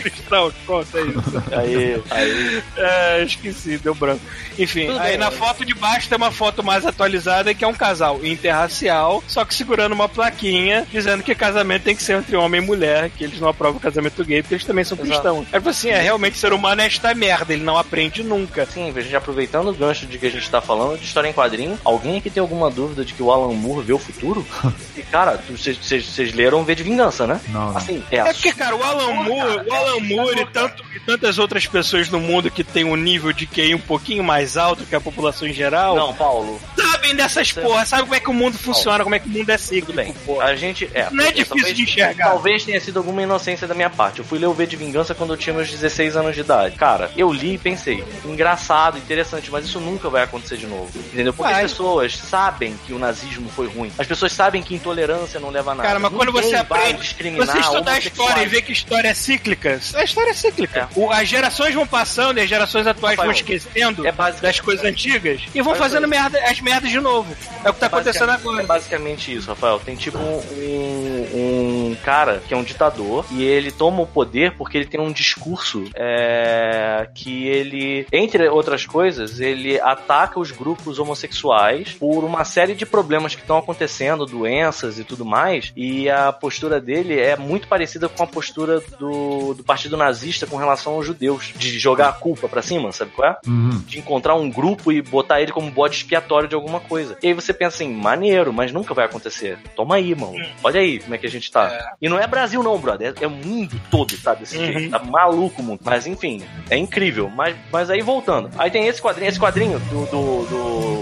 Cristão, 0.02 0.52
conta 0.66 1.00
isso. 1.02 1.44
Aí, 1.52 2.02
aí. 2.10 2.64
É, 2.78 3.24
esqueci, 3.24 3.78
deu 3.78 3.94
branco. 3.96 4.22
Enfim, 4.58 4.88
Tudo 4.88 5.00
aí 5.00 5.12
bem. 5.12 5.18
na 5.18 5.32
foto 5.32 5.66
de 5.66 5.74
baixo 5.74 6.10
tem 6.10 6.18
uma 6.18 6.32
foto 6.32 6.64
mais 6.64 6.86
atualizada 6.86 7.54
que 7.54 7.64
é 7.64 7.68
um 7.68 7.74
casal 7.74 8.20
interracial, 8.24 9.24
só 9.28 9.44
que 9.46 9.54
segurando 9.54 9.94
uma 9.94 10.10
plaquinha 10.10 10.86
dizendo 10.92 11.24
que 11.24 11.34
casamento 11.34 11.84
tem 11.84 11.96
que 11.96 12.04
ser 12.04 12.18
entre 12.18 12.36
homem 12.36 12.62
e 12.62 12.66
mulher, 12.66 13.10
que 13.10 13.24
eles 13.24 13.40
não 13.40 13.48
aprovam 13.48 13.80
casamento 13.80 14.24
gay 14.26 14.42
porque 14.42 14.56
eles 14.56 14.66
também 14.66 14.84
são 14.84 14.96
Exato. 14.98 15.10
cristãos. 15.10 15.48
Aí 15.52 15.62
assim, 15.66 15.90
é 15.90 16.02
realmente 16.02 16.38
ser 16.38 16.54
humano 16.54 16.82
é 16.82 16.86
esta 16.86 17.14
merda, 17.16 17.54
ele 17.54 17.64
não 17.64 17.78
aprende 17.78 18.24
nunca. 18.24 18.66
Sim, 18.66 18.92
a 18.96 19.02
gente 19.02 19.16
aproveitando 19.16 19.70
o 19.70 19.74
gancho 19.74 20.06
de 20.06 20.18
que 20.18 20.26
a 20.28 20.32
gente 20.32 20.50
tá 20.50 20.62
falando 20.62 20.98
de 20.98 21.06
história 21.06 21.28
em 21.30 21.34
quadrinho, 21.34 21.80
alguém 21.84 22.18
aqui 22.18 22.30
tem 22.30 22.42
alguma 22.42 22.70
dúvida 22.70 23.06
de 23.06 23.14
que 23.14 23.24
o 23.24 23.32
Alan 23.32 23.54
Moore 23.54 23.86
vê 23.86 23.94
o 23.94 24.00
futuro? 24.00 24.46
E, 24.98 25.04
cara, 25.04 25.40
vocês- 25.50 26.34
leram 26.34 26.64
V 26.66 26.76
de 26.76 26.84
Vingança, 26.84 27.26
né? 27.26 27.40
Não, 27.48 27.70
não. 27.70 27.78
Assim, 27.78 28.04
é, 28.12 28.18
É 28.18 28.24
porque, 28.34 28.52
cara, 28.52 28.76
o 28.76 28.84
Alan 28.84 29.14
Moore, 29.24 29.68
o 29.68 29.74
Alan 29.74 29.91
Moore 30.00 30.42
e, 30.42 30.46
tanto- 30.46 30.84
e 30.96 31.00
tantas 31.02 31.38
outras 31.40 31.66
pessoas 31.68 32.10
no 32.10 32.20
mundo 32.20 32.50
que 32.52 32.64
tem 32.64 32.84
um 32.84 32.96
nível 32.96 33.34
de 33.34 33.46
QI 33.46 33.74
um 33.76 33.80
pouquinho 33.80 34.24
mais 34.24 34.56
alto 34.58 34.86
que 34.86 34.96
a 34.96 35.02
população 35.02 35.48
em 35.48 35.54
geral, 35.54 35.96
Não, 35.96 36.14
Paulo, 36.14 36.60
sabem 36.78 37.16
dessas 37.16 37.52
porra, 37.52 37.86
sabem 37.86 38.06
como 38.06 38.16
é 38.16 38.20
que 38.20 38.30
o 38.30 38.34
mundo 38.34 38.58
funciona, 38.58 39.04
como 39.04 39.16
é 39.16 39.20
que 39.20 39.28
o 39.28 39.32
mundo 39.32 39.50
é 39.50 39.58
tudo 39.58 39.94
bem. 39.94 40.14
A 40.42 40.56
gente. 40.56 40.90
É, 40.94 41.10
Não 41.12 41.24
é 41.24 41.32
difícil 41.32 41.74
de 41.74 41.84
enxergar. 41.84 42.30
Talvez 42.30 42.64
tenha 42.64 42.80
sido 42.80 42.98
alguma 42.98 43.22
inocência 43.24 43.68
da 43.68 43.74
minha 43.74 43.90
parte. 43.90 44.20
Eu 44.20 44.26
fui 44.26 44.38
ler 44.40 44.48
o 44.48 44.54
V 44.54 44.66
de 44.66 44.76
Vingança 44.76 45.14
quando 45.16 45.34
eu 45.34 45.38
tinha 45.38 45.54
meus 45.54 45.70
16 45.70 46.16
anos 46.16 46.36
de 46.36 46.42
idade. 46.42 46.76
Cara, 46.76 47.12
eu 47.18 47.32
li 47.32 47.56
e 47.56 47.58
pensei, 47.58 48.04
engraçado, 48.26 48.98
interessante, 48.98 49.50
mas 49.52 49.66
isso 49.66 49.80
nunca 49.80 50.10
vai 50.10 50.24
acontecer 50.24 50.58
de 50.58 50.68
novo. 50.68 50.92
Entendeu? 51.14 51.34
Porque 51.34 51.52
Vai. 51.52 51.64
as 51.64 51.72
pessoas 51.72 52.16
sabem 52.18 52.78
que 52.86 52.94
o 52.94 53.00
nazismo 53.00 53.50
foi 53.50 53.68
ruim. 53.68 53.92
As 53.98 54.08
pessoas 54.08 54.32
sabem 54.32 54.62
que 54.64 54.74
intolerância 54.76 55.40
não 55.40 55.50
leva 55.50 55.72
a 55.72 55.76
nada. 55.76 55.88
Cara, 55.88 56.00
mas 56.00 56.14
quando 56.14 56.32
você 56.32 56.56
aprende, 56.56 57.02
discriminar 57.02 57.48
você 57.48 57.60
estudar 57.60 58.00
história 58.00 58.42
e 58.44 58.48
ver 58.48 58.62
que 58.62 58.72
história 58.72 59.10
é 59.10 59.14
cíclica, 59.14 59.80
a 59.96 60.04
história 60.04 60.32
é 60.32 60.34
cíclica. 60.34 60.80
É. 60.96 61.00
O- 61.00 61.10
as 61.12 61.28
gerações 61.28 61.74
vão 61.74 61.86
passando 61.88 62.38
e 62.38 62.42
as 62.42 62.50
gerações 62.50 62.88
atuais 62.88 63.16
vão 63.18 63.32
esquecendo 63.32 64.06
é 64.08 64.12
das 64.42 64.60
coisas 64.60 64.86
antigas 64.86 65.42
e 65.54 65.62
vão 65.62 65.76
fazendo 65.76 66.04
só. 66.04 66.08
merda, 66.10 66.40
as 66.50 66.60
merdas 66.62 66.90
de 66.92 67.00
novo. 67.00 67.36
É 67.64 67.70
o 67.70 67.74
que 67.74 67.80
tá 67.80 67.88
acontecendo 67.88 68.30
agora. 68.30 68.62
É 68.62 68.66
basicamente 68.66 69.34
isso, 69.34 69.48
Rafael. 69.50 69.80
Tem 69.80 69.96
tipo 69.96 70.18
um, 70.18 71.90
um 71.92 71.98
cara 72.04 72.42
que 72.48 72.54
é 72.54 72.58
um 72.58 72.64
ditador 72.64 73.26
e 73.32 73.44
ele 73.44 73.72
toma 73.72 74.02
o 74.02 74.08
poder 74.08 74.52
porque 74.58 74.78
ele 74.78 74.86
tem 74.86 75.00
um 75.00 75.12
discurso 75.12 75.86
é, 75.96 77.08
que 77.14 77.48
ele, 77.48 78.06
entre 78.12 78.48
outras 78.50 78.86
coisas, 78.86 79.40
ele 79.40 79.80
ataca 79.80 80.40
os 80.40 80.52
grupos 80.52 81.00
homossexuais 81.00 81.92
por 81.94 82.24
uma 82.24 82.44
série 82.44 82.74
de 82.74 82.86
problemas 82.86 83.36
que 83.36 83.42
estão 83.42 83.58
acontecendo, 83.58 84.26
doenças 84.26 85.00
e 85.00 85.04
tudo 85.04 85.26
mais. 85.26 85.72
E 85.76 86.10
a 86.10 86.32
postura 86.32 86.80
dele 86.80 87.20
é 87.20 87.36
muito 87.36 87.68
parecida 87.68 88.10
com 88.10 88.24
a 88.24 88.28
postura 88.28 88.82
do, 89.00 89.54
do 89.54 89.64
partido 89.72 89.96
nazista 89.96 90.46
com 90.46 90.58
relação 90.58 90.94
aos 90.96 91.06
judeus, 91.06 91.54
de 91.56 91.80
jogar 91.80 92.10
a 92.10 92.12
culpa 92.12 92.50
pra 92.50 92.62
cima, 92.62 92.92
sabe 92.92 93.12
qual 93.12 93.30
é? 93.30 93.38
Uhum. 93.48 93.82
de 93.88 94.00
encontrar 94.00 94.36
um 94.36 94.50
grupo 94.50 94.92
e 94.92 95.02
botar 95.02 95.42
ele 95.42 95.54
como 95.54 95.72
bode 95.72 95.96
expiatório 95.96 96.50
de 96.50 96.56
alguma 96.56 96.82
coisa. 96.82 97.18
E 97.24 97.28
aí 97.28 97.34
você 97.34 97.54
pensa 97.54 97.76
assim, 97.78 97.94
maneiro, 97.94 98.52
mas 98.52 98.74
nunca 98.74 98.94
vai 98.94 99.06
acontecer. 99.06 99.58
Toma 99.76 99.96
aí, 99.96 100.14
mano. 100.14 100.36
Olha 100.62 100.82
aí 100.82 101.00
como 101.00 101.16
é 101.16 101.18
que 101.18 101.26
a 101.26 101.30
gente 101.30 101.50
tá. 101.50 101.94
E 102.02 102.10
não 102.10 102.20
é 102.20 102.28
Brasil 102.28 102.62
não, 102.62 102.78
brother. 102.78 103.14
É, 103.20 103.24
é 103.24 103.28
o 103.28 103.32
mundo 103.32 103.80
todo, 103.90 104.14
tá? 104.18 104.34
Desse 104.34 104.58
Uhum. 104.58 104.66
jeito. 104.66 104.90
Tá 104.92 105.00
maluco 105.00 105.62
o 105.62 105.66
mundo. 105.66 105.80
Mas 105.86 106.06
enfim, 106.06 106.44
é 106.70 106.76
incrível. 106.78 107.30
Mas, 107.30 107.56
mas 107.72 107.90
aí 107.90 108.02
voltando. 108.02 108.50
Aí 108.58 108.70
tem 108.70 108.88
esse 108.88 109.02
quadrinho. 109.02 109.30
Esse 109.30 109.40
quadrinho 109.40 109.80
do, 109.80 110.06
do, 110.08 110.46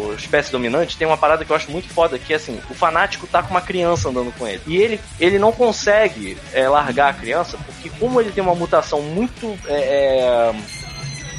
do 0.09 0.13
Espécie 0.15 0.51
Dominante 0.51 0.95
tem 0.95 1.07
uma 1.07 1.17
parada 1.17 1.43
que 1.43 1.51
eu 1.51 1.55
acho 1.55 1.71
muito 1.71 1.89
foda, 1.89 2.19
que 2.19 2.33
é 2.33 2.35
assim, 2.35 2.59
o 2.69 2.73
fanático 2.75 3.25
tá 3.25 3.41
com 3.41 3.49
uma 3.51 3.61
criança 3.61 4.09
andando 4.09 4.31
com 4.37 4.47
ele. 4.47 4.61
E 4.67 4.77
ele, 4.77 4.99
ele 5.19 5.39
não 5.39 5.51
consegue 5.51 6.37
é, 6.53 6.67
largar 6.69 7.09
a 7.09 7.13
criança, 7.13 7.57
porque 7.65 7.89
como 7.99 8.19
ele 8.21 8.31
tem 8.31 8.43
uma 8.43 8.55
mutação 8.59 9.01
muito... 9.01 9.57
é, 9.65 9.73
é, 9.73 10.55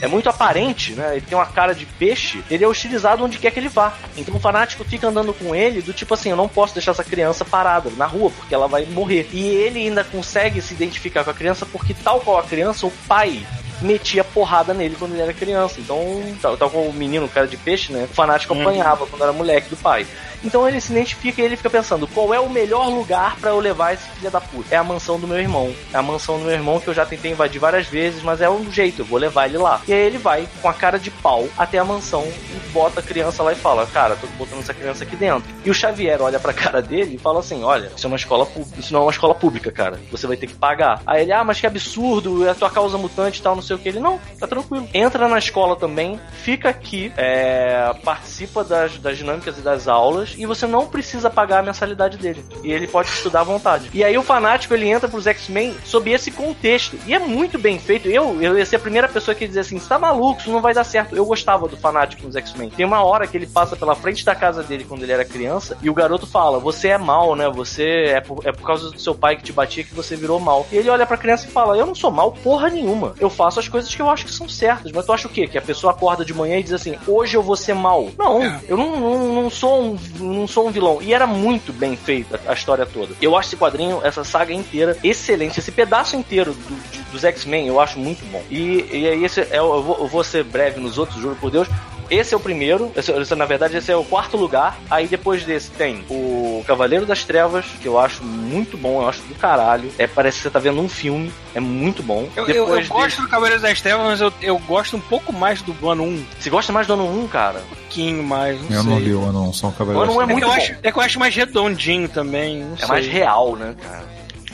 é 0.03 0.09
muito 0.09 0.29
aparente, 0.31 0.93
né? 0.93 1.17
Ele 1.17 1.21
tem 1.21 1.37
uma 1.37 1.47
cara 1.47 1.75
de 1.75 1.85
peixe, 1.85 2.43
ele 2.51 2.65
é 2.65 2.67
hostilizado 2.67 3.23
onde 3.23 3.39
quer 3.39 3.51
que 3.51 3.59
ele 3.59 3.69
vá. 3.69 3.93
Então 4.17 4.35
o 4.35 4.41
fanático 4.41 4.83
fica 4.83 5.07
andando 5.07 5.35
com 5.35 5.55
ele 5.55 5.83
do 5.83 5.93
tipo 5.93 6.15
assim, 6.15 6.31
eu 6.31 6.37
não 6.37 6.49
posso 6.49 6.73
deixar 6.75 6.93
essa 6.93 7.05
criança 7.05 7.45
parada 7.45 7.91
na 7.97 8.07
rua, 8.07 8.31
porque 8.31 8.55
ela 8.55 8.67
vai 8.67 8.87
morrer. 8.87 9.29
E 9.33 9.47
ele 9.47 9.81
ainda 9.81 10.03
consegue 10.03 10.63
se 10.63 10.73
identificar 10.73 11.23
com 11.23 11.31
a 11.31 11.35
criança 11.35 11.67
porque, 11.67 11.95
tal 11.95 12.21
qual 12.21 12.39
a 12.39 12.43
criança, 12.43 12.87
o 12.87 12.93
pai 13.07 13.47
metia 13.81 14.25
porrada 14.25 14.75
nele 14.75 14.97
quando 14.99 15.13
ele 15.13 15.23
era 15.23 15.33
criança. 15.33 15.81
Então, 15.81 16.23
tal, 16.41 16.57
tal 16.57 16.71
como 16.71 16.89
o 16.89 16.93
menino, 16.93 17.27
o 17.27 17.29
cara 17.29 17.47
de 17.47 17.57
peixe, 17.57 17.93
né? 17.93 18.07
O 18.11 18.15
fanático 18.15 18.55
apanhava 18.55 19.07
quando 19.07 19.23
era 19.23 19.33
moleque 19.33 19.71
do 19.71 19.77
pai. 19.77 20.07
Então 20.43 20.67
ele 20.67 20.81
se 20.81 20.93
identifica 20.93 21.43
e 21.43 21.45
ele 21.45 21.57
fica 21.57 21.69
pensando, 21.69 22.07
qual 22.07 22.33
é 22.33 22.41
o 22.41 22.49
melhor 22.49 22.89
lugar 22.89 23.37
pra 23.37 23.51
eu 23.51 23.61
levar 23.61 23.93
esse 23.93 24.09
filho 24.11 24.31
da 24.31 24.41
puta? 24.41 24.75
É 24.75 24.79
a 24.79 24.85
mansão 24.85 25.21
do 25.21 25.29
meu 25.29 25.39
irmão. 25.39 25.75
É 25.93 25.99
a 25.99 26.03
mansão 26.03 26.39
do 26.39 26.45
meu 26.45 26.55
irmão 26.55 26.81
que 26.81 26.89
eu 26.89 26.95
já 26.95 27.05
tentei 27.05 27.31
invadir 27.31 27.61
várias 27.61 27.87
vezes, 27.87 28.23
mas 28.23 28.41
é 28.41 28.49
um 28.49 28.71
jeito, 28.73 29.03
eu 29.03 29.05
vou 29.05 29.19
levar 29.19 29.47
ele 29.47 29.59
lá. 29.59 29.83
E 29.87 29.93
aí 29.93 30.01
ele 30.01 30.19
vai 30.19 30.49
com 30.63 30.69
a 30.69 30.73
cara 30.73 30.99
de 30.99 31.11
pau 31.11 31.47
até 31.59 31.79
a 31.79 31.85
mansão 31.85 32.27
bota 32.71 33.01
a 33.01 33.03
criança 33.03 33.43
lá 33.43 33.53
e 33.53 33.57
fala, 33.57 33.87
cara, 33.87 34.17
tô 34.17 34.27
botando 34.39 34.61
essa 34.61 34.75
criança 34.75 35.05
aqui 35.05 35.17
dentro. 35.17 35.51
E 35.65 35.71
o 35.71 35.75
Xavier 35.75 36.21
olha 36.21 36.41
pra 36.41 36.53
cara 36.53 36.81
dele 36.81 37.17
e 37.17 37.19
fala 37.19 37.41
assim, 37.41 37.63
olha, 37.63 37.91
isso 37.95 38.07
é 38.07 38.09
uma 38.09 38.17
escola 38.17 38.47
pública, 38.47 38.81
isso 38.81 38.93
não 38.93 39.01
é 39.01 39.05
uma 39.05 39.11
escola 39.11 39.35
pública, 39.35 39.71
cara. 39.71 40.01
Você 40.11 40.27
vai 40.27 40.37
ter 40.37 40.47
que 40.47 40.55
pagar. 40.55 41.03
Aí 41.07 41.23
ele, 41.23 41.33
ah, 41.33 41.45
mas 41.45 41.61
que 41.61 41.67
absurdo, 41.67 42.47
é 42.47 42.51
a 42.51 42.55
tua 42.55 42.71
causa 42.71 42.97
mutante 42.99 43.41
e 43.41 43.43
tal, 43.43 43.55
não 43.55 43.63
sei 43.63 43.77
o 43.77 43.79
que. 43.79 43.89
Ele, 43.89 44.01
não, 44.01 44.19
tá 44.39 44.47
tranquilo. 44.47 44.89
Entra 44.95 45.29
na 45.29 45.39
escola 45.39 45.77
também, 45.77 46.21
fica 46.33 46.69
aqui, 46.69 47.13
é, 47.17 47.93
participa 48.05 48.65
das, 48.65 48.99
das 48.99 49.19
dinâmicas 49.19 49.59
e 49.59 49.61
das 49.61 49.89
aulas 49.89 50.35
e 50.37 50.47
você 50.47 50.67
não 50.67 50.87
precisa 50.87 51.31
pagar 51.31 51.61
a 51.61 51.63
mensalidade 51.63 52.17
dele. 52.17 52.45
E 52.63 52.73
ele 52.73 52.87
pode 52.87 53.09
estudar 53.09 53.41
à 53.41 53.45
vontade. 53.45 53.91
E 53.93 54.05
aí 54.05 54.17
o 54.17 54.23
fanático 54.23 54.75
ele 54.75 54.89
entra 54.89 55.09
pros 55.09 55.27
X-Men 55.27 55.75
sob 55.85 56.11
esse 56.11 56.31
contexto. 56.31 56.99
E 57.07 57.15
é 57.15 57.19
muito 57.19 57.59
bem 57.59 57.79
feito. 57.79 58.09
Eu, 58.09 58.41
eu 58.43 58.59
ia 58.59 58.67
ser 58.67 58.77
a 58.77 58.81
primeira 58.81 59.09
pessoa 59.09 59.35
que 59.35 59.45
ia 59.45 59.49
dizer 59.49 59.61
assim: 59.61 59.79
você 59.79 59.89
tá 59.89 59.99
maluco, 59.99 60.41
isso 60.41 60.51
não 60.51 60.61
vai 60.61 60.75
dar 60.75 60.85
certo. 60.85 61.17
Eu 61.17 61.25
gostava 61.25 61.69
do 61.69 61.77
fanático 61.77 62.27
nos 62.27 62.37
X-Men. 62.37 62.60
Tem 62.69 62.85
uma 62.85 63.03
hora 63.03 63.27
que 63.27 63.37
ele 63.37 63.47
passa 63.47 63.77
pela 63.77 63.95
frente 63.95 64.25
da 64.25 64.35
casa 64.35 64.63
dele 64.63 64.85
quando 64.89 65.03
ele 65.03 65.13
era 65.13 65.25
criança 65.25 65.77
e 65.83 65.89
o 65.89 65.95
garoto 65.95 66.27
fala: 66.27 66.59
Você 66.59 66.89
é 66.89 66.99
mal, 66.99 67.35
né? 67.35 67.49
Você 67.49 67.85
é 68.15 68.21
por, 68.21 68.41
é 68.47 68.53
por 68.53 68.67
causa 68.67 68.91
do 68.91 69.01
seu 69.01 69.15
pai 69.15 69.37
que 69.37 69.43
te 69.45 69.53
batia 69.53 69.85
que 69.85 69.95
você 69.95 70.17
virou 70.17 70.39
mal. 70.41 70.67
E 70.71 70.77
ele 70.77 70.91
olha 70.91 71.07
pra 71.07 71.17
criança 71.17 71.47
e 71.47 71.51
fala: 71.51 71.77
Eu 71.77 71.87
não 71.87 71.95
sou 71.95 72.11
mal 72.11 72.33
porra 72.33 72.69
nenhuma. 72.69 73.15
Eu 73.19 73.31
faço 73.31 73.59
as 73.61 73.69
coisas 73.69 73.95
que 73.95 74.03
eu 74.03 74.11
acho 74.11 74.25
que 74.27 74.33
são 74.33 74.49
certas. 74.49 74.93
Mas 74.93 75.07
tu 75.07 75.13
acha 75.13 75.27
o 75.29 75.31
quê? 75.31 75.47
Que 75.47 75.57
a 75.59 75.63
pessoa 75.63 75.93
acorda 75.93 76.25
de 76.25 76.35
manhã 76.35 76.59
e 76.59 76.63
diz 76.63 76.73
assim: 76.73 76.97
Hoje 77.07 77.37
eu 77.37 77.43
vou 77.43 77.57
ser 77.57 77.75
mal. 77.75 78.09
Não, 78.19 78.43
eu 78.69 78.77
não, 78.77 78.97
não, 79.01 79.43
não 79.43 79.51
sou 79.51 79.81
um, 79.83 79.99
não 80.19 80.47
sou 80.49 80.67
um 80.69 80.71
vilão. 80.71 80.99
E 81.01 81.15
era 81.15 81.27
muito 81.27 81.73
bem 81.73 81.97
feita 81.97 82.41
a 82.47 82.53
história 82.53 82.85
toda. 82.85 83.15
Eu 83.23 83.37
acho 83.37 83.49
esse 83.51 83.57
quadrinho, 83.57 84.01
essa 84.03 84.25
saga 84.25 84.53
inteira, 84.53 84.97
excelente. 85.05 85.59
Esse 85.61 85.71
pedaço 85.73 86.17
inteiro 86.17 86.53
do- 86.53 86.91
de- 86.91 87.01
dos 87.11 87.25
X-Men 87.25 87.67
eu 87.69 87.81
acho 87.81 87.99
muito 87.99 88.25
bom. 88.31 88.43
E, 88.51 88.85
e 88.93 89.09
aí 89.09 89.25
esse 89.25 89.41
é, 89.41 89.59
eu, 89.59 89.83
vou, 89.83 89.99
eu 90.01 90.07
vou 90.07 90.25
ser 90.25 90.45
breve 90.45 90.81
nos 90.81 90.99
outros, 90.99 91.21
juro 91.21 91.37
por 91.37 91.51
Deus. 91.51 91.69
Esse 92.11 92.35
é 92.35 92.37
o 92.37 92.41
primeiro, 92.41 92.91
esse, 92.97 93.13
esse, 93.13 93.35
na 93.37 93.45
verdade, 93.45 93.77
esse 93.77 93.91
é 93.93 93.97
o 93.97 94.05
quarto 94.05 94.37
lugar. 94.37 94.77
Aí 94.91 95.07
depois 95.07 95.45
desse 95.45 95.71
tem 95.71 96.05
o 96.11 96.65
Cavaleiro 96.67 97.07
das 97.07 97.25
Trevas, 97.25 97.65
que 97.81 97.87
eu 97.87 97.99
acho 98.01 98.25
muito 98.25 98.77
bom, 98.77 99.03
eu 99.03 99.09
acho 99.09 99.23
do 99.23 99.35
caralho. 99.37 99.91
É, 99.97 100.07
parece 100.07 100.39
que 100.39 100.43
você 100.43 100.51
tá 100.51 100.59
vendo 100.59 100.81
um 100.81 100.89
filme, 100.89 101.33
é 101.55 101.61
muito 101.61 102.03
bom. 102.03 102.29
Eu, 102.35 102.47
eu- 102.49 102.69
eu 102.81 102.87
gosto 102.89 103.23
do 103.23 103.29
Cavaleiros 103.29 103.63
das 103.63 103.81
Trevas, 103.81 104.05
mas 104.07 104.21
eu, 104.21 104.33
eu 104.43 104.59
gosto 104.59 104.97
um 104.97 105.01
pouco 105.01 105.33
mais 105.33 105.63
do 105.63 105.89
ano 105.89 106.03
1. 106.03 106.07
Um 106.07 106.27
Você 106.39 106.51
gosta 106.51 106.73
mais 106.73 106.87
do 106.87 106.95
ano 106.95 107.05
1, 107.25 107.29
cara? 107.29 107.61
pouquinho 107.69 108.23
mais, 108.23 108.61
não 108.63 108.77
Eu 108.77 108.83
sei. 108.83 108.91
não 108.93 108.99
li 109.01 109.15
o 109.15 109.25
Ano, 109.25 109.53
só 109.55 109.67
um 109.67 109.71
O 109.71 109.73
cavaleiro. 109.73 110.03
ano 110.11 110.13
1 110.19 110.21
é 110.21 110.25
É 110.25 110.27
que, 110.27 110.33
muito 110.33 110.45
eu 110.45 110.49
bom. 110.51 110.57
acho, 110.57 110.75
é 110.83 110.93
que 110.93 110.99
eu 110.99 111.03
acho 111.03 111.19
mais 111.19 111.35
redondinho 111.35 112.09
também. 112.09 112.65
Não 112.65 112.75
É 112.75 112.79
sei. 112.79 112.89
mais 112.89 113.07
real, 113.07 113.57
né, 113.57 113.75
cara? 113.83 114.05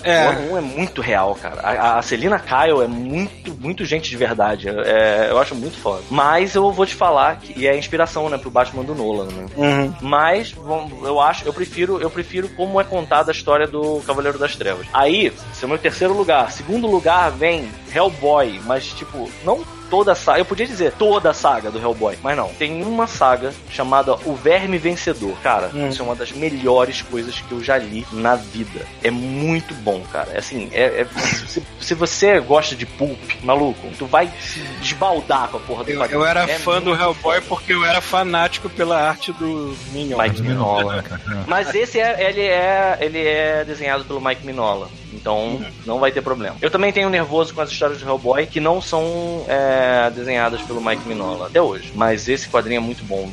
O 0.07 0.09
É. 0.11 0.27
ano 0.29 0.53
1 0.53 0.59
é 0.59 0.61
muito 0.61 1.01
real, 1.01 1.35
cara. 1.35 1.61
A, 1.63 1.99
a 1.99 2.03
Celina 2.03 2.39
Kyle 2.39 2.83
é 2.83 2.87
muito, 2.87 3.55
muito 3.61 3.85
gente 3.85 4.09
de 4.09 4.17
verdade. 4.17 4.69
É, 4.69 5.29
eu 5.31 5.39
acho 5.39 5.55
muito 5.55 5.77
foda. 5.79 6.03
Mas 6.11 6.55
eu 6.55 6.71
vou 6.73 6.87
te 6.87 6.95
falar 6.95 7.37
que 7.41 7.59
e 7.59 7.67
é 7.67 7.71
a 7.73 7.77
inspiração, 7.77 8.29
né, 8.29 8.39
pro 8.39 8.51
Batman 8.51 8.85
do 8.85 8.95
Nolan, 8.95 9.27
né? 9.27 9.47
Uhum. 9.57 9.95
Mas 10.01 10.53
vamos- 10.53 10.93
eu 11.07 11.21
acho, 11.21 11.45
eu 11.47 11.53
prefiro, 11.53 12.01
eu 12.01 12.11
prefiro 12.11 12.49
como 12.51 12.81
é 12.81 12.85
contada 12.85 13.31
a 13.31 13.35
história 13.35 13.67
do 13.67 14.01
Cavaleiro 14.07 14.39
das 14.39 14.55
Trevas. 14.57 14.87
Aí, 14.93 15.27
esse 15.53 15.63
é 15.65 15.67
o 15.67 15.69
meu 15.69 15.79
terceiro 15.79 16.15
lugar. 16.15 16.51
Segundo 16.53 16.87
lugar 16.87 17.31
vem 17.31 17.69
Hellboy, 17.95 18.61
mas 18.65 18.87
tipo, 18.87 19.29
não 19.45 19.61
toda 19.89 20.13
a 20.13 20.15
saga, 20.15 20.39
eu 20.39 20.45
podia 20.45 20.67
dizer 20.67 20.93
toda 20.93 21.31
a 21.31 21.35
saga 21.35 21.71
do 21.71 21.79
Hellboy, 21.79 22.19
mas 22.23 22.37
não. 22.37 22.49
Tem 22.49 22.83
uma 22.83 23.07
saga 23.07 23.53
chamada 23.71 24.15
O 24.25 24.35
Verme 24.35 24.79
Vencedor. 24.79 25.37
Cara, 25.43 25.71
Hum. 25.75 25.89
isso 25.89 26.03
é 26.03 26.05
uma 26.05 26.15
das 26.15 26.33
melhores 26.33 27.03
coisas 27.03 27.41
que 27.41 27.53
eu 27.53 27.63
já 27.63 27.77
li 27.79 28.07
na 28.13 28.35
vida. 28.37 28.87
É 29.03 29.11
muito 29.11 29.75
bom, 29.75 30.01
cara. 30.13 30.31
É 30.33 30.39
assim, 30.39 30.69
é, 30.73 31.03
é- 31.03 31.21
se, 31.47 31.63
se 31.81 31.95
você 31.95 32.39
gosta 32.41 32.75
de 32.75 32.85
pulp, 32.87 33.19
maluco, 33.43 33.89
tu 33.99 34.07
vai 34.07 34.31
se 34.41 34.61
desbaldar 34.81 35.49
com 35.49 35.57
a 35.59 35.61
porra 35.61 35.85
do 35.85 35.91
Eu, 35.91 36.05
eu 36.07 36.25
era 36.27 36.43
É 36.51 36.59
fã 36.59 36.81
do 36.81 36.91
Hellboy 36.95 37.37
foda. 37.41 37.43
porque 37.49 37.73
eu 37.73 37.85
era 37.85 38.01
fanático 38.01 38.69
pela 38.69 39.01
arte 39.01 39.33
do 39.33 39.77
Minion. 39.93 40.19
Mike 40.19 40.43
Minola? 40.43 41.05
É. 41.09 41.35
Mas 41.47 41.75
esse 41.75 41.99
é, 42.01 42.29
ele 42.29 42.43
é, 42.43 42.99
ele 43.01 43.27
é 43.27 43.65
desenhado 43.65 44.05
pelo 44.05 44.21
Mike 44.21 44.45
Minola. 44.45 44.89
Então 45.13 45.61
não 45.87 45.99
vai 45.99 46.13
ter 46.13 46.21
problema. 46.23 46.57
Eu 46.61 46.71
também 46.71 46.93
tenho 46.93 47.09
nervoso 47.09 47.55
com 47.55 47.61
as 47.61 47.71
histórias 47.71 47.99
do 48.01 48.07
Hellboy 48.09 48.47
que 48.47 48.61
não 48.61 48.81
são 48.83 49.45
é, 49.49 49.76
desenhadas 50.15 50.63
pelo 50.63 50.81
Mike 50.81 51.07
Minola 51.07 51.47
até 51.47 51.61
hoje. 51.61 51.93
Mas 51.95 52.29
esse 52.29 52.49
quadrinho 52.49 52.79
é 52.79 52.83
muito 52.83 53.05
bom. 53.05 53.31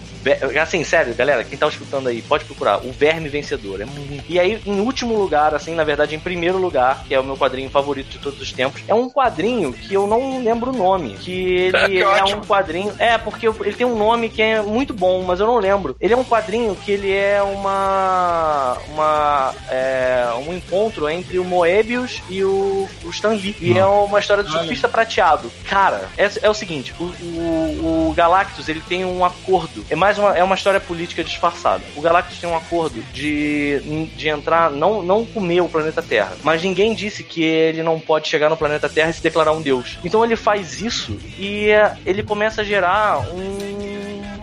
Assim, 0.62 0.84
sério, 0.84 1.14
galera, 1.14 1.44
quem 1.44 1.58
tá 1.58 1.68
escutando 1.68 2.08
aí, 2.08 2.22
pode 2.22 2.46
procurar. 2.46 2.78
O 2.86 2.92
Verme 2.92 3.30
Vencedor. 3.30 3.82
É 3.82 3.86
muito... 3.86 4.24
E 4.28 4.40
aí, 4.40 4.62
em 4.66 4.80
último 4.80 5.18
lugar, 5.18 5.54
assim, 5.54 5.76
na 5.76 5.84
verdade, 5.84 6.16
em 6.16 6.20
primeiro 6.20 6.58
lugar, 6.58 7.04
que 7.08 7.14
é 7.14 7.20
o 7.20 7.24
meu 7.24 7.38
quadrinho 7.38 7.70
favorito 7.70 8.10
de 8.10 8.20
todos 8.20 8.42
os 8.42 8.52
tempos, 8.52 8.82
é 8.88 8.94
um 8.94 9.10
quadrinho 9.10 9.74
que 9.74 9.94
eu 9.94 10.08
não 10.08 10.42
lembro 10.44 10.72
o 10.72 10.76
nome. 10.76 11.16
Que 11.16 11.72
ele 11.72 11.94
Que 11.94 12.02
é 12.02 12.08
ótimo. 12.08 12.42
um 12.42 12.46
quadrinho. 12.46 12.94
É, 12.98 13.18
porque 13.18 13.48
ele 13.48 13.74
tem 13.74 13.86
um 13.86 13.98
nome 13.98 14.30
que 14.30 14.42
é 14.42 14.62
muito 14.62 14.94
bom, 14.94 15.22
mas 15.24 15.40
eu 15.40 15.48
não 15.48 15.58
lembro. 15.58 15.96
Ele 16.00 16.14
é 16.14 16.18
um 16.18 16.24
quadrinho 16.24 16.76
que 16.76 16.92
ele 16.92 17.12
é 17.12 17.42
uma. 17.42 18.78
uma. 18.90 19.54
É, 19.70 20.28
um 20.48 20.54
encontro 20.54 21.10
entre 21.10 21.40
o 21.40 21.44
Moebius 21.44 22.22
e 22.30 22.44
o, 22.44 22.88
o 23.04 23.10
Stan 23.10 23.30
Lee. 23.30 23.56
E 23.60 23.78
é 23.78 23.86
uma 23.86 24.20
história 24.20 24.44
do 24.44 24.52
surfista 24.52 24.88
prateado. 24.88 25.52
Cara, 25.66 26.10
é, 26.18 26.30
é 26.42 26.50
o 26.50 26.54
seguinte: 26.54 26.94
o, 27.00 27.04
o, 27.04 28.10
o 28.10 28.14
Galactus 28.14 28.70
ele 28.70 28.82
tem 28.82 29.06
um 29.06 29.24
acordo. 29.24 29.86
É 29.90 29.96
mais 29.96 30.18
uma, 30.18 30.38
é 30.38 30.44
uma 30.44 30.56
história 30.56 30.80
política 30.80 31.24
disfarçada. 31.24 31.84
O 31.96 32.02
Galactus 32.02 32.40
tem 32.40 32.50
um 32.50 32.56
acordo 32.56 33.02
de, 33.14 34.10
de 34.16 34.30
entrar, 34.30 34.72
não, 34.72 35.02
não 35.02 35.26
comer 35.26 35.62
o 35.62 35.70
planeta 35.70 36.02
Terra. 36.02 36.34
Mas 36.44 36.64
ninguém 36.64 36.94
disse 36.94 37.24
que 37.24 37.44
ele 37.44 37.84
não 37.84 38.00
pode 38.00 38.28
chegar 38.28 38.50
no 38.50 38.58
planeta 38.58 38.90
Terra 38.90 39.10
e 39.10 39.14
se 39.14 39.22
declarar 39.22 39.52
um 39.52 39.62
deus. 39.62 39.98
Então 40.04 40.24
ele 40.24 40.36
faz 40.36 40.82
isso 40.82 41.18
e 41.38 41.68
ele 42.06 42.24
começa 42.24 42.62
a 42.62 42.64
gerar 42.64 43.20
um 43.34 43.93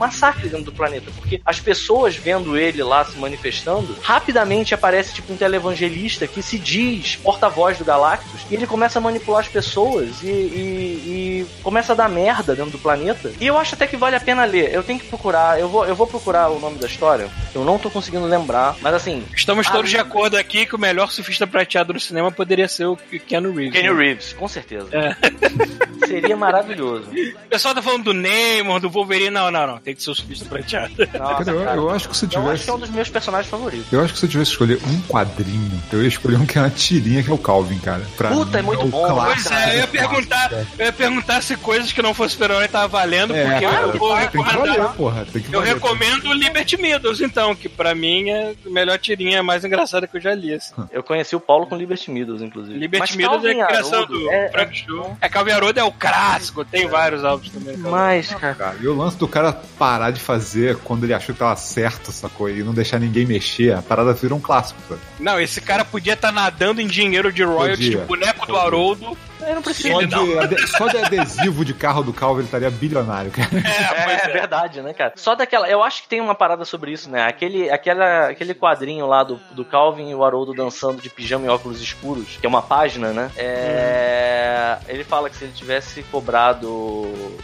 massacre 0.01 0.48
dentro 0.48 0.64
do 0.64 0.72
planeta, 0.72 1.10
porque 1.14 1.40
as 1.44 1.60
pessoas 1.60 2.16
vendo 2.16 2.56
ele 2.56 2.82
lá 2.82 3.05
se 3.05 3.16
manifestando, 3.18 3.94
rapidamente 4.02 4.74
aparece 4.74 5.12
tipo 5.14 5.32
um 5.32 5.36
televangelista 5.36 6.27
que 6.27 6.43
se 6.43 6.59
diz 6.59 7.16
porta-voz 7.16 7.77
do 7.78 7.85
Galactus 7.85 8.40
e 8.51 8.55
ele 8.55 8.66
começa 8.66 8.98
a 8.98 9.02
manipular 9.02 9.40
as 9.43 9.48
pessoas 9.48 10.22
e, 10.22 10.27
e- 10.27 11.47
e 11.47 11.47
começa 11.62 11.93
a 11.93 11.94
dar 11.97 12.09
merda 12.09 12.55
dentro 12.56 12.72
do 12.72 12.78
planeta. 12.78 13.31
E 13.40 13.47
eu 13.47 13.59
acho 13.59 13.74
até 13.74 13.86
que 13.86 13.97
vale 13.97 14.16
a 14.16 14.20
pena 14.20 14.44
ler. 14.44 14.72
Eu 14.72 14.82
tenho 14.82 14.98
que 14.98 15.06
procurar, 15.06 15.60
eu 15.60 15.68
vou, 15.68 15.85
eu 15.86 15.94
vou 15.94 16.06
procurar 16.06 16.48
o 16.48 16.59
nome 16.59 16.78
da 16.78 16.86
história. 16.86 17.28
Eu 17.55 17.64
não 17.64 17.78
tô 17.78 17.90
conseguindo 17.90 18.24
lembrar, 18.27 18.77
mas 18.81 18.94
assim, 18.94 19.22
Estamos 19.36 19.68
todos 19.68 19.90
de 19.90 19.97
não. 19.98 20.05
acordo 20.05 20.36
aqui 20.36 20.64
que 20.66 20.74
o 20.74 20.78
melhor 20.78 21.10
surfista 21.10 21.47
prateado 21.47 21.93
do 21.93 22.01
cinema 22.01 22.31
poderia 22.32 22.66
ser 22.68 22.86
o 22.86 22.97
Keanu 22.97 23.52
Reeves. 23.52 23.72
Kenny 23.74 23.89
né? 23.94 23.94
Reeves, 24.05 24.32
com 24.32 24.48
certeza. 24.48 24.89
É. 24.93 26.06
Seria 26.06 26.36
maravilhoso. 26.36 27.10
O 27.10 27.48
pessoal 27.48 27.74
tá 27.74 27.82
falando 27.82 28.05
do 28.05 28.14
Neymar, 28.14 28.81
do 28.81 28.89
Wolverine. 28.90 29.31
Não, 29.31 29.51
não, 29.51 29.66
não. 29.66 29.78
Tem 29.90 29.94
que 29.96 30.02
ser 30.04 30.10
o 30.10 30.14
surfista 30.14 30.44
prateado. 30.44 30.92
Nossa, 31.18 31.44
Cara, 31.44 31.50
eu, 31.50 31.64
cara. 31.64 31.76
eu 31.76 31.90
acho 31.90 32.08
que 32.08 32.16
se 32.16 32.24
Eu 32.26 32.28
acho 32.28 32.40
tivesse. 32.40 32.64
que 32.64 32.70
é 32.70 32.72
um 32.74 32.78
dos 32.78 32.90
meus 32.90 33.08
personagens 33.10 33.50
favoritos. 33.50 33.92
Eu 33.92 34.00
acho 34.02 34.12
que 34.12 34.18
se 34.20 34.26
eu 34.26 34.30
tivesse 34.30 34.50
que 34.50 34.52
escolher 34.54 34.78
um 34.86 35.00
quadrinho, 35.02 35.82
eu 35.92 36.02
ia 36.02 36.08
escolher 36.08 36.36
um 36.36 36.46
que 36.46 36.58
é 36.58 36.60
uma 36.60 36.70
tirinha, 36.70 37.22
que 37.24 37.30
é 37.30 37.34
o 37.34 37.38
Calvin, 37.38 37.78
cara. 37.78 38.02
Pra 38.16 38.30
Puta, 38.30 38.58
é 38.58 38.62
mim, 38.62 38.68
muito 38.68 38.84
o 38.84 38.88
bom, 38.88 39.06
clássico. 39.06 39.48
Pois 39.50 39.58
é, 39.60 39.74
eu 39.74 39.78
ia 39.80 39.86
perguntar, 39.88 40.52
eu 40.78 40.86
ia 40.86 40.92
perguntar 40.92 41.42
se 41.42 41.56
coisas 41.56 41.92
que 41.92 42.00
não 42.02 42.14
fossem 42.14 42.30
super-herói 42.38 42.68
tava 42.68 42.86
valendo, 42.88 43.34
É, 43.34 43.50
porque 43.50 43.66
cara, 43.66 43.86
eu 43.86 43.98
vou 43.98 44.14
recomendar. 44.14 44.56
valer, 44.58 44.88
porra. 44.96 45.26
Tem 45.32 45.42
que 45.42 45.48
Eu 45.52 45.60
valer. 45.60 45.74
recomendo 45.74 46.26
o 46.28 46.32
Liberty 46.32 46.76
Meadows, 46.80 47.20
então, 47.20 47.54
que 47.54 47.68
pra 47.68 47.94
mim 47.94 48.30
é 48.30 48.54
a 48.64 48.70
melhor 48.70 48.98
tirinha 48.98 49.42
mais 49.42 49.64
engraçada 49.64 50.06
que 50.06 50.16
eu 50.16 50.20
já 50.20 50.34
li. 50.34 50.54
assim. 50.54 50.72
Eu 50.92 51.02
conheci 51.02 51.34
o 51.34 51.40
Paulo 51.40 51.66
com 51.66 51.76
Liberty 51.76 52.10
Meadows, 52.10 52.42
inclusive. 52.42 52.78
Liberty 52.78 53.00
Mas 53.00 53.16
Meadows 53.16 53.44
é 53.44 53.60
a 53.60 53.66
criação 53.66 54.06
do 54.06 54.30
é- 54.30 54.50
Frank 54.50 54.76
Show. 54.86 55.16
É, 55.20 55.28
Calvin 55.28 55.50
Haroldo 55.52 55.80
é 55.80 55.84
o 55.84 55.90
clássico, 55.92 56.64
tem 56.64 56.86
vários 56.86 57.24
álbuns 57.24 57.50
também. 57.50 57.74
é- 57.74 57.78
Mas, 57.78 58.28
cara, 58.34 58.54
Cara, 58.54 58.76
e 58.80 58.86
o 58.88 58.94
lance 58.96 59.16
do 59.16 59.26
cara 59.26 59.52
parar 59.81 60.11
de 60.11 60.20
fazer 60.20 60.77
quando 60.77 61.05
ele 61.05 61.15
achou 61.15 61.35
que 61.35 61.39
tava 61.39 61.57
certo, 61.57 62.12
sacou? 62.12 62.51
E 62.51 62.62
não 62.62 62.74
deixar 62.74 63.01
ninguém 63.01 63.24
mexer, 63.24 63.73
a 63.73 63.81
parada 63.81 64.12
virou 64.12 64.36
um 64.36 64.40
clássico, 64.40 64.78
sabe? 64.86 65.01
Não, 65.19 65.40
esse 65.40 65.59
cara 65.59 65.86
podia 65.86 66.12
estar 66.12 66.31
nadando 66.31 66.82
em 66.82 66.86
dinheiro 66.86 67.32
de 67.32 67.43
royalties 67.43 67.78
de 67.78 67.90
Podia. 67.93 68.05
boneco 68.07 68.47
do. 68.47 68.57
Haroldo. 68.57 69.16
Eu 69.46 69.54
não 69.54 69.62
preciso. 69.62 69.88
Só 69.92 70.02
de, 70.06 70.38
ade- 70.38 70.66
só 70.68 70.86
de 70.88 70.96
adesivo 70.98 71.64
de 71.64 71.74
carro 71.74 72.02
do 72.02 72.12
Calvin 72.12 72.40
ele 72.40 72.46
estaria 72.46 72.70
bilionário, 72.70 73.30
cara. 73.30 73.48
É, 73.56 74.04
pois 74.04 74.22
É, 74.22 74.30
é. 74.30 74.32
verdade, 74.32 74.80
né, 74.82 74.92
cara? 74.92 75.12
Só 75.16 75.34
daquela. 75.34 75.68
Eu 75.68 75.82
acho 75.82 76.02
que 76.02 76.08
tem 76.08 76.20
uma 76.20 76.34
parada 76.34 76.64
sobre 76.64 76.92
isso, 76.92 77.08
né? 77.10 77.24
Aquele, 77.26 77.70
aquela, 77.70 78.28
aquele 78.28 78.54
quadrinho 78.54 79.06
lá 79.06 79.22
do, 79.22 79.40
do 79.52 79.64
Calvin 79.64 80.10
e 80.10 80.14
o 80.14 80.24
Haroldo 80.24 80.52
dançando 80.54 81.00
de 81.00 81.08
pijama 81.10 81.46
e 81.46 81.48
óculos 81.48 81.80
escuros, 81.80 82.36
que 82.40 82.46
é 82.46 82.48
uma 82.48 82.62
página, 82.62 83.12
né? 83.12 83.30
É, 83.36 84.78
Ele 84.88 85.04
fala 85.04 85.28
que 85.30 85.36
se 85.36 85.44
ele 85.44 85.52
tivesse 85.52 86.02
cobrado 86.04 86.68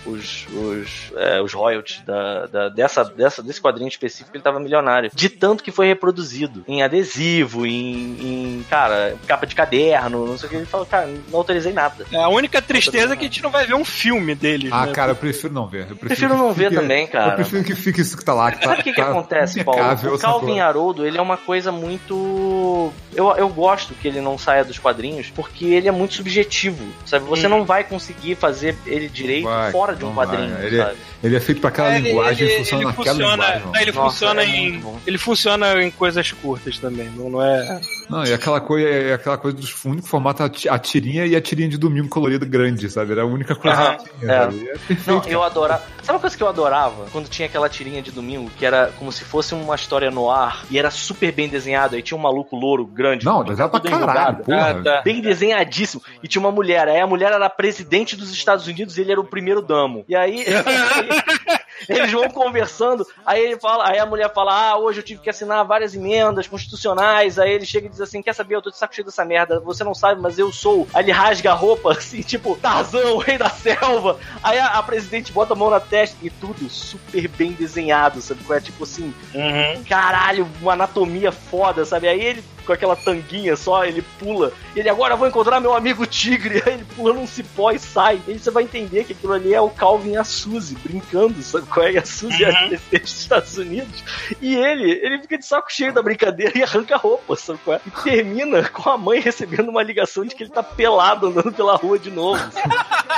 os, 0.05 0.47
os, 0.53 1.13
é, 1.17 1.41
os 1.41 1.53
royalties 1.53 2.01
da, 2.05 2.47
da- 2.47 2.69
dessa, 2.69 3.05
dessa, 3.05 3.43
desse 3.43 3.61
quadrinho 3.61 3.89
específico, 3.89 4.37
ele 4.37 4.43
tava 4.45 4.59
milionário. 4.61 5.11
De 5.15 5.29
tanto 5.29 5.63
que 5.63 5.71
foi 5.71 5.87
reproduzido 5.87 6.65
em 6.69 6.83
adesivo, 6.83 7.67
em, 7.67 8.59
em, 8.59 8.67
cara, 8.69 9.17
capa 9.27 9.47
de 9.47 9.55
caderno, 9.55 10.27
não 10.27 10.39
sei 10.39 10.47
o 10.47 10.51
que. 10.51 10.57
Ele 10.57 10.67
falou, 10.67 10.87
cara, 10.87 11.07
não 11.07 11.39
autorizei 11.39 11.73
nada. 11.73 11.86
É, 12.13 12.17
A 12.17 12.29
única 12.29 12.61
tristeza 12.63 13.13
é 13.15 13.17
que 13.17 13.23
a 13.25 13.29
gente 13.29 13.43
não 13.43 13.51
vai 13.51 13.67
ver 13.67 13.75
um 13.75 13.85
filme 13.85 14.35
dele. 14.35 14.69
Ah, 14.73 14.87
né? 14.87 14.93
cara, 14.93 15.13
eu 15.13 15.17
prefiro 15.17 15.53
não 15.53 15.67
ver. 15.67 15.81
Eu 15.91 15.97
prefiro, 15.97 16.07
Prefiro 16.09 16.31
que 16.31 16.37
não 16.37 16.53
ver 16.53 16.71
fique- 16.71 16.81
também, 16.81 17.07
cara. 17.07 17.33
Eu 17.33 17.35
prefiro 17.37 17.65
que 17.65 17.75
fique 17.75 18.01
isso 18.01 18.17
que 18.17 18.25
tá 18.25 18.35
lá. 18.35 18.53
Que 18.53 18.59
tá, 18.61 18.69
Sabe 18.71 18.81
o 18.81 18.85
que, 18.85 18.93
que 18.93 19.01
tá 19.01 19.11
acontece, 19.11 19.65
Paulo? 19.65 20.15
O 20.15 20.19
Calvin? 20.19 20.61
Haroldo, 20.61 21.07
ele 21.07 21.19
é 21.19 21.23
uma 21.23 21.37
coisa 21.37 21.71
muito. 21.73 22.93
Eu, 23.15 23.31
eu 23.37 23.49
gosto 23.49 23.95
que 23.95 24.07
ele 24.09 24.21
não 24.21 24.37
saia 24.39 24.65
dos 24.65 24.79
quadrinhos, 24.79 25.31
porque 25.35 25.65
ele 25.67 25.89
é 25.89 25.93
muito 25.93 26.15
subjetivo, 26.15 26.85
sabe? 27.05 27.25
Você 27.27 27.47
Hum. 27.47 27.51
não 27.51 27.65
vai 27.65 27.85
conseguir 27.85 28.35
fazer 28.35 28.77
ele 28.87 29.09
direito 29.09 29.45
Vai, 29.45 29.71
fora 29.73 29.95
de 29.95 30.05
um 30.05 30.13
vai. 30.13 30.27
quadrinho, 30.27 30.57
Ele- 30.63 30.77
sabe? 30.79 30.97
Ele 31.23 31.35
é 31.37 31.41
feito 31.41 31.61
pra 31.61 31.71
aquela 31.71 31.95
É, 31.95 31.99
linguagem, 31.99 32.47
ele- 32.47 32.59
funciona 32.59 32.83
ele 32.83 32.91
naquela 32.91 33.07
funciona- 33.15 33.35
linguagem. 33.47 33.67
não, 33.73 33.81
ele 33.81 33.93
Nossa, 33.93 34.11
funciona 34.11 34.43
é 34.43 34.47
em. 34.47 34.83
Ele 35.07 35.19
funciona 35.19 35.83
em 35.83 35.91
coisas 35.91 36.33
curtas 36.33 36.79
também, 36.79 37.09
não, 37.17 37.31
não 37.31 37.43
é. 37.43 37.81
Não, 38.09 38.25
e 38.25 38.33
aquela 38.33 38.61
coisa, 38.61 38.89
é 38.89 39.15
aquela 39.15 39.37
coisa 39.39 39.57
dos 39.57 39.85
o 39.85 39.89
único 39.89 40.07
formato 40.07 40.43
a 40.43 40.49
ti- 40.49 40.69
a 40.69 40.79
tirinha 40.79 41.27
e 41.27 41.35
a 41.35 41.41
tirinha 41.41 41.69
de 41.69 41.76
domingo 41.79 42.09
colorida 42.09 42.45
grande, 42.47 42.89
sabe? 42.91 43.13
Era 43.13 43.23
a 43.23 43.27
única 43.27 43.55
coisa 43.55 43.77
Aham, 43.77 43.97
que 43.97 44.05
tinha, 44.19 44.33
é. 44.33 44.39
sabe? 44.39 44.69
É. 44.69 44.77
Não, 45.07 45.23
eu 45.27 45.43
adorava. 45.43 45.83
Sabe 46.03 46.17
uma 46.17 46.21
coisa 46.21 46.37
que 46.37 46.43
eu 46.43 46.49
adorava? 46.49 47.07
Quando 47.11 47.29
tinha 47.29 47.47
aquela 47.47 47.69
tirinha 47.69 48.01
de 48.01 48.11
domingo, 48.13 48.51
que 48.57 48.65
era 48.65 48.93
como 48.99 49.11
se 49.11 49.25
fosse 49.25 49.55
uma 49.55 49.75
história 49.75 50.11
no 50.11 50.31
ar 50.31 50.65
e 50.71 50.79
era 50.79 50.91
super 50.91 51.33
bem 51.33 51.49
desenhado. 51.49 51.97
Aí 51.97 52.03
tinha 52.03 52.17
um 52.17 52.21
maluco 52.21 52.55
louro 52.57 52.87
grande. 52.87 53.25
Não, 53.25 53.39
com 53.39 53.45
desenhava 53.45 53.81
pra 53.81 53.81
caralho, 53.81 54.05
enrugado. 54.05 54.45
porra. 54.45 54.71
Ah, 54.71 54.83
tá. 54.83 55.03
Bem 55.03 55.21
desenhadíssimo. 55.21 56.03
E 56.23 56.29
tinha 56.29 56.41
uma 56.41 56.53
mulher. 56.53 56.89
Aí 56.89 57.01
a 57.01 57.07
mulher 57.07 57.33
era 57.33 57.51
presidente 57.51 58.17
dos 58.17 58.31
Estados 58.33 58.67
Unidos 58.67 58.97
e 58.97 59.01
ele 59.01 59.13
era 59.13 59.21
o 59.21 59.25
primeiro 59.25 59.61
damo. 59.63 60.05
E 60.09 60.15
aí. 60.15 60.45
eles 61.89 62.13
vão 62.13 62.29
conversando, 62.29 63.07
aí 63.25 63.43
ele 63.43 63.59
fala, 63.59 63.89
aí 63.89 63.99
a 63.99 64.07
mulher 64.07 64.33
fala: 64.33 64.71
Ah, 64.73 64.79
hoje 64.79 65.01
eu 65.01 65.03
tive 65.05 65.21
que 65.21 65.31
assinar 65.31 65.65
várias 65.65 65.95
emendas 65.95 66.47
constitucionais. 66.47 67.39
Aí 67.39 67.53
ele 67.53 67.65
chega 67.67 67.87
e 67.87 67.91
diz 67.91 68.01
assim: 68.01 68.23
Quer 68.23 68.35
saber? 68.35 68.57
Eu 68.57 68.63
tô 68.63 68.71
de 68.71 68.77
saco 68.79 68.95
cheio 68.95 69.05
dessa 69.05 69.25
merda. 69.25 69.61
Você 69.61 69.83
não 69.85 69.95
sabe, 69.95 70.21
mas 70.21 70.39
eu 70.39 70.53
sou. 70.53 70.87
Aí 70.93 71.05
ele 71.05 71.13
rasga 71.13 71.53
a 71.53 71.55
roupa, 71.55 71.93
assim, 71.97 72.21
tipo, 72.23 72.57
Tarzan, 72.57 73.13
o 73.13 73.19
rei 73.19 73.39
da 73.39 73.49
selva. 73.51 74.19
Aí 74.43 74.59
a, 74.59 74.67
a 74.79 74.83
presidente 74.83 75.33
bota 75.33 75.53
a 75.53 75.57
mão 75.57 75.71
na 75.71 75.81
testa 75.81 76.17
e 76.23 76.31
tudo 76.31 76.69
super 76.71 77.29
bem 77.29 77.53
desenhado, 77.53 78.21
sabe? 78.21 78.41
É 78.51 78.61
tipo 78.61 78.85
assim, 78.85 79.13
Uhum. 79.35 79.85
caralho, 79.85 80.49
uma 80.61 80.73
anatomia 80.73 81.31
foda, 81.33 81.85
sabe? 81.85 82.09
Aí 82.09 82.21
ele 82.21 82.45
com 82.67 82.73
aquela 82.73 82.97
tanguinha 82.97 83.57
só, 83.57 83.85
ele 83.85 84.03
pula. 84.19 84.53
Ele 84.75 84.89
agora 84.89 85.17
vou 85.17 85.27
encontrar 85.29 85.61
meu 85.61 85.75
amigo 85.75 86.05
tigre. 86.07 86.63
Aí 86.67 86.75
ele 86.75 86.87
pula 86.97 87.15
num 87.15 87.27
cipó 87.27 87.71
e 87.71 87.79
sai. 87.79 88.21
Aí 88.27 88.39
você 88.39 88.51
vai 88.51 88.65
entender 88.65 89.05
que 89.05 89.13
aquilo 89.13 89.33
ali 89.33 89.55
é 89.55 89.61
o 89.61 89.71
Calvin 89.71 90.13
e 90.13 90.17
a 90.17 90.25
Suzy 90.25 90.77
brincando, 90.83 91.41
sabe 91.43 91.67
qual 91.67 91.87
é? 91.87 91.93
E 91.93 91.99
a 91.99 92.05
Suzy 92.05 92.45
é 92.45 92.51
a 92.51 92.69
presidente 92.69 93.03
dos 93.03 93.21
Estados 93.21 93.57
Unidos. 93.59 94.05
E 94.43 94.55
ele, 94.57 94.91
ele 95.03 95.21
fica 95.23 95.39
de 95.39 95.47
saco 95.47 95.73
cheio 95.73 95.93
da 95.93 96.03
brincadeira 96.03 96.53
e 96.59 96.63
arranca 96.65 96.95
a 96.97 96.99
roupa, 96.99 97.37
sabe 97.37 97.59
qual 97.65 97.77
é? 97.77 97.81
E 97.87 97.91
termina 98.03 98.69
com 98.69 98.91
a 98.91 98.99
mãe 98.99 99.21
recebendo 99.21 99.69
uma 99.69 99.83
ligação 99.83 100.25
de 100.25 100.35
que 100.35 100.43
ele 100.43 100.51
tá 100.51 100.63
pelado 100.63 101.29
andando 101.29 101.53
pela 101.53 101.77
rua 101.77 101.99
de 101.99 102.11
novo. 102.11 102.43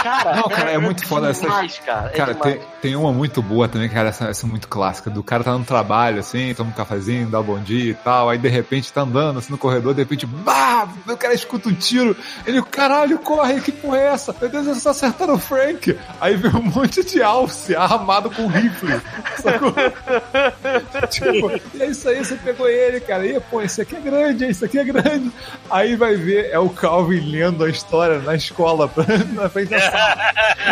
Cara, 0.03 0.37
Não, 0.37 0.45
cara, 0.45 0.70
é 0.70 0.79
muito 0.79 1.05
foda 1.05 1.29
essa- 1.31 1.41
demais, 1.41 1.79
cara. 1.85 2.07
É 2.07 2.16
Cara, 2.16 2.33
demais. 2.35 2.55
tem, 2.55 2.62
tem 2.83 2.97
uma 2.97 3.12
muito 3.12 3.43
boa 3.43 3.66
também, 3.69 3.89
cara, 3.89 4.11
essa, 4.11 4.27
essa 4.29 4.47
é 4.47 4.49
muito 4.49 4.69
clássica. 4.69 5.11
Do 5.11 5.25
cara 5.25 5.43
tá 5.43 5.53
no 5.59 5.65
trabalho, 5.65 6.20
assim, 6.20 6.55
toma 6.55 6.70
um 6.70 6.73
cafezinho, 6.73 7.27
dá 7.29 7.41
um 7.41 7.43
bom 7.43 7.59
dia 7.59 7.91
e 7.91 7.95
tal. 7.95 8.31
Aí 8.31 8.39
de 8.39 8.49
repente 8.49 8.93
tá 8.93 9.01
andando 9.01 9.38
assim 9.39 9.52
no 9.52 9.59
corredor, 9.59 9.94
de 9.94 10.01
repente, 10.02 10.27
bah, 10.27 10.89
o 11.06 11.16
cara 11.16 11.35
escuta 11.35 11.69
um 11.69 11.74
tiro. 11.74 12.16
Ele, 12.47 12.60
caralho, 12.62 13.19
corre, 13.19 13.60
que 13.60 13.73
porra 13.73 13.98
é 13.98 14.06
essa? 14.09 14.35
Meu 14.40 14.48
Deus, 14.51 14.66
eles 14.66 14.86
acertaram 14.86 15.35
o 15.35 15.39
Frank. 15.39 15.97
Aí 16.20 16.36
vem 16.36 16.51
um 16.55 16.62
monte 16.62 17.02
de 17.05 17.23
alce 17.23 17.74
armado 17.77 18.31
com 18.31 18.47
rifle. 18.47 19.01
Sacou? 19.40 19.73
tipo, 21.10 21.51
e 21.74 21.82
é 21.82 21.86
isso 21.86 22.09
aí, 22.09 22.24
você 22.24 22.35
pegou 22.36 22.69
ele, 22.69 23.01
cara. 23.01 23.27
E, 23.27 23.39
pô, 23.40 23.60
esse 23.62 23.81
aqui 23.81 23.97
é 23.97 24.01
grande, 24.01 24.44
esse 24.44 24.65
aqui 24.65 24.78
é 24.78 24.85
grande. 24.85 25.31
Aí 25.70 25.97
vai 25.97 26.16
ver, 26.16 26.51
é 26.51 26.59
o 26.59 26.69
Calvin 26.69 27.20
lendo 27.31 27.65
a 27.65 27.69
história 27.70 28.19
na 28.19 28.35
escola, 28.35 28.90
na 29.35 29.48
frente 29.48 29.70
da 29.70 29.81
sala. 29.81 30.16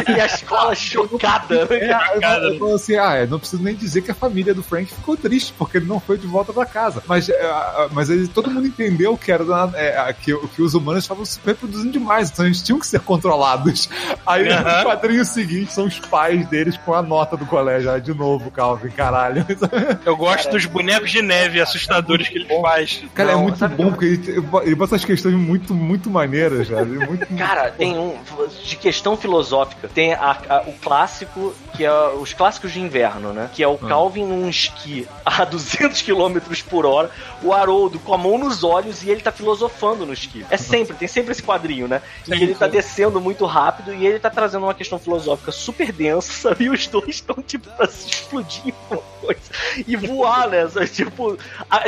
E 0.09 0.21
a 0.21 0.27
escola 0.27 0.75
chocada. 0.75 1.67
É, 1.71 1.91
eu, 2.17 2.21
falo- 2.21 2.45
eu 2.53 2.59
falo 2.59 2.75
assim, 2.75 2.97
ah, 2.97 3.19
eu 3.19 3.29
não 3.29 3.39
preciso 3.39 3.63
nem 3.63 3.75
dizer 3.75 4.03
que 4.03 4.11
a 4.11 4.15
família 4.15 4.55
do 4.55 4.63
Frank 4.63 4.93
ficou 4.93 5.17
triste, 5.17 5.53
porque 5.57 5.79
ele 5.79 5.87
não 5.87 6.01
foi 6.01 6.19
de 6.19 6.27
volta 6.27 6.53
pra 6.53 6.67
casa. 6.67 7.03
Mas, 7.07 7.29
é, 7.29 7.41
ah, 7.47 7.89
mas 7.93 8.11
ele- 8.11 8.29
todo 8.29 8.51
mundo 8.51 8.56
entendeu 8.65 9.17
que, 9.17 9.31
era 9.33 9.45
da- 9.45 9.71
é, 9.75 10.13
que, 10.13 10.37
que 10.49 10.63
os 10.63 10.75
humanos 10.75 11.05
estavam 11.05 11.25
se 11.25 11.39
reproduzindo 11.45 11.91
demais, 11.93 12.31
então 12.31 12.45
eles 12.47 12.63
tinham 12.63 12.79
que 12.79 12.87
ser 12.87 13.01
controlados. 13.01 13.89
Aí 14.27 14.49
Aham. 14.49 14.81
o 14.83 14.85
quadrinho 14.87 15.25
seguinte 15.25 15.73
são 15.73 15.87
os 15.87 15.99
pais 15.99 16.47
deles 16.49 16.77
com 16.79 16.95
a 16.95 17.03
nota 17.03 17.37
do 17.37 17.45
colégio. 17.47 17.91
Ah, 17.91 17.99
de 17.99 18.15
novo, 18.15 18.51
Calvin, 18.51 18.91
caralho. 18.91 19.45
Eu 20.05 20.17
gosto 20.17 20.51
dos 20.51 20.65
bonecos 20.67 21.11
de 21.11 21.23
neve 21.23 21.61
assustadores 21.61 22.29
que 22.29 22.39
ele 22.39 22.49
faz. 22.63 23.03
Cara, 23.15 23.33
Não, 23.33 23.41
é 23.41 23.43
muito 23.43 23.69
bom, 23.69 23.91
porque 23.91 24.05
ele, 24.05 24.45
ele 24.63 24.75
bota 24.75 24.97
as 24.97 25.05
questões 25.05 25.35
muito, 25.35 25.75
muito 25.75 26.09
maneiras, 26.11 26.69
cara. 26.69 26.83
É 26.83 26.85
Muito, 26.85 27.27
Cara, 27.37 27.71
tem 27.71 27.99
um. 27.99 28.17
De 28.65 28.77
questão 28.77 29.17
filosófica, 29.17 29.89
tem 29.89 30.13
a- 30.15 30.37
a- 30.49 30.63
o 30.67 30.73
clássico, 30.75 31.55
que 31.77 31.85
é 31.85 31.93
os 32.09 32.33
clássicos 32.33 32.73
de 32.73 32.81
inverno, 32.81 33.33
né? 33.33 33.49
Que 33.53 33.63
é 33.63 33.69
o 33.69 33.77
Calvin 33.79 34.25
num 34.25 34.49
esqui 34.49 35.07
a 35.25 35.45
200 35.45 36.03
km 36.03 36.39
por 36.69 36.87
hora, 36.87 37.11
o 37.43 37.53
Haroldo 37.53 37.99
com 37.99 38.15
a 38.15 38.19
mão 38.19 38.39
nos 38.47 38.63
olhos 38.63 39.03
e 39.03 39.11
ele 39.11 39.21
tá 39.21 39.33
filosofando 39.33 40.07
no 40.07 40.13
esqui. 40.13 40.47
É 40.51 40.57
sempre, 40.57 40.97
tem 40.97 41.09
sempre 41.09 41.33
esse 41.33 41.43
quadrinho, 41.43 41.89
né? 41.89 42.01
Sim, 42.25 42.37
que 42.37 42.45
ele 42.45 42.55
tá 42.55 42.67
descendo 42.67 43.21
muito 43.21 43.45
rápido 43.45 43.93
e 43.93 44.07
ele 44.07 44.19
tá 44.19 44.31
trazendo 44.31 44.65
uma 44.65 44.75
questão 44.75 44.99
filosófica 44.99 45.51
super 45.51 45.93
densa, 45.93 46.33
sabe? 46.51 46.65
E 46.65 46.71
os 46.71 46.87
dois 46.87 47.09
estão, 47.17 47.37
tipo, 47.43 47.69
pra 47.71 47.87
se 47.89 48.09
explodir 48.09 48.73
uma 48.91 49.01
coisa 49.21 49.41
e 49.87 49.97
voar, 49.97 50.49
né? 50.49 50.67
Tipo, 50.97 51.37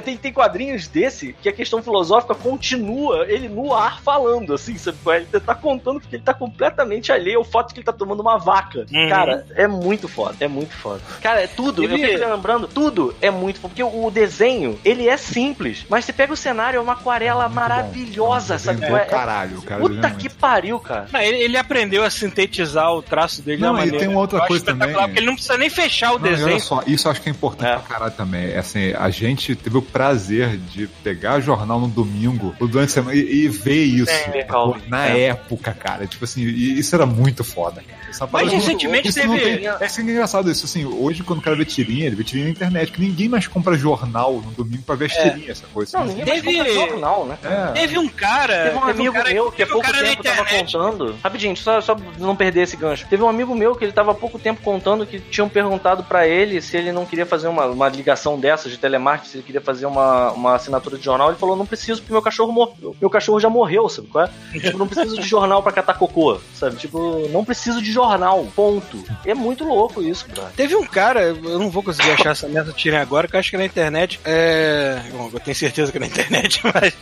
tem, 0.05 0.17
tem 0.17 0.33
quadrinhos 0.33 0.87
desse 0.89 1.33
que 1.35 1.49
a 1.49 1.53
questão 1.53 1.83
filosófica 1.83 2.35
continua 2.35 3.25
ele 3.29 3.49
no 3.49 3.73
ar 3.73 4.03
falando, 4.03 4.55
assim, 4.55 4.77
sabe? 4.77 4.99
Ele 5.07 5.41
tá 5.41 5.55
contando 5.55 6.01
porque 6.01 6.17
ele 6.17 6.23
tá 6.23 6.35
completamente 6.35 7.13
alheio 7.13 7.39
ao 7.39 7.45
fato 7.45 7.73
que 7.73 7.81
ele 7.81 7.85
tá 7.87 7.93
tomando 7.93 8.21
uma 8.21 8.37
vaca. 8.39 8.87
Uhum. 8.93 9.09
Cara, 9.09 9.47
é 9.55 9.67
muito 9.67 10.09
foda, 10.09 10.37
é 10.41 10.49
muito 10.49 10.75
foda. 10.77 11.01
Cara, 11.23 11.43
é 11.43 11.47
tudo, 11.47 11.83
eu 11.83 11.91
Ele- 11.91 12.07
fico 12.19 12.29
lembrando, 12.29 12.67
tudo 12.69 13.15
é 13.21 13.31
muito 13.31 13.61
foda, 13.61 13.69
porque 13.69 13.83
o, 13.83 14.07
o 14.07 14.11
desenho, 14.11 14.79
ele 14.85 15.09
é 15.09 15.17
simples, 15.17 15.87
mas 15.89 16.05
você 16.05 16.13
pega 16.13 16.33
o 16.33 16.37
cenário, 16.49 16.79
é 16.79 16.81
uma 16.81 16.95
aquarela 16.95 17.49
maravilhosa, 17.49 18.59
sabe? 18.59 18.81
Bem 18.81 18.89
qual 18.89 18.99
bom, 19.01 19.05
é? 19.07 19.09
caralho, 19.09 19.63
cara. 19.63 19.81
Puta 19.81 20.11
que 20.11 20.29
muito. 20.29 20.37
pariu, 20.37 20.81
cara. 20.81 21.07
Não, 21.13 21.21
ele, 21.21 21.37
ele 21.39 21.57
aprendeu 21.57 22.05
a 22.05 22.11
sintetizar 22.11 22.93
o 22.93 23.03
traço 23.03 23.43
dele 23.43 23.61
Não, 23.61 23.69
de 23.69 23.75
uma 23.75 23.83
e 23.83 23.85
maneira. 23.87 23.99
tem 23.99 24.09
uma 24.09 24.21
outra 24.21 24.47
coisa 24.47 24.65
também. 24.65 24.93
Porque 24.93 25.19
ele 25.19 25.27
não 25.27 25.35
precisa 25.35 25.57
nem 25.59 25.69
fechar 25.71 26.13
o 26.15 26.19
Não, 26.19 26.27
e 26.27 26.31
desenho. 26.31 26.49
olha 26.51 26.61
só, 26.61 26.83
isso 26.87 27.07
eu 27.09 27.13
acho 27.13 27.21
que 27.23 27.29
é 27.29 27.33
importante 27.33 27.69
É. 27.69 27.73
pra 27.77 27.83
caralho 27.83 28.13
também. 28.13 28.51
É 28.53 28.59
Assim, 28.59 28.93
a 28.93 29.09
gente 29.11 29.55
teve 29.55 29.77
o 29.79 29.83
prazer 29.83 30.57
de 30.57 30.87
pegar 31.03 31.41
jornal 31.41 31.81
no 31.81 31.89
domingo, 31.89 32.55
ou 32.61 32.67
durante 32.69 32.91
a 32.91 32.93
semana, 32.93 33.15
e, 33.17 33.45
e 33.45 33.49
ver 33.49 33.85
isso 33.85 34.11
É, 34.11 34.47
na 34.89 35.09
É. 35.09 35.21
época, 35.29 35.73
cara. 35.73 36.07
Tipo 36.07 36.25
assim, 36.25 36.43
e 36.43 36.79
isso 36.79 36.95
era 36.95 37.07
muito 37.07 37.43
foda, 37.45 37.83
cara. 37.83 37.98
É 38.11 38.29
Mas 38.33 38.43
muito- 38.43 38.55
recentemente 38.57 39.09
isso 39.09 39.21
teve- 39.21 39.39
tem- 39.41 39.67
É 39.67 39.79
é 39.81 40.01
engraçado 40.03 40.51
isso, 40.51 40.65
assim, 40.65 40.85
hoje 40.85 41.23
quando 41.23 41.41
o 41.41 41.43
cara 41.43 41.57
vê 41.57 41.65
tirinha, 41.65 42.07
ele 42.07 42.17
vê 42.17 42.25
tirinha 42.25 42.47
na 42.47 42.51
internet, 42.53 42.91
que 42.93 43.01
ninguém 43.01 43.29
mais 43.29 43.47
compra 43.47 43.77
jornal 43.77 44.35
no 44.35 44.51
domingo 44.53 44.83
pra 44.83 44.95
ver 44.95 45.07
as 45.07 45.13
É. 45.17 45.31
tirinhas, 45.31 45.59
essa 45.59 45.67
coisa. 45.73 45.97
Não, 45.99 46.05
assim. 46.05 46.15
ninguém 46.15 46.27
mais 46.27 46.43
Teve- 46.43 46.57
compra 46.59 46.73
jornal, 46.91 47.27
né? 47.27 47.39
É. 47.43 47.73
Teve 47.73 47.99
um 47.99 48.09
cara. 48.09 48.65
Teve 48.65 48.77
um 48.77 48.85
amigo 48.85 49.13
cara, 49.13 49.31
meu 49.31 49.53
que 49.53 49.63
há 49.63 49.67
teve 49.67 49.79
um 49.79 49.83
pouco 49.83 49.99
tempo 49.99 50.23
tava 50.23 50.45
contando. 50.45 51.15
Rapidinho, 51.23 51.57
só, 51.57 51.81
só 51.81 51.97
não 52.19 52.35
perder 52.37 52.63
esse 52.63 52.77
gancho. 52.77 53.07
Teve 53.09 53.23
um 53.23 53.29
amigo 53.29 53.55
meu 53.55 53.75
que 53.75 53.85
ele 53.85 53.93
tava 53.93 54.13
há 54.13 54.15
pouco 54.15 54.39
tempo 54.39 54.61
contando 54.63 55.07
que 55.07 55.19
tinham 55.21 55.49
perguntado 55.49 56.03
pra 56.05 56.27
ele 56.27 56.61
se 56.61 56.77
ele 56.77 56.93
não 56.93 57.05
queria 57.07 57.27
fazer 57.27 57.49
uma, 57.49 57.67
uma 57.67 57.89
ligação 57.89 58.39
dessas 58.39 58.71
de 58.73 58.79
telemarketing, 58.79 59.31
se 59.31 59.37
ele 59.39 59.45
queria 59.45 59.61
fazer 59.61 59.87
uma, 59.87 60.33
uma 60.33 60.55
assinatura 60.55 60.97
de 60.99 61.05
jornal. 61.05 61.29
Ele 61.31 61.39
falou: 61.39 61.57
não 61.57 61.67
preciso, 61.67 62.01
porque 62.01 62.13
meu 62.13 62.23
cachorro 62.23 62.53
morreu. 62.53 62.97
Meu 63.01 63.11
cachorro 63.11 63.41
já 63.41 63.49
morreu, 63.51 63.89
sabe 63.89 64.09
qual 64.09 64.25
é? 64.25 64.31
tipo, 64.59 64.79
não 64.79 64.87
preciso 64.89 65.17
de 65.21 65.27
jornal 65.27 65.63
pra 65.63 65.73
catar 65.73 65.95
cocô, 65.95 66.39
sabe? 66.55 66.77
Tipo, 66.77 67.29
não 67.31 67.45
preciso 67.45 67.81
de 67.83 67.91
jornal, 68.03 68.47
ponto. 68.55 69.03
É 69.25 69.35
muito 69.35 69.65
louco 69.65 70.03
isso, 70.03 70.27
cara. 70.27 70.53
Teve 70.57 70.75
um 70.77 70.87
cara, 70.87 71.23
eu 71.23 71.59
não 71.59 71.71
vou 71.71 71.83
conseguir 71.83 72.11
achar 72.13 72.31
essa 72.31 72.49
meta 72.49 72.73
tirem 72.73 72.99
agora, 72.99 73.27
que 73.29 73.35
eu 73.37 73.41
acho 73.41 73.51
que 73.51 73.57
na 73.57 73.65
internet. 73.65 74.21
É. 74.25 75.01
Bom, 75.13 75.31
eu 75.33 75.41
tenho 75.41 75.57
certeza 75.57 75.91
que 75.91 75.99
é 75.99 76.01
na 76.01 76.07
internet, 76.07 76.61
mas. 76.75 76.95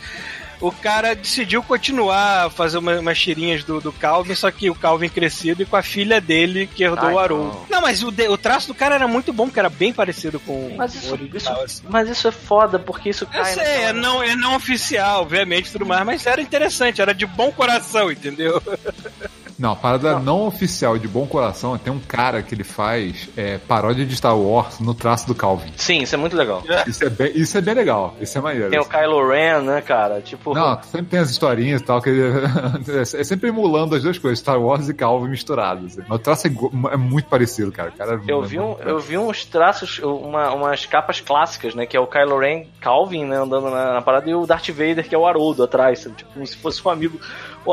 O 0.59 0.71
cara 0.71 1.13
decidiu 1.15 1.61
continuar 1.61 2.45
a 2.47 2.49
fazer 2.49 2.79
uma- 2.79 2.99
umas 2.99 3.19
tirinhas 3.19 3.63
do, 3.63 3.79
do 3.79 3.91
Calvin, 3.91 4.33
só 4.33 4.49
que 4.49 4.71
o 4.71 4.73
Calvin 4.73 5.07
crescido 5.07 5.61
e 5.61 5.67
com 5.67 5.75
a 5.75 5.83
filha 5.83 6.19
dele 6.19 6.65
que 6.65 6.83
herdou 6.83 7.09
Ai, 7.09 7.13
o 7.13 7.19
Haroldo. 7.19 7.59
não. 7.69 7.77
Não, 7.77 7.81
mas 7.83 8.01
o, 8.01 8.09
de- 8.09 8.27
o 8.27 8.35
traço 8.39 8.65
do 8.69 8.73
cara 8.73 8.95
era 8.95 9.07
muito 9.07 9.31
bom, 9.31 9.51
que 9.51 9.59
era 9.59 9.69
bem 9.69 9.93
parecido 9.93 10.39
com 10.39 10.73
Mas 10.75 10.95
o 10.95 10.97
isso, 10.97 11.11
original. 11.13 11.53
isso- 11.57 11.63
assim. 11.63 11.83
mas 11.87 12.09
isso 12.09 12.27
é 12.27 12.31
foda, 12.31 12.79
porque 12.79 13.09
isso 13.09 13.25
Eu 13.25 13.27
cai. 13.27 13.53
sei, 13.53 13.63
naquela- 13.63 13.83
é 13.89 13.93
não, 13.93 14.23
é 14.23 14.35
não 14.35 14.55
oficial, 14.55 15.21
obviamente, 15.21 15.71
tudo 15.71 15.85
mais, 15.85 16.03
mas 16.03 16.25
era 16.25 16.41
interessante, 16.41 17.03
era 17.03 17.13
de 17.13 17.27
bom 17.27 17.51
coração, 17.51 18.11
entendeu? 18.11 18.59
Não, 19.59 19.71
a 19.71 19.75
parada 19.75 20.19
não. 20.19 20.45
oficial 20.47 20.97
de 20.97 21.07
bom 21.07 21.25
coração 21.25 21.77
tem 21.77 21.91
um 21.91 21.99
cara 21.99 22.41
que 22.43 22.53
ele 22.53 22.63
faz 22.63 23.27
é, 23.35 23.57
paródia 23.57 24.05
de 24.05 24.15
Star 24.15 24.37
Wars 24.37 24.79
no 24.79 24.93
traço 24.93 25.25
do 25.27 25.33
Calvin. 25.33 25.71
Sim, 25.75 26.03
isso 26.03 26.13
é 26.13 26.17
muito 26.17 26.35
legal. 26.35 26.63
Isso 26.85 27.03
é 27.03 27.09
bem, 27.09 27.31
isso 27.35 27.57
é 27.57 27.61
bem 27.61 27.73
legal, 27.73 28.15
isso 28.21 28.37
é 28.37 28.41
maneiro. 28.41 28.69
Tem 28.69 28.79
o 28.79 28.85
Kylo 28.85 29.27
Ren, 29.27 29.61
né, 29.61 29.81
cara? 29.81 30.21
Tipo. 30.21 30.53
Não, 30.53 30.81
sempre 30.83 31.07
tem 31.07 31.19
as 31.19 31.29
historinhas 31.31 31.81
e 31.81 31.83
tal, 31.83 32.01
que 32.01 32.09
é 33.17 33.23
sempre 33.23 33.49
emulando 33.49 33.95
as 33.95 34.03
duas 34.03 34.17
coisas, 34.17 34.39
Star 34.39 34.61
Wars 34.61 34.87
e 34.89 34.93
Calvin 34.93 35.29
misturados. 35.29 35.97
Mas 35.97 36.09
o 36.09 36.19
traço 36.19 36.47
é, 36.47 36.51
é 36.93 36.97
muito 36.97 37.27
parecido, 37.27 37.71
cara. 37.71 37.89
O 37.89 37.93
cara 37.93 38.11
é 38.11 38.15
Eu 38.27 38.37
muito- 38.37 38.47
vi, 38.49 38.59
um, 38.59 38.75
eu 38.79 38.99
vi 38.99 39.17
uns 39.17 39.43
traços, 39.45 39.99
uma- 39.99 40.51
umas 40.53 40.85
capas 40.85 41.19
clássicas, 41.19 41.73
né? 41.73 41.85
Que 41.85 41.97
é 41.97 41.99
o 41.99 42.07
Kylo 42.07 42.37
Ren 42.39 42.65
Calvin, 42.79 43.25
né? 43.25 43.37
Andando 43.37 43.69
na, 43.69 43.93
na 43.93 44.01
parada, 44.01 44.29
e 44.29 44.35
o 44.35 44.45
Darth 44.45 44.69
Vader, 44.69 45.07
que 45.07 45.15
é 45.15 45.17
o 45.17 45.25
Haroldo 45.25 45.63
atrás, 45.63 45.99
sabe? 45.99 46.15
Tipo, 46.15 46.31
como 46.33 46.45
se 46.45 46.55
fosse 46.57 46.85
um 46.87 46.91
amigo, 46.91 47.19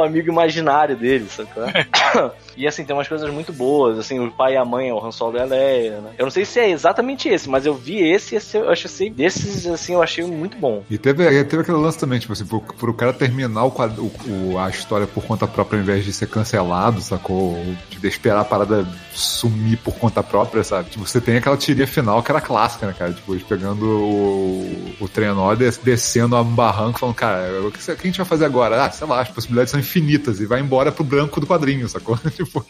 um 0.00 0.04
amigo 0.04 0.28
imaginário 0.30 0.96
dele, 0.96 1.26
é? 1.38 1.86
e 2.56 2.66
assim, 2.66 2.84
tem 2.84 2.94
umas 2.94 3.08
coisas 3.08 3.28
muito 3.32 3.52
boas, 3.52 3.98
assim, 3.98 4.18
o 4.20 4.30
pai 4.30 4.54
e 4.54 4.56
a 4.56 4.64
mãe, 4.64 4.90
o 4.92 5.04
Han 5.04 5.10
Solo 5.12 5.36
e 5.36 5.40
a 5.40 5.44
Leia, 5.44 6.00
né? 6.00 6.10
Eu 6.18 6.24
não 6.24 6.30
sei 6.30 6.44
se 6.44 6.60
é 6.60 6.70
exatamente 6.70 7.28
esse, 7.28 7.48
mas 7.48 7.66
eu 7.66 7.74
vi 7.74 7.98
esse 8.02 8.34
e 8.34 8.38
esse 8.38 8.56
eu 8.56 8.70
achei, 8.70 9.10
desses, 9.10 9.66
assim, 9.66 9.94
eu 9.94 10.02
achei 10.02 10.24
muito 10.24 10.56
bom. 10.58 10.82
E 10.90 10.96
teve, 10.98 11.24
teve 11.44 11.62
aquele 11.62 11.78
lance 11.78 11.98
também, 11.98 12.18
tipo 12.18 12.32
assim, 12.32 12.44
pro, 12.46 12.60
pro 12.60 12.94
cara 12.94 13.12
terminar 13.12 13.64
o, 13.64 13.68
o- 13.68 14.52
o- 14.54 14.58
a 14.58 14.68
história 14.70 15.06
por 15.06 15.24
conta 15.24 15.46
própria, 15.46 15.78
ao 15.78 15.82
invés 15.82 16.04
de 16.04 16.12
ser 16.12 16.28
cancelado, 16.28 17.00
sacou? 17.00 17.54
Ou 17.56 17.74
de 18.00 18.06
esperar 18.08 18.40
a 18.40 18.44
parada 18.44 18.86
sumir 19.12 19.78
por 19.78 19.94
conta 19.96 20.22
própria, 20.22 20.62
sabe? 20.64 20.90
Tipo, 20.90 21.06
você 21.06 21.20
tem 21.20 21.36
aquela 21.36 21.56
tirinha 21.56 21.86
final 21.86 22.22
que 22.22 22.30
era 22.30 22.40
clássica, 22.40 22.86
né, 22.86 22.94
cara? 22.98 23.12
Tipo, 23.12 23.32
eles 23.34 23.44
pegando 23.44 23.84
o, 23.86 24.94
o 25.00 25.08
trenó, 25.08 25.54
des- 25.54 25.78
descendo 25.78 26.36
um 26.36 26.44
barranco, 26.44 26.98
falando, 26.98 27.14
cara, 27.14 27.60
o 27.62 27.70
que, 27.70 27.78
o 27.78 27.96
que 27.96 28.02
a 28.02 28.06
gente 28.06 28.16
vai 28.18 28.26
fazer 28.26 28.44
agora? 28.44 28.84
Ah, 28.84 28.90
sei 28.90 29.06
lá, 29.06 29.20
as 29.20 29.28
possibilidades 29.28 29.70
são 29.70 29.80
infinitas, 29.84 30.40
e 30.40 30.46
vai 30.46 30.60
embora 30.60 30.90
pro 30.90 31.04
branco 31.04 31.40
do 31.40 31.46
quadrinho. 31.46 31.88
sacou? 31.88 32.18
tipo, 32.34 32.64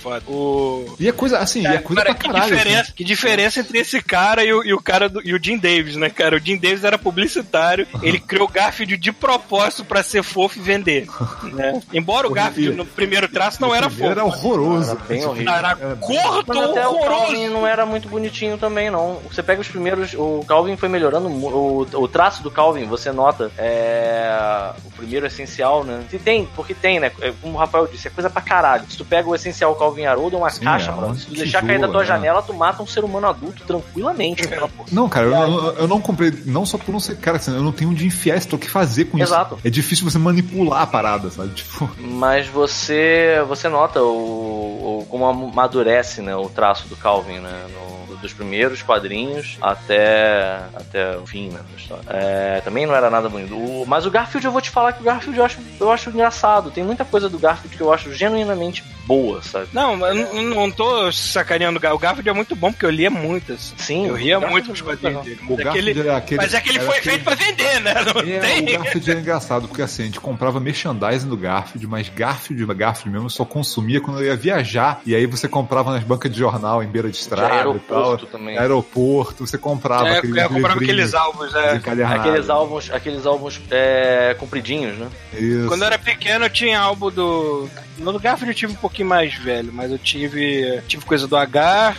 Foda. 0.00 0.22
O... 0.26 0.96
e 0.98 1.08
é 1.08 1.12
coisa, 1.12 1.38
assim, 1.38 1.62
e 1.62 1.66
é 1.66 1.78
coisa 1.78 2.02
Cara, 2.02 2.14
pra 2.14 2.22
que 2.22 2.28
caralho. 2.28 2.44
assim. 2.44 2.54
diferença, 2.54 2.92
que 2.92 3.04
diferença 3.04 3.60
entre 3.60 3.78
esse 3.78 4.02
cara 4.02 4.44
e 4.44 4.52
o, 4.52 4.64
e 4.64 4.72
o 4.72 4.80
cara 4.80 5.08
do, 5.08 5.20
e 5.26 5.34
o 5.34 5.42
Jim 5.42 5.58
Davis, 5.58 5.96
né, 5.96 6.10
cara? 6.10 6.36
O 6.36 6.40
Jim 6.40 6.56
Davis 6.56 6.84
era 6.84 6.98
publicitário, 6.98 7.86
ele 8.02 8.18
criou 8.18 8.48
o 8.48 8.50
Garfield 8.50 8.96
de 8.96 9.12
propósito 9.12 9.84
pra 9.84 10.02
ser 10.02 10.22
fofo 10.22 10.58
e 10.58 10.62
vender. 10.62 11.06
né? 11.52 11.80
Embora 11.92 12.26
o 12.26 12.30
Garfield 12.30 12.76
no 12.76 12.86
primeiro 12.86 13.28
traço 13.28 13.60
não 13.60 13.70
O 13.70 13.74
era 13.74 13.90
fofo. 13.90 14.04
Era 14.04 14.24
horroroso. 14.24 14.90
Era 14.90 15.00
bem 15.00 15.24
horrível. 15.24 15.52
Era 15.52 15.74
gordo, 15.74 16.44
Mas 16.46 16.70
até 16.70 16.86
o 16.86 16.94
horroroso. 16.94 17.20
Calvin 17.26 17.48
não 17.48 17.66
era 17.66 17.86
muito 17.86 18.08
bonitinho 18.08 18.58
também, 18.58 18.90
não. 18.90 19.20
Você 19.30 19.42
pega 19.42 19.60
os 19.60 19.68
primeiros. 19.68 20.14
O 20.14 20.44
Calvin 20.46 20.76
foi 20.76 20.88
melhorando. 20.88 21.28
O, 21.28 21.80
o 21.82 22.08
traço 22.08 22.42
do 22.42 22.50
Calvin, 22.50 22.86
você 22.86 23.12
nota. 23.12 23.50
É. 23.58 24.70
O 24.84 24.90
primeiro 24.90 25.26
essencial, 25.26 25.84
né? 25.90 26.04
Se 26.10 26.18
tem, 26.18 26.46
porque 26.56 26.74
tem, 26.74 26.98
né? 27.00 27.10
É, 27.20 27.32
Como 27.40 27.54
o 27.54 27.58
Rafael 27.58 27.86
disse, 27.86 28.08
é 28.08 28.10
coisa 28.10 28.30
pra 28.30 28.40
caralho. 28.42 28.84
Se 28.88 28.96
tu 28.96 29.04
pega 29.04 29.28
o 29.28 29.34
essencial 29.34 29.74
Calvin 29.74 30.04
Haroldo, 30.06 30.36
é 30.36 30.38
uma 30.38 30.50
Sim, 30.50 30.64
caixa, 30.64 30.90
é 30.90 30.94
mano. 30.94 31.14
Se 31.16 31.26
tu 31.26 31.34
deixar 31.34 31.62
cair 31.66 31.80
da 31.80 31.88
tua 31.88 32.00
né? 32.00 32.06
janela, 32.06 32.42
tu 32.42 32.54
mata 32.54 32.82
um 32.82 32.86
ser 32.86 33.04
humano 33.04 33.26
adulto 33.26 33.62
tranquilamente. 33.64 34.46
porra. 34.48 34.70
Não, 34.92 35.08
cara, 35.08 35.26
eu, 35.26 35.32
eu- 35.34 35.72
eu 35.80 35.88
não 35.88 36.00
comprei, 36.00 36.32
não 36.46 36.64
só 36.64 36.78
por 36.78 36.92
não 36.92 37.00
ser, 37.00 37.16
cara, 37.18 37.36
assim, 37.36 37.54
eu 37.54 37.62
não 37.62 37.72
tenho 37.72 37.90
onde 37.90 38.06
enfiar 38.06 38.36
isso, 38.36 38.54
o 38.54 38.58
que 38.58 38.68
fazer 38.70 39.06
com 39.06 39.18
Exato. 39.18 39.54
isso. 39.56 39.66
É 39.66 39.70
difícil 39.70 40.08
você 40.08 40.18
manipular 40.18 40.82
a 40.82 40.86
parada, 40.86 41.30
sabe? 41.30 41.50
Tipo, 41.54 41.90
Mas 41.98 42.46
você 42.46 43.42
você 43.48 43.68
nota 43.68 44.02
o, 44.02 45.00
o- 45.00 45.06
como 45.08 45.26
amadurece 45.26 46.22
né, 46.22 46.34
o 46.36 46.48
traço 46.48 46.88
do 46.88 46.96
Calvin, 46.96 47.38
né? 47.38 47.66
no- 47.68 47.99
dos 48.20 48.32
primeiros 48.32 48.82
quadrinhos 48.82 49.56
até, 49.60 50.60
até 50.74 51.16
o 51.16 51.26
fim 51.26 51.48
né, 51.48 51.60
da 51.70 51.76
história. 51.76 52.04
É, 52.08 52.60
também 52.60 52.86
não 52.86 52.94
era 52.94 53.10
nada 53.10 53.28
bonito. 53.28 53.54
O- 53.56 53.84
mas 53.86 54.06
o 54.06 54.10
Garfield, 54.10 54.44
eu 54.46 54.52
vou 54.52 54.60
te 54.60 54.70
falar 54.70 54.92
que 54.92 55.00
o 55.00 55.04
Garfield 55.04 55.38
eu 55.38 55.44
acho, 55.44 55.58
eu 55.80 55.90
acho 55.90 56.10
engraçado. 56.10 56.70
Tem 56.70 56.84
muita 56.84 57.04
coisa 57.04 57.28
do 57.28 57.38
Garfield 57.38 57.76
que 57.76 57.82
eu 57.82 57.92
acho 57.92 58.12
genuinamente 58.14 58.84
boa, 59.06 59.42
sabe? 59.42 59.68
Não, 59.72 60.06
eu 60.06 60.14
não, 60.14 60.42
não 60.42 60.70
tô 60.70 61.10
sacaneando 61.10 61.78
o 61.78 61.80
Gar- 61.80 61.94
O 61.94 61.98
Garfield 61.98 62.28
é 62.28 62.32
muito 62.32 62.54
bom, 62.54 62.70
porque 62.70 62.86
eu 62.86 62.90
lia 62.90 63.10
muitas. 63.10 63.74
Sim, 63.76 64.06
Eu 64.06 64.14
ria 64.14 64.38
muito 64.38 64.66
com 64.66 64.70
é 64.70 64.74
os 64.74 64.80
quadrinhos 64.80 65.24
dele. 65.24 65.40
o 65.48 65.50
Mas 65.50 65.50
é 65.52 65.56
que 65.56 65.64
Garfield 65.64 65.90
ele- 65.90 66.08
era 66.08 66.16
aquele. 66.16 66.40
Mas 66.40 66.54
é 66.54 66.60
que 66.60 66.68
ele 66.70 66.80
foi 66.80 66.98
aquele- 66.98 67.10
feito 67.16 67.24
pra 67.24 67.34
vender, 67.34 67.80
né? 67.80 67.94
Não 68.04 68.20
É, 68.22 68.38
tem. 68.38 68.76
o 68.76 68.82
Garfield 68.82 69.10
era 69.10 69.20
engraçado, 69.20 69.68
porque 69.68 69.82
assim, 69.82 70.02
a 70.02 70.06
gente 70.06 70.20
comprava 70.20 70.60
merchandising 70.60 71.28
do 71.28 71.36
Garfield, 71.36 71.86
mas 71.86 72.08
Garfield, 72.08 72.64
Garfield 72.74 73.10
mesmo, 73.10 73.26
eu 73.26 73.30
só 73.30 73.44
consumia 73.44 74.00
quando 74.00 74.20
eu 74.20 74.26
ia 74.26 74.36
viajar. 74.36 75.00
E 75.04 75.14
aí 75.14 75.26
você 75.26 75.48
comprava 75.48 75.92
nas 75.92 76.04
bancas 76.04 76.30
de 76.30 76.38
jornal 76.38 76.82
em 76.82 76.86
beira 76.86 77.10
de 77.10 77.16
estrada 77.16 77.70
e 77.76 77.78
tal. 77.80 78.09
Também. 78.26 78.58
Aeroporto, 78.58 79.46
você 79.46 79.58
comprava 79.58 80.08
É, 80.08 80.18
aqueles 80.18 80.36
eu 80.36 80.48
comprava 80.48 80.80
aqueles 80.80 81.14
álbuns, 81.14 81.52
né? 81.52 81.76
encadernados. 81.76 82.26
Aqueles 82.26 82.50
álbuns, 82.50 82.90
aqueles 82.90 83.26
álbuns 83.26 83.60
é, 83.70 84.34
compridinhos, 84.38 84.96
né? 84.98 85.08
Isso. 85.34 85.68
Quando 85.68 85.82
eu 85.82 85.86
era 85.86 85.98
pequeno, 85.98 86.44
eu 86.46 86.50
tinha 86.50 86.78
álbum 86.80 87.10
do. 87.10 87.68
No 87.98 88.18
Garfield 88.18 88.50
eu 88.50 88.56
tive 88.56 88.72
um 88.72 88.76
pouquinho 88.76 89.08
mais 89.08 89.34
velho, 89.34 89.72
mas 89.72 89.90
eu 89.90 89.98
tive. 89.98 90.80
Tive 90.86 91.04
coisa 91.04 91.26
do 91.26 91.36
H, 91.36 91.96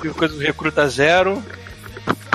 tive 0.00 0.14
coisa 0.14 0.34
do 0.34 0.40
Recruta 0.40 0.88
Zero. 0.88 1.42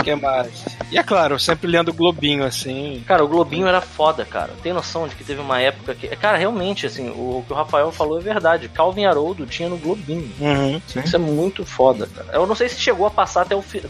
Que 0.05 0.15
mais? 0.15 0.63
E 0.91 0.97
é 0.99 1.03
claro, 1.03 1.39
sempre 1.39 1.67
lendo 1.67 1.89
o 1.89 1.93
Globinho, 1.93 2.43
assim. 2.45 3.03
Cara, 3.07 3.23
o 3.23 3.27
Globinho 3.27 3.65
era 3.67 3.81
foda, 3.81 4.23
cara. 4.23 4.51
Tem 4.61 4.71
noção 4.71 5.07
de 5.07 5.15
que 5.15 5.23
teve 5.23 5.41
uma 5.41 5.59
época 5.59 5.95
que. 5.95 6.07
Cara, 6.15 6.37
realmente, 6.37 6.85
assim, 6.85 7.09
o 7.09 7.43
que 7.45 7.51
o 7.51 7.55
Rafael 7.55 7.91
falou 7.91 8.19
é 8.19 8.21
verdade. 8.21 8.69
Calvin 8.69 9.05
Haroldo 9.05 9.47
tinha 9.47 9.67
no 9.67 9.77
Globinho. 9.77 10.31
Uhum. 10.39 10.79
Sim. 10.87 10.99
Isso 10.99 11.15
é 11.15 11.19
muito 11.19 11.65
foda, 11.65 12.07
cara. 12.15 12.29
Eu 12.33 12.45
não 12.45 12.53
sei 12.53 12.69
se 12.69 12.79
chegou 12.79 13.07
a 13.07 13.09
passar 13.11 13.41
até 13.41 13.55
o 13.55 13.63
fi... 13.63 13.81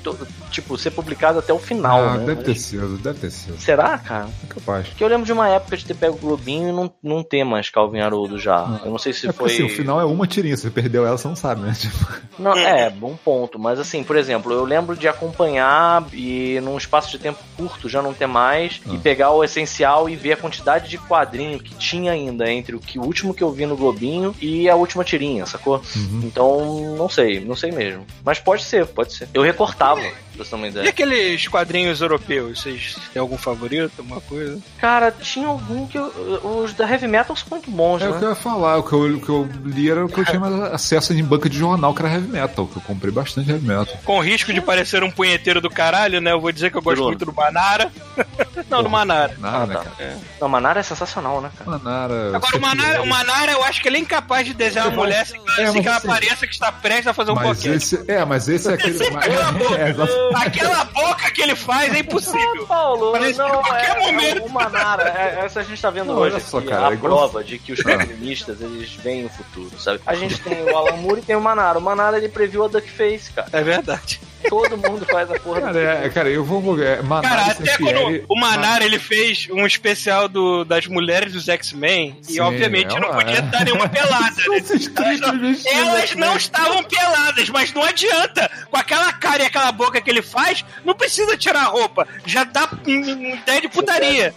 Tipo, 0.52 0.78
ser 0.78 0.92
publicado 0.92 1.40
até 1.40 1.52
o 1.52 1.60
final, 1.60 2.00
Ah, 2.02 2.14
né? 2.18 2.20
deve 2.28 2.36
Mas- 2.36 2.46
ter 2.46 2.56
sido, 2.56 2.98
deve 2.98 3.20
ter 3.20 3.30
sido. 3.32 3.60
Será, 3.60 3.98
cara? 3.98 4.30
É 4.44 4.48
capaz. 4.54 4.88
Porque 4.88 5.04
eu 5.04 5.08
lembro 5.10 5.26
de 5.26 5.34
uma 5.34 5.50
época 5.50 5.76
de 5.76 5.86
ter 5.86 5.96
pego 5.96 6.16
o 6.16 6.20
Globinho 6.20 6.70
e 6.70 6.72
não, 6.72 6.90
não 7.04 7.24
ter 7.24 7.44
mais 7.44 7.70
Calvin 7.70 8.00
Haroldo 8.00 8.40
já. 8.40 8.80
Eu 8.86 8.90
não 8.92 8.98
sei 8.98 9.12
se 9.12 9.28
É 9.28 9.34
foi. 9.34 9.52
assim, 9.52 9.64
o 9.64 9.70
final 9.70 10.00
é 10.00 10.06
uma 10.06 10.26
tirinha, 10.26 10.56
se 10.56 10.64
você 10.64 10.70
perdeu 10.72 11.06
ela, 11.06 11.18
você 11.18 11.28
não 11.28 11.36
sabe, 11.36 11.60
né? 11.62 11.76
Tipo, 11.78 12.08
Não, 12.40 12.56
é, 12.56 12.90
bom 12.90 13.18
ponto. 13.24 13.60
Mas 13.60 13.80
assim, 13.80 14.02
por 14.02 14.16
exemplo, 14.16 14.54
eu 14.54 14.64
lembro 14.64 14.96
de 14.96 15.08
acompanhar 15.10 16.05
e 16.14 16.60
num 16.61 16.77
espaço 16.77 17.10
de 17.11 17.19
tempo 17.19 17.40
curto 17.57 17.88
já 17.90 18.02
não 18.02 18.14
ter 18.14 18.27
mais 18.27 18.82
e 18.86 18.95
Ah. 18.95 18.99
pegar 19.02 19.32
o 19.32 19.44
essencial 19.44 20.10
e 20.10 20.15
ver 20.15 20.34
a 20.34 20.38
quantidade 20.38 20.90
de 20.90 20.98
quadrinho 20.98 21.60
que 21.60 21.73
tinha 21.76 22.11
ainda 22.11 22.49
entre 22.52 22.76
o 22.76 22.80
que 22.80 22.98
o 22.99 23.03
último 23.03 23.34
que 23.34 23.44
eu 23.44 23.52
vi 23.52 23.65
no 23.65 23.76
Globinho 23.77 24.36
e 24.41 24.69
a 24.69 24.76
última 24.76 25.03
tirinha, 25.03 25.45
sacou? 25.45 25.82
Uhum. 25.95 26.22
Então, 26.23 26.95
não 26.98 27.10
sei, 27.10 27.40
não 27.40 27.56
sei 27.56 27.72
mesmo. 27.72 28.06
Mas 28.23 28.40
pode 28.40 28.64
ser, 28.64 28.86
pode 28.86 29.14
ser. 29.14 29.27
Eu 29.34 29.41
recortava, 29.41 30.02
pra 30.02 30.44
você 30.44 30.49
ter 30.49 30.56
uma 30.56 30.68
E 30.68 30.69
ideia. 30.69 30.90
aqueles 30.90 31.48
quadrinhos 31.48 32.02
europeus? 32.02 32.61
Vocês 32.61 32.95
têm 33.14 33.19
algum 33.19 33.38
favorito, 33.38 33.91
alguma 33.99 34.22
coisa? 34.22 34.60
Cara, 34.77 35.11
tinha 35.11 35.48
algum 35.48 35.88
que 35.88 35.98
eu, 35.98 36.06
os 36.44 36.73
da 36.73 36.90
Heavy 36.90 37.07
Metal 37.07 37.36
são 37.36 37.48
muito 37.52 37.69
bons, 37.72 38.02
É 38.02 38.07
o 38.10 38.14
né? 38.14 38.19
que 38.19 38.26
eu 38.26 38.30
ia 38.30 38.36
falar, 38.36 38.77
o 38.77 38.84
que 38.84 38.94
eu, 38.94 38.99
o 39.15 39.22
que 39.22 39.30
eu 39.30 39.49
li 39.65 39.90
era 39.90 40.06
o 40.06 40.10
que 40.10 40.19
eu 40.19 40.26
tinha 40.26 40.40
mais 40.40 40.53
acesso 40.73 41.14
em 41.14 41.23
banca 41.23 41.49
de 41.49 41.57
jornal, 41.57 41.94
que 41.94 42.02
era 42.02 42.14
heavy 42.14 42.27
metal, 42.27 42.68
que 42.68 42.77
eu 42.77 42.82
comprei 42.82 43.11
bastante 43.11 43.49
heavy 43.49 43.65
metal. 43.65 43.95
Com 44.03 44.19
risco 44.19 44.52
de 44.53 44.61
parecer 44.61 45.03
um 45.03 45.11
punheteiro 45.11 45.61
do 45.61 45.69
caralho, 45.69 45.95
né? 46.22 46.32
Eu 46.32 46.40
vou 46.42 46.52
dizer 46.52 46.72
que 46.72 46.78
eu 46.78 46.82
gosto 46.82 46.96
Bruno. 46.96 47.10
muito 47.12 47.26
do 47.26 47.34
Manara. 47.34 47.92
não, 48.70 48.84
do 48.84 48.90
Manara. 48.90 49.34
Manara, 49.38 49.82
Ah, 49.82 49.84
tá. 49.98 50.14
Não, 50.42 50.48
Manara 50.50 50.80
é 50.80 50.84
sensacional, 50.84 51.42
né, 51.42 51.50
cara? 51.58 51.72
Manara. 51.78 52.36
Agora, 52.36 52.58
o 52.58 52.62
Manara, 52.62 53.02
o 53.02 53.08
Manara, 53.08 53.52
eu 53.54 53.64
acho 53.64 53.82
que 53.82 53.88
ele 53.88 53.98
é 53.98 54.00
incapaz 54.00 54.46
de 54.46 54.54
desenhar 54.54 54.88
uma 54.88 54.96
mulher 54.98 55.26
sem 55.26 55.42
É, 55.58 55.64
assim 55.66 55.82
que 55.82 55.88
ela 55.88 55.98
assim- 55.98 56.08
pareça 56.08 56.46
que 56.48 56.54
está 56.54 56.72
prestes 56.72 57.08
a 57.08 57.14
fazer 57.14 57.32
um 57.32 57.36
Mas 57.36 57.48
boquete. 57.48 57.70
esse, 57.76 58.12
é, 58.12 58.24
mas 58.26 58.48
esse 58.48 58.70
é 58.70 58.74
aquele. 58.76 59.10
mas- 59.12 59.26
Cala 59.26 59.48
a 59.48 59.52
boca. 59.52 59.76
é. 59.76 60.46
Aquela 60.48 60.84
boca 60.86 61.32
que 61.32 61.42
ele 61.42 61.56
faz 61.56 61.94
é 61.94 62.00
impossível. 62.00 62.66
Paulo, 62.68 63.12
Parece 63.12 63.34
que 63.34 63.40
não, 63.40 63.48
a 63.60 63.64
qualquer 63.64 63.98
é, 63.98 64.00
momento- 64.00 64.38
é 64.42 64.46
o 64.46 64.50
Manara, 64.50 65.04
é, 65.10 65.46
essa 65.46 65.60
a 65.60 65.64
gente 65.64 65.82
tá 65.82 65.90
vendo 65.90 66.08
Não, 66.08 66.16
hoje 66.20 66.36
olha 66.36 66.44
só, 66.44 66.58
aqui, 66.60 66.68
cara, 66.68 66.88
a 66.88 66.92
é 66.92 66.94
igual- 66.94 67.18
prova 67.30 67.44
de 67.44 67.58
que 67.60 67.72
os 67.74 67.80
quadrinistas, 67.82 68.62
eles 68.62 68.92
veem 68.96 69.26
o 69.26 69.30
futuro, 69.30 69.72
sabe? 69.80 70.00
A 70.06 70.16
gente 70.16 70.40
tem 70.42 70.64
o 70.64 70.76
Alan 70.78 70.98
Moore 70.98 71.20
e 71.22 71.24
tem 71.24 71.36
o 71.36 71.42
Manara. 71.42 71.78
O 71.78 71.82
Manara, 71.82 72.18
ele 72.18 72.30
previu 72.30 72.64
a 72.66 72.68
Duckface, 72.68 73.32
cara. 73.32 73.48
É 73.52 73.62
verdade. 73.64 74.20
Todo 74.50 74.78
mundo 74.78 75.06
faz 75.06 75.30
a 75.32 75.40
porra 75.40 75.62
Cara, 75.62 75.74
é, 75.86 76.10
cara, 76.10 76.30
eu 76.30 76.44
vou. 76.44 76.82
É, 76.82 77.02
Manara 77.02 77.36
Cara, 77.38 77.52
até 77.52 77.66
Serpieri- 77.66 78.20
quando 78.20 78.26
o 78.30 78.40
Manara 78.40 78.84
ele 78.86 78.99
fez 78.99 79.48
um 79.52 79.66
especial 79.66 80.28
do, 80.28 80.64
das 80.64 80.88
mulheres 80.88 81.34
dos 81.34 81.48
X-Men, 81.49 82.20
e 82.30 82.40
obviamente 82.40 82.95
é 82.95 82.99
não 82.99 83.10
uma- 83.10 83.18
podia 83.18 83.41
dar 83.41 83.64
nenhuma 83.66 83.88
pelada, 83.90 84.36
né? 84.49 84.62
Elas 85.74 86.16
não 86.16 86.32
né? 86.32 86.38
estavam 86.38 86.84
peladas, 86.84 87.49
mas 87.49 87.74
não 87.74 87.84
adianta. 87.84 88.49
Com 88.70 88.78
aquela 88.78 89.12
cara 89.14 89.44
e 89.44 89.45
aquela 89.45 89.72
boca 89.72 90.02
que 90.02 90.10
ele 90.10 90.22
faz, 90.22 90.64
não 90.84 90.94
precisa 90.95 91.38
tirar 91.38 91.62
a 91.62 91.66
roupa. 91.66 92.07
Já 92.26 92.44
dá 92.44 92.70
ideia 92.86 93.62
de 93.62 93.68
putaria. 93.70 94.34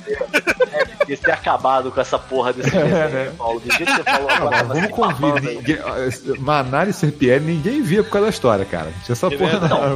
de 1.07 1.17
ter 1.17 1.33
acabado 1.33 1.91
com 1.91 2.01
essa 2.01 2.19
porra 2.19 2.53
desse 2.53 2.71
desenho, 2.77 3.09
né? 3.09 3.33
Paulo. 3.37 3.61
Do 3.61 3.73
jeito 3.73 3.91
que 3.91 3.97
você 3.97 4.05
falou 4.05 4.31
agora, 4.31 4.65
vamos 4.65 4.91
convir. 4.91 5.43
Ninguém, 5.43 5.79
ah, 5.85 6.35
Manara 6.39 6.91
e 6.91 6.93
Serpieri 6.93 7.45
ninguém 7.45 7.83
via 7.83 8.03
por 8.03 8.11
causa 8.11 8.27
da 8.27 8.31
história, 8.31 8.65
cara. 8.65 8.93
Tinha 9.05 9.13
essa 9.15 9.31
porra 9.31 9.61
não. 9.61 9.95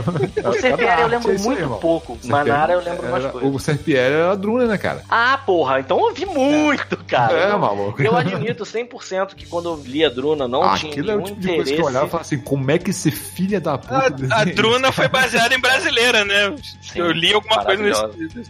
O 0.51 0.53
Serpieri 0.55 1.01
eu 1.03 1.07
lembro 1.09 1.31
É 1.31 1.33
aí, 1.33 1.39
muito 1.43 1.61
irmão. 1.61 1.79
pouco. 1.79 2.13
Serpieri 2.21 2.31
Manara 2.51 2.73
eu 2.75 2.81
lembro 2.81 3.11
mais 3.11 3.25
era- 3.25 3.33
coisas. 3.33 3.55
O 3.55 3.59
Serpieri 3.59 4.01
era 4.15 4.33
a 4.33 4.35
Druna, 4.35 4.67
né, 4.67 4.79
cara? 4.79 5.03
Ah, 5.09 5.39
porra, 5.45 5.81
então 5.81 5.99
eu 6.09 6.15
vi 6.15 6.25
muito, 6.27 6.97
cara. 7.05 7.33
É, 7.39 7.51
Eu- 7.53 7.59
maluco. 7.59 8.03
Eu 8.03 8.17
admito 8.17 8.65
100% 8.65 9.35
que 9.35 9.47
quando 9.47 9.69
eu 9.71 9.83
li 9.85 10.05
a 10.05 10.09
Druna 10.09 10.47
não 10.49 10.63
Ah, 10.63 10.77
tinha 10.77 10.91
aquilo 10.93 11.11
é 11.11 11.15
o 11.15 11.17
nenhum 11.19 11.27
tipo 11.29 11.41
de 11.41 11.47
coisa 11.47 11.61
interesse. 11.63 11.75
que 11.75 11.81
eu 11.81 11.87
olhava 11.87 12.07
e 12.07 12.11
falava 12.11 12.27
assim, 12.27 12.39
como 12.39 12.71
é 12.71 12.79
que 12.79 12.91
esse 12.91 13.11
filho 13.11 13.61
da 13.61 13.79
puta 13.79 13.95
A, 14.31 14.41
a 14.41 14.45
Druna 14.45 14.93
foi 14.93 15.09
baseada 15.09 15.55
em 15.55 15.61
brasileira, 15.61 16.25
né? 16.25 16.55
Sim, 16.81 16.99
eu 17.01 17.11
li 17.13 17.33
alguma 17.33 17.65
coisa 17.65 17.83
nesse. 17.83 18.03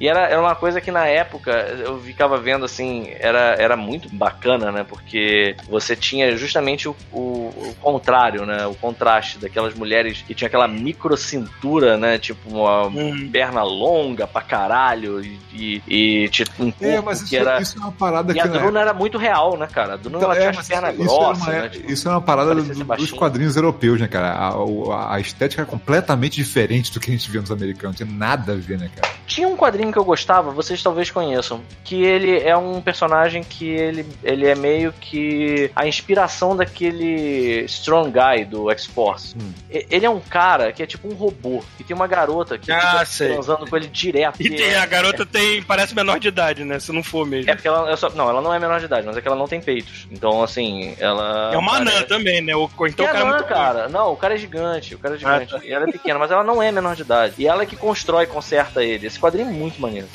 E 0.03 0.09
era, 0.09 0.21
era 0.29 0.41
uma 0.41 0.55
coisa 0.55 0.81
que 0.81 0.91
na 0.91 1.07
época 1.07 1.51
eu 1.53 1.99
ficava 2.01 2.37
vendo 2.39 2.65
assim, 2.65 3.09
era, 3.19 3.57
era 3.59 3.77
muito 3.77 4.09
bacana, 4.15 4.71
né? 4.73 4.85
Porque 4.89 5.57
você 5.69 5.95
tinha 5.97 6.37
justamente 6.37 6.89
o, 6.89 6.97
o, 7.13 7.19
o 7.19 7.75
contrário, 7.81 8.45
né? 8.47 8.67
O 8.67 8.75
contraste 8.75 9.39
daquelas 9.39 9.75
mulheres 9.75 10.23
que 10.27 10.35
tinham 10.35 10.47
aquela 10.49 10.67
micro 10.69 11.17
cintura, 11.17 11.97
né? 11.97 12.19
Tipo 12.19 12.49
uma 12.51 12.72
Hum. 12.89 13.29
perna 13.31 13.63
longa 13.63 14.27
pra 14.27 14.41
caralho 14.43 15.21
e, 15.53 15.83
e, 15.87 16.29
tipo, 16.29 16.51
um 16.63 16.71
corpo 16.71 16.85
É, 16.87 17.01
mas 17.01 17.21
isso, 17.21 17.29
que 17.31 17.37
era. 17.37 17.61
isso 17.61 17.79
é 17.79 17.81
uma 17.81 17.93
parada 17.93 18.33
E 18.33 18.35
que 18.35 18.41
a 18.41 18.47
na 18.47 18.59
Druna 18.59 18.81
era 18.81 18.93
muito 18.95 19.19
real, 19.19 19.57
né, 19.57 19.67
cara? 19.71 19.95
A 19.95 19.97
Druna 19.97 20.19
Então, 20.19 20.31
ela 20.33 20.39
é, 20.39 20.43
tinha 20.43 20.53
mas 20.57 20.69
perna 20.69 20.91
isso, 20.93 21.03
grossa, 21.03 21.51
era 21.51 21.57
uma, 21.57 21.63
né? 21.63 21.69
Tipo, 21.69 21.91
isso 21.93 22.09
é 22.09 22.11
uma 22.11 22.21
parada 22.21 22.55
do- 22.55 22.85
dos 22.97 23.11
quadrinhos 23.13 23.57
europeus, 23.57 24.01
né, 24.01 24.09
cara? 24.09 24.33
A, 24.33 24.49
a- 24.51 25.15
a 25.17 25.21
estética 25.21 25.63
é 25.63 25.65
completamente 25.65 26.35
diferente 26.37 26.93
do 26.93 27.01
que 27.01 27.11
a 27.11 27.13
gente 27.15 27.31
vê 27.31 27.39
nos 27.41 27.51
americanos. 27.51 27.99
Não 28.01 28.07
tem 28.07 28.17
nada 28.17 28.53
a 28.53 28.57
ver, 28.57 28.79
né, 28.79 28.91
cara? 28.95 29.13
Tinha 29.27 29.49
um 29.49 29.57
quadrinho 29.57 29.91
que 29.93 29.99
eu 29.99 30.05
gostava, 30.05 30.51
vocês 30.51 30.83
talvez 30.83 31.11
conheçam, 31.11 31.61
que 31.85 32.03
ele 32.03 32.39
é 32.39 32.57
um 32.57 32.81
personagem 32.81 33.43
que 33.43 33.67
ele, 33.69 34.07
ele 34.23 34.47
é 34.47 34.55
meio 34.55 34.93
que 34.93 35.71
a 35.75 35.87
inspiração 35.87 36.55
daquele 36.57 37.65
Strong 37.67 38.11
Guy 38.13 38.45
do 38.45 38.71
X-Force. 38.71 39.35
Hum. 39.41 39.53
Ele 39.71 40.05
é 40.07 40.11
um 40.11 40.21
cara 40.21 40.73
que 40.73 40.83
é 40.83 40.87
tipo 40.87 41.09
um 41.09 41.15
robô, 41.15 41.63
e 41.79 41.85
tem 41.85 41.95
uma 41.97 42.07
garota 42.07 42.59
que 42.63 42.71
Ah, 42.73 43.05
sei. 43.05 43.33
transando 43.35 43.67
com 43.69 43.77
ele 43.77 43.87
direto. 43.89 44.41
E 44.41 44.49
tem, 44.49 44.71
é, 44.71 44.79
a 44.79 44.87
garota 44.87 45.27
tem, 45.27 45.63
parece 45.63 45.95
menor 45.95 46.19
de 46.19 46.29
idade, 46.29 46.65
né? 46.65 46.79
Se 46.79 46.93
não 46.93 47.03
for 47.03 47.27
mesmo. 47.27 47.51
é 47.51 47.55
porque 47.55 47.69
ela 47.69 47.91
é 47.91 47.97
só, 47.97 48.09
não, 48.11 48.29
ela 48.29 48.41
não 48.41 48.55
é 48.55 48.59
menor 48.59 48.79
de 48.79 48.87
idade, 48.87 49.07
mas 49.07 49.17
é 49.17 49.21
que 49.21 49.27
ela 49.29 49.37
não 49.37 49.49
tem 49.49 49.61
peitos. 49.61 50.07
Então, 50.11 50.43
assim, 50.43 50.95
ela 50.99 51.51
É 51.53 51.59
uma 51.59 51.77
anã 51.77 51.91
parece- 51.91 52.07
também, 52.07 52.41
né? 52.41 52.55
O, 52.55 52.65
então 52.65 52.89
que 52.93 53.03
o 53.03 53.07
cara 53.07 53.19
é 53.19 53.23
anã, 53.23 53.31
muito 53.37 53.45
cara. 53.49 53.89
Não, 53.89 54.13
o 54.13 54.17
cara 54.17 54.35
é 54.35 54.39
gigante, 54.39 54.95
o 54.95 54.99
cara 54.99 55.15
é 55.15 55.19
gigante. 55.19 55.55
Ah, 55.55 55.59
tá. 55.59 55.65
E 55.67 55.73
ela 55.73 55.85
é 55.89 55.93
pequena, 55.93 56.19
mas 56.19 56.31
ela 56.31 56.45
não 56.45 56.63
é 56.63 56.71
menor 56.73 56.95
de 56.97 57.03
idade. 57.03 57.35
E 57.39 57.47
ela 57.47 57.63
é 57.63 57.67
que 57.67 57.77
constrói 57.77 58.27
conserta 58.27 58.83
ele. 58.83 59.07
Esse 59.07 59.19
quadrinho 59.19 59.49
é 59.49 59.53
muito 59.53 59.81
maneiro. 59.81 60.07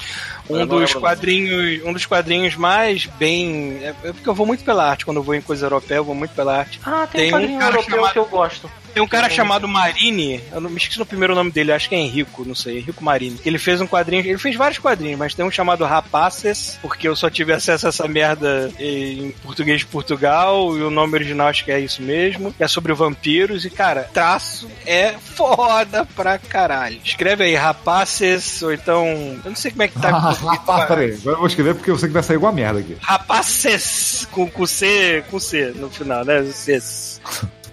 Um 0.50 0.60
não 0.60 0.66
dos 0.68 0.94
o 0.96 1.00
quadrinhos, 1.00 1.84
um 1.86 1.94
dos 1.94 2.06
quadrinhos 2.06 2.56
mais 2.56 3.06
bem, 3.06 3.80
é 3.82 3.94
é 4.04 4.14
porque 4.14 4.28
eu 4.30 4.34
vou 4.36 4.46
muito 4.46 4.64
pela 4.64 4.90
arte, 4.90 5.06
quando 5.06 5.18
eu 5.18 5.24
vou 5.24 5.36
em 5.36 5.42
coisa 5.42 5.66
europeia, 5.66 5.98
eu 5.98 6.04
vou 6.06 6.16
muito 6.16 6.32
pela 6.36 6.58
arte. 6.58 6.80
Ah, 6.86 7.08
tem, 7.12 7.22
Tem 7.22 7.34
um 7.34 7.38
um 7.38 7.40
quadrinho 7.42 7.60
cara 7.60 7.72
europeu 7.76 7.96
chamado- 7.96 8.14
que 8.14 8.20
eu 8.20 8.26
gosto. 8.26 8.72
Tem 8.94 9.04
um 9.04 9.08
cara 9.08 9.30
chamado 9.30 9.68
Marini, 9.68 10.42
eu 10.52 10.60
não 10.60 10.72
me 10.72 10.78
esqueci 10.78 10.98
no 10.98 11.06
primeiro 11.06 11.36
nome 11.36 11.52
dele, 11.52 11.72
acho 11.72 11.88
que 11.88 11.94
é 11.94 12.00
Henrico, 12.00 12.44
não 12.44 12.56
sei, 12.56 12.80
Henrico 12.80 13.04
Marini. 13.04 13.40
Ele 13.46 13.60
fez 13.60 13.80
um 13.80 13.86
quadrinho, 13.86 14.26
ele 14.26 14.40
fez 14.40 14.56
vários 14.56 14.80
quadrinhos, 14.80 15.20
mas 15.20 15.36
tem 15.36 15.46
um 15.46 15.52
chamado 15.52 15.86
Rapaces, 15.86 16.80
porque 16.82 17.08
eu 17.08 17.16
só 17.16 17.30
tive 17.30 17.54
acesso 17.54 17.86
a 17.86 17.90
essa 17.90 18.08
merda 18.08 18.72
em 18.80 19.30
português 19.44 19.82
de 19.82 19.86
Portugal, 19.86 20.76
e 20.76 20.82
o 20.82 20.90
nome 20.90 21.14
original 21.14 21.48
acho 21.48 21.64
que 21.64 21.72
é 21.72 21.80
isso 21.80 22.02
mesmo, 22.02 22.52
que 22.52 22.64
é 22.64 22.68
sobre 22.68 22.92
vampiros, 22.92 23.66
e 23.66 23.70
cara, 23.70 24.10
traço 24.12 24.68
é 24.84 25.14
foda 25.14 26.04
pra 26.16 26.40
caralho. 26.40 27.00
Escreve 27.04 27.44
aí, 27.44 27.54
Rapaces, 27.56 28.64
ou 28.64 28.74
então, 28.74 29.06
eu 29.44 29.50
não 29.50 29.56
sei 29.56 29.70
como 29.70 29.84
é 29.84 29.88
que 29.90 30.00
tá. 30.00 30.37
Rapaz, 30.46 30.88
peraí. 30.88 31.14
Agora 31.14 31.36
eu 31.36 31.38
vou 31.38 31.48
escrever 31.48 31.76
porque 31.76 31.92
eu 31.92 31.98
sei 31.98 32.10
que 32.10 32.14
vai 32.14 32.24
sair 32.24 32.36
igual 32.36 32.52
a 32.52 32.56
merda 32.56 32.80
aqui. 32.80 32.98
Rapaces, 33.02 34.28
com, 34.32 34.50
com 34.50 34.66
C, 34.66 35.24
com 35.30 35.40
C 35.40 35.72
no 35.76 35.90
final, 35.90 36.24
né? 36.24 36.44
Cs. 36.44 37.22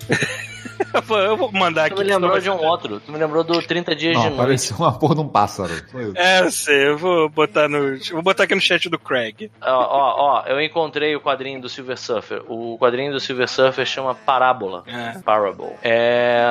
eu, 0.95 1.37
vou, 1.37 1.53
mandar 1.53 1.87
aqui. 1.87 1.97
Tu 1.97 2.05
me 2.05 2.11
lembrou 2.13 2.41
de 2.41 2.51
um 2.51 2.65
outro. 2.65 3.01
Tu 3.01 3.13
me 3.13 3.19
lembrou 3.19 3.45
do 3.45 3.61
30 3.61 3.95
Dias 3.95 4.13
de 4.13 4.19
Não, 4.19 4.25
Noite. 4.31 4.37
parecia 4.37 4.77
uma 4.77 4.93
porra 4.93 5.15
de 5.15 5.21
um 5.21 5.29
pássaro. 5.29 5.73
É, 6.15 6.41
eu 6.41 6.51
sei, 6.51 6.89
eu 6.89 6.99
vou 6.99 7.29
botar 7.29 7.69
no. 7.69 7.99
Vou 8.13 8.23
botar 8.23 8.45
aqui 8.45 8.55
no 8.55 8.61
chat 8.61 8.89
do 8.89 8.99
Craig. 8.99 9.51
Ó, 9.63 9.67
ó, 9.67 10.15
ó, 10.17 10.47
eu 10.47 10.61
encontrei 10.61 11.15
o 11.15 11.21
quadrinho 11.21 11.61
do 11.61 11.69
Silver 11.69 11.99
Surfer. 11.99 12.43
O 12.49 12.79
quadrinho 12.79 13.13
do 13.13 13.21
Silver 13.21 13.49
Surfer 13.49 13.87
chama 13.87 14.15
Parábola. 14.15 14.85
É. 14.87 15.19
Parable. 15.21 15.73
É, 15.83 16.45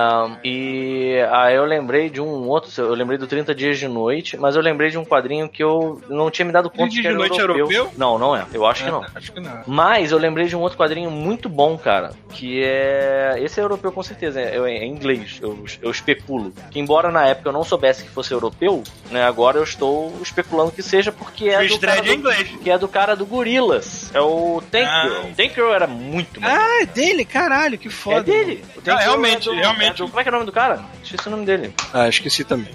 e 0.43 1.15
aí 1.31 1.55
eu 1.55 1.65
lembrei 1.65 2.09
de 2.09 2.21
um 2.21 2.47
outro, 2.47 2.69
eu 2.81 2.93
lembrei 2.93 3.17
do 3.17 3.27
30 3.27 3.53
Dias 3.53 3.77
de 3.77 3.87
Noite, 3.87 4.37
mas 4.37 4.55
eu 4.55 4.61
lembrei 4.61 4.89
de 4.89 4.97
um 4.97 5.05
quadrinho 5.05 5.49
que 5.49 5.63
eu 5.63 6.01
não 6.09 6.29
tinha 6.29 6.45
me 6.45 6.51
dado 6.51 6.69
conta 6.69 6.91
30 6.91 7.01
que 7.01 7.07
era 7.07 7.15
Dias 7.17 7.23
de 7.23 7.29
Noite 7.29 7.39
é 7.39 7.43
europeu. 7.43 7.67
europeu? 7.67 7.93
Não, 7.97 8.17
não 8.17 8.35
é. 8.35 8.45
Eu 8.53 8.65
acho 8.65 8.83
que 8.83 8.91
não. 8.91 9.05
Acho 9.15 9.31
que 9.31 9.39
não. 9.39 9.61
Mas 9.67 10.11
eu 10.11 10.17
lembrei 10.17 10.47
de 10.47 10.55
um 10.55 10.61
outro 10.61 10.77
quadrinho 10.77 11.11
muito 11.11 11.49
bom, 11.49 11.77
cara. 11.77 12.11
Que 12.29 12.63
é. 12.63 13.35
Esse 13.39 13.59
é 13.59 13.63
europeu 13.63 13.91
com 13.91 14.03
certeza, 14.03 14.22
é, 14.25 14.55
é 14.57 14.83
em 14.85 14.91
inglês, 14.91 15.37
eu, 15.41 15.63
eu 15.81 15.91
especulo. 15.91 16.53
Que 16.71 16.79
embora 16.79 17.11
na 17.11 17.25
época 17.27 17.49
eu 17.49 17.53
não 17.53 17.63
soubesse 17.63 18.03
que 18.03 18.09
fosse 18.09 18.31
europeu, 18.33 18.83
né? 19.11 19.23
Agora 19.23 19.57
eu 19.57 19.63
estou 19.63 20.13
especulando 20.21 20.71
que 20.71 20.81
seja 20.83 21.11
porque 21.11 21.49
é. 21.49 21.57
Chris 21.57 21.71
do 21.71 21.79
cara 21.79 21.99
é 21.99 22.01
do- 22.01 22.13
inglês. 22.13 22.49
Que 22.63 22.69
é 22.69 22.77
do 22.77 22.87
cara 22.87 23.15
do 23.15 23.25
Gorilas. 23.25 24.11
É 24.13 24.21
o 24.21 24.61
Tank 24.71 24.85
Ah. 24.87 25.03
Girl. 25.03 25.33
Tank 25.35 25.53
Girl 25.55 25.73
era 25.73 25.87
muito 25.87 26.39
maneiro. 26.41 26.63
Ah, 26.63 26.81
é 26.81 26.85
dele? 26.85 27.25
Caralho, 27.25 27.77
que 27.77 27.89
foda. 27.89 28.19
É 28.19 28.23
dele. 28.23 28.65
O 28.75 28.81
Tank 28.81 28.97
Ah, 28.99 29.01
realmente, 29.03 29.49
é 29.49 29.51
do- 29.53 29.57
realmente. 29.59 30.01
é 30.01 30.05
do- 30.05 30.07
como 30.07 30.19
é 30.19 30.23
que 30.23 30.29
é 30.29 30.31
o 30.31 30.33
nome 30.33 30.45
do 30.45 30.51
cara? 30.51 30.83
Esqueci 31.03 31.27
o 31.27 31.31
nome 31.31 31.45
dele. 31.45 31.73
Ah, 31.93 32.07
esqueci 32.07 32.43
também. 32.43 32.73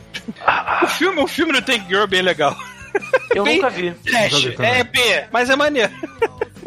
O 0.83 0.87
filme, 0.87 1.20
o 1.20 1.27
filme 1.27 1.53
do 1.53 1.62
Tank 1.62 1.87
Girl 1.89 2.03
é 2.03 2.07
bem 2.07 2.23
legal. 2.23 2.57
Eu 3.35 3.45
Bem- 3.45 3.57
nunca 3.57 3.70
vi. 3.70 3.93
Trash, 3.93 4.47
é 4.59 4.83
B, 4.83 5.25
mas 5.31 5.51
é 5.51 5.55
maneiro. 5.57 5.93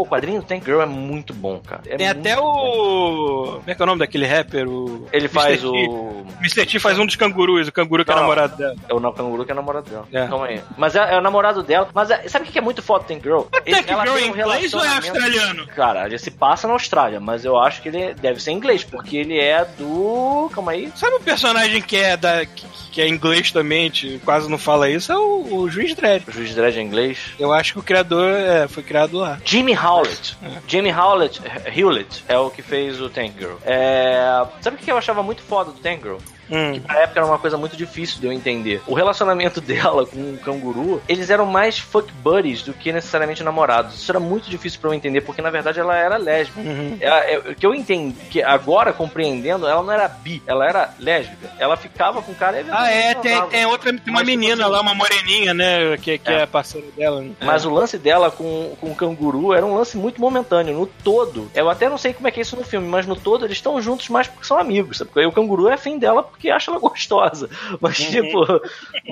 Pô, 0.02 0.04
o 0.04 0.06
quadrinho 0.08 0.42
do 0.42 0.48
Tank 0.48 0.64
Girl 0.66 0.82
é 0.82 0.86
muito 0.86 1.34
bom, 1.34 1.60
cara. 1.60 1.82
É 1.86 1.96
Tem 1.98 2.08
até 2.08 2.38
o. 2.40 3.60
Como 3.60 3.64
é 3.68 3.76
que 3.76 3.82
é 3.82 3.84
o 3.84 3.88
nome 3.88 4.00
daquele 4.00 4.26
rapper? 4.26 4.68
O... 4.68 5.08
Ele 5.12 5.28
faz 5.28 5.64
Mr. 5.64 5.88
O. 5.90 6.26
Mr. 6.40 6.66
T 6.66 6.80
faz 6.80 6.98
um 6.98 7.06
dos 7.06 7.16
cangurus, 7.16 7.68
o 7.68 7.72
canguru 7.72 8.04
que 8.04 8.12
é 8.12 8.16
Não. 8.16 8.22
namorado 8.22 8.58
dela. 8.58 8.76
É 8.90 8.94
o 8.94 9.12
Canguru 9.14 9.46
que 9.46 9.52
é 9.52 9.54
o 9.54 9.56
namorado 9.56 9.90
dela. 9.90 10.08
É. 10.12 10.28
Calma 10.28 10.46
aí. 10.48 10.62
Mas 10.78 10.96
é, 10.96 11.14
é 11.14 11.18
o 11.18 11.22
namorado 11.22 11.62
dela. 11.64 11.90
Mas 11.94 12.10
é- 12.10 12.28
sabe 12.28 12.48
o 12.48 12.52
que 12.52 12.58
é 12.58 12.62
muito 12.62 12.82
foda 12.82 13.04
do 13.04 13.08
Tank 13.08 13.22
Girl? 13.22 13.42
Ele- 13.66 13.76
Tank 13.84 13.88
Girl 13.88 14.18
é 14.18 14.22
um 14.24 14.26
inglês 14.28 14.74
ou 14.74 14.84
é 14.84 14.88
australiano? 14.96 15.68
Cara, 15.68 16.06
ele 16.06 16.18
se 16.18 16.32
passa 16.32 16.68
na 16.68 16.74
Austrália, 16.74 17.20
mas 17.20 17.46
eu 17.46 17.60
acho 17.60 17.82
que 17.82 17.90
ele 17.90 18.14
deve 18.16 18.42
ser 18.42 18.52
inglês, 18.52 18.84
porque 18.84 19.18
ele 19.18 19.38
é 19.40 19.66
do. 19.78 20.50
Calma 20.54 20.72
aí. 20.72 20.92
Sabe 20.96 21.16
um 21.16 21.22
personagem 21.22 21.82
que 21.82 21.98
é 21.98 22.18
da. 22.18 22.46
que, 22.46 23.02
é 23.02 23.08
inglês 23.08 23.52
também, 23.52 23.90
te- 23.90 24.20
quase 24.26 24.50
não 24.50 24.58
fala 24.58 24.90
isso? 24.90 25.12
É 25.12 25.18
o, 25.18 25.56
o 25.62 25.70
Juiz 25.70 25.94
Dredd. 25.96 26.24
O 26.28 26.32
juiz 26.32 26.54
Dredd 26.56 26.78
é 26.78 26.82
inglês. 26.82 27.20
Eu 27.40 27.52
acho 27.54 27.74
que 27.74 27.80
o 27.80 27.84
criador 27.84 28.32
é, 28.34 28.68
foi 28.68 28.84
criado 28.84 29.18
lá. 29.18 29.38
Jimmy 29.46 29.74
Howlett. 29.92 30.36
Jimmy 30.68 30.92
Howlett, 30.92 31.42
Hewlett 31.66 32.24
é 32.28 32.38
o 32.38 32.50
que 32.50 32.62
fez 32.62 33.02
o 33.02 33.10
Tank 33.10 33.38
Girl. 33.38 33.56
É... 33.64 34.46
Sabe 34.62 34.78
o 34.78 34.80
que 34.80 34.92
eu 34.92 34.98
achava 34.98 35.22
muito 35.22 35.42
foda 35.42 35.72
do 35.72 35.80
Tank 35.80 36.02
Girl? 36.02 36.18
Hum. 36.52 36.82
Na 36.88 36.98
época 37.00 37.20
era 37.20 37.26
uma 37.26 37.40
coisa 37.40 37.58
muito 37.58 37.78
difícil 37.78 38.20
de 38.20 38.26
eu 38.28 38.32
entender. 38.32 38.82
O 38.88 38.94
relacionamento 38.94 39.60
dela 39.62 40.06
com 40.06 40.18
o 40.34 40.38
canguru, 40.38 41.02
eles 41.08 41.30
eram 41.30 41.46
mais 41.46 41.80
fuck 41.80 42.12
buddies 42.14 42.62
do 42.62 42.74
que 42.74 42.92
necessariamente 42.92 43.44
namorados. 43.44 43.96
Isso 43.96 44.12
era 44.12 44.20
muito 44.20 44.50
difícil 44.50 44.80
pra 44.80 44.90
eu 44.90 44.94
entender, 44.94 45.22
porque 45.22 45.42
na 45.42 45.50
verdade 45.50 45.80
ela 45.80 45.96
era 45.98 46.18
lésbica. 46.18 46.60
Uhum. 46.62 46.98
Ela- 47.00 47.20
é, 47.26 47.38
O 47.38 47.56
que 47.56 47.66
eu 47.66 47.74
entendi, 47.74 48.16
que 48.30 48.42
agora 48.44 48.92
compreendendo, 48.94 49.68
ela 49.68 49.82
não 49.82 49.92
era 49.94 50.08
bi, 50.08 50.42
ela 50.46 50.68
era 50.68 50.94
lésbica. 51.00 51.50
Ela 51.58 51.76
ficava 51.78 52.22
com 52.22 52.32
o 52.32 52.36
cara 52.36 52.60
e 52.62 52.66
Ah, 52.70 52.90
é, 52.92 53.14
tem, 53.16 53.42
tem 53.48 53.66
outra, 53.66 53.92
tem 53.92 54.02
uma 54.08 54.20
Mas, 54.20 54.28
tipo 54.28 54.40
menina 54.40 54.64
assim, 54.64 54.72
lá, 54.74 54.82
uma 54.82 54.94
moreninha, 54.94 55.54
né, 55.54 55.98
que, 55.98 56.18
que 56.18 56.30
é, 56.32 56.42
É. 56.42 56.46
parceira 56.46 56.88
dela. 56.98 57.22
né? 57.22 57.32
Mas 57.42 57.66
o 57.66 57.70
lance 57.70 57.98
dela 57.98 58.30
com, 58.32 58.76
com 58.80 58.92
o 58.92 58.96
canguru 58.96 59.54
era 59.54 59.66
um 59.66 59.76
lance 59.76 59.98
muito 59.98 60.20
momentâneo. 60.20 60.74
No 60.78 60.86
todo, 60.86 61.50
eu 61.56 61.70
até 61.70 61.88
não 61.90 61.98
sei 61.98 62.14
como 62.14 62.28
é 62.28 62.32
que 62.32 62.40
é 62.40 62.44
isso 62.44 62.56
no 62.56 62.64
filme, 62.64 62.88
mas 62.88 63.06
no 63.06 63.16
todo 63.16 63.46
eles 63.46 63.58
estão 63.58 63.82
juntos 63.82 64.10
mais 64.10 64.28
porque 64.28 64.46
são 64.46 64.58
amigos, 64.58 64.98
sabe? 64.98 65.10
Porque 65.10 65.20
aí 65.22 65.26
o 65.28 65.32
canguru 65.32 65.70
é 65.70 65.78
fim 65.78 65.98
dela 65.98 66.24
porque 66.24 66.41
acha 66.50 66.72
ela 66.72 66.80
gostosa. 66.80 67.50
Mas, 67.80 67.98
tipo, 67.98 68.46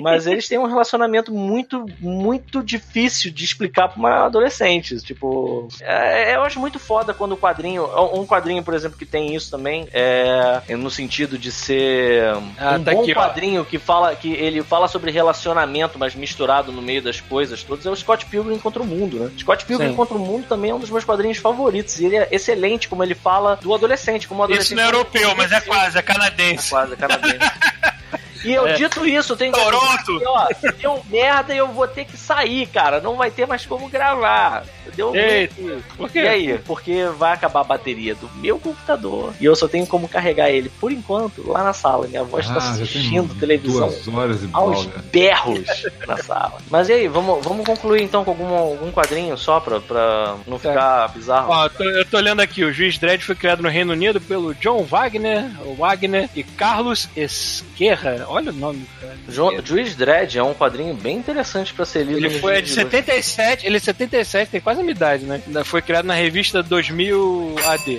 mas 0.00 0.26
eles 0.26 0.48
têm 0.48 0.58
um 0.58 0.66
relacionamento 0.66 1.32
muito, 1.32 1.86
muito 2.00 2.62
difícil 2.62 3.30
de 3.30 3.44
explicar 3.44 3.88
pra 3.88 3.98
uma 3.98 4.24
adolescente. 4.26 4.96
Tipo, 5.02 5.68
é, 5.80 6.34
eu 6.34 6.42
acho 6.42 6.58
muito 6.58 6.78
foda 6.78 7.12
quando 7.14 7.32
o 7.32 7.36
quadrinho, 7.36 7.84
um 8.14 8.26
quadrinho, 8.26 8.62
por 8.62 8.74
exemplo, 8.74 8.98
que 8.98 9.06
tem 9.06 9.34
isso 9.34 9.50
também, 9.50 9.86
é 9.92 10.62
no 10.76 10.90
sentido 10.90 11.36
de 11.38 11.52
ser 11.52 12.24
Ah, 12.58 12.76
um 12.78 12.84
tá 12.84 12.92
bom 12.92 13.02
aqui, 13.02 13.12
ó. 13.12 13.14
quadrinho 13.14 13.64
que 13.64 13.78
fala 13.78 14.14
que 14.16 14.32
ele 14.32 14.62
fala 14.62 14.88
sobre 14.88 15.10
relacionamento, 15.10 15.98
mas 15.98 16.14
misturado 16.14 16.72
no 16.72 16.80
meio 16.82 17.02
das 17.02 17.20
coisas 17.20 17.62
todas, 17.62 17.84
é 17.86 17.90
o 17.90 17.96
Scott 17.96 18.26
Pilgrim 18.26 18.58
contra 18.58 18.82
o 18.82 18.86
Mundo, 18.86 19.18
né? 19.18 19.30
Scott 19.38 19.64
Pilgrim 19.64 19.90
Sim. 19.90 19.94
contra 19.96 20.16
o 20.16 20.20
Mundo 20.20 20.46
também 20.48 20.70
é 20.70 20.74
um 20.74 20.78
dos 20.78 20.90
meus 20.90 21.04
quadrinhos 21.04 21.38
favoritos. 21.38 21.98
E 22.00 22.06
ele 22.06 22.16
é 22.16 22.28
excelente 22.30 22.88
como 22.88 23.02
ele 23.02 23.14
fala 23.14 23.56
do 23.56 23.74
adolescente, 23.74 24.26
como 24.26 24.42
adolescente. 24.42 24.66
Isso 24.66 24.74
não 24.76 24.82
é 24.82 24.86
europeu, 24.86 25.34
mas 25.36 25.52
é 25.52 25.60
quase, 25.60 25.96
é 25.96 26.00
É 26.00 26.02
canadense. 26.02 26.70
quase, 26.70 26.92
é 26.94 26.96
canadense 26.96 27.19
mesmo. 27.20 27.40
E 28.44 28.52
eu 28.52 28.66
É. 28.66 28.72
dito 28.74 29.06
isso, 29.06 29.36
tem 29.36 29.52
Toronto! 29.52 30.12
E, 30.20 30.26
ó, 30.26 30.46
deu 30.80 31.02
merda 31.10 31.54
e 31.54 31.58
eu 31.58 31.68
vou 31.68 31.86
ter 31.86 32.04
que 32.04 32.16
sair, 32.16 32.66
cara. 32.66 33.00
Não 33.00 33.16
vai 33.16 33.30
ter 33.30 33.46
mais 33.46 33.66
como 33.66 33.88
gravar. 33.88 34.64
Deu 34.96 35.14
Eita, 35.14 35.54
por 35.96 36.08
e 36.08 36.12
quê? 36.12 36.18
aí? 36.20 36.58
Porque 36.58 37.04
vai 37.16 37.32
acabar 37.32 37.60
a 37.60 37.64
bateria 37.64 38.14
do 38.14 38.28
meu 38.36 38.58
computador 38.58 39.32
e 39.40 39.44
eu 39.44 39.54
só 39.54 39.68
tenho 39.68 39.86
como 39.86 40.08
carregar 40.08 40.50
ele 40.50 40.68
por 40.80 40.90
enquanto 40.90 41.48
lá 41.48 41.62
na 41.62 41.72
sala. 41.72 42.08
Minha 42.08 42.22
avó 42.22 42.38
está 42.40 42.54
Ah, 42.54 42.70
assistindo 42.70 43.32
televisão 43.38 43.88
Duas 43.88 44.08
horas 44.08 44.42
e 44.42 44.48
aos 44.52 44.84
bola. 44.86 45.04
berros 45.12 45.86
na 46.08 46.16
sala. 46.16 46.54
Mas 46.68 46.88
e 46.88 46.92
aí, 46.94 47.08
vamos, 47.08 47.44
vamos 47.44 47.64
concluir 47.64 48.02
então 48.02 48.24
com 48.24 48.30
algum, 48.32 48.52
algum 48.54 48.90
quadrinho 48.90 49.36
só 49.38 49.60
pra, 49.60 49.78
pra 49.80 50.36
não 50.46 50.58
Tá. 50.58 50.70
ficar 50.70 51.08
bizarro? 51.08 51.52
Ó, 51.52 51.64
eu 51.66 51.70
tô, 51.70 51.84
eu 51.84 52.04
tô 52.06 52.16
olhando 52.16 52.40
aqui, 52.40 52.64
o 52.64 52.72
Juiz 52.72 52.98
Dredd 52.98 53.22
foi 53.22 53.34
criado 53.36 53.62
no 53.62 53.68
Reino 53.68 53.92
Unido 53.92 54.20
pelo 54.20 54.52
John 54.54 54.82
Wagner, 54.82 55.50
Wagner 55.78 56.28
e 56.34 56.42
Carlos 56.42 57.08
Esquerra. 57.14 58.26
Olha 58.30 58.50
o 58.50 58.54
nome, 58.54 58.86
cara. 59.00 59.14
Jo 59.28 59.50
Juiz 59.64 59.94
Dredd 59.96 60.36
é 60.38 60.42
um 60.42 60.54
quadrinho 60.54 60.94
bem 60.94 61.16
interessante 61.18 61.74
pra 61.74 61.84
ser 61.84 62.04
lido. 62.04 62.18
Ele 62.18 62.30
foi 62.38 62.62
de 62.62 62.68
de 62.74 62.80
hoje. 62.80 62.82
77, 62.90 63.66
ele 63.66 63.76
é 63.76 63.80
77, 63.80 64.50
tem 64.50 64.60
quase 64.60 64.80
a 64.80 64.82
minha 64.82 64.94
idade, 64.94 65.24
né? 65.24 65.40
Foi 65.64 65.82
criado 65.82 66.04
na 66.06 66.14
revista 66.14 66.62
2000 66.62 67.56
AD. 67.66 67.98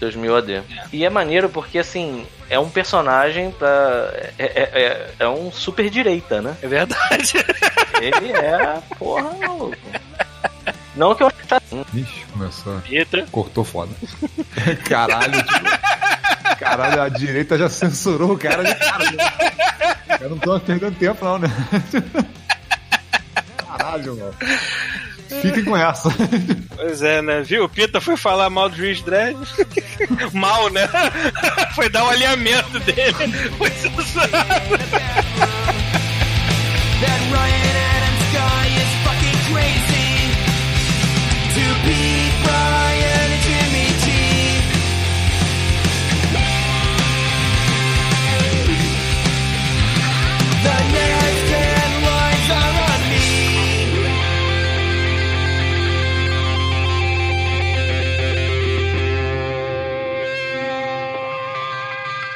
2000 0.00 0.36
AD. 0.36 0.62
E 0.92 1.04
é 1.04 1.10
maneiro 1.10 1.48
porque, 1.48 1.78
assim, 1.78 2.26
é 2.50 2.58
um 2.58 2.68
personagem 2.68 3.50
pra. 3.50 4.12
É, 4.38 4.44
é, 4.44 4.80
é- 4.82 5.10
é 5.20 5.28
um 5.28 5.50
super 5.50 5.88
direita, 5.90 6.40
né? 6.42 6.56
É 6.62 6.66
verdade. 6.68 7.32
Ele 8.00 8.30
é. 8.32 8.78
Porra, 8.98 9.32
maluco. 9.40 9.76
Não 10.94 11.14
que 11.14 11.22
eu 11.22 11.26
acho 11.26 11.36
que 11.36 11.46
tá. 11.46 11.60
Ixi, 11.94 12.24
começou. 12.32 12.82
Eita. 12.90 13.26
Cortou 13.30 13.64
foda. 13.64 13.92
Caralho, 14.88 15.42
tipo, 15.42 15.68
Caralho, 16.58 17.02
a 17.02 17.08
direita 17.08 17.56
já 17.58 17.68
censurou 17.68 18.32
o 18.32 18.38
cara 18.38 18.62
de 18.62 18.74
cara. 18.74 19.10
né? 19.10 20.18
Eu 20.20 20.30
não 20.30 20.38
tô 20.38 20.58
perdendo 20.60 20.96
tempo, 20.96 21.24
não, 21.24 21.38
né? 21.38 21.48
Caralho, 23.66 24.16
mano. 24.16 24.34
Fiquem 25.42 25.64
com 25.64 25.76
essa. 25.76 26.08
Pois 26.76 27.02
é, 27.02 27.20
né? 27.20 27.42
Viu? 27.42 27.64
O 27.64 27.68
Pita 27.68 28.00
foi 28.00 28.16
falar 28.16 28.48
mal 28.48 28.68
do 28.68 28.76
Juiz 28.76 29.02
Dredd. 29.02 29.36
mal, 30.32 30.70
né? 30.70 30.88
foi 31.74 31.88
dar 31.88 32.04
o 32.04 32.10
alinhamento 32.10 32.78
dele. 32.80 33.12
Foi 33.58 33.70
censurado. 33.70 34.30
That 37.00 37.20
Ryan 37.30 37.76
Adams 37.92 38.26
guy 38.32 38.66
is 38.80 38.90
fucking 39.04 39.38
crazy. 39.52 40.08
To 41.54 41.64
be 41.84 42.00
Brian 42.42 43.15